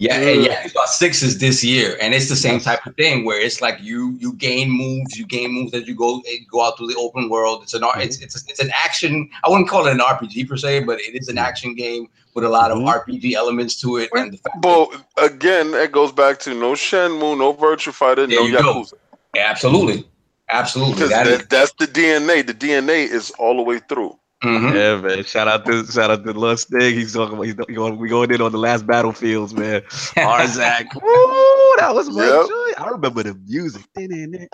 Yeah, 0.00 0.14
and 0.16 0.42
yeah, 0.42 0.62
Yakuza 0.62 0.86
Six 0.86 1.22
is 1.22 1.38
this 1.38 1.62
year, 1.62 1.98
and 2.00 2.14
it's 2.14 2.30
the 2.30 2.34
same 2.34 2.58
type 2.58 2.86
of 2.86 2.96
thing 2.96 3.26
where 3.26 3.38
it's 3.38 3.60
like 3.60 3.76
you 3.82 4.16
you 4.18 4.32
gain 4.32 4.70
moves, 4.70 5.18
you 5.18 5.26
gain 5.26 5.52
moves 5.52 5.74
as 5.74 5.86
you 5.86 5.94
go 5.94 6.22
eh, 6.26 6.38
go 6.50 6.62
out 6.64 6.78
through 6.78 6.86
the 6.86 6.96
open 6.96 7.28
world. 7.28 7.62
It's 7.62 7.74
an 7.74 7.84
art, 7.84 8.00
it's 8.00 8.18
it's 8.18 8.34
it's 8.48 8.60
an 8.60 8.70
action. 8.72 9.28
I 9.44 9.50
wouldn't 9.50 9.68
call 9.68 9.86
it 9.86 9.92
an 9.92 9.98
RPG 10.00 10.48
per 10.48 10.56
se, 10.56 10.84
but 10.84 11.00
it 11.00 11.14
is 11.20 11.28
an 11.28 11.36
action 11.36 11.74
game 11.74 12.08
with 12.34 12.44
a 12.44 12.48
lot 12.48 12.70
of 12.70 12.78
Mhm. 12.78 12.88
RPG 12.88 13.34
elements 13.34 13.78
to 13.82 13.98
it. 13.98 14.08
And 14.14 14.32
the 14.32 14.38
fact 14.38 14.62
But 14.62 14.88
again, 15.18 15.74
it 15.74 15.92
goes 15.92 16.12
back 16.12 16.38
to 16.40 16.54
no 16.54 16.72
Shenmue, 16.72 17.36
no 17.36 17.52
Virtua 17.52 17.92
Fighter, 17.92 18.26
There 18.26 18.40
no 18.40 18.46
you 18.46 18.56
go. 18.56 18.82
Yakuza. 18.82 18.94
absolutely, 19.36 20.08
absolutely, 20.48 20.94
Because 20.94 21.10
that 21.10 21.26
is. 21.26 21.38
that, 21.40 21.50
that's 21.50 21.72
the 21.78 21.86
DNA. 21.86 22.40
The 22.46 22.54
DNA 22.54 23.04
is 23.04 23.30
all 23.32 23.56
the 23.56 23.62
way 23.62 23.80
through. 23.80 24.16
Mhm. 24.44 24.74
Yeah, 24.74 24.96
man. 25.00 25.24
Shout 25.24 25.48
out 25.48 25.64
to 25.66 25.84
shout 25.86 26.10
out 26.10 26.24
to 26.24 26.32
Lord 26.32 26.58
Stig. 26.58 26.94
He's 26.94 27.12
talking 27.14 27.34
about 27.34 27.44
he's 27.44 27.54
going 27.54 27.98
we 27.98 28.08
going 28.08 28.30
in 28.32 28.40
on 28.40 28.52
the 28.52 28.58
last 28.58 28.86
battlefields, 28.86 29.52
man. 29.54 29.80
Arzak. 30.16 30.94
Woo, 30.94 31.74
that 31.78 31.92
was 31.94 32.08
my 32.10 32.24
Yep. 32.24 32.48
joy. 32.48 32.72
I 32.84 32.88
remember 32.90 33.22
the 33.24 33.34
music. 33.46 33.82
That 34.00 34.48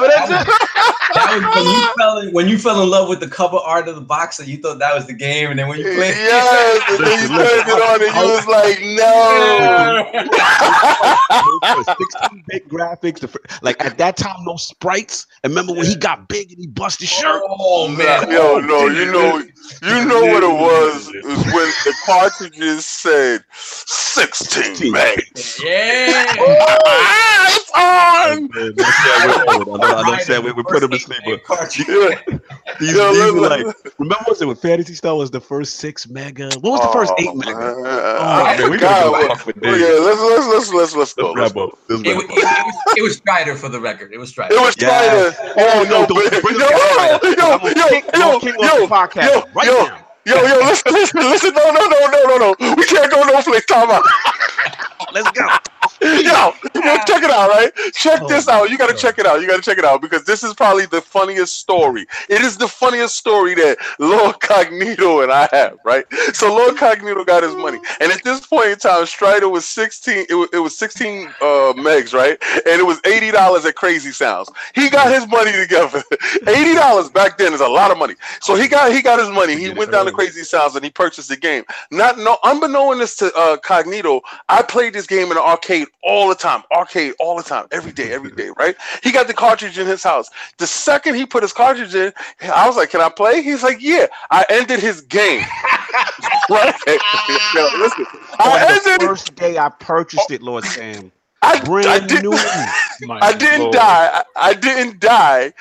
was 0.00 0.88
when 1.14 1.64
you 1.64 1.88
fell 1.98 2.18
in, 2.18 2.32
when 2.32 2.48
you 2.48 2.58
fell 2.58 2.82
in 2.82 2.90
love 2.90 3.08
with 3.08 3.20
the 3.20 3.28
cover 3.28 3.56
art 3.58 3.88
of 3.88 3.94
the 3.94 4.00
box, 4.00 4.38
and 4.38 4.48
you 4.48 4.56
thought 4.58 4.78
that 4.78 4.94
was 4.94 5.06
the 5.06 5.12
game, 5.14 5.50
and 5.50 5.58
then 5.58 5.68
when 5.68 5.78
you 5.78 5.84
played, 5.84 6.14
Yes, 6.16 6.82
and 6.90 6.98
then 7.06 7.30
you 7.30 7.36
Listen, 7.36 7.64
turned 7.64 7.68
it 7.68 7.82
on 7.82 8.02
and 8.02 8.14
you 8.16 8.22
was 8.34 8.46
like, 8.46 8.80
no. 8.96 9.08
16 11.98 12.44
bit 12.48 12.68
graphics. 12.68 13.20
the 13.20 13.28
Like 13.62 13.82
at 13.84 13.98
that 13.98 14.16
time, 14.16 14.44
no 14.44 14.56
sprites. 14.56 15.26
And 15.44 15.50
remember 15.52 15.72
when 15.74 15.86
he 15.86 15.94
got 15.96 16.28
big 16.28 16.50
and 16.50 16.60
he 16.60 16.66
busted 16.66 17.08
his 17.08 17.18
shirt? 17.18 17.42
oh 17.48 17.88
man, 17.88 18.30
Yo, 18.30 18.58
no, 18.60 18.86
you 18.86 19.10
know, 19.12 19.38
you 19.82 20.04
know 20.06 20.24
what 20.26 20.42
it 20.42 20.52
was. 20.52 21.08
It 21.14 21.24
was 21.24 21.38
when 21.52 21.72
the 21.84 21.94
cartridges 22.04 22.84
said 22.86 23.44
16 23.52 24.92
megs. 24.92 25.60
yeah. 25.62 26.34
Ah, 26.40 27.46
it's 27.50 27.70
on. 27.74 28.48
Man, 28.54 28.72
that's 28.76 28.98
that 29.04 29.44
we're 29.46 29.64
old. 29.72 29.80
I 29.82 29.84
know, 29.92 29.98
I 29.98 30.00
know 30.10 30.18
Sam, 30.24 30.42
we, 30.44 30.52
we 30.52 30.62
put 30.64 30.82
him 30.82 30.90
to 30.98 31.04
sleep, 31.04 31.20
but 31.24 31.78
Yeah. 31.78 32.38
these, 32.80 32.94
Yo, 32.94 33.12
these 33.12 33.32
were 33.32 33.48
like, 33.48 33.66
remember 33.98 34.24
was 34.28 34.42
it 34.42 34.46
when 34.46 34.56
Phantasy 34.56 34.94
Star 34.94 35.16
was 35.16 35.30
the 35.30 35.40
first 35.40 35.76
six 35.76 36.08
mega? 36.08 36.48
What 36.60 36.72
was 36.72 36.80
the 36.80 36.88
first 36.92 37.12
oh, 37.16 37.22
eight 37.22 37.28
Oh, 37.30 37.34
mega? 37.34 37.54
man. 37.58 37.74
Oh, 37.82 38.44
I 38.44 38.56
man, 38.58 38.70
we 38.70 38.78
gotta 38.78 39.04
go 39.04 39.10
what- 39.12 39.28
back 39.28 39.46
Oh, 39.48 39.60
days. 39.60 39.80
yeah, 39.80 39.88
let's 39.98 40.20
let's 40.20 40.46
let's 40.48 40.72
let's 40.72 40.94
let's 40.96 41.14
go. 41.14 41.32
Let's 41.32 41.38
Let's 41.38 41.52
go. 41.54 41.78
Let's 41.88 42.02
It, 42.02 42.08
wrap 42.08 42.16
was- 42.16 42.24
it, 42.38 42.44
was, 42.44 42.96
it 42.98 43.02
was 43.02 43.16
Strider 43.16 43.54
for 43.56 43.68
the 43.68 43.80
record. 43.80 44.12
It 44.12 44.18
was 44.18 44.30
Strider. 44.30 44.54
It 44.54 44.60
was 44.60 44.74
Yeah. 44.78 45.30
Strider. 45.30 45.54
Oh 45.58 45.82
no, 45.84 46.06
don't 46.06 46.08
but 46.32 46.42
bring 46.42 46.54
yo, 46.54 46.66
this 46.68 46.70
guy 46.70 46.96
right 46.96 47.10
yo, 47.10 47.16
up. 47.16 47.22
yo, 47.22 47.28
I'm 47.52 47.58
gonna 47.58 47.74
yo, 47.76 47.88
kick 47.88 48.04
yo, 48.14 48.20
Lord 48.20 48.42
King 48.42 48.54
off 48.54 48.62
yo, 48.74 48.80
the 48.80 48.94
podcast 48.94 49.34
yo, 49.34 49.42
right 49.54 49.66
yo. 49.66 49.72
now. 49.72 49.84
Yo, 49.84 49.86
yo, 49.86 49.96
listen, 50.34 50.92
listen, 50.92 51.20
listen. 51.20 51.54
No, 51.54 51.70
no, 51.70 51.88
no, 51.88 52.06
no, 52.06 52.24
no, 52.24 52.36
no. 52.38 52.74
We 52.76 52.84
can't 52.84 53.10
go 53.10 53.22
no 53.24 53.42
place. 53.42 53.64
Time 53.66 53.90
out. 53.90 54.04
Let's 55.12 55.30
go. 55.30 55.48
Yo, 56.00 56.52
yo, 56.74 56.96
check 57.06 57.22
it 57.24 57.30
out, 57.30 57.48
right? 57.50 57.72
Check 57.94 58.20
Oh 58.22 58.28
this 58.28 58.48
out. 58.48 58.70
You 58.70 58.78
gotta 58.78 58.94
check 58.94 59.18
it 59.18 59.26
out. 59.26 59.40
You 59.40 59.48
gotta 59.48 59.62
check 59.62 59.78
it 59.78 59.84
out 59.84 60.00
because 60.00 60.24
this 60.24 60.44
is 60.44 60.54
probably 60.54 60.86
the 60.86 61.00
funniest 61.00 61.56
story. 61.58 62.06
It 62.28 62.40
is 62.42 62.56
the 62.56 62.68
funniest 62.68 63.16
story 63.16 63.54
that 63.54 63.78
Lord 63.98 64.36
Cognito 64.40 65.22
and 65.22 65.32
I 65.32 65.48
have, 65.52 65.78
right? 65.84 66.04
So 66.34 66.54
Lord 66.54 66.76
Cognito 66.76 67.26
got 67.26 67.42
his 67.42 67.54
money, 67.54 67.78
and 68.00 68.12
at 68.12 68.22
this 68.22 68.46
point 68.46 68.68
in 68.68 68.78
time, 68.78 69.06
Strider 69.06 69.48
was 69.48 69.64
sixteen. 69.66 70.26
It 70.28 70.34
was, 70.34 70.48
it 70.52 70.58
was 70.58 70.76
sixteen 70.78 71.28
uh, 71.40 71.72
megs, 71.76 72.14
right? 72.14 72.38
And 72.66 72.80
it 72.80 72.86
was 72.86 73.00
eighty 73.04 73.30
dollars 73.30 73.64
at 73.64 73.74
Crazy 73.74 74.12
Sounds. 74.12 74.50
He 74.74 74.90
got 74.90 75.12
his 75.12 75.26
money 75.28 75.52
together. 75.52 76.02
eighty 76.46 76.74
dollars 76.74 77.08
back 77.08 77.38
then 77.38 77.52
is 77.54 77.60
a 77.60 77.68
lot 77.68 77.90
of 77.90 77.98
money. 77.98 78.14
So 78.40 78.54
he 78.54 78.68
got 78.68 78.92
he 78.92 79.02
got 79.02 79.18
his 79.18 79.30
money. 79.30 79.56
He 79.56 79.70
went 79.70 79.90
down 79.92 80.06
to 80.06 80.12
early. 80.12 80.17
Crazy 80.18 80.42
Sounds 80.42 80.74
and 80.74 80.84
he 80.84 80.90
purchased 80.90 81.28
the 81.28 81.36
game. 81.36 81.62
Not 81.92 82.18
no 82.18 82.38
unbeknownst 82.42 83.20
to 83.20 83.26
uh, 83.36 83.56
Cognito, 83.58 84.20
I 84.48 84.62
played 84.62 84.92
this 84.92 85.06
game 85.06 85.28
in 85.28 85.34
the 85.34 85.40
arcade 85.40 85.86
all 86.02 86.28
the 86.28 86.34
time. 86.34 86.64
Arcade 86.72 87.14
all 87.20 87.36
the 87.36 87.44
time, 87.44 87.68
every 87.70 87.92
day, 87.92 88.12
every 88.12 88.32
day, 88.32 88.50
right? 88.58 88.74
He 89.04 89.12
got 89.12 89.28
the 89.28 89.32
cartridge 89.32 89.78
in 89.78 89.86
his 89.86 90.02
house. 90.02 90.28
The 90.58 90.66
second 90.66 91.14
he 91.14 91.24
put 91.24 91.44
his 91.44 91.52
cartridge 91.52 91.94
in, 91.94 92.12
I 92.52 92.66
was 92.66 92.76
like, 92.76 92.90
Can 92.90 93.00
I 93.00 93.10
play? 93.10 93.42
He's 93.42 93.62
like, 93.62 93.80
Yeah. 93.80 94.08
I 94.32 94.44
ended 94.50 94.80
his 94.80 95.02
game. 95.02 95.40
right? 96.50 96.74
Yo, 97.54 97.68
listen. 97.78 98.06
I 98.40 98.44
On 98.44 98.58
the 98.58 98.90
ended 98.90 99.06
first 99.06 99.36
day 99.36 99.56
I 99.56 99.68
purchased 99.68 100.32
it, 100.32 100.42
Lord 100.42 100.64
Sam. 100.64 101.12
I, 101.42 101.52
I 101.52 101.64
Brand 101.64 102.08
did, 102.08 102.24
new 102.24 102.32
I 102.34 103.36
didn't 103.38 103.72
die. 103.72 104.10
I, 104.12 104.24
I 104.34 104.54
didn't 104.54 104.98
die. 104.98 105.52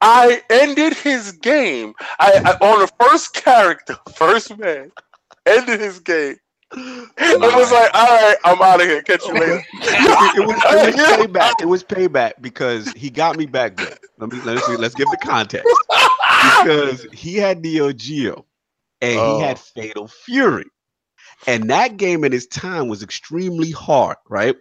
I 0.00 0.42
ended 0.50 0.94
his 0.94 1.32
game. 1.32 1.94
I, 2.18 2.40
I 2.44 2.66
on 2.66 2.80
the 2.80 3.04
first 3.04 3.34
character, 3.34 3.96
first 4.14 4.56
man, 4.58 4.92
ended 5.46 5.80
his 5.80 6.00
game. 6.00 6.36
I 6.72 7.06
was 7.56 7.70
like, 7.70 7.90
all 7.94 8.06
right, 8.06 8.36
I'm 8.44 8.60
out 8.60 8.80
of 8.80 8.86
here. 8.88 9.00
Catch 9.02 9.24
you 9.26 9.34
later. 9.34 9.62
it, 9.74 10.36
it 10.38 10.46
was, 10.46 10.56
it 10.64 10.96
was 10.96 11.06
payback. 11.26 11.52
It 11.60 11.66
was 11.66 11.84
payback 11.84 12.32
because 12.40 12.92
he 12.92 13.08
got 13.08 13.36
me 13.38 13.46
back 13.46 13.76
good. 13.76 13.98
Let 14.18 14.32
me 14.32 14.40
let's 14.42 14.68
let's 14.68 14.94
give 14.94 15.08
the 15.10 15.16
context 15.18 15.68
because 16.62 17.06
he 17.12 17.36
had 17.36 17.62
Neo 17.62 17.92
Geo 17.92 18.44
and 19.00 19.18
Oh. 19.18 19.38
he 19.38 19.44
had 19.44 19.58
oh. 19.58 19.80
Fatal 19.80 20.08
Fury, 20.08 20.66
and 21.46 21.70
that 21.70 21.96
game 21.96 22.24
in 22.24 22.32
his 22.32 22.46
time 22.48 22.88
was 22.88 23.02
extremely 23.02 23.70
hard, 23.70 24.16
right? 24.28 24.56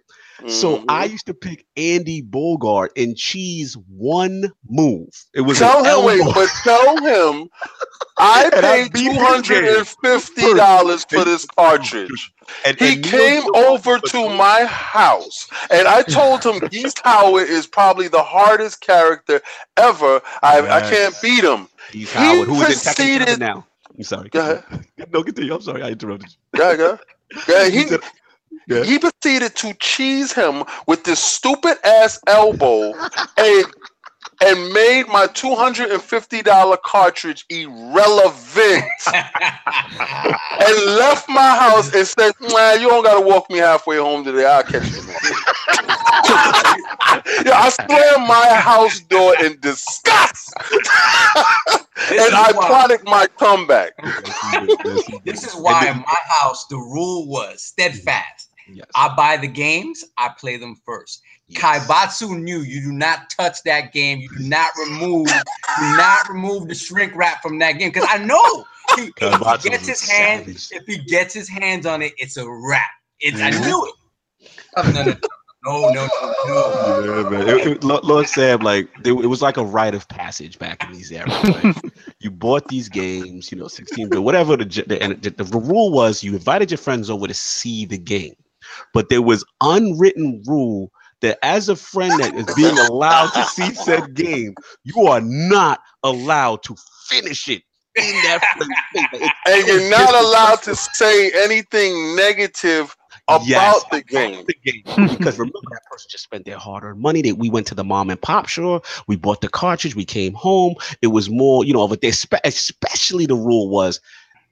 So 0.48 0.80
Mhm. 0.80 0.86
I 0.90 1.06
used 1.06 1.26
to 1.28 1.34
pick 1.34 1.66
Andy 1.78 2.22
Bogard 2.22 2.90
and 2.98 3.16
cheese 3.16 3.78
one 3.88 4.52
move. 4.70 5.08
It 5.34 5.42
was 5.42 5.60
tell 5.60 5.84
him, 5.84 6.06
wait, 6.06 6.22
but 6.34 6.50
tell 6.64 6.98
him 6.98 7.48
I 8.18 8.50
paid 8.62 8.94
two 8.94 9.14
hundred 9.14 9.64
and 9.64 9.88
fifty 9.88 10.54
dollars 10.54 11.06
for 11.10 11.24
this 11.24 11.46
cartridge. 11.46 12.32
And- 12.66 12.78
He 12.80 12.94
and 12.96 13.04
came 13.04 13.44
over 13.56 13.98
to 13.98 14.30
my 14.30 14.66
house 14.66 15.48
and 15.72 15.88
I 15.88 16.04
told 16.04 16.44
him 16.44 16.60
Geese 16.70 16.94
Howard 17.04 17.48
is 17.50 17.66
probably 17.66 18.08
the 18.08 18.22
hardest 18.24 18.82
character 18.82 19.42
ever. 19.78 20.22
I, 20.44 20.60
I 20.62 20.82
can't 20.82 21.16
beat 21.22 21.44
him. 21.44 21.70
He 21.92 22.04
Howard, 22.06 22.48
who 22.50 22.62
is 22.62 22.86
in 22.86 22.92
Tekken 22.92 22.96
proceeded- 22.96 23.28
7 23.28 23.40
now. 23.40 23.66
I'm 23.98 24.04
sorry. 24.04 24.30
Go 24.30 24.40
ahead. 24.42 24.64
No, 25.14 25.24
continue. 25.24 25.54
I'm 25.56 25.62
sorry. 25.62 25.82
I 25.82 25.90
interrupted 25.92 26.30
you. 26.54 26.60
Yeah, 26.62 26.74
yeah. 26.74 26.98
Yeah, 27.48 27.70
he, 27.70 27.86
Yeah. 28.68 28.84
he 28.84 29.00
proceeded 29.00 29.56
to 29.58 29.74
cheese 29.80 30.34
him 30.34 30.64
with 30.88 31.04
this 31.04 31.20
stupid 31.20 31.78
ass 31.86 32.20
elbow 32.28 32.94
and 33.38 33.66
and 34.42 34.74
made 34.74 35.08
my 35.08 35.28
$250 35.28 36.78
cartridge 36.84 37.46
irrelevant 37.50 38.84
and 39.14 40.76
left 40.98 41.30
my 41.30 41.56
house 41.56 41.94
and 41.94 42.06
said, 42.06 42.34
man, 42.54 42.82
you 42.82 42.90
don't 42.90 43.04
got 43.04 43.20
to 43.20 43.26
walk 43.26 43.50
me 43.50 43.60
halfway 43.60 43.98
home 43.98 44.24
today. 44.24 44.46
I'll 44.46 44.64
catch 44.64 44.92
you. 44.92 44.98
yeah, 47.46 47.58
I 47.58 47.70
slammed 47.70 48.28
my 48.28 48.54
house 48.56 49.00
door 49.02 49.36
in 49.42 49.58
disgust. 49.62 50.54
and 52.12 52.36
I 52.36 52.52
plotted 52.52 53.04
my 53.06 53.28
comeback. 53.38 53.94
this 55.24 55.46
is 55.46 55.54
why 55.54 55.90
in 55.90 55.98
my 55.98 56.18
house 56.28 56.68
the 56.68 56.78
rule 56.78 57.28
was 57.30 57.64
steadfast. 57.64 58.50
Yes. 58.68 58.88
I 58.96 59.14
buy 59.16 59.38
the 59.38 59.48
games, 59.48 60.04
I 60.18 60.30
play 60.38 60.58
them 60.58 60.76
first. 60.86 61.22
Yes. 61.48 61.62
Kaibatsu 61.62 62.42
knew 62.42 62.60
you 62.60 62.82
do 62.82 62.92
not 62.92 63.30
touch 63.30 63.62
that 63.64 63.94
game. 63.94 64.20
You 64.20 64.30
do 64.38 64.44
not 64.48 64.72
remove, 64.78 65.28
do 65.28 65.98
not 65.98 66.30
remove 66.30 66.68
the 66.68 66.76
shrink 66.76 67.16
wrap 67.16 67.42
from 67.42 67.60
that 67.60 67.74
game. 67.74 67.90
Because 67.90 68.08
I 68.10 68.18
know 68.18 68.66
he, 68.96 69.12
if 69.18 69.64
he 69.64 69.70
gets 69.70 69.88
his 69.88 70.10
hands, 70.10 70.70
if 70.72 70.86
he 70.86 70.98
gets 70.98 71.34
his 71.34 71.48
hands 71.48 71.86
on 71.86 72.02
it, 72.02 72.14
it's 72.18 72.38
a 72.38 72.50
wrap. 72.50 72.90
It's 73.20 73.40
mm-hmm. 73.40 73.64
I 73.64 73.68
knew 73.68 73.86
it. 73.86 73.94
Oh, 74.78 74.92
no, 74.92 75.04
no, 75.04 75.16
no, 75.66 75.90
no, 75.90 76.08
no, 76.08 76.08
no. 76.48 77.24
Yeah, 77.24 77.30
man. 77.30 77.48
It, 77.48 77.68
it, 77.68 77.84
Lord 77.84 78.28
Sam, 78.28 78.60
like 78.60 78.90
it, 79.04 79.12
it, 79.12 79.28
was 79.28 79.42
like 79.42 79.58
a 79.58 79.64
rite 79.64 79.96
of 79.96 80.08
passage 80.10 80.60
back 80.60 80.84
in 80.84 80.92
these 80.94 81.12
eras. 81.12 81.34
You 82.20 82.32
bought 82.32 82.68
these 82.70 82.90
games, 82.90 83.52
you 83.52 83.58
know, 83.58 83.68
16 83.68 84.10
but 84.10 84.24
whatever 84.24 84.58
the, 84.58 84.66
the 84.66 85.18
the, 85.22 85.44
the 85.44 85.60
rule 85.60 85.92
was 85.92 86.24
you 86.24 86.34
invited 86.34 86.72
your 86.72 86.80
friends 86.80 87.10
over 87.10 87.28
to 87.28 87.34
see 87.36 87.86
the 87.86 88.00
game. 88.00 88.36
But 88.94 89.10
there 89.10 89.22
was 89.22 89.44
unwritten 89.62 90.44
rule 90.46 90.92
that 91.22 91.40
as 91.44 91.70
a 91.70 91.76
friend 91.76 92.12
that 92.22 92.36
is 92.36 92.54
being 92.56 92.78
allowed 92.78 93.32
to 93.32 93.44
see 93.46 93.74
said 93.74 94.14
game, 94.14 94.54
you 94.84 95.08
are 95.08 95.22
not 95.22 95.82
allowed 96.04 96.64
to 96.64 96.76
finish 97.08 97.48
it 97.48 97.64
in 97.96 98.16
that. 98.24 98.42
And 99.48 99.68
you're 99.68 99.90
not 99.90 100.14
allowed 100.14 100.64
to 100.64 100.76
say 100.76 101.32
anything 101.44 102.16
negative 102.16 102.96
about 103.28 103.48
yes, 103.48 103.84
the 103.92 104.02
game. 104.04 104.46
The 104.46 104.56
game. 104.72 105.08
because 105.18 105.40
remember 105.40 105.60
that 105.72 105.82
person 105.90 106.08
just 106.10 106.24
spent 106.24 106.46
their 106.46 106.58
hard-earned 106.58 107.00
money. 107.00 107.22
That 107.22 107.36
we 107.36 107.50
went 107.50 107.68
to 107.68 107.76
the 107.76 107.84
mom 107.84 108.10
and 108.10 108.22
pop 108.22 108.50
store, 108.50 108.82
we 109.08 109.16
bought 109.16 109.42
the 109.42 109.50
cartridge, 109.50 109.96
we 109.96 110.06
came 110.06 110.34
home. 110.34 110.76
It 111.02 111.08
was 111.08 111.30
more, 111.30 111.66
you 111.66 111.74
know, 111.74 111.88
but 111.88 112.04
especially 112.04 113.26
the 113.26 113.36
rule 113.36 113.70
was 113.70 114.00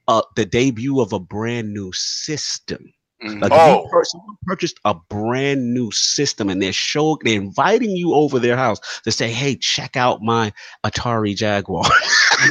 uh, 0.07 0.21
the 0.35 0.45
debut 0.45 1.01
of 1.01 1.13
a 1.13 1.19
brand 1.19 1.73
new 1.73 1.91
system. 1.93 2.93
Mm-hmm. 3.23 3.39
Like 3.39 3.51
oh. 3.53 3.87
you 3.93 4.37
purchased 4.45 4.79
a 4.85 4.93
brand 4.93 5.73
new 5.73 5.91
system 5.91 6.49
and 6.49 6.61
they're 6.61 6.73
showing, 6.73 7.17
they're 7.23 7.39
inviting 7.39 7.91
you 7.91 8.13
over 8.13 8.39
their 8.39 8.57
house 8.57 8.79
to 9.03 9.11
say, 9.11 9.31
"Hey, 9.31 9.55
check 9.55 9.95
out 9.95 10.21
my 10.21 10.51
Atari 10.83 11.35
Jaguar." 11.35 11.85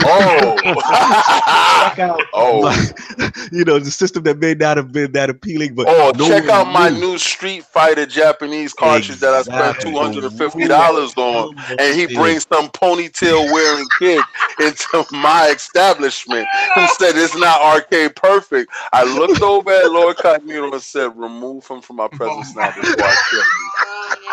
oh, 0.05 0.57
check 0.63 1.99
out, 1.99 2.23
oh, 2.33 2.63
my, 2.63 3.31
you 3.53 3.65
know, 3.65 3.79
the 3.79 3.91
system 3.91 4.23
that 4.25 4.39
may 4.39 4.55
not 4.55 4.77
have 4.77 4.93
been 4.93 5.13
that 5.13 5.29
appealing, 5.29 5.75
but 5.75 5.87
oh, 5.89 6.13
no 6.17 6.27
check 6.27 6.49
out 6.49 6.73
my 6.73 6.89
new 6.89 7.19
Street 7.19 7.65
Fighter 7.65 8.07
Japanese 8.07 8.73
cartridge 8.73 9.11
exactly. 9.11 9.53
that 9.53 9.59
I 9.59 9.73
spent 9.73 9.81
two 9.81 9.99
hundred 9.99 10.25
and 10.25 10.39
fifty 10.39 10.67
dollars 10.67 11.13
on, 11.17 11.55
and 11.79 11.99
he 11.99 12.15
brings 12.15 12.47
some 12.51 12.69
ponytail 12.71 13.53
wearing 13.53 13.87
kid 13.99 14.23
into 14.61 15.05
my 15.13 15.49
establishment 15.49 16.47
who 16.75 16.87
said 16.99 17.17
it's 17.17 17.37
not 17.37 17.61
arcade 17.61 18.17
perfect. 18.17 18.71
I 18.93 19.05
looked 19.05 19.43
over 19.43 19.71
at 19.71 19.91
Lord 19.91 20.17
Cotton 20.17 20.49
and 20.65 20.83
said, 20.83 21.17
"Remove 21.17 21.67
him 21.67 21.81
from 21.81 21.97
my 21.97 22.09
presence 22.13 22.55
now 22.55 22.69
before 22.75 23.05
I 23.05 23.17
kill 23.31 23.39
you." 23.39 23.45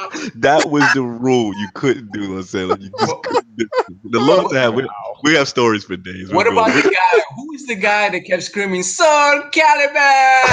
That 0.36 0.70
was 0.70 0.84
the 0.94 1.02
rule. 1.02 1.54
You 1.56 1.68
couldn't 1.74 2.12
do. 2.12 2.24
I'm 2.24 2.82
you 2.82 2.90
just 3.00 3.22
couldn't 3.24 3.56
do. 3.58 3.68
The 4.06 4.20
Lord 4.20 4.56
have 4.56 4.74
we, 4.74 4.88
we 5.24 5.36
have 5.36 5.48
stories 5.48 5.84
for 5.84 5.98
days. 5.98 6.32
What 6.32 6.46
We're 6.46 6.54
about 6.54 6.68
going. 6.68 6.84
the 6.84 6.90
guy? 6.90 7.22
Who 7.36 7.54
is 7.54 7.66
the 7.66 7.76
guy 7.76 8.10
that 8.10 8.22
kept 8.22 8.44
screaming, 8.44 8.84
"Soul 8.84 9.42
Calibur"? 9.52 10.44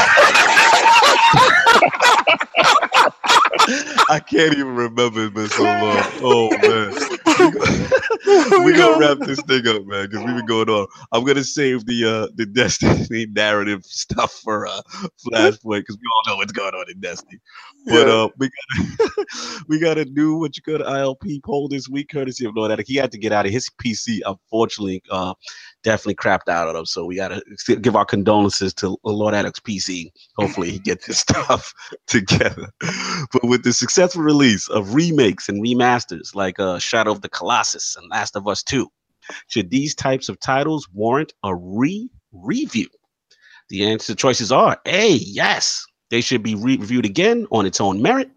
I 4.08 4.20
can't 4.20 4.54
even 4.54 4.74
remember. 4.74 5.24
It's 5.24 5.34
been 5.34 5.48
so 5.48 5.62
long. 5.62 6.02
Oh 6.22 6.50
man, 6.50 6.92
we 8.64 8.72
gonna 8.76 8.98
wrap 8.98 9.18
this 9.26 9.40
thing 9.42 9.66
up, 9.68 9.84
man, 9.86 10.08
because 10.08 10.24
we've 10.24 10.36
been 10.36 10.46
going 10.46 10.68
on. 10.68 10.86
I'm 11.12 11.24
gonna 11.24 11.44
save 11.44 11.86
the 11.86 12.04
uh 12.04 12.28
the 12.34 12.46
Destiny 12.46 13.26
narrative 13.26 13.84
stuff 13.84 14.32
for 14.32 14.66
uh 14.66 14.82
Flashpoint 15.26 15.58
because 15.66 15.96
we 15.96 16.02
all 16.14 16.32
know 16.32 16.36
what's 16.38 16.52
going 16.52 16.74
on 16.74 16.90
in 16.90 17.00
Destiny. 17.00 17.38
But 17.86 18.08
uh, 18.08 18.28
we 18.38 18.48
got 18.48 19.26
we 19.68 19.78
got 19.78 19.94
to 19.94 20.04
do 20.04 20.38
what 20.38 20.56
you 20.56 20.62
could 20.62 20.80
ILP 20.80 21.42
poll 21.44 21.68
this 21.68 21.88
week, 21.88 22.08
courtesy 22.10 22.46
of 22.46 22.56
Lord 22.56 22.72
Addict. 22.72 22.88
He 22.88 22.96
had 22.96 23.12
to 23.12 23.18
get 23.18 23.32
out 23.32 23.46
of 23.46 23.52
his 23.52 23.68
PC, 23.82 24.20
unfortunately. 24.24 25.02
Uh, 25.10 25.34
definitely 25.86 26.16
crapped 26.16 26.48
out 26.48 26.68
of 26.68 26.74
him. 26.74 26.84
So 26.84 27.04
we 27.04 27.14
got 27.14 27.28
to 27.28 27.76
give 27.76 27.94
our 27.94 28.04
condolences 28.04 28.74
to 28.74 28.96
Lord 29.04 29.34
Addict's 29.34 29.60
PC. 29.60 30.10
Hopefully 30.36 30.72
he 30.72 30.80
gets 30.80 31.06
his 31.06 31.18
stuff 31.26 31.72
together. 32.08 32.68
But 33.32 33.44
with 33.44 33.62
the 33.62 33.72
successful 33.72 34.22
release 34.22 34.68
of 34.68 34.94
remakes 34.94 35.48
and 35.48 35.62
remasters 35.62 36.34
like 36.34 36.58
uh, 36.58 36.80
Shadow 36.80 37.12
of 37.12 37.22
the 37.22 37.28
Colossus 37.28 37.94
and 37.96 38.10
Last 38.10 38.34
of 38.34 38.48
Us 38.48 38.64
2, 38.64 38.88
should 39.46 39.70
these 39.70 39.94
types 39.94 40.28
of 40.28 40.40
titles 40.40 40.88
warrant 40.92 41.32
a 41.44 41.54
re-review? 41.54 42.88
The 43.68 43.86
answer 43.86 44.14
choices 44.14 44.52
are 44.52 44.78
A, 44.86 45.12
yes, 45.12 45.84
they 46.10 46.20
should 46.20 46.42
be 46.42 46.54
re- 46.54 46.76
reviewed 46.76 47.04
again 47.06 47.46
on 47.50 47.66
its 47.66 47.80
own 47.80 48.00
merit. 48.02 48.30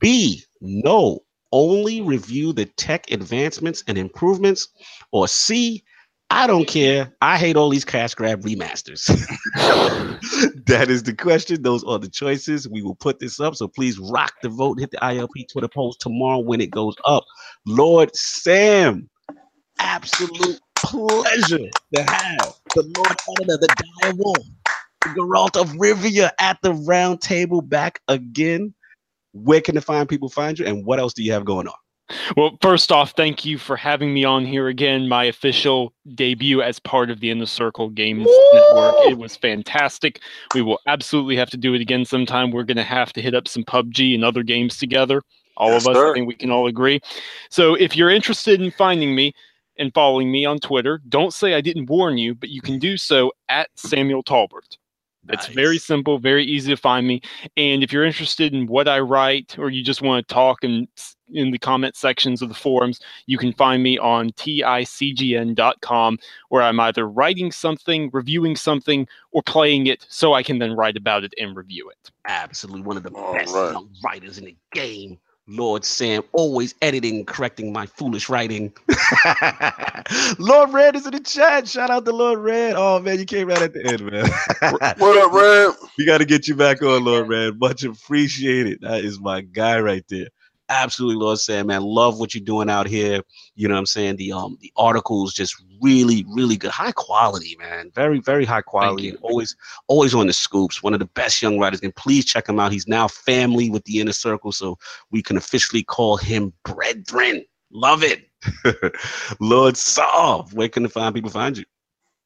B, 0.00 0.42
no, 0.60 1.20
only 1.52 2.00
review 2.00 2.52
the 2.52 2.66
tech 2.66 3.10
advancements 3.10 3.84
and 3.86 3.98
improvements. 3.98 4.68
Or 5.12 5.28
C, 5.28 5.84
I 6.30 6.46
don't 6.46 6.66
care. 6.66 7.14
I 7.22 7.38
hate 7.38 7.56
all 7.56 7.70
these 7.70 7.84
cash 7.84 8.14
grab 8.14 8.42
remasters. 8.42 9.06
that 10.66 10.86
is 10.90 11.04
the 11.04 11.14
question. 11.14 11.62
Those 11.62 11.84
are 11.84 11.98
the 11.98 12.08
choices. 12.08 12.68
We 12.68 12.82
will 12.82 12.96
put 12.96 13.20
this 13.20 13.38
up. 13.40 13.54
So 13.54 13.68
please 13.68 13.98
rock 13.98 14.34
the 14.42 14.48
vote. 14.48 14.80
Hit 14.80 14.90
the 14.90 14.98
ILP 14.98 15.48
Twitter 15.50 15.68
post 15.68 16.00
tomorrow 16.00 16.40
when 16.40 16.60
it 16.60 16.70
goes 16.70 16.96
up. 17.04 17.24
Lord 17.66 18.14
Sam, 18.16 19.08
absolute 19.78 20.60
pleasure 20.76 21.68
to 21.94 22.02
have 22.02 22.54
the 22.74 22.82
Lord 22.96 23.16
Editor, 23.40 23.56
the 23.58 23.84
Dire 24.02 24.12
Wolf, 24.16 24.46
Geralt 25.04 25.60
of 25.60 25.70
Rivia 25.72 26.30
at 26.38 26.58
the 26.62 26.72
round 26.72 27.20
table 27.20 27.62
back 27.62 28.00
again. 28.08 28.74
Where 29.32 29.60
can 29.60 29.74
the 29.74 29.80
fine 29.80 30.06
people 30.06 30.28
find 30.28 30.58
you, 30.58 30.66
and 30.66 30.84
what 30.84 30.98
else 30.98 31.12
do 31.12 31.22
you 31.22 31.32
have 31.32 31.44
going 31.44 31.68
on? 31.68 31.74
Well, 32.36 32.56
first 32.62 32.92
off, 32.92 33.12
thank 33.16 33.44
you 33.44 33.58
for 33.58 33.76
having 33.76 34.14
me 34.14 34.24
on 34.24 34.44
here 34.46 34.68
again. 34.68 35.08
My 35.08 35.24
official 35.24 35.92
debut 36.14 36.62
as 36.62 36.78
part 36.78 37.10
of 37.10 37.18
the 37.20 37.30
Inner 37.30 37.46
Circle 37.46 37.90
Games 37.90 38.26
Woo! 38.26 38.50
Network. 38.52 38.94
It 39.10 39.18
was 39.18 39.36
fantastic. 39.36 40.20
We 40.54 40.62
will 40.62 40.78
absolutely 40.86 41.36
have 41.36 41.50
to 41.50 41.56
do 41.56 41.74
it 41.74 41.80
again 41.80 42.04
sometime. 42.04 42.52
We're 42.52 42.62
going 42.62 42.76
to 42.76 42.84
have 42.84 43.12
to 43.14 43.22
hit 43.22 43.34
up 43.34 43.48
some 43.48 43.64
PUBG 43.64 44.14
and 44.14 44.24
other 44.24 44.44
games 44.44 44.78
together. 44.78 45.22
All 45.56 45.70
yes, 45.70 45.84
of 45.84 45.90
us, 45.90 45.96
sir. 45.96 46.10
I 46.10 46.14
think 46.14 46.28
we 46.28 46.34
can 46.34 46.50
all 46.50 46.66
agree. 46.68 47.00
So 47.50 47.74
if 47.74 47.96
you're 47.96 48.10
interested 48.10 48.60
in 48.60 48.70
finding 48.70 49.14
me, 49.14 49.32
and 49.78 49.92
following 49.94 50.30
me 50.30 50.44
on 50.44 50.58
Twitter. 50.58 51.00
Don't 51.08 51.32
say 51.32 51.54
I 51.54 51.60
didn't 51.60 51.86
warn 51.86 52.18
you, 52.18 52.34
but 52.34 52.48
you 52.48 52.60
can 52.60 52.78
do 52.78 52.96
so 52.96 53.32
at 53.48 53.68
Samuel 53.76 54.22
Tolbert. 54.22 54.78
It's 55.28 55.48
very 55.48 55.78
simple, 55.78 56.18
very 56.18 56.44
easy 56.44 56.70
to 56.70 56.76
find 56.76 57.06
me. 57.06 57.20
And 57.56 57.82
if 57.82 57.92
you're 57.92 58.04
interested 58.04 58.54
in 58.54 58.66
what 58.66 58.88
I 58.88 59.00
write 59.00 59.58
or 59.58 59.70
you 59.70 59.82
just 59.82 60.02
want 60.02 60.26
to 60.26 60.34
talk 60.34 60.62
in, 60.62 60.86
in 61.32 61.50
the 61.50 61.58
comment 61.58 61.96
sections 61.96 62.42
of 62.42 62.48
the 62.48 62.54
forums, 62.54 63.00
you 63.26 63.38
can 63.38 63.52
find 63.52 63.82
me 63.82 63.98
on 63.98 64.30
ticgn.com 64.32 66.18
where 66.48 66.62
I'm 66.62 66.80
either 66.80 67.08
writing 67.08 67.50
something, 67.50 68.10
reviewing 68.12 68.56
something, 68.56 69.08
or 69.32 69.42
playing 69.42 69.86
it 69.88 70.06
so 70.08 70.34
I 70.34 70.42
can 70.42 70.58
then 70.58 70.74
write 70.74 70.96
about 70.96 71.24
it 71.24 71.34
and 71.38 71.56
review 71.56 71.90
it. 71.90 72.10
Absolutely. 72.26 72.82
One 72.82 72.96
of 72.96 73.02
the 73.02 73.10
All 73.10 73.32
best 73.32 73.54
right. 73.54 73.76
writers 74.04 74.38
in 74.38 74.44
the 74.44 74.56
game. 74.72 75.18
Lord 75.48 75.84
Sam, 75.84 76.22
always 76.32 76.74
editing, 76.82 77.24
correcting 77.26 77.72
my 77.72 77.86
foolish 77.86 78.28
writing. 78.28 78.72
Lord 80.38 80.72
Red 80.72 80.96
is 80.96 81.06
in 81.06 81.12
the 81.12 81.20
chat. 81.24 81.68
Shout 81.68 81.90
out 81.90 82.04
to 82.06 82.12
Lord 82.12 82.40
Red. 82.40 82.74
Oh 82.76 83.00
man, 83.00 83.18
you 83.18 83.26
came 83.26 83.48
right 83.48 83.62
at 83.62 83.72
the 83.74 83.84
end, 83.86 84.02
man. 84.10 84.26
what 84.98 85.16
up, 85.18 85.32
Red? 85.32 85.74
We 85.98 86.06
got 86.06 86.18
to 86.18 86.26
get 86.26 86.48
you 86.48 86.54
back 86.56 86.82
on, 86.82 87.04
Lord 87.04 87.28
Red. 87.28 87.58
Much 87.58 87.84
appreciated. 87.84 88.80
That 88.82 89.04
is 89.04 89.20
my 89.20 89.40
guy 89.42 89.80
right 89.80 90.04
there 90.08 90.28
absolutely 90.68 91.22
Lord 91.22 91.38
Sam, 91.38 91.68
man. 91.68 91.82
Love 91.82 92.18
what 92.18 92.34
you're 92.34 92.44
doing 92.44 92.70
out 92.70 92.86
here. 92.86 93.22
You 93.54 93.68
know 93.68 93.74
what 93.74 93.80
I'm 93.80 93.86
saying? 93.86 94.16
The 94.16 94.32
um 94.32 94.58
the 94.60 94.72
articles 94.76 95.34
just 95.34 95.56
really, 95.80 96.24
really 96.28 96.56
good. 96.56 96.70
High 96.70 96.92
quality, 96.92 97.56
man. 97.58 97.90
Very, 97.94 98.20
very 98.20 98.44
high 98.44 98.62
quality. 98.62 99.14
Always, 99.22 99.56
always 99.88 100.14
on 100.14 100.26
the 100.26 100.32
scoops. 100.32 100.82
One 100.82 100.94
of 100.94 101.00
the 101.00 101.06
best 101.06 101.42
young 101.42 101.58
writers. 101.58 101.80
And 101.82 101.94
please 101.94 102.24
check 102.24 102.48
him 102.48 102.58
out. 102.58 102.72
He's 102.72 102.88
now 102.88 103.08
family 103.08 103.70
with 103.70 103.84
the 103.84 104.00
inner 104.00 104.12
circle. 104.12 104.52
So 104.52 104.78
we 105.10 105.22
can 105.22 105.36
officially 105.36 105.82
call 105.82 106.16
him 106.16 106.52
brethren. 106.64 107.44
Love 107.70 108.02
it. 108.02 108.28
Lord 109.40 109.76
Saul, 109.76 110.48
where 110.52 110.68
can 110.68 110.82
the 110.82 110.88
fine 110.88 111.12
people 111.12 111.30
find 111.30 111.58
you? 111.58 111.64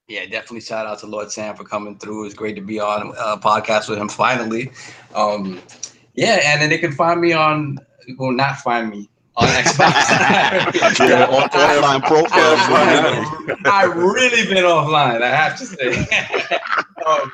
Yeah, 0.09 0.25
definitely 0.25 0.61
shout 0.61 0.87
out 0.87 0.99
to 1.01 1.07
Lord 1.07 1.31
Sam 1.31 1.55
for 1.55 1.65
coming 1.65 1.97
through. 1.97 2.27
It's 2.27 2.35
great 2.35 2.57
to 2.57 2.61
be 2.61 2.81
on 2.81 3.15
a 3.17 3.39
podcast 3.39 3.89
with 3.89 3.99
him 3.99 4.09
finally. 4.09 4.73
Um, 5.15 5.62
yeah, 6.15 6.41
and 6.45 6.61
then 6.61 6.69
they 6.69 6.79
can 6.79 6.93
find 6.93 7.21
me 7.21 7.33
on 7.33 7.79
will 8.19 8.32
not 8.32 8.59
find 8.59 8.91
me, 8.91 9.09
on 9.37 9.49
Xbox. 9.62 10.99
yeah, 10.99 11.27
on, 11.31 11.49
offline 11.51 12.03
profile. 12.03 13.57
I've 13.66 13.97
really 13.97 14.47
been 14.47 14.65
offline, 14.65 15.23
I 15.23 15.35
have 15.35 15.59
to 15.59 15.66
say. 15.66 15.91
um, 17.07 17.32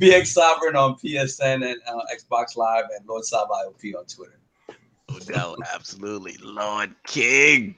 BX 0.00 0.26
Sovereign 0.26 0.76
on 0.76 0.94
PSN 0.96 1.70
and 1.70 1.80
uh, 1.86 2.00
Xbox 2.14 2.56
Live 2.56 2.84
and 2.96 3.06
Lord 3.06 3.24
Sab 3.24 3.48
IOP 3.48 3.96
on 3.96 4.04
Twitter. 4.06 4.38
Oh, 5.34 5.56
absolutely. 5.72 6.36
Lord 6.42 6.94
King. 7.06 7.76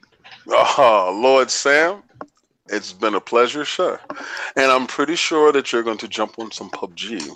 Oh, 0.49 1.19
Lord 1.23 1.51
Sam, 1.51 2.03
it's 2.69 2.93
been 2.93 3.15
a 3.15 3.21
pleasure, 3.21 3.65
sure. 3.65 4.01
And 4.57 4.71
I'm 4.71 4.87
pretty 4.87 5.17
sure 5.17 5.53
that 5.53 5.73
you're 5.73 5.83
going 5.83 5.99
to 5.99 6.09
jump 6.09 6.39
on 6.39 6.51
some 6.51 6.71
PUBG. 6.71 7.31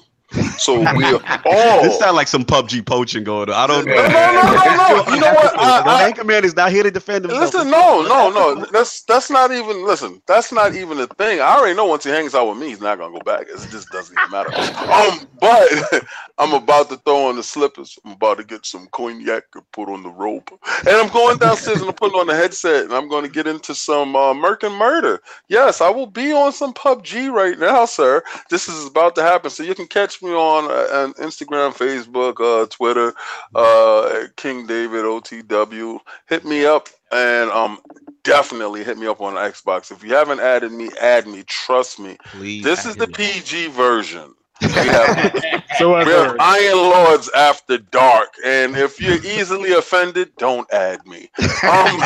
So 0.59 0.79
we 0.97 1.05
all. 1.05 1.83
This 1.83 1.99
sounds 1.99 2.17
like 2.17 2.29
some 2.29 2.45
PUBG 2.45 2.85
poaching 2.87 3.25
going 3.25 3.51
on. 3.51 3.55
I 3.55 3.67
don't 3.67 3.87
know. 3.87 3.95
No, 3.95 4.03
no, 4.03 4.09
no, 4.09 4.43
no, 4.43 5.05
no. 5.05 5.15
You 5.15 5.21
know 5.21 5.35
what? 5.35 5.59
I, 5.59 6.07
I, 6.07 6.13
Anchorman 6.13 6.45
is 6.45 6.57
not 6.57 6.71
here 6.71 6.83
to 6.83 6.91
defend 6.91 7.25
himself. 7.25 7.55
Listen, 7.55 7.71
no, 7.71 8.03
no, 8.03 8.31
no. 8.31 8.67
That's 8.73 9.03
that's 9.03 9.31
not 9.31 9.53
even. 9.53 9.85
Listen, 9.85 10.23
that's 10.27 10.53
not 10.53 10.75
even 10.75 10.99
a 11.01 11.07
thing. 11.07 11.41
I 11.41 11.57
already 11.57 11.77
know 11.77 11.87
once 11.87 12.05
he 12.05 12.11
hangs 12.11 12.35
out 12.35 12.49
with 12.49 12.59
me, 12.59 12.69
he's 12.69 12.81
not 12.81 12.99
gonna 12.99 13.13
go 13.13 13.25
back. 13.25 13.43
It 13.43 13.59
just 13.71 13.91
doesn't 13.91 14.17
even 14.19 14.31
matter. 14.31 14.55
Um, 14.91 15.27
but 15.41 16.05
I'm 16.39 16.53
about 16.53 16.89
to 16.91 16.97
throw 16.97 17.29
on 17.29 17.37
the 17.37 17.43
slippers. 17.43 17.99
I'm 18.05 18.13
about 18.13 18.39
to 18.39 18.45
get 18.45 18.67
some 18.67 18.89
cognac 18.93 19.45
and 19.55 19.71
put 19.73 19.89
on 19.89 20.03
the 20.03 20.11
robe, 20.11 20.49
and 20.87 20.97
I'm 20.97 21.09
going 21.09 21.39
downstairs 21.39 21.81
and 21.81 21.89
I'm 21.89 21.95
putting 21.95 22.19
on 22.19 22.27
the 22.27 22.35
headset, 22.35 22.85
and 22.85 22.93
I'm 22.93 23.09
going 23.09 23.25
to 23.25 23.31
get 23.31 23.47
into 23.47 23.75
some 23.75 24.17
uh, 24.17 24.35
Merc 24.35 24.63
and 24.63 24.75
Murder. 24.75 25.21
Yes, 25.49 25.81
I 25.81 25.91
will 25.91 26.07
be 26.07 26.33
on 26.33 26.53
some 26.53 26.73
PUBG 26.75 27.31
right 27.33 27.59
now, 27.59 27.85
sir. 27.85 28.23
This 28.51 28.69
is 28.69 28.87
about 28.87 29.15
to 29.17 29.23
happen, 29.23 29.51
so 29.51 29.63
you 29.63 29.75
can 29.75 29.87
catch 29.87 30.23
me 30.23 30.31
on, 30.31 30.42
uh, 30.71 31.05
on 31.05 31.15
Instagram, 31.15 31.73
Facebook, 31.73 32.41
uh, 32.41 32.67
Twitter, 32.67 33.15
uh, 33.55 34.27
King 34.37 34.67
David 34.67 35.05
OTW. 35.05 35.99
Hit 36.29 36.45
me 36.45 36.65
up 36.65 36.89
and 37.13 37.51
um 37.51 37.79
definitely 38.25 38.83
hit 38.85 38.99
me 38.99 39.07
up 39.07 39.21
on 39.21 39.35
Xbox. 39.35 39.93
If 39.93 40.03
you 40.03 40.15
haven't 40.15 40.41
added 40.41 40.73
me, 40.73 40.91
add 41.01 41.27
me. 41.27 41.45
Trust 41.47 42.01
me. 42.01 42.17
Please 42.27 42.65
this 42.65 42.87
is 42.87 42.97
the 42.97 43.07
PG 43.07 43.69
version. 43.69 44.35
We 44.63 44.69
have, 44.69 45.65
so 45.79 45.99
we 45.99 46.05
have 46.13 46.37
Iron 46.39 46.77
Lords 46.77 47.29
after 47.35 47.79
dark, 47.79 48.29
and 48.45 48.77
if 48.77 49.01
you're 49.01 49.19
easily 49.25 49.73
offended, 49.73 50.31
don't 50.39 50.73
add 50.73 51.05
me. 51.05 51.29
Um, 51.69 52.01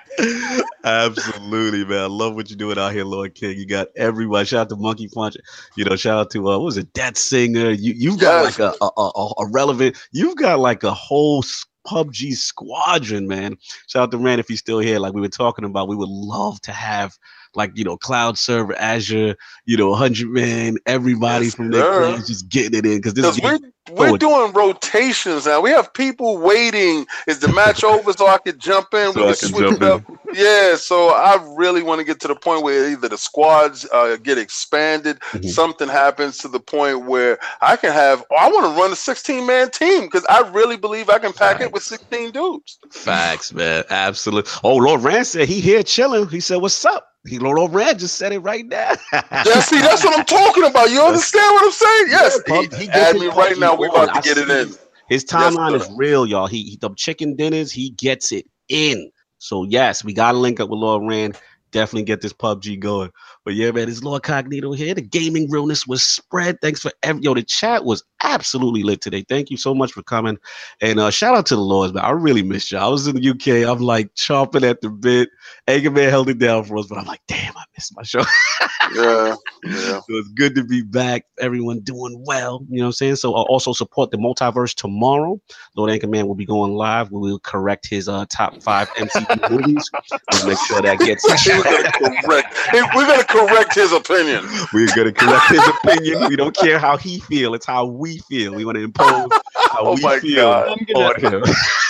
Absolutely, 0.84 1.84
man. 1.84 2.02
I 2.02 2.06
love 2.06 2.34
what 2.34 2.50
you're 2.50 2.56
doing 2.56 2.78
out 2.78 2.92
here, 2.92 3.04
Lord 3.04 3.34
King. 3.34 3.58
You 3.58 3.66
got 3.66 3.88
everybody. 3.96 4.46
Shout 4.46 4.60
out 4.60 4.68
to 4.70 4.76
Monkey 4.76 5.08
Punch. 5.08 5.36
You 5.76 5.84
know, 5.84 5.96
shout 5.96 6.18
out 6.18 6.30
to 6.32 6.48
uh, 6.48 6.58
what 6.58 6.62
was 6.62 6.76
it, 6.76 6.92
Dead 6.92 7.16
Singer. 7.16 7.70
You 7.70 7.94
you've 7.96 8.18
got 8.18 8.44
yes. 8.44 8.58
like 8.58 8.74
a, 8.80 8.84
a, 8.84 9.10
a, 9.14 9.32
a 9.38 9.46
relevant. 9.50 9.96
You've 10.12 10.36
got 10.36 10.58
like 10.58 10.82
a 10.82 10.92
whole 10.92 11.42
PUBG 11.86 12.34
squadron, 12.34 13.26
man. 13.26 13.56
Shout 13.88 14.04
out 14.04 14.10
to 14.12 14.18
Rand 14.18 14.40
if 14.40 14.48
he's 14.48 14.60
still 14.60 14.78
here. 14.78 14.98
Like 14.98 15.12
we 15.12 15.20
were 15.20 15.28
talking 15.28 15.64
about, 15.64 15.88
we 15.88 15.96
would 15.96 16.08
love 16.08 16.60
to 16.62 16.72
have 16.72 17.18
like 17.54 17.72
you 17.74 17.84
know 17.84 17.96
cloud 17.96 18.38
server 18.38 18.74
azure 18.76 19.34
you 19.64 19.76
know 19.76 19.90
100 19.90 20.28
man 20.28 20.76
everybody 20.86 21.46
yes, 21.46 21.54
from 21.54 21.70
there 21.70 22.16
just 22.18 22.48
getting 22.48 22.78
it 22.78 22.86
in 22.86 22.98
because 22.98 23.14
this 23.14 23.26
is 23.26 23.42
we're, 23.42 23.58
we're 23.92 24.16
doing 24.16 24.52
rotations 24.52 25.46
now 25.46 25.60
we 25.60 25.70
have 25.70 25.92
people 25.92 26.38
waiting 26.38 27.06
is 27.26 27.38
the 27.40 27.48
match 27.48 27.84
over 27.84 28.12
so 28.12 28.26
i 28.26 28.38
could 28.38 28.58
jump 28.58 28.92
in 28.94 29.12
so 29.12 29.26
we 29.26 29.34
can, 29.34 29.34
can 29.34 29.48
switch 29.48 29.80
up 29.82 30.08
in. 30.08 30.18
yeah 30.34 30.74
so 30.74 31.10
i 31.10 31.38
really 31.56 31.82
want 31.82 31.98
to 31.98 32.04
get 32.04 32.20
to 32.20 32.28
the 32.28 32.34
point 32.34 32.62
where 32.62 32.90
either 32.90 33.08
the 33.08 33.18
squads 33.18 33.86
uh, 33.92 34.16
get 34.16 34.38
expanded 34.38 35.18
mm-hmm. 35.20 35.46
something 35.46 35.88
happens 35.88 36.38
to 36.38 36.48
the 36.48 36.60
point 36.60 37.04
where 37.04 37.38
i 37.60 37.76
can 37.76 37.92
have 37.92 38.24
oh, 38.30 38.36
i 38.36 38.48
want 38.48 38.64
to 38.64 38.80
run 38.80 38.92
a 38.92 38.96
16 38.96 39.46
man 39.46 39.70
team 39.70 40.04
because 40.04 40.24
i 40.28 40.40
really 40.50 40.76
believe 40.76 41.10
i 41.10 41.18
can 41.18 41.32
pack 41.32 41.58
Facts. 41.58 41.64
it 41.64 41.72
with 41.72 41.82
16 41.82 42.30
dudes 42.30 42.78
Facts, 42.90 43.52
man. 43.52 43.84
Absolutely. 43.90 44.50
Oh, 44.64 44.76
Lord 44.76 45.02
Rand 45.02 45.26
said 45.26 45.48
he 45.48 45.60
here 45.60 45.82
chilling. 45.82 46.28
He 46.28 46.40
said, 46.40 46.56
What's 46.56 46.84
up? 46.84 47.10
He 47.26 47.38
Lord 47.38 47.72
Red 47.72 47.98
just 47.98 48.16
said 48.16 48.32
it 48.32 48.38
right 48.38 48.64
now. 48.64 48.92
yeah, 49.12 49.60
see, 49.60 49.78
that's 49.78 50.02
what 50.02 50.18
I'm 50.18 50.24
talking 50.24 50.64
about. 50.64 50.90
You 50.90 51.02
understand 51.06 51.54
what 51.54 51.64
I'm 51.64 51.70
saying? 51.70 52.06
Yes. 52.08 52.40
Yeah, 52.48 52.62
he, 52.78 52.84
he 52.84 52.90
add 52.90 53.16
me 53.16 53.26
right 53.26 53.58
now. 53.58 53.76
We 53.80 53.86
about 53.88 54.14
to 54.14 54.20
get 54.20 54.36
it 54.36 54.50
in. 54.50 54.74
His 55.08 55.24
timeline 55.24 55.72
yes, 55.72 55.88
is 55.88 55.96
real, 55.96 56.26
y'all. 56.26 56.46
He, 56.46 56.62
he 56.62 56.76
the 56.76 56.90
chicken 56.94 57.34
dinners, 57.34 57.72
he 57.72 57.90
gets 57.90 58.30
it 58.30 58.46
in. 58.68 59.10
So 59.38 59.64
yes, 59.64 60.04
we 60.04 60.12
gotta 60.12 60.38
link 60.38 60.60
up 60.60 60.68
with 60.68 60.78
Lord 60.78 61.02
Rand. 61.08 61.38
Definitely 61.72 62.04
get 62.04 62.20
this 62.20 62.32
PUBG 62.32 62.78
going. 62.78 63.10
But 63.44 63.54
yeah, 63.54 63.70
man, 63.70 63.88
it's 63.88 64.02
Lord 64.02 64.22
Cognito 64.22 64.76
here. 64.76 64.94
The 64.94 65.00
gaming 65.00 65.50
realness 65.50 65.86
was 65.86 66.02
spread. 66.02 66.60
Thanks 66.60 66.80
for 66.80 66.92
every 67.02 67.22
yo. 67.22 67.34
The 67.34 67.42
chat 67.42 67.84
was 67.84 68.04
absolutely 68.22 68.82
lit 68.82 69.00
today. 69.00 69.24
Thank 69.28 69.50
you 69.50 69.56
so 69.56 69.74
much 69.74 69.92
for 69.92 70.02
coming. 70.02 70.38
And 70.82 71.00
uh, 71.00 71.10
shout 71.10 71.34
out 71.34 71.46
to 71.46 71.56
the 71.56 71.62
Lords, 71.62 71.92
man. 71.94 72.04
I 72.04 72.10
really 72.10 72.42
missed 72.42 72.70
you. 72.70 72.78
I 72.78 72.86
was 72.88 73.06
in 73.06 73.16
the 73.16 73.30
UK. 73.30 73.68
I'm 73.68 73.82
like 73.82 74.14
chomping 74.14 74.68
at 74.68 74.82
the 74.82 74.90
bit. 74.90 75.30
Anchorman 75.66 76.10
held 76.10 76.28
it 76.28 76.38
down 76.38 76.64
for 76.64 76.76
us, 76.78 76.86
but 76.86 76.98
I'm 76.98 77.06
like, 77.06 77.22
damn, 77.28 77.56
I 77.56 77.64
missed 77.76 77.96
my 77.96 78.02
show. 78.02 78.20
yeah, 78.94 79.34
yeah. 79.64 80.00
So 80.00 80.04
it's 80.08 80.28
good 80.28 80.54
to 80.56 80.64
be 80.64 80.82
back. 80.82 81.24
Everyone 81.38 81.80
doing 81.80 82.22
well. 82.26 82.64
You 82.68 82.78
know 82.78 82.84
what 82.84 82.88
I'm 82.88 82.92
saying? 82.92 83.16
So 83.16 83.34
uh, 83.34 83.42
also 83.42 83.72
support 83.72 84.10
the 84.10 84.18
multiverse 84.18 84.74
tomorrow. 84.74 85.40
Lord 85.76 85.90
Anchorman 85.90 86.26
will 86.26 86.34
be 86.34 86.46
going 86.46 86.74
live. 86.74 87.10
We 87.10 87.20
will 87.20 87.38
correct 87.38 87.88
his 87.88 88.08
uh, 88.08 88.26
top 88.28 88.62
five 88.62 88.88
MCU 88.90 89.50
movies. 89.50 89.90
We'll 90.32 90.48
make 90.48 90.58
sure 90.66 90.82
that 90.82 90.98
gets 90.98 91.24
correct. 92.24 92.56
Hey, 92.68 92.82
we're 92.94 93.06
gonna 93.06 93.24
correct 93.30 93.74
his 93.74 93.92
opinion. 93.92 94.44
We're 94.72 94.94
gonna 94.94 95.12
correct 95.12 95.48
his 95.48 95.66
opinion. 95.68 96.28
We 96.28 96.36
don't 96.36 96.56
care 96.56 96.78
how 96.78 96.96
he 96.96 97.20
feel. 97.20 97.54
It's 97.54 97.66
how 97.66 97.86
we 97.86 98.18
feel. 98.28 98.54
We 98.54 98.64
want 98.64 98.76
to 98.76 98.84
impose 98.84 99.30
how 99.54 99.80
oh 99.80 99.94
we 99.94 100.20
feel 100.20 100.50
God. 100.50 100.68
I'm 100.68 100.84
gonna, 100.84 101.42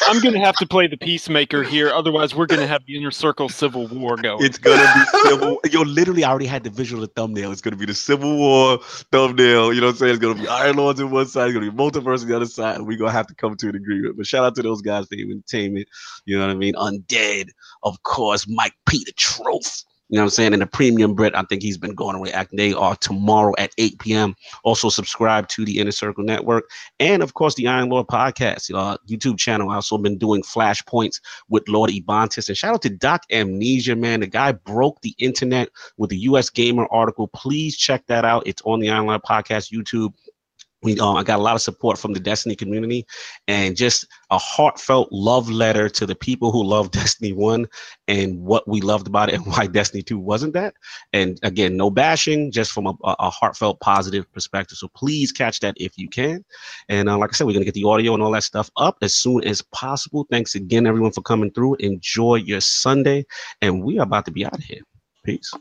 I'm 0.06 0.20
gonna 0.20 0.44
have 0.44 0.56
to 0.56 0.66
play 0.66 0.86
the 0.86 0.96
peacemaker 0.96 1.62
here. 1.62 1.90
Otherwise, 1.90 2.34
we're 2.34 2.46
gonna 2.46 2.66
have 2.66 2.84
the 2.86 2.96
inner 2.96 3.10
circle 3.10 3.48
civil 3.48 3.86
war 3.88 4.16
going. 4.16 4.44
It's 4.44 4.58
gonna 4.58 4.92
be 4.94 5.28
civil. 5.28 5.60
Yo, 5.70 5.82
literally, 5.82 6.24
I 6.24 6.30
already 6.30 6.46
had 6.46 6.64
the 6.64 6.70
visual 6.70 7.00
the 7.00 7.08
thumbnail. 7.08 7.52
It's 7.52 7.60
gonna 7.60 7.76
be 7.76 7.86
the 7.86 7.94
civil 7.94 8.36
war 8.36 8.78
thumbnail. 9.12 9.72
You 9.72 9.80
know 9.80 9.88
what 9.88 9.92
I'm 9.92 9.98
saying? 9.98 10.14
It's 10.14 10.20
gonna 10.20 10.40
be 10.40 10.48
Iron 10.48 10.76
Lords 10.76 11.00
on 11.00 11.10
one 11.10 11.26
side. 11.26 11.48
It's 11.48 11.54
gonna 11.54 11.70
be 11.70 11.76
multiverse 11.76 12.22
on 12.22 12.28
the 12.28 12.36
other 12.36 12.46
side. 12.46 12.76
And 12.76 12.86
we're 12.86 12.98
gonna 12.98 13.12
have 13.12 13.26
to 13.28 13.34
come 13.34 13.56
to 13.56 13.68
an 13.68 13.76
agreement. 13.76 14.16
But 14.16 14.26
shout 14.26 14.44
out 14.44 14.54
to 14.56 14.62
those 14.62 14.82
guys 14.82 15.06
for 15.06 15.16
the 15.16 15.22
entertainment. 15.22 15.88
You 16.24 16.38
know 16.38 16.46
what 16.46 16.52
I 16.52 16.56
mean? 16.56 16.74
Undead, 16.74 17.48
of 17.82 18.02
course. 18.02 18.46
Mike 18.48 18.74
Peter 18.86 19.12
Troph. 19.16 19.84
You 20.10 20.16
know 20.16 20.22
what 20.22 20.26
I'm 20.26 20.30
saying? 20.30 20.52
And 20.54 20.62
the 20.62 20.66
premium 20.66 21.14
Brit, 21.14 21.36
I 21.36 21.42
think 21.42 21.62
he's 21.62 21.78
been 21.78 21.94
going 21.94 22.16
away 22.16 22.32
acting. 22.32 22.56
They 22.56 22.72
are 22.72 22.96
tomorrow 22.96 23.54
at 23.58 23.72
8 23.78 24.00
p.m. 24.00 24.34
Also, 24.64 24.88
subscribe 24.88 25.46
to 25.50 25.64
the 25.64 25.78
Inner 25.78 25.92
Circle 25.92 26.24
Network 26.24 26.68
and, 26.98 27.22
of 27.22 27.34
course, 27.34 27.54
the 27.54 27.68
Iron 27.68 27.90
Lord 27.90 28.08
podcast, 28.08 28.72
YouTube 29.08 29.38
channel. 29.38 29.70
I 29.70 29.76
also 29.76 29.96
been 29.98 30.18
doing 30.18 30.42
flashpoints 30.42 31.20
with 31.48 31.68
Lord 31.68 31.90
Ebontis. 31.90 32.48
And 32.48 32.56
shout 32.56 32.74
out 32.74 32.82
to 32.82 32.90
Doc 32.90 33.22
Amnesia, 33.30 33.94
man. 33.94 34.18
The 34.18 34.26
guy 34.26 34.50
broke 34.50 35.00
the 35.02 35.14
internet 35.18 35.68
with 35.96 36.10
the 36.10 36.18
US 36.18 36.50
Gamer 36.50 36.88
article. 36.90 37.28
Please 37.28 37.76
check 37.76 38.04
that 38.08 38.24
out. 38.24 38.42
It's 38.46 38.62
on 38.64 38.80
the 38.80 38.90
Iron 38.90 39.06
Lord 39.06 39.22
podcast 39.22 39.72
YouTube 39.72 40.12
we 40.82 40.98
um, 40.98 41.16
I 41.16 41.22
got 41.22 41.38
a 41.38 41.42
lot 41.42 41.56
of 41.56 41.62
support 41.62 41.98
from 41.98 42.12
the 42.12 42.20
Destiny 42.20 42.56
community 42.56 43.06
and 43.48 43.76
just 43.76 44.06
a 44.30 44.38
heartfelt 44.38 45.08
love 45.12 45.50
letter 45.50 45.88
to 45.90 46.06
the 46.06 46.14
people 46.14 46.52
who 46.52 46.64
love 46.64 46.90
Destiny 47.00 47.32
1 47.32 47.66
and 48.08 48.40
what 48.40 48.66
we 48.66 48.80
loved 48.80 49.06
about 49.06 49.28
it 49.28 49.34
and 49.34 49.46
why 49.46 49.66
Destiny 49.66 50.02
2 50.02 50.18
wasn't 50.18 50.54
that. 50.54 50.74
And 51.12 51.38
again, 51.42 51.76
no 51.76 51.90
bashing, 51.90 52.50
just 52.50 52.72
from 52.72 52.86
a, 52.86 52.94
a 53.04 53.30
heartfelt 53.30 53.80
positive 53.80 54.30
perspective. 54.32 54.78
So 54.78 54.88
please 54.88 55.32
catch 55.32 55.60
that 55.60 55.74
if 55.76 55.98
you 55.98 56.08
can. 56.08 56.44
And 56.88 57.08
uh, 57.08 57.18
like 57.18 57.30
I 57.30 57.32
said, 57.34 57.46
we're 57.46 57.52
going 57.52 57.64
to 57.64 57.70
get 57.70 57.74
the 57.74 57.84
audio 57.84 58.14
and 58.14 58.22
all 58.22 58.32
that 58.32 58.44
stuff 58.44 58.70
up 58.76 58.98
as 59.02 59.14
soon 59.14 59.44
as 59.44 59.62
possible. 59.62 60.26
Thanks 60.30 60.54
again, 60.54 60.86
everyone, 60.86 61.12
for 61.12 61.22
coming 61.22 61.50
through. 61.50 61.76
Enjoy 61.76 62.36
your 62.36 62.60
Sunday. 62.60 63.26
And 63.60 63.82
we 63.82 63.98
are 63.98 64.04
about 64.04 64.24
to 64.26 64.30
be 64.30 64.44
out 64.46 64.54
of 64.54 64.64
here. 64.64 64.82
Peace. 65.24 65.52